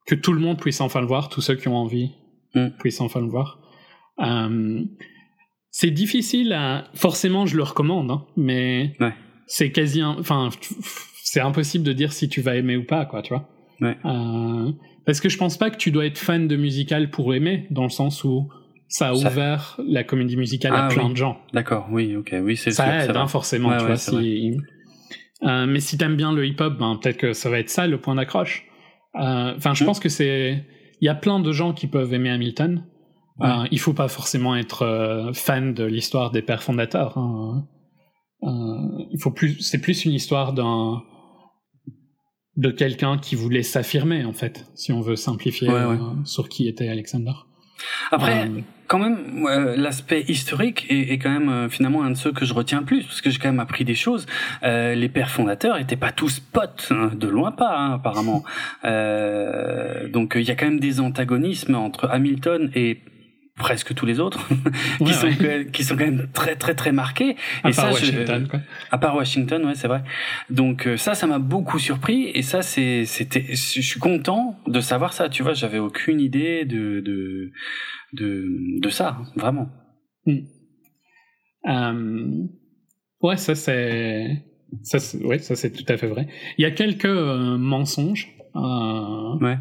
que 0.07 0.15
tout 0.15 0.33
le 0.33 0.41
monde 0.41 0.59
puisse 0.61 0.81
enfin 0.81 1.01
le 1.01 1.07
voir, 1.07 1.29
tous 1.29 1.41
ceux 1.41 1.55
qui 1.57 1.69
ont 1.69 1.77
envie 1.77 2.11
Mm. 2.55 2.69
puissent 2.79 3.01
enfin 3.01 3.21
le 3.21 3.27
voir. 3.27 3.59
Euh, 4.21 4.85
c'est 5.73 5.91
difficile 5.91 6.53
à... 6.53 6.85
Forcément, 6.95 7.47
je 7.47 7.57
le 7.57 7.65
recommande, 7.65 8.11
hein, 8.13 8.25
mais 8.37 8.93
Ouais. 9.01 9.13
c'est 9.49 9.73
quasi... 9.73 10.05
Enfin, 10.05 10.51
c'est 11.25 11.41
impossible 11.41 11.83
de 11.85 11.93
dire 11.93 12.13
si 12.13 12.29
tu 12.29 12.41
vas 12.41 12.55
aimer 12.55 12.77
ou 12.77 12.85
pas, 12.85 13.07
quoi, 13.07 13.23
tu 13.23 13.35
vois. 13.35 13.49
Ouais. 13.81 13.97
Parce 15.05 15.21
que 15.21 15.29
je 15.29 15.37
pense 15.37 15.57
pas 15.59 15.71
que 15.71 15.77
tu 15.79 15.91
dois 15.91 16.07
être 16.07 16.17
fan 16.19 16.47
de 16.47 16.55
musical 16.57 17.11
pour 17.11 17.35
aimer, 17.35 17.67
dans 17.71 17.83
le 17.83 17.89
sens 17.91 18.23
où 18.23 18.49
ça 18.87 19.09
a 19.11 19.15
Ça- 19.17 19.29
ouvert 19.33 19.81
la 19.85 20.05
comédie 20.05 20.37
musicale 20.37 20.75
à 20.77 20.85
Ah, 20.85 20.89
plein 20.89 21.07
oui. 21.07 21.11
de 21.11 21.17
gens. 21.17 21.41
D'accord. 21.53 21.89
Oui. 21.91 22.15
Ok. 22.15 22.35
Oui, 22.41 22.57
c'est 22.57 22.71
Ça 22.71 22.85
sûr, 22.85 22.93
aide, 22.93 23.11
vrai. 23.11 23.19
hein, 23.19 23.27
forcément, 23.27 23.71
Ouais, 23.71 23.79
tu 23.79 23.85
vois. 23.87 23.97
Si... 23.97 24.57
Euh, 25.45 25.67
mais 25.67 25.81
si 25.81 25.99
t'aimes 25.99 26.17
bien 26.17 26.33
le 26.33 26.47
hip-hop, 26.47 26.79
ben, 26.79 26.97
peut-être 26.97 27.19
que 27.19 27.33
ça 27.33 27.51
va 27.51 27.59
être 27.59 27.71
ça 27.71 27.87
le 27.87 28.01
point 28.01 28.15
d'accroche. 28.15 28.65
Euh, 29.17 29.55
Enfin, 29.57 29.75
je 29.75 29.83
Mm. 29.85 29.87
pense 29.87 30.01
que 30.01 30.09
c'est. 30.09 30.65
Il 31.01 31.05
y 31.07 31.09
a 31.09 31.15
plein 31.15 31.39
de 31.41 31.53
gens 31.53 31.73
qui 31.75 31.87
peuvent 31.87 32.13
aimer 32.15 32.31
Hamilton. 32.31 32.85
Ouais. 33.39 33.49
Euh, 33.49 33.67
il 33.71 33.79
faut 33.81 33.93
pas 33.93 34.09
forcément 34.09 34.57
être 34.57 34.83
euh, 34.83 35.33
fan 35.33 35.75
de 35.75 35.85
l'histoire 35.85 36.31
des 36.31 36.41
pères 36.43 36.63
fondateurs. 36.63 37.19
hein. 37.19 37.67
Il 38.43 39.19
faut 39.21 39.31
plus. 39.31 39.59
C'est 39.61 39.81
plus 39.81 40.05
une 40.05 40.13
histoire 40.13 40.53
d'un 40.53 41.03
de 42.57 42.71
quelqu'un 42.71 43.19
qui 43.19 43.35
voulait 43.35 43.63
s'affirmer 43.65 44.25
en 44.25 44.33
fait, 44.33 44.67
si 44.75 44.93
on 44.93 45.01
veut 45.01 45.17
simplifier 45.17 45.69
Ouais, 45.69 45.85
ouais. 45.85 45.99
sur 46.25 46.49
qui 46.49 46.69
était 46.69 46.89
Alexander. 46.89 47.33
Après, 48.13 48.49
quand 48.95 49.01
même, 49.01 49.45
euh, 49.49 49.75
l'aspect 49.77 50.25
historique 50.29 50.87
est, 50.89 51.13
est 51.13 51.19
quand 51.19 51.31
même 51.31 51.49
euh, 51.49 51.69
finalement 51.69 52.05
un 52.05 52.13
de 52.13 52.17
ceux 52.17 52.31
que 52.31 52.45
je 52.45 52.55
retiens 52.55 52.79
le 52.79 52.87
plus, 52.87 53.03
parce 53.03 53.21
que 53.23 53.29
j'ai 53.29 53.41
quand 53.41 53.49
même 53.49 53.59
appris 53.59 53.85
des 53.85 53.97
choses. 53.97 54.25
Euh, 54.63 54.95
les 54.95 55.09
pères 55.09 55.31
fondateurs 55.31 55.79
étaient 55.79 55.97
pas 55.97 56.13
tous 56.13 56.39
potes, 56.39 56.93
hein, 56.93 57.11
de 57.13 57.27
loin 57.27 57.51
pas, 57.51 57.77
hein, 57.77 57.95
apparemment. 57.95 58.45
Euh, 58.85 60.09
donc 60.09 60.35
il 60.37 60.43
y 60.43 60.51
a 60.53 60.55
quand 60.55 60.67
même 60.67 60.79
des 60.79 61.01
antagonismes 61.01 61.75
entre 61.75 62.09
Hamilton 62.09 62.71
et 62.77 63.01
presque 63.57 63.95
tous 63.95 64.05
les 64.07 64.19
autres, 64.21 64.47
qui, 64.99 65.05
Ouais, 65.05 65.13
sont, 65.13 65.27
ouais. 65.29 65.69
qui 65.73 65.85
sont 65.85 65.97
quand 65.97 66.05
même 66.05 66.29
très 66.33 66.57
très 66.57 66.75
très 66.75 66.91
marqués. 66.93 67.37
à 67.63 67.71
et 67.71 67.73
part 67.73 67.75
ça, 67.75 67.91
je- 67.93 68.11
Washington, 68.13 68.49
quoi. 68.49 68.61
à 68.91 68.99
part 68.99 69.15
Washington, 69.17 69.65
ouais, 69.65 69.75
c'est 69.75 69.87
vrai. 69.89 70.03
Donc 70.51 70.87
euh, 70.89 70.97
ça, 70.97 71.15
ça 71.15 71.27
m'a 71.27 71.39
beaucoup 71.39 71.79
surpris 71.79 72.31
et 72.35 72.43
ça, 72.43 72.63
c'est, 72.63 73.05
c'était, 73.05 73.45
je 73.51 73.81
suis 73.81 74.01
content 74.01 74.59
de 74.67 74.81
savoir 74.81 75.13
ça. 75.13 75.29
Tu 75.29 75.43
vois, 75.43 75.53
j'avais 75.55 75.79
aucune 75.79 76.21
idée 76.21 76.65
de 76.65 77.01
de 77.01 77.53
de, 78.15 78.81
de 78.81 78.89
ça, 78.89 79.19
vraiment. 79.37 79.69
Euh, 81.69 82.45
ouais, 83.23 83.37
ça 83.37 83.55
c'est, 83.55 84.43
ça, 84.83 84.99
ouais, 85.25 85.39
ça 85.39 85.55
c'est 85.57 85.71
tout 85.73 85.85
à 85.93 85.97
fait 85.97 86.09
vrai. 86.09 86.29
Il 86.59 86.63
y 86.63 86.65
a 86.67 86.71
quelques 86.71 87.05
euh, 87.07 87.57
mensonges, 87.57 88.29
euh, 88.57 89.39
Ouais. 89.41 89.59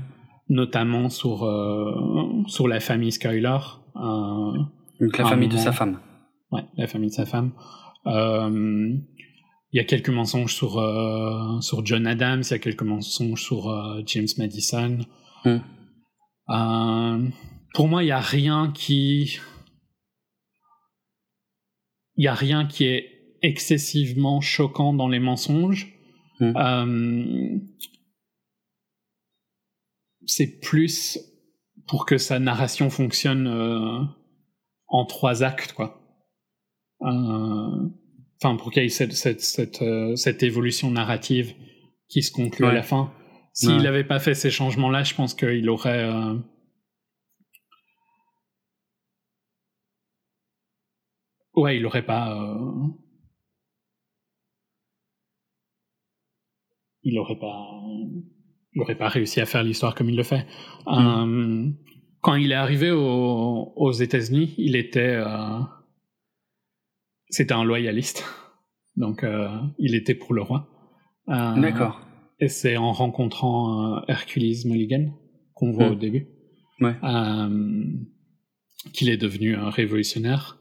notamment 0.49 1.09
sur 1.09 1.43
euh, 1.45 2.43
sur 2.47 2.67
la 2.67 2.79
famille 2.79 3.11
Skyler, 3.11 3.57
euh, 3.95 4.57
Donc 4.99 5.17
la 5.17 5.25
un 5.25 5.29
famille 5.29 5.49
de 5.49 5.57
sa 5.57 5.71
femme. 5.71 5.99
ouais, 6.51 6.63
la 6.77 6.87
famille 6.87 7.09
de 7.09 7.15
sa 7.15 7.25
femme. 7.25 7.51
Euh, 8.05 8.97
il 9.73 9.77
y 9.77 9.79
a 9.79 9.85
quelques 9.85 10.09
mensonges 10.09 10.53
sur 10.53 10.77
euh, 10.77 11.59
sur 11.61 11.83
John 11.83 12.05
Adams, 12.05 12.43
il 12.45 12.51
y 12.51 12.53
a 12.53 12.59
quelques 12.59 12.83
mensonges 12.83 13.41
sur 13.41 13.69
euh, 13.69 14.03
James 14.05 14.27
Madison. 14.37 14.99
Hmm. 15.45 15.57
Euh, 16.49 17.29
pour 17.73 17.87
moi, 17.87 18.03
il 18.03 18.07
y 18.07 18.11
a 18.11 18.19
rien 18.19 18.71
qui 18.71 19.39
il 22.15 22.23
y 22.23 22.27
a 22.27 22.35
rien 22.35 22.67
qui 22.67 22.85
est 22.85 23.09
excessivement 23.41 24.41
choquant 24.41 24.93
dans 24.93 25.07
les 25.07 25.19
mensonges. 25.19 25.91
Hmm. 26.39 27.57
C'est 30.25 30.59
plus 30.61 31.19
pour 31.87 32.05
que 32.05 32.17
sa 32.17 32.39
narration 32.39 32.89
fonctionne 32.89 33.47
euh, 33.47 33.99
en 34.87 35.05
trois 35.05 35.43
actes, 35.43 35.73
quoi. 35.73 35.99
Euh, 37.01 37.89
Enfin, 38.41 38.57
pour 38.57 38.71
qu'il 38.71 38.83
y 38.83 38.85
ait 38.87 38.89
cette, 38.89 39.13
cette, 39.13 39.39
cette, 39.39 39.81
euh, 39.81 40.17
cette 40.17 40.43
évolution 40.43 40.91
narrative 40.91 41.53
qui 42.09 42.21
se 42.21 42.29
conclut 42.31 42.65
à 42.65 42.73
la 42.73 42.83
fin. 42.83 43.13
S'il 43.53 43.69
Ouais. 43.69 43.83
n'avait 43.83 44.03
pas 44.03 44.19
fait 44.19 44.33
ces 44.33 44.51
changements-là, 44.51 45.03
je 45.03 45.13
pense 45.15 45.33
qu'il 45.33 45.69
aurait... 45.69 46.03
euh, 46.03 46.35
Ouais, 51.55 51.77
il 51.77 51.85
aurait 51.85 52.05
pas... 52.05 52.35
euh, 52.35 52.87
Il 57.03 57.17
aurait 57.19 57.39
pas... 57.39 57.81
Il 58.75 58.81
aurait 58.81 58.95
pas 58.97 59.07
réussi 59.07 59.39
à 59.41 59.45
faire 59.45 59.63
l'histoire 59.63 59.93
comme 59.95 60.09
il 60.09 60.15
le 60.15 60.23
fait. 60.23 60.45
Euh, 60.87 61.69
quand 62.21 62.35
il 62.35 62.51
est 62.51 62.55
arrivé 62.55 62.91
au- 62.91 63.73
aux 63.75 63.91
États-Unis, 63.91 64.53
il 64.57 64.75
était... 64.75 65.15
euh, 65.15 65.59
C'était 67.29 67.53
un 67.53 67.63
loyaliste. 67.63 68.23
Donc, 68.95 69.23
euh, 69.23 69.47
il 69.79 69.95
était 69.95 70.15
pour 70.15 70.33
le 70.33 70.41
roi. 70.41 70.67
D'accord. 71.27 72.01
Et 72.39 72.47
c'est 72.47 72.77
en 72.77 72.91
rencontrant 72.91 74.01
Hercules 74.07 74.55
Mulligan, 74.65 75.13
qu'on 75.53 75.71
voit 75.71 75.89
Hmm. 75.89 75.93
au 75.93 75.95
début, 75.95 76.27
Ouais. 76.81 76.95
qu'il 78.93 79.09
est 79.09 79.17
devenu 79.17 79.55
un 79.55 79.69
révolutionnaire. 79.69 80.59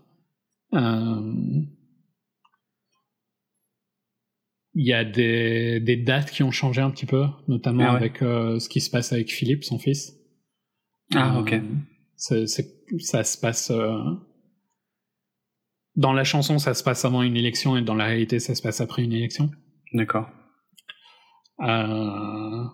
Il 4.74 4.86
y 4.86 4.92
a 4.94 5.04
des, 5.04 5.80
des 5.80 5.96
dates 5.96 6.30
qui 6.30 6.42
ont 6.42 6.50
changé 6.50 6.80
un 6.80 6.90
petit 6.90 7.04
peu, 7.06 7.24
notamment 7.46 7.84
Ah 7.86 7.90
ouais. 7.92 7.96
avec 7.96 8.22
euh, 8.22 8.58
ce 8.58 8.68
qui 8.68 8.80
se 8.80 8.90
passe 8.90 9.12
avec 9.12 9.30
Philippe, 9.30 9.64
son 9.64 9.78
fils. 9.78 10.14
Ah, 11.14 11.36
Euh, 11.36 11.40
ok. 11.40 11.54
c'est- 12.16 12.46
ça 12.98 13.22
se 13.24 13.36
passe. 13.38 13.70
euh, 13.70 13.98
Dans 15.94 16.14
la 16.14 16.24
chanson, 16.24 16.58
ça 16.58 16.72
se 16.72 16.82
passe 16.82 17.04
avant 17.04 17.20
une 17.22 17.36
élection 17.36 17.76
et 17.76 17.82
dans 17.82 17.94
la 17.94 18.06
réalité, 18.06 18.38
ça 18.40 18.54
se 18.54 18.62
passe 18.62 18.80
après 18.80 19.02
une 19.04 19.12
élection. 19.12 19.50
D'accord. 19.92 20.26
Euh, 21.60 22.64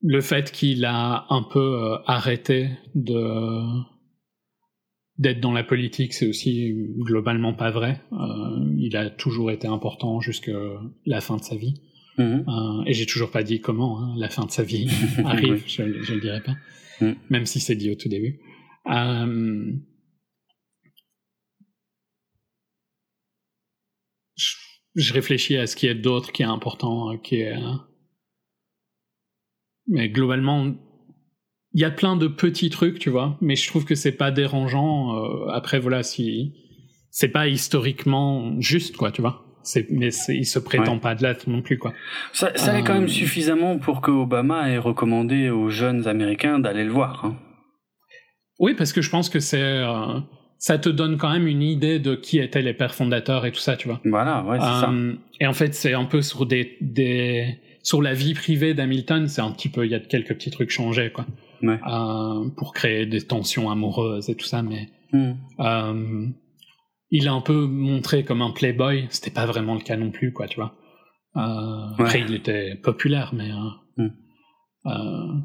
Le 0.00 0.20
fait 0.22 0.50
qu'il 0.50 0.84
a 0.86 1.26
un 1.28 1.42
peu 1.42 1.60
euh, 1.92 1.98
arrêté 2.06 2.70
de 2.94 3.14
d'être 5.18 5.40
dans 5.40 5.52
la 5.52 5.62
politique, 5.64 6.12
c'est 6.14 6.26
aussi 6.26 6.72
globalement 6.98 7.54
pas 7.54 7.70
vrai. 7.70 8.00
Euh, 8.12 8.74
il 8.78 8.96
a 8.96 9.10
toujours 9.10 9.50
été 9.50 9.66
important 9.68 10.20
jusqu'à 10.20 10.52
la 11.06 11.20
fin 11.20 11.36
de 11.36 11.42
sa 11.42 11.54
vie. 11.56 11.74
Mhm. 12.18 12.44
Euh, 12.48 12.84
et 12.86 12.92
j'ai 12.92 13.06
toujours 13.06 13.30
pas 13.30 13.42
dit 13.42 13.60
comment 13.60 14.00
hein, 14.02 14.14
la 14.18 14.28
fin 14.28 14.44
de 14.44 14.50
sa 14.50 14.62
vie 14.62 14.86
arrive, 15.24 15.52
Oui. 15.54 15.62
je, 15.66 16.02
je 16.02 16.14
le 16.14 16.20
dirai 16.20 16.40
pas, 16.42 16.54
Mm. 17.00 17.12
même 17.30 17.46
si 17.46 17.58
c'est 17.58 17.74
dit 17.74 17.90
au 17.90 17.94
tout 17.94 18.08
début. 18.10 18.38
Euh, 18.86 19.72
je, 24.36 24.54
je 24.94 25.12
réfléchis 25.12 25.56
à 25.56 25.66
ce 25.66 25.74
qui 25.76 25.86
est 25.86 25.94
d'autre 25.94 26.32
qui 26.32 26.42
est 26.42 26.46
important, 26.46 27.12
euh, 27.12 27.16
qui 27.16 27.36
est. 27.36 27.54
mais 29.86 30.08
globalement, 30.10 30.74
il 31.74 31.80
y 31.80 31.84
a 31.84 31.90
plein 31.90 32.16
de 32.16 32.26
petits 32.28 32.70
trucs, 32.70 32.98
tu 32.98 33.10
vois, 33.10 33.36
mais 33.40 33.56
je 33.56 33.66
trouve 33.68 33.84
que 33.84 33.94
c'est 33.94 34.12
pas 34.12 34.30
dérangeant. 34.30 35.16
euh, 35.16 35.48
après, 35.52 35.78
voilà, 35.78 36.02
si 36.02 36.52
c'est 37.10 37.28
pas 37.28 37.48
historiquement 37.48 38.60
juste, 38.60 38.96
quoi, 38.96 39.10
tu 39.10 39.20
vois. 39.20 39.44
Mais 39.90 40.08
il 40.28 40.44
se 40.46 40.58
prétend 40.58 40.94
Ouais. 40.94 41.00
pas 41.00 41.14
de 41.14 41.22
l'être 41.22 41.48
non 41.48 41.62
plus, 41.62 41.78
quoi. 41.78 41.92
Ça, 42.32 42.50
ça 42.56 42.72
l'est 42.72 42.82
quand 42.82 42.94
Euh, 42.96 43.00
même 43.00 43.08
suffisamment 43.08 43.78
pour 43.78 44.00
que 44.00 44.10
Obama 44.10 44.68
ait 44.70 44.78
recommandé 44.78 45.50
aux 45.50 45.70
jeunes 45.70 46.08
Américains 46.08 46.58
d'aller 46.58 46.84
le 46.84 46.90
voir. 46.90 47.24
hein. 47.24 47.36
Oui, 48.58 48.74
parce 48.74 48.92
que 48.92 49.00
je 49.02 49.10
pense 49.10 49.28
que 49.28 49.40
c'est, 49.40 49.60
euh, 49.62 50.18
ça 50.58 50.78
te 50.78 50.88
donne 50.88 51.16
quand 51.16 51.30
même 51.32 51.46
une 51.46 51.62
idée 51.62 51.98
de 52.00 52.14
qui 52.14 52.38
étaient 52.38 52.62
les 52.62 52.74
pères 52.74 52.94
fondateurs 52.94 53.46
et 53.46 53.52
tout 53.52 53.60
ça, 53.60 53.76
tu 53.76 53.88
vois. 53.88 54.00
Voilà, 54.04 54.42
ouais, 54.44 54.58
c'est 54.58 54.64
ça. 54.66 54.90
Euh, 54.90 55.14
et 55.40 55.46
en 55.46 55.52
fait, 55.54 55.74
c'est 55.74 55.94
un 55.94 56.04
peu 56.04 56.22
sur 56.22 56.44
des, 56.46 56.76
des, 56.80 57.56
sur 57.82 58.02
la 58.02 58.14
vie 58.14 58.34
privée 58.34 58.74
d'Hamilton, 58.74 59.26
c'est 59.28 59.40
un 59.42 59.50
petit 59.52 59.68
peu, 59.68 59.84
il 59.84 59.90
y 59.92 59.94
a 59.94 60.00
quelques 60.00 60.34
petits 60.34 60.50
trucs 60.50 60.70
changés, 60.70 61.10
quoi, 61.12 61.24
Ouais. 61.62 61.78
Euh, 61.86 62.48
pour 62.56 62.72
créer 62.74 63.06
des 63.06 63.22
tensions 63.22 63.70
amoureuses 63.70 64.28
et 64.28 64.34
tout 64.34 64.46
ça, 64.46 64.62
mais 64.62 64.88
Mhm. 65.12 65.36
euh, 65.60 66.28
il 67.10 67.28
a 67.28 67.32
un 67.32 67.40
peu 67.40 67.66
montré 67.66 68.24
comme 68.24 68.42
un 68.42 68.50
playboy, 68.50 69.06
c'était 69.10 69.30
pas 69.30 69.46
vraiment 69.46 69.74
le 69.74 69.80
cas 69.80 69.96
non 69.96 70.10
plus, 70.10 70.32
quoi, 70.32 70.48
tu 70.48 70.56
vois. 70.56 70.74
Euh, 71.36 71.92
Après, 71.98 72.20
il 72.20 72.34
était 72.34 72.74
populaire, 72.76 73.32
mais 73.34 73.50
euh, 73.50 73.68
Mm. 73.98 74.10
euh, 74.86 75.40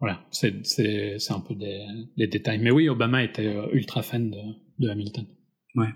voilà, 0.00 0.20
c'est 0.30 0.52
un 1.30 1.40
peu 1.40 1.54
des, 1.54 1.86
des 2.16 2.26
détails. 2.26 2.58
Mais 2.58 2.70
oui, 2.70 2.88
Obama 2.88 3.22
était 3.24 3.54
ultra 3.72 4.02
fan 4.02 4.30
de, 4.30 4.38
de 4.78 4.88
Hamilton. 4.90 5.26
Ouais. 5.76 5.88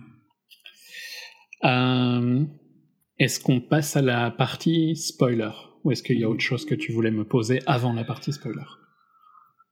Est-ce 3.18 3.40
qu'on 3.40 3.60
passe 3.60 3.96
à 3.96 4.02
la 4.02 4.30
partie 4.30 4.96
spoiler? 4.96 5.50
Ou 5.84 5.92
est-ce 5.92 6.02
qu'il 6.02 6.18
y 6.18 6.24
a 6.24 6.28
autre 6.28 6.40
chose 6.40 6.64
que 6.64 6.74
tu 6.74 6.92
voulais 6.92 7.10
me 7.10 7.24
poser 7.24 7.60
avant 7.66 7.92
la 7.92 8.04
partie 8.04 8.32
spoiler? 8.32 8.62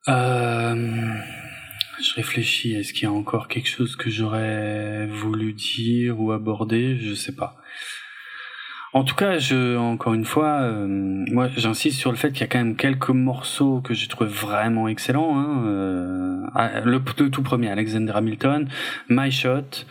Euh, 0.08 1.14
je 2.00 2.14
réfléchis, 2.14 2.74
est-ce 2.74 2.92
qu'il 2.92 3.04
y 3.04 3.06
a 3.06 3.12
encore 3.12 3.48
quelque 3.48 3.68
chose 3.68 3.96
que 3.96 4.10
j'aurais 4.10 5.06
voulu 5.06 5.52
dire 5.52 6.20
ou 6.20 6.32
aborder? 6.32 6.98
Je 6.98 7.14
sais 7.14 7.34
pas. 7.34 7.56
En 8.92 9.04
tout 9.04 9.14
cas, 9.14 9.38
je, 9.38 9.76
encore 9.76 10.14
une 10.14 10.24
fois, 10.24 10.60
euh, 10.62 10.86
moi 10.88 11.48
j'insiste 11.54 11.98
sur 11.98 12.10
le 12.10 12.16
fait 12.16 12.32
qu'il 12.32 12.40
y 12.40 12.44
a 12.44 12.46
quand 12.46 12.58
même 12.58 12.76
quelques 12.76 13.10
morceaux 13.10 13.82
que 13.82 13.92
j'ai 13.92 14.08
trouvé 14.08 14.30
vraiment 14.30 14.88
excellents. 14.88 15.38
Hein, 15.38 15.66
euh, 15.66 16.80
le 16.84 16.98
tout 17.30 17.42
premier, 17.42 17.68
Alexander 17.68 18.12
Hamilton, 18.14 18.68
My 19.10 19.30
Shot, 19.30 19.84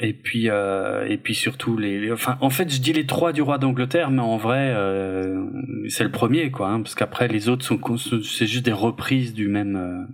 et 0.00 0.12
puis 0.12 0.48
euh, 0.48 1.06
et 1.08 1.16
puis 1.16 1.34
surtout 1.34 1.76
les, 1.76 2.12
enfin 2.12 2.38
en 2.40 2.50
fait 2.50 2.72
je 2.72 2.80
dis 2.80 2.92
les 2.92 3.06
trois 3.06 3.32
du 3.32 3.42
roi 3.42 3.58
d'Angleterre, 3.58 4.10
mais 4.10 4.22
en 4.22 4.36
vrai 4.36 4.72
euh, 4.74 5.44
c'est 5.88 6.04
le 6.04 6.10
premier 6.10 6.50
quoi, 6.50 6.68
hein, 6.68 6.82
parce 6.82 6.94
qu'après 6.94 7.28
les 7.28 7.48
autres 7.48 7.64
sont 7.64 7.80
c'est 7.96 8.46
juste 8.46 8.64
des 8.64 8.72
reprises 8.72 9.34
du 9.34 9.48
même 9.48 9.76
euh, 9.76 10.04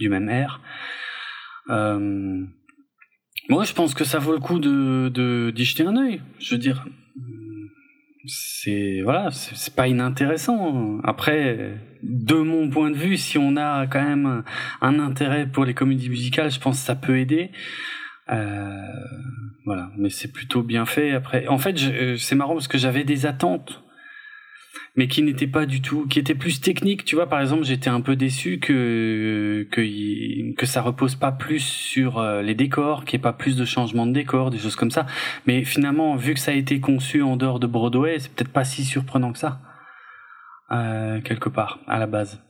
du 0.00 0.08
même 0.08 0.28
air. 0.28 0.60
Euh, 1.70 2.44
moi, 3.48 3.64
je 3.64 3.72
pense 3.72 3.94
que 3.94 4.04
ça 4.04 4.18
vaut 4.18 4.32
le 4.32 4.38
coup 4.38 4.58
de 4.58 5.52
d'y 5.54 5.64
jeter 5.64 5.84
un 5.84 5.96
œil. 5.96 6.20
Je 6.38 6.54
veux 6.54 6.60
dire, 6.60 6.86
c'est 8.26 9.00
voilà, 9.02 9.30
c'est 9.30 9.74
pas 9.74 9.88
inintéressant. 9.88 10.98
Après, 11.02 11.74
de 12.02 12.34
mon 12.34 12.70
point 12.70 12.90
de 12.90 12.96
vue, 12.96 13.16
si 13.16 13.38
on 13.38 13.56
a 13.56 13.86
quand 13.86 14.02
même 14.02 14.44
un 14.80 14.98
intérêt 14.98 15.46
pour 15.46 15.64
les 15.64 15.74
comédies 15.74 16.08
musicales, 16.08 16.50
je 16.50 16.60
pense 16.60 16.80
que 16.80 16.86
ça 16.86 16.94
peut 16.94 17.18
aider. 17.18 17.50
Euh, 18.32 18.82
voilà, 19.64 19.90
mais 19.96 20.10
c'est 20.10 20.32
plutôt 20.32 20.62
bien 20.62 20.86
fait. 20.86 21.12
Après, 21.12 21.46
en 21.48 21.58
fait, 21.58 21.76
euh, 21.82 22.16
c'est 22.16 22.34
marrant 22.34 22.54
parce 22.54 22.68
que 22.68 22.78
j'avais 22.78 23.04
des 23.04 23.26
attentes 23.26 23.82
mais 24.94 25.08
qui 25.08 25.22
n'était 25.22 25.46
pas 25.46 25.64
du 25.64 25.80
tout, 25.80 26.06
qui 26.06 26.18
était 26.18 26.34
plus 26.34 26.60
technique. 26.60 27.04
Tu 27.04 27.16
vois, 27.16 27.26
par 27.26 27.40
exemple, 27.40 27.64
j'étais 27.64 27.88
un 27.88 28.00
peu 28.00 28.16
déçu 28.16 28.58
que 28.58 29.66
que 29.70 30.52
que 30.54 30.66
ça 30.66 30.82
repose 30.82 31.14
pas 31.14 31.32
plus 31.32 31.60
sur 31.60 32.18
euh, 32.18 32.42
les 32.42 32.54
décors, 32.54 33.04
qu'il 33.04 33.18
n'y 33.18 33.22
ait 33.22 33.22
pas 33.22 33.32
plus 33.32 33.56
de 33.56 33.64
changements 33.64 34.06
de 34.06 34.12
décors, 34.12 34.50
des 34.50 34.58
choses 34.58 34.76
comme 34.76 34.90
ça. 34.90 35.06
Mais 35.46 35.64
finalement, 35.64 36.16
vu 36.16 36.34
que 36.34 36.40
ça 36.40 36.50
a 36.50 36.54
été 36.54 36.80
conçu 36.80 37.22
en 37.22 37.36
dehors 37.36 37.58
de 37.58 37.66
Broadway, 37.66 38.18
c'est 38.18 38.32
peut-être 38.32 38.52
pas 38.52 38.64
si 38.64 38.84
surprenant 38.84 39.32
que 39.32 39.38
ça, 39.38 39.60
euh, 40.70 41.20
quelque 41.22 41.48
part, 41.48 41.80
à 41.86 41.98
la 41.98 42.06
base. 42.06 42.42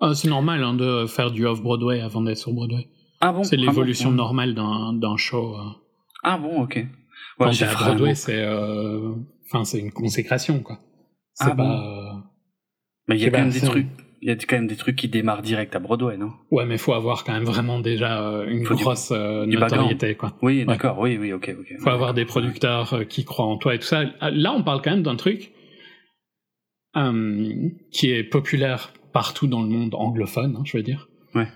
Ah, 0.00 0.14
C'est 0.14 0.28
normal 0.28 0.62
hein, 0.62 0.74
de 0.74 1.06
faire 1.06 1.30
du 1.30 1.46
off-Broadway 1.46 2.00
avant 2.00 2.22
d'être 2.22 2.38
sur 2.38 2.52
Broadway. 2.52 2.88
Ah 3.26 3.32
bon 3.32 3.42
C'est 3.42 3.56
Ah 3.56 3.58
bon 3.60 3.66
l'évolution 3.66 4.10
normale 4.10 4.54
d'un 4.54 5.16
show. 5.16 5.54
euh. 5.56 5.70
Ah 6.22 6.36
bon, 6.38 6.62
ok. 6.62 6.76
Ouais, 6.76 6.86
Quand 7.38 7.50
t'es 7.50 7.64
à 7.64 7.72
Broadway, 7.74 8.14
c'est 8.14 8.38
euh, 8.42 9.12
enfin 9.46 9.64
c'est 9.64 9.78
une 9.78 9.92
consécration 9.92 10.60
quoi. 10.60 10.78
C'est 11.34 11.50
Ah 11.50 11.54
pas. 11.54 11.62
bon 11.64 11.70
euh, 11.70 12.12
Mais 13.08 13.16
il 13.16 13.20
y 13.20 13.22
a 13.22 13.26
c'est 13.26 13.30
quand 13.32 13.38
même 13.40 13.50
des 13.50 13.58
c'est- 13.60 13.66
trucs, 13.66 13.86
il 14.22 14.28
y 14.28 14.30
a 14.30 14.36
quand 14.36 14.56
même 14.56 14.66
des 14.66 14.76
trucs 14.76 14.96
qui 14.96 15.08
démarrent 15.08 15.42
direct 15.42 15.74
à 15.74 15.78
Broadway, 15.80 16.16
non? 16.16 16.32
Ouais, 16.50 16.64
mais 16.66 16.78
faut 16.78 16.92
avoir 16.92 17.24
quand 17.24 17.32
même 17.32 17.44
vraiment 17.44 17.80
déjà 17.80 18.22
euh, 18.22 18.46
une 18.46 18.64
Faut 18.66 18.74
du- 18.74 18.82
grosse 18.84 19.10
euh, 19.10 19.46
notoriété 19.46 20.14
quoi. 20.16 20.36
Oui, 20.42 20.64
d'accord, 20.66 20.98
oui, 21.00 21.16
oui, 21.18 21.32
ok, 21.32 21.54
ok. 21.58 21.74
Faut 21.80 21.90
avoir 21.90 22.12
des 22.14 22.24
producteurs 22.26 23.06
qui 23.08 23.24
croient 23.24 23.46
en 23.46 23.56
toi 23.56 23.74
et 23.74 23.78
tout 23.78 23.86
ça. 23.86 24.04
Là, 24.20 24.52
on 24.52 24.62
parle 24.62 24.80
quand 24.82 24.90
même 24.92 25.02
d'un 25.02 25.16
truc 25.16 25.50
qui 27.90 28.10
est 28.10 28.22
populaire 28.24 28.92
partout 29.12 29.46
dans 29.48 29.62
le 29.62 29.68
monde 29.68 29.94
anglophone, 29.94 30.56
hein, 30.58 30.62
je 30.64 30.76
veux 30.76 30.82
dire. 30.84 31.08
Ouais. 31.34 31.48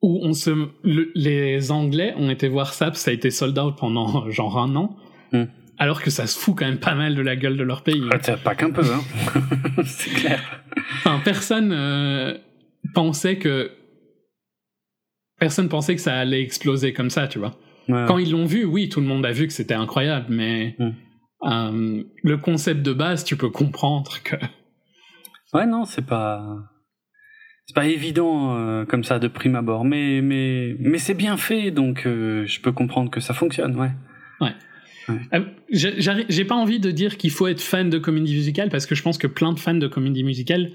Où 0.00 0.20
on 0.22 0.32
se, 0.32 0.50
le- 0.84 1.10
les 1.14 1.72
Anglais 1.72 2.14
ont 2.16 2.30
été 2.30 2.46
voir 2.48 2.72
ça, 2.72 2.92
ça 2.94 3.10
a 3.10 3.14
été 3.14 3.30
sold 3.30 3.58
out 3.58 3.76
pendant 3.76 4.30
genre 4.30 4.58
un 4.58 4.74
an, 4.76 4.96
Hmm. 5.32 5.44
alors 5.76 6.00
que 6.02 6.08
ça 6.10 6.26
se 6.26 6.38
fout 6.38 6.54
quand 6.56 6.64
même 6.66 6.78
pas 6.78 6.94
mal 6.94 7.14
de 7.14 7.20
la 7.20 7.36
gueule 7.36 7.56
de 7.56 7.62
leur 7.62 7.82
pays. 7.82 8.02
Ah, 8.12 8.18
t'as 8.18 8.36
pas 8.38 8.54
qu'un 8.54 8.70
peu, 8.70 8.82
hein. 8.82 9.02
c'est 9.84 10.10
clair. 10.10 10.62
Enfin, 10.98 11.20
personne 11.24 11.70
euh, 11.72 12.38
pensait 12.94 13.36
que 13.38 13.70
personne 15.38 15.68
pensait 15.68 15.94
que 15.94 16.00
ça 16.00 16.16
allait 16.16 16.42
exploser 16.42 16.92
comme 16.92 17.10
ça, 17.10 17.28
tu 17.28 17.38
vois. 17.38 17.56
Ouais. 17.88 18.04
Quand 18.06 18.18
ils 18.18 18.30
l'ont 18.32 18.44
vu, 18.46 18.64
oui, 18.64 18.88
tout 18.88 19.00
le 19.00 19.06
monde 19.06 19.24
a 19.26 19.32
vu 19.32 19.46
que 19.46 19.52
c'était 19.52 19.74
incroyable, 19.74 20.26
mais 20.30 20.76
Mm. 20.78 20.90
euh, 21.44 22.02
le 22.22 22.36
concept 22.38 22.82
de 22.82 22.92
base, 22.92 23.24
tu 23.24 23.36
peux 23.36 23.50
comprendre 23.50 24.22
que 24.24 24.36
Ouais, 25.54 25.66
non, 25.66 25.84
c'est 25.84 26.04
pas. 26.06 26.42
C'est 27.68 27.74
pas 27.74 27.86
évident 27.86 28.56
euh, 28.56 28.84
comme 28.84 29.04
ça 29.04 29.18
de 29.18 29.28
prime 29.28 29.54
abord, 29.54 29.84
mais 29.84 30.20
mais 30.22 30.74
mais 30.80 30.98
c'est 30.98 31.14
bien 31.14 31.36
fait, 31.36 31.70
donc 31.70 32.06
euh, 32.06 32.44
je 32.46 32.60
peux 32.60 32.72
comprendre 32.72 33.10
que 33.10 33.20
ça 33.20 33.34
fonctionne, 33.34 33.76
ouais. 33.76 33.90
Euh, 35.32 35.40
j'ai 35.70 36.44
pas 36.44 36.54
envie 36.54 36.80
de 36.80 36.90
dire 36.90 37.16
qu'il 37.16 37.30
faut 37.30 37.46
être 37.46 37.60
fan 37.60 37.90
de 37.90 37.98
comédie 37.98 38.34
musicale 38.34 38.68
parce 38.68 38.86
que 38.86 38.94
je 38.94 39.02
pense 39.02 39.18
que 39.18 39.26
plein 39.26 39.52
de 39.52 39.58
fans 39.58 39.74
de 39.74 39.86
comédie 39.86 40.24
musicale 40.24 40.70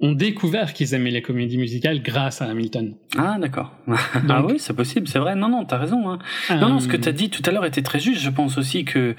ont 0.00 0.12
découvert 0.12 0.74
qu'ils 0.74 0.94
aimaient 0.94 1.10
les 1.10 1.22
comédies 1.22 1.58
musicales 1.58 2.00
grâce 2.02 2.40
à 2.40 2.46
Hamilton. 2.46 2.94
Ah 3.16 3.36
d'accord. 3.40 3.72
ah 4.28 4.44
oui, 4.44 4.56
c'est 4.58 4.74
possible, 4.74 5.08
c'est 5.08 5.18
vrai. 5.18 5.34
Non, 5.34 5.48
non, 5.48 5.64
t'as 5.64 5.78
raison. 5.78 6.08
Hein. 6.08 6.18
Non, 6.50 6.68
non, 6.68 6.78
ce 6.78 6.86
que 6.86 6.96
t'as 6.96 7.10
dit 7.10 7.30
tout 7.30 7.42
à 7.46 7.50
l'heure 7.50 7.64
était 7.64 7.82
très 7.82 7.98
juste. 7.98 8.22
Je 8.22 8.30
pense 8.30 8.58
aussi 8.58 8.84
que 8.84 9.16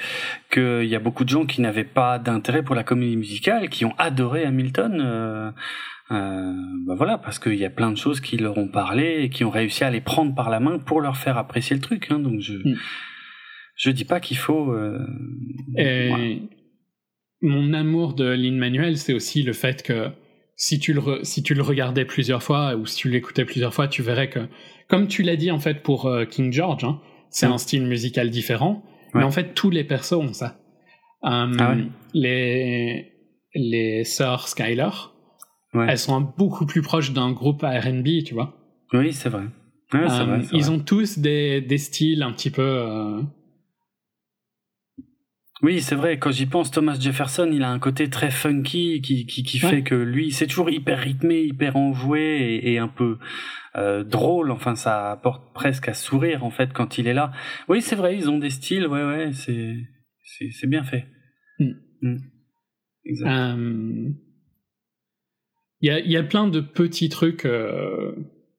que 0.49 0.81
il 0.83 0.89
y 0.89 0.95
a 0.95 0.99
beaucoup 0.99 1.25
de 1.25 1.29
gens 1.29 1.45
qui 1.45 1.59
n'avaient 1.59 1.83
pas 1.83 2.17
d'intérêt 2.17 2.63
pour 2.63 2.75
la 2.75 2.83
comédie 2.83 3.17
musicale, 3.17 3.67
qui 3.69 3.83
ont 3.83 3.93
adoré 3.97 4.45
Hamilton. 4.45 5.01
Euh, 5.03 5.51
euh, 6.11 6.53
bah 6.87 6.95
voilà, 6.95 7.17
parce 7.17 7.37
qu'il 7.39 7.55
y 7.55 7.65
a 7.65 7.69
plein 7.69 7.91
de 7.91 7.97
choses 7.97 8.19
qui 8.19 8.37
leur 8.37 8.57
ont 8.57 8.67
parlé 8.67 9.21
et 9.23 9.29
qui 9.29 9.43
ont 9.43 9.49
réussi 9.51 9.83
à 9.83 9.91
les 9.91 10.01
prendre 10.01 10.33
par 10.33 10.49
la 10.49 10.59
main 10.59 10.79
pour 10.79 11.01
leur 11.01 11.17
faire 11.17 11.37
apprécier 11.37 11.75
le 11.75 11.81
truc. 11.81 12.07
Hein, 12.09 12.19
donc 12.19 12.39
je 12.41 12.53
Mm. 12.53 12.75
je 13.75 13.89
dis 13.91 14.05
pas 14.05 14.19
qu'il 14.19 14.37
faut. 14.37 14.71
Euh, 14.73 14.97
Et 15.77 16.07
voilà. 16.09 16.23
mon 17.41 17.73
amour 17.73 18.13
de 18.15 18.25
Lin 18.25 18.57
Manuel, 18.57 18.97
c'est 18.97 19.13
aussi 19.13 19.43
le 19.43 19.53
fait 19.53 19.83
que 19.83 20.09
si 20.55 20.79
tu 20.79 20.93
le 20.93 21.01
si 21.23 21.43
tu 21.43 21.53
le 21.53 21.61
regardais 21.61 22.05
plusieurs 22.05 22.43
fois 22.43 22.75
ou 22.75 22.85
si 22.85 22.97
tu 22.97 23.09
l'écoutais 23.09 23.45
plusieurs 23.45 23.73
fois, 23.73 23.87
tu 23.87 24.01
verrais 24.01 24.29
que 24.29 24.39
comme 24.89 25.07
tu 25.07 25.21
l'as 25.23 25.35
dit 25.37 25.51
en 25.51 25.59
fait 25.59 25.83
pour 25.83 26.07
euh, 26.07 26.25
King 26.25 26.51
George, 26.51 26.83
hein, 26.83 26.99
c'est 27.29 27.45
un 27.45 27.57
style 27.59 27.85
musical 27.85 28.29
différent, 28.31 28.83
mais 29.13 29.23
en 29.23 29.31
fait 29.31 29.53
tous 29.53 29.69
les 29.69 29.83
persos 29.83 30.13
ont 30.13 30.33
ça. 30.33 30.59
Ah 31.21 31.75
les 32.13 33.11
les 33.53 34.03
sœurs 34.03 34.47
Elles 35.73 35.97
sont 35.97 36.21
beaucoup 36.21 36.65
plus 36.65 36.81
proches 36.81 37.11
d'un 37.11 37.31
groupe 37.31 37.61
R&B, 37.61 38.23
tu 38.25 38.33
vois. 38.33 38.55
Oui, 38.93 39.13
c'est 39.13 39.29
vrai. 39.29 39.45
vrai 39.91 40.41
ils 40.51 40.71
ont 40.71 40.79
tous 40.79 41.19
des, 41.19 41.61
des 41.61 41.77
styles 41.77 42.23
un 42.23 42.31
petit 42.31 42.49
peu 42.49 43.21
oui, 45.61 45.81
c'est 45.81 45.95
vrai. 45.95 46.17
Quand 46.17 46.31
j'y 46.31 46.45
pense, 46.45 46.71
Thomas 46.71 46.97
Jefferson, 46.97 47.49
il 47.51 47.63
a 47.63 47.69
un 47.69 47.79
côté 47.79 48.09
très 48.09 48.31
funky 48.31 49.01
qui, 49.01 49.25
qui, 49.25 49.43
qui 49.43 49.59
fait 49.59 49.83
que 49.83 49.95
lui, 49.95 50.31
c'est 50.31 50.47
toujours 50.47 50.69
hyper 50.69 50.99
rythmé, 50.99 51.41
hyper 51.41 51.75
enjoué 51.75 52.61
et, 52.63 52.77
un 52.77 52.87
peu 52.87 53.17
euh, 53.75 54.05
drôle. 54.05 54.51
Enfin, 54.51 54.75
ça 54.75 55.11
apporte 55.11 55.53
presque 55.53 55.89
à 55.89 55.93
sourire 55.93 56.45
en 56.45 56.49
fait 56.49 56.71
quand 56.71 56.97
il 56.97 57.07
est 57.07 57.13
là. 57.13 57.33
Oui, 57.67 57.81
c'est 57.81 57.97
vrai. 57.97 58.15
Ils 58.15 58.29
ont 58.29 58.37
des 58.37 58.49
styles. 58.49 58.87
Ouais, 58.87 59.03
ouais. 59.03 59.31
C'est 59.33 59.75
c'est 60.51 60.67
bien 60.67 60.83
fait. 60.83 61.07
Hmm. 61.59 61.73
Hmm. 62.01 62.17
Euh, 63.25 64.09
il 65.81 65.87
y, 65.87 65.91
a, 65.91 65.99
y 65.99 66.17
a 66.17 66.23
plein 66.23 66.47
de 66.47 66.59
petits 66.59 67.09
trucs 67.09 67.45
euh, 67.45 68.11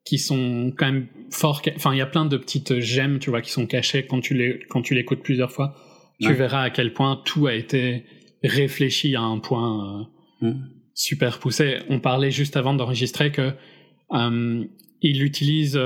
qui 0.05 0.19
sont 0.19 0.73
quand 0.77 0.87
même 0.87 1.07
forts. 1.31 1.63
Enfin, 1.77 1.93
il 1.95 1.99
y 1.99 2.03
a 2.03 2.07
plein 2.07 2.25
de 2.25 2.37
petites 2.37 2.81
gemmes, 2.81 3.19
tu 3.19 3.31
vois, 3.31 3.43
qui 3.43 3.51
sont 3.51 3.67
cachées 3.67 4.07
quand 4.07 4.21
tu 4.21 4.35
les 4.35 4.61
quand 4.69 4.83
tu 4.83 4.95
l'écoutes 4.95 5.23
plusieurs 5.23 5.53
fois 5.53 5.75
tu 6.21 6.35
verras 6.35 6.65
à 6.65 6.71
quel 6.71 6.93
point 6.93 7.19
tout 7.25 7.47
a 7.47 7.55
été 7.55 8.05
réfléchi 8.45 9.17
à 9.17 9.23
un 9.23 9.39
point 9.39 10.07
euh, 10.43 10.51
mm. 10.51 10.69
super 10.95 11.39
poussé. 11.39 11.79
On 11.89 11.99
parlait 11.99 12.31
juste 12.31 12.59
avant 12.59 12.75
d'enregistrer 12.75 13.33
que 13.33 13.53
euh, 14.13 14.65
il 15.01 15.23
utilise 15.23 15.81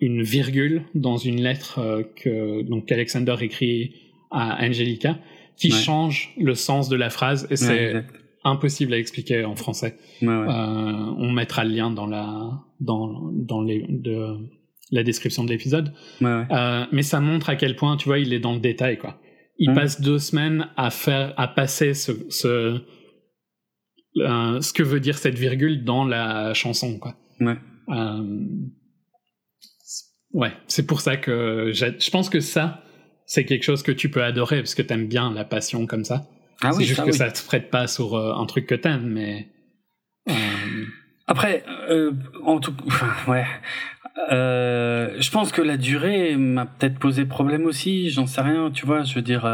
une 0.00 0.22
virgule 0.22 0.84
dans 0.94 1.18
une 1.18 1.42
lettre 1.42 2.08
que 2.16 2.62
donc 2.62 2.90
Alexander 2.90 3.36
écrit 3.42 3.92
à 4.30 4.64
Angelica 4.64 5.18
qui 5.58 5.70
change 5.70 6.32
le 6.38 6.54
sens 6.54 6.88
de 6.88 6.96
la 6.96 7.10
phrase 7.10 7.46
et 7.50 7.56
c'est 7.56 8.02
impossible 8.46 8.94
à 8.94 8.98
expliquer 8.98 9.44
en 9.44 9.56
français. 9.56 9.96
on 10.22 11.32
mettra 11.32 11.64
le 11.64 11.70
lien 11.74 11.90
dans 11.90 12.06
la 12.06 12.62
dans 12.80 13.30
dans 13.32 13.60
les 13.60 13.84
de 13.88 14.36
la 14.90 15.02
description 15.02 15.44
de 15.44 15.50
l'épisode. 15.50 15.92
mais 16.20 17.02
ça 17.02 17.20
montre 17.20 17.50
à 17.50 17.56
quel 17.56 17.76
point 17.76 17.96
tu 17.96 18.08
vois 18.08 18.18
il 18.18 18.32
est 18.32 18.40
dans 18.40 18.54
le 18.54 18.60
détail 18.60 18.98
quoi 18.98 19.20
il 19.58 19.72
passe 19.72 20.00
deux 20.00 20.18
semaines 20.18 20.68
à 20.76 20.90
faire, 20.90 21.32
à 21.36 21.48
passer 21.48 21.94
ce, 21.94 22.12
ce, 22.28 22.80
euh, 24.18 24.60
ce 24.60 24.72
que 24.72 24.82
veut 24.82 25.00
dire 25.00 25.18
cette 25.18 25.38
virgule 25.38 25.84
dans 25.84 26.04
la 26.04 26.54
chanson, 26.54 26.98
quoi. 26.98 27.16
Ouais. 27.40 27.56
Euh, 27.88 28.44
ouais, 30.32 30.52
c'est 30.66 30.86
pour 30.86 31.00
ça 31.00 31.16
que 31.16 31.70
je 31.72 32.10
pense 32.10 32.28
que 32.28 32.40
ça, 32.40 32.82
c'est 33.24 33.44
quelque 33.44 33.62
chose 33.62 33.82
que 33.82 33.92
tu 33.92 34.10
peux 34.10 34.22
adorer 34.22 34.58
parce 34.58 34.74
que 34.74 34.82
t'aimes 34.82 35.08
bien 35.08 35.32
la 35.32 35.44
passion 35.44 35.86
comme 35.86 36.04
ça. 36.04 36.28
Ah 36.62 36.72
c'est 36.72 36.84
juste 36.84 37.04
que 37.04 37.12
ça 37.12 37.30
te 37.30 37.44
prête 37.44 37.70
pas 37.70 37.86
sur 37.86 38.14
euh, 38.14 38.34
un 38.34 38.46
truc 38.46 38.66
que 38.66 38.74
t'aimes, 38.74 39.06
mais. 39.06 39.48
Euh, 40.28 40.32
Après, 41.26 41.64
euh, 41.88 42.12
en 42.44 42.58
tout, 42.58 42.74
ouais. 43.28 43.44
Euh, 44.32 45.14
je 45.18 45.30
pense 45.30 45.52
que 45.52 45.60
la 45.60 45.76
durée 45.76 46.36
m'a 46.36 46.64
peut-être 46.64 46.98
posé 46.98 47.26
problème 47.26 47.66
aussi. 47.66 48.10
J'en 48.10 48.26
sais 48.26 48.40
rien, 48.40 48.70
tu 48.70 48.86
vois. 48.86 49.02
Je 49.02 49.14
veux 49.14 49.22
dire, 49.22 49.44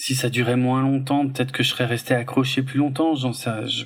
si 0.00 0.14
ça 0.14 0.30
durait 0.30 0.54
moins 0.54 0.80
longtemps, 0.80 1.26
peut-être 1.26 1.50
que 1.50 1.64
je 1.64 1.70
serais 1.70 1.84
resté 1.84 2.14
accroché 2.14 2.62
plus 2.62 2.78
longtemps. 2.78 3.16
J'en 3.16 3.32
sais, 3.32 3.50
je, 3.66 3.84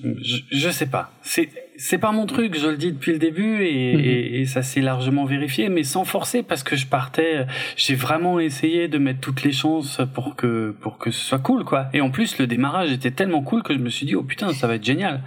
je, 0.50 0.68
sais 0.68 0.84
pas. 0.84 1.10
C'est 1.22 1.48
c'est 1.78 1.96
pas 1.96 2.12
mon 2.12 2.26
truc. 2.26 2.54
Je 2.54 2.66
le 2.66 2.76
dis 2.76 2.92
depuis 2.92 3.12
le 3.12 3.18
début 3.18 3.64
et, 3.64 3.96
mhm. 3.96 4.34
et, 4.34 4.44
ça 4.44 4.62
s'est 4.62 4.82
largement 4.82 5.24
vérifié, 5.24 5.70
mais 5.70 5.84
sans 5.84 6.04
forcer 6.04 6.42
parce 6.42 6.62
que 6.62 6.76
je 6.76 6.86
partais. 6.86 7.46
J'ai 7.76 7.94
vraiment 7.94 8.38
essayé 8.40 8.88
de 8.88 8.98
mettre 8.98 9.20
toutes 9.20 9.42
les 9.42 9.52
chances 9.52 10.02
pour 10.12 10.36
que 10.36 10.76
pour 10.82 10.98
que 10.98 11.10
ce 11.10 11.18
soit 11.18 11.38
cool, 11.38 11.64
quoi. 11.64 11.86
Et 11.94 12.02
en 12.02 12.10
plus, 12.10 12.36
le 12.36 12.46
démarrage 12.46 12.92
était 12.92 13.12
tellement 13.12 13.42
cool 13.42 13.62
que 13.62 13.72
je 13.72 13.78
me 13.78 13.88
suis 13.88 14.04
dit, 14.04 14.14
oh 14.14 14.22
putain, 14.22 14.52
ça 14.52 14.66
va 14.66 14.74
être 14.74 14.84
génial. 14.84 15.22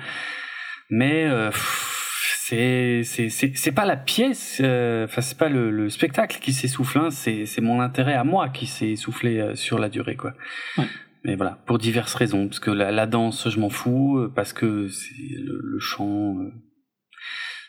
Mais 0.91 1.25
euh, 1.25 1.49
c'est 2.47 3.01
c'est 3.03 3.29
c'est 3.29 3.71
pas 3.71 3.85
la 3.85 3.97
pièce 3.97 4.61
euh, 4.63 5.05
enfin 5.05 5.21
c'est 5.21 5.37
pas 5.37 5.49
le, 5.49 5.71
le, 5.71 5.89
spectacle 5.89 6.37
qui 6.39 6.53
s'essouffle 6.53 6.99
hein, 6.99 7.09
c'est 7.09 7.47
c'est 7.47 7.61
mon 7.61 7.81
intérêt 7.81 8.13
à 8.13 8.23
moi 8.23 8.49
qui 8.49 8.67
s'est 8.67 8.89
essoufflé 8.89 9.39
euh, 9.39 9.55
sur 9.55 9.79
la 9.79 9.89
durée 9.89 10.15
quoi. 10.15 10.33
Ouais. 10.77 10.85
mais 11.23 11.35
voilà 11.35 11.57
pour 11.65 11.79
diverses 11.79 12.13
raisons 12.13 12.47
parce 12.47 12.59
que 12.59 12.69
la, 12.69 12.91
la 12.91 13.07
danse 13.07 13.49
je 13.49 13.59
m'en 13.59 13.71
fous 13.71 14.19
euh, 14.19 14.31
parce 14.33 14.53
que 14.53 14.87
c'est 14.89 15.15
le, 15.31 15.59
le, 15.59 15.79
chant 15.79 16.37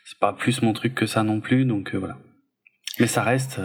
c'est 0.04 0.18
pas 0.18 0.34
plus 0.34 0.60
mon 0.60 0.74
truc 0.74 0.94
que 0.94 1.06
ça 1.06 1.22
non 1.22 1.40
plus 1.40 1.64
donc 1.64 1.94
voilà. 1.94 2.18
Mais 3.00 3.06
ça 3.06 3.22
reste 3.22 3.60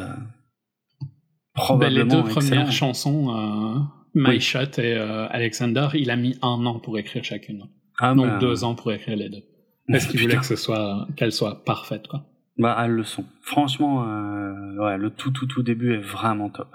probablement 1.53 2.05
ben, 2.05 2.15
les 2.15 2.23
deux 2.23 2.29
premières 2.29 2.71
chansons 2.71 3.85
My 4.15 4.39
Shot 4.39 4.79
et 4.79 4.95
Alexander 4.95 5.89
il 5.93 6.09
a 6.09 6.15
mis 6.15 6.37
un 6.41 6.65
an 6.65 6.79
pour 6.79 6.97
écrire 6.97 7.25
chacune. 7.25 7.65
Ah, 7.99 8.15
donc 8.15 8.27
ben, 8.27 8.39
deux 8.39 8.63
ans 8.63 8.75
pour 8.75 8.93
écrire 8.93 9.17
les 9.17 9.27
deux 9.27 9.43
parce 9.87 10.05
qu'il 10.05 10.21
voulait 10.21 10.37
que 10.37 10.45
ce 10.45 10.55
soit, 10.55 11.07
qu'elle 11.15 11.31
soit 11.31 11.63
parfaite, 11.63 12.07
quoi. 12.07 12.25
Bah, 12.57 12.79
elles 12.83 12.91
le 12.91 13.03
sont. 13.03 13.25
Franchement, 13.41 14.07
euh, 14.07 14.75
ouais, 14.77 14.97
le 14.97 15.09
tout, 15.09 15.31
tout, 15.31 15.47
tout 15.47 15.63
début 15.63 15.93
est 15.93 16.01
vraiment 16.01 16.49
top. 16.49 16.67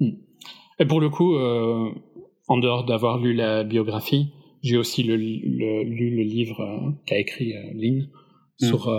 Hmm. 0.00 0.10
Et 0.78 0.84
pour 0.84 1.00
le 1.00 1.10
coup, 1.10 1.36
euh, 1.36 1.90
en 2.48 2.58
dehors 2.58 2.84
d'avoir 2.84 3.18
lu 3.18 3.34
la 3.34 3.62
biographie, 3.62 4.32
j'ai 4.62 4.76
aussi 4.76 5.02
le, 5.02 5.16
lu 5.16 6.16
le 6.16 6.22
livre 6.22 6.60
euh, 6.60 6.90
qu'a 7.06 7.18
écrit 7.18 7.52
Lynn 7.74 8.08
hmm. 8.60 8.66
sur 8.66 8.90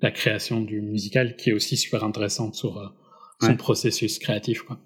la 0.00 0.10
création 0.10 0.60
du 0.60 0.80
musical, 0.80 1.36
qui 1.36 1.50
est 1.50 1.52
aussi 1.52 1.76
super 1.76 2.02
intéressante 2.02 2.54
sur 2.54 2.94
son 3.40 3.56
processus 3.56 4.18
créatif, 4.18 4.62
quoi. 4.62 4.78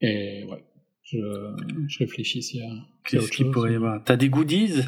et 0.00 0.44
ouais. 0.44 0.64
Je, 1.10 1.18
je 1.88 1.98
réfléchis 1.98 2.42
s'il 2.42 2.60
y 2.60 2.62
a. 2.62 2.70
Qu'est-ce 3.04 3.30
qu'il 3.30 3.50
pourrait 3.50 3.72
y 3.72 3.76
avoir 3.76 4.02
T'as 4.04 4.16
des 4.16 4.28
goodies 4.28 4.82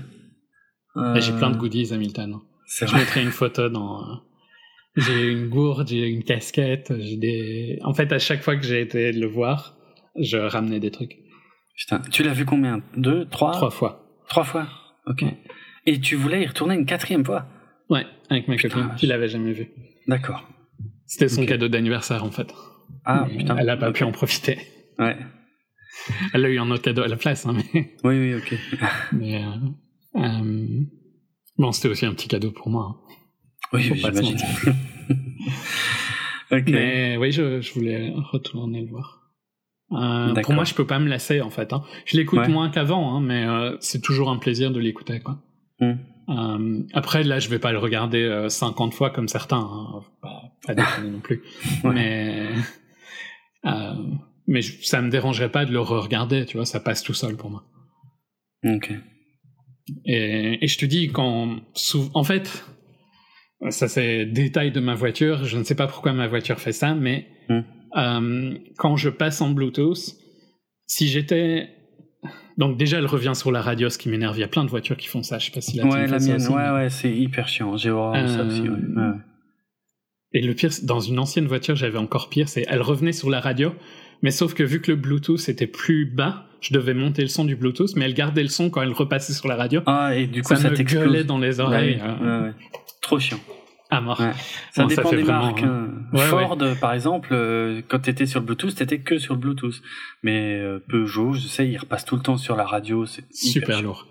euh... 0.96 1.20
J'ai 1.20 1.32
plein 1.32 1.50
de 1.50 1.56
goodies, 1.56 1.92
Hamilton. 1.92 2.38
Je 2.66 2.84
vrai. 2.84 3.00
mettrai 3.00 3.22
une 3.22 3.30
photo 3.30 3.68
dans. 3.68 4.22
J'ai 4.96 5.32
une 5.32 5.48
gourde, 5.48 5.88
j'ai 5.88 6.06
une 6.06 6.22
casquette, 6.22 6.92
j'ai 7.00 7.16
des. 7.16 7.78
En 7.82 7.94
fait, 7.94 8.12
à 8.12 8.18
chaque 8.18 8.42
fois 8.42 8.56
que 8.56 8.62
j'ai 8.62 8.80
été 8.80 9.10
le 9.12 9.26
voir, 9.26 9.76
je 10.16 10.36
ramenais 10.36 10.80
des 10.80 10.90
trucs. 10.90 11.16
Putain, 11.76 12.00
tu 12.10 12.22
l'as 12.22 12.34
vu 12.34 12.44
combien? 12.44 12.82
Deux, 12.96 13.24
trois? 13.26 13.52
Trois 13.52 13.70
fois. 13.70 14.06
Trois 14.28 14.44
fois. 14.44 14.68
Ok. 15.06 15.24
Et 15.86 15.98
tu 15.98 16.14
voulais 16.16 16.42
y 16.42 16.46
retourner 16.46 16.74
une 16.74 16.86
quatrième 16.86 17.24
fois? 17.24 17.46
Ouais, 17.88 18.06
avec 18.30 18.46
ma 18.48 18.56
copine, 18.56 18.90
qui 18.96 19.06
l'avait 19.06 19.28
jamais 19.28 19.52
vu. 19.52 19.68
D'accord. 20.06 20.48
C'était 21.06 21.28
son 21.28 21.44
cadeau 21.46 21.68
d'anniversaire 21.68 22.24
en 22.24 22.30
fait. 22.30 22.54
Ah 23.04 23.26
putain. 23.28 23.56
Elle 23.56 23.70
a 23.70 23.76
pas 23.76 23.90
pu 23.92 24.04
en 24.04 24.12
profiter. 24.12 24.58
Ouais. 24.98 25.16
Elle 26.34 26.44
a 26.44 26.48
eu 26.48 26.58
un 26.58 26.70
autre 26.70 26.82
cadeau 26.82 27.02
à 27.02 27.08
la 27.08 27.16
place, 27.16 27.46
hein, 27.46 27.54
mais. 27.54 27.94
Oui, 28.04 28.18
oui, 28.18 28.34
ok. 28.34 28.54
mais 29.12 29.44
euh, 29.44 30.20
euh, 30.20 30.80
bon, 31.58 31.72
c'était 31.72 31.88
aussi 31.88 32.06
un 32.06 32.14
petit 32.14 32.28
cadeau 32.28 32.50
pour 32.50 32.68
moi. 32.68 32.88
Hein. 32.90 33.14
Oui, 33.72 33.88
oui 33.90 33.98
j'imagine. 33.98 34.38
okay. 36.50 36.72
Mais 36.72 37.16
oui, 37.16 37.32
je, 37.32 37.60
je, 37.60 37.72
voulais 37.72 38.12
retourner 38.32 38.82
le 38.82 38.88
voir. 38.88 39.22
Euh, 39.92 40.34
pour 40.42 40.54
moi, 40.54 40.64
je 40.64 40.74
peux 40.74 40.86
pas 40.86 40.98
me 40.98 41.08
lasser 41.08 41.40
en 41.40 41.50
fait. 41.50 41.72
Hein. 41.72 41.82
Je 42.06 42.16
l'écoute 42.16 42.48
moins 42.48 42.70
qu'avant, 42.70 43.14
hein, 43.14 43.20
mais 43.20 43.44
euh, 43.44 43.76
c'est 43.80 44.00
toujours 44.00 44.30
un 44.30 44.38
plaisir 44.38 44.70
de 44.70 44.80
l'écouter, 44.80 45.20
quoi. 45.20 45.42
Mm. 45.80 45.92
Euh, 46.28 46.82
après, 46.94 47.24
là, 47.24 47.38
je 47.40 47.48
vais 47.48 47.58
pas 47.58 47.72
le 47.72 47.78
regarder 47.78 48.46
50 48.48 48.94
fois 48.94 49.10
comme 49.10 49.28
certains, 49.28 49.58
hein. 49.58 50.00
pas, 50.22 50.42
pas 50.66 50.74
non 51.02 51.20
plus. 51.20 51.42
Mais 51.84 52.48
mais 54.46 54.62
ça 54.62 55.00
me 55.02 55.10
dérangerait 55.10 55.50
pas 55.50 55.64
de 55.64 55.72
le 55.72 55.80
re-regarder, 55.80 56.46
tu 56.46 56.56
vois, 56.56 56.66
ça 56.66 56.80
passe 56.80 57.02
tout 57.02 57.14
seul 57.14 57.36
pour 57.36 57.50
moi. 57.50 57.64
Ok. 58.64 58.92
Et, 60.04 60.58
et 60.64 60.66
je 60.66 60.78
te 60.78 60.86
dis, 60.86 61.08
quand. 61.08 61.56
En 62.14 62.24
fait, 62.24 62.64
ça 63.70 63.88
c'est 63.88 64.26
détail 64.26 64.72
de 64.72 64.80
ma 64.80 64.94
voiture, 64.94 65.44
je 65.44 65.58
ne 65.58 65.64
sais 65.64 65.74
pas 65.74 65.86
pourquoi 65.86 66.12
ma 66.12 66.26
voiture 66.26 66.58
fait 66.58 66.72
ça, 66.72 66.94
mais 66.94 67.26
hmm. 67.48 67.60
euh, 67.96 68.58
quand 68.76 68.96
je 68.96 69.08
passe 69.08 69.40
en 69.40 69.50
Bluetooth, 69.50 70.16
si 70.86 71.08
j'étais. 71.08 71.68
Donc 72.58 72.76
déjà, 72.76 72.98
elle 72.98 73.06
revient 73.06 73.32
sur 73.34 73.50
la 73.50 73.62
radio, 73.62 73.88
ce 73.88 73.98
qui 73.98 74.08
m'énerve. 74.08 74.36
Il 74.36 74.40
y 74.40 74.44
a 74.44 74.48
plein 74.48 74.64
de 74.64 74.68
voitures 74.68 74.96
qui 74.96 75.08
font 75.08 75.22
ça. 75.22 75.38
Je 75.38 75.46
sais 75.46 75.52
pas 75.52 75.62
si 75.62 75.76
la 75.76 75.86
ouais, 75.86 76.06
la 76.06 76.18
mienne, 76.18 76.46
ouais, 76.48 76.70
ouais, 76.70 76.90
c'est 76.90 77.10
hyper 77.10 77.48
chiant. 77.48 77.76
J'ai 77.76 77.90
horreur 77.90 78.28
ça 78.28 78.44
aussi. 78.44 78.60
Ouais. 78.60 78.68
Euh, 78.68 79.12
et 80.34 80.42
le 80.42 80.54
pire, 80.54 80.70
dans 80.82 81.00
une 81.00 81.18
ancienne 81.18 81.46
voiture, 81.46 81.76
j'avais 81.76 81.98
encore 81.98 82.28
pire. 82.28 82.48
C'est, 82.48 82.64
elle 82.68 82.82
revenait 82.82 83.12
sur 83.12 83.30
la 83.30 83.40
radio, 83.40 83.74
mais 84.22 84.30
sauf 84.30 84.54
que 84.54 84.62
vu 84.62 84.80
que 84.80 84.90
le 84.92 84.96
Bluetooth 84.96 85.48
était 85.48 85.66
plus 85.66 86.06
bas, 86.06 86.46
je 86.60 86.72
devais 86.74 86.94
monter 86.94 87.22
le 87.22 87.28
son 87.28 87.44
du 87.44 87.56
Bluetooth, 87.56 87.96
mais 87.96 88.04
elle 88.04 88.14
gardait 88.14 88.42
le 88.42 88.48
son 88.48 88.70
quand 88.70 88.82
elle 88.82 88.92
repassait 88.92 89.32
sur 89.32 89.48
la 89.48 89.56
radio. 89.56 89.80
Ah, 89.86 90.14
et 90.14 90.26
du 90.26 90.42
coup, 90.42 90.48
ça, 90.54 90.56
ça 90.56 90.70
me 90.70 90.76
gueulait 90.76 91.24
dans 91.24 91.38
les 91.38 91.58
oreilles. 91.60 92.00
Ouais, 92.20 92.26
ouais, 92.28 92.52
Trop 93.00 93.18
chiant. 93.18 93.40
À 93.90 94.00
mort. 94.00 94.18
Ouais. 94.20 94.30
Ça 94.70 94.84
Bon, 94.84 94.88
ça 94.88 94.96
dépend 94.96 95.10
fait 95.10 95.16
des 95.16 95.22
vraiment, 95.22 95.42
marques. 95.46 95.62
hein. 95.64 95.88
Ouais, 96.14 96.20
Ford, 96.20 96.56
par 96.80 96.94
exemple, 96.94 97.28
euh, 97.32 97.82
quand 97.88 97.98
t'étais 97.98 98.24
sur 98.26 98.40
le 98.40 98.46
Bluetooth, 98.46 98.74
t'étais 98.74 99.00
que 99.00 99.18
sur 99.18 99.34
le 99.34 99.40
Bluetooth. 99.40 99.82
Mais 100.22 100.56
euh, 100.60 100.78
Peugeot, 100.88 101.34
je 101.34 101.46
sais, 101.46 101.68
ils 101.68 101.76
repassent 101.76 102.06
tout 102.06 102.16
le 102.16 102.22
temps 102.22 102.38
sur 102.38 102.56
la 102.56 102.64
radio. 102.64 103.04
C'est 103.04 103.24
Super 103.34 103.76
chiant. 103.78 103.84
lourd. 103.88 104.06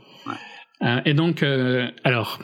Euh, 0.83 0.99
et 1.05 1.13
donc, 1.15 1.41
euh, 1.41 1.89
alors, 2.03 2.39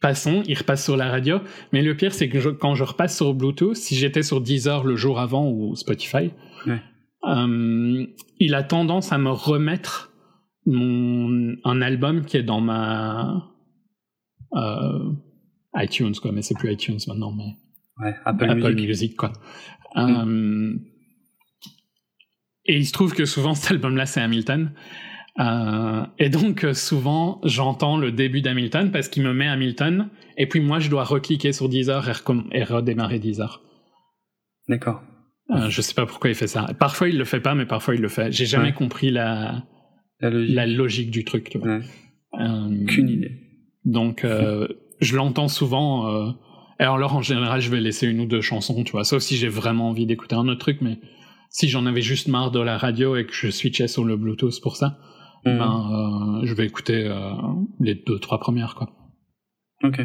passons, 0.00 0.42
il 0.46 0.56
repasse 0.56 0.84
sur 0.84 0.96
la 0.96 1.08
radio. 1.10 1.40
Mais 1.72 1.82
le 1.82 1.94
pire, 1.96 2.14
c'est 2.14 2.28
que 2.28 2.40
je- 2.40 2.50
quand 2.50 2.74
je 2.74 2.84
repasse 2.84 3.16
sur 3.16 3.34
Bluetooth, 3.34 3.76
si 3.76 3.94
j'étais 3.94 4.22
sur 4.22 4.40
Deezer 4.40 4.84
le 4.84 4.96
jour 4.96 5.20
avant 5.20 5.48
ou 5.48 5.76
Spotify, 5.76 6.30
Ouais. 6.66 6.82
euh, 7.24 8.06
il 8.38 8.54
a 8.54 8.62
tendance 8.62 9.12
à 9.12 9.18
me 9.18 9.30
remettre 9.30 10.12
mon, 10.66 11.54
un 11.64 11.82
album 11.82 12.24
qui 12.24 12.36
est 12.36 12.42
dans 12.42 12.60
ma 12.60 13.50
euh, 14.54 15.12
iTunes, 15.76 16.14
quoi. 16.20 16.32
Mais 16.32 16.42
c'est 16.42 16.56
plus 16.56 16.72
iTunes 16.72 16.98
maintenant, 17.06 17.32
mais 17.32 17.56
Ouais, 17.98 18.14
Apple, 18.24 18.44
Apple, 18.50 18.72
Music. 18.74 18.88
Music. 18.88 19.16
quoi. 19.16 19.32
Euh, 19.96 20.74
et 22.64 22.76
il 22.78 22.86
se 22.86 22.92
trouve 22.92 23.12
que 23.12 23.26
souvent 23.26 23.54
cet 23.54 23.70
album-là 23.72 24.06
c'est 24.06 24.20
Hamilton. 24.20 24.72
Euh, 25.38 26.04
et 26.18 26.28
donc 26.30 26.66
souvent 26.74 27.40
j'entends 27.44 27.96
le 27.98 28.10
début 28.12 28.40
d'Hamilton 28.42 28.90
parce 28.90 29.08
qu'il 29.08 29.22
me 29.22 29.32
met 29.32 29.46
Hamilton 29.48 30.10
et 30.36 30.46
puis 30.46 30.60
moi 30.60 30.78
je 30.78 30.90
dois 30.90 31.04
recliquer 31.04 31.52
sur 31.52 31.68
Deezer 31.70 32.06
et, 32.08 32.12
et 32.58 32.64
redémarrer 32.64 33.18
Deezer. 33.18 33.62
D'accord. 34.68 35.02
Euh, 35.50 35.68
je 35.68 35.82
sais 35.82 35.94
pas 35.94 36.06
pourquoi 36.06 36.30
il 36.30 36.36
fait 36.36 36.46
ça. 36.46 36.66
Parfois 36.78 37.08
il 37.08 37.18
le 37.18 37.24
fait 37.24 37.40
pas 37.40 37.54
mais 37.54 37.66
parfois 37.66 37.94
il 37.94 38.00
le 38.00 38.08
fait. 38.08 38.32
J'ai 38.32 38.46
jamais 38.46 38.66
Ouais. 38.68 38.72
compris 38.72 39.10
la, 39.10 39.64
La 40.20 40.30
logique. 40.30 40.54
la 40.54 40.66
logique 40.66 41.10
du 41.10 41.24
truc. 41.24 41.50
Tu 41.50 41.58
vois. 41.58 41.78
Ouais. 41.78 41.82
Euh, 42.40 42.84
Qu'une 42.86 43.08
idée. 43.10 43.32
donc, 43.84 44.24
euh, 44.24 44.66
je 45.00 45.16
l'entends 45.16 45.48
souvent. 45.48 46.08
Euh, 46.08 46.30
et 46.80 46.84
alors, 46.84 47.14
en 47.14 47.22
général, 47.22 47.60
je 47.60 47.70
vais 47.70 47.80
laisser 47.80 48.06
une 48.06 48.20
ou 48.20 48.26
deux 48.26 48.40
chansons, 48.40 48.82
tu 48.84 48.92
vois, 48.92 49.04
sauf 49.04 49.20
si 49.22 49.36
j'ai 49.36 49.48
vraiment 49.48 49.90
envie 49.90 50.06
d'écouter 50.06 50.34
un 50.34 50.48
autre 50.48 50.60
truc, 50.60 50.78
mais 50.80 50.98
si 51.50 51.68
j'en 51.68 51.84
avais 51.86 52.00
juste 52.02 52.28
marre 52.28 52.50
de 52.50 52.60
la 52.60 52.78
radio 52.78 53.14
et 53.16 53.26
que 53.26 53.32
je 53.34 53.50
switchais 53.50 53.86
sur 53.88 54.04
le 54.04 54.16
Bluetooth 54.16 54.60
pour 54.62 54.76
ça, 54.76 54.98
Mhm. 55.44 55.58
ben, 55.58 56.40
euh, 56.42 56.46
je 56.46 56.54
vais 56.54 56.64
écouter 56.66 57.04
euh, 57.06 57.32
les 57.80 57.94
deux, 57.96 58.18
trois 58.18 58.38
premières, 58.40 58.74
quoi. 58.74 58.90
Ok. 59.84 60.00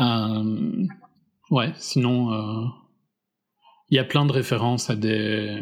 Euh, 0.00 0.86
ouais, 1.50 1.72
sinon, 1.76 2.32
euh, 2.32 2.64
il 3.92 3.96
y 3.96 3.98
a 3.98 4.04
plein 4.04 4.24
de 4.24 4.32
références 4.32 4.88
à 4.88 4.96
des, 4.96 5.60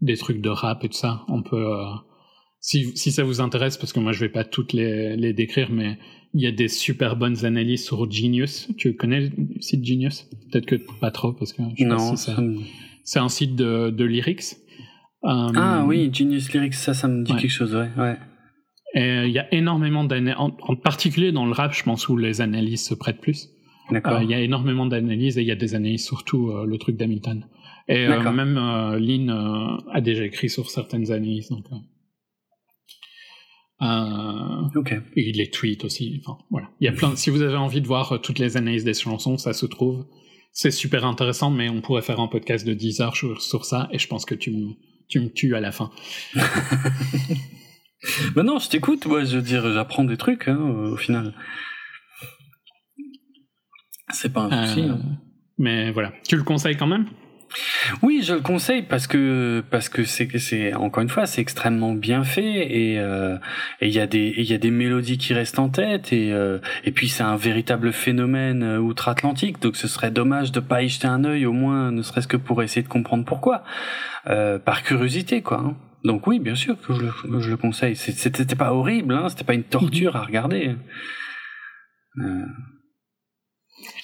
des 0.00 0.16
trucs 0.16 0.40
de 0.40 0.48
rap 0.48 0.84
et 0.84 0.88
tout 0.88 0.94
ça. 1.06 1.24
On 1.28 1.42
peut, 1.42 1.66
euh, 1.76 1.84
si, 2.60 2.96
si 2.96 3.10
ça 3.10 3.24
vous 3.24 3.40
intéresse, 3.40 3.76
parce 3.76 3.92
que 3.92 3.98
moi 4.00 4.12
je 4.12 4.20
vais 4.20 4.28
pas 4.28 4.44
toutes 4.44 4.72
les, 4.72 5.16
les 5.16 5.32
décrire, 5.32 5.70
mais 5.72 5.98
il 6.32 6.40
y 6.42 6.46
a 6.46 6.52
des 6.52 6.68
super 6.68 7.16
bonnes 7.16 7.44
analyses 7.44 7.84
sur 7.84 8.08
Genius. 8.10 8.68
Tu 8.78 8.94
connais 8.94 9.20
le 9.36 9.60
site 9.60 9.84
Genius? 9.84 10.28
Peut-être 10.50 10.66
que 10.66 10.76
pas 11.00 11.10
trop, 11.10 11.32
parce 11.32 11.52
que 11.52 11.62
je 11.76 11.82
sais 11.82 11.84
Non. 11.84 12.14
si 12.16 12.30
c'est 13.04 13.18
un 13.18 13.28
site 13.28 13.56
de, 13.56 13.90
de 13.90 14.04
lyrics. 14.04 14.44
Euh, 15.24 15.48
Ah 15.56 15.84
oui, 15.86 16.08
Genius 16.12 16.52
Lyrics, 16.52 16.74
ça, 16.74 16.94
ça 16.94 17.08
me 17.08 17.24
dit 17.24 17.32
Ouais. 17.32 17.40
quelque 17.40 17.50
chose, 17.50 17.74
ouais. 17.74 17.90
ouais. 17.98 18.16
Et 18.94 19.26
il 19.26 19.32
y 19.32 19.38
a 19.40 19.52
énormément 19.52 20.04
d'analyses, 20.04 20.38
en, 20.38 20.56
en 20.60 20.76
particulier 20.76 21.32
dans 21.32 21.46
le 21.46 21.52
rap, 21.52 21.72
je 21.74 21.82
pense, 21.82 22.08
où 22.08 22.16
les 22.16 22.40
analyses 22.40 22.84
se 22.84 22.94
prêtent 22.94 23.20
plus. 23.20 23.48
D'accord. 23.90 24.18
Euh, 24.18 24.22
Il 24.22 24.30
y 24.30 24.34
a 24.34 24.40
énormément 24.40 24.86
d'analyses 24.86 25.36
et 25.38 25.42
il 25.42 25.48
y 25.48 25.50
a 25.50 25.56
des 25.56 25.74
analyses 25.74 26.04
surtout 26.04 26.50
euh, 26.50 26.64
le 26.66 26.78
truc 26.78 26.96
d'Hamilton. 26.96 27.44
Et 27.88 28.06
euh, 28.06 28.32
même 28.32 28.56
euh, 28.56 28.98
Lynn 28.98 29.30
euh, 29.30 29.76
a 29.92 30.00
déjà 30.00 30.24
écrit 30.24 30.48
sur 30.48 30.70
certaines 30.70 31.10
analyses. 31.10 31.50
Donc, 34.74 34.92
euh, 34.92 35.00
il 35.16 35.36
les 35.36 35.50
tweet 35.50 35.84
aussi. 35.84 36.22
Enfin, 36.24 36.38
voilà. 36.50 36.68
Il 36.80 36.84
y 36.84 36.88
a 36.88 36.92
plein. 36.92 37.16
Si 37.16 37.30
vous 37.30 37.42
avez 37.42 37.56
envie 37.56 37.80
de 37.80 37.86
voir 37.86 38.20
toutes 38.22 38.38
les 38.38 38.56
analyses 38.56 38.84
des 38.84 38.94
chansons, 38.94 39.38
ça 39.38 39.52
se 39.52 39.66
trouve. 39.66 40.06
C'est 40.52 40.70
super 40.70 41.04
intéressant, 41.04 41.50
mais 41.50 41.68
on 41.68 41.80
pourrait 41.80 42.02
faire 42.02 42.20
un 42.20 42.28
podcast 42.28 42.66
de 42.66 42.74
10 42.74 43.00
heures 43.00 43.16
sur, 43.16 43.40
sur 43.40 43.64
ça. 43.64 43.88
Et 43.90 43.98
je 43.98 44.06
pense 44.06 44.24
que 44.24 44.34
tu 44.34 44.50
me 44.50 44.72
tu 45.08 45.20
me 45.20 45.28
tues 45.28 45.54
à 45.54 45.60
la 45.60 45.72
fin. 45.72 45.90
Bah 48.34 48.42
non, 48.42 48.58
je 48.58 48.68
t'écoute, 48.68 49.06
moi, 49.06 49.24
je 49.24 49.36
veux 49.36 49.42
dire, 49.42 49.72
j'apprends 49.72 50.04
des 50.04 50.16
trucs, 50.16 50.48
hein, 50.48 50.58
au 50.58 50.96
final. 50.96 51.34
C'est 54.10 54.32
pas 54.32 54.42
un 54.42 54.66
souci. 54.66 54.80
Euh, 54.82 54.92
hein. 54.92 55.18
mais 55.58 55.92
voilà. 55.92 56.12
Tu 56.28 56.36
le 56.36 56.42
conseilles 56.42 56.76
quand 56.76 56.86
même? 56.86 57.06
Oui, 58.02 58.22
je 58.22 58.34
le 58.34 58.40
conseille 58.40 58.82
parce 58.82 59.06
que 59.06 59.62
parce 59.70 59.88
que 59.88 60.04
c'est 60.04 60.74
encore 60.74 61.02
une 61.02 61.08
fois 61.08 61.26
c'est 61.26 61.40
extrêmement 61.40 61.92
bien 61.92 62.24
fait 62.24 62.42
et 62.74 62.98
euh, 62.98 63.36
et 63.80 63.88
il 63.88 63.92
y 63.92 64.00
a 64.00 64.06
des 64.06 64.32
il 64.36 64.44
y 64.44 64.54
a 64.54 64.58
des 64.58 64.70
mélodies 64.70 65.18
qui 65.18 65.34
restent 65.34 65.58
en 65.58 65.68
tête 65.68 66.12
et 66.12 66.32
euh, 66.32 66.58
et 66.84 66.92
puis 66.92 67.08
c'est 67.08 67.22
un 67.22 67.36
véritable 67.36 67.92
phénomène 67.92 68.62
euh, 68.62 68.78
outre-Atlantique 68.78 69.60
donc 69.60 69.76
ce 69.76 69.88
serait 69.88 70.10
dommage 70.10 70.52
de 70.52 70.60
pas 70.60 70.82
y 70.82 70.88
jeter 70.88 71.08
un 71.08 71.24
œil 71.24 71.44
au 71.46 71.52
moins 71.52 71.90
ne 71.92 72.02
serait-ce 72.02 72.28
que 72.28 72.36
pour 72.36 72.62
essayer 72.62 72.82
de 72.82 72.88
comprendre 72.88 73.24
pourquoi 73.24 73.64
euh, 74.28 74.58
par 74.58 74.82
curiosité 74.82 75.42
quoi. 75.42 75.58
hein. 75.58 75.76
Donc 76.04 76.26
oui, 76.26 76.40
bien 76.40 76.56
sûr 76.56 76.76
que 76.80 76.94
je 76.94 77.00
le, 77.00 77.40
je 77.40 77.50
le 77.50 77.56
conseille. 77.56 77.94
C'était 77.94 78.56
pas 78.56 78.72
horrible, 78.72 79.14
hein, 79.14 79.28
c'était 79.28 79.44
pas 79.44 79.54
une 79.54 79.62
torture 79.62 80.16
à 80.16 80.22
regarder. 80.26 80.74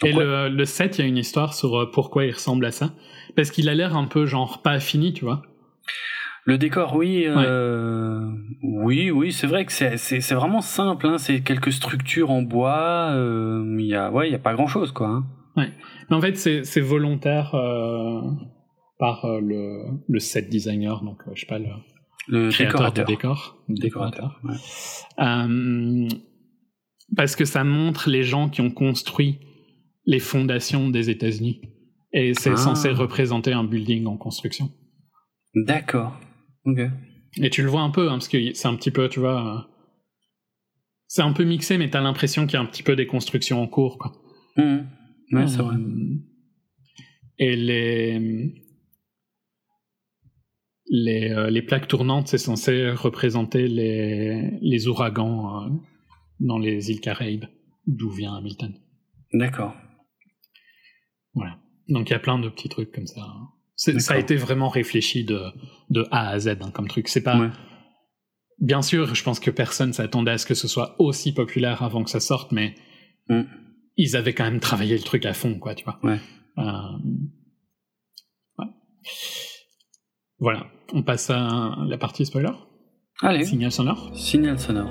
Et 0.04 0.12
le, 0.12 0.48
le 0.48 0.64
7, 0.64 0.98
il 0.98 1.00
y 1.00 1.04
a 1.04 1.08
une 1.08 1.16
histoire 1.16 1.54
sur 1.54 1.90
pourquoi 1.90 2.24
il 2.24 2.32
ressemble 2.32 2.64
à 2.66 2.70
ça. 2.70 2.92
Parce 3.38 3.52
qu'il 3.52 3.68
a 3.68 3.74
l'air 3.74 3.96
un 3.96 4.06
peu 4.06 4.26
genre 4.26 4.62
pas 4.62 4.80
fini, 4.80 5.12
tu 5.12 5.24
vois. 5.24 5.42
Le 6.44 6.58
décor, 6.58 6.96
oui, 6.96 7.22
euh, 7.26 8.26
oui, 8.64 9.12
oui, 9.12 9.30
c'est 9.30 9.46
vrai 9.46 9.64
que 9.64 9.70
c'est 9.70 9.96
c'est 9.96 10.20
c'est 10.20 10.34
vraiment 10.34 10.60
simple. 10.60 11.06
Hein, 11.06 11.18
c'est 11.18 11.40
quelques 11.42 11.70
structures 11.72 12.30
en 12.32 12.42
bois. 12.42 13.10
euh, 13.12 13.76
Il 13.78 13.86
y 13.86 13.94
a 13.94 14.10
ouais, 14.10 14.28
il 14.28 14.32
y 14.32 14.34
a 14.34 14.40
pas 14.40 14.54
grand 14.54 14.66
chose 14.66 14.90
quoi. 14.90 15.08
hein. 15.08 15.24
Mais 16.10 16.16
en 16.16 16.20
fait, 16.20 16.36
c'est 16.36 16.64
c'est 16.64 16.80
volontaire 16.80 17.54
euh, 17.54 18.20
par 18.98 19.24
le, 19.40 19.84
le 20.08 20.18
set 20.18 20.48
designer, 20.48 21.02
donc 21.04 21.18
je 21.34 21.40
sais 21.40 21.46
pas, 21.46 21.60
le 22.28 22.50
décorateur. 22.50 23.04
de 23.04 23.12
décor. 23.12 23.56
le 23.68 23.74
Décorateur. 23.76 24.40
ouais. 24.42 24.56
Euh, 25.24 26.08
parce 27.16 27.36
que 27.36 27.44
ça 27.44 27.62
montre 27.62 28.10
les 28.10 28.24
gens 28.24 28.48
qui 28.48 28.62
ont 28.62 28.70
construit 28.72 29.38
les 30.06 30.18
fondations 30.18 30.90
des 30.90 31.08
États-Unis. 31.10 31.60
Et 32.12 32.32
c'est 32.34 32.50
Ah. 32.52 32.56
censé 32.56 32.90
représenter 32.90 33.52
un 33.52 33.64
building 33.64 34.06
en 34.06 34.16
construction. 34.16 34.70
D'accord. 35.54 36.18
Ok. 36.64 36.80
Et 37.40 37.50
tu 37.50 37.62
le 37.62 37.68
vois 37.68 37.82
un 37.82 37.90
peu, 37.90 38.08
hein, 38.08 38.12
parce 38.14 38.28
que 38.28 38.52
c'est 38.54 38.68
un 38.68 38.74
petit 38.76 38.90
peu, 38.90 39.08
tu 39.08 39.20
vois. 39.20 39.56
euh, 39.56 39.60
c'est 41.06 41.22
un 41.22 41.32
peu 41.32 41.44
mixé, 41.44 41.78
mais 41.78 41.88
t'as 41.90 42.00
l'impression 42.00 42.44
qu'il 42.46 42.54
y 42.54 42.56
a 42.56 42.60
un 42.60 42.66
petit 42.66 42.82
peu 42.82 42.94
des 42.96 43.06
constructions 43.06 43.62
en 43.62 43.66
cours, 43.66 43.98
quoi. 43.98 44.12
Ouais, 44.56 45.46
c'est 45.46 45.58
vrai. 45.62 45.76
Euh, 45.76 46.16
Et 47.38 47.56
les 47.56 48.52
les, 50.90 51.30
euh, 51.30 51.50
les 51.50 51.60
plaques 51.62 51.86
tournantes, 51.88 52.28
c'est 52.28 52.38
censé 52.38 52.90
représenter 52.90 53.68
les, 53.68 54.58
les 54.62 54.88
ouragans 54.88 55.62
euh, 55.64 55.68
dans 56.40 56.58
les 56.58 56.90
îles 56.90 57.00
Caraïbes, 57.00 57.44
d'où 57.86 58.10
vient 58.10 58.34
Hamilton. 58.34 58.74
D'accord. 59.34 59.74
Voilà. 61.34 61.58
Donc 61.88 62.08
il 62.10 62.12
y 62.12 62.16
a 62.16 62.18
plein 62.18 62.38
de 62.38 62.48
petits 62.48 62.68
trucs 62.68 62.92
comme 62.92 63.06
ça. 63.06 63.22
C'est- 63.76 63.98
Ça 64.00 64.14
a 64.14 64.18
été 64.18 64.36
vraiment 64.36 64.68
réfléchi 64.68 65.24
de, 65.24 65.40
de 65.90 66.04
A 66.10 66.28
à 66.30 66.38
Z 66.38 66.48
hein, 66.60 66.70
comme 66.72 66.88
truc. 66.88 67.08
C'est 67.08 67.22
pas. 67.22 67.38
Ouais. 67.38 67.50
Bien 68.60 68.82
sûr, 68.82 69.14
je 69.14 69.22
pense 69.22 69.38
que 69.38 69.50
personne 69.52 69.92
s'attendait 69.92 70.32
à 70.32 70.38
ce 70.38 70.44
que 70.46 70.54
ce 70.54 70.66
soit 70.66 70.96
aussi 70.98 71.32
populaire 71.32 71.82
avant 71.82 72.02
que 72.04 72.10
ça 72.10 72.20
sorte, 72.20 72.50
mais 72.52 72.74
Mm. 73.28 73.42
ils 73.96 74.16
avaient 74.16 74.32
quand 74.34 74.44
même 74.44 74.58
travaillé 74.60 74.96
le 74.96 75.02
truc 75.02 75.26
à 75.26 75.34
fond, 75.34 75.58
quoi, 75.58 75.74
tu 75.74 75.84
vois. 75.84 75.98
Ouais. 76.02 76.18
Euh, 76.58 76.62
ouais. 78.58 78.66
Voilà. 80.38 80.66
On 80.92 81.02
passe 81.02 81.30
à 81.30 81.76
la 81.86 81.98
partie 81.98 82.24
spoiler. 82.26 82.50
Allez. 83.20 83.44
Signal 83.44 83.70
sonore. 83.72 84.10
Signal 84.16 84.58
sonore. 84.58 84.90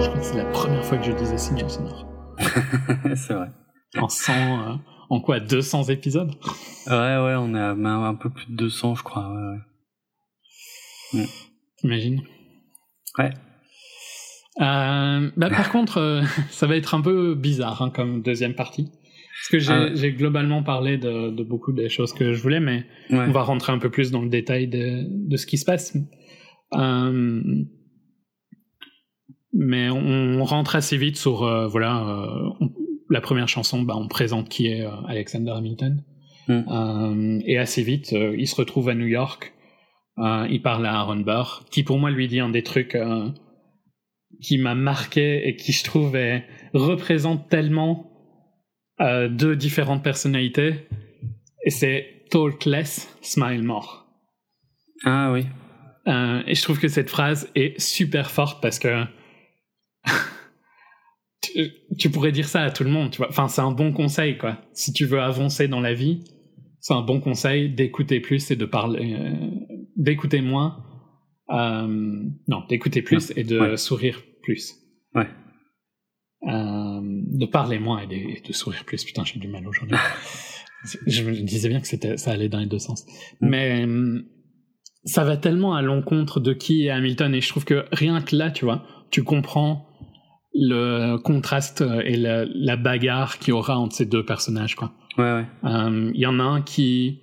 Je 0.00 0.06
crois 0.08 0.18
que 0.20 0.24
c'est 0.24 0.36
la 0.36 0.44
première 0.50 0.84
fois 0.84 0.98
que 0.98 1.04
je 1.04 1.12
disais 1.12 1.38
signal 1.38 1.70
sonore. 1.70 2.06
c'est 3.16 3.34
vrai. 3.34 3.50
En 3.96 4.08
100, 4.08 4.32
euh, 4.32 4.74
en 5.10 5.20
quoi 5.20 5.40
200 5.40 5.84
épisodes? 5.84 6.32
Ouais, 6.86 6.92
ouais, 6.94 7.34
on 7.38 7.54
est 7.54 7.60
à 7.60 7.74
ben, 7.74 8.02
un 8.04 8.14
peu 8.14 8.30
plus 8.30 8.46
de 8.50 8.56
200, 8.56 8.94
je 8.96 9.02
crois. 9.02 9.30
Ouais, 9.32 11.20
ouais. 11.20 11.26
T'imagines? 11.78 12.22
Ouais. 13.18 13.30
Euh, 14.60 15.30
bah, 15.36 15.50
par 15.50 15.70
contre, 15.70 15.98
euh, 15.98 16.22
ça 16.50 16.66
va 16.66 16.76
être 16.76 16.94
un 16.94 17.00
peu 17.00 17.34
bizarre 17.34 17.82
hein, 17.82 17.90
comme 17.90 18.22
deuxième 18.22 18.54
partie. 18.54 18.84
Parce 18.86 19.48
que 19.50 19.58
j'ai 19.58 19.72
Ah 19.72 19.86
ouais. 19.92 20.12
globalement 20.12 20.62
parlé 20.62 20.96
de, 20.96 21.30
de 21.30 21.42
beaucoup 21.42 21.72
des 21.72 21.88
choses 21.88 22.12
que 22.12 22.32
je 22.32 22.40
voulais, 22.42 22.60
mais 22.60 22.86
Ouais. 23.10 23.26
on 23.28 23.32
va 23.32 23.42
rentrer 23.42 23.72
un 23.72 23.78
peu 23.78 23.90
plus 23.90 24.10
dans 24.10 24.22
le 24.22 24.28
détail 24.28 24.68
de, 24.68 25.02
de 25.08 25.36
ce 25.36 25.46
qui 25.46 25.58
se 25.58 25.64
passe. 25.64 25.96
Euh, 26.74 27.42
mais 29.52 29.90
on, 29.90 29.98
on 30.40 30.44
rentre 30.44 30.76
assez 30.76 30.96
vite 30.96 31.16
sur, 31.16 31.38
voilà, 31.68 32.00
on- 32.60 32.70
la 33.10 33.20
première 33.20 33.48
chanson, 33.48 33.82
bah, 33.82 33.94
on 33.96 34.08
présente 34.08 34.48
qui 34.48 34.68
est 34.68 34.82
euh, 34.86 34.90
Alexander 35.08 35.52
Hamilton. 35.52 36.02
Mm. 36.48 36.62
Euh, 36.70 37.40
et 37.46 37.58
assez 37.58 37.82
vite, 37.82 38.12
euh, 38.12 38.34
il 38.36 38.46
se 38.46 38.54
retrouve 38.56 38.88
à 38.88 38.94
New 38.94 39.06
York. 39.06 39.52
Il 40.16 40.60
parle 40.62 40.86
à 40.86 40.94
Aaron 40.94 41.16
Burr, 41.16 41.64
qui 41.72 41.82
pour 41.82 41.98
moi 41.98 42.08
lui 42.08 42.28
dit 42.28 42.38
un 42.38 42.48
des 42.48 42.62
trucs 42.62 42.96
qui 44.40 44.58
m'a 44.58 44.76
marqué 44.76 45.48
et 45.48 45.56
qui 45.56 45.72
je 45.72 45.82
trouve 45.82 46.14
est- 46.14 46.44
représente 46.72 47.48
tellement 47.48 48.10
euh, 49.00 49.28
deux 49.28 49.56
différentes 49.56 50.04
personnalités 50.04 50.86
et 51.64 51.70
c'est 51.70 52.26
talk 52.30 52.64
less, 52.64 53.12
smile 53.22 53.64
more. 53.64 54.06
Ah 55.04 55.32
oui. 55.32 55.46
Euh, 56.06 56.42
et 56.46 56.54
je 56.54 56.62
trouve 56.62 56.78
que 56.78 56.86
cette 56.86 57.10
phrase 57.10 57.50
est 57.56 57.80
super 57.80 58.30
forte 58.30 58.62
parce 58.62 58.78
que 58.78 59.04
tu, 61.52 61.70
tu 61.98 62.10
pourrais 62.10 62.32
dire 62.32 62.48
ça 62.48 62.62
à 62.62 62.70
tout 62.70 62.84
le 62.84 62.90
monde, 62.90 63.10
tu 63.10 63.18
vois. 63.18 63.28
Enfin, 63.28 63.48
c'est 63.48 63.60
un 63.60 63.72
bon 63.72 63.92
conseil, 63.92 64.38
quoi. 64.38 64.58
Si 64.72 64.92
tu 64.92 65.04
veux 65.06 65.20
avancer 65.20 65.68
dans 65.68 65.80
la 65.80 65.94
vie, 65.94 66.24
c'est 66.80 66.94
un 66.94 67.02
bon 67.02 67.20
conseil 67.20 67.70
d'écouter 67.70 68.20
plus 68.20 68.50
et 68.50 68.56
de 68.56 68.64
parler, 68.64 69.14
euh, 69.18 69.32
d'écouter 69.96 70.40
moins. 70.40 70.84
Euh, 71.50 71.86
non, 72.48 72.64
d'écouter 72.68 73.02
plus 73.02 73.32
et 73.36 73.44
de 73.44 73.58
Ouais. 73.58 73.76
sourire 73.76 74.22
plus. 74.42 74.74
Ouais. 75.14 75.28
Euh, 76.46 77.00
de 77.02 77.46
parler 77.46 77.78
moins 77.78 78.00
et 78.00 78.06
de, 78.06 78.14
et 78.14 78.42
de 78.46 78.52
sourire 78.52 78.84
plus. 78.84 79.04
Putain, 79.04 79.24
j'ai 79.24 79.40
du 79.40 79.48
mal 79.48 79.66
aujourd'hui. 79.66 79.96
je 81.06 81.22
me 81.22 81.32
disais 81.32 81.68
bien 81.68 81.80
que 81.80 81.86
c'était, 81.86 82.16
ça 82.16 82.32
allait 82.32 82.48
dans 82.48 82.58
les 82.60 82.66
deux 82.66 82.78
sens. 82.78 83.06
Mm. 83.40 83.48
Mais 83.48 83.86
ça 85.04 85.24
va 85.24 85.36
tellement 85.36 85.74
à 85.74 85.82
l'encontre 85.82 86.40
de 86.40 86.52
qui 86.52 86.86
est 86.86 86.90
Hamilton 86.90 87.34
et 87.34 87.40
je 87.40 87.48
trouve 87.48 87.64
que 87.64 87.84
rien 87.92 88.20
que 88.22 88.34
là, 88.36 88.50
tu 88.50 88.64
vois, 88.64 88.84
tu 89.10 89.22
comprends 89.22 89.86
le 90.54 91.16
contraste 91.16 91.82
et 92.04 92.16
la, 92.16 92.44
la 92.46 92.76
bagarre 92.76 93.38
qu'il 93.38 93.48
y 93.50 93.52
aura 93.52 93.78
entre 93.78 93.94
ces 93.96 94.06
deux 94.06 94.24
personnages, 94.24 94.74
quoi. 94.76 94.92
Ouais, 95.18 95.32
ouais. 95.32 95.46
Euh, 95.64 96.10
Il 96.14 96.20
y 96.20 96.26
en 96.26 96.38
a 96.40 96.44
un 96.44 96.62
qui 96.62 97.20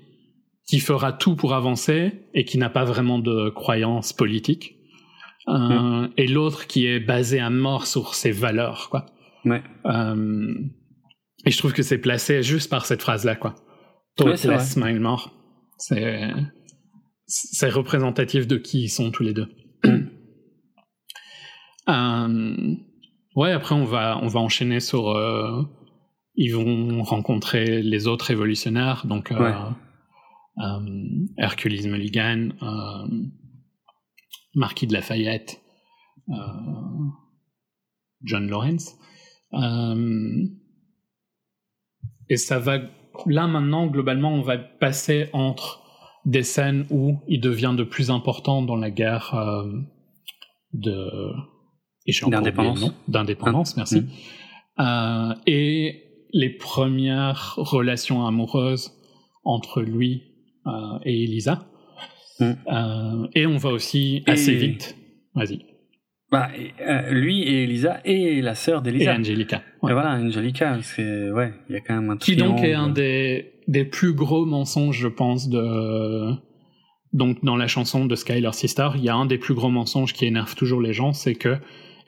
qui 0.68 0.80
fera 0.80 1.12
tout 1.12 1.36
pour 1.36 1.54
avancer 1.54 2.28
et 2.34 2.46
qui 2.46 2.58
n'a 2.58 2.70
pas 2.70 2.86
vraiment 2.86 3.20
de 3.20 3.50
croyances 3.50 4.14
politiques, 4.14 4.76
Euh, 5.48 6.08
et 6.18 6.28
l'autre 6.28 6.68
qui 6.68 6.86
est 6.86 7.00
basé 7.00 7.40
à 7.40 7.50
mort 7.50 7.88
sur 7.88 8.14
ses 8.14 8.32
valeurs, 8.32 8.90
quoi. 8.90 9.08
Ouais. 9.44 9.64
Euh, 9.86 10.54
et 11.46 11.52
je 11.52 11.58
trouve 11.58 11.74
que 11.74 11.82
c'est 11.82 11.98
placé 11.98 12.44
juste 12.44 12.70
par 12.70 12.86
cette 12.86 13.02
phrase-là, 13.02 13.36
quoi. 13.36 13.56
Ouais, 14.20 14.36
Talkless, 14.38 14.74
smile 14.74 15.00
more. 15.00 15.32
C'est 15.78 16.30
c'est 17.26 17.70
représentatif 17.70 18.46
de 18.46 18.58
qui 18.58 18.84
ils 18.84 18.90
sont 18.90 19.10
tous 19.10 19.24
les 19.24 19.34
deux. 19.34 19.48
Euh, 21.90 22.76
ouais, 23.36 23.52
après 23.52 23.76
on 23.76 23.86
va 23.86 24.18
on 24.22 24.28
va 24.28 24.40
enchaîner 24.40 24.80
sur 24.80 25.10
euh, 25.10 25.64
ils 26.36 26.54
vont 26.54 27.04
rencontrer 27.04 27.82
les 27.82 28.08
autres 28.08 28.26
révolutionnaires, 28.26 29.06
donc 29.06 29.32
euh, 29.32 29.40
Ouais. 29.40 29.54
euh, 30.64 31.26
Hercules 31.38 31.88
Mulligan, 31.90 32.50
Marquis 34.56 34.88
de 34.88 34.94
Lafayette, 34.94 35.62
John 38.24 38.48
Lawrence. 38.50 38.96
Et 42.30 42.38
ça 42.38 42.60
va 42.60 42.80
là 43.26 43.48
maintenant 43.48 43.88
globalement 43.88 44.34
on 44.34 44.42
va 44.42 44.58
passer 44.58 45.30
entre 45.34 45.82
des 46.26 46.44
scènes 46.44 46.86
où 46.90 47.18
il 47.28 47.42
devient 47.42 47.74
de 47.78 47.84
plus 47.84 48.10
important 48.10 48.62
dans 48.62 48.76
la 48.78 48.90
guerre 48.92 49.34
euh, 49.36 49.70
de 50.74 51.34
et 52.08 52.12
j'ai 52.12 52.26
D'indépendance. 52.30 52.94
d'indépendance 53.08 53.78
merci 53.78 54.02
Mm. 54.02 54.08
Euh, 54.80 55.34
et 55.46 56.04
les 56.34 56.50
premières 56.50 57.54
relations 57.58 58.26
amoureuses 58.26 58.92
entre 59.44 59.82
lui 59.82 60.24
euh, 60.68 60.72
et 61.06 61.24
Elisa 61.24 61.68
Mm. 62.40 62.54
Euh, 62.72 63.28
et 63.36 63.46
on 63.46 63.58
va 63.58 63.70
aussi 63.70 64.24
assez 64.26 64.54
Et- 64.54 64.56
vite 64.56 64.98
vas-y 65.36 65.60
Bah, 66.32 66.50
et, 66.58 67.14
lui 67.14 67.44
et 67.44 67.64
Elisa 67.66 68.00
et 68.04 68.42
la 68.42 68.56
sœur 68.56 68.80
et 68.80 68.84
d'Elisa. 68.86 69.14
Angelica 69.16 69.58
Et 69.58 69.92
voilà, 69.94 70.14
Angelica, 70.14 70.82
c'est 70.82 71.30
ouais, 71.32 71.54
il 71.70 71.74
y 71.74 71.78
a 71.78 71.82
quand 71.82 71.94
même 71.94 72.10
un 72.10 72.18
qui 72.18 72.36
donc 72.36 72.64
est 72.64 72.74
un 72.74 72.90
des, 72.90 73.52
des 73.68 73.86
plus 73.86 74.14
gros 74.14 74.46
mensonges, 74.46 74.98
je 74.98 75.08
pense, 75.10 75.50
de 75.50 76.32
donc 77.14 77.44
dans 77.44 77.58
la 77.58 77.68
chanson 77.68 78.06
de 78.06 78.16
Skylar 78.16 78.56
Sister, 78.56 78.90
il 78.96 79.04
y 79.04 79.10
a 79.10 79.16
un 79.16 79.26
des 79.28 79.38
plus 79.38 79.54
gros 79.54 79.70
mensonges 79.70 80.14
qui 80.14 80.26
énerve 80.26 80.56
toujours 80.56 80.82
les 80.82 80.94
gens, 80.94 81.12
c'est 81.14 81.36
que 81.36 81.58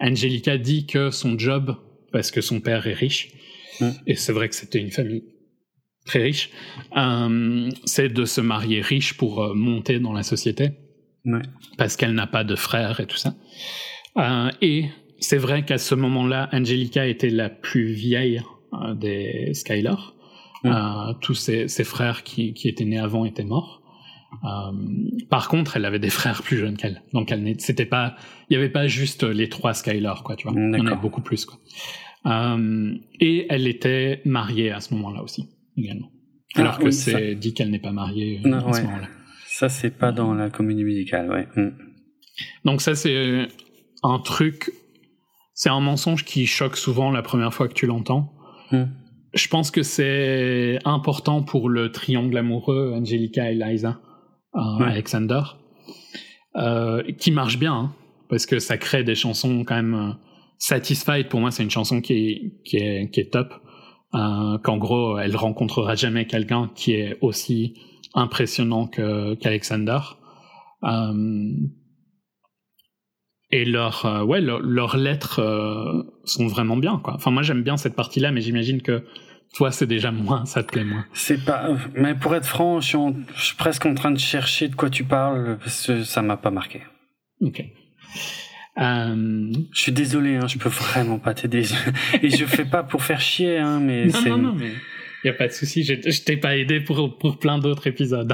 Angelica 0.03 0.57
dit 0.57 0.85
que 0.85 1.09
son 1.11 1.39
job, 1.39 1.75
parce 2.11 2.29
que 2.29 2.41
son 2.41 2.59
père 2.59 2.85
est 2.87 2.93
riche, 2.93 3.29
Mm. 3.79 3.89
et 4.05 4.15
c'est 4.15 4.33
vrai 4.33 4.49
que 4.49 4.55
c'était 4.55 4.77
une 4.79 4.91
famille 4.91 5.23
très 6.05 6.21
riche, 6.21 6.51
euh, 6.95 7.69
c'est 7.85 8.09
de 8.09 8.25
se 8.25 8.39
marier 8.41 8.81
riche 8.81 9.15
pour 9.17 9.41
euh, 9.43 9.53
monter 9.55 9.99
dans 9.99 10.13
la 10.13 10.21
société 10.23 10.69
Ouais. 11.25 11.41
parce 11.77 11.95
qu'elle 11.95 12.13
n'a 12.13 12.27
pas 12.27 12.43
de 12.43 12.55
frères 12.55 12.99
et 12.99 13.07
tout 13.07 13.15
ça. 13.17 13.33
Euh, 14.17 14.51
et 14.61 14.85
c'est 15.19 15.37
vrai 15.37 15.63
qu'à 15.65 15.77
ce 15.77 15.95
moment-là, 15.95 16.49
Angelica 16.51 17.07
était 17.07 17.29
la 17.29 17.49
plus 17.49 17.93
vieille 17.93 18.43
des 18.95 19.53
Skylar. 19.53 20.13
Mm. 20.65 21.13
Tous 21.21 21.33
ses, 21.35 21.67
ses 21.67 21.83
frères 21.85 22.23
qui, 22.23 22.53
qui 22.53 22.67
étaient 22.67 22.85
nés 22.85 22.99
avant 22.99 23.23
étaient 23.25 23.43
morts. 23.45 23.81
Euh, 24.43 24.71
par 25.29 25.47
contre, 25.47 25.77
elle 25.77 25.85
avait 25.85 25.99
des 25.99 26.09
frères 26.09 26.41
plus 26.43 26.57
jeunes 26.57 26.77
qu'elle. 26.77 27.03
Donc, 27.13 27.31
elle 27.31 27.55
c'était 27.59 27.85
pas, 27.85 28.15
il 28.49 28.53
y 28.53 28.57
avait 28.57 28.69
pas 28.69 28.87
juste 28.87 29.23
les 29.23 29.49
trois 29.49 29.73
Skylar, 29.73 30.23
quoi, 30.23 30.35
tu 30.35 30.47
vois. 30.47 30.53
Il 30.57 30.63
y 30.63 30.65
en 30.65 30.73
avait 30.73 30.83
d'accord. 30.83 31.01
beaucoup 31.01 31.21
plus, 31.21 31.45
quoi. 31.45 31.59
Euh, 32.25 32.95
et 33.19 33.45
elle 33.49 33.67
était 33.67 34.21
mariée 34.25 34.71
à 34.71 34.79
ce 34.79 34.93
moment-là 34.93 35.23
aussi, 35.23 35.49
également. 35.77 36.09
Ah, 36.55 36.61
Alors 36.61 36.79
que 36.79 36.85
oui, 36.85 36.93
ça- 36.93 37.11
c'est 37.11 37.35
dit 37.35 37.53
qu'elle 37.53 37.69
n'est 37.69 37.79
pas 37.79 37.91
mariée 37.91 38.41
euh, 38.45 38.49
Non, 38.49 38.67
à 38.67 38.73
ce 38.73 38.81
moment-là. 38.83 39.07
Ça, 39.47 39.69
c'est 39.69 39.91
pas 39.91 40.11
dans 40.11 40.33
la 40.33 40.49
comédie 40.49 40.83
musicale, 40.83 41.29
ouais. 41.29 41.47
Mm. 41.55 41.71
Donc 42.65 42.81
ça, 42.81 42.95
c'est 42.95 43.47
un 44.01 44.19
truc, 44.19 44.71
c'est 45.53 45.69
un 45.69 45.79
mensonge 45.79 46.25
qui 46.25 46.47
choque 46.47 46.77
souvent 46.77 47.11
la 47.11 47.21
première 47.21 47.53
fois 47.53 47.67
que 47.67 47.73
tu 47.73 47.85
l'entends. 47.85 48.33
Mm. 48.71 48.83
Je 49.33 49.47
pense 49.47 49.71
que 49.71 49.83
c'est 49.83 50.79
important 50.85 51.43
pour 51.43 51.69
le 51.69 51.91
triangle 51.91 52.37
amoureux 52.37 52.93
Angelica 52.95 53.51
et 53.51 53.55
Liza, 53.55 53.99
euh, 54.55 54.77
Ouais. 54.79 54.85
Alexander, 54.91 55.41
euh, 56.55 57.03
qui 57.19 57.31
marche 57.31 57.57
bien, 57.57 57.73
hein, 57.73 57.95
parce 58.29 58.45
que 58.45 58.59
ça 58.59 58.77
crée 58.77 59.03
des 59.03 59.15
chansons 59.15 59.63
quand 59.63 59.75
même... 59.75 59.93
euh, 59.93 60.11
Satisfied, 60.59 61.27
pour 61.27 61.41
moi, 61.41 61.51
c'est 61.51 61.63
une 61.63 61.71
chanson 61.71 61.99
qui 61.99 62.13
est, 62.13 62.53
qui 62.63 62.77
est, 62.77 63.09
qui 63.11 63.19
est 63.19 63.33
top. 63.33 63.53
Euh, 64.15 64.57
Qu'en 64.59 64.77
gros, 64.77 65.17
elle 65.17 65.35
rencontrera 65.35 65.95
jamais 65.95 66.25
quelqu'un 66.25 66.71
qui 66.73 66.93
est 66.93 67.17
aussi 67.21 67.73
impressionnant 68.13 68.87
que- 68.87 69.33
qu'Alexander. 69.35 69.99
Euh, 70.83 71.51
et 73.51 73.65
leurs 73.65 74.05
euh, 74.05 74.23
ouais 74.23 74.41
leur- 74.41 74.59
leurs 74.61 74.97
lettres 74.97 75.39
euh, 75.39 76.03
sont 76.23 76.47
vraiment 76.47 76.77
bien 76.77 76.97
quoi. 77.03 77.13
Enfin 77.15 77.29
moi 77.31 77.43
j'aime 77.43 77.61
bien 77.63 77.77
cette 77.77 77.95
partie 77.95 78.19
là 78.19 78.31
mais 78.31 78.41
j'imagine 78.41 78.81
que 78.81 79.03
toi 79.53 79.71
c'est 79.71 79.85
déjà 79.87 80.11
moins 80.11 80.45
ça 80.45 80.63
te 80.63 80.71
plaît 80.71 80.83
moins. 80.83 81.05
C'est 81.13 81.43
pas. 81.45 81.69
Mais 81.95 82.15
pour 82.15 82.35
être 82.35 82.45
franc, 82.47 82.79
je 82.81 82.87
suis, 82.87 82.97
en- 82.97 83.15
je 83.35 83.41
suis 83.45 83.55
presque 83.55 83.85
en 83.85 83.93
train 83.93 84.11
de 84.11 84.19
chercher 84.19 84.67
de 84.67 84.75
quoi 84.75 84.89
tu 84.89 85.03
parles 85.03 85.57
parce 85.59 85.87
que 85.87 86.03
ça 86.03 86.21
m'a 86.21 86.37
pas 86.37 86.51
marqué. 86.51 86.81
OK. 87.41 87.63
Euh, 88.79 89.51
Je 89.71 89.81
suis 89.81 89.91
désolé, 89.91 90.35
hein, 90.37 90.47
je 90.47 90.57
peux 90.57 90.69
vraiment 90.69 91.19
pas 91.19 91.33
t'aider. 91.33 91.63
Et 92.21 92.29
je 92.29 92.45
fais 92.45 92.65
pas 92.65 92.83
pour 92.83 93.03
faire 93.03 93.21
chier, 93.21 93.57
hein, 93.59 93.79
mais 93.79 94.05
non 94.07 94.11
c'est. 94.23 94.29
non 94.29 94.37
non 94.37 94.53
mais 94.55 94.71
y 95.23 95.29
a 95.29 95.33
pas 95.33 95.47
de 95.47 95.53
souci, 95.53 95.83
je, 95.83 95.93
je 96.09 96.21
t'ai 96.23 96.37
pas 96.37 96.57
aidé 96.57 96.79
pour 96.81 97.17
pour 97.17 97.37
plein 97.37 97.59
d'autres 97.59 97.85
épisodes. 97.87 98.33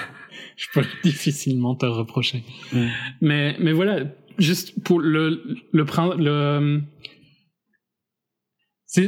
je 0.56 0.66
peux 0.72 0.84
difficilement 1.04 1.74
te 1.74 1.84
reprocher. 1.86 2.42
Mm. 2.72 2.86
Mais 3.20 3.56
mais 3.60 3.72
voilà, 3.72 4.00
juste 4.38 4.82
pour 4.82 4.98
le 5.00 5.42
le 5.72 5.84
prin- 5.84 6.16
le 6.16 6.80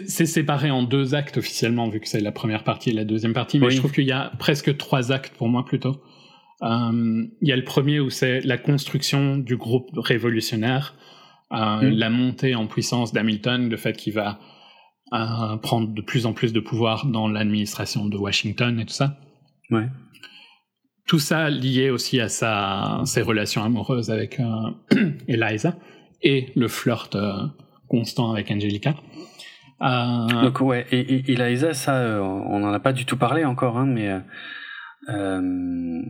c'est 0.07 0.27
séparé 0.27 0.71
en 0.71 0.83
deux 0.83 1.15
actes 1.15 1.37
officiellement 1.39 1.89
vu 1.89 2.01
que 2.01 2.09
c'est 2.09 2.21
la 2.21 2.33
première 2.33 2.65
partie 2.65 2.91
et 2.91 2.93
la 2.93 3.05
deuxième 3.05 3.33
partie, 3.33 3.59
mais 3.59 3.67
Oui. 3.67 3.73
je 3.73 3.79
trouve 3.79 3.93
qu'il 3.93 4.07
y 4.07 4.13
a 4.13 4.33
presque 4.39 4.77
trois 4.77 5.13
actes 5.13 5.35
pour 5.37 5.49
moi 5.49 5.65
plutôt. 5.65 6.01
Euh, 6.63 7.25
Il 7.41 7.49
y 7.49 7.53
a 7.53 7.57
le 7.57 7.65
premier 7.65 8.01
où 8.01 8.11
c'est 8.11 8.41
la 8.41 8.59
construction 8.59 9.37
du 9.39 9.57
groupe 9.57 9.91
révolutionnaire, 9.97 10.95
euh, 11.53 11.83
Mm. 11.83 11.91
la 11.91 12.11
montée 12.11 12.55
en 12.55 12.67
puissance 12.67 13.13
d'Hamilton, 13.13 13.69
le 13.69 13.77
fait 13.77 13.97
qu'il 13.97 14.13
va 14.15 14.39
euh, 15.15 15.57
prendre 15.57 15.89
de 15.95 16.03
plus 16.03 16.27
en 16.27 16.33
plus 16.35 16.53
de 16.53 16.61
pouvoir 16.61 17.07
dans 17.07 17.29
l'administration 17.29 18.07
de 18.07 18.17
Washington 18.19 18.79
et 18.81 18.85
tout 18.85 18.93
ça. 18.93 19.19
Ouais. 19.71 19.87
Tout 21.07 21.19
ça 21.19 21.49
lié 21.49 21.89
aussi 21.89 22.21
à 22.21 22.29
sa, 22.29 23.01
ses 23.07 23.23
relations 23.23 23.65
amoureuses 23.65 24.11
avec 24.11 24.39
Eliza 25.29 25.77
et 26.23 26.49
le 26.57 26.69
flirt 26.69 27.17
constant 27.89 28.31
avec 28.33 28.51
Angelica. 28.51 28.95
Euh, 29.83 30.43
Donc 30.43 30.61
ouais, 30.61 30.87
et, 30.91 31.15
et, 31.33 31.73
ça, 31.75 31.97
euh, 31.97 32.21
on 32.21 32.63
en 32.65 32.73
a 32.73 32.81
pas 32.81 32.93
du 32.93 33.05
tout 33.05 33.17
parlé 33.17 33.45
encore, 33.45 33.79
hein, 33.79 33.87
mais 33.87 34.11
euh, 35.09 36.03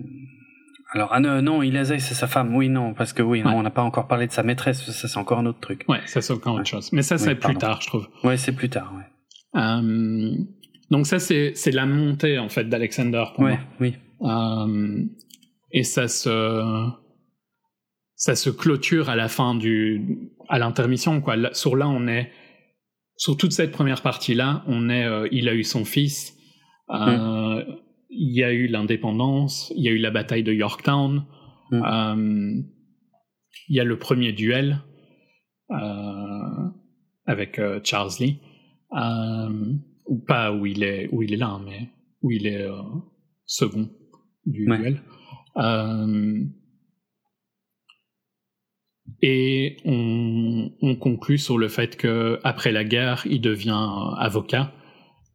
alors 0.94 1.10
ah 1.12 1.20
non, 1.20 1.42
non, 1.42 1.60
c'est 1.84 1.98
sa 2.14 2.26
femme, 2.26 2.54
oui, 2.54 2.68
non, 2.70 2.94
parce 2.94 3.12
que 3.12 3.22
oui, 3.22 3.42
non, 3.42 3.50
Ouais. 3.50 3.56
on 3.56 3.62
n'a 3.62 3.70
pas 3.70 3.82
encore 3.82 4.08
parlé 4.08 4.26
de 4.26 4.32
sa 4.32 4.42
maîtresse, 4.42 4.90
ça 4.90 5.06
c'est 5.08 5.18
encore 5.18 5.38
un 5.38 5.46
autre 5.46 5.60
truc. 5.60 5.84
ouais, 5.88 6.00
ça 6.06 6.22
c'est 6.22 6.32
encore 6.32 6.54
autre 6.54 6.66
chose. 6.66 6.90
Mais 6.92 7.02
ça, 7.02 7.16
Oui, 7.16 7.20
c'est 7.20 7.34
plus 7.34 7.40
pardon. 7.40 7.58
tard, 7.58 7.80
je 7.82 7.86
trouve. 7.88 8.08
Ouais, 8.24 8.36
c'est 8.38 8.52
plus 8.52 8.70
tard, 8.70 8.92
ouais. 8.96 9.60
Euh, 9.60 10.30
donc 10.90 11.06
ça, 11.06 11.18
c'est 11.18 11.52
c'est 11.54 11.70
la 11.70 11.84
montée 11.84 12.38
en 12.38 12.48
fait 12.48 12.64
d'Alexander 12.64 13.24
pour 13.34 13.44
Ouais, 13.44 13.58
moi. 13.80 13.94
oui. 14.20 15.10
Et 15.72 15.82
ça 15.84 16.08
se 16.08 16.88
ça 18.14 18.34
se 18.34 18.48
clôture 18.50 19.10
à 19.10 19.16
la 19.16 19.28
fin 19.28 19.54
du 19.54 20.18
à 20.48 20.58
l'intermission 20.58 21.20
quoi. 21.20 21.36
Sur 21.52 21.76
là, 21.76 21.86
on 21.88 22.06
est 22.08 22.30
sur 23.18 23.36
toute 23.36 23.52
cette 23.52 23.72
première 23.72 24.00
partie-là, 24.00 24.62
on 24.66 24.88
est, 24.88 25.04
euh, 25.04 25.28
il 25.32 25.48
a 25.48 25.54
eu 25.54 25.64
son 25.64 25.84
fils, 25.84 26.34
euh, 26.90 27.62
il 28.08 28.32
y 28.34 28.42
a 28.44 28.52
eu 28.52 28.66
l'indépendance, 28.68 29.70
il 29.76 29.82
y 29.84 29.88
a 29.88 29.90
eu 29.92 29.98
la 29.98 30.10
bataille 30.10 30.44
de 30.44 30.52
Yorktown, 30.54 31.26
Mm. 31.70 31.82
euh, 31.84 32.62
il 33.68 33.76
y 33.76 33.80
a 33.80 33.84
le 33.84 33.98
premier 33.98 34.32
duel 34.32 34.78
avec 37.26 37.60
Charles 37.84 38.12
Lee, 38.20 38.40
ou 40.06 40.18
pas 40.26 40.52
où 40.54 40.64
il 40.64 40.82
est 40.82 41.08
où 41.12 41.22
il 41.22 41.34
est 41.34 41.36
là, 41.36 41.60
mais 41.62 41.90
où 42.22 42.30
il 42.30 42.46
est 42.46 42.66
second 43.44 43.90
du 44.46 44.66
Ouais. 44.70 44.78
duel. 44.78 45.02
Et 49.22 49.76
on, 49.84 50.70
on 50.80 50.94
conclut 50.96 51.38
sur 51.38 51.58
le 51.58 51.68
fait 51.68 51.96
que 51.96 52.38
après 52.44 52.70
la 52.72 52.84
guerre, 52.84 53.26
il 53.28 53.40
devient 53.40 53.70
euh, 53.70 54.14
avocat 54.18 54.72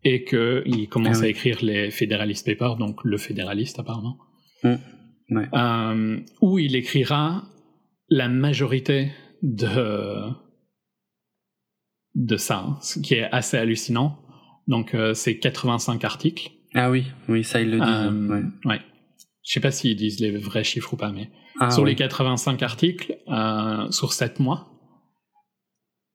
et 0.05 0.23
que 0.23 0.64
il 0.65 0.88
commence 0.89 1.18
Ah 1.18 1.22
oui. 1.22 1.26
à 1.27 1.30
écrire 1.30 1.57
les 1.61 1.91
Federalist 1.91 2.45
Papers, 2.45 2.77
donc 2.77 3.03
le 3.03 3.18
fédéraliste 3.18 3.80
apparemment, 3.80 4.18
Mm. 4.64 4.76
Ouais. 5.31 5.47
euh, 5.53 6.19
où 6.41 6.60
il 6.60 6.76
écrira 6.76 7.43
la 8.10 8.30
majorité 8.30 9.11
de 9.41 10.30
de 12.15 12.38
ça, 12.38 12.77
ce 12.81 12.99
qui 12.99 13.15
est 13.15 13.23
assez 13.31 13.57
hallucinant. 13.57 14.19
Donc 14.68 14.93
euh, 14.93 15.14
c'est 15.14 15.39
85 15.39 16.03
articles. 16.03 16.51
Ah 16.76 16.89
oui, 16.91 17.05
oui, 17.27 17.43
ça 17.43 17.60
ils 17.61 17.69
le 17.69 17.80
disent. 17.80 17.89
Euh, 17.89 18.27
ouais. 18.30 18.43
ouais. 18.65 18.80
Je 19.44 19.53
sais 19.53 19.60
pas 19.60 19.72
s'ils 19.72 19.95
disent 19.95 20.20
les 20.20 20.32
vrais 20.38 20.64
chiffres 20.64 20.94
ou 20.94 20.98
pas, 20.98 21.11
mais 21.11 21.30
Ah, 21.60 21.70
sur 21.72 21.84
oui. 21.84 21.90
les 21.91 21.95
85 21.95 22.61
articles, 22.64 23.18
euh, 23.28 23.90
sur 23.91 24.14
7 24.14 24.40
mois, 24.40 24.70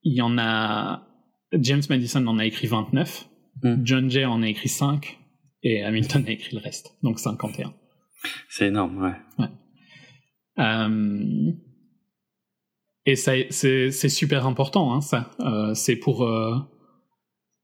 il 0.02 0.14
y 0.16 0.22
en 0.22 0.38
a. 0.38 1.04
James 1.52 1.82
Madison 1.88 2.26
en 2.26 2.38
a 2.38 2.44
écrit 2.46 2.66
29, 2.66 3.28
Mm. 3.62 3.74
John 3.84 4.08
Jay 4.10 4.24
en 4.24 4.42
a 4.42 4.48
écrit 4.48 4.68
5, 4.68 5.18
et 5.64 5.82
Hamilton 5.82 6.24
a 6.28 6.30
écrit 6.30 6.54
le 6.54 6.62
reste, 6.62 6.96
donc 7.02 7.18
51. 7.18 7.74
C'est 8.48 8.68
énorme, 8.68 9.02
ouais. 9.02 9.46
Euh, 10.60 11.52
et 13.04 13.16
c'est 13.16 13.48
c'est 13.50 14.08
super 14.08 14.46
important, 14.46 14.92
hein, 14.92 15.00
ça. 15.00 15.30
Euh, 15.40 15.74
c'est 15.74 15.96
pour. 15.96 16.22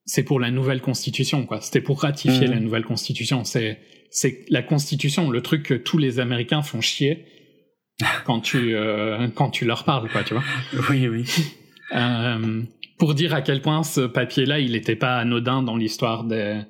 C'est 0.06 0.22
pour 0.24 0.38
la 0.40 0.50
nouvelle 0.50 0.80
constitution, 0.80 1.46
quoi. 1.46 1.60
C'était 1.60 1.80
pour 1.80 2.02
ratifier 2.02 2.46
Mhm. 2.46 2.54
la 2.54 2.60
nouvelle 2.60 2.84
constitution. 2.84 3.44
C'est, 3.44 3.78
c'est 4.10 4.44
la 4.50 4.62
constitution, 4.62 5.30
le 5.30 5.40
truc 5.42 5.62
que 5.64 5.74
tous 5.74 5.98
les 5.98 6.20
Américains 6.20 6.62
font 6.62 6.80
chier 6.80 7.24
quand 8.26 8.40
tu, 8.40 8.74
euh, 8.74 9.28
quand 9.34 9.50
tu 9.50 9.64
leur 9.64 9.84
parles, 9.84 10.08
quoi, 10.10 10.22
tu 10.24 10.34
vois. 10.34 10.44
Oui, 10.90 11.08
oui. 11.08 11.24
Euh, 11.94 12.62
pour 12.98 13.14
dire 13.14 13.34
à 13.34 13.42
quel 13.42 13.60
point 13.62 13.82
ce 13.82 14.00
papier-là, 14.02 14.58
il 14.60 14.72
n'était 14.72 14.96
pas 14.96 15.16
anodin 15.18 15.62
dans 15.62 15.76
l'histoire 15.76 16.24
des, 16.24 16.60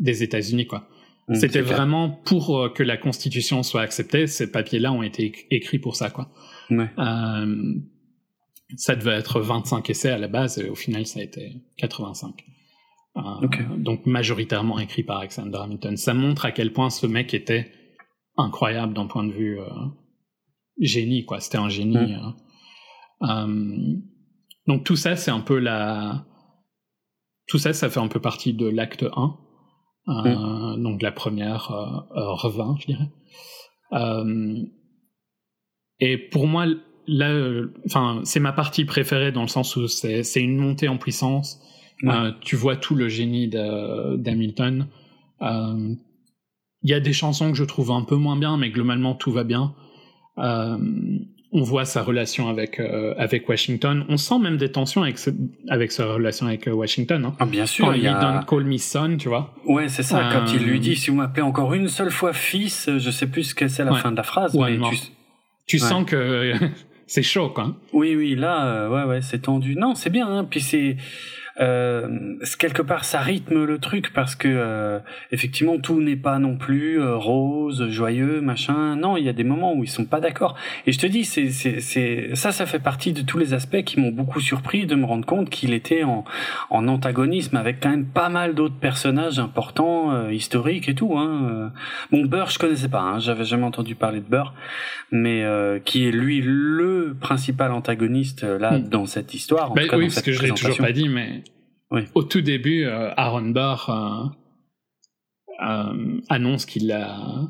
des 0.00 0.22
États-Unis, 0.22 0.66
quoi. 0.66 0.88
Mm, 1.28 1.34
C'était 1.34 1.60
vraiment 1.60 2.08
pour 2.10 2.56
euh, 2.58 2.68
que 2.68 2.82
la 2.82 2.96
constitution 2.96 3.62
soit 3.62 3.82
acceptée. 3.82 4.26
Ces 4.26 4.50
papiers-là 4.50 4.92
ont 4.92 5.02
été 5.02 5.30
éc- 5.30 5.46
écrits 5.50 5.78
pour 5.78 5.96
ça, 5.96 6.10
quoi. 6.10 6.30
Ouais. 6.70 6.88
Euh, 6.98 7.74
ça 8.76 8.96
devait 8.96 9.12
être 9.16 9.40
25 9.40 9.88
essais 9.90 10.10
à 10.10 10.18
la 10.18 10.28
base, 10.28 10.58
et 10.58 10.68
au 10.68 10.74
final, 10.74 11.06
ça 11.06 11.20
a 11.20 11.22
été 11.22 11.52
85. 11.78 12.44
Euh. 13.16 13.76
Donc 13.78 14.06
majoritairement 14.06 14.78
écrit 14.78 15.02
par 15.02 15.18
Alexander 15.18 15.58
Hamilton. 15.58 15.96
Ça 15.96 16.14
montre 16.14 16.44
à 16.44 16.52
quel 16.52 16.72
point 16.72 16.90
ce 16.90 17.06
mec 17.06 17.34
était 17.34 17.72
incroyable 18.36 18.94
d'un 18.94 19.06
point 19.06 19.24
de 19.24 19.32
vue 19.32 19.58
euh, 19.60 19.66
génie, 20.78 21.24
quoi. 21.24 21.40
C'était 21.40 21.58
un 21.58 21.68
génie. 21.68 21.96
Mm. 21.96 22.34
euh. 23.22 23.96
Donc 24.66 24.84
tout 24.84 24.96
ça, 24.96 25.16
c'est 25.16 25.30
un 25.30 25.40
peu 25.40 25.58
la... 25.58 26.26
Tout 27.46 27.58
ça, 27.58 27.72
ça 27.72 27.88
fait 27.88 28.00
un 28.00 28.08
peu 28.08 28.20
partie 28.20 28.52
de 28.52 28.66
l'acte 28.66 29.04
1. 29.04 29.36
euh, 30.08 30.76
Donc 30.76 31.02
la 31.02 31.12
première 31.12 31.70
euh, 31.70 32.32
revin, 32.34 32.74
je 32.80 32.86
dirais. 32.86 33.08
Euh, 33.92 34.62
et 36.00 36.18
pour 36.18 36.48
moi, 36.48 36.66
là, 37.06 37.62
enfin, 37.86 38.20
c'est 38.24 38.40
ma 38.40 38.52
partie 38.52 38.84
préférée 38.84 39.30
dans 39.30 39.42
le 39.42 39.48
sens 39.48 39.76
où 39.76 39.86
c'est 39.86 40.24
une 40.36 40.58
montée 40.58 40.88
en 40.88 40.98
puissance. 40.98 41.62
Ouais. 42.02 42.12
Euh, 42.14 42.30
tu 42.40 42.56
vois 42.56 42.76
tout 42.76 42.94
le 42.94 43.08
génie 43.08 43.48
d'Hamilton. 43.48 44.86
Euh, 45.42 45.94
Il 46.82 46.90
y 46.90 46.94
a 46.94 47.00
des 47.00 47.12
chansons 47.12 47.50
que 47.50 47.56
je 47.56 47.64
trouve 47.64 47.90
un 47.90 48.02
peu 48.02 48.16
moins 48.16 48.36
bien, 48.36 48.56
mais 48.56 48.70
globalement 48.70 49.14
tout 49.14 49.32
va 49.32 49.44
bien. 49.44 49.74
Euh, 50.38 50.76
on 51.52 51.62
voit 51.62 51.84
sa 51.86 52.02
relation 52.02 52.48
avec 52.48 52.80
avec 53.16 53.48
Washington. 53.48 54.04
On 54.08 54.16
sent 54.18 54.38
même 54.38 54.56
des 54.58 54.70
tensions 54.70 55.02
avec 55.04 55.16
ce- 55.18 55.30
avec 55.68 55.90
sa 55.90 56.04
relation 56.06 56.46
avec 56.46 56.68
Washington. 56.70 57.24
Hein. 57.24 57.34
Ah, 57.38 57.46
bien 57.46 57.64
sûr, 57.66 57.86
Quand 57.86 57.92
il 57.92 58.02
y 58.02 58.06
a... 58.08 58.20
donne 58.20 58.44
Call 58.46 58.64
Me 58.64 58.76
Son, 58.76 59.16
tu 59.16 59.28
vois. 59.28 59.54
Ouais, 59.64 59.88
c'est 59.88 60.02
ça. 60.02 60.28
Quand 60.32 60.52
il 60.52 60.62
lui 60.64 60.80
dit, 60.80 60.96
si 60.96 61.08
vous 61.10 61.16
m'appelez 61.16 61.42
encore 61.42 61.72
une 61.72 61.88
seule 61.88 62.10
fois 62.10 62.32
fils, 62.34 62.90
je 62.98 63.10
sais 63.10 63.26
plus 63.28 63.44
ce 63.44 63.54
que 63.54 63.68
c'est 63.68 63.84
la 63.84 63.92
Ouais. 63.92 64.00
fin 64.00 64.10
de 64.12 64.16
la 64.16 64.22
phrase, 64.22 64.54
Ouais, 64.54 64.72
mais 64.72 64.78
non. 64.78 64.90
tu... 65.66 65.78
Sens 65.78 66.04
que 66.04 66.52
c'est 67.06 67.22
chaud, 67.22 67.48
quoi. 67.48 67.74
Oui, 67.92 68.14
oui, 68.16 68.34
là, 68.34 68.66
euh, 68.66 68.88
ouais, 68.90 69.04
ouais, 69.08 69.22
c'est 69.22 69.40
tendu. 69.42 69.76
Non, 69.76 69.94
c'est 69.94 70.10
bien. 70.10 70.28
Hein. 70.28 70.44
Puis 70.44 70.60
c'est 70.60 70.96
euh, 71.60 72.36
quelque 72.58 72.82
part, 72.82 73.04
ça 73.04 73.20
rythme 73.20 73.64
le 73.64 73.78
truc 73.78 74.12
parce 74.12 74.34
que 74.34 74.48
euh, 74.48 74.98
effectivement, 75.32 75.78
tout 75.78 76.00
n'est 76.00 76.16
pas 76.16 76.38
non 76.38 76.56
plus 76.56 77.00
euh, 77.00 77.16
rose, 77.16 77.88
joyeux, 77.88 78.40
machin. 78.40 78.96
Non, 78.96 79.16
il 79.16 79.24
y 79.24 79.28
a 79.28 79.32
des 79.32 79.44
moments 79.44 79.74
où 79.74 79.82
ils 79.84 79.88
sont 79.90 80.04
pas 80.04 80.20
d'accord. 80.20 80.56
Et 80.86 80.92
je 80.92 80.98
te 80.98 81.06
dis, 81.06 81.24
c'est 81.24 81.50
c'est 81.50 82.34
ça, 82.34 82.52
ça 82.52 82.66
fait 82.66 82.78
partie 82.78 83.12
de 83.12 83.22
tous 83.22 83.38
les 83.38 83.54
aspects 83.54 83.82
qui 83.84 84.00
m'ont 84.00 84.10
beaucoup 84.10 84.40
surpris 84.40 84.86
de 84.86 84.94
me 84.94 85.04
rendre 85.06 85.24
compte 85.24 85.48
qu'il 85.50 85.72
était 85.72 86.04
en 86.04 86.24
en 86.70 86.88
antagonisme 86.88 87.56
avec 87.56 87.80
quand 87.80 87.90
même 87.90 88.06
pas 88.06 88.28
mal 88.28 88.54
d'autres 88.54 88.78
personnages 88.78 89.38
importants, 89.38 90.12
euh, 90.12 90.32
historiques 90.32 90.88
et 90.88 90.94
tout. 90.94 91.16
Hein. 91.16 91.48
Euh, 91.50 91.68
Bon, 92.10 92.24
Burr, 92.24 92.50
je 92.50 92.58
connaissais 92.58 92.88
pas. 92.88 93.00
Hein. 93.00 93.18
J'avais 93.18 93.44
jamais 93.44 93.64
entendu 93.64 93.94
parler 93.94 94.20
de 94.20 94.26
Burr 94.28 94.52
mais 95.12 95.44
euh, 95.44 95.78
qui 95.78 96.06
est 96.06 96.10
lui 96.10 96.40
le 96.42 97.16
principal 97.20 97.72
antagoniste 97.72 98.42
là 98.42 98.78
Hmm. 98.78 98.88
dans 98.88 99.06
cette 99.06 99.32
histoire. 99.34 99.70
En 99.70 99.74
Ben 99.74 99.84
tout 99.84 99.90
cas, 99.90 99.96
oui, 99.96 100.04
dans 100.04 100.08
parce 100.08 100.16
cette 100.16 100.24
que 100.24 100.32
je 100.32 100.42
l'ai 100.42 100.50
toujours 100.50 100.76
pas 100.78 100.90
dit, 100.92 101.08
mais 101.08 101.44
Oui. 101.90 102.02
au 102.14 102.22
tout 102.24 102.40
début, 102.40 102.84
euh, 102.84 103.12
Aaron 103.16 103.50
Burr 103.50 103.88
euh, 103.90 105.64
euh, 105.66 106.20
annonce 106.28 106.66
qu'il 106.66 106.90
a 106.90 107.48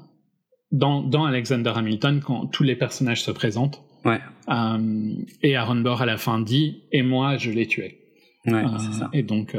dans, 0.73 1.03
dans 1.03 1.25
Alexander 1.25 1.73
Hamilton 1.75 2.21
quand 2.25 2.47
tous 2.47 2.63
les 2.63 2.77
personnages 2.77 3.23
se 3.23 3.31
présentent. 3.31 3.83
Ouais, 4.05 4.21
euh, 4.51 5.15
et 5.43 5.57
Aaron 5.57 5.77
Burr 5.77 6.03
à 6.03 6.07
la 6.07 6.17
fin 6.17 6.39
dit 6.41 6.83
et 6.93 7.03
moi 7.03 7.37
je 7.39 7.51
l'ai 7.51 7.67
tué. 7.67 7.99
ouais, 8.47 8.63
c'est 8.79 8.93
ça. 8.99 9.09
et 9.13 9.23
donc 9.23 9.57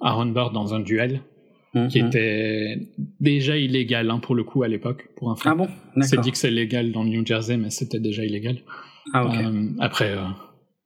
Aaron 0.00 0.26
Burr 0.26 0.52
dans 0.52 0.74
un 0.74 0.80
duel 0.80 1.22
Hmm, 1.74 1.88
qui 1.88 2.00
était 2.00 2.86
déjà 3.18 3.56
illégal 3.56 4.10
hein, 4.10 4.18
pour 4.18 4.34
le 4.34 4.44
coup 4.44 4.62
à 4.62 4.68
l'époque 4.68 5.08
pour 5.16 5.30
info. 5.30 5.48
Ah 5.50 5.54
bon, 5.54 5.68
C'est 6.02 6.20
dit 6.20 6.30
que 6.30 6.36
c'est 6.36 6.50
légal 6.50 6.92
dans 6.92 7.02
le 7.02 7.08
New 7.08 7.24
Jersey, 7.24 7.56
mais 7.56 7.70
c'était 7.70 7.98
déjà 7.98 8.22
illégal. 8.26 8.58
Ah 9.14 9.24
ok. 9.24 9.34
Euh, 9.36 9.68
après, 9.80 10.10
euh, 10.10 10.26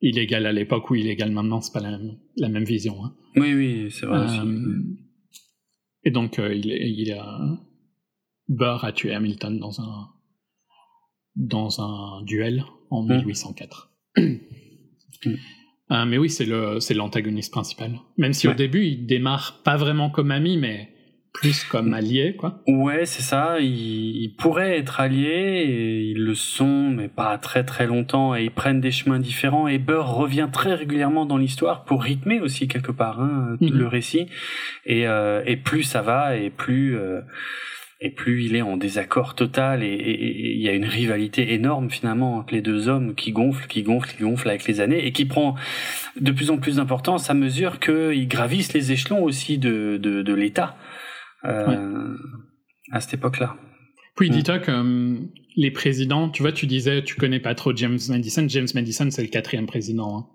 illégal 0.01 0.47
à 0.47 0.53
l'époque 0.53 0.91
ou 0.91 0.95
illégal 0.95 1.31
maintenant, 1.33 1.61
c'est 1.61 1.73
pas 1.73 1.81
la 1.81 1.91
même, 1.99 2.19
la 2.37 2.49
même 2.49 2.65
vision. 2.65 3.05
hein. 3.05 3.15
Oui, 3.37 3.55
oui, 3.55 3.91
c'est 3.91 4.07
vrai 4.07 4.25
aussi. 4.25 4.39
Euh, 4.39 4.83
et 6.05 6.11
donc, 6.11 6.39
euh, 6.39 6.55
il, 6.55 6.67
il 6.67 7.13
a 7.13 7.59
Burr 8.49 8.85
a 8.85 8.93
tué 8.93 9.13
Hamilton 9.15 9.59
dans 9.59 9.81
un 9.81 10.09
dans 11.35 11.81
un 11.81 12.23
duel 12.25 12.65
en 12.91 13.03
Mm. 13.03 13.17
1804. 13.25 13.93
Euh, 15.93 16.05
mais 16.07 16.19
oui, 16.19 16.31
c'est 16.31 16.95
l'antagoniste 16.95 17.53
principal. 17.53 17.99
Même 18.17 18.33
si 18.33 18.49
au 18.49 18.55
début, 18.55 18.85
il 18.87 19.07
démarre 19.07 19.63
pas 19.65 19.77
vraiment 19.77 20.11
comme 20.11 20.31
ami, 20.31 20.57
mais 20.57 20.93
plus 21.41 21.65
comme 21.65 21.95
allié, 21.95 22.35
quoi. 22.37 22.61
Ouais, 22.67 23.07
c'est 23.07 23.23
ça. 23.23 23.59
Ils, 23.61 24.23
ils 24.23 24.35
pourraient 24.37 24.79
être 24.79 25.01
alliés, 25.01 25.65
et 25.67 26.01
ils 26.11 26.23
le 26.25 26.35
sont, 26.35 26.91
mais 26.91 27.09
pas 27.09 27.37
très 27.39 27.65
très 27.65 27.87
longtemps, 27.87 28.35
et 28.35 28.45
ils 28.45 28.51
prennent 28.51 28.81
des 28.81 28.91
chemins 28.91 29.19
différents. 29.21 29.69
Et 29.69 29.79
Burr 29.79 30.07
revient 30.07 30.49
très 30.53 30.75
régulièrement 30.75 31.27
dans 31.27 31.37
l'histoire 31.37 31.85
pour 31.85 32.03
rythmer 32.03 32.41
aussi 32.41 32.69
quelque 32.69 32.93
part 32.93 33.21
hein, 33.21 33.57
Mhm. 33.61 33.71
le 33.79 33.87
récit. 33.87 34.27
Et, 34.87 35.07
euh, 35.07 35.43
et 35.47 35.57
plus 35.57 35.83
ça 35.83 36.03
va, 36.03 36.37
et 36.37 36.51
plus 36.51 36.97
euh, 36.97 37.21
et 38.03 38.11
plus 38.11 38.45
il 38.45 38.55
est 38.55 38.61
en 38.63 38.77
désaccord 38.77 39.35
total, 39.35 39.83
et 39.83 39.97
il 40.55 40.61
y 40.61 40.69
a 40.69 40.73
une 40.73 40.85
rivalité 40.85 41.55
énorme 41.55 41.89
finalement 41.89 42.37
entre 42.37 42.53
les 42.53 42.61
deux 42.61 42.89
hommes 42.89 43.15
qui 43.15 43.33
gonfle, 43.33 43.67
qui 43.69 43.83
gonfle, 43.83 44.15
qui 44.15 44.23
gonfle 44.23 44.51
avec 44.51 44.67
les 44.67 44.81
années, 44.81 45.07
et 45.07 45.13
qui 45.13 45.25
prend 45.25 45.55
de 46.21 46.31
plus 46.31 46.51
en 46.51 46.59
plus 46.59 46.77
d'importance 46.77 47.31
à 47.31 47.35
mesure 47.35 47.81
qu'ils 47.81 48.29
gravissent 48.29 48.75
les 48.75 48.93
échelons 48.93 49.23
aussi 49.23 49.57
de 49.57 49.99
de, 50.01 50.21
de 50.23 50.35
l'État. 50.35 50.77
Euh, 51.47 52.17
à 52.93 53.01
cette 53.01 53.15
époque-là. 53.15 53.57
Puis 54.17 54.29
Mm. 54.31 54.33
dis-toi 54.33 54.59
que 54.59 54.71
euh, 54.71 55.19
les 55.57 55.71
présidents, 55.71 56.29
tu 56.31 56.43
vois, 56.43 56.53
tu 56.53 56.67
disais, 56.67 57.03
tu 57.05 57.17
connais 57.17 57.41
pas 57.41 57.55
trop 57.55 57.75
James 57.75 57.99
Madison. 58.09 58.47
James 58.49 58.67
Madison, 58.75 59.11
c'est 59.11 59.23
le 59.23 59.29
quatrième 59.29 59.67
président. 59.67 60.19
hein. 60.19 60.27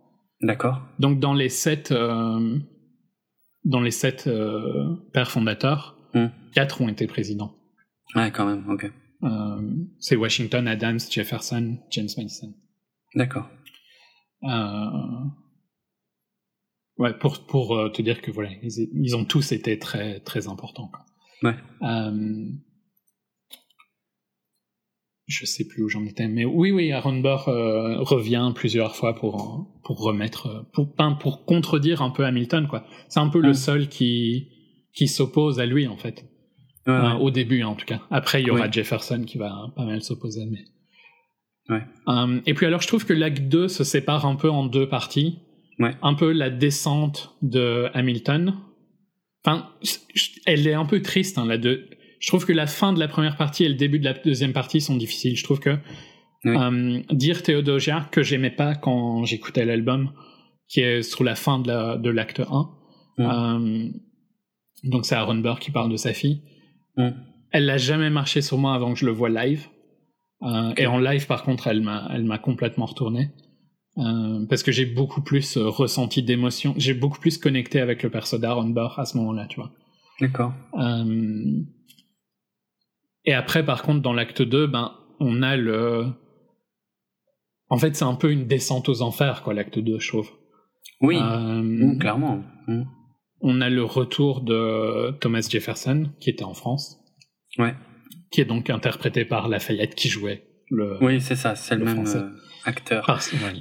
D'accord. 0.42 0.82
Donc 1.00 1.20
dans 1.20 1.34
les 1.34 1.50
sept, 1.50 1.92
euh, 1.92 2.58
dans 3.64 3.82
les 3.82 3.92
sept 3.92 4.26
euh, 4.28 4.96
pères 5.14 5.32
fondateurs, 5.32 5.98
Mm. 6.14 6.28
quatre 6.54 6.82
ont 6.82 6.90
été 6.90 7.08
présidents. 7.08 7.56
Ouais, 8.16 8.32
quand 8.32 8.46
même. 8.46 8.68
Ok. 8.70 8.92
Euh, 9.24 9.62
c'est 10.00 10.16
Washington, 10.16 10.68
Adams, 10.68 11.00
Jefferson, 11.10 11.78
James 11.92 12.10
Madison. 12.18 12.54
D'accord. 13.16 13.50
Ouais, 16.97 17.13
pour, 17.18 17.39
pour 17.45 17.77
euh, 17.77 17.89
te 17.89 18.01
dire 18.01 18.22
que 18.22 18.31
voilà, 18.31 18.49
ils, 18.61 18.89
ils, 18.93 19.15
ont 19.15 19.26
tous 19.26 19.51
été 19.51 19.80
très, 19.80 20.19
très 20.19 20.47
importants. 20.47 20.89
Quoi. 20.89 21.05
Ouais. 21.49 21.57
Euh, 21.81 22.45
je 25.27 25.45
sais 25.45 25.65
plus 25.65 25.84
où 25.84 25.89
j'en 25.89 26.05
étais, 26.05 26.27
mais 26.27 26.45
oui, 26.45 26.72
oui, 26.72 26.91
Aaron 26.91 27.19
Burr 27.22 27.47
euh, 27.47 28.01
revient 28.01 28.51
plusieurs 28.53 28.95
fois 28.95 29.15
pour, 29.15 29.68
pour 29.84 29.99
remettre, 30.01 30.69
pour, 30.73 30.93
pour 31.19 31.45
contredire 31.45 32.01
un 32.01 32.09
peu 32.09 32.26
Hamilton, 32.26 32.68
quoi. 32.68 32.85
C'est 33.07 33.19
un 33.19 33.30
peu 33.30 33.39
le 33.39 33.53
seul 33.53 33.88
qui, 33.88 34.49
qui 34.93 35.07
s'oppose 35.07 35.59
à 35.59 35.65
lui, 35.65 35.88
en 35.88 35.97
fait. 35.97 36.26
Ouais, 36.88 36.93
Euh, 36.93 37.13
au 37.13 37.31
début, 37.31 37.63
en 37.63 37.76
tout 37.76 37.85
cas. 37.85 38.01
Après, 38.09 38.41
il 38.41 38.47
y 38.47 38.51
aura. 38.51 38.69
Jefferson 38.69 39.23
qui 39.26 39.38
va 39.38 39.72
pas 39.76 39.85
mal 39.85 40.01
s'opposer, 40.01 40.45
mais. 40.45 40.65
Ouais. 41.69 41.84
Euh, 42.07 42.41
et 42.45 42.53
puis 42.53 42.65
alors, 42.65 42.81
je 42.81 42.88
trouve 42.88 43.05
que 43.05 43.13
l'acte 43.13 43.43
2 43.43 43.68
se 43.68 43.84
sépare 43.84 44.26
un 44.26 44.35
peu 44.35 44.49
en 44.49 44.65
deux 44.65 44.89
parties. 44.89 45.39
Ouais. 45.80 45.95
Un 46.02 46.14
peu 46.14 46.31
la 46.31 46.49
descente 46.49 47.35
de 47.41 47.88
Hamilton. 47.93 48.56
Enfin, 49.43 49.69
elle 50.45 50.68
est 50.68 50.73
un 50.73 50.85
peu 50.85 51.02
triste, 51.02 51.38
hein, 51.38 51.45
la 51.45 51.57
deux. 51.57 51.89
Je 52.19 52.27
trouve 52.27 52.45
que 52.45 52.53
la 52.53 52.68
fin 52.68 52.93
de 52.93 52.99
la 52.99 53.07
première 53.07 53.35
partie 53.35 53.64
et 53.64 53.69
le 53.69 53.73
début 53.76 53.98
de 53.99 54.06
la 54.06 54.14
deuxième 54.14 54.53
partie 54.53 54.80
sont 54.81 54.95
difficiles. 54.95 55.35
Je 55.35 55.43
trouve 55.43 55.60
que 55.60 55.77
Oui. 56.45 56.56
euh, 56.56 57.02
dire 57.11 57.41
Theodosia, 57.41 58.07
que 58.11 58.22
j'aimais 58.22 58.52
pas 58.52 58.76
quand 58.76 59.26
j'écoutais 59.26 59.65
l'album, 59.65 60.11
qui 60.68 60.81
est 60.81 61.02
sur 61.02 61.23
la 61.23 61.35
fin 61.35 61.57
de 61.60 61.68
la- 61.68 61.99
l'acte 62.14 62.39
1. 62.41 62.69
Mm. 63.18 63.26
Euh, 63.26 63.89
donc 64.84 65.06
c'est 65.06 65.15
Aaron 65.15 65.35
Burr 65.35 65.60
qui 65.60 65.72
parle 65.72 65.91
de 65.91 65.98
sa 65.98 66.14
fille. 66.14 66.41
Elle 67.52 67.65
n'a 67.65 67.77
jamais 67.77 68.10
marché 68.11 68.41
sur 68.41 68.57
moi 68.60 68.73
avant 68.76 68.93
que 68.93 68.99
je 68.99 69.06
le 69.06 69.11
voie 69.11 69.30
live. 69.30 69.68
Euh, 70.43 70.73
Et 70.77 70.85
en 70.88 70.99
live, 70.99 71.26
par 71.27 71.43
contre, 71.43 71.68
elle 71.68 71.81
m'a, 71.81 72.07
elle 72.14 72.23
m'a 72.23 72.38
complètement 72.38 72.85
retourné. 72.85 73.30
Euh, 73.97 74.45
parce 74.49 74.63
que 74.63 74.72
j'ai 74.72 74.85
beaucoup 74.85 75.22
plus 75.22 75.57
euh, 75.57 75.68
ressenti 75.68 76.23
d'émotion. 76.23 76.73
J'ai 76.77 76.93
beaucoup 76.93 77.19
plus 77.19 77.38
connecté 77.38 77.81
avec 77.81 78.03
le 78.03 78.09
perso 78.09 78.38
d'Aaron 78.38 78.69
Burr 78.69 78.97
à 78.99 79.05
ce 79.05 79.18
moment-là, 79.18 79.47
tu 79.47 79.57
vois. 79.59 79.72
D'accord. 80.22 80.53
Euh, 80.80 81.61
Et 83.26 83.34
après, 83.34 83.65
par 83.65 83.84
contre, 83.84 84.01
dans 84.01 84.13
l'acte 84.13 84.41
2, 84.41 84.68
ben, 84.68 84.93
on 85.19 85.41
a 85.43 85.57
le. 85.57 86.07
En 87.69 87.77
fait, 87.77 87.95
c'est 87.95 88.05
un 88.05 88.15
peu 88.15 88.31
une 88.31 88.47
descente 88.47 88.89
aux 88.89 89.01
enfers, 89.01 89.43
quoi, 89.43 89.53
l'acte 89.53 89.77
2, 89.80 89.99
je 89.99 90.07
trouve. 90.07 90.30
Oui, 91.01 91.18
Euh, 91.22 91.61
Mm, 91.61 91.99
clairement. 91.99 92.43
Mm. 92.68 92.84
on 93.41 93.59
a 93.61 93.69
le 93.69 93.84
retour 93.84 94.41
de 94.41 95.11
Thomas 95.19 95.47
Jefferson, 95.49 96.09
qui 96.19 96.30
était 96.30 96.43
en 96.43 96.53
France, 96.53 96.97
Ouais. 97.57 97.73
qui 98.31 98.39
est 98.41 98.45
donc 98.45 98.69
interprété 98.69 99.26
par 99.26 99.49
Lafayette, 99.49 99.95
qui 99.95 100.07
jouait 100.09 100.43
le. 100.69 100.97
Oui, 101.03 101.19
c'est 101.22 101.35
ça, 101.35 101.55
c'est 101.55 101.76
le, 101.76 101.81
Le 101.81 101.85
même 101.85 101.95
français. 102.05 102.22
acteur. 102.65 103.05
par- 103.05 103.18
ouais, 103.34 103.53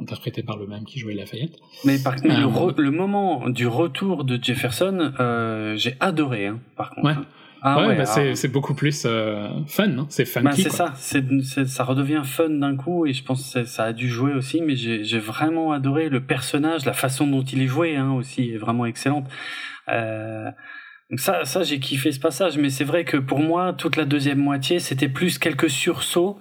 interprété 0.00 0.42
par 0.42 0.56
le 0.56 0.66
même 0.66 0.84
qui 0.84 0.98
jouait 0.98 1.14
Lafayette. 1.14 1.56
Mais 1.84 1.98
par 1.98 2.14
mais 2.24 2.36
le, 2.36 2.44
Euh, 2.44 2.46
re- 2.46 2.74
le 2.80 2.90
moment 2.90 3.48
du 3.48 3.66
retour 3.66 4.24
de 4.24 4.38
Jefferson, 4.42 5.12
euh, 5.20 5.76
j'ai 5.76 5.94
adoré, 6.00 6.46
hein, 6.46 6.60
par 6.76 6.90
contre. 6.90 7.06
Ouais. 7.06 7.14
Ah 7.60 7.80
ouais, 7.80 7.86
ouais, 7.88 7.96
bah, 7.96 8.04
c'est, 8.06 8.20
alors- 8.20 8.36
c'est 8.36 8.46
beaucoup 8.46 8.72
plus 8.74 9.02
euh, 9.04 9.48
fun, 9.66 9.88
hein, 9.98 10.06
c'est 10.10 10.24
funky. 10.24 10.44
Bah, 10.44 10.52
c'est 10.54 10.70
ça, 10.70 11.64
ça 11.66 11.82
redevient 11.84 12.22
fun 12.24 12.50
d'un 12.50 12.76
coup 12.76 13.04
et 13.04 13.12
je 13.12 13.24
pense 13.24 13.52
que 13.52 13.64
ça 13.64 13.82
a 13.84 13.92
dû 13.92 14.08
jouer 14.08 14.32
aussi, 14.32 14.60
mais 14.60 14.76
j'ai, 14.76 15.02
j'ai 15.02 15.18
vraiment 15.18 15.72
adoré 15.72 16.08
le 16.08 16.20
personnage, 16.20 16.84
la 16.84 16.92
façon 16.92 17.26
dont 17.26 17.42
il 17.42 17.60
est 17.60 17.66
joué 17.66 17.96
hein, 17.96 18.12
aussi 18.12 18.52
est 18.52 18.58
vraiment 18.58 18.86
excellente. 18.86 19.26
Euh, 19.88 20.50
donc 21.10 21.18
ça, 21.20 21.44
ça 21.44 21.62
j'ai 21.64 21.80
kiffé 21.80 22.12
ce 22.12 22.20
passage, 22.20 22.58
mais 22.58 22.70
c'est 22.70 22.84
vrai 22.84 23.04
que 23.04 23.16
pour 23.16 23.40
moi 23.40 23.72
toute 23.72 23.96
la 23.96 24.04
deuxième 24.04 24.38
moitié 24.38 24.78
c'était 24.78 25.08
plus 25.08 25.38
quelques 25.38 25.70
sursauts 25.70 26.38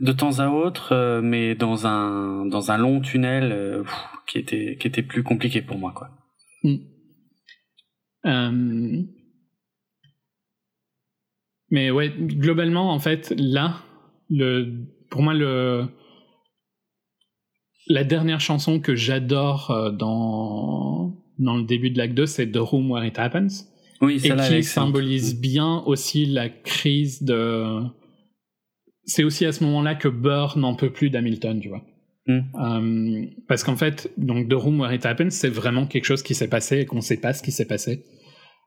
de 0.00 0.12
temps 0.12 0.38
à 0.40 0.48
autre, 0.48 0.92
euh, 0.92 1.20
mais 1.22 1.54
dans 1.54 1.86
un 1.86 2.46
dans 2.46 2.70
un 2.70 2.78
long 2.78 3.00
tunnel 3.00 3.52
euh, 3.52 3.82
pff, 3.82 4.04
qui 4.26 4.38
était 4.38 4.76
qui 4.78 4.86
était 4.86 5.02
plus 5.02 5.22
compliqué 5.22 5.62
pour 5.62 5.78
moi 5.78 5.92
quoi. 5.92 6.10
Euh, 8.26 9.02
Mais 11.70 11.90
ouais, 11.90 12.08
globalement, 12.08 12.90
en 12.92 12.98
fait, 12.98 13.34
là, 13.36 13.82
le, 14.30 14.86
pour 15.10 15.20
moi, 15.20 15.34
le, 15.34 15.86
la 17.86 18.04
dernière 18.04 18.40
chanson 18.40 18.80
que 18.80 18.94
j'adore 18.96 19.92
dans, 19.92 21.14
dans 21.38 21.56
le 21.58 21.64
début 21.64 21.90
de 21.90 21.98
l'acte 21.98 22.14
2, 22.14 22.24
c'est 22.24 22.50
The 22.50 22.56
Room 22.56 22.90
Where 22.90 23.04
It 23.04 23.18
Happens. 23.18 23.66
Oui, 24.00 24.20
Et 24.24 24.34
qui 24.34 24.62
symbolise 24.62 25.38
bien 25.38 25.82
aussi 25.86 26.24
la 26.26 26.48
crise 26.48 27.22
de. 27.22 27.82
C'est 29.06 29.24
aussi 29.24 29.44
à 29.46 29.52
ce 29.52 29.62
moment-là 29.64 29.94
que 29.94 30.08
Burr 30.08 30.56
n'en 30.56 30.74
peut 30.74 30.90
plus 30.92 31.10
d'Hamilton, 31.10 31.60
tu 31.60 31.68
vois. 31.68 31.82
Mm. 32.26 32.40
Euh, 32.58 33.26
parce 33.48 33.64
qu'en 33.64 33.76
fait, 33.76 34.10
donc 34.16 34.48
The 34.48 34.54
Room 34.54 34.80
Where 34.80 34.92
It 34.94 35.04
Happens, 35.04 35.30
c'est 35.30 35.48
vraiment 35.50 35.86
quelque 35.86 36.06
chose 36.06 36.22
qui 36.22 36.34
s'est 36.34 36.48
passé 36.48 36.78
et 36.80 36.86
qu'on 36.86 37.00
sait 37.02 37.18
pas 37.20 37.32
ce 37.34 37.42
qui 37.42 37.52
s'est 37.52 37.66
passé. 37.66 38.04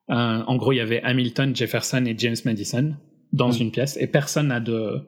Euh, 0.10 0.14
en 0.14 0.56
gros, 0.58 0.72
il 0.74 0.78
y 0.78 0.80
avait 0.82 1.02
Hamilton, 1.02 1.56
Jefferson 1.56 2.06
et 2.06 2.16
James 2.18 2.36
Madison 2.46 2.96
dans 3.34 3.50
Mm. 3.50 3.62
une 3.62 3.72
pièce 3.72 3.98
et 4.00 4.08
personne 4.08 4.48
n'a 4.50 4.60
de, 4.60 5.02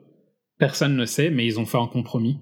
personne 0.58 0.96
ne 0.96 1.04
sait, 1.06 1.30
mais 1.30 1.46
ils 1.46 1.58
ont 1.60 1.64
fait 1.66 1.78
un 1.78 1.86
compromis. 1.86 2.38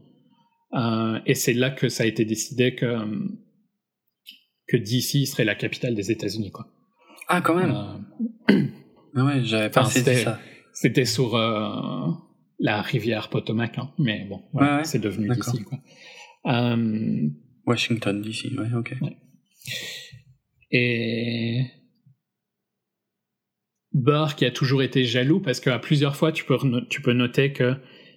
Euh, 0.74 1.18
et 1.26 1.34
c'est 1.34 1.52
là 1.54 1.70
que 1.70 1.88
ça 1.88 2.04
a 2.04 2.06
été 2.06 2.24
décidé 2.24 2.74
que 2.74 2.86
que 4.66 4.76
DC 4.76 5.26
serait 5.26 5.44
la 5.46 5.54
capitale 5.54 5.94
des 5.94 6.10
États-Unis, 6.10 6.50
quoi. 6.50 6.66
Ah 7.26 7.40
quand 7.40 7.54
même. 7.54 7.74
Ah 9.14 9.24
ouais, 9.24 9.40
j'avais 9.42 9.70
pas 9.70 9.80
enfin, 9.82 9.90
c'était- 9.90 10.16
ça. 10.24 10.38
C'était 10.74 11.06
sur 11.06 11.34
la 12.58 12.82
rivière 12.82 13.28
Potomac, 13.30 13.78
hein, 13.78 13.92
mais 13.98 14.26
bon, 14.28 14.42
voilà, 14.52 14.70
Ouais, 14.72 14.78
ouais, 14.78 14.84
c'est 14.84 14.98
devenu 15.00 15.28
d'ici. 15.28 15.64
Euh, 16.46 17.28
Washington 17.66 18.20
DC, 18.22 18.46
ouais, 18.58 18.72
ok. 18.74 18.94
et 20.70 21.64
Burr 23.92 24.34
qui 24.36 24.44
a 24.44 24.50
toujours 24.50 24.82
été 24.82 25.04
jaloux 25.04 25.40
parce 25.40 25.60
qu'à 25.60 25.78
plusieurs 25.78 26.14
fois 26.16 26.30
tu 26.32 26.44
peux, 26.44 26.56
tu 26.90 27.00
peux 27.00 27.12
noter 27.12 27.52
que 27.52 27.76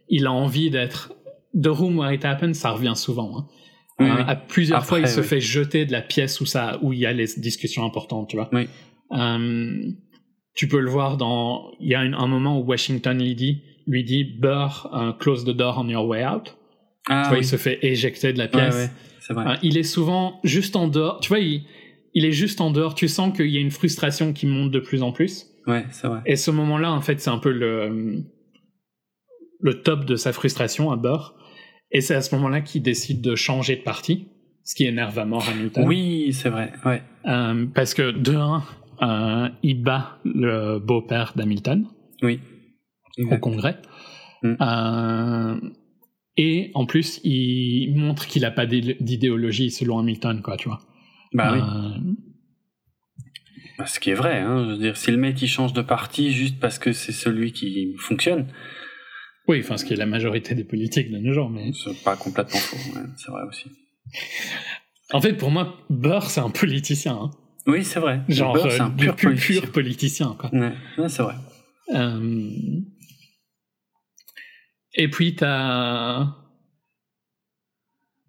il 0.09 0.26
a 0.26 0.31
envie 0.31 0.69
d'être 0.69 1.13
The 1.61 1.68
Room 1.68 1.97
Where 1.97 2.11
It 2.13 2.26
Happens, 2.26 2.53
ça 2.53 2.72
revient 2.72 2.93
souvent. 2.95 3.38
hein. 3.39 3.47
Oui, 3.99 4.07
Euh, 4.09 4.15
oui. 4.18 4.23
À 4.27 4.35
plusieurs 4.35 4.85
fois, 4.85 4.99
il 4.99 5.07
se 5.07 5.22
fait 5.22 5.39
jeter 5.41 5.85
de 5.85 5.91
la 5.91 6.01
pièce 6.01 6.41
où 6.41 6.45
ça, 6.45 6.80
où 6.81 6.91
il 6.91 6.99
y 6.99 7.05
a 7.05 7.13
les 7.13 7.27
discussions 7.38 7.85
importantes, 7.85 8.30
tu 8.30 8.35
vois. 8.35 8.49
Oui. 8.51 8.68
Euh, 9.11 9.91
tu 10.55 10.68
peux 10.68 10.80
le 10.80 10.89
voir 10.89 11.18
dans. 11.18 11.72
Il 11.80 11.88
y 11.89 11.95
a 11.95 12.03
une- 12.03 12.13
un 12.15 12.27
moment 12.27 12.59
où 12.59 12.63
Washington 12.63 13.18
lui 13.22 13.35
dit, 13.35 13.61
lui 13.91 14.03
dit 14.03 14.23
Burr, 14.23 15.15
close 15.19 15.43
the 15.45 15.51
door 15.51 15.77
on 15.77 15.88
your 15.88 16.07
way 16.07 16.26
out. 16.26 16.55
Ah, 17.09 17.23
tu 17.23 17.30
vois, 17.30 17.38
oui. 17.39 17.43
il 17.43 17.47
se 17.47 17.55
fait 17.55 17.80
éjecter 17.81 18.31
de 18.34 18.38
la 18.38 18.47
pièce. 18.47 18.76
ouais, 18.76 18.89
c'est 19.19 19.34
vrai. 19.34 19.47
Euh, 19.47 19.55
il 19.63 19.77
est 19.77 19.84
souvent 19.84 20.39
juste 20.43 20.76
en 20.76 20.88
dehors. 20.88 21.19
Tu 21.19 21.30
vois, 21.30 21.39
il, 21.39 21.63
il 22.13 22.26
est 22.26 22.31
juste 22.31 22.61
en 22.61 22.72
dehors. 22.72 22.95
Tu 22.95 23.07
sens 23.07 23.35
qu'il 23.35 23.47
y 23.49 23.57
a 23.57 23.59
une 23.59 23.72
frustration 23.72 24.34
qui 24.34 24.45
monte 24.45 24.72
de 24.72 24.80
plus 24.80 25.01
en 25.03 25.11
plus. 25.11 25.47
Ouais, 25.68 25.85
c'est 25.91 26.07
vrai. 26.07 26.22
Et 26.26 26.35
ce 26.35 26.51
moment-là, 26.51 26.91
en 26.91 27.01
fait, 27.01 27.19
c'est 27.19 27.30
un 27.30 27.38
peu 27.38 27.51
le, 27.51 28.23
le 29.59 29.81
top 29.81 30.05
de 30.05 30.15
sa 30.15 30.34
frustration 30.34 30.91
à 30.91 30.95
Burr. 30.95 31.35
Et 31.91 32.01
c'est 32.01 32.15
à 32.15 32.22
ce 32.22 32.34
moment-là 32.35 32.61
qu'il 32.61 32.81
décide 32.81 33.22
de 33.22 33.35
changer 33.35 33.76
de 33.76 33.81
parti, 33.81 34.27
ce 34.63 34.76
qui 34.76 34.85
énerve 34.85 35.18
à 35.19 35.26
mort 35.26 35.47
Hamilton. 35.49 35.85
Oui, 35.88 36.31
c'est 36.34 36.49
vrai. 36.49 36.72
Ouais. 36.85 37.01
Euh, 37.26 37.65
parce 37.73 37.93
que 37.93 38.11
de 38.11 38.34
un, 38.35 38.63
euh, 39.01 39.49
il 39.63 39.81
bat 39.81 40.19
le 40.23 40.80
beau-père 40.80 41.34
d'Hamilton 41.35 41.85
Oui. 42.22 42.39
Au. 43.19 43.38
Congrès. 43.39 43.77
Mm. 44.43 44.55
Euh, 44.61 45.59
et 46.38 46.71
en 46.73 46.85
plus, 46.85 47.19
il 47.23 47.93
montre 47.95 48.27
qu'il 48.27 48.41
n'a 48.43 48.51
pas 48.51 48.65
d'idé- 48.65 48.97
d'idéologie 48.99 49.69
selon 49.71 49.99
Hamilton, 49.99 50.41
quoi, 50.41 50.57
tu 50.57 50.69
vois. 50.69 50.81
Bah 51.33 51.53
oui. 51.53 51.59
Euh, 51.59 52.13
Bah, 53.77 53.85
Ce 53.85 53.99
qui 53.99 54.09
est 54.11 54.15
vrai, 54.15 54.39
hein. 54.39 54.65
Je 54.65 54.71
veux 54.71 54.77
dire, 54.77 54.97
si 54.97 55.11
le 55.11 55.17
mec 55.17 55.41
il 55.41 55.47
change 55.47 55.73
de 55.73 55.81
parti 55.81 56.31
juste 56.31 56.59
parce 56.59 56.77
que 56.79 56.91
c'est 56.93 57.11
celui 57.11 57.51
qui 57.51 57.95
fonctionne, 57.97 58.47
oui, 59.47 59.59
enfin, 59.63 59.77
ce 59.77 59.85
qui 59.85 59.93
est 59.93 59.97
la 59.97 60.05
majorité 60.05 60.53
des 60.55 60.63
politiques 60.63 61.11
de 61.11 61.17
nos 61.17 61.33
jours, 61.33 61.49
mais. 61.49 61.71
c'est 61.73 62.03
pas 62.03 62.15
complètement 62.15 62.59
faux. 62.59 62.77
ouais, 62.95 63.05
c'est 63.17 63.31
vrai 63.31 63.41
aussi. 63.47 63.69
En 65.13 65.19
fait, 65.21 65.33
pour 65.33 65.51
moi, 65.51 65.77
Burr, 65.89 66.29
c'est 66.29 66.41
un 66.41 66.49
politicien. 66.49 67.13
hein. 67.23 67.31
Oui, 67.67 67.83
c'est 67.83 67.99
vrai. 67.99 68.21
Genre, 68.29 68.53
Burr, 68.53 68.71
c'est 68.71 68.81
euh, 68.81 68.85
un 68.85 68.89
pur 68.91 69.15
pur, 69.15 69.29
politicien. 69.29 69.61
pur 69.61 69.71
politicien, 69.71 70.35
quoi. 70.39 70.49
Ouais, 70.53 70.73
ouais, 70.97 71.09
c'est 71.09 71.23
vrai. 71.23 71.35
Euh, 71.93 72.49
Et 74.95 75.09
puis, 75.09 75.35
t'as. 75.35 76.27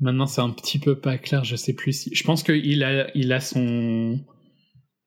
Maintenant, 0.00 0.26
c'est 0.26 0.40
un 0.40 0.50
petit 0.50 0.78
peu 0.78 0.98
pas 0.98 1.16
clair, 1.18 1.44
je 1.44 1.54
sais 1.56 1.74
plus 1.74 1.92
si. 1.92 2.14
Je 2.14 2.24
pense 2.24 2.42
qu'il 2.42 2.82
a, 2.82 3.10
il 3.16 3.32
a 3.32 3.40
son. 3.40 4.18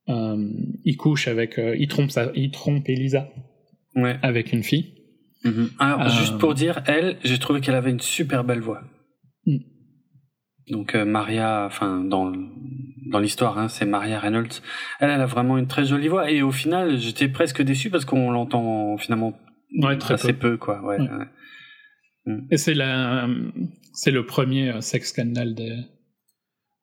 euh, 0.10 0.50
il 0.86 0.96
couche 0.98 1.28
avec. 1.28 1.58
euh, 1.60 1.76
il, 1.78 1.88
trompe 1.88 2.12
sa... 2.12 2.32
il 2.36 2.52
trompe 2.52 2.88
Elisa 2.90 3.28
Ouais. 3.96 4.18
avec 4.22 4.52
une 4.54 4.64
fille. 4.64 4.94
Mhm. 5.44 5.70
Alors, 5.80 6.02
Euh, 6.02 6.10
juste 6.10 6.38
pour 6.38 6.54
dire, 6.54 6.82
elle, 6.86 7.18
j'ai 7.24 7.38
trouvé 7.40 7.62
qu'elle 7.62 7.76
avait 7.76 7.92
une 7.92 8.00
super 8.00 8.44
belle 8.44 8.62
voix. 8.62 8.82
Mm. 9.46 9.58
Donc 10.72 10.96
Maria, 10.96 11.66
enfin 11.68 12.04
dans 12.04 12.32
dans 13.12 13.20
l'histoire, 13.20 13.60
hein, 13.60 13.68
c'est 13.68 13.86
Maria 13.86 14.20
Reynolds. 14.20 14.62
Elle, 15.00 15.12
elle 15.12 15.22
a 15.22 15.28
vraiment 15.28 15.60
une 15.60 15.68
très 15.68 15.86
jolie 15.86 16.08
voix 16.08 16.32
et 16.32 16.42
au 16.42 16.52
final, 16.52 16.98
j'étais 16.98 17.28
presque 17.28 17.62
déçu 17.62 17.92
parce 17.92 18.04
qu'on 18.04 18.32
l'entend 18.32 18.98
finalement 18.98 19.38
Ouais, 19.78 19.98
très 19.98 20.16
assez 20.16 20.34
peu, 20.34 20.58
quoi. 20.58 20.82
Ouais. 20.84 21.00
Ouais. 21.00 21.26
Ouais. 22.26 22.38
Et 22.52 22.58
c'est 22.58 22.74
la, 22.74 23.28
c'est 23.94 24.12
le 24.12 24.26
premier 24.26 24.70
euh, 24.72 24.82
sex 24.82 25.10
scandal 25.10 25.56
de, 25.56 25.78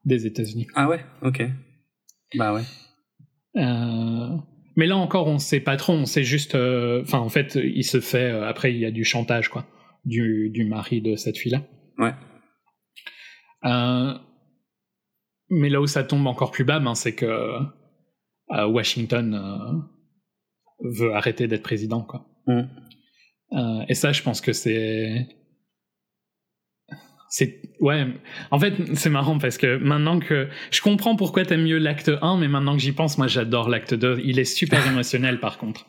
des 0.05 0.27
États-Unis. 0.27 0.67
Ah 0.75 0.89
ouais, 0.89 1.05
ok. 1.23 1.43
Bah 2.37 2.55
ouais. 2.55 2.63
Euh, 3.57 4.37
mais 4.77 4.87
là 4.87 4.97
encore, 4.97 5.27
on 5.29 5.39
sait 5.39 5.61
pas 5.61 5.77
trop. 5.77 5.93
On 5.93 6.07
sait 6.07 6.25
juste. 6.25 6.55
euh, 6.55 7.03
Enfin, 7.03 7.19
en 7.19 7.29
fait, 7.29 7.57
il 7.63 7.85
se 7.85 8.01
fait. 8.01 8.31
euh, 8.31 8.47
après, 8.49 8.73
il 8.73 8.79
y 8.79 8.87
a 8.87 8.91
du 8.91 9.05
chantage, 9.05 9.49
quoi, 9.49 9.67
du, 10.05 10.51
du 10.51 10.65
mari 10.65 11.03
de 11.03 11.17
cette 11.17 11.37
fille-là. 11.37 11.63
Ouais. 11.99 12.13
Mais 15.51 15.69
là 15.69 15.81
où 15.83 15.87
ça 15.87 16.03
tombe 16.03 16.27
encore 16.27 16.51
plus 16.51 16.65
bas, 16.65 16.81
ben, 16.81 16.95
c'est 16.95 17.15
que 17.15 17.59
Washington 18.49 19.85
veut 20.81 21.15
arrêter 21.15 21.47
d'être 21.47 21.63
président, 21.63 22.03
quoi. 22.03 22.27
Mm. 22.47 22.63
Euh, 23.55 23.85
et 23.89 23.95
ça, 23.95 24.13
je 24.13 24.23
pense 24.23 24.41
que 24.41 24.53
c'est. 24.53 25.27
C'est. 27.29 27.61
Ouais. 27.81 28.07
En 28.51 28.59
fait, 28.59 28.75
c'est 28.95 29.09
marrant 29.11 29.39
parce 29.39 29.57
que 29.59 29.77
maintenant 29.79 30.19
que. 30.21 30.49
Je 30.71 30.81
comprends 30.83 31.17
pourquoi 31.17 31.45
t'aimes 31.45 31.65
mieux 31.65 31.79
l'acte 31.79 32.11
1, 32.21 32.37
mais 32.39 32.49
maintenant 32.49 32.75
que 32.77 32.83
j'y 32.83 32.93
pense, 32.93 33.17
moi 33.19 33.27
j'adore 33.27 33.69
l'acte 33.69 33.95
2. 33.95 34.21
Il 34.25 34.39
est 34.39 34.45
super 34.45 34.87
émotionnel 34.87 35.41
par 35.41 35.59
contre. 35.59 35.87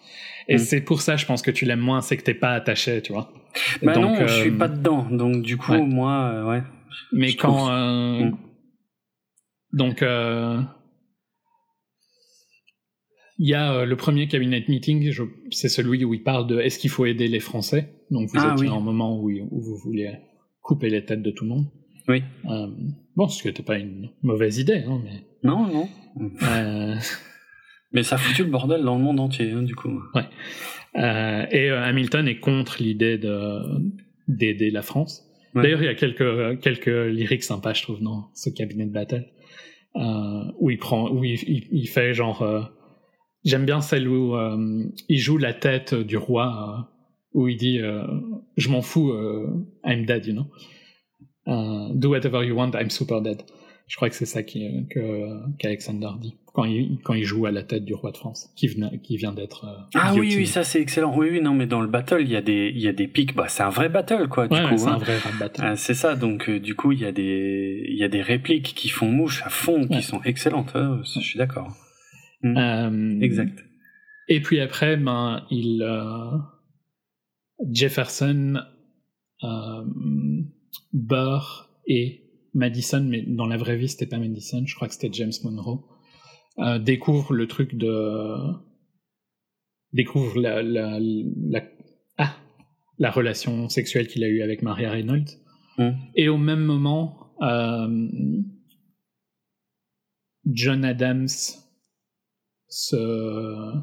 Et 0.47 0.55
Mm. 0.55 0.59
c'est 0.59 0.81
pour 0.81 1.01
ça, 1.01 1.15
je 1.15 1.25
pense 1.25 1.41
que 1.41 1.51
tu 1.51 1.65
l'aimes 1.65 1.79
moins, 1.79 2.01
c'est 2.01 2.17
que 2.17 2.23
t'es 2.23 2.33
pas 2.33 2.51
attaché, 2.51 3.01
tu 3.01 3.13
vois. 3.13 3.31
Bah 3.81 3.93
Donc, 3.93 4.19
non, 4.19 4.27
je 4.27 4.33
suis 4.33 4.49
euh, 4.49 4.57
pas 4.57 4.67
dedans. 4.67 5.03
Donc 5.09 5.41
du 5.41 5.57
coup, 5.57 5.71
ouais. 5.73 5.81
moi, 5.81 6.31
euh, 6.33 6.45
ouais. 6.49 6.63
Mais 7.13 7.29
Je 7.29 7.37
quand. 7.37 7.53
trouve- 7.55 7.69
euh, 7.71 8.23
Mm. 8.25 8.37
Donc, 9.73 10.01
euh, 10.03 10.61
il 13.43 13.49
y 13.49 13.53
a 13.53 13.73
euh, 13.73 13.85
le 13.85 13.95
premier 13.97 14.27
cabinet 14.27 14.63
meeting, 14.69 15.11
je- 15.11 15.23
c'est 15.51 15.67
celui 15.67 16.05
où 16.05 16.13
il 16.13 16.23
parle 16.23 16.47
de 16.47 16.59
est-ce 16.59 16.79
qu'il 16.79 16.89
faut 16.89 17.05
aider 17.05 17.27
les 17.27 17.41
Français. 17.41 17.89
Donc, 18.09 18.29
vous 18.29 18.37
Ah 18.39 18.53
étiez 18.53 18.67
oui. 18.69 18.73
en 18.73 18.79
moment 18.81 19.19
où, 19.19 19.29
où 19.29 19.59
vous 19.61 19.75
vouliez 19.83 20.11
couper 20.61 20.89
les 20.89 21.03
têtes 21.03 21.21
de 21.21 21.31
tout 21.31 21.43
le 21.43 21.49
monde. 21.49 21.65
Oui. 22.07 22.23
Euh, 22.49 22.67
bon, 23.17 23.27
ce 23.27 23.41
qui 23.41 23.47
n'était 23.49 23.63
pas 23.63 23.77
une 23.77 24.09
mauvaise 24.21 24.57
idée, 24.59 24.83
hein, 24.87 25.01
mais. 25.03 25.23
Non, 25.43 25.67
non. 25.67 25.89
euh, 26.43 26.95
Mais 27.91 28.03
ça 28.03 28.15
a 28.15 28.17
foutu 28.17 28.43
le 28.45 28.49
bordel 28.49 28.81
dans 28.83 28.97
le 28.97 29.03
monde 29.03 29.19
entier, 29.19 29.51
hein, 29.51 29.61
du 29.63 29.75
coup. 29.75 29.99
euh, 30.95 31.45
et 31.51 31.69
Hamilton 31.69 32.27
est 32.27 32.39
contre 32.39 32.81
l'idée 32.81 33.17
de 33.17 33.59
d'aider 34.29 34.71
la 34.71 34.81
France. 34.81 35.25
Ouais. 35.53 35.63
D'ailleurs, 35.63 35.81
il 35.81 35.85
y 35.85 35.89
a 35.89 35.95
quelques 35.95 36.59
quelques 36.61 36.87
lyriques 36.87 37.43
sympas, 37.43 37.73
je 37.73 37.83
trouve, 37.83 38.01
dans 38.01 38.29
ce 38.33 38.49
cabinet 38.49 38.85
de 38.85 38.91
battle, 38.93 39.25
euh, 39.97 40.43
où 40.59 40.69
il 40.69 40.77
prend, 40.77 41.09
où 41.11 41.23
il, 41.23 41.37
il, 41.47 41.67
il 41.71 41.87
fait 41.87 42.13
genre, 42.13 42.41
j'aime 43.43 43.65
bien 43.65 43.81
celle 43.81 44.07
où 44.07 44.35
euh, 44.35 44.83
il 45.09 45.17
joue 45.19 45.37
la 45.37 45.53
tête 45.53 45.93
du 45.93 46.17
roi, 46.17 46.47
euh, 47.35 47.39
où 47.39 47.47
il 47.47 47.57
dit, 47.57 47.79
euh, 47.79 48.03
je 48.57 48.69
m'en 48.69 48.81
fous, 48.81 49.13
I'm 49.85 50.05
dead, 50.05 50.25
you 50.25 50.33
know. 50.33 50.45
Do 51.95 52.09
whatever 52.09 52.45
you 52.45 52.55
want, 52.55 52.71
I'm 52.73 52.89
super 52.89 53.21
dead. 53.21 53.41
Je 53.87 53.97
crois 53.97 54.09
que 54.09 54.15
c'est 54.15 54.25
ça 54.25 54.43
qu'Alexander 54.43 56.07
dit 56.19 56.35
quand 56.53 56.63
il 56.63 56.99
quand 57.03 57.15
il 57.15 57.23
joue 57.25 57.45
à 57.47 57.51
la 57.51 57.63
tête 57.63 57.83
du 57.83 57.93
roi 57.93 58.11
de 58.11 58.17
France, 58.17 58.49
qui 58.55 58.67
vient 59.17 59.33
d'être. 59.33 59.65
Ah 59.95 60.13
oui, 60.15 60.33
oui, 60.37 60.45
ça 60.47 60.63
c'est 60.63 60.79
excellent. 60.79 61.13
Oui, 61.17 61.27
oui, 61.31 61.41
non, 61.41 61.53
mais 61.53 61.65
dans 61.65 61.81
le 61.81 61.87
battle, 61.87 62.21
il 62.21 62.29
y 62.29 62.35
a 62.35 62.41
des, 62.41 62.71
il 62.73 62.79
y 62.81 62.87
a 62.87 62.93
des 62.93 63.07
pics. 63.07 63.35
Bah, 63.35 63.47
c'est 63.49 63.63
un 63.63 63.69
vrai 63.69 63.89
battle, 63.89 64.27
quoi. 64.29 64.47
Du 64.47 64.55
Ouais, 64.55 64.69
coup, 64.69 64.77
c'est 64.77 64.87
hein. 64.87 64.93
un 64.93 64.97
vrai 64.99 65.17
rap 65.17 65.37
battle. 65.39 65.73
C'est 65.77 65.95
ça. 65.95 66.15
Donc, 66.15 66.49
du 66.49 66.75
coup, 66.75 66.91
il 66.91 66.99
y 66.99 67.05
a 67.05 67.11
des, 67.11 67.83
il 67.89 67.97
y 67.97 68.03
a 68.03 68.07
des 68.07 68.21
répliques 68.21 68.73
qui 68.75 68.87
font 68.89 69.07
mouche 69.07 69.41
à 69.45 69.49
fond, 69.49 69.81
Ouais. 69.81 69.97
qui 69.97 70.03
sont 70.03 70.21
excellentes. 70.23 70.71
hein, 70.75 71.01
je 71.03 71.19
suis 71.19 71.37
d'accord. 71.39 71.75
Euh, 72.45 73.19
Exact. 73.21 73.63
Et 74.27 74.41
puis 74.41 74.59
après, 74.59 74.97
ben, 74.97 75.45
il 75.51 75.81
euh, 75.81 76.37
Jefferson, 77.71 78.61
euh, 79.43 79.85
Burr 80.93 81.69
et 81.87 82.23
Madison, 82.53 83.03
mais 83.03 83.21
dans 83.21 83.47
la 83.47 83.57
vraie 83.57 83.77
vie, 83.77 83.89
c'était 83.89 84.05
pas 84.05 84.17
Madison, 84.17 84.63
je 84.65 84.75
crois 84.75 84.87
que 84.87 84.93
c'était 84.93 85.11
James 85.13 85.33
Monroe, 85.43 85.83
euh, 86.59 86.79
découvrent 86.79 87.33
le 87.33 87.47
truc 87.47 87.75
de 87.75 88.35
découvrent 89.91 90.39
la, 90.39 90.63
la, 90.63 90.99
la, 90.99 91.63
ah, 92.17 92.35
la 92.97 93.11
relation 93.11 93.69
sexuelle 93.69 94.07
qu'il 94.07 94.23
a 94.23 94.27
eue 94.27 94.41
avec 94.41 94.61
Maria 94.61 94.91
Reynolds. 94.91 95.37
Mm. 95.77 95.91
Et 96.15 96.29
au 96.29 96.37
même 96.37 96.63
moment, 96.63 97.19
John 100.45 100.85
Adams 100.85 101.27
se 102.73 103.75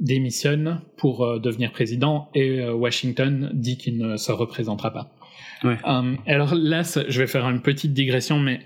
démissionne 0.00 0.82
pour 0.96 1.24
euh, 1.24 1.38
devenir 1.40 1.72
président 1.72 2.28
et 2.34 2.60
euh, 2.60 2.74
Washington 2.74 3.50
dit 3.54 3.76
qu'il 3.76 3.98
ne 3.98 4.16
se 4.16 4.30
représentera 4.30 4.92
pas. 4.92 5.12
Ouais. 5.64 5.78
Euh, 5.84 6.14
alors 6.26 6.54
là, 6.54 6.82
je 6.82 7.18
vais 7.18 7.26
faire 7.26 7.48
une 7.48 7.60
petite 7.60 7.92
digression, 7.92 8.38
mais 8.38 8.60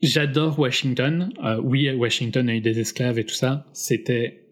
j'adore 0.00 0.58
Washington. 0.58 1.30
Oui, 1.62 1.90
Washington 1.90 2.48
a 2.48 2.54
eu 2.54 2.60
des 2.60 2.78
esclaves 2.80 3.18
et 3.18 3.24
tout 3.24 3.34
ça. 3.34 3.66
C'était 3.72 4.46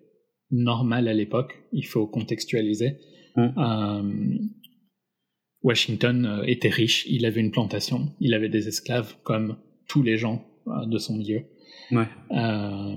normal 0.50 1.08
à 1.08 1.14
l'époque. 1.14 1.54
Il 1.72 1.86
faut 1.86 2.06
contextualiser. 2.06 2.98
Washington 5.62 6.42
était 6.46 6.68
riche. 6.68 7.06
Il 7.08 7.24
avait 7.24 7.40
une 7.40 7.52
plantation. 7.52 8.14
Il 8.20 8.34
avait 8.34 8.48
des 8.48 8.68
esclaves 8.68 9.14
comme 9.22 9.56
tous 9.88 10.02
les 10.02 10.16
gens 10.16 10.44
de 10.66 10.98
son 10.98 11.16
milieu. 11.16 11.44
Ouais. 11.90 12.08
Euh, 12.32 12.96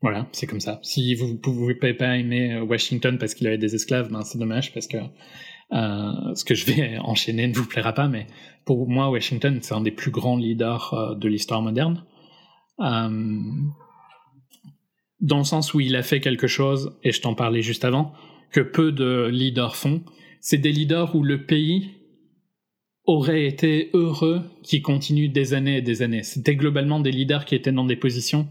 voilà, 0.00 0.28
c'est 0.32 0.46
comme 0.46 0.60
ça. 0.60 0.80
Si 0.82 1.14
vous 1.14 1.28
ne 1.28 1.36
pouvez 1.36 1.94
pas 1.94 2.16
aimer 2.16 2.54
euh, 2.54 2.62
Washington 2.62 3.18
parce 3.18 3.34
qu'il 3.34 3.46
avait 3.46 3.58
des 3.58 3.74
esclaves, 3.74 4.10
ben 4.10 4.22
c'est 4.22 4.38
dommage 4.38 4.72
parce 4.72 4.86
que 4.86 4.96
euh, 5.72 6.34
ce 6.34 6.44
que 6.44 6.54
je 6.54 6.66
vais 6.66 6.98
enchaîner 7.02 7.46
ne 7.46 7.54
vous 7.54 7.66
plaira 7.66 7.92
pas, 7.92 8.08
mais 8.08 8.26
pour 8.64 8.88
moi, 8.88 9.10
Washington, 9.10 9.58
c'est 9.62 9.74
un 9.74 9.82
des 9.82 9.90
plus 9.90 10.10
grands 10.10 10.36
leaders 10.36 11.16
de 11.16 11.28
l'histoire 11.28 11.62
moderne. 11.62 12.04
Dans 12.78 15.38
le 15.38 15.44
sens 15.44 15.74
où 15.74 15.80
il 15.80 15.96
a 15.96 16.02
fait 16.02 16.20
quelque 16.20 16.46
chose, 16.46 16.96
et 17.02 17.12
je 17.12 17.20
t'en 17.20 17.34
parlais 17.34 17.60
juste 17.60 17.84
avant, 17.84 18.14
que 18.52 18.60
peu 18.60 18.90
de 18.90 19.28
leaders 19.30 19.76
font. 19.76 20.02
C'est 20.40 20.56
des 20.56 20.72
leaders 20.72 21.14
où 21.14 21.22
le 21.22 21.44
pays 21.44 21.99
aurait 23.04 23.46
été 23.46 23.90
heureux 23.94 24.42
qui 24.62 24.82
continuent 24.82 25.32
des 25.32 25.54
années 25.54 25.78
et 25.78 25.82
des 25.82 26.02
années. 26.02 26.22
C'était 26.22 26.56
globalement 26.56 27.00
des 27.00 27.10
leaders 27.10 27.44
qui 27.44 27.54
étaient 27.54 27.72
dans 27.72 27.84
des 27.84 27.96
positions 27.96 28.48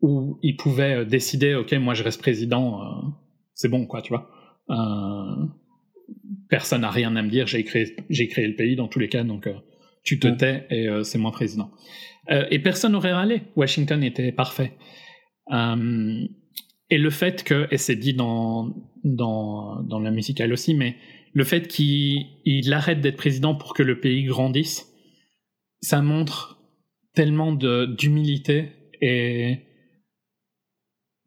où 0.00 0.38
ils 0.42 0.56
pouvaient 0.56 0.96
euh, 0.96 1.04
décider, 1.04 1.54
ok, 1.54 1.72
moi 1.74 1.94
je 1.94 2.02
reste 2.02 2.20
président, 2.20 2.82
euh, 2.82 3.08
c'est 3.54 3.68
bon, 3.68 3.86
quoi, 3.86 4.02
tu 4.02 4.10
vois. 4.10 4.28
Euh, 4.68 5.46
personne 6.50 6.82
n'a 6.82 6.90
rien 6.90 7.14
à 7.16 7.22
me 7.22 7.30
dire, 7.30 7.46
j'ai 7.46 7.64
créé, 7.64 7.96
j'ai 8.10 8.28
créé 8.28 8.46
le 8.46 8.56
pays 8.56 8.76
dans 8.76 8.88
tous 8.88 8.98
les 8.98 9.08
cas, 9.08 9.22
donc 9.24 9.46
euh, 9.46 9.54
tu 10.04 10.18
te 10.18 10.26
tais 10.26 10.66
et 10.70 10.88
c'est 11.04 11.18
moi 11.18 11.30
président. 11.30 11.70
Et 12.28 12.58
personne 12.58 12.90
n'aurait 12.90 13.12
râlé. 13.12 13.42
Washington 13.54 14.02
était 14.02 14.32
parfait. 14.32 14.72
Et 15.52 16.98
le 16.98 17.10
fait 17.10 17.44
que, 17.44 17.68
et 17.70 17.76
c'est 17.76 17.94
dit 17.94 18.12
dans, 18.12 18.74
dans, 19.04 19.80
dans 19.84 20.00
la 20.00 20.10
musicale 20.10 20.52
aussi, 20.52 20.74
mais 20.74 20.96
le 21.32 21.44
fait 21.44 21.68
qu'il 21.68 22.26
il 22.44 22.72
arrête 22.72 23.00
d'être 23.00 23.16
président 23.16 23.54
pour 23.54 23.74
que 23.74 23.82
le 23.82 24.00
pays 24.00 24.24
grandisse, 24.24 24.92
ça 25.80 26.02
montre 26.02 26.58
tellement 27.14 27.52
d'humilité 27.52 28.70
et 29.00 29.58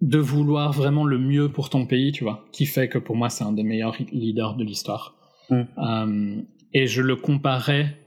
de 0.02 0.18
vouloir 0.18 0.72
vraiment 0.72 1.06
le 1.06 1.18
mieux 1.18 1.50
pour 1.50 1.70
ton 1.70 1.86
pays, 1.86 2.12
tu 2.12 2.24
vois, 2.24 2.46
qui 2.52 2.66
fait 2.66 2.90
que 2.90 2.98
pour 2.98 3.16
moi 3.16 3.30
c'est 3.30 3.44
un 3.44 3.54
des 3.54 3.64
meilleurs 3.64 3.96
leaders 4.12 4.56
de 4.56 4.64
l'histoire. 4.64 5.16
Mm. 5.50 5.62
Euh, 5.78 6.42
et 6.74 6.88
je 6.88 7.02
le 7.02 7.16
comparais, 7.16 7.98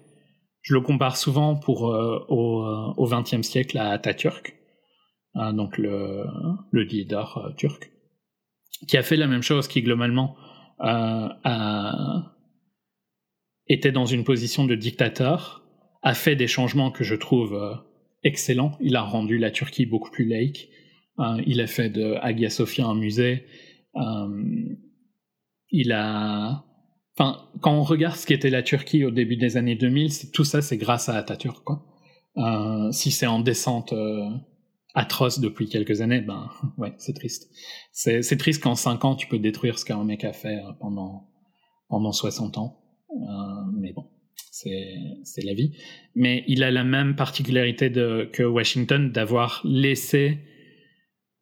je 0.62 0.74
le 0.74 0.80
compare 0.80 1.16
souvent 1.16 1.56
pour 1.56 1.92
euh, 1.92 2.24
au, 2.28 2.62
euh, 2.62 2.94
au 2.96 3.08
XXe 3.08 3.42
siècle 3.42 3.78
à 3.78 3.90
Atatürk, 3.90 4.54
euh, 5.36 5.52
donc 5.52 5.78
le, 5.78 6.24
le 6.70 6.82
leader 6.82 7.38
euh, 7.38 7.54
turc, 7.56 7.90
qui 8.86 8.96
a 8.96 9.02
fait 9.02 9.16
la 9.16 9.26
même 9.26 9.42
chose, 9.42 9.68
qui 9.68 9.82
globalement 9.82 10.36
euh, 10.36 10.47
a 10.80 12.34
était 13.68 13.92
dans 13.92 14.06
une 14.06 14.24
position 14.24 14.64
de 14.64 14.74
dictateur, 14.74 15.62
a 16.02 16.14
fait 16.14 16.36
des 16.36 16.46
changements 16.46 16.90
que 16.90 17.04
je 17.04 17.14
trouve 17.14 17.54
euh, 17.54 17.74
excellents. 18.22 18.72
Il 18.80 18.96
a 18.96 19.02
rendu 19.02 19.38
la 19.38 19.50
Turquie 19.50 19.86
beaucoup 19.86 20.10
plus 20.10 20.26
laïque. 20.26 20.70
Euh, 21.18 21.42
il 21.46 21.60
a 21.60 21.66
fait 21.66 21.90
de 21.90 22.14
Hagia 22.22 22.50
Sophia 22.50 22.86
un 22.86 22.94
musée. 22.94 23.44
Euh, 23.96 24.74
il 25.70 25.92
a, 25.92 26.64
enfin, 27.16 27.46
quand 27.60 27.72
on 27.74 27.82
regarde 27.82 28.16
ce 28.16 28.26
qu'était 28.26 28.50
la 28.50 28.62
Turquie 28.62 29.04
au 29.04 29.10
début 29.10 29.36
des 29.36 29.56
années 29.56 29.74
2000, 29.74 30.12
c'est- 30.12 30.30
tout 30.32 30.44
ça, 30.44 30.62
c'est 30.62 30.78
grâce 30.78 31.08
à 31.08 31.16
Atatürk, 31.16 31.62
quoi. 31.64 31.84
Euh, 32.38 32.90
si 32.92 33.10
c'est 33.10 33.26
en 33.26 33.40
descente 33.40 33.92
euh, 33.92 34.30
atroce 34.98 35.38
depuis 35.38 35.68
quelques 35.68 36.00
années, 36.00 36.20
ben 36.20 36.50
ouais, 36.78 36.92
c'est 36.98 37.14
triste. 37.14 37.50
C'est 37.92 38.36
triste 38.38 38.62
qu'en 38.62 38.74
5 38.74 39.04
ans, 39.04 39.14
tu 39.14 39.26
peux 39.28 39.38
détruire 39.38 39.78
ce 39.78 39.84
qu'un 39.84 40.02
mec 40.04 40.24
a 40.24 40.32
fait 40.32 40.56
euh, 40.56 40.72
pendant 40.80 41.28
pendant 41.88 42.12
60 42.12 42.58
ans. 42.58 42.80
Euh, 43.10 43.16
mais 43.80 43.92
bon, 43.92 44.06
c'est 44.50 44.94
c'est 45.24 45.44
la 45.44 45.54
vie. 45.54 45.72
Mais 46.14 46.44
il 46.48 46.62
a 46.62 46.70
la 46.70 46.84
même 46.84 47.16
particularité 47.16 47.90
de, 47.90 48.28
que 48.32 48.42
Washington 48.42 49.10
d'avoir 49.10 49.62
laissé. 49.64 50.38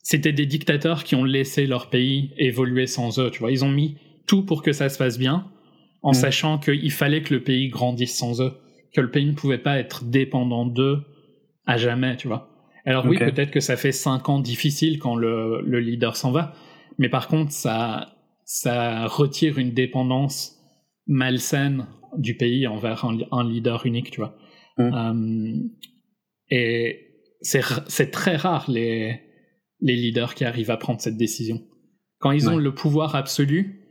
C'était 0.02 0.32
des 0.32 0.46
dictateurs 0.46 1.02
qui 1.02 1.16
ont 1.16 1.24
laissé 1.24 1.66
leur 1.66 1.90
pays 1.90 2.32
évoluer 2.38 2.86
sans 2.86 3.18
eux. 3.18 3.30
Tu 3.30 3.40
vois, 3.40 3.50
ils 3.50 3.64
ont 3.64 3.70
mis 3.70 3.96
tout 4.26 4.44
pour 4.44 4.62
que 4.62 4.72
ça 4.72 4.88
se 4.88 4.98
passe 4.98 5.18
bien, 5.18 5.50
en 6.02 6.10
Mm. 6.10 6.14
sachant 6.14 6.58
qu'il 6.58 6.92
fallait 6.92 7.22
que 7.22 7.34
le 7.34 7.42
pays 7.42 7.68
grandisse 7.68 8.16
sans 8.16 8.40
eux, 8.40 8.52
que 8.94 9.00
le 9.00 9.10
pays 9.10 9.26
ne 9.26 9.32
pouvait 9.32 9.58
pas 9.58 9.78
être 9.78 10.04
dépendant 10.04 10.64
d'eux 10.66 11.02
à 11.64 11.76
jamais, 11.76 12.16
tu 12.16 12.28
vois. 12.28 12.55
Alors 12.86 13.04
oui, 13.06 13.18
peut-être 13.18 13.50
que 13.50 13.60
ça 13.60 13.76
fait 13.76 13.92
cinq 13.92 14.28
ans 14.28 14.38
difficiles 14.40 14.98
quand 14.98 15.16
le, 15.16 15.60
le 15.62 15.80
leader 15.80 16.16
s'en 16.16 16.30
va, 16.30 16.54
mais 16.98 17.08
par 17.08 17.28
contre, 17.28 17.50
ça, 17.52 18.16
ça 18.44 19.06
retire 19.06 19.58
une 19.58 19.72
dépendance 19.72 20.56
malsaine 21.06 21.86
du 22.16 22.36
pays 22.36 22.66
envers 22.66 23.04
un, 23.04 23.18
un 23.32 23.48
leader 23.48 23.84
unique, 23.86 24.10
tu 24.12 24.20
vois. 24.20 24.36
Mm. 24.78 24.92
Euh, 24.94 25.56
et 26.50 27.02
c'est 27.42 28.10
très 28.10 28.36
rare 28.36 28.64
les, 28.68 29.20
les 29.80 29.96
leaders 29.96 30.34
qui 30.34 30.44
arrivent 30.44 30.70
à 30.70 30.76
prendre 30.76 31.00
cette 31.00 31.16
décision. 31.16 31.60
Quand 32.18 32.30
ils 32.30 32.48
ont 32.48 32.56
le 32.56 32.72
pouvoir 32.72 33.14
absolu 33.14 33.82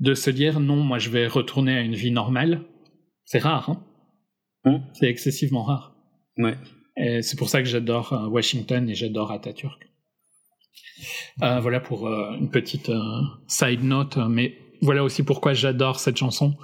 de 0.00 0.14
se 0.14 0.30
dire 0.30 0.60
non, 0.60 0.76
moi 0.76 0.98
je 0.98 1.10
vais 1.10 1.26
retourner 1.26 1.76
à 1.76 1.80
une 1.80 1.94
vie 1.94 2.10
normale, 2.10 2.62
c'est 3.24 3.40
rare, 3.40 3.70
hein 3.70 3.84
Mm. 4.66 4.78
c'est 4.94 5.08
excessivement 5.10 5.62
rare. 5.62 5.94
Ouais. 6.38 6.56
Et 6.96 7.22
c'est 7.22 7.36
pour 7.36 7.48
ça 7.48 7.62
que 7.62 7.68
j'adore 7.68 8.12
euh, 8.12 8.26
Washington 8.28 8.88
et 8.88 8.94
j'adore 8.94 9.32
Atatürk. 9.32 9.90
Euh, 11.42 11.60
voilà 11.60 11.80
pour 11.80 12.06
euh, 12.06 12.36
une 12.38 12.50
petite 12.50 12.88
euh, 12.90 13.00
side 13.48 13.82
note, 13.82 14.16
mais 14.28 14.56
voilà 14.80 15.02
aussi 15.02 15.22
pourquoi 15.24 15.52
j'adore 15.52 15.98
cette 15.98 16.16
chanson. 16.16 16.54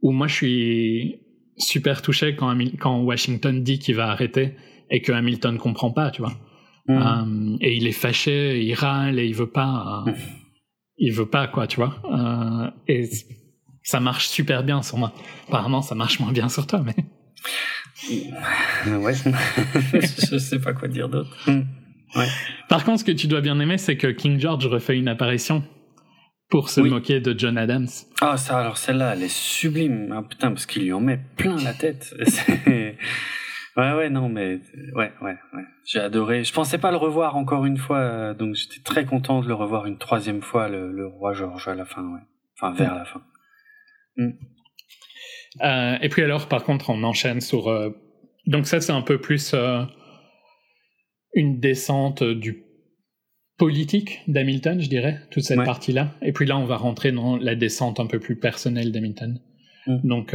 Où 0.00 0.12
moi 0.12 0.26
je 0.26 0.34
suis 0.34 1.20
super 1.58 2.00
touché 2.02 2.34
quand, 2.36 2.48
Hamil- 2.48 2.76
quand 2.78 3.00
Washington 3.00 3.62
dit 3.62 3.78
qu'il 3.78 3.96
va 3.96 4.08
arrêter 4.10 4.54
et 4.90 5.02
que 5.02 5.12
Hamilton 5.12 5.58
comprend 5.58 5.90
pas, 5.90 6.10
tu 6.10 6.22
vois. 6.22 6.32
Euh, 6.88 7.56
et 7.60 7.76
il 7.76 7.86
est 7.86 7.92
fâché, 7.92 8.62
il 8.64 8.72
râle 8.72 9.18
et 9.18 9.26
il 9.26 9.34
veut 9.34 9.50
pas, 9.50 10.04
euh, 10.06 10.12
il 10.96 11.12
veut 11.12 11.28
pas 11.28 11.46
quoi, 11.46 11.66
tu 11.66 11.76
vois. 11.76 11.94
Et 12.86 13.10
ça 13.82 14.00
marche 14.00 14.28
super 14.28 14.64
bien 14.64 14.80
sur 14.82 14.96
moi. 14.96 15.12
Apparemment, 15.48 15.82
ça 15.82 15.94
marche 15.94 16.18
moins 16.20 16.32
bien 16.32 16.48
sur 16.48 16.66
toi, 16.66 16.82
mais 16.82 16.94
ouais. 18.06 19.14
je 20.30 20.38
sais 20.38 20.58
pas 20.60 20.72
quoi 20.72 20.88
dire 20.88 21.08
d'autre. 21.08 21.36
Mhm. 21.48 21.66
par 22.68 22.84
contre, 22.84 23.00
ce 23.00 23.04
que 23.04 23.12
tu 23.12 23.26
dois 23.26 23.40
bien 23.40 23.58
aimer, 23.60 23.78
c'est 23.78 23.96
que 23.96 24.06
King 24.08 24.38
George 24.40 24.66
refait 24.66 24.96
une 24.96 25.08
apparition 25.08 25.62
pour 26.48 26.70
se 26.70 26.80
Oui. 26.80 26.88
moquer 26.90 27.20
de 27.20 27.38
John 27.38 27.58
Adams. 27.58 27.88
Ah, 28.20 28.36
ça, 28.38 28.58
alors 28.58 28.78
celle-là, 28.78 29.12
elle 29.14 29.22
est 29.22 29.28
sublime. 29.32 30.12
Ah, 30.16 30.22
putain, 30.22 30.48
parce 30.48 30.64
qu'il 30.66 30.84
lui 30.84 30.92
en 30.92 31.00
met 31.00 31.20
plein 31.36 31.56
la 31.62 31.74
tête. 31.74 32.14
Ouais, 33.76 33.92
ouais, 33.92 34.10
non, 34.10 34.28
mais 34.28 34.58
ouais, 34.96 35.12
ouais, 35.22 35.36
ouais. 35.52 35.62
J'ai 35.84 36.00
adoré. 36.00 36.42
Je 36.42 36.52
pensais 36.52 36.78
pas 36.78 36.90
le 36.90 36.96
revoir 36.96 37.36
encore 37.36 37.64
une 37.64 37.76
fois, 37.76 37.98
euh, 37.98 38.34
donc 38.34 38.56
j'étais 38.56 38.80
très 38.82 39.04
content 39.04 39.40
de 39.40 39.46
le 39.46 39.54
revoir 39.54 39.86
une 39.86 39.98
troisième 39.98 40.42
fois, 40.42 40.68
le, 40.68 40.90
le 40.90 41.06
roi 41.06 41.32
George 41.32 41.68
à 41.68 41.76
la 41.76 41.84
fin, 41.84 42.02
ouais. 42.02 42.18
Enfin, 42.56 42.72
vers 42.74 42.96
la 42.96 43.04
fin. 43.04 43.22
Euh, 45.62 45.96
et 46.00 46.08
puis 46.08 46.22
alors, 46.22 46.48
par 46.48 46.64
contre, 46.64 46.90
on 46.90 47.02
enchaîne 47.02 47.40
sur. 47.40 47.68
euh, 47.68 47.90
donc 48.46 48.66
ça, 48.66 48.80
c'est 48.80 48.92
un 48.92 49.02
peu 49.02 49.20
plus 49.20 49.52
euh, 49.54 49.82
une 51.34 51.60
descente 51.60 52.22
du 52.22 52.64
politique 53.58 54.20
d'Hamilton, 54.28 54.80
je 54.80 54.88
dirais, 54.88 55.20
toute 55.30 55.42
cette 55.42 55.58
Ouais. 55.58 55.64
partie-là. 55.64 56.14
Et 56.22 56.32
puis 56.32 56.46
là, 56.46 56.56
on 56.58 56.64
va 56.64 56.76
rentrer 56.76 57.10
dans 57.12 57.36
la 57.36 57.54
descente 57.56 57.98
un 58.00 58.06
peu 58.06 58.20
plus 58.20 58.38
personnelle 58.38 58.92
d'Hamilton. 58.92 59.40
Mm. 59.86 59.98
Donc 60.08 60.34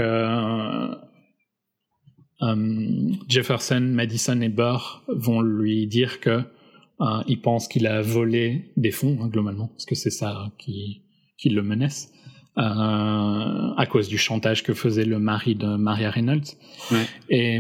Jefferson, 3.29 3.79
Madison 3.81 4.41
et 4.41 4.49
Burr 4.49 5.03
vont 5.07 5.41
lui 5.41 5.87
dire 5.87 6.19
que 6.19 6.41
il 7.27 7.41
pense 7.41 7.67
qu'il 7.67 7.87
a 7.87 8.01
volé 8.01 8.71
des 8.77 8.91
fonds 8.91 9.17
hein, 9.21 9.27
globalement, 9.27 9.67
parce 9.67 9.85
que 9.85 9.95
c'est 9.95 10.09
ça 10.09 10.51
qui, 10.57 11.03
qui 11.37 11.49
le 11.49 11.61
menace. 11.61 12.12
Euh, 12.57 12.61
à 12.61 13.85
cause 13.89 14.07
du 14.07 14.17
chantage 14.17 14.63
que 14.63 14.73
faisait 14.73 15.05
le 15.05 15.19
mari 15.19 15.55
de 15.55 15.75
Maria 15.75 16.09
Reynolds. 16.11 16.43
Ouais. 16.91 17.05
Et 17.29 17.59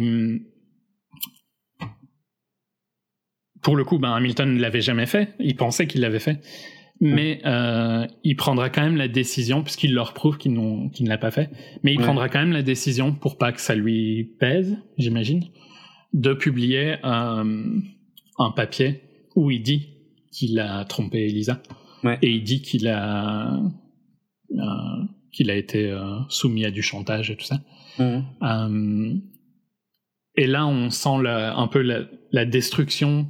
pour 3.61 3.75
le 3.75 3.83
coup, 3.85 3.97
ben, 3.97 4.13
Hamilton 4.13 4.53
ne 4.55 4.59
l'avait 4.59 4.81
jamais 4.81 5.05
fait. 5.05 5.33
Il 5.39 5.55
pensait 5.55 5.87
qu'il 5.87 6.01
l'avait 6.01 6.19
fait. 6.19 6.41
Mais 6.99 7.41
euh, 7.45 8.05
il 8.23 8.35
prendra 8.35 8.69
quand 8.69 8.81
même 8.81 8.95
la 8.95 9.07
décision, 9.09 9.61
puisqu'il 9.63 9.93
leur 9.93 10.13
prouve 10.13 10.37
qu'il 10.37 10.53
ne 10.53 11.09
l'a 11.09 11.17
pas 11.17 11.31
fait, 11.31 11.49
mais 11.83 11.91
il 11.93 11.97
Ouais. 11.97 12.03
prendra 12.05 12.29
quand 12.29 12.39
même 12.39 12.53
la 12.53 12.61
décision, 12.61 13.13
pour 13.13 13.37
pas 13.37 13.51
que 13.51 13.59
ça 13.59 13.75
lui 13.75 14.23
pèse, 14.39 14.77
j'imagine, 14.97 15.43
de 16.13 16.33
publier 16.33 16.95
euh, 17.03 17.65
un 18.39 18.51
papier 18.51 19.01
où 19.35 19.51
il 19.51 19.61
dit 19.63 19.89
qu'il 20.31 20.59
a 20.59 20.85
trompé 20.85 21.25
Elisa. 21.25 21.61
Ouais. 22.05 22.17
Et 22.21 22.29
il 22.31 22.43
dit 22.43 22.61
qu'il 22.61 22.87
a, 22.87 23.59
qu'il 25.31 25.49
a 25.49 25.55
été 25.55 25.89
euh, 25.91 26.01
soumis 26.29 26.65
à 26.65 26.71
du 26.71 26.81
chantage 26.83 27.31
et 27.31 27.35
tout 27.35 27.45
ça. 27.45 27.59
Mhm. 27.99 28.23
Euh, 28.43 29.13
et 30.35 30.47
là, 30.47 30.65
on 30.67 30.89
sent 30.89 31.21
la- 31.23 31.55
un 31.55 31.67
peu 31.67 31.81
la, 31.81 32.01
la 32.31 32.45
destruction 32.45 33.27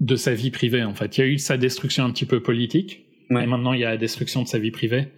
de 0.00 0.16
sa 0.16 0.34
vie 0.34 0.50
privée, 0.50 0.82
en 0.84 0.94
fait. 0.94 1.16
Il 1.16 1.20
y 1.20 1.24
a 1.24 1.26
eu 1.26 1.38
sa 1.38 1.56
destruction 1.56 2.04
un 2.04 2.10
petit 2.10 2.26
peu 2.26 2.40
politique, 2.42 3.00
Ouais. 3.30 3.44
et 3.44 3.46
maintenant 3.46 3.72
il 3.72 3.80
y 3.80 3.84
a 3.84 3.90
la 3.90 3.96
destruction 3.96 4.42
de 4.42 4.48
sa 4.48 4.58
vie 4.58 4.70
privée, 4.70 5.08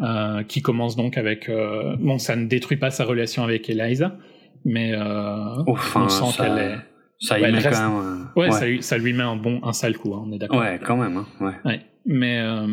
euh, 0.00 0.42
qui 0.44 0.62
commence 0.62 0.96
donc 0.96 1.18
avec... 1.18 1.48
euh, 1.48 1.96
bon, 1.98 2.18
ça 2.18 2.36
ne 2.36 2.46
détruit 2.46 2.78
pas 2.78 2.90
sa 2.90 3.04
relation 3.04 3.42
avec 3.44 3.68
Eliza, 3.68 4.16
mais 4.64 4.94
euh, 4.94 5.62
on 5.66 6.08
sent 6.08 6.36
qu'elle 6.38 6.58
est... 6.58 6.76
ça 7.20 7.34
Ouais, 7.34 7.42
met 7.42 7.48
elle 7.48 7.54
reste- 7.58 7.80
quand 7.82 8.02
même. 8.02 8.28
Ouais, 8.36 8.44
ouais. 8.46 8.50
Ça, 8.52 8.66
lui, 8.66 8.82
ça 8.82 8.96
lui 8.98 9.12
met 9.12 9.22
un 9.22 9.36
bon, 9.36 9.60
un 9.62 9.72
sale 9.74 9.96
coup, 9.98 10.14
hein, 10.14 10.24
on 10.26 10.32
est 10.32 10.38
d'accord. 10.38 10.58
Ouais, 10.60 10.80
quand 10.82 10.96
même, 10.96 11.18
hein, 11.18 11.26
ouais. 11.64 11.80
Mais 12.06 12.38
euh, 12.40 12.66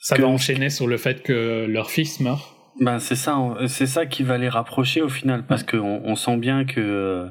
ça 0.00 0.16
Que- 0.16 0.22
va 0.22 0.28
enchaîner 0.28 0.68
sur 0.70 0.86
le 0.88 0.96
fait 0.96 1.22
que 1.22 1.66
leur 1.66 1.90
fils 1.90 2.18
meurt. 2.20 2.56
Ben 2.80 2.98
c'est 2.98 3.16
ça, 3.16 3.36
c'est 3.66 3.86
ça 3.86 4.06
qui 4.06 4.22
va 4.22 4.38
les 4.38 4.48
rapprocher 4.48 5.02
au 5.02 5.08
final, 5.08 5.46
parce 5.46 5.62
que 5.64 5.76
on, 5.76 6.02
on 6.06 6.14
sent 6.16 6.36
bien 6.38 6.64
que 6.64 6.80
euh, 6.80 7.28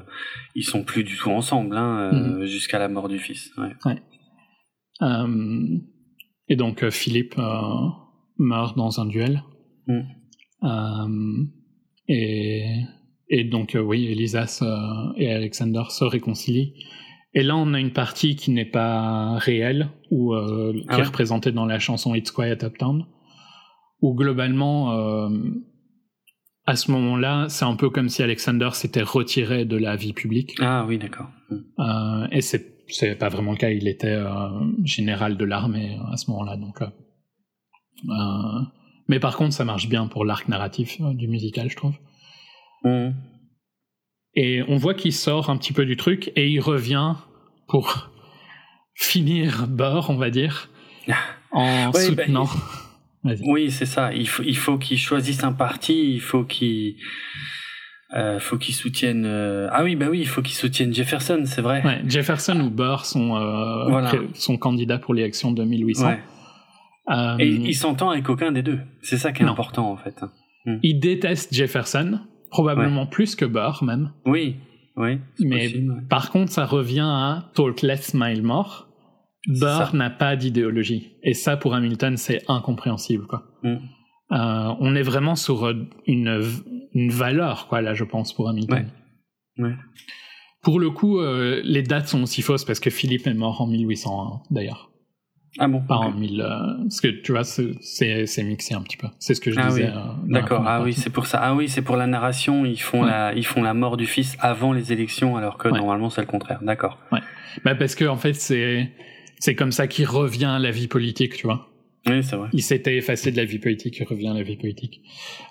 ils 0.54 0.62
sont 0.64 0.84
plus 0.84 1.02
du 1.02 1.16
tout 1.16 1.30
ensemble, 1.30 1.76
hein, 1.76 2.10
Mhm. 2.12 2.42
euh, 2.42 2.46
jusqu'à 2.46 2.78
la 2.78 2.88
mort 2.88 3.08
du 3.08 3.18
fils. 3.18 3.50
Ouais. 3.58 3.96
Euh, 5.02 5.78
et 6.48 6.56
donc 6.56 6.84
euh, 6.84 6.90
Philippe 6.90 7.36
meurt 8.38 8.76
dans 8.76 9.00
un 9.00 9.06
duel. 9.06 9.42
Mm. 9.86 11.46
Et, 12.08 12.82
et 13.28 13.44
donc 13.44 13.76
oui, 13.80 14.06
Elisa 14.06 14.46
se- 14.46 15.18
et 15.18 15.32
Alexander 15.32 15.82
se 15.88 16.04
réconcilient. 16.04 16.74
Et 17.32 17.42
là, 17.42 17.56
on 17.56 17.74
a 17.74 17.80
une 17.80 17.92
partie 17.92 18.34
qui 18.34 18.50
n'est 18.50 18.64
pas 18.64 19.38
réelle, 19.38 19.90
ou 20.10 20.34
euh, 20.34 20.72
qui 20.72 20.86
Ah 20.88 20.94
est 20.94 20.96
ouais 20.98 21.06
représentée 21.06 21.52
dans 21.52 21.66
la 21.66 21.78
chanson 21.78 22.14
It's 22.14 22.30
Quiet 22.30 22.64
Uptown, 22.64 23.06
où 24.02 24.14
globalement, 24.14 24.92
euh, 24.92 25.28
à 26.66 26.74
ce 26.74 26.90
moment-là, 26.90 27.46
c'est 27.48 27.64
un 27.64 27.76
peu 27.76 27.88
comme 27.88 28.08
si 28.08 28.22
Alexander 28.22 28.70
s'était 28.72 29.02
retiré 29.02 29.64
de 29.64 29.76
la 29.76 29.94
vie 29.94 30.12
publique. 30.12 30.54
Ah 30.60 30.84
oui, 30.88 30.98
d'accord. 30.98 31.28
Mhm. 31.50 31.64
Euh, 31.78 32.26
et 32.32 32.40
c'est 32.40 32.80
c'est 32.92 33.14
pas 33.14 33.28
vraiment 33.28 33.52
le 33.52 33.56
cas. 33.56 33.70
Il 33.70 33.86
était 33.86 34.20
général 34.82 35.36
de 35.36 35.44
l'armée 35.44 35.96
à 36.10 36.16
ce 36.16 36.28
moment-là. 36.32 36.56
Donc, 36.56 36.80
mais 39.06 39.20
par 39.20 39.36
contre, 39.36 39.52
ça 39.52 39.64
marche 39.64 39.88
bien 39.88 40.08
pour 40.08 40.24
l'arc 40.24 40.48
narratif 40.48 41.00
du 41.00 41.28
musical, 41.28 41.70
je 41.70 41.76
trouve. 41.76 41.94
Mhm. 42.82 43.14
Et 44.36 44.62
on 44.68 44.76
voit 44.76 44.94
qu'il 44.94 45.12
sort 45.12 45.50
un 45.50 45.56
petit 45.56 45.72
peu 45.72 45.84
du 45.84 45.96
truc 45.96 46.30
et 46.36 46.48
il 46.48 46.60
revient 46.60 47.14
pour 47.68 48.10
finir 48.94 49.66
bord, 49.68 50.10
on 50.10 50.16
va 50.16 50.30
dire, 50.30 50.68
en 51.52 51.90
Ouais, 51.90 51.92
bah, 51.92 52.00
soutenant. 52.24 52.48
Oui, 53.44 53.70
c'est 53.70 53.86
ça. 53.86 54.12
Il 54.14 54.28
faut, 54.28 54.42
il 54.42 54.56
faut 54.56 54.78
qu'ils 54.78 54.98
choisissent 54.98 55.44
un 55.44 55.52
parti. 55.52 56.14
Il 56.14 56.20
faut 56.20 56.44
qu'ils, 56.44 56.94
euh, 58.16 58.38
faut 58.40 58.58
soutiennent. 58.60 59.26
euh, 59.26 59.68
Ah 59.72 59.84
oui, 59.84 59.94
bah 59.96 60.06
oui, 60.10 60.20
il 60.20 60.26
faut 60.28 60.40
qu'ils 60.42 60.54
soutiennent 60.56 60.94
Jefferson, 60.94 61.42
c'est 61.44 61.60
vrai. 61.60 61.82
Ouais, 61.84 62.00
Jefferson 62.06 62.58
ou 62.60 62.70
Burr 62.70 63.04
sont, 63.04 63.36
euh, 63.36 63.88
Voilà. 63.90 64.10
sont 64.34 64.56
candidats 64.56 64.98
pour 64.98 65.12
l'élection 65.14 65.52
de 65.52 65.64
1800. 65.64 66.06
Ouais. 66.06 66.20
Euh, 67.10 67.36
Et 67.38 67.48
il 67.48 67.74
s'entend 67.74 68.10
avec 68.10 68.28
aucun 68.30 68.52
des 68.52 68.62
deux. 68.62 68.78
C'est 69.02 69.18
ça 69.18 69.32
qui 69.32 69.42
est 69.42 69.46
Non. 69.46 69.52
important 69.52 69.90
en 69.90 69.96
fait. 69.96 70.14
il 70.82 71.00
déteste 71.00 71.52
Jefferson, 71.52 72.20
probablement 72.50 73.06
plus 73.06 73.36
que 73.36 73.44
Burr 73.44 73.82
même. 73.82 74.12
Oui, 74.26 74.56
oui. 74.96 75.18
Mais 75.40 75.68
possible, 75.68 75.92
ouais. 75.92 76.00
par 76.08 76.30
contre, 76.30 76.52
ça 76.52 76.66
revient 76.66 77.00
à 77.00 77.50
Talk 77.54 77.82
Less, 77.82 78.08
Smile 78.08 78.42
More. 78.42 78.88
Burr 79.46 79.94
n'a 79.94 80.10
pas 80.10 80.36
d'idéologie. 80.36 81.12
Et 81.22 81.32
ça, 81.32 81.56
pour 81.56 81.74
Hamilton, 81.74 82.16
c'est 82.16 82.42
incompréhensible. 82.48 83.26
Quoi. 83.26 83.44
Mm. 83.62 83.76
Euh, 84.32 84.74
on 84.78 84.94
est 84.94 85.02
vraiment 85.02 85.34
sur 85.34 85.66
euh, 85.66 85.88
une, 86.06 86.42
une 86.92 87.10
valeur, 87.10 87.66
quoi, 87.68 87.80
là, 87.80 87.94
je 87.94 88.04
pense, 88.04 88.34
pour 88.34 88.48
Hamilton. 88.48 88.90
Ouais. 89.56 89.64
Ouais. 89.64 89.74
Pour 90.62 90.78
le 90.78 90.90
coup, 90.90 91.20
euh, 91.20 91.60
les 91.64 91.82
dates 91.82 92.08
sont 92.08 92.22
aussi 92.22 92.42
fausses 92.42 92.64
parce 92.64 92.80
que 92.80 92.90
Philippe 92.90 93.26
est 93.26 93.34
mort 93.34 93.62
en 93.62 93.66
1801, 93.66 94.42
d'ailleurs. 94.50 94.89
Ah 95.58 95.66
bon. 95.68 95.80
Pas 95.80 95.96
en 95.96 96.10
ok. 96.10 96.16
1000. 96.18 96.40
euh, 96.40 96.48
parce 96.82 97.00
que 97.00 97.08
tu 97.08 97.32
vois, 97.32 97.44
c'est- 97.44 98.42
mixé 98.44 98.74
un 98.74 98.82
petit 98.82 98.96
peu. 98.96 99.08
C'est 99.18 99.34
ce 99.34 99.40
que 99.40 99.50
je 99.50 99.58
Ah 99.58 99.68
disais. 99.68 99.84
oui. 99.84 99.90
euh, 99.92 100.00
D'accord. 100.32 100.62
Ah 100.66 100.80
oui, 100.82 100.92
c'est 100.92 101.10
pour 101.10 101.26
ça. 101.26 101.38
Ah 101.42 101.54
oui, 101.54 101.68
c'est 101.68 101.82
pour 101.82 101.96
la 101.96 102.06
narration. 102.06 102.64
Ils 102.64 102.80
font 102.80 103.02
Ouais. 103.02 103.08
la, 103.10 103.34
ils 103.34 103.44
font 103.44 103.62
la 103.62 103.74
mort 103.74 103.96
du 103.96 104.06
fils 104.06 104.36
avant 104.40 104.72
les 104.72 104.92
élections, 104.92 105.36
alors 105.36 105.58
que 105.58 105.68
Ouais. 105.68 105.78
normalement 105.78 106.08
c'est 106.10 106.20
le 106.20 106.26
contraire. 106.28 106.60
D'accord. 106.62 106.98
Bah, 107.64 107.74
parce 107.74 107.94
que, 107.96 108.04
en 108.04 108.16
fait, 108.16 108.34
c'est 108.34 109.54
comme 109.56 109.72
ça 109.72 109.88
qu'il 109.88 110.06
revient 110.06 110.44
à 110.44 110.58
la 110.60 110.70
vie 110.70 110.86
politique, 110.86 111.34
tu 111.34 111.46
vois. 111.46 111.66
Oui, 112.06 112.22
c'est 112.22 112.36
vrai. 112.36 112.48
il 112.54 112.62
s'était 112.62 112.96
effacé 112.96 113.30
de 113.32 113.36
la 113.36 113.44
vie 113.44 113.58
politique, 113.58 113.98
il 113.98 114.04
revient 114.04 114.28
à 114.28 114.34
la 114.34 114.42
vie 114.42 114.56
politique. 114.56 115.02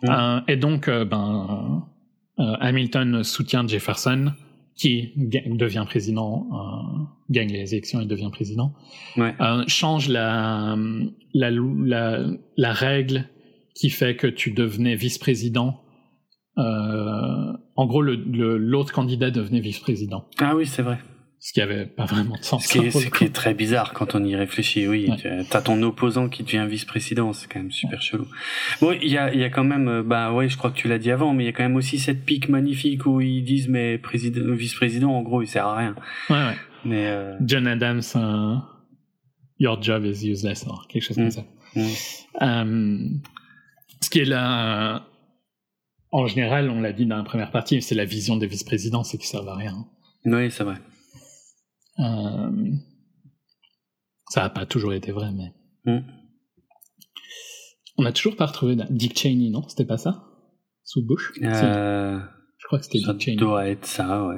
Euh, 0.06 0.40
et 0.48 0.56
donc, 0.56 0.90
ben, 0.90 1.84
Hamilton 2.38 3.24
soutient 3.24 3.68
Jefferson, 3.68 4.32
qui 4.80 5.12
devient 5.16 5.84
président, 5.86 6.48
euh, 6.54 7.04
gagne 7.30 7.52
les 7.52 7.74
élections 7.74 8.00
et 8.02 8.06
devient 8.06 8.30
président. 8.32 8.74
Ouais. 9.18 9.36
Euh, 9.42 9.64
change 9.68 10.08
la, 10.08 10.76
la, 11.34 11.52
la, 11.52 12.26
la 12.56 12.72
règle 12.72 13.26
qui 13.76 13.90
fait 13.90 14.16
que 14.16 14.28
tu 14.28 14.52
devenais 14.52 14.96
vice-président. 14.96 15.82
Euh, 16.58 17.54
en 17.76 17.86
gros, 17.88 18.02
le- 18.02 18.16
le- 18.16 18.58
l'autre 18.58 18.94
candidat 18.94 19.32
devenait 19.32 19.60
vice-président. 19.60 20.26
Ah 20.40 20.56
oui, 20.56 20.66
c'est 20.66 20.82
vrai. 20.82 20.98
Ce 21.42 21.54
qui 21.54 21.62
avait 21.62 21.86
pas 21.86 22.06
vraiment 22.06 22.36
de 22.38 22.44
sens. 22.44 22.66
Ce 22.66 22.74
qui, 22.74 22.80
est, 22.80 22.92
ce 22.92 23.08
qui 23.08 23.32
très 23.32 23.54
bizarre 23.54 23.94
quand 23.94 24.14
on 24.14 24.24
y 24.26 24.36
réfléchit, 24.36 24.88
oui. 24.88 25.10
Ouais. 25.10 25.46
Tu 25.50 25.56
as 25.58 25.62
ton 25.62 25.82
opposant 25.84 26.28
qui 26.28 26.44
devient 26.44 26.66
vice-président, 26.70 27.32
c'est 27.32 27.48
quand 27.50 27.60
même 27.60 27.72
super 27.72 28.02
chelou. 28.02 28.28
Bon, 28.82 28.92
il 28.92 29.08
y 29.10 29.18
a, 29.18 29.34
y 29.34 29.44
a 29.46 29.50
quand 29.50 29.64
même, 29.64 29.88
euh, 29.88 30.04
bah 30.04 30.34
ouais, 30.34 30.50
je 30.50 30.58
crois 30.58 30.70
que 30.70 30.76
tu 30.76 30.90
l'as 30.90 31.00
dit 31.00 31.12
avant, 31.12 31.34
mais 31.34 31.44
il 31.44 31.46
y 31.46 31.50
a 31.50 31.54
quand 31.54 31.64
même 31.64 31.78
aussi 31.78 31.98
cette 31.98 32.26
pique 32.26 32.50
magnifique 32.50 33.06
où 33.06 33.22
ils 33.22 33.42
disent, 33.44 33.70
mais 33.70 33.98
président, 33.98 34.54
vice-président, 34.54 35.12
en 35.12 35.22
gros, 35.22 35.42
il 35.42 35.48
sert 35.48 35.66
à 35.66 35.78
rien. 35.78 35.96
Ouais, 36.30 36.36
ouais. 36.36 36.58
Mais 36.84 37.08
euh, 37.08 37.38
John 37.46 37.68
Adams, 37.68 38.02
euh, 38.18 38.56
Your 39.60 39.82
job 39.82 40.06
is 40.06 40.26
useless, 40.30 40.66
quelque 40.90 41.04
chose 41.04 41.16
comme 41.18 41.28
Mm. 41.28 41.32
ça. 41.32 41.46
mm. 41.76 41.88
Euh, 42.42 43.10
ce 44.02 44.10
qui 44.10 44.20
est 44.20 44.26
là, 44.26 45.06
en 46.12 46.28
général, 46.28 46.70
on 46.70 46.82
l'a 46.82 46.92
dit 46.94 47.06
dans 47.06 47.18
la 47.18 47.24
première 47.24 47.52
partie, 47.52 47.82
c'est 47.82 47.96
la 47.96 48.06
vision 48.06 48.36
des 48.38 48.48
vice-présidents, 48.48 49.04
c'est 49.04 49.18
qu'ils 49.18 49.28
servent 49.28 49.50
à 49.50 49.56
rien. 49.56 49.86
oui, 50.26 50.52
c'est 50.52 50.64
vrai. 50.64 50.76
Euh, 52.00 52.72
ça 54.30 54.42
n'a 54.42 54.50
pas 54.50 54.66
toujours 54.66 54.94
été 54.94 55.12
vrai, 55.12 55.30
mais. 55.34 55.54
Mm. 55.86 56.06
On 57.98 58.04
n'a 58.04 58.12
toujours 58.14 58.36
pas 58.38 58.46
retrouvé 58.46 58.78
Dick 58.90 59.18
Cheney, 59.18 59.50
non? 59.50 59.68
C'était 59.68 59.86
pas 59.86 59.98
ça? 59.98 60.24
Sous 60.84 61.06
Bush? 61.06 61.32
Euh, 61.44 62.18
Je 62.58 62.66
crois 62.68 62.80
que 62.80 62.86
c'était 62.86 63.00
ça 63.00 63.14
Dick 63.14 63.22
Cheney. 63.22 63.38
doit 63.38 63.68
être 63.68 63.86
ça, 63.86 64.26
ouais. 64.26 64.38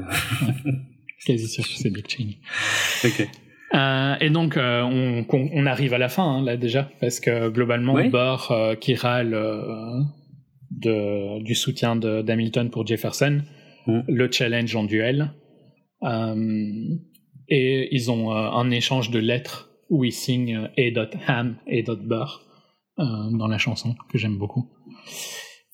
Quasi 1.26 1.48
sûr 1.48 1.64
que 1.64 1.70
c'est 1.76 1.92
Dick 1.92 2.10
Cheney. 2.10 2.40
ok. 3.06 3.30
Euh, 3.74 4.16
et 4.20 4.30
donc, 4.32 4.58
euh, 4.58 4.82
on, 4.82 5.66
arrive 5.66 5.94
à 5.94 5.98
la 5.98 6.10
fin, 6.10 6.24
hein, 6.24 6.44
là, 6.44 6.58
déjà, 6.58 6.90
parce 7.00 7.20
que 7.20 7.50
globalement, 7.50 7.94
Oui. 7.94 8.10
Euh, 8.14 8.76
qui 8.76 8.96
râle 8.96 9.32
de, 10.72 11.42
du 11.44 11.54
soutien 11.56 11.96
d'Hamilton 11.96 12.70
pour 12.70 12.86
Jefferson, 12.88 13.44
Mm. 13.88 14.02
le 14.08 14.32
challenge 14.32 14.76
en 14.76 14.84
duel. 14.84 15.34
Euh, 17.52 17.56
et 17.56 17.90
ils 17.92 18.10
ont 18.12 18.32
euh, 18.32 18.50
un 18.52 18.72
échange 18.72 19.10
de 19.10 19.20
lettres 19.20 19.70
où 19.90 20.04
ils 20.04 20.14
signent 20.14 20.70
euh, 20.78 21.02
A.Ham 21.28 21.58
et 21.68 21.84
Burr 21.84 22.42
euh, 23.00 23.04
dans 23.32 23.48
la 23.48 23.58
chanson, 23.58 23.96
que 24.10 24.18
j'aime 24.18 24.38
beaucoup. 24.38 24.70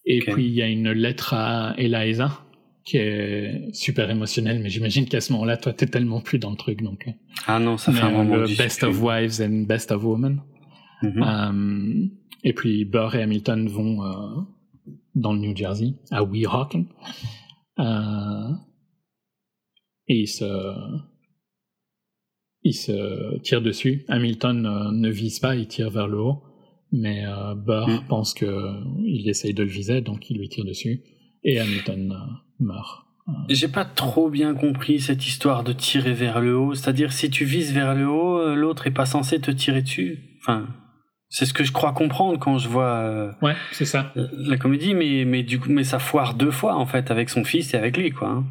Et 0.05 0.19
puis, 0.19 0.45
il 0.45 0.53
y 0.53 0.61
a 0.61 0.67
une 0.67 0.91
lettre 0.91 1.33
à 1.33 1.75
Eliza, 1.77 2.39
qui 2.85 2.97
est 2.97 3.73
super 3.73 4.09
émotionnelle, 4.09 4.59
mais 4.61 4.69
j'imagine 4.69 5.05
qu'à 5.05 5.19
ce 5.19 5.33
moment-là, 5.33 5.57
toi, 5.57 5.73
t'es 5.73 5.87
tellement 5.87 6.21
plus 6.21 6.39
dans 6.39 6.51
le 6.51 6.55
truc, 6.55 6.81
donc... 6.81 7.05
euh, 7.07 7.11
Ah 7.45 7.59
non, 7.59 7.77
ça 7.77 7.91
fait 7.91 8.01
un 8.01 8.11
mais, 8.11 8.17
moment 8.17 8.35
le 8.37 8.57
Best 8.57 8.83
of. 8.83 9.01
Wives 9.01 9.41
and 9.41 9.65
Best 9.67 9.91
of 9.91 10.03
Women. 10.03 10.41
Mhm. 11.03 11.21
Euh, 11.21 12.07
et 12.43 12.53
puis 12.53 12.85
Burr 12.85 13.15
et 13.15 13.21
Hamilton 13.23 13.67
vont 13.67 14.03
euh, 14.03 14.41
dans 15.15 15.33
le 15.33 15.39
New 15.39 15.55
Jersey, 15.55 15.95
à 16.11 16.23
Weehawken. 16.23 16.85
Euh, 17.79 18.51
et 20.07 20.21
ils 20.21 20.27
se, 20.27 20.45
ils 22.69 22.73
se 22.73 23.37
tirent 23.39 23.61
dessus. 23.61 24.05
Hamilton 24.07 24.65
euh, 24.65 24.91
ne 24.91 25.09
vise 25.09 25.39
pas, 25.39 25.55
il 25.55 25.67
tire 25.67 25.89
vers 25.89 26.07
le 26.07 26.19
haut. 26.19 26.43
Mais 26.91 27.25
euh, 27.25 27.53
Burr 27.55 27.87
Mm. 27.87 28.07
pense 28.07 28.33
qu'il 28.33 29.23
essaye 29.27 29.53
de 29.53 29.63
le 29.63 29.69
viser, 29.69 30.01
donc 30.01 30.29
il 30.29 30.37
lui 30.37 30.47
tire 30.49 30.65
dessus. 30.65 31.01
Et 31.43 31.59
Hamilton 31.59 32.11
euh, 32.11 32.63
meurt. 32.65 33.03
J'ai 33.49 33.67
pas 33.67 33.83
trop 33.83 34.29
bien 34.29 34.53
compris 34.53 35.01
cette 35.01 35.27
histoire 35.27 35.65
de 35.65 35.73
tirer 35.73 36.13
vers 36.13 36.39
le 36.39 36.55
haut. 36.57 36.75
C'est-à-dire, 36.75 37.11
si 37.11 37.29
tu 37.29 37.43
vises 37.43 37.73
vers 37.73 37.93
le 37.93 38.07
haut, 38.07 38.39
euh, 38.39 38.55
l'autre 38.55 38.87
est 38.87 38.91
pas 38.91 39.05
censé 39.05 39.39
te 39.41 39.51
tirer 39.51 39.81
dessus. 39.81 40.19
Enfin, 40.39 40.67
c'est 41.27 41.45
ce 41.45 41.53
que 41.53 41.65
je 41.65 41.73
crois 41.73 41.91
comprendre 41.91 42.39
quand 42.39 42.57
je 42.57 42.69
vois 42.69 42.95
euh, 42.99 43.31
Ouais, 43.41 43.55
c'est 43.73 43.83
ça. 43.83 44.13
la 44.15 44.55
comédie, 44.57 44.93
mais, 44.93 45.25
mais 45.25 45.43
du 45.43 45.59
coup, 45.59 45.69
mais 45.69 45.83
ça 45.83 45.99
foire 45.99 46.35
deux 46.35 46.51
fois, 46.51 46.75
en 46.77 46.85
fait, 46.85 47.11
avec 47.11 47.29
son 47.29 47.43
fils 47.43 47.73
et 47.73 47.77
avec 47.77 47.97
lui, 47.97 48.11
quoi. 48.11 48.45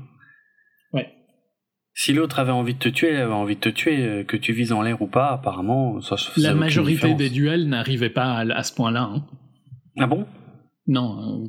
Si 1.99 2.13
l'autre 2.13 2.39
avait 2.39 2.53
envie 2.53 2.75
de 2.75 2.79
te 2.79 2.91
tuer, 2.91 3.09
elle 3.09 3.23
avait 3.23 3.33
envie 3.33 3.55
de 3.55 3.61
te 3.61 3.71
tuer, 3.71 4.05
euh, 4.05 4.23
que 4.23 4.37
tu 4.37 4.53
vises 4.53 4.71
en 4.73 4.83
l'air 4.83 5.01
ou 5.01 5.07
pas, 5.07 5.31
apparemment, 5.33 5.99
ça, 6.03 6.17
La 6.37 6.55
majorité 6.55 7.15
des 7.15 7.31
duels 7.31 7.67
n'arrivaient 7.69 8.11
pas 8.11 8.35
à, 8.35 8.41
à 8.41 8.63
ce 8.65 8.75
point-là. 8.75 9.05
Hein. 9.15 9.25
Ah 9.99 10.07
bon? 10.07 10.27
Non, 10.87 11.43
euh, 11.45 11.49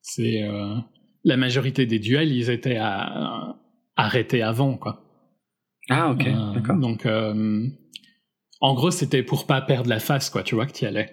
c'est 0.00 0.44
euh, 0.44 0.76
la 1.24 1.36
majorité 1.36 1.84
des 1.84 1.98
duels, 1.98 2.30
ils 2.32 2.48
étaient 2.48 2.76
à, 2.76 3.00
à- 3.00 3.56
arrêtés 3.96 4.40
avant, 4.40 4.76
quoi. 4.76 5.02
Ah, 5.90 6.12
ok, 6.12 6.26
Euh, 6.28 6.52
d'accord. 6.54 6.76
Donc, 6.78 7.04
euh, 7.04 7.66
en 8.60 8.74
gros, 8.74 8.92
c'était 8.92 9.24
pour 9.24 9.48
pas 9.48 9.60
perdre 9.60 9.88
la 9.90 9.98
face, 9.98 10.30
quoi. 10.30 10.44
Tu 10.44 10.54
vois 10.54 10.66
que 10.66 10.72
tu 10.72 10.84
y 10.84 10.86
allais. 10.86 11.12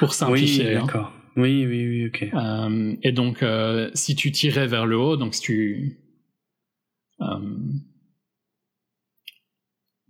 Pour 0.00 0.08
Oui, 0.08 0.14
simplifier. 0.14 0.74
hein. 0.74 0.80
d'accord. 0.80 1.12
Oui, 1.36 1.64
oui, 1.64 1.86
oui, 1.88 2.06
ok. 2.08 2.98
Et 3.04 3.12
donc, 3.12 3.44
si 3.94 4.16
tu 4.16 4.32
tirais 4.32 4.66
vers 4.66 4.84
le 4.86 4.98
haut, 4.98 5.16
donc 5.16 5.34
si 5.34 5.40
tu 5.42 5.98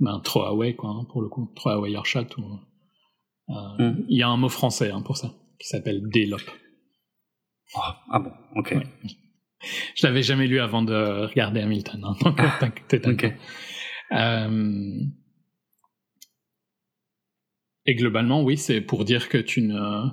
ben, 0.01 0.21
throw 0.25 0.43
away, 0.43 0.75
quoi, 0.75 0.91
hein, 0.91 1.05
pour 1.11 1.23
le 1.23 1.29
coup, 1.29 1.53
throw 1.57 1.71
away 1.71 1.93
your 1.93 2.07
shot. 2.07 2.27
ou, 2.39 2.43
euh, 3.51 3.55
Mm. 3.79 4.05
Il 4.09 4.19
y 4.19 4.23
a 4.23 4.29
un 4.29 4.37
mot 4.37 4.49
français 4.49 4.91
hein, 4.91 5.03
pour 5.03 5.17
ça 5.17 5.33
qui 5.61 5.69
s'appelle 5.69 6.09
délope. 6.09 6.51
Oh, 7.77 7.81
ah 8.11 8.19
bon, 8.19 8.33
ok. 8.57 8.73
Ouais. 8.73 8.87
Je 9.95 10.07
l'avais 10.07 10.23
jamais 10.23 10.47
lu 10.47 10.61
avant 10.61 10.83
de 10.83 11.27
regarder 11.27 11.61
Hamilton, 11.61 12.03
hein, 12.05 12.17
donc 12.23 12.37
t'inquiète, 12.37 13.03
t'inquiète. 13.03 13.07
Ok. 13.07 13.33
Euh, 14.13 15.01
Et 17.87 17.95
globalement, 17.95 18.43
oui, 18.43 18.57
c'est 18.57 18.81
pour 18.81 19.05
dire 19.05 19.29
que 19.29 19.39
tu 19.39 19.63
ne. 19.63 20.09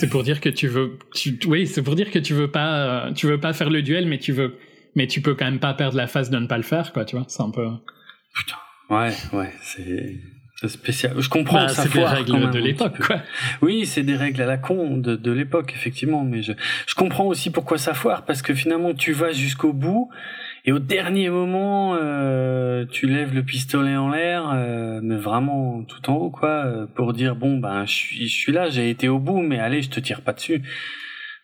C'est 0.00 0.08
pour 0.08 0.22
dire 0.22 0.40
que 0.40 0.48
tu 0.48 0.66
veux. 0.68 0.98
Tu... 1.14 1.38
Oui, 1.46 1.66
c'est 1.66 1.82
pour 1.82 1.94
dire 1.94 2.10
que 2.10 2.18
tu 2.18 2.34
veux 2.34 2.50
pas. 2.50 3.06
euh, 3.06 3.12
Tu 3.12 3.26
veux 3.26 3.38
pas 3.38 3.52
faire 3.52 3.70
le 3.70 3.82
duel, 3.82 4.06
mais 4.06 4.18
tu 4.18 4.32
veux. 4.32 4.56
Mais 4.96 5.06
tu 5.06 5.20
peux 5.20 5.34
quand 5.34 5.44
même 5.44 5.58
pas 5.60 5.74
perdre 5.74 5.96
la 5.96 6.06
face 6.06 6.30
de 6.30 6.38
ne 6.38 6.46
pas 6.46 6.56
le 6.56 6.62
faire, 6.62 6.92
quoi. 6.92 7.04
Tu 7.04 7.16
vois, 7.16 7.24
c'est 7.28 7.42
un 7.42 7.50
peu. 7.50 7.66
Ouais, 8.90 9.12
ouais, 9.32 9.50
c'est 9.62 10.68
spécial. 10.68 11.14
Je 11.18 11.28
comprends 11.28 11.58
Bah, 11.64 11.68
ça 11.68 11.82
c'est 11.82 11.92
des 11.98 12.04
règles 12.04 12.32
même 12.32 12.42
de 12.46 12.48
petit 12.58 12.62
l'époque, 12.62 12.98
quoi. 13.06 13.20
Oui, 13.60 13.86
c'est 13.86 14.02
des 14.02 14.16
règles 14.16 14.40
à 14.42 14.46
la 14.46 14.56
con 14.56 14.96
de, 14.96 15.16
de 15.16 15.32
l'époque, 15.32 15.72
effectivement. 15.74 16.24
Mais 16.24 16.42
je, 16.42 16.52
je 16.86 16.94
comprends 16.94 17.24
aussi 17.26 17.50
pourquoi 17.50 17.76
ça 17.78 17.92
foire, 17.94 18.24
parce 18.24 18.40
que 18.42 18.54
finalement, 18.54 18.94
tu 18.94 19.12
vas 19.12 19.32
jusqu'au 19.32 19.72
bout, 19.72 20.10
et 20.66 20.72
au 20.72 20.78
dernier 20.78 21.28
moment, 21.28 21.94
euh, 21.94 22.86
tu 22.86 23.06
lèves 23.06 23.34
le 23.34 23.42
pistolet 23.42 23.96
en 23.96 24.08
l'air, 24.08 24.50
euh, 24.50 25.00
mais 25.02 25.16
vraiment 25.16 25.84
tout 25.84 26.10
en 26.10 26.14
haut, 26.14 26.30
quoi, 26.30 26.64
euh, 26.64 26.86
pour 26.86 27.12
dire 27.12 27.36
bon, 27.36 27.58
ben, 27.58 27.84
je 27.84 27.92
suis, 27.92 28.28
je 28.28 28.34
suis 28.34 28.52
là, 28.52 28.70
j'ai 28.70 28.88
été 28.88 29.08
au 29.08 29.18
bout, 29.18 29.42
mais 29.42 29.58
allez, 29.58 29.82
je 29.82 29.90
te 29.90 30.00
tire 30.00 30.22
pas 30.22 30.32
dessus. 30.32 30.62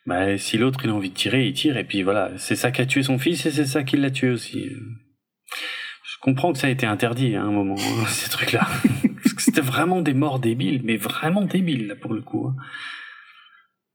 Bah, 0.06 0.38
si 0.38 0.56
l'autre 0.56 0.80
il 0.84 0.90
a 0.90 0.94
envie 0.94 1.10
de 1.10 1.14
tirer, 1.14 1.46
il 1.46 1.52
tire, 1.52 1.76
et 1.76 1.84
puis 1.84 2.02
voilà, 2.02 2.30
c'est 2.38 2.56
ça 2.56 2.70
qui 2.70 2.80
a 2.80 2.86
tué 2.86 3.02
son 3.02 3.18
fils, 3.18 3.44
et 3.44 3.50
c'est 3.50 3.66
ça 3.66 3.82
qui 3.84 3.98
l'a 3.98 4.10
tué 4.10 4.30
aussi. 4.30 4.70
Je 4.70 6.16
comprends 6.22 6.52
que 6.52 6.58
ça 6.58 6.68
a 6.68 6.70
été 6.70 6.86
interdit 6.86 7.36
à 7.36 7.42
un 7.42 7.50
moment, 7.50 7.76
hein, 7.78 8.06
ces 8.08 8.30
trucs-là. 8.30 8.66
Parce 9.22 9.34
que 9.34 9.42
c'était 9.42 9.60
vraiment 9.60 10.00
des 10.00 10.14
morts 10.14 10.38
débiles, 10.38 10.80
mais 10.82 10.96
vraiment 10.96 11.42
débiles, 11.44 11.88
là, 11.88 11.94
pour 11.96 12.14
le 12.14 12.22
coup. 12.22 12.48
hein. 12.48 12.56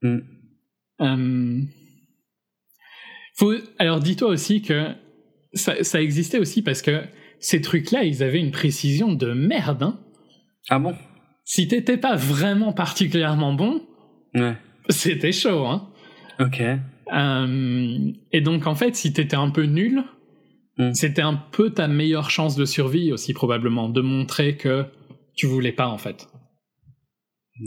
Hmm. 0.02 0.20
Euh, 1.00 1.60
Faut... 3.36 3.54
Alors 3.78 4.00
dis-toi 4.00 4.28
aussi 4.28 4.62
que 4.62 4.94
ça, 5.52 5.82
ça 5.84 6.00
existait 6.02 6.38
aussi 6.38 6.62
parce 6.62 6.82
que 6.82 7.02
ces 7.38 7.60
trucs-là, 7.60 8.04
ils 8.04 8.22
avaient 8.22 8.40
une 8.40 8.50
précision 8.50 9.12
de 9.12 9.32
merde. 9.32 9.82
Hein. 9.82 9.98
Ah 10.68 10.78
bon? 10.78 10.94
Si 11.44 11.68
t'étais 11.68 11.96
pas 11.96 12.16
vraiment 12.16 12.72
particulièrement 12.72 13.52
bon, 13.52 13.82
Ouais. 14.34 14.56
c'était 14.88 15.32
chaud. 15.32 15.66
Hein. 15.66 15.88
Ok. 16.40 16.60
Euh, 17.14 17.98
et 18.32 18.40
donc 18.40 18.66
en 18.66 18.74
fait, 18.74 18.96
si 18.96 19.12
t'étais 19.12 19.36
un 19.36 19.50
peu 19.50 19.64
nul, 19.64 20.02
Mm. 20.78 20.92
c'était 20.92 21.22
un 21.22 21.34
peu 21.52 21.70
ta 21.70 21.88
meilleure 21.88 22.28
chance 22.28 22.54
de 22.54 22.66
survie 22.66 23.10
aussi 23.10 23.32
probablement, 23.32 23.88
de 23.88 24.02
montrer 24.02 24.58
que 24.58 24.84
tu 25.34 25.46
voulais 25.46 25.72
pas 25.72 25.88
en 25.88 25.96
fait. 25.96 26.26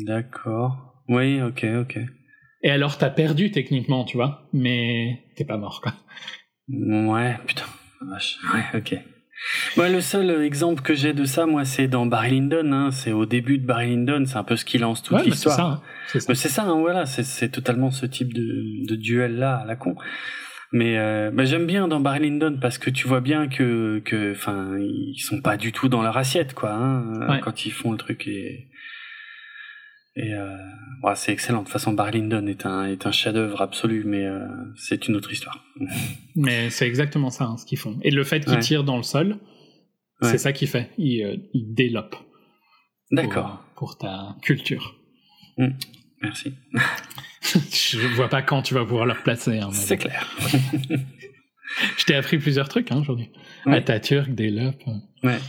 D'accord. 0.06 0.94
Oui, 1.08 1.42
ok, 1.42 1.66
ok. 1.82 1.98
Et 2.62 2.70
alors 2.70 2.98
t'as 2.98 3.10
perdu 3.10 3.50
techniquement, 3.52 4.04
tu 4.04 4.18
vois, 4.18 4.48
mais 4.54 5.24
t'es 5.36 5.46
pas 5.46 5.58
mort 5.58 5.82
quoi. 5.82 5.94
Ouais, 6.72 7.38
putain. 7.48 7.64
Vache. 8.02 8.38
Ouais, 8.54 8.80
ok. 8.80 8.96
Moi, 9.78 9.90
le 9.90 10.02
seul 10.02 10.30
euh, 10.30 10.46
exemple 10.46 10.82
que 10.82 10.94
j'ai 10.94 11.14
de 11.14 11.24
ça, 11.26 11.46
moi, 11.46 11.64
c'est 11.66 11.88
dans 11.88 12.06
Barry 12.06 12.32
Lyndon. 12.40 12.72
Hein. 12.74 12.92
C'est 12.92 13.12
au 13.14 13.26
début 13.26 13.58
de 13.58 13.66
Barry 13.66 13.90
Lyndon, 13.96 14.24
c'est 14.26 14.38
un 14.38 14.44
peu 14.44 14.56
ce 14.58 14.66
qui 14.66 14.78
lance 14.78 15.02
toute 15.02 15.18
Ouais, 15.18 15.24
c'est 15.24 15.30
l'histoire. 15.30 15.56
ça. 15.56 15.64
hein. 15.64 15.82
C'est 16.08 16.20
ça. 16.20 16.26
Mais 16.30 16.36
c'est 16.36 16.50
ça, 16.50 16.64
hein, 16.64 16.80
voilà, 16.80 17.06
c'est, 17.06 17.24
c'est 17.24 17.50
totalement 17.50 17.92
ce 17.92 18.06
type 18.06 18.34
de, 18.34 18.86
de 18.88 18.96
duel-là 18.96 19.58
à 19.58 19.66
la 19.66 19.76
con. 19.76 19.96
Mais 20.72 20.98
euh, 20.98 21.32
bah, 21.34 21.46
j'aime 21.46 21.66
bien 21.66 21.88
dans 21.88 22.00
Barry 22.00 22.20
Lyndon 22.30 22.58
parce 22.62 22.78
que 22.78 22.90
tu 22.90 23.08
vois 23.08 23.22
bien 23.22 23.48
que, 23.48 24.02
que, 24.06 24.34
enfin, 24.34 24.78
ils 24.78 25.18
sont 25.20 25.42
pas 25.42 25.58
du 25.58 25.72
tout 25.72 25.88
dans 25.90 26.02
leur 26.04 26.18
assiette, 26.18 26.54
quoi, 26.54 26.72
hein, 26.74 27.28
Ouais. 27.30 27.40
quand 27.42 27.66
ils 27.66 27.72
font 27.72 27.92
le 27.92 27.98
truc 27.98 28.28
et 28.28 28.68
Et 30.22 30.34
euh, 30.34 30.56
ouais, 31.04 31.16
c'est 31.16 31.32
excellent. 31.32 31.60
De 31.60 31.64
toute 31.64 31.72
façon, 31.72 31.94
Barry 31.94 32.20
Lyndon 32.20 32.46
est 32.48 32.66
un, 32.66 32.86
est 32.86 33.06
un 33.06 33.12
chef-d'œuvre 33.12 33.62
absolu, 33.62 34.04
mais 34.06 34.26
euh, 34.26 34.46
c'est 34.76 35.08
une 35.08 35.16
autre 35.16 35.32
histoire. 35.32 35.64
Mais 36.36 36.70
c'est 36.70 36.88
exactement 36.88 37.30
ça 37.30 37.46
hein, 37.46 37.56
ce 37.58 37.66
qu'ils 37.66 37.78
font. 37.78 37.98
Et 38.02 38.12
le 38.12 38.24
fait 38.24 38.42
qu'ils 38.42 38.54
Ouais. 38.56 38.60
tirent 38.60 38.84
dans 38.84 38.98
le 38.98 39.04
sol, 39.04 39.38
Ouais. 40.22 40.30
c'est 40.32 40.38
ça 40.38 40.52
qu'il 40.52 40.68
fait. 40.68 40.90
Il, 40.98 41.24
euh, 41.24 41.38
il 41.54 41.74
délope. 41.74 42.12
pour- 42.12 42.26
D'accord. 43.12 43.64
Pour, 43.78 43.98
ta 43.98 44.36
culture. 44.42 44.96
Merci. 46.22 46.54
Je 47.72 48.06
vois 48.16 48.28
pas 48.28 48.42
quand 48.42 48.62
tu 48.62 48.74
vas 48.74 48.84
pouvoir 48.86 49.06
le 49.06 49.14
replacer. 49.14 49.60
hein, 49.60 49.70
C'est 49.72 49.98
clair. 49.98 50.28
Je 51.98 52.04
t'ai 52.04 52.16
appris 52.16 52.38
plusieurs 52.40 52.68
trucs 52.68 52.92
hein, 52.92 52.98
aujourd'hui. 53.00 53.30
Ouais. 53.66 53.78
Atatürk, 53.78 54.30
délope. 54.36 54.84
Ouais. 55.24 55.40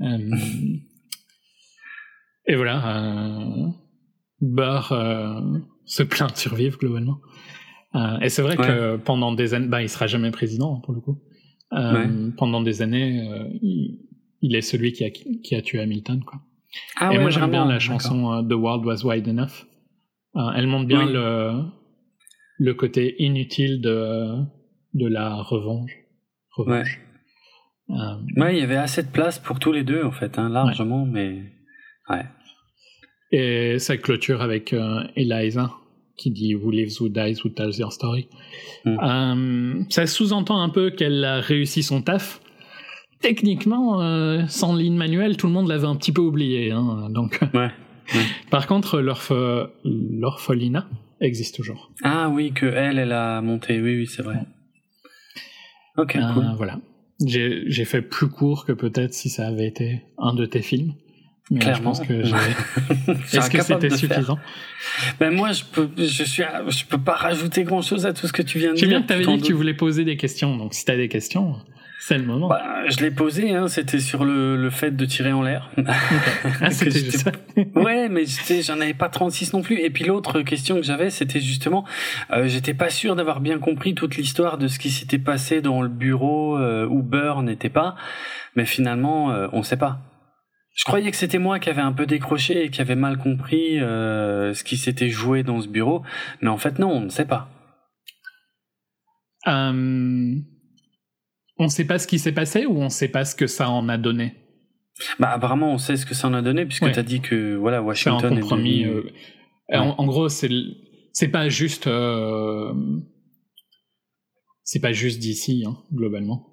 Euh, 0.00 0.36
et 2.46 2.54
voilà. 2.56 2.82
Burr 4.40 4.92
euh, 4.92 5.40
se 5.84 6.02
plaint 6.02 6.32
de 6.32 6.36
survivre 6.38 6.78
globalement. 6.78 7.18
Euh, 7.94 8.18
et 8.20 8.28
c'est 8.28 8.42
vrai 8.42 8.56
Ouais. 8.58 8.66
que 8.66 8.96
pendant 8.96 9.32
des 9.32 9.54
années, 9.54 9.66
bah, 9.68 9.82
il 9.82 9.88
sera 9.88 10.06
jamais 10.06 10.30
président 10.30 10.76
hein, 10.76 10.80
pour 10.84 10.94
le 10.94 11.00
coup. 11.00 11.18
Euh, 11.72 12.30
Pendant 12.36 12.60
des 12.62 12.82
années, 12.82 13.28
euh, 13.28 13.44
il, 13.62 14.00
il 14.42 14.56
est 14.56 14.60
celui 14.62 14.92
qui 14.92 15.04
a, 15.04 15.10
qui 15.10 15.54
a 15.54 15.62
tué 15.62 15.80
Hamilton. 15.80 16.22
Quoi. 16.24 16.40
Ah 16.98 17.06
et 17.12 17.16
ouais, 17.16 17.20
moi 17.22 17.30
j'aime 17.30 17.50
bien 17.50 17.64
la 17.66 17.78
chanson 17.78 18.44
The 18.48 18.52
World 18.54 18.84
Was 18.86 19.04
Wide 19.04 19.28
Enough. 19.28 19.66
Elle 20.56 20.66
montre 20.66 20.86
bien 20.86 21.06
Oui. 21.06 21.12
le, 21.12 21.62
le 22.58 22.74
côté 22.74 23.16
inutile 23.22 23.80
de, 23.80 24.36
de 24.94 25.06
la 25.06 25.34
revanche. 25.42 25.92
revanche. 26.56 27.00
Euh, 27.90 27.94
Ouais, 28.36 28.56
il 28.56 28.60
y 28.60 28.62
avait 28.62 28.76
assez 28.76 29.02
de 29.02 29.08
place 29.08 29.38
pour 29.40 29.58
tous 29.58 29.72
les 29.72 29.82
deux, 29.84 30.04
en 30.04 30.12
fait, 30.12 30.38
hein, 30.38 30.48
largement, 30.48 31.04
mais. 31.06 31.42
Ouais. 32.08 32.24
Et 33.32 33.78
ça 33.78 33.96
clôture 33.96 34.42
avec 34.42 34.72
euh, 34.72 35.04
Eliza 35.16 35.70
qui 36.16 36.30
dit 36.30 36.54
Who 36.54 36.70
lives, 36.70 37.00
who 37.00 37.08
dies, 37.08 37.40
who 37.44 37.48
tells 37.50 37.78
your 37.78 37.92
story. 37.92 38.28
Mm. 38.84 38.96
Euh, 39.02 39.82
ça 39.88 40.06
sous-entend 40.06 40.60
un 40.60 40.68
peu 40.68 40.90
qu'elle 40.90 41.24
a 41.24 41.40
réussi 41.40 41.82
son 41.82 42.02
taf. 42.02 42.40
Techniquement, 43.20 44.00
euh, 44.02 44.42
sans 44.48 44.74
ligne 44.74 44.96
manuelle, 44.96 45.36
tout 45.36 45.46
le 45.46 45.52
monde 45.52 45.68
l'avait 45.68 45.86
un 45.86 45.96
petit 45.96 46.12
peu 46.12 46.22
oublié. 46.22 46.70
Hein, 46.72 47.08
donc, 47.10 47.38
Ouais. 47.54 47.70
par 48.50 48.66
contre, 48.66 49.00
l'orphe- 49.00 49.70
l'orphelinat 49.84 50.88
existe 51.20 51.56
toujours. 51.56 51.90
Ah 52.02 52.28
oui, 52.30 52.52
que 52.52 52.66
elle, 52.66 52.98
elle 52.98 53.12
a 53.12 53.40
monté. 53.42 53.80
Oui, 53.80 53.96
oui, 53.96 54.06
c'est 54.06 54.22
vrai. 54.22 54.38
Ok, 55.96 56.18
cool. 56.34 56.44
Voilà. 56.56 56.80
J'ai 57.26 57.84
fait 57.84 58.00
plus 58.02 58.28
court 58.28 58.64
que 58.64 58.72
peut-être 58.72 59.12
si 59.12 59.28
ça 59.28 59.46
avait 59.46 59.66
été 59.66 60.02
un 60.18 60.34
de 60.34 60.46
tes 60.46 60.62
films. 60.62 60.94
Mais 61.50 61.60
je 61.60 61.64
Clairement. 61.64 61.82
pense 61.90 62.00
que 62.00 62.22
j'ai. 62.24 62.34
Je 63.26 63.36
Est-ce 63.38 63.50
que 63.50 63.60
c'était 63.62 63.90
suffisant 63.90 64.38
Ben 65.18 65.34
moi, 65.34 65.50
je 65.52 65.64
peux, 65.64 65.88
je 65.98 66.22
suis, 66.24 66.44
je 66.68 66.84
peux 66.84 66.98
pas 66.98 67.14
rajouter 67.14 67.64
grand 67.64 67.82
chose 67.82 68.06
à 68.06 68.12
tout 68.12 68.26
ce 68.28 68.32
que 68.32 68.42
tu 68.42 68.58
viens 68.58 68.72
de 68.72 68.76
J'ai 68.76 68.86
dire. 68.86 68.98
bien 68.98 69.02
que 69.02 69.06
tu 69.08 69.12
avais 69.14 69.24
t'en 69.24 69.34
dit 69.34 69.42
que 69.42 69.46
tu 69.46 69.52
voulais 69.52 69.74
poser 69.74 70.04
des 70.04 70.16
questions, 70.16 70.56
donc 70.56 70.74
si 70.74 70.84
tu 70.84 70.92
as 70.92 70.96
des 70.96 71.08
questions, 71.08 71.56
c'est 71.98 72.16
le 72.18 72.24
moment. 72.24 72.48
Bah, 72.48 72.62
je 72.88 72.98
l'ai 73.00 73.10
posé, 73.10 73.52
hein, 73.54 73.66
c'était 73.68 73.98
sur 73.98 74.24
le, 74.24 74.56
le 74.56 74.70
fait 74.70 74.92
de 74.96 75.04
tirer 75.04 75.32
en 75.32 75.42
l'air. 75.42 75.70
ah, 75.86 76.68
que 76.68 76.72
c'était 76.72 76.90
juste 77.00 77.18
ça. 77.18 77.32
ouais, 77.74 78.08
mais 78.08 78.22
j'en 78.62 78.80
avais 78.80 78.94
pas 78.94 79.08
36 79.08 79.52
non 79.52 79.60
plus. 79.62 79.80
Et 79.80 79.90
puis 79.90 80.04
l'autre 80.04 80.40
question 80.42 80.76
que 80.76 80.82
j'avais, 80.82 81.10
c'était 81.10 81.40
justement, 81.40 81.84
euh, 82.32 82.46
j'étais 82.46 82.74
pas 82.74 82.90
sûr 82.90 83.16
d'avoir 83.16 83.40
bien 83.40 83.58
compris 83.58 83.94
toute 83.96 84.16
l'histoire 84.16 84.56
de 84.56 84.68
ce 84.68 84.78
qui 84.78 84.90
s'était 84.90 85.18
passé 85.18 85.60
dans 85.60 85.82
le 85.82 85.88
bureau 85.88 86.56
euh, 86.56 86.86
où 86.86 87.02
Burr 87.02 87.42
n'était 87.42 87.68
pas. 87.70 87.96
Mais 88.56 88.64
finalement, 88.66 89.32
euh, 89.32 89.48
on 89.52 89.62
sait 89.64 89.76
pas. 89.76 89.98
Je 90.80 90.84
croyais 90.86 91.10
que 91.10 91.16
c'était 91.18 91.38
moi 91.38 91.58
qui 91.58 91.68
avais 91.68 91.82
un 91.82 91.92
peu 91.92 92.06
décroché 92.06 92.64
et 92.64 92.70
qui 92.70 92.80
avait 92.80 92.96
mal 92.96 93.18
compris 93.18 93.78
euh, 93.80 94.54
ce 94.54 94.64
qui 94.64 94.78
s'était 94.78 95.10
joué 95.10 95.42
dans 95.42 95.60
ce 95.60 95.68
bureau. 95.68 96.02
Mais 96.40 96.48
en 96.48 96.56
fait, 96.56 96.78
non, 96.78 96.88
on 96.90 97.00
ne 97.02 97.10
sait 97.10 97.26
pas. 97.26 97.50
Euh, 99.46 100.34
on 101.58 101.68
sait 101.68 101.84
pas 101.86 101.98
ce 101.98 102.06
qui 102.06 102.18
s'est 102.18 102.32
passé 102.32 102.64
ou 102.64 102.78
on 102.80 102.88
sait 102.88 103.08
pas 103.08 103.26
ce 103.26 103.34
que 103.36 103.46
ça 103.46 103.68
en 103.68 103.90
a 103.90 103.98
donné? 103.98 104.36
Bah, 105.18 105.30
apparemment, 105.32 105.70
on 105.74 105.78
sait 105.78 105.96
ce 105.98 106.06
que 106.06 106.14
ça 106.14 106.28
en 106.28 106.34
a 106.34 106.40
donné 106.40 106.64
puisque 106.64 106.84
Ouais. 106.84 106.92
tu 106.92 106.98
as 106.98 107.02
dit 107.02 107.20
que 107.20 107.56
voilà, 107.56 107.78
un 107.78 107.82
Washington 107.82 108.36
est 108.38 108.40
compromis. 108.40 108.84
devenu- 108.84 109.12
euh, 109.74 109.78
en, 109.78 109.94
en 109.98 110.06
gros, 110.06 110.30
c'est 110.30 110.48
c'est 111.12 111.28
pas 111.28 111.50
juste. 111.50 111.90
c'est 114.62 114.80
pas 114.80 114.92
juste 114.92 115.18
d'ici, 115.20 115.62
hein, 115.66 115.76
globalement. 115.92 116.46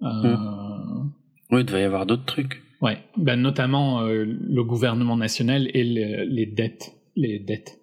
Hmm. 0.00 1.10
Oui, 1.50 1.60
il 1.60 1.66
devait 1.66 1.82
y 1.82 1.84
avoir 1.84 2.06
d'autres 2.06 2.24
trucs. 2.24 2.62
Ouais, 2.86 2.98
ben 3.16 3.36
notamment 3.36 4.02
euh, 4.02 4.24
le 4.24 4.62
gouvernement 4.64 5.16
national 5.16 5.68
et 5.74 5.82
le- 5.82 6.24
les 6.24 6.46
dettes, 6.46 6.92
les 7.16 7.38
dettes. 7.40 7.80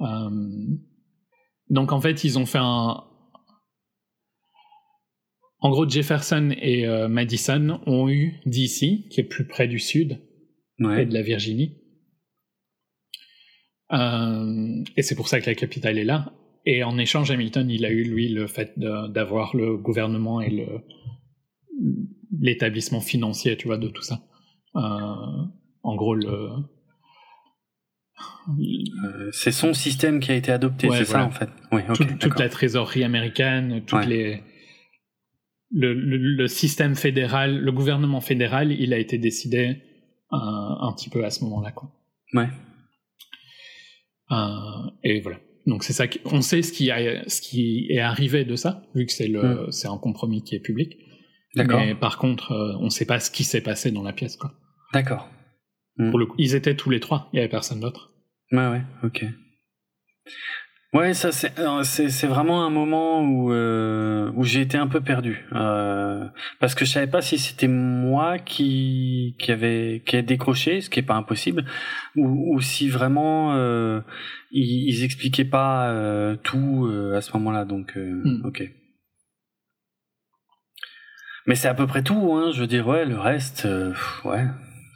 Euh, 0.00 0.30
donc 1.68 1.92
en 1.92 2.00
fait, 2.00 2.24
ils 2.24 2.38
ont 2.38 2.46
fait 2.46 2.58
un. 2.60 3.04
En 5.64 5.70
gros, 5.70 5.88
Jefferson 5.88 6.50
et 6.60 6.86
euh, 6.88 7.08
Madison 7.08 7.80
ont 7.86 8.08
eu 8.08 8.40
DC, 8.46 9.08
qui 9.10 9.20
est 9.20 9.28
plus 9.28 9.46
près 9.46 9.68
du 9.68 9.78
sud 9.78 10.20
et 11.02 11.06
de 11.06 11.14
la 11.14 11.22
Virginie. 11.22 11.78
Et 14.96 15.02
c'est 15.02 15.14
pour 15.14 15.28
ça 15.28 15.40
que 15.40 15.46
la 15.46 15.54
capitale 15.54 15.98
est 15.98 16.04
là. 16.04 16.32
Et 16.64 16.82
en 16.82 16.96
échange, 16.96 17.30
Hamilton, 17.30 17.68
il 17.70 17.84
a 17.84 17.90
eu, 17.90 18.04
lui, 18.04 18.28
le 18.28 18.46
fait 18.46 18.72
d'avoir 18.78 19.54
le 19.54 19.76
gouvernement 19.76 20.40
et 20.40 20.48
le 20.50 20.66
l'établissement 22.40 23.00
financier, 23.00 23.56
tu 23.56 23.66
vois, 23.66 23.78
de 23.78 23.88
tout 23.88 24.02
ça. 24.02 24.20
Euh, 24.76 24.80
en 25.82 25.96
gros, 25.96 26.14
le... 26.14 26.48
Euh, 28.48 29.30
c'est 29.32 29.52
son 29.52 29.72
système 29.74 30.20
qui 30.20 30.32
a 30.32 30.34
été 30.34 30.50
adopté, 30.52 30.88
Ouais, 30.88 30.98
c'est 30.98 31.04
voilà. 31.04 31.24
ça 31.24 31.28
en 31.28 31.30
fait. 31.30 31.48
Oui, 31.72 31.82
ok. 31.88 31.96
tout- 31.96 32.18
toute 32.28 32.38
la 32.38 32.48
trésorerie 32.48 33.04
américaine, 33.04 33.82
toutes 33.86 34.00
Ouais. 34.00 34.06
les... 34.06 34.42
Le, 35.74 35.94
le- 35.94 36.18
le 36.18 36.46
système 36.48 36.94
fédéral, 36.94 37.58
le 37.58 37.72
gouvernement 37.72 38.20
fédéral, 38.20 38.72
il 38.72 38.92
a 38.92 38.98
été 38.98 39.16
décidé 39.16 39.80
un, 40.30 40.76
un 40.82 40.92
petit 40.92 41.08
peu 41.08 41.24
à 41.24 41.30
ce 41.30 41.42
moment-là, 41.44 41.72
quoi. 41.72 41.90
Ouais. 42.34 42.48
Euh, 44.32 44.90
et 45.02 45.20
voilà. 45.20 45.38
Donc 45.66 45.82
c'est 45.84 45.92
ça. 45.94 46.08
qui- 46.08 46.20
On 46.26 46.42
sait 46.42 46.60
ce 46.62 46.72
qui, 46.72 46.90
a, 46.90 47.26
ce 47.28 47.40
qui 47.40 47.86
est 47.90 48.00
arrivé 48.00 48.44
de 48.44 48.54
ça, 48.56 48.82
vu 48.94 49.06
que 49.06 49.12
c'est 49.12 49.28
le, 49.28 49.68
c'est 49.70 49.88
un 49.88 49.96
compromis 49.96 50.42
qui 50.42 50.54
est 50.56 50.60
public. 50.60 50.96
Hmm. 51.54 51.58
D'accord. 51.58 51.80
Mais 51.80 51.94
par 51.94 52.18
contre, 52.18 52.52
euh, 52.52 52.76
on 52.80 52.90
sait 52.90 53.04
pas 53.06 53.20
ce 53.20 53.30
qui 53.30 53.44
s'est 53.44 53.60
passé 53.60 53.90
dans 53.90 54.02
la 54.02 54.12
pièce, 54.12 54.36
quoi. 54.36 54.52
D'accord. 54.92 55.28
Pour 56.10 56.18
le 56.18 56.24
coup, 56.26 56.34
ils 56.38 56.54
étaient 56.54 56.74
tous 56.74 56.88
les 56.90 57.00
trois. 57.00 57.28
Il 57.32 57.36
y 57.36 57.40
avait 57.40 57.48
personne 57.50 57.80
d'autre. 57.80 58.10
Ouais, 58.50 58.66
ouais, 58.68 58.82
ok. 59.04 59.24
Ouais, 60.94 61.14
ça 61.14 61.32
c'est 61.32 61.58
euh, 61.58 61.82
c'est 61.84 62.26
vraiment 62.26 62.66
un 62.66 62.70
moment 62.70 63.22
où 63.22 63.50
euh, 63.50 64.30
où 64.36 64.44
j'ai 64.44 64.60
été 64.60 64.76
un 64.76 64.86
peu 64.88 65.00
perdu 65.00 65.46
euh, 65.54 66.26
parce 66.60 66.74
que 66.74 66.84
je 66.84 66.90
savais 66.90 67.06
pas 67.06 67.22
si 67.22 67.38
c'était 67.38 67.66
moi 67.68 68.38
qui 68.38 69.34
qui 69.38 69.52
avait 69.52 70.02
qui 70.04 70.16
a 70.16 70.22
décroché, 70.22 70.82
ce 70.82 70.90
qui 70.90 71.00
est 71.00 71.02
pas 71.02 71.14
impossible, 71.14 71.64
ou, 72.14 72.54
ou 72.56 72.60
si 72.60 72.90
vraiment 72.90 73.54
euh, 73.54 74.02
ils, 74.50 74.88
ils 74.90 75.02
expliquaient 75.04 75.46
pas 75.46 75.90
tout 76.42 76.90
à 77.14 77.20
ce 77.22 77.32
moment-là. 77.38 77.64
Donc, 77.64 77.96
Hmm. 77.96 78.44
ok. 78.44 78.62
Mais 81.46 81.54
c'est 81.56 81.68
à 81.68 81.74
peu 81.74 81.86
près 81.86 82.02
tout, 82.02 82.34
hein. 82.34 82.52
Je 82.54 82.60
veux 82.60 82.66
dire, 82.66 82.86
ouais, 82.86 83.04
le 83.04 83.18
reste, 83.18 83.64
euh, 83.66 83.92
ouais, 84.24 84.44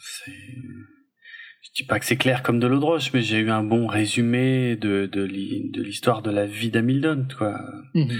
c'est. 0.01 0.31
Je 0.33 1.83
dis 1.83 1.87
pas 1.87 1.99
que 1.99 2.07
c'est 2.07 2.17
clair 2.17 2.43
comme 2.43 2.61
de 2.61 2.67
l'eau 2.67 2.79
de 2.79 2.85
roche, 2.85 3.13
mais 3.13 3.21
j'ai 3.23 3.39
eu 3.39 3.51
un 3.51 3.63
bon 3.65 3.87
résumé 3.87 4.77
de 4.77 5.07
de 5.13 5.23
l'hi- 5.23 5.71
de 5.71 5.83
l'histoire 5.83 6.23
de 6.23 6.31
la 6.31 6.47
vie 6.47 6.71
d'Hamilton, 6.71 7.27
quoi. 7.37 7.59
Mhm. 7.95 8.19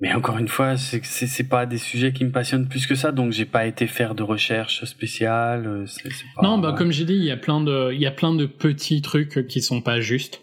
Mais 0.00 0.12
encore 0.14 0.38
une 0.38 0.48
fois, 0.48 0.76
c'est 0.76 1.48
pas 1.48 1.64
des 1.64 1.78
sujets 1.78 2.12
qui 2.12 2.24
me 2.24 2.32
passionnent 2.32 2.68
plus 2.68 2.88
que 2.88 2.96
ça, 2.96 3.12
donc 3.12 3.30
j'ai 3.32 3.44
pas 3.44 3.66
été 3.66 3.86
faire 3.86 4.16
de 4.16 4.24
recherche 4.24 4.84
spéciale. 4.84 5.64
euh, 5.66 5.86
pas- 6.34 6.42
Non, 6.42 6.58
bah 6.58 6.74
comme 6.76 6.90
j'ai 6.90 7.04
dit, 7.04 7.14
il 7.14 7.24
y 7.24 7.30
a 7.30 7.36
plein 7.36 7.60
de, 7.60 7.92
il 7.92 8.00
y 8.00 8.06
a 8.06 8.10
plein 8.10 8.34
de 8.34 8.46
petits 8.46 9.00
trucs 9.00 9.46
qui 9.46 9.62
sont 9.62 9.80
pas 9.80 10.00
justes. 10.00 10.40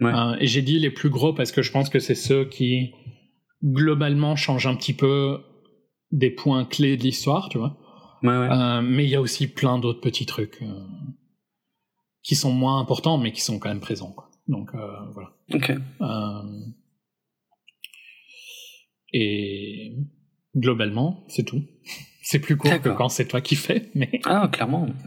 Ouais. 0.00 0.12
Euh, 0.14 0.36
et 0.40 0.46
j'ai 0.46 0.60
dit 0.60 0.78
les 0.78 0.90
plus 0.90 1.08
gros 1.08 1.32
parce 1.32 1.52
que 1.52 1.62
je 1.62 1.72
pense 1.72 1.88
que 1.88 1.98
c'est 2.00 2.14
ceux 2.14 2.44
qui 2.44 2.92
globalement 3.62 4.36
changent 4.36 4.66
un 4.66 4.76
petit 4.76 4.94
peu 4.94 5.40
des 6.10 6.30
points 6.30 6.64
clés 6.64 6.96
de 6.96 7.02
l'histoire, 7.02 7.48
tu 7.48 7.58
vois. 7.58 7.76
Ouais, 8.22 8.36
ouais. 8.36 8.48
Euh, 8.50 8.82
mais 8.82 9.04
il 9.04 9.10
y 9.10 9.14
a 9.14 9.20
aussi 9.20 9.46
plein 9.46 9.78
d'autres 9.78 10.00
petits 10.00 10.26
trucs 10.26 10.62
euh, 10.62 10.86
qui 12.22 12.34
sont 12.34 12.52
moins 12.52 12.80
importants, 12.80 13.18
mais 13.18 13.32
qui 13.32 13.40
sont 13.40 13.58
quand 13.58 13.68
même 13.68 13.80
présents. 13.80 14.12
Quoi. 14.12 14.30
Donc 14.48 14.70
euh, 14.74 14.96
voilà. 15.12 15.32
Ok. 15.52 15.72
Et 19.12 19.96
globalement, 20.56 21.24
c'est 21.28 21.44
tout. 21.44 21.62
C'est 22.20 22.40
plus 22.40 22.58
court 22.58 22.82
que 22.82 22.90
quand 22.90 23.08
c'est 23.08 23.26
toi 23.26 23.40
qui 23.40 23.56
fais, 23.56 23.90
mais 23.94 24.20
Ah, 24.26 24.50
clairement. 24.52 24.86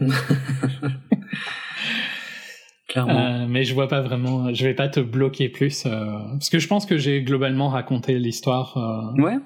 clairement. 2.92 3.18
euh, 3.18 3.46
mais 3.48 3.64
je 3.64 3.74
vois 3.74 3.88
pas 3.88 4.00
vraiment. 4.02 4.52
Je 4.54 4.64
vais 4.64 4.74
pas 4.74 4.88
te 4.88 5.00
bloquer 5.00 5.48
plus 5.48 5.86
euh, 5.86 6.18
parce 6.32 6.50
que 6.50 6.58
je 6.58 6.68
pense 6.68 6.86
que 6.86 6.96
j'ai 6.98 7.22
globalement 7.22 7.68
raconté 7.68 8.18
l'histoire 8.18 8.76
euh, 8.76 9.22
Ouais. 9.22 9.38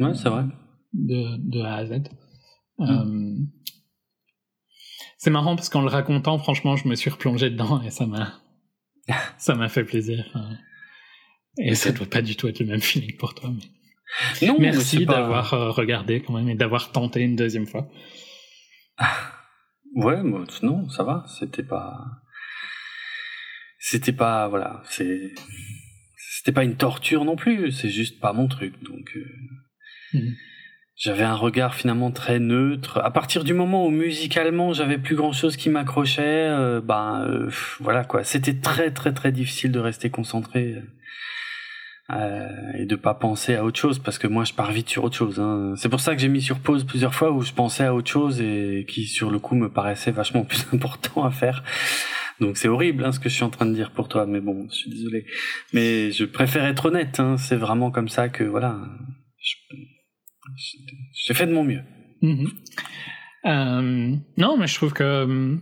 Ouais, 0.00 0.14
c'est 0.14 0.28
vrai. 0.28 0.44
de, 0.92 1.36
de 1.38 1.60
A 1.62 1.74
à 1.76 1.86
Z. 1.86 2.02
Mm. 2.78 2.84
Euh, 2.90 3.36
c'est 5.18 5.30
marrant 5.30 5.54
parce 5.54 5.68
qu'en 5.68 5.82
le 5.82 5.88
racontant, 5.88 6.38
franchement, 6.38 6.76
je 6.76 6.88
me 6.88 6.94
suis 6.94 7.10
replongé 7.10 7.48
dedans 7.50 7.80
et 7.82 7.90
ça 7.90 8.06
m'a, 8.06 8.40
ça 9.38 9.54
m'a 9.54 9.68
fait 9.68 9.84
plaisir. 9.84 10.24
Et 11.58 11.74
ça 11.74 11.92
doit 11.92 12.06
pas 12.06 12.22
du 12.22 12.34
tout 12.36 12.48
être 12.48 12.60
le 12.60 12.66
même 12.66 12.80
feeling 12.80 13.16
pour 13.16 13.34
toi. 13.34 13.50
Mais... 13.50 14.46
Non, 14.48 14.56
Merci 14.58 15.06
d'avoir 15.06 15.50
regardé 15.76 16.22
quand 16.22 16.32
même 16.32 16.48
et 16.48 16.54
d'avoir 16.54 16.90
tenté 16.92 17.20
une 17.20 17.36
deuxième 17.36 17.66
fois. 17.66 17.88
Ouais, 19.94 20.22
moi, 20.22 20.44
non, 20.62 20.88
ça 20.88 21.04
va. 21.04 21.24
C'était 21.28 21.62
pas. 21.62 22.21
C'était 23.84 24.12
pas. 24.12 24.46
Voilà. 24.48 24.82
C'est. 24.88 25.32
C'était 26.16 26.52
pas 26.52 26.64
une 26.64 26.76
torture 26.76 27.24
non 27.24 27.36
plus. 27.36 27.72
C'est 27.72 27.90
juste 27.90 28.20
pas 28.20 28.32
mon 28.32 28.48
truc. 28.48 28.74
Donc. 28.82 29.12
euh, 29.16 29.24
Mhm. 30.14 30.34
J'avais 30.94 31.24
un 31.24 31.34
regard 31.34 31.74
finalement 31.74 32.10
très 32.10 32.38
neutre. 32.38 33.00
À 33.02 33.10
partir 33.10 33.44
du 33.44 33.54
moment 33.54 33.86
où 33.86 33.90
musicalement 33.90 34.72
j'avais 34.72 34.98
plus 34.98 35.16
grand 35.16 35.32
chose 35.32 35.56
qui 35.56 35.70
m'accrochait, 35.70 36.22
euh, 36.48 36.80
ben 36.80 37.24
euh, 37.26 37.50
voilà 37.80 38.04
quoi. 38.04 38.22
C'était 38.24 38.54
très 38.54 38.90
très 38.90 39.12
très 39.12 39.32
difficile 39.32 39.72
de 39.72 39.80
rester 39.80 40.10
concentré 40.10 40.76
euh, 42.10 42.48
et 42.78 42.84
de 42.84 42.94
pas 42.94 43.14
penser 43.14 43.54
à 43.54 43.64
autre 43.64 43.80
chose 43.80 43.98
parce 43.98 44.18
que 44.18 44.26
moi 44.26 44.44
je 44.44 44.52
pars 44.52 44.70
vite 44.70 44.90
sur 44.90 45.02
autre 45.02 45.16
chose. 45.16 45.40
Hein. 45.40 45.74
C'est 45.76 45.88
pour 45.88 46.00
ça 46.00 46.14
que 46.14 46.20
j'ai 46.20 46.28
mis 46.28 46.42
sur 46.42 46.58
pause 46.60 46.84
plusieurs 46.84 47.14
fois 47.14 47.32
où 47.32 47.40
je 47.40 47.52
pensais 47.52 47.84
à 47.84 47.94
autre 47.94 48.10
chose 48.10 48.40
et 48.40 48.84
qui 48.86 49.06
sur 49.06 49.30
le 49.30 49.38
coup 49.38 49.54
me 49.56 49.70
paraissait 49.70 50.12
vachement 50.12 50.44
plus 50.44 50.66
important 50.72 51.24
à 51.24 51.30
faire. 51.30 51.64
Donc 52.40 52.56
c'est 52.56 52.68
horrible 52.68 53.04
hein, 53.04 53.12
ce 53.12 53.20
que 53.20 53.28
je 53.28 53.34
suis 53.34 53.44
en 53.44 53.50
train 53.50 53.66
de 53.66 53.74
dire 53.74 53.92
pour 53.92 54.08
toi, 54.08 54.26
mais 54.26 54.40
bon, 54.40 54.66
je 54.70 54.74
suis 54.74 54.90
désolé. 54.90 55.26
Mais 55.72 56.10
je 56.12 56.24
préfère 56.24 56.64
être 56.64 56.86
honnête. 56.86 57.20
Hein. 57.20 57.36
C'est 57.36 57.56
vraiment 57.56 57.90
comme 57.90 58.08
ça 58.08 58.28
que 58.28 58.44
voilà. 58.44 58.80
J'ai 61.26 61.34
fait 61.34 61.46
de 61.46 61.52
mon 61.52 61.64
mieux. 61.64 61.82
Mhm. 62.20 62.48
Euh, 63.44 64.16
non, 64.36 64.56
mais 64.56 64.66
je 64.66 64.74
trouve 64.74 64.92
que. 64.92 65.02
euh, 65.02 65.56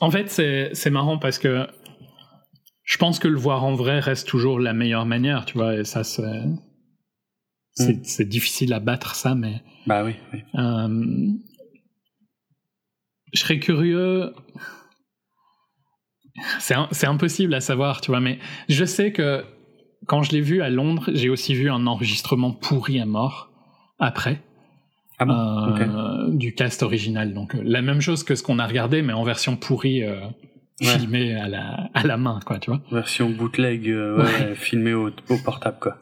En 0.00 0.10
fait, 0.10 0.28
c'est 0.28 0.90
marrant 0.90 1.18
parce 1.18 1.38
que 1.38 1.66
je 2.84 2.96
pense 2.98 3.18
que 3.18 3.28
le 3.28 3.38
voir 3.38 3.64
en 3.64 3.74
vrai 3.74 3.98
reste 4.00 4.28
toujours 4.28 4.60
la 4.60 4.72
meilleure 4.72 5.06
manière, 5.06 5.44
tu 5.44 5.54
vois, 5.54 5.74
et 5.76 5.84
ça, 5.84 6.04
c'est. 6.04 6.42
C'est 7.78 8.06
c'est 8.06 8.24
difficile 8.24 8.72
à 8.72 8.80
battre 8.80 9.14
ça, 9.14 9.34
mais. 9.34 9.62
Bah 9.86 10.02
oui. 10.02 10.14
oui. 10.32 10.40
Euh, 10.54 11.28
je 13.32 13.40
serais 13.40 13.58
curieux. 13.58 14.32
C'est 16.60 17.06
impossible 17.06 17.54
à 17.54 17.60
savoir, 17.60 18.00
tu 18.00 18.10
vois, 18.10 18.20
mais 18.20 18.38
je 18.68 18.84
sais 18.84 19.10
que 19.12 19.42
quand 20.06 20.22
je 20.22 20.32
l'ai 20.32 20.40
vu 20.42 20.60
à 20.60 20.68
Londres, 20.68 21.10
j'ai 21.14 21.30
aussi 21.30 21.54
vu 21.54 21.70
un 21.70 21.86
enregistrement 21.86 22.52
pourri 22.52 23.00
à 23.00 23.06
mort 23.06 23.50
après 23.98 24.42
Ah 25.18 25.24
bon? 25.24 25.32
euh, 25.34 26.30
du 26.32 26.54
cast 26.54 26.82
original. 26.82 27.32
Donc 27.32 27.54
euh, 27.54 27.62
la 27.64 27.80
même 27.80 28.00
chose 28.00 28.22
que 28.22 28.34
ce 28.34 28.42
qu'on 28.42 28.58
a 28.58 28.66
regardé, 28.66 29.00
mais 29.02 29.14
en 29.14 29.24
version 29.24 29.56
pourrie, 29.56 30.02
euh, 30.02 30.20
Ouais. 30.82 30.98
filmée 30.98 31.34
à 31.34 31.48
la, 31.48 31.88
à 31.94 32.06
la 32.06 32.18
main, 32.18 32.38
quoi, 32.44 32.58
tu 32.58 32.70
vois. 32.70 32.82
Version 32.92 33.30
bootleg, 33.30 33.88
euh, 33.88 34.18
ouais, 34.22 34.54
filmée 34.54 34.92
au, 34.92 35.08
au 35.08 35.38
portable 35.42 35.78
quoi. 35.80 35.96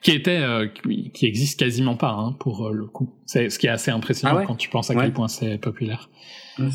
Qui 0.00 0.12
était, 0.12 0.38
euh, 0.38 0.68
qui, 0.68 1.10
qui 1.10 1.26
existe 1.26 1.60
quasiment 1.60 1.96
pas 1.96 2.12
hein, 2.12 2.34
pour 2.40 2.68
euh, 2.68 2.72
le 2.72 2.86
coup. 2.86 3.12
C'est 3.26 3.50
ce 3.50 3.58
qui 3.58 3.66
est 3.66 3.70
assez 3.70 3.90
impressionnant 3.90 4.34
Ah 4.36 4.38
ouais 4.40 4.46
quand 4.46 4.54
tu 4.56 4.70
penses 4.70 4.90
à 4.90 4.94
Ouais. 4.94 5.02
quel 5.04 5.12
point 5.12 5.28
c'est 5.28 5.58
populaire. 5.58 6.08
Ouais, 6.58 6.66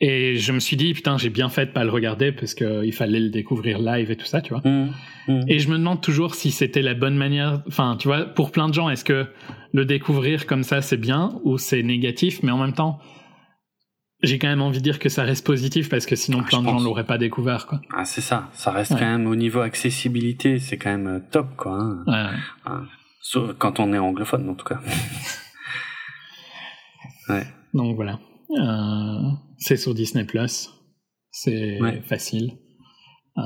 et 0.00 0.36
je 0.36 0.52
me 0.52 0.58
suis 0.58 0.76
dit, 0.76 0.92
putain, 0.92 1.16
j'ai 1.18 1.30
bien 1.30 1.48
fait 1.48 1.66
de 1.66 1.70
pas 1.70 1.84
le 1.84 1.90
regarder 1.90 2.32
parce 2.32 2.52
qu'il 2.54 2.92
fallait 2.92 3.20
le 3.20 3.30
découvrir 3.30 3.78
live 3.78 4.10
et 4.10 4.16
tout 4.16 4.26
ça, 4.26 4.40
tu 4.42 4.52
vois. 4.52 4.60
Mmh, 4.64 4.88
mmh. 5.28 5.40
Et 5.48 5.58
je 5.60 5.68
me 5.70 5.78
demande 5.78 6.00
toujours 6.00 6.34
si 6.34 6.50
c'était 6.50 6.82
la 6.82 6.94
bonne 6.94 7.16
manière. 7.16 7.62
Enfin, 7.68 7.96
tu 7.98 8.08
vois, 8.08 8.24
pour 8.24 8.50
plein 8.50 8.68
de 8.68 8.74
gens, 8.74 8.90
est-ce 8.90 9.04
que 9.04 9.26
le 9.72 9.84
découvrir 9.84 10.46
comme 10.46 10.62
ça, 10.64 10.82
c'est 10.82 10.96
bien 10.96 11.38
ou 11.44 11.58
c'est 11.58 11.82
négatif 11.82 12.42
Mais 12.42 12.50
en 12.50 12.58
même 12.58 12.74
temps, 12.74 12.98
j'ai 14.24 14.38
quand 14.38 14.48
même 14.48 14.62
envie 14.62 14.78
de 14.78 14.82
dire 14.82 14.98
que 14.98 15.08
ça 15.08 15.22
reste 15.22 15.46
positif 15.46 15.88
parce 15.88 16.06
que 16.06 16.16
sinon, 16.16 16.40
Ah, 16.42 16.46
plein 16.48 16.60
de 16.60 16.66
gens 16.66 16.72
pense. 16.74 16.84
l'auraient 16.84 17.06
pas 17.06 17.18
découvert, 17.18 17.66
quoi. 17.66 17.80
Ah 17.94 18.04
c'est 18.04 18.20
ça. 18.20 18.48
Ça 18.52 18.70
reste 18.72 18.92
Ouais. 18.92 18.98
quand 19.00 19.06
même 19.06 19.26
au 19.26 19.36
niveau 19.36 19.60
accessibilité, 19.60 20.58
c'est 20.58 20.76
quand 20.78 20.90
même 20.90 21.06
euh, 21.06 21.20
top 21.30 21.56
quoi. 21.56 21.78
hein. 21.80 22.04
Ouais. 22.06 22.76
Sauf 23.20 23.54
quand 23.58 23.80
on 23.80 23.92
est 23.92 23.98
anglophone 23.98 24.48
en 24.50 24.54
tout 24.54 24.66
cas. 24.66 24.80
ouais. 27.28 27.46
Donc 27.72 27.96
voilà. 27.96 28.18
Euh, 28.50 29.30
c'est 29.58 29.76
sur 29.76 29.94
Disney 29.94 30.24
Plus. 30.24 30.70
C'est 31.30 31.78
facile. 32.06 32.58
Euh, 33.38 33.42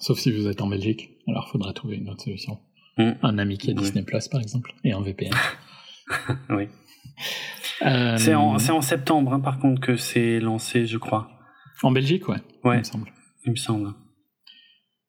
sauf 0.00 0.18
si 0.18 0.32
vous 0.32 0.46
êtes 0.48 0.62
en 0.62 0.68
Belgique. 0.68 1.10
Alors, 1.28 1.50
faudra 1.50 1.72
trouver 1.74 1.96
une 1.96 2.08
autre 2.08 2.22
solution. 2.22 2.58
Mm. 2.96 3.10
Un 3.22 3.38
ami 3.38 3.58
qui 3.58 3.70
a. 3.70 3.74
Disney 3.74 4.02
Plus, 4.04 4.28
par 4.28 4.40
exemple, 4.40 4.72
et 4.84 4.92
un 4.92 5.02
VPN. 5.02 5.32
Oui. 6.50 6.68
Euh, 7.84 8.16
C'est 8.16 8.34
en, 8.34 8.80
septembre 8.80 9.32
hein, 9.34 9.40
par 9.40 9.58
contre 9.58 9.80
que 9.80 9.96
c'est 9.96 10.40
lancé, 10.40 10.86
je 10.86 10.98
crois. 10.98 11.28
en 11.82 11.90
Belgique, 11.90 12.28
ouais. 12.28 12.38
il 12.64 12.70
me 12.70 12.82
semble. 12.82 13.12
il 13.44 13.50
me 13.50 13.56
semble. 13.56 13.92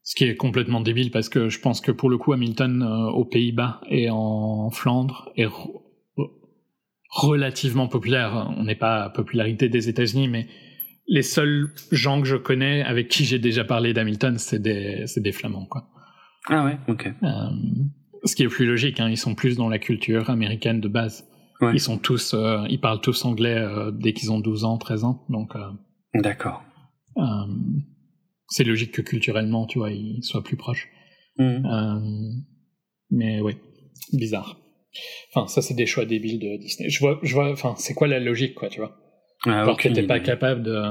Ce 0.03 0.15
qui 0.15 0.23
est 0.25 0.35
complètement 0.35 0.81
débile 0.81 1.11
parce 1.11 1.29
que 1.29 1.49
je 1.49 1.59
pense 1.59 1.81
que 1.81 1.91
pour 1.91 2.09
le 2.09 2.17
coup, 2.17 2.31
Hamilton 2.33 2.81
euh, 2.81 3.09
aux 3.11 3.25
Pays-Bas 3.25 3.81
et 3.89 4.09
en 4.09 4.69
Flandre 4.69 5.29
est 5.35 5.45
re- 5.47 5.81
relativement 7.09 7.87
populaire. 7.87 8.53
On 8.57 8.63
n'est 8.63 8.75
pas 8.75 9.03
à 9.05 9.09
popularité 9.09 9.69
des 9.69 9.89
États-Unis, 9.89 10.27
mais 10.27 10.47
les 11.07 11.21
seuls 11.23 11.73
gens 11.91 12.21
que 12.21 12.27
je 12.27 12.35
connais 12.35 12.83
avec 12.83 13.07
qui 13.07 13.23
j'ai 13.25 13.39
déjà 13.39 13.63
parlé 13.63 13.93
d'Hamilton, 13.93 14.37
c'est 14.37 14.61
des, 14.61 15.05
des 15.17 15.31
Flamands, 15.31 15.65
quoi. 15.65 15.87
Ah 16.49 16.63
ouais, 16.65 16.77
ok. 16.87 17.07
Euh, 17.23 17.27
ce 18.23 18.35
qui 18.35 18.43
est 18.43 18.47
plus 18.47 18.65
logique, 18.65 18.99
hein, 18.99 19.09
ils 19.09 19.17
sont 19.17 19.35
plus 19.35 19.57
dans 19.57 19.69
la 19.69 19.79
culture 19.79 20.29
américaine 20.29 20.79
de 20.81 20.87
base. 20.87 21.25
Ouais. 21.61 21.73
Ils 21.73 21.79
sont 21.79 21.97
tous, 21.97 22.33
euh, 22.33 22.65
ils 22.69 22.79
parlent 22.79 23.01
tous 23.01 23.25
anglais 23.25 23.57
euh, 23.57 23.91
dès 23.91 24.13
qu'ils 24.13 24.31
ont 24.31 24.39
12 24.39 24.63
ans, 24.63 24.77
13 24.77 25.03
ans, 25.03 25.25
donc 25.29 25.55
euh, 25.55 25.71
D'accord. 26.13 26.63
c'est 28.49 28.63
logique 28.63 28.91
que 28.91 29.01
culturellement, 29.01 29.65
tu 29.65 29.79
vois, 29.79 29.91
ils 29.91 30.23
soient 30.23 30.43
plus 30.43 30.57
proches. 30.57 30.87
Mmh. 31.37 31.65
Euh, 31.65 32.31
mais 33.11 33.41
oui, 33.41 33.57
bizarre. 34.13 34.59
Enfin, 35.31 35.47
ça 35.47 35.61
c'est 35.61 35.73
des 35.73 35.85
choix 35.85 36.05
débiles 36.05 36.39
de 36.39 36.57
Disney. 36.57 36.89
Je 36.89 36.99
vois, 36.99 37.19
je 37.21 37.33
vois. 37.33 37.51
Enfin, 37.51 37.75
c'est 37.77 37.93
quoi 37.93 38.07
la 38.07 38.19
logique, 38.19 38.55
quoi, 38.55 38.69
tu 38.69 38.79
vois? 38.79 38.97
Ah, 39.45 39.61
Alors 39.61 39.77
que 39.77 39.89
t'es 39.89 40.03
pas 40.03 40.19
capable 40.19 40.63
de. 40.63 40.81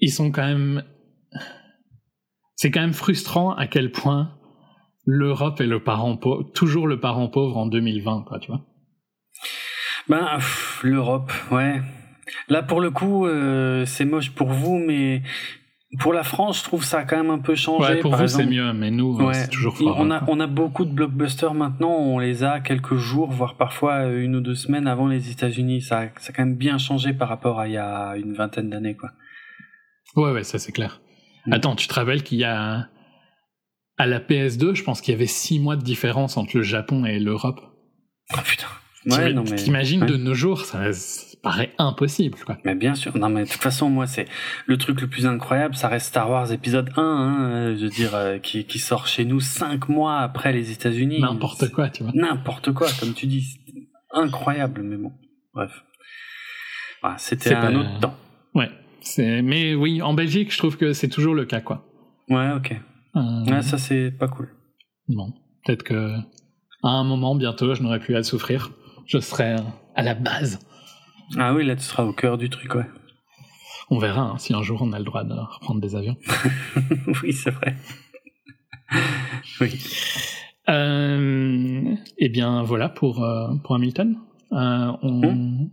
Ils 0.00 0.12
sont 0.12 0.30
quand 0.30 0.46
même. 0.46 0.84
C'est 2.56 2.70
quand 2.70 2.80
même 2.80 2.94
frustrant 2.94 3.54
à 3.54 3.66
quel 3.66 3.92
point 3.92 4.38
l'Europe 5.06 5.60
est 5.60 5.66
le 5.66 5.82
parent 5.82 6.16
pauvre, 6.16 6.42
toujours 6.54 6.86
le 6.86 6.98
parent 7.00 7.28
pauvre 7.28 7.56
en 7.56 7.66
2020, 7.66 8.24
quoi, 8.26 8.38
tu 8.38 8.48
vois. 8.50 8.62
Ben, 10.08 10.38
l'Europe, 10.82 11.32
ouais. 11.50 11.80
Là, 12.48 12.62
pour 12.62 12.80
le 12.80 12.90
coup, 12.90 13.26
euh, 13.26 13.84
c'est 13.86 14.04
moche 14.04 14.30
pour 14.30 14.48
vous, 14.48 14.78
mais 14.78 15.22
pour 16.00 16.12
la 16.12 16.22
France, 16.24 16.58
je 16.58 16.64
trouve 16.64 16.84
ça 16.84 16.98
a 17.00 17.04
quand 17.04 17.16
même 17.16 17.30
un 17.30 17.38
peu 17.38 17.54
changé. 17.54 17.94
Ouais, 17.94 18.00
pour 18.00 18.10
Par 18.12 18.20
vous 18.20 18.28
c'est 18.28 18.46
mieux, 18.46 18.72
mais 18.72 18.90
nous 18.90 19.16
Ouais, 19.16 19.34
c'est 19.34 19.48
toujours 19.48 19.74
on- 19.80 19.84
fort. 19.84 19.96
on 20.00 20.10
a, 20.10 20.24
on 20.28 20.40
a 20.40 20.46
beaucoup 20.46 20.84
de 20.84 20.90
blockbusters 20.92 21.54
maintenant, 21.54 21.92
on 21.92 22.18
les 22.18 22.42
a 22.44 22.60
quelques 22.60 22.96
jours, 22.96 23.30
voire 23.30 23.56
parfois 23.56 24.06
euh, 24.06 24.22
une 24.22 24.36
ou 24.36 24.40
deux 24.40 24.54
semaines 24.56 24.86
avant 24.88 25.06
les 25.06 25.30
États-Unis. 25.30 25.82
Ça, 25.82 26.00
a- 26.00 26.08
ça 26.18 26.30
a 26.30 26.32
quand 26.32 26.44
même 26.44 26.56
bien 26.56 26.78
changé 26.78 27.12
par 27.12 27.28
rapport 27.28 27.60
à 27.60 27.68
il 27.68 27.74
y 27.74 27.78
a 27.78 28.16
une 28.16 28.34
vingtaine 28.34 28.70
d'années, 28.70 28.96
quoi. 28.96 29.10
Ouais, 30.16 30.32
ouais, 30.32 30.44
ça 30.44 30.58
c'est 30.58 30.72
clair. 30.72 31.00
Mm. 31.46 31.52
Attends, 31.52 31.76
tu 31.76 31.86
te 31.88 31.94
rappelles 31.94 32.22
qu'il 32.22 32.38
y 32.38 32.44
a 32.44 32.88
à 33.96 34.06
la 34.06 34.20
PS2, 34.20 34.74
je 34.74 34.82
pense 34.82 35.00
qu'il 35.00 35.12
y 35.12 35.14
avait 35.14 35.26
six 35.26 35.60
mois 35.60 35.76
de 35.76 35.82
différence 35.82 36.36
entre 36.36 36.56
le 36.56 36.62
Japon 36.62 37.04
et 37.04 37.18
l'Europe. 37.18 37.60
Oh 38.34 38.40
putain. 38.44 38.66
Ouais, 39.06 39.32
mais. 39.34 39.44
T'imagines 39.56 40.00
ouais. 40.02 40.08
de 40.08 40.16
nos 40.16 40.32
jours, 40.34 40.64
ça, 40.64 40.92
ça 40.94 41.36
paraît 41.42 41.72
impossible, 41.78 42.38
quoi. 42.46 42.56
Mais 42.64 42.74
bien 42.74 42.94
sûr. 42.94 43.16
Non, 43.18 43.28
mais 43.28 43.44
de 43.44 43.48
toute 43.50 43.60
façon, 43.60 43.90
moi, 43.90 44.06
c'est 44.06 44.26
le 44.66 44.78
truc 44.78 45.02
le 45.02 45.08
plus 45.08 45.26
incroyable, 45.26 45.74
ça 45.74 45.88
reste 45.88 46.06
Star 46.06 46.30
Wars 46.30 46.50
épisode 46.52 46.90
1, 46.96 47.02
hein, 47.02 47.50
euh, 47.50 47.76
je 47.76 47.82
veux 47.84 47.90
dire, 47.90 48.14
euh, 48.14 48.38
qui, 48.38 48.64
qui 48.64 48.78
sort 48.78 49.06
chez 49.06 49.26
nous 49.26 49.40
cinq 49.40 49.90
mois 49.90 50.20
après 50.20 50.54
les 50.54 50.72
États-Unis. 50.72 51.20
N'importe 51.20 51.70
quoi, 51.70 51.90
tu 51.90 52.02
vois. 52.02 52.12
N'importe 52.14 52.72
quoi, 52.72 52.88
comme 52.98 53.12
tu 53.12 53.26
dis. 53.26 53.42
C'est 53.66 53.74
incroyable, 54.10 54.82
mais 54.82 54.96
bon. 54.96 55.12
Bref. 55.52 55.84
Voilà, 57.02 57.18
C'était 57.18 57.50
C'est 57.50 57.54
un 57.54 57.72
pas- 57.72 57.78
autre 57.78 58.00
temps. 58.00 58.16
Ouais. 58.54 58.70
Mais 59.42 59.74
oui, 59.74 60.00
en 60.00 60.14
Belgique, 60.14 60.50
je 60.50 60.56
trouve 60.56 60.78
que 60.78 60.94
c'est 60.94 61.08
toujours 61.08 61.34
le 61.34 61.44
cas, 61.44 61.60
quoi. 61.60 61.84
Ouais, 62.30 62.52
ok. 62.56 62.74
Euh, 63.16 63.44
Ouais, 63.46 63.62
ça, 63.62 63.78
c'est 63.78 64.10
pas 64.10 64.28
cool. 64.28 64.48
Bon, 65.08 65.32
peut-être 65.64 65.82
que 65.82 66.14
à 66.82 66.88
un 66.88 67.04
moment 67.04 67.34
bientôt, 67.34 67.74
je 67.74 67.82
n'aurai 67.82 67.98
plus 68.00 68.16
à 68.16 68.22
souffrir. 68.22 68.72
Je 69.06 69.18
serai 69.18 69.54
euh, 69.54 69.58
à 69.94 70.02
la 70.02 70.14
base. 70.14 70.58
Ah 71.38 71.54
oui, 71.54 71.64
là, 71.64 71.76
tu 71.76 71.82
seras 71.82 72.04
au 72.04 72.12
cœur 72.12 72.38
du 72.38 72.50
truc, 72.50 72.74
ouais. 72.74 72.86
On 73.90 73.98
verra 73.98 74.22
hein, 74.22 74.38
si 74.38 74.54
un 74.54 74.62
jour 74.62 74.80
on 74.82 74.92
a 74.92 74.98
le 74.98 75.04
droit 75.04 75.24
de 75.24 75.34
reprendre 75.34 75.80
des 75.80 75.94
avions. 75.94 76.16
oui, 77.22 77.32
c'est 77.32 77.50
vrai. 77.50 77.76
oui. 79.60 79.78
Euh, 80.68 81.94
eh 82.18 82.28
bien, 82.30 82.62
voilà 82.62 82.88
pour, 82.88 83.22
euh, 83.22 83.54
pour 83.62 83.74
Hamilton. 83.74 84.16
Euh, 84.52 84.92
on- 85.02 85.68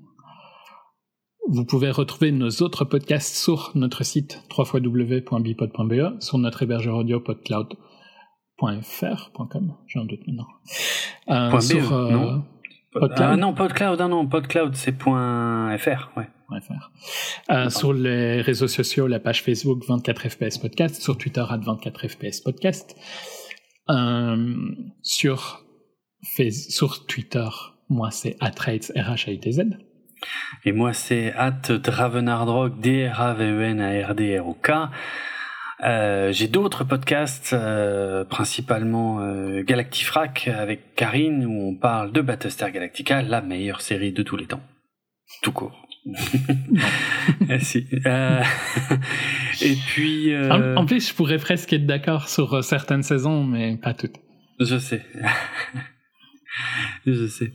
Vous 1.47 1.65
pouvez 1.65 1.89
retrouver 1.89 2.31
nos 2.31 2.51
autres 2.61 2.85
podcasts 2.85 3.35
sur 3.35 3.71
notre 3.73 4.03
site 4.03 4.43
www.bipod.be, 4.55 6.21
sur 6.21 6.37
notre 6.37 6.61
hébergeur 6.61 6.97
audio 6.97 7.19
podcloud.fr.com, 7.19 9.73
j'ai 9.87 9.99
un 9.99 10.05
doute 10.05 10.19
maintenant. 10.27 10.45
Euh, 11.29 11.59
sur, 11.59 11.89
BE, 11.89 12.11
non 12.11 12.43
PodCloud. 12.93 13.19
Ah 13.19 13.35
non, 13.37 13.53
PodCloud, 13.53 13.99
ah 13.99 14.07
non, 14.07 14.27
PodCloud, 14.27 14.75
c'est 14.75 15.01
.fr, 15.01 15.09
ouais. 15.09 15.79
.fr. 16.61 16.91
Euh, 17.49 17.69
sur 17.69 17.93
les 17.93 18.41
réseaux 18.41 18.67
sociaux, 18.67 19.07
la 19.07 19.19
page 19.19 19.41
Facebook 19.41 19.83
24fps 19.85 20.61
podcast, 20.61 21.01
sur 21.01 21.17
Twitter 21.17 21.43
à 21.49 21.57
24fps 21.57 22.43
podcast, 22.43 22.95
euh, 23.89 24.75
sur, 25.01 25.65
sur 26.51 27.07
Twitter, 27.07 27.49
moi 27.89 28.11
c'est 28.11 28.37
atrates 28.41 28.91
r 28.95 29.15
h 29.15 29.33
a 29.33 29.37
t 29.37 29.51
z 29.51 29.63
Et 30.65 30.71
moi 30.71 30.93
c'est 30.93 31.33
at 31.33 31.61
dravenardrock 31.69 32.79
d 32.79 33.07
r 33.07 33.21
a 33.21 33.33
v 33.33 33.45
e 33.45 33.63
n 33.63 33.81
a 33.81 34.07
r 34.07 34.15
d 34.15 34.37
r 34.37 34.47
o 34.47 34.53
k 34.53 34.71
euh, 35.83 36.31
j'ai 36.31 36.47
d'autres 36.47 36.83
podcasts, 36.83 37.53
euh, 37.53 38.23
principalement 38.23 39.19
euh, 39.21 39.63
Galactifrac 39.63 40.47
avec 40.47 40.93
Karine, 40.95 41.45
où 41.45 41.69
on 41.69 41.75
parle 41.75 42.11
de 42.11 42.21
Battlestar 42.21 42.71
Galactica, 42.71 43.21
la 43.23 43.41
meilleure 43.41 43.81
série 43.81 44.11
de 44.11 44.21
tous 44.21 44.37
les 44.37 44.45
temps. 44.45 44.61
Tout 45.41 45.51
court. 45.51 45.87
Si. 47.59 47.85
Euh, 48.05 48.41
et 49.61 49.75
puis. 49.87 50.35
En, 50.35 50.77
en, 50.77 50.85
plus, 50.85 51.09
je 51.09 51.13
pourrais 51.13 51.37
presque 51.37 51.73
être 51.73 51.85
d'accord 51.85 52.29
sur 52.29 52.63
certaines 52.63 53.03
saisons, 53.03 53.43
mais 53.43 53.77
pas 53.77 53.93
toutes. 53.93 54.15
Je 54.59 54.77
sais. 54.79 55.05
je 57.05 57.27
sais. 57.27 57.53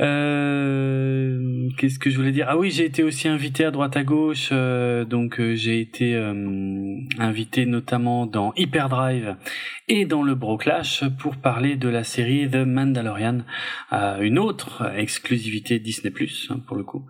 Euh, 0.00 1.68
Qu'est-ce 1.76 1.98
que 1.98 2.10
je 2.10 2.16
voulais 2.16 2.32
dire? 2.32 2.46
Ah 2.48 2.56
oui, 2.56 2.70
j'ai 2.70 2.84
été 2.84 3.02
aussi 3.02 3.28
invité 3.28 3.64
à 3.64 3.70
droite 3.70 3.96
à 3.96 4.04
gauche. 4.04 4.50
Euh, 4.52 5.04
donc 5.04 5.40
euh, 5.40 5.54
j'ai 5.54 5.80
été 5.80 6.14
euh, 6.14 6.96
invité 7.18 7.66
notamment 7.66 8.26
dans 8.26 8.52
Hyperdrive 8.56 9.36
et 9.88 10.04
dans 10.04 10.22
le 10.22 10.34
Broclash 10.34 11.04
pour 11.18 11.36
parler 11.36 11.76
de 11.76 11.88
la 11.88 12.04
série 12.04 12.48
The 12.48 12.64
Mandalorian, 12.66 13.40
une 14.20 14.38
autre 14.38 14.90
exclusivité 14.96 15.78
Disney 15.78 16.12
hein, 16.50 16.60
pour 16.66 16.76
le 16.76 16.84
coup. 16.84 17.06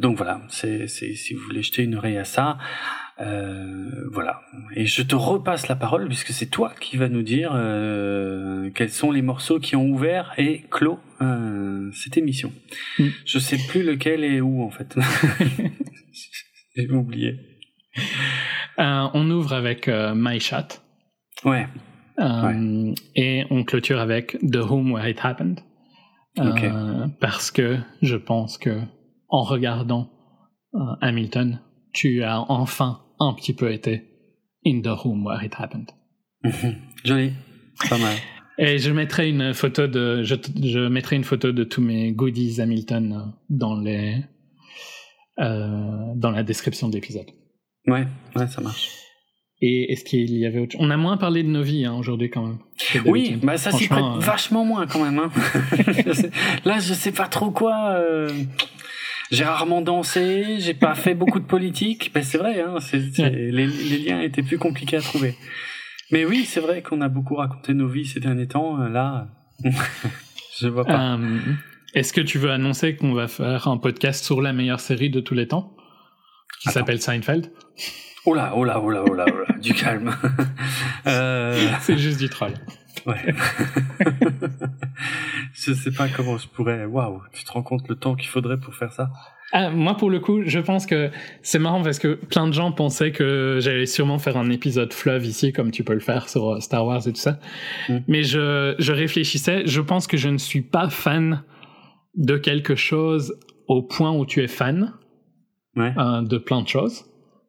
donc 0.00 0.16
voilà, 0.16 0.40
si 0.48 1.34
vous 1.34 1.42
voulez 1.42 1.62
jeter 1.62 1.82
une 1.82 1.96
oreille 1.96 2.18
à 2.18 2.24
ça. 2.24 2.58
Euh, 3.20 4.08
voilà. 4.12 4.42
Et 4.74 4.86
je 4.86 5.02
te 5.02 5.14
repasse 5.14 5.68
la 5.68 5.76
parole 5.76 6.06
puisque 6.06 6.30
c'est 6.30 6.46
toi 6.46 6.72
qui 6.80 6.96
vas 6.96 7.08
nous 7.08 7.22
dire 7.22 7.50
euh, 7.54 8.70
quels 8.70 8.90
sont 8.90 9.10
les 9.10 9.22
morceaux 9.22 9.58
qui 9.58 9.74
ont 9.74 9.86
ouvert 9.86 10.32
et 10.38 10.64
clos 10.70 11.00
euh, 11.20 11.90
cette 11.92 12.16
émission. 12.16 12.52
Mm. 12.98 13.08
Je 13.24 13.38
sais 13.38 13.58
plus 13.68 13.82
lequel 13.82 14.24
et 14.24 14.40
où 14.40 14.62
en 14.62 14.70
fait. 14.70 14.96
J'ai 16.76 16.88
oublié. 16.90 17.36
On 18.76 19.28
ouvre 19.30 19.52
avec 19.52 19.88
My 19.88 20.38
Shot. 20.38 20.80
Ouais. 21.44 21.66
ouais. 22.18 22.94
Et 23.16 23.44
on 23.50 23.64
clôture 23.64 23.98
avec 23.98 24.36
The 24.48 24.58
Home 24.58 24.92
Where 24.92 25.08
It 25.08 25.18
Happened. 25.22 25.60
Okay. 26.38 26.70
parce 27.18 27.50
que 27.50 27.78
je 28.00 28.14
pense 28.14 28.58
que 28.58 28.78
en 29.28 29.42
regardant 29.42 30.08
Hamilton, 31.00 31.60
tu 31.92 32.22
as 32.22 32.40
enfin 32.48 33.00
un 33.20 33.34
petit 33.34 33.54
peu 33.54 33.72
été 33.72 34.04
in 34.66 34.80
the 34.82 34.88
room 34.88 35.24
where 35.24 35.42
it 35.44 35.54
happened. 35.54 35.90
Joli, 37.04 37.32
pas 37.88 37.98
mal. 37.98 38.16
Et 38.58 38.78
je 38.78 38.90
mettrai 38.90 39.28
une 39.28 39.54
photo 39.54 39.86
de, 39.86 40.24
je, 40.24 40.34
je, 40.62 40.88
mettrai 40.88 41.16
une 41.16 41.24
photo 41.24 41.52
de 41.52 41.62
tous 41.62 41.80
mes 41.80 42.10
goodies 42.10 42.60
Hamilton 42.60 43.32
dans 43.48 43.80
les, 43.80 44.16
euh, 45.38 46.12
dans 46.16 46.32
la 46.32 46.42
description 46.42 46.88
de 46.88 46.94
l'épisode. 46.94 47.26
Ouais, 47.86 48.06
ouais, 48.34 48.48
ça 48.48 48.60
marche. 48.60 48.90
Et 49.60 49.92
est-ce 49.92 50.04
qu'il 50.04 50.36
y 50.36 50.44
avait 50.44 50.58
autre 50.58 50.72
chose 50.72 50.80
On 50.82 50.90
a 50.90 50.96
moins 50.96 51.16
parlé 51.16 51.42
de 51.42 51.48
nos 51.48 51.62
vies 51.62 51.84
hein, 51.84 51.94
aujourd'hui 51.94 52.30
quand 52.30 52.46
même. 52.46 52.58
Oui, 53.06 53.38
bah 53.42 53.58
ça 53.58 53.72
s'y 53.72 53.88
prête 53.88 54.04
euh... 54.04 54.18
vachement 54.18 54.64
moins 54.64 54.86
quand 54.86 55.04
même. 55.04 55.18
Hein. 55.18 55.30
Là, 56.64 56.78
je 56.78 56.94
sais 56.94 57.12
pas 57.12 57.26
trop 57.26 57.50
quoi. 57.50 57.94
Euh 57.94 58.28
j'ai 59.30 59.44
rarement 59.44 59.82
dansé, 59.82 60.56
j'ai 60.58 60.74
pas 60.74 60.94
fait 60.94 61.14
beaucoup 61.14 61.40
de 61.40 61.44
politique. 61.44 62.10
Ben 62.14 62.22
c'est 62.22 62.38
vrai, 62.38 62.60
hein, 62.60 62.76
c'est, 62.80 62.98
les, 63.18 63.66
les, 63.66 63.98
liens 63.98 64.20
étaient 64.20 64.42
plus 64.42 64.58
compliqués 64.58 64.96
à 64.96 65.00
trouver. 65.00 65.34
Mais 66.10 66.24
oui, 66.24 66.44
c'est 66.46 66.60
vrai 66.60 66.82
qu'on 66.82 67.00
a 67.02 67.08
beaucoup 67.08 67.34
raconté 67.34 67.74
nos 67.74 67.88
vies 67.88 68.06
ces 68.06 68.20
derniers 68.20 68.48
temps. 68.48 68.80
Euh, 68.80 68.88
là, 68.88 69.28
je 70.60 70.68
vois 70.68 70.84
pas. 70.84 71.14
Euh, 71.14 71.38
est-ce 71.94 72.12
que 72.12 72.20
tu 72.20 72.38
veux 72.38 72.50
annoncer 72.50 72.96
qu'on 72.96 73.12
va 73.12 73.28
faire 73.28 73.68
un 73.68 73.76
podcast 73.76 74.24
sur 74.24 74.40
la 74.40 74.52
meilleure 74.52 74.80
série 74.80 75.10
de 75.10 75.20
tous 75.20 75.34
les 75.34 75.48
temps, 75.48 75.76
qui 76.60 76.70
s'appelle 76.70 77.00
Seinfeld? 77.00 77.52
Oh 78.24 78.34
là, 78.34 78.52
oh 78.54 78.64
là, 78.64 78.80
oh 78.80 78.90
là, 78.90 79.04
oh 79.06 79.14
là, 79.14 79.26
oh 79.26 79.36
là, 79.36 79.58
du 79.58 79.74
calme. 79.74 80.14
euh... 81.06 81.70
C'est 81.80 81.98
juste 81.98 82.18
du 82.18 82.28
troll. 82.28 82.54
Ouais. 83.06 83.34
je 85.52 85.72
sais 85.72 85.90
pas 85.90 86.08
comment 86.08 86.38
je 86.38 86.48
pourrais. 86.48 86.84
Waouh, 86.84 87.22
tu 87.32 87.44
te 87.44 87.52
rends 87.52 87.62
compte 87.62 87.88
le 87.88 87.96
temps 87.96 88.14
qu'il 88.14 88.28
faudrait 88.28 88.58
pour 88.58 88.74
faire 88.74 88.92
ça? 88.92 89.10
Ah, 89.52 89.70
Moi, 89.70 89.96
pour 89.96 90.10
le 90.10 90.20
coup, 90.20 90.42
je 90.44 90.58
pense 90.58 90.84
que 90.84 91.10
c'est 91.42 91.58
marrant 91.58 91.82
parce 91.82 91.98
que 91.98 92.14
plein 92.14 92.46
de 92.46 92.52
gens 92.52 92.70
pensaient 92.70 93.12
que 93.12 93.58
j'allais 93.60 93.86
sûrement 93.86 94.18
faire 94.18 94.36
un 94.36 94.50
épisode 94.50 94.92
fleuve 94.92 95.24
ici, 95.24 95.52
comme 95.52 95.70
tu 95.70 95.84
peux 95.84 95.94
le 95.94 96.00
faire 96.00 96.28
sur 96.28 96.50
euh, 96.50 96.60
Star 96.60 96.84
Wars 96.84 97.06
et 97.06 97.12
tout 97.12 97.20
ça. 97.20 97.38
Mm. 97.88 97.98
Mais 98.08 98.22
je, 98.24 98.74
je 98.78 98.92
réfléchissais. 98.92 99.62
Je 99.66 99.80
pense 99.80 100.06
que 100.06 100.16
je 100.16 100.28
ne 100.28 100.38
suis 100.38 100.62
pas 100.62 100.90
fan 100.90 101.42
de 102.14 102.36
quelque 102.36 102.74
chose 102.74 103.38
au 103.68 103.82
point 103.82 104.12
où 104.12 104.26
tu 104.26 104.42
es 104.42 104.48
fan 104.48 104.92
ouais. 105.76 105.92
euh, 105.96 106.22
de 106.22 106.36
plein 106.38 106.62
de 106.62 106.68
choses. 106.68 107.04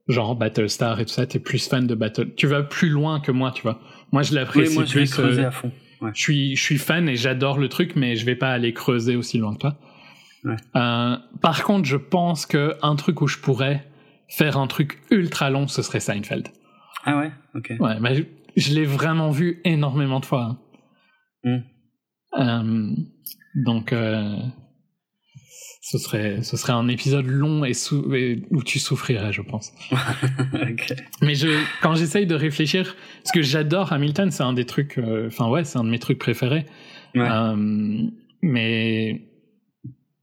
Genre 0.09 0.35
Battlestar 0.35 0.99
et 0.99 1.05
tout 1.05 1.13
ça, 1.13 1.25
t'es 1.25 1.39
plus 1.39 1.67
fan 1.69 1.87
de 1.87 1.95
Battle. 1.95 2.33
Tu 2.35 2.47
vas 2.47 2.63
plus 2.63 2.89
loin 2.89 3.19
que 3.19 3.31
moi, 3.31 3.51
tu 3.51 3.61
vois. 3.61 3.79
Moi, 4.11 4.23
je 4.23 4.33
l'apprécie 4.33 4.71
oui, 4.71 4.75
moi, 4.75 4.85
je 4.85 4.91
plus. 4.91 5.01
Vais 5.01 5.07
creuser 5.07 5.45
à 5.45 5.51
fond. 5.51 5.71
Ouais. 6.01 6.11
Je 6.13 6.21
suis, 6.21 6.55
je 6.55 6.61
suis 6.61 6.77
fan 6.77 7.07
et 7.07 7.15
j'adore 7.15 7.59
le 7.59 7.69
truc, 7.69 7.95
mais 7.95 8.15
je 8.15 8.25
vais 8.25 8.35
pas 8.35 8.49
aller 8.49 8.73
creuser 8.73 9.15
aussi 9.15 9.37
loin 9.37 9.53
que 9.53 9.59
toi. 9.59 9.77
Ouais. 10.43 10.55
Euh, 10.75 11.15
par 11.41 11.63
contre, 11.63 11.87
je 11.87 11.97
pense 11.97 12.45
que 12.45 12.75
un 12.81 12.95
truc 12.95 13.21
où 13.21 13.27
je 13.27 13.37
pourrais 13.37 13.87
faire 14.27 14.57
un 14.57 14.67
truc 14.67 14.99
ultra 15.11 15.49
long, 15.49 15.67
ce 15.67 15.81
serait 15.81 15.99
Seinfeld. 15.99 16.47
Ah 17.05 17.17
ouais, 17.17 17.31
ok. 17.55 17.73
Ouais, 17.79 17.99
mais 17.99 18.15
je, 18.15 18.23
je 18.55 18.73
l'ai 18.73 18.85
vraiment 18.85 19.29
vu 19.29 19.61
énormément 19.63 20.19
de 20.19 20.25
fois. 20.25 20.43
Hein. 20.43 20.57
Mm. 21.43 21.59
Euh, 22.39 22.95
donc, 23.55 23.93
euh, 23.93 24.37
ce 25.81 25.97
serait, 25.97 26.43
ce 26.43 26.57
serait 26.57 26.73
un 26.73 26.87
épisode 26.89 27.25
long 27.25 27.63
et, 27.63 27.73
sou 27.73 28.13
et 28.13 28.43
où 28.51 28.63
tu 28.63 28.79
souffrirais, 28.79 29.31
je 29.31 29.41
pense. 29.41 29.71
okay. 30.53 30.95
Mais 31.21 31.35
je, 31.35 31.47
quand 31.81 31.95
j'essaye 31.95 32.27
de 32.27 32.35
réfléchir, 32.35 32.95
parce 33.23 33.31
que 33.31 33.41
j'adore 33.41 33.93
Hamilton, 33.93 34.29
c'est 34.31 34.43
un 34.43 34.53
des 34.53 34.65
trucs, 34.65 34.99
enfin 35.27 35.47
euh, 35.47 35.49
ouais, 35.49 35.63
c'est 35.63 35.79
un 35.79 35.83
de 35.85 35.89
mes 35.89 35.99
trucs 35.99 36.19
préférés. 36.19 36.65
Ouais. 37.15 37.27
Euh, 37.29 38.03
mais 38.41 39.21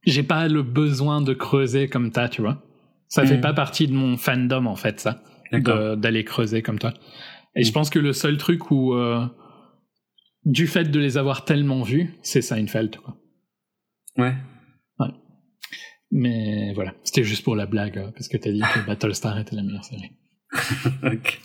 j'ai 0.04 0.22
pas 0.22 0.46
le 0.48 0.62
besoin 0.62 1.22
de 1.22 1.32
creuser 1.32 1.88
comme 1.88 2.12
toi, 2.12 2.28
tu 2.28 2.42
vois. 2.42 2.62
Ça 3.08 3.22
mmh. 3.22 3.26
fait 3.26 3.40
pas 3.40 3.54
partie 3.54 3.86
de 3.86 3.94
mon 3.94 4.16
fandom 4.16 4.66
en 4.66 4.76
fait, 4.76 5.00
ça, 5.00 5.22
d'aller 5.52 6.24
creuser 6.24 6.60
comme 6.60 6.78
toi. 6.78 6.92
Et 7.54 7.60
mmh. 7.60 7.64
je 7.64 7.72
pense 7.72 7.88
que 7.88 7.98
le 7.98 8.12
seul 8.12 8.36
truc 8.36 8.70
où, 8.70 8.94
euh, 8.94 9.24
du 10.44 10.66
fait 10.66 10.84
de 10.84 11.00
les 11.00 11.16
avoir 11.16 11.44
tellement 11.44 11.82
vus, 11.82 12.14
c'est 12.22 12.42
Seinfeld. 12.42 12.96
Quoi. 12.96 13.16
Ouais. 14.18 14.34
Mais 16.10 16.72
voilà, 16.74 16.94
c'était 17.04 17.24
juste 17.24 17.44
pour 17.44 17.56
la 17.56 17.66
blague, 17.66 18.12
parce 18.12 18.28
que 18.28 18.36
t'as 18.36 18.50
dit 18.50 18.60
que 18.60 18.86
Battlestar 18.86 19.38
était 19.38 19.56
la 19.56 19.62
meilleure 19.62 19.84
série. 19.84 20.12
ok. 21.02 21.40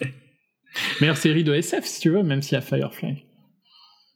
Meilleure 1.01 1.17
série 1.17 1.43
de 1.43 1.53
SF, 1.53 1.85
si 1.85 1.99
tu 1.99 2.09
veux, 2.11 2.23
même 2.23 2.41
s'il 2.41 2.53
y 2.53 2.57
a 2.57 2.61
Firefly. 2.61 3.25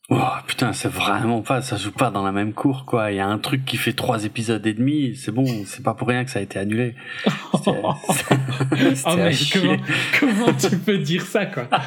Oh 0.09 0.21
putain, 0.45 0.71
c'est 0.71 0.87
vraiment 0.87 1.41
pas, 1.41 1.63
ça 1.63 1.77
joue 1.77 1.91
pas 1.91 2.11
dans 2.11 2.21
la 2.21 2.31
même 2.31 2.53
cour, 2.53 2.85
quoi. 2.85 3.11
Il 3.11 3.17
y 3.17 3.19
a 3.19 3.27
un 3.27 3.39
truc 3.39 3.65
qui 3.65 3.77
fait 3.77 3.93
trois 3.93 4.23
épisodes 4.23 4.65
et 4.67 4.75
demi, 4.75 5.15
c'est 5.15 5.31
bon, 5.31 5.45
c'est 5.65 5.81
pas 5.81 5.95
pour 5.95 6.07
rien 6.07 6.23
que 6.23 6.29
ça 6.29 6.39
a 6.39 6.41
été 6.43 6.59
annulé. 6.59 6.95
oh 7.53 7.95
mais 8.71 9.33
comment, 9.51 9.77
comment 10.19 10.53
tu 10.53 10.77
peux 10.77 10.99
dire 10.99 11.25
ça, 11.25 11.47
quoi? 11.47 11.67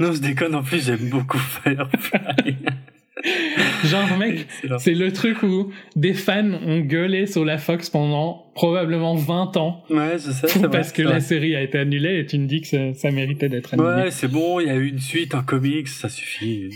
Non, 0.00 0.12
je 0.12 0.20
déconne, 0.20 0.56
en 0.56 0.64
plus, 0.64 0.84
j'aime 0.84 1.08
beaucoup 1.08 1.38
Firefly. 1.38 2.56
Genre, 3.84 4.18
mec, 4.18 4.46
c'est 4.78 4.94
le 4.94 5.10
truc 5.12 5.42
où 5.42 5.72
des 5.94 6.12
fans 6.12 6.52
ont 6.52 6.80
gueulé 6.80 7.26
sur 7.26 7.44
la 7.44 7.56
Fox 7.56 7.88
pendant 7.88 8.52
probablement 8.54 9.14
20 9.14 9.56
ans. 9.56 9.84
Ouais, 9.88 10.18
je 10.18 10.30
sais. 10.30 10.46
Parce 10.68 10.92
vrai, 10.92 10.92
que 10.92 11.02
la 11.02 11.20
série 11.20 11.56
a 11.56 11.62
été 11.62 11.78
annulée 11.78 12.18
et 12.18 12.26
tu 12.26 12.38
me 12.38 12.46
dis 12.46 12.60
que 12.60 12.66
ça, 12.66 12.94
ça 12.94 13.10
méritait 13.10 13.48
d'être 13.48 13.74
annulé. 13.74 13.88
Ouais, 13.88 14.10
c'est 14.10 14.28
bon, 14.28 14.60
il 14.60 14.66
y 14.66 14.70
a 14.70 14.76
eu 14.76 14.88
une 14.88 14.98
suite, 14.98 15.34
un 15.34 15.42
comics, 15.42 15.88
ça 15.88 16.08
suffit. 16.08 16.68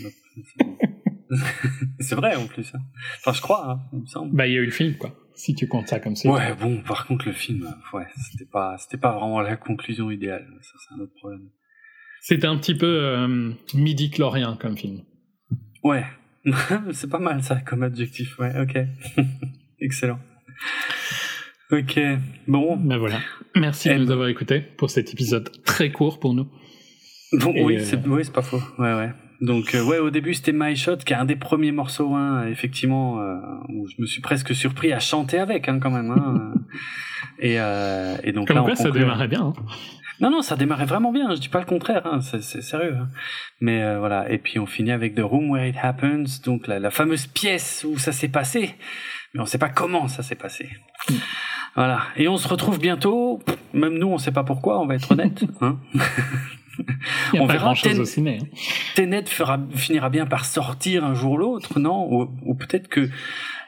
c'est 2.01 2.15
vrai 2.15 2.35
en 2.37 2.47
plus. 2.47 2.73
Hein. 2.75 2.81
Enfin, 3.19 3.33
je 3.33 3.43
crois, 3.43 3.71
hein, 3.71 3.81
il 3.93 4.01
me 4.01 4.07
semble. 4.07 4.35
Bah, 4.35 4.47
il 4.47 4.55
y 4.55 4.57
a 4.57 4.61
eu 4.61 4.67
le 4.67 4.71
film, 4.71 4.95
quoi. 4.95 5.15
Si 5.35 5.55
tu 5.55 5.69
comptes 5.69 5.89
ça 5.89 6.01
comme 6.01 6.17
ça. 6.17 6.31
Ouais, 6.31 6.55
bon, 6.55 6.83
par 6.83 7.07
contre, 7.07 7.27
le 7.27 7.33
film, 7.33 7.67
ouais, 7.93 8.07
c'était 8.31 8.51
pas, 8.51 8.77
c'était 8.79 8.99
pas 8.99 9.13
vraiment 9.13 9.41
la 9.41 9.57
conclusion 9.57 10.11
idéale. 10.11 10.47
Ça, 10.63 10.73
c'est 10.79 10.95
un 10.95 11.01
autre 11.01 11.15
problème. 11.15 11.49
C'était 12.23 12.47
un 12.47 12.57
petit 12.59 12.75
peu 12.75 12.87
euh, 12.87 13.53
midi-chlorien 13.75 14.57
comme 14.61 14.77
film. 14.77 15.03
Ouais, 15.83 16.05
c'est 16.93 17.11
pas 17.11 17.19
mal 17.19 17.43
ça 17.43 17.57
comme 17.57 17.83
adjectif, 17.83 18.39
ouais, 18.39 18.53
ok. 18.61 18.79
Excellent. 19.81 20.19
Ok, 21.71 21.99
bon. 22.49 22.77
Ben 22.77 22.99
voilà. 22.99 23.21
Merci 23.55 23.89
de 23.91 23.95
nous 23.95 24.11
avoir 24.11 24.29
écoutés 24.29 24.61
pour 24.61 24.91
cet 24.91 25.13
épisode 25.13 25.51
très 25.65 25.91
court 25.93 26.19
pour 26.19 26.35
nous. 26.35 26.49
Bon, 27.33 27.53
Et 27.55 27.63
oui, 27.63 27.77
euh... 27.77 27.85
c'est 27.85 28.05
oui, 28.07 28.23
pas 28.33 28.43
faux. 28.43 28.61
Ouais, 28.79 28.93
ouais. 28.95 29.11
Donc 29.41 29.75
euh, 29.75 29.83
ouais, 29.85 29.99
au 29.99 30.11
début 30.11 30.35
c'était 30.35 30.53
My 30.53 30.77
Shot, 30.77 30.99
qui 30.99 31.13
est 31.13 31.17
un 31.17 31.25
des 31.25 31.37
premiers 31.37 31.73
morceaux, 31.73 32.15
hein, 32.15 32.47
effectivement, 32.49 33.21
euh, 33.21 33.37
où 33.71 33.87
je 33.89 33.95
me 33.99 34.07
suis 34.07 34.21
presque 34.21 34.55
surpris 34.55 34.93
à 34.93 34.99
chanter 35.01 35.39
avec, 35.39 35.69
hein, 35.69 35.79
quand 35.81 35.91
même. 35.91 36.11
Hein, 36.11 36.53
et, 37.39 37.59
euh, 37.59 38.17
et 38.23 38.33
donc 38.33 38.49
Comme 38.49 38.57
là, 38.57 38.63
quoi, 38.65 38.73
on 38.73 38.77
ça 38.77 38.91
démarrait 38.91 39.29
bien. 39.29 39.47
hein. 39.47 39.53
Non, 40.21 40.31
non, 40.31 40.43
ça 40.43 40.57
démarrait 40.57 40.85
vraiment 40.85 41.13
bien. 41.13 41.35
Je 41.35 41.41
dis 41.41 41.49
pas 41.49 41.61
le 41.61 41.65
contraire. 41.65 42.07
Hein, 42.07 42.21
c'est 42.21 42.43
sérieux. 42.63 42.97
hein. 43.01 43.09
Mais 43.61 43.83
euh, 43.83 43.99
voilà. 43.99 44.31
Et 44.31 44.39
puis 44.39 44.59
on 44.59 44.67
finit 44.67 44.93
avec 44.93 45.15
The 45.15 45.21
Room 45.23 45.51
Where 45.51 45.67
It 45.67 45.77
Happens, 45.83 46.41
donc 46.45 46.67
la, 46.67 46.79
la 46.79 46.91
fameuse 46.91 47.27
pièce 47.27 47.85
où 47.89 47.99
ça 47.99 48.13
s'est 48.13 48.29
passé, 48.29 48.75
mais 49.35 49.41
on 49.41 49.47
sait 49.47 49.59
pas 49.59 49.69
comment 49.71 50.09
ça 50.09 50.23
s'est 50.23 50.35
passé. 50.35 50.69
Voilà. 51.77 52.03
Et 52.17 52.29
on 52.29 52.37
se 52.37 52.49
retrouve 52.49 52.79
bientôt. 52.79 53.41
Même 53.73 53.97
nous, 53.99 54.09
on 54.09 54.19
sait 54.19 54.33
pas 54.33 54.45
pourquoi. 54.45 54.81
On 54.81 54.87
va 54.87 54.95
être 54.97 55.13
honnête. 55.13 55.45
Hein. 55.61 55.79
Il 56.79 56.85
n'y 57.35 57.39
a 57.41 57.43
On 57.43 57.47
pas 57.47 57.53
verra. 57.55 57.75
Ten- 57.75 57.99
au 58.01 58.05
ciné. 58.07 58.39
hein. 58.41 58.47
Tenet 58.95 59.27
fera, 59.27 59.59
finira 59.75 60.09
bien 60.09 60.25
par 60.27 60.47
sortir 60.47 61.05
un 61.05 61.13
jour 61.15 61.33
ou 61.33 61.37
l'autre, 61.37 61.79
non? 61.79 62.09
Ou, 62.11 62.31
ou 62.47 62.55
peut-être 62.55 62.89
que 62.89 63.11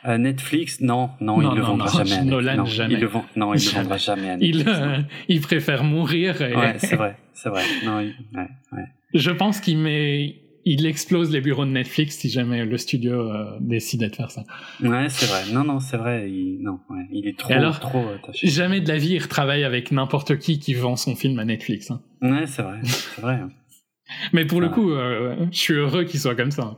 euh, 0.06 0.18
Netflix, 0.18 0.80
non, 0.80 1.10
non, 1.20 1.40
Non, 1.40 1.52
il 1.52 1.56
le 1.56 1.62
vendra 1.62 2.04
jamais. 2.04 2.12
à 2.20 2.24
Nolan, 2.24 2.56
non, 2.56 2.64
jamais. 2.64 2.94
Il 2.94 3.00
le 3.00 3.06
vend, 3.06 3.24
non, 3.36 3.52
il 3.54 3.56
le 3.56 3.60
Jamais. 3.60 3.82
vendra 3.82 3.96
jamais. 3.98 4.30
À 4.30 4.36
Il, 4.40 4.56
Netflix, 4.58 4.78
euh, 4.80 4.98
il 5.28 5.40
préfère 5.40 5.84
mourir. 5.84 6.40
Et... 6.42 6.54
Ouais, 6.56 6.74
c'est 6.78 6.96
vrai, 6.96 7.16
c'est 7.34 7.48
vrai. 7.48 7.62
Non, 7.84 8.00
il- 8.00 8.14
ouais, 8.36 8.48
ouais. 8.72 8.84
Je 9.14 9.30
pense 9.30 9.60
qu'il 9.60 9.78
met, 9.78 10.36
il 10.64 10.86
explose 10.86 11.30
les 11.30 11.40
bureaux 11.40 11.64
de 11.64 11.70
Netflix 11.70 12.16
si 12.18 12.30
jamais 12.30 12.64
le 12.64 12.78
studio 12.78 13.30
euh, 13.30 13.56
décidait 13.60 14.08
de 14.08 14.16
faire 14.16 14.30
ça. 14.30 14.42
Ouais, 14.82 15.08
c'est 15.08 15.26
vrai. 15.26 15.42
Non, 15.52 15.64
non, 15.64 15.80
c'est 15.80 15.96
vrai. 15.96 16.30
Il, 16.30 16.58
non, 16.62 16.78
ouais, 16.90 17.06
il 17.12 17.26
est 17.28 17.38
trop, 17.38 17.52
alors 17.52 17.78
trop 17.80 18.08
attaché. 18.10 18.46
Jamais 18.48 18.80
de 18.80 18.88
la 18.88 18.96
vie 18.98 19.10
il 19.14 19.18
retravaille 19.22 19.64
avec 19.64 19.92
n'importe 19.92 20.38
qui 20.38 20.58
qui 20.58 20.74
vend 20.74 20.96
son 20.96 21.14
film 21.16 21.38
à 21.38 21.44
Netflix. 21.44 21.90
hein. 21.90 22.00
Ouais, 22.22 22.46
c'est 22.46 22.62
vrai, 22.62 22.78
c'est 22.82 23.20
vrai. 23.20 23.34
hein. 23.34 23.50
Mais 24.32 24.44
pour 24.44 24.60
le 24.60 24.68
coup, 24.68 24.90
euh, 24.92 25.36
je 25.52 25.58
suis 25.58 25.74
heureux 25.74 26.04
qu'il 26.04 26.20
soit 26.20 26.34
comme 26.34 26.50
ça. 26.50 26.62
hein. 26.62 26.76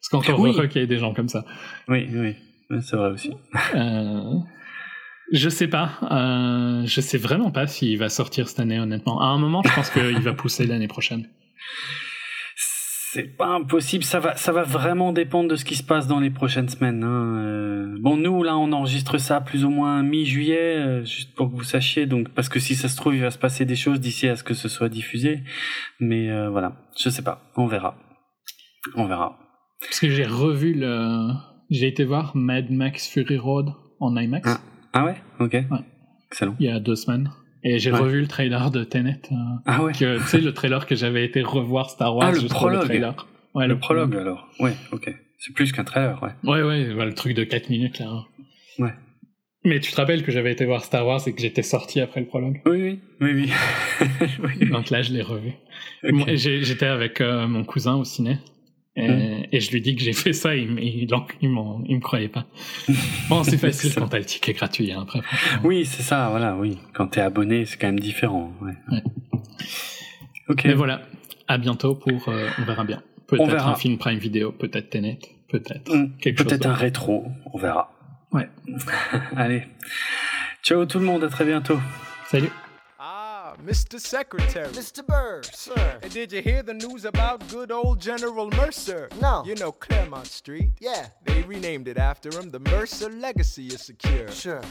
Parce 0.00 0.08
qu'encore 0.08 0.40
Oui. 0.40 0.50
heureux 0.50 0.66
qu'il 0.66 0.80
y 0.80 0.84
ait 0.84 0.86
des 0.86 0.98
gens 0.98 1.12
comme 1.12 1.28
ça. 1.28 1.44
Oui, 1.88 2.06
oui, 2.12 2.34
c'est 2.80 2.96
vrai 2.96 3.10
aussi. 3.10 3.32
Euh, 3.74 4.34
je 5.32 5.48
sais 5.48 5.68
pas. 5.68 5.90
Euh, 6.10 6.82
je 6.86 7.00
sais 7.00 7.18
vraiment 7.18 7.50
pas 7.50 7.66
s'il 7.66 7.98
va 7.98 8.08
sortir 8.08 8.48
cette 8.48 8.60
année, 8.60 8.78
honnêtement. 8.80 9.20
À 9.20 9.26
un 9.26 9.38
moment, 9.38 9.62
je 9.64 9.74
pense 9.74 9.90
qu'il 9.90 10.20
va 10.20 10.32
pousser 10.34 10.66
l'année 10.66 10.88
prochaine. 10.88 11.28
C'est 13.12 13.36
pas 13.36 13.48
impossible. 13.48 14.04
Ça 14.04 14.20
va, 14.20 14.36
ça 14.36 14.52
va 14.52 14.62
vraiment 14.62 15.12
dépendre 15.12 15.48
de 15.48 15.56
ce 15.56 15.64
qui 15.64 15.74
se 15.74 15.82
passe 15.82 16.06
dans 16.06 16.20
les 16.20 16.30
prochaines 16.30 16.68
semaines. 16.68 17.02
hein. 17.02 17.36
Euh, 17.38 17.96
Bon, 18.00 18.16
nous 18.16 18.42
là, 18.44 18.56
on 18.56 18.72
enregistre 18.72 19.18
ça 19.18 19.40
plus 19.40 19.64
ou 19.64 19.70
moins 19.70 20.02
mi-juillet, 20.02 20.76
euh, 20.76 21.04
juste 21.04 21.34
pour 21.34 21.50
que 21.50 21.56
vous 21.56 21.64
sachiez. 21.64 22.06
Donc, 22.06 22.28
parce 22.30 22.48
que 22.48 22.60
si 22.60 22.74
ça 22.76 22.88
se 22.88 22.96
trouve, 22.96 23.14
il 23.14 23.20
va 23.20 23.30
se 23.30 23.36
passer 23.38 23.64
des 23.66 23.76
choses 23.76 24.00
d'ici 24.00 24.26
à 24.28 24.36
ce 24.36 24.44
que 24.44 24.54
ce 24.54 24.68
soit 24.68 24.88
diffusé. 24.88 25.40
Mais 25.98 26.30
euh, 26.30 26.48
voilà, 26.50 26.76
je 26.98 27.10
sais 27.10 27.22
pas. 27.22 27.42
On 27.56 27.66
verra. 27.66 27.96
On 28.94 29.06
verra. 29.06 29.38
Parce 29.80 29.98
que 30.00 30.08
j'ai 30.08 30.24
revu 30.24 30.72
le. 30.74 31.28
J'ai 31.70 31.86
été 31.86 32.04
voir 32.04 32.36
Mad 32.36 32.70
Max 32.70 33.08
Fury 33.08 33.38
Road 33.38 33.68
en 34.00 34.16
IMAX 34.16 34.48
Ah. 34.48 34.60
Ah 34.92 35.04
ouais, 35.04 35.16
ok. 35.38 35.56
Excellent. 36.30 36.56
il 36.58 36.66
y 36.66 36.68
a 36.68 36.80
deux 36.80 36.96
semaines. 36.96 37.30
Et 37.62 37.78
j'ai 37.78 37.92
Ouais. 37.92 37.98
revu 37.98 38.20
le 38.22 38.26
trailer 38.26 38.70
de 38.70 38.84
Tenet. 38.84 39.20
euh, 39.30 39.34
Ah 39.66 39.82
ouais. 39.84 39.92
tu 39.92 40.04
sais, 40.26 40.40
le 40.40 40.52
trailer 40.54 40.86
que 40.86 40.94
j'avais 40.96 41.24
été 41.24 41.42
revoir 41.42 41.90
Star 41.90 42.16
Wars 42.16 42.28
Ah, 42.28 42.32
le 42.32 42.48
prologue. 42.48 42.80
le 42.82 42.86
trailer. 42.88 43.26
Ouais, 43.54 43.66
le 43.66 43.78
prologue 43.78 44.16
alors. 44.16 44.48
Ouais, 44.60 44.72
ok. 44.92 45.14
C'est 45.38 45.54
plus 45.54 45.70
qu'un 45.72 45.84
trailer, 45.84 46.20
ouais. 46.22 46.30
Ouais, 46.44 46.62
ouais, 46.62 46.94
ouais, 46.94 47.04
le 47.06 47.14
truc 47.14 47.34
de 47.34 47.44
4 47.44 47.68
minutes 47.70 47.98
là. 47.98 48.24
Ouais. 48.78 48.92
Mais 49.64 49.78
tu 49.80 49.90
te 49.92 49.96
rappelles 49.96 50.22
que 50.22 50.32
j'avais 50.32 50.52
été 50.52 50.64
voir 50.64 50.82
Star 50.84 51.06
Wars 51.06 51.20
et 51.26 51.34
que 51.34 51.40
j'étais 51.40 51.62
sorti 51.62 52.00
après 52.00 52.20
le 52.20 52.26
prologue? 52.26 52.60
Oui, 52.66 52.82
oui, 52.82 53.00
oui, 53.20 53.32
oui. 53.34 53.52
oui. 54.60 54.70
Donc 54.70 54.88
là, 54.90 55.02
je 55.02 55.12
l'ai 55.12 55.22
revu. 55.22 55.50
Ok. 56.04 56.12
Moi, 56.12 56.26
j'ai- 56.34 56.62
J'étais 56.62 56.86
avec 56.86 57.20
euh, 57.20 57.46
mon 57.46 57.64
cousin 57.64 57.94
au 57.96 58.04
ciné. 58.04 58.38
Et, 59.00 59.08
Hmm. 59.08 59.42
et 59.52 59.60
je 59.60 59.70
lui 59.72 59.80
dis 59.80 59.96
que 59.96 60.02
j'ai 60.02 60.12
fait 60.12 60.32
ça, 60.32 60.54
il, 60.54 60.78
il, 60.78 61.08
il, 61.40 61.48
me 61.48 62.00
croyait 62.00 62.28
pas. 62.28 62.46
Bon, 63.28 63.42
c'est 63.44 63.56
facile 63.66 63.94
quand 63.94 64.08
t'as 64.08 64.18
le 64.18 64.24
ticket 64.24 64.52
gratuit, 64.52 64.92
hein, 64.92 65.00
après. 65.02 65.20
Oui, 65.64 65.86
c'est 65.86 66.02
ça, 66.02 66.28
voilà, 66.30 66.54
oui. 66.56 66.76
Quand 66.92 67.06
t'es 67.06 67.20
abonné, 67.20 67.64
c'est 67.64 67.78
quand 67.78 67.86
même 67.88 68.00
différent. 68.00 68.52
Ouais. 68.60 68.72
Ouais. 68.92 69.02
Ok. 70.48 70.64
Mais 70.64 70.74
voilà, 70.74 71.02
à 71.48 71.56
bientôt 71.58 71.94
pour, 71.94 72.28
euh, 72.28 72.48
on 72.58 72.64
verra 72.64 72.84
bien. 72.84 73.02
Peut-être 73.26 73.66
un 73.66 73.74
film 73.76 73.96
Prime 73.96 74.18
Video, 74.18 74.52
peut-être 74.52 74.90
Tenet, 74.90 75.18
peut-être 75.48 75.94
Mm, 75.94 76.16
quelque 76.20 76.38
chose. 76.38 76.46
Peut-être 76.48 76.66
un 76.66 76.74
rétro, 76.74 77.26
on 77.52 77.58
verra. 77.58 77.92
Ouais. 78.32 78.48
Allez. 79.36 79.62
Ciao 80.62 80.84
tout 80.84 80.98
le 80.98 81.04
monde, 81.06 81.24
à 81.24 81.28
très 81.28 81.44
bientôt. 81.44 81.78
Salut. 82.26 82.50
Mr. 83.64 84.00
Secretary. 84.00 84.68
Mr. 84.68 85.06
Burr, 85.06 85.42
sir. 85.42 85.98
And 86.02 86.12
did 86.12 86.32
you 86.32 86.40
hear 86.42 86.62
the 86.62 86.74
news 86.74 87.04
about 87.04 87.46
good 87.48 87.70
old 87.70 88.00
General 88.00 88.50
Mercer? 88.50 89.08
No. 89.20 89.44
You 89.44 89.54
know 89.56 89.72
Claremont 89.72 90.26
Street? 90.26 90.70
Yeah, 90.80 91.08
They 91.24 91.42
renamed 91.42 91.88
it 91.88 91.98
after 91.98 92.30
him. 92.36 92.50
The 92.50 92.60
Mercer 92.60 93.10
legacy 93.10 93.66
is 93.68 93.82
secure. 93.82 94.28
sure. 94.30 94.62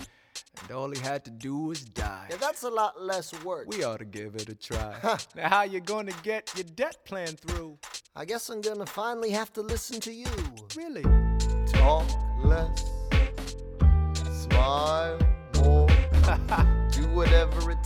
And 0.61 0.71
all 0.71 0.89
he 0.89 0.99
had 0.99 1.23
to 1.25 1.31
do 1.31 1.55
was 1.57 1.81
die. 1.83 2.27
Yeah, 2.29 2.37
that's 2.37 2.63
a 2.63 2.69
lot 2.69 3.01
less 3.01 3.33
work. 3.43 3.67
We 3.69 3.83
ought 3.83 3.97
to 3.99 4.05
give 4.05 4.35
it 4.35 4.49
a 4.49 4.55
try. 4.55 4.95
Huh. 5.01 5.17
now, 5.35 5.49
how 5.49 5.63
you 5.63 5.79
gonna 5.79 6.13
get 6.23 6.51
your 6.55 6.65
debt 6.75 6.97
plan 7.05 7.27
through? 7.27 7.77
I 8.15 8.25
guess 8.25 8.49
I'm 8.49 8.61
gonna 8.61 8.85
finally 8.85 9.31
have 9.31 9.53
to 9.53 9.61
listen 9.61 9.99
to 10.01 10.11
you. 10.11 10.27
Really? 10.75 11.03
Talk 11.67 12.05
less, 12.43 12.83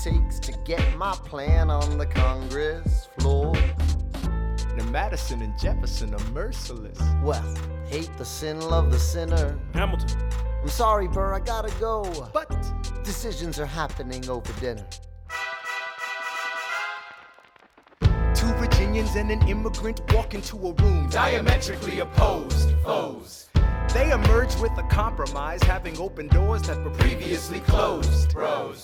takes 0.03 0.38
to 0.40 0.51
get 0.65 0.98
my 0.98 1.14
plan 1.14 1.69
on 1.69 1.98
the 1.98 2.06
Congress 2.06 3.07
floor. 3.19 3.53
Now, 4.75 4.83
Madison 4.91 5.41
and 5.41 5.57
Jefferson 5.57 6.14
are 6.14 6.32
merciless. 6.32 6.99
Well, 7.23 7.56
hate 7.85 8.11
the 8.17 8.25
sin, 8.25 8.59
love 8.59 8.91
the 8.91 8.99
sinner. 8.99 9.57
Hamilton. 9.73 10.30
I'm 10.61 10.67
sorry, 10.67 11.07
Burr, 11.07 11.33
I 11.33 11.40
gotta 11.40 11.73
go. 11.80 12.30
But 12.33 12.49
Decisions 13.03 13.59
are 13.59 13.65
happening 13.65 14.30
over 14.30 14.51
dinner. 14.59 14.85
Two 18.33 18.53
Virginians 18.56 19.15
and 19.15 19.32
an 19.32 19.48
immigrant 19.48 20.01
walk 20.14 20.33
into 20.33 20.57
a 20.67 20.73
room 20.73 21.07
diametrically 21.09 21.99
opposed 21.99 22.72
foes. 22.83 23.49
They 23.93 24.11
emerge 24.11 24.55
with 24.55 24.72
a 24.80 24.83
compromise, 24.89 25.61
having 25.61 25.99
opened 25.99 26.31
doors 26.31 26.63
that 26.63 26.83
were 26.83 26.89
previously 26.89 27.59
closed. 27.59 28.31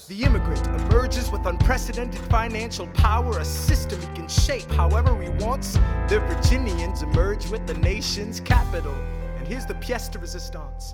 The 0.07 0.23
immigrant 0.23 0.67
emerges 0.67 1.31
with 1.31 1.47
unprecedented 1.47 2.21
financial 2.29 2.85
power, 2.89 3.39
a 3.39 3.43
system 3.43 3.99
he 3.99 4.07
can 4.07 4.27
shape 4.27 4.69
however 4.71 5.19
he 5.19 5.29
wants. 5.43 5.73
The 6.09 6.19
Virginians 6.29 7.01
emerge 7.01 7.49
with 7.49 7.65
the 7.65 7.73
nation's 7.73 8.39
capital. 8.39 8.93
And 9.37 9.47
here's 9.47 9.65
the 9.65 9.73
pièce 9.73 10.11
de 10.11 10.19
resistance. 10.19 10.93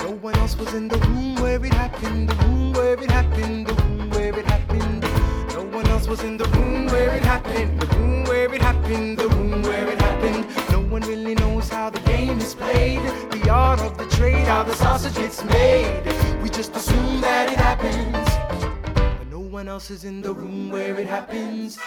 No 0.00 0.10
one 0.10 0.36
else 0.36 0.54
was 0.54 0.74
in 0.74 0.88
the 0.88 0.98
room 0.98 1.36
where 1.36 1.64
it 1.64 1.72
happened, 1.72 2.28
the 2.28 2.34
room 2.44 2.72
where 2.74 3.02
it 3.02 3.10
happened, 3.10 3.66
the 3.66 3.74
room 3.82 4.10
where 4.10 4.38
it 4.38 4.44
happened. 4.44 5.02
No 5.54 5.64
one 5.74 5.86
else 5.86 6.06
was 6.06 6.22
in 6.22 6.36
the 6.36 6.44
room 6.50 6.86
where 6.88 7.16
it 7.16 7.22
happened, 7.22 7.80
the 7.80 7.86
room 7.96 8.24
where 8.24 8.54
it 8.54 8.60
happened, 8.60 9.18
the 9.18 9.28
room 9.28 9.62
where 9.62 9.88
it 9.88 10.00
happened. 10.02 10.46
No 10.70 10.80
one 10.80 11.00
really 11.02 11.34
how 11.68 11.90
the 11.90 12.00
game 12.00 12.38
is 12.38 12.54
played, 12.54 13.00
the 13.30 13.50
art 13.50 13.80
of 13.80 13.96
the 13.98 14.06
trade, 14.16 14.46
how 14.46 14.62
the 14.62 14.74
sausage 14.74 15.14
gets 15.16 15.44
made. 15.44 16.02
We 16.42 16.48
just 16.48 16.74
assume 16.74 17.20
that 17.20 17.52
it 17.52 17.58
happens, 17.58 18.28
but 19.18 19.26
no 19.28 19.40
one 19.40 19.68
else 19.68 19.90
is 19.90 20.04
in 20.04 20.22
the 20.22 20.32
room 20.32 20.70
where 20.70 20.98
it 20.98 21.06
happens. 21.06 21.78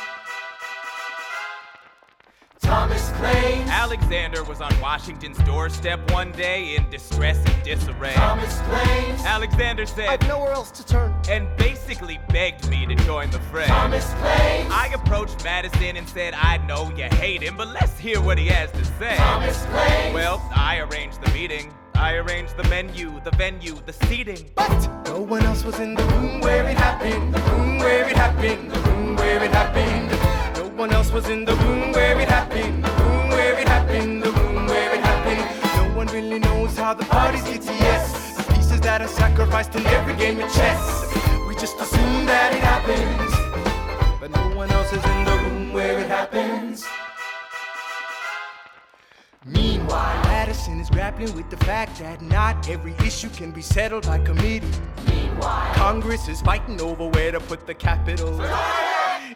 Thomas 2.71 3.09
claims. 3.17 3.69
Alexander 3.69 4.45
was 4.45 4.61
on 4.61 4.71
Washington's 4.79 5.37
doorstep 5.39 6.09
one 6.09 6.31
day 6.31 6.77
in 6.77 6.89
distress 6.89 7.35
and 7.45 7.63
disarray. 7.63 8.13
Thomas 8.13 8.61
claims 8.61 9.25
Alexander 9.25 9.85
said, 9.85 10.07
I've 10.07 10.25
nowhere 10.25 10.53
else 10.53 10.71
to 10.71 10.85
turn. 10.85 11.13
and 11.27 11.49
basically 11.57 12.17
begged 12.29 12.69
me 12.69 12.85
to 12.85 12.95
join 13.03 13.29
the 13.29 13.41
fray. 13.41 13.65
Thomas 13.65 14.05
claims 14.21 14.71
I 14.71 14.89
approached 14.93 15.43
Madison 15.43 15.97
and 15.97 16.07
said, 16.07 16.33
I 16.33 16.65
know 16.65 16.89
you 16.95 17.09
hate 17.17 17.41
him, 17.43 17.57
but 17.57 17.67
let's 17.67 17.99
hear 17.99 18.21
what 18.21 18.37
he 18.37 18.47
has 18.47 18.71
to 18.71 18.85
say. 18.85 19.17
Thomas 19.17 19.65
claims 19.65 20.13
Well, 20.13 20.41
I 20.55 20.79
arranged 20.79 21.21
the 21.21 21.31
meeting. 21.33 21.73
I 21.95 22.13
arranged 22.13 22.55
the 22.55 22.63
menu, 22.69 23.19
the 23.25 23.31
venue, 23.31 23.75
the 23.85 23.91
seating. 23.91 24.49
But 24.55 24.87
no 25.07 25.19
one 25.19 25.43
else 25.43 25.65
was 25.65 25.77
in 25.81 25.93
the 25.93 26.03
room 26.03 26.39
where 26.39 26.65
it 26.69 26.77
happened, 26.77 27.33
the 27.33 27.41
room 27.51 27.79
where 27.79 28.07
it 28.07 28.15
happened, 28.15 28.71
the 28.71 28.79
room 28.79 29.17
where 29.17 29.43
it 29.43 29.51
happened. 29.51 30.09
No 30.57 30.69
one 30.69 30.93
else 30.93 31.11
was 31.11 31.27
in 31.27 31.43
the 31.43 31.53
room 31.53 31.90
where 32.15 32.23
it 32.23 32.29
happened, 32.29 32.83
the 32.83 32.89
room 32.89 33.29
where 33.29 33.59
it 33.59 33.67
happened, 33.67 34.23
the 34.23 34.31
room 34.31 34.65
where 34.65 34.95
it 34.95 34.99
happened. 35.01 35.43
No 35.77 35.95
one 35.95 36.07
really 36.07 36.39
knows 36.39 36.77
how 36.77 36.93
the 36.93 37.05
parties 37.05 37.43
get 37.43 37.61
to 37.61 37.73
yes. 37.73 38.35
The 38.35 38.53
pieces 38.53 38.81
that 38.81 39.01
are 39.01 39.07
sacrificed 39.07 39.75
in 39.75 39.85
every 39.87 40.15
game 40.15 40.39
of 40.41 40.51
chess. 40.53 41.13
We 41.47 41.55
just 41.55 41.79
assume 41.79 42.25
that 42.25 42.53
it 42.53 42.63
happens, 42.73 44.19
but 44.19 44.29
no 44.31 44.55
one 44.57 44.69
else 44.71 44.91
is 44.91 45.03
in 45.03 45.23
the 45.23 45.37
room 45.37 45.71
where 45.71 45.99
it 45.99 46.07
happens. 46.07 46.85
Meanwhile, 49.45 50.23
Madison 50.25 50.81
is 50.81 50.89
grappling 50.89 51.33
with 51.33 51.49
the 51.49 51.57
fact 51.57 51.97
that 51.99 52.21
not 52.21 52.67
every 52.67 52.93
issue 53.05 53.29
can 53.29 53.51
be 53.51 53.61
settled 53.61 54.05
by 54.05 54.19
committee. 54.19 54.67
Meanwhile, 55.07 55.73
Congress 55.75 56.27
is 56.27 56.41
fighting 56.41 56.81
over 56.81 57.07
where 57.07 57.31
to 57.31 57.39
put 57.39 57.65
the 57.65 57.73
capital. 57.73 58.37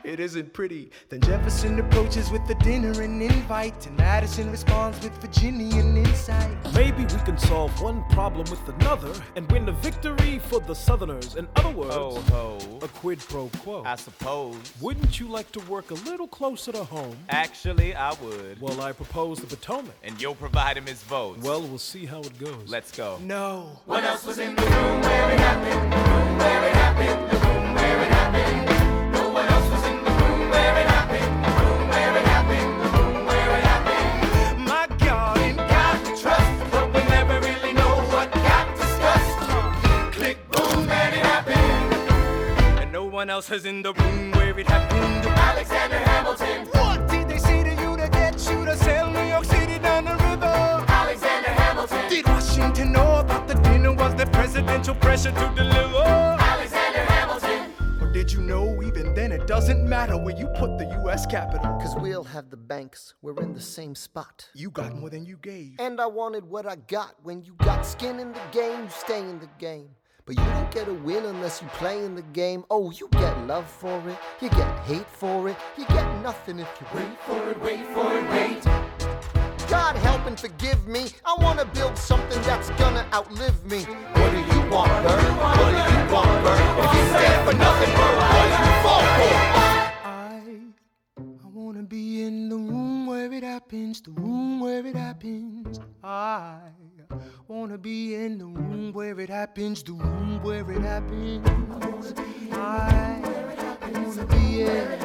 It 0.03 0.19
isn't 0.19 0.53
pretty. 0.53 0.91
Then 1.09 1.21
Jefferson 1.21 1.79
approaches 1.79 2.29
with 2.31 2.47
a 2.49 2.55
dinner 2.55 3.01
and 3.01 3.21
invite, 3.21 3.85
and 3.87 3.97
Madison 3.97 4.51
responds 4.51 5.01
with 5.03 5.13
Virginian 5.21 5.97
insight. 5.97 6.57
Maybe 6.73 7.03
we 7.03 7.19
can 7.25 7.37
solve 7.37 7.79
one 7.81 8.03
problem 8.09 8.49
with 8.49 8.67
another 8.67 9.11
and 9.35 9.49
win 9.51 9.67
a 9.69 9.71
victory 9.71 10.39
for 10.39 10.59
the 10.59 10.75
Southerners. 10.75 11.35
In 11.35 11.47
other 11.55 11.71
words, 11.71 11.95
Ho 11.95 12.15
ho. 12.31 12.79
a 12.81 12.87
quid 12.87 13.19
pro 13.19 13.49
quo. 13.63 13.83
I 13.85 13.95
suppose. 13.95 14.57
Wouldn't 14.81 15.19
you 15.19 15.27
like 15.27 15.51
to 15.53 15.59
work 15.61 15.91
a 15.91 15.95
little 16.09 16.27
closer 16.27 16.71
to 16.71 16.83
home? 16.83 17.17
Actually, 17.29 17.95
I 17.95 18.13
would. 18.13 18.59
Well, 18.61 18.81
I 18.81 18.91
propose 18.91 19.39
the 19.39 19.47
Potomac. 19.47 19.95
And 20.03 20.19
you'll 20.21 20.35
provide 20.35 20.77
him 20.77 20.85
his 20.85 21.01
votes. 21.03 21.43
Well, 21.43 21.61
we'll 21.61 21.77
see 21.77 22.05
how 22.05 22.21
it 22.21 22.37
goes. 22.39 22.63
let's 22.67 22.91
go. 22.91 23.17
No. 23.21 23.79
one 23.85 24.03
else 24.03 24.25
was 24.25 24.39
in 24.39 24.55
the 24.55 24.61
My 24.61 27.34
one 43.25 43.31
else 43.31 43.49
is 43.49 43.65
in 43.65 43.81
the 43.81 43.91
room 43.91 44.31
where 44.33 44.59
it 44.59 44.67
happened. 44.67 45.25
Alexander 45.25 45.97
Hamilton. 45.97 46.67
What 46.73 47.09
did 47.09 47.27
they 47.27 47.39
say 47.39 47.63
to 47.63 47.71
you 47.71 47.97
to 47.97 48.07
get 48.07 48.33
you 48.47 48.63
to 48.65 48.77
sail 48.77 49.09
New 49.09 49.23
York 49.23 49.45
City 49.45 49.79
down 49.79 50.05
the 50.05 50.11
river? 50.11 50.55
Alexander 50.87 51.49
Hamilton. 51.49 52.07
Did 52.07 52.27
Washington 52.27 52.91
know 52.91 53.15
about 53.15 53.47
the 53.47 53.55
dinner? 53.55 53.93
Was 53.93 54.13
there 54.13 54.27
presidential 54.27 54.93
pressure 54.93 55.31
to 55.31 55.53
deliver? 55.55 56.05
Alexander 56.53 57.03
Hamilton. 57.13 57.73
Or 57.99 58.11
did 58.13 58.31
you 58.31 58.41
know 58.41 58.83
even 58.83 59.15
then 59.15 59.31
it 59.31 59.47
doesn't 59.47 59.83
matter 59.89 60.15
where 60.15 60.37
you 60.37 60.45
put 60.59 60.77
the 60.77 60.85
U.S. 61.01 61.25
capital? 61.25 61.79
Cause 61.81 61.95
we'll 61.95 62.25
have 62.25 62.51
the 62.51 62.57
banks, 62.57 63.15
we're 63.23 63.41
in 63.41 63.55
the 63.55 63.67
same 63.77 63.95
spot. 63.95 64.47
You 64.53 64.69
got 64.69 64.93
more 64.95 65.09
than 65.09 65.25
you 65.25 65.37
gave. 65.37 65.77
And 65.79 65.99
I 65.99 66.05
wanted 66.05 66.43
what 66.45 66.67
I 66.67 66.75
got. 66.75 67.15
When 67.23 67.41
you 67.41 67.55
got 67.55 67.87
skin 67.87 68.19
in 68.19 68.33
the 68.33 68.45
game, 68.51 68.83
you 68.83 68.89
stay 68.89 69.21
in 69.21 69.39
the 69.39 69.49
game. 69.57 69.89
But 70.25 70.39
you 70.39 70.45
don't 70.45 70.71
get 70.71 70.87
a 70.87 70.93
win 70.93 71.23
unless 71.25 71.61
you 71.61 71.67
play 71.67 72.03
in 72.03 72.15
the 72.15 72.23
game. 72.23 72.65
Oh, 72.71 72.89
you 72.89 73.07
get 73.11 73.45
love 73.45 73.69
for 73.69 74.01
it, 74.09 74.17
you 74.41 74.49
get 74.49 74.79
hate 74.79 75.05
for 75.05 75.47
it, 75.49 75.55
you 75.77 75.85
get 75.85 76.21
nothing 76.23 76.57
if 76.57 76.67
you 76.81 76.87
wait 76.97 77.19
for 77.27 77.49
it, 77.51 77.61
wait 77.61 77.85
for 77.93 78.11
it, 78.17 78.27
wait. 78.31 78.63
God 79.69 79.95
help 79.97 80.25
and 80.25 80.39
forgive 80.39 80.87
me. 80.87 81.09
I 81.25 81.35
wanna 81.37 81.65
build 81.65 81.95
something 81.95 82.41
that's 82.41 82.71
gonna 82.71 83.05
outlive 83.13 83.63
me. 83.69 83.83
What 83.83 84.31
do 84.31 84.39
you 84.39 84.61
want, 84.71 84.89
Bird? 85.05 85.23
What 85.37 85.57
do 85.59 85.93
you 85.93 86.11
want, 86.11 86.43
Bird? 86.43 86.59
If 86.83 86.93
you 86.95 87.03
stand 87.13 87.47
for 87.47 87.55
nothing, 87.55 87.93
Bird, 87.93 88.17
what 88.17 88.45
do 88.49 88.57
you 88.65 88.73
fall 88.81 89.05
for? 89.19 89.35
I, 90.07 90.41
I 91.19 91.47
wanna 91.53 91.83
be 91.83 92.23
in 92.23 92.49
the 92.49 92.57
room 92.57 93.05
where 93.05 93.31
it 93.31 93.43
happens, 93.43 94.01
the 94.01 94.09
room 94.09 94.59
where 94.59 94.83
it 94.87 94.95
happens. 94.95 95.79
I 96.03 96.61
wanna 97.47 97.77
be 97.77 98.15
in 98.15 98.37
the 98.37 98.45
room 98.45 98.91
where 98.93 99.19
it 99.19 99.29
happens, 99.29 99.83
the 99.83 99.93
room 99.93 100.41
where 100.43 100.69
it 100.71 100.81
happens. 100.81 101.47
I 102.51 103.21
wanna 103.93 104.25
be 104.27 104.61
in 104.61 104.99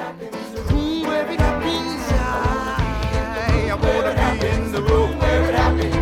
the 0.55 0.62
room 0.70 1.02
where 1.02 1.30
it 1.30 1.40
happens. 1.40 2.12
I, 2.12 3.74
wanna 3.74 4.40
be 4.40 4.47
in 4.48 4.72
the 4.72 4.82
room 4.82 5.18
where 5.18 5.48
it 5.48 5.55
happens. 5.55 6.00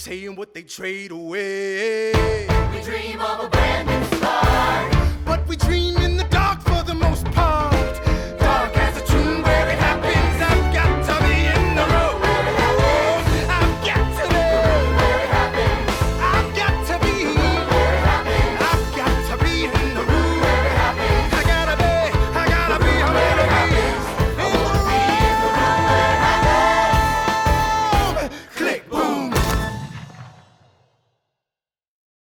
saying 0.00 0.34
what 0.34 0.54
they 0.54 0.62
trade 0.62 1.10
away. 1.10 2.12
We 2.72 2.80
dream 2.80 3.20
of 3.20 3.44
a 3.44 3.50
brand 3.50 3.86
new 3.86 4.16
start, 4.16 4.94
but 5.26 5.46
we 5.46 5.56
dream 5.56 5.98
in 5.98 6.16
the 6.16 6.24
dark 6.24 6.62
for 6.62 6.82
the 6.84 6.94
most 6.94 7.26
part. 7.32 8.09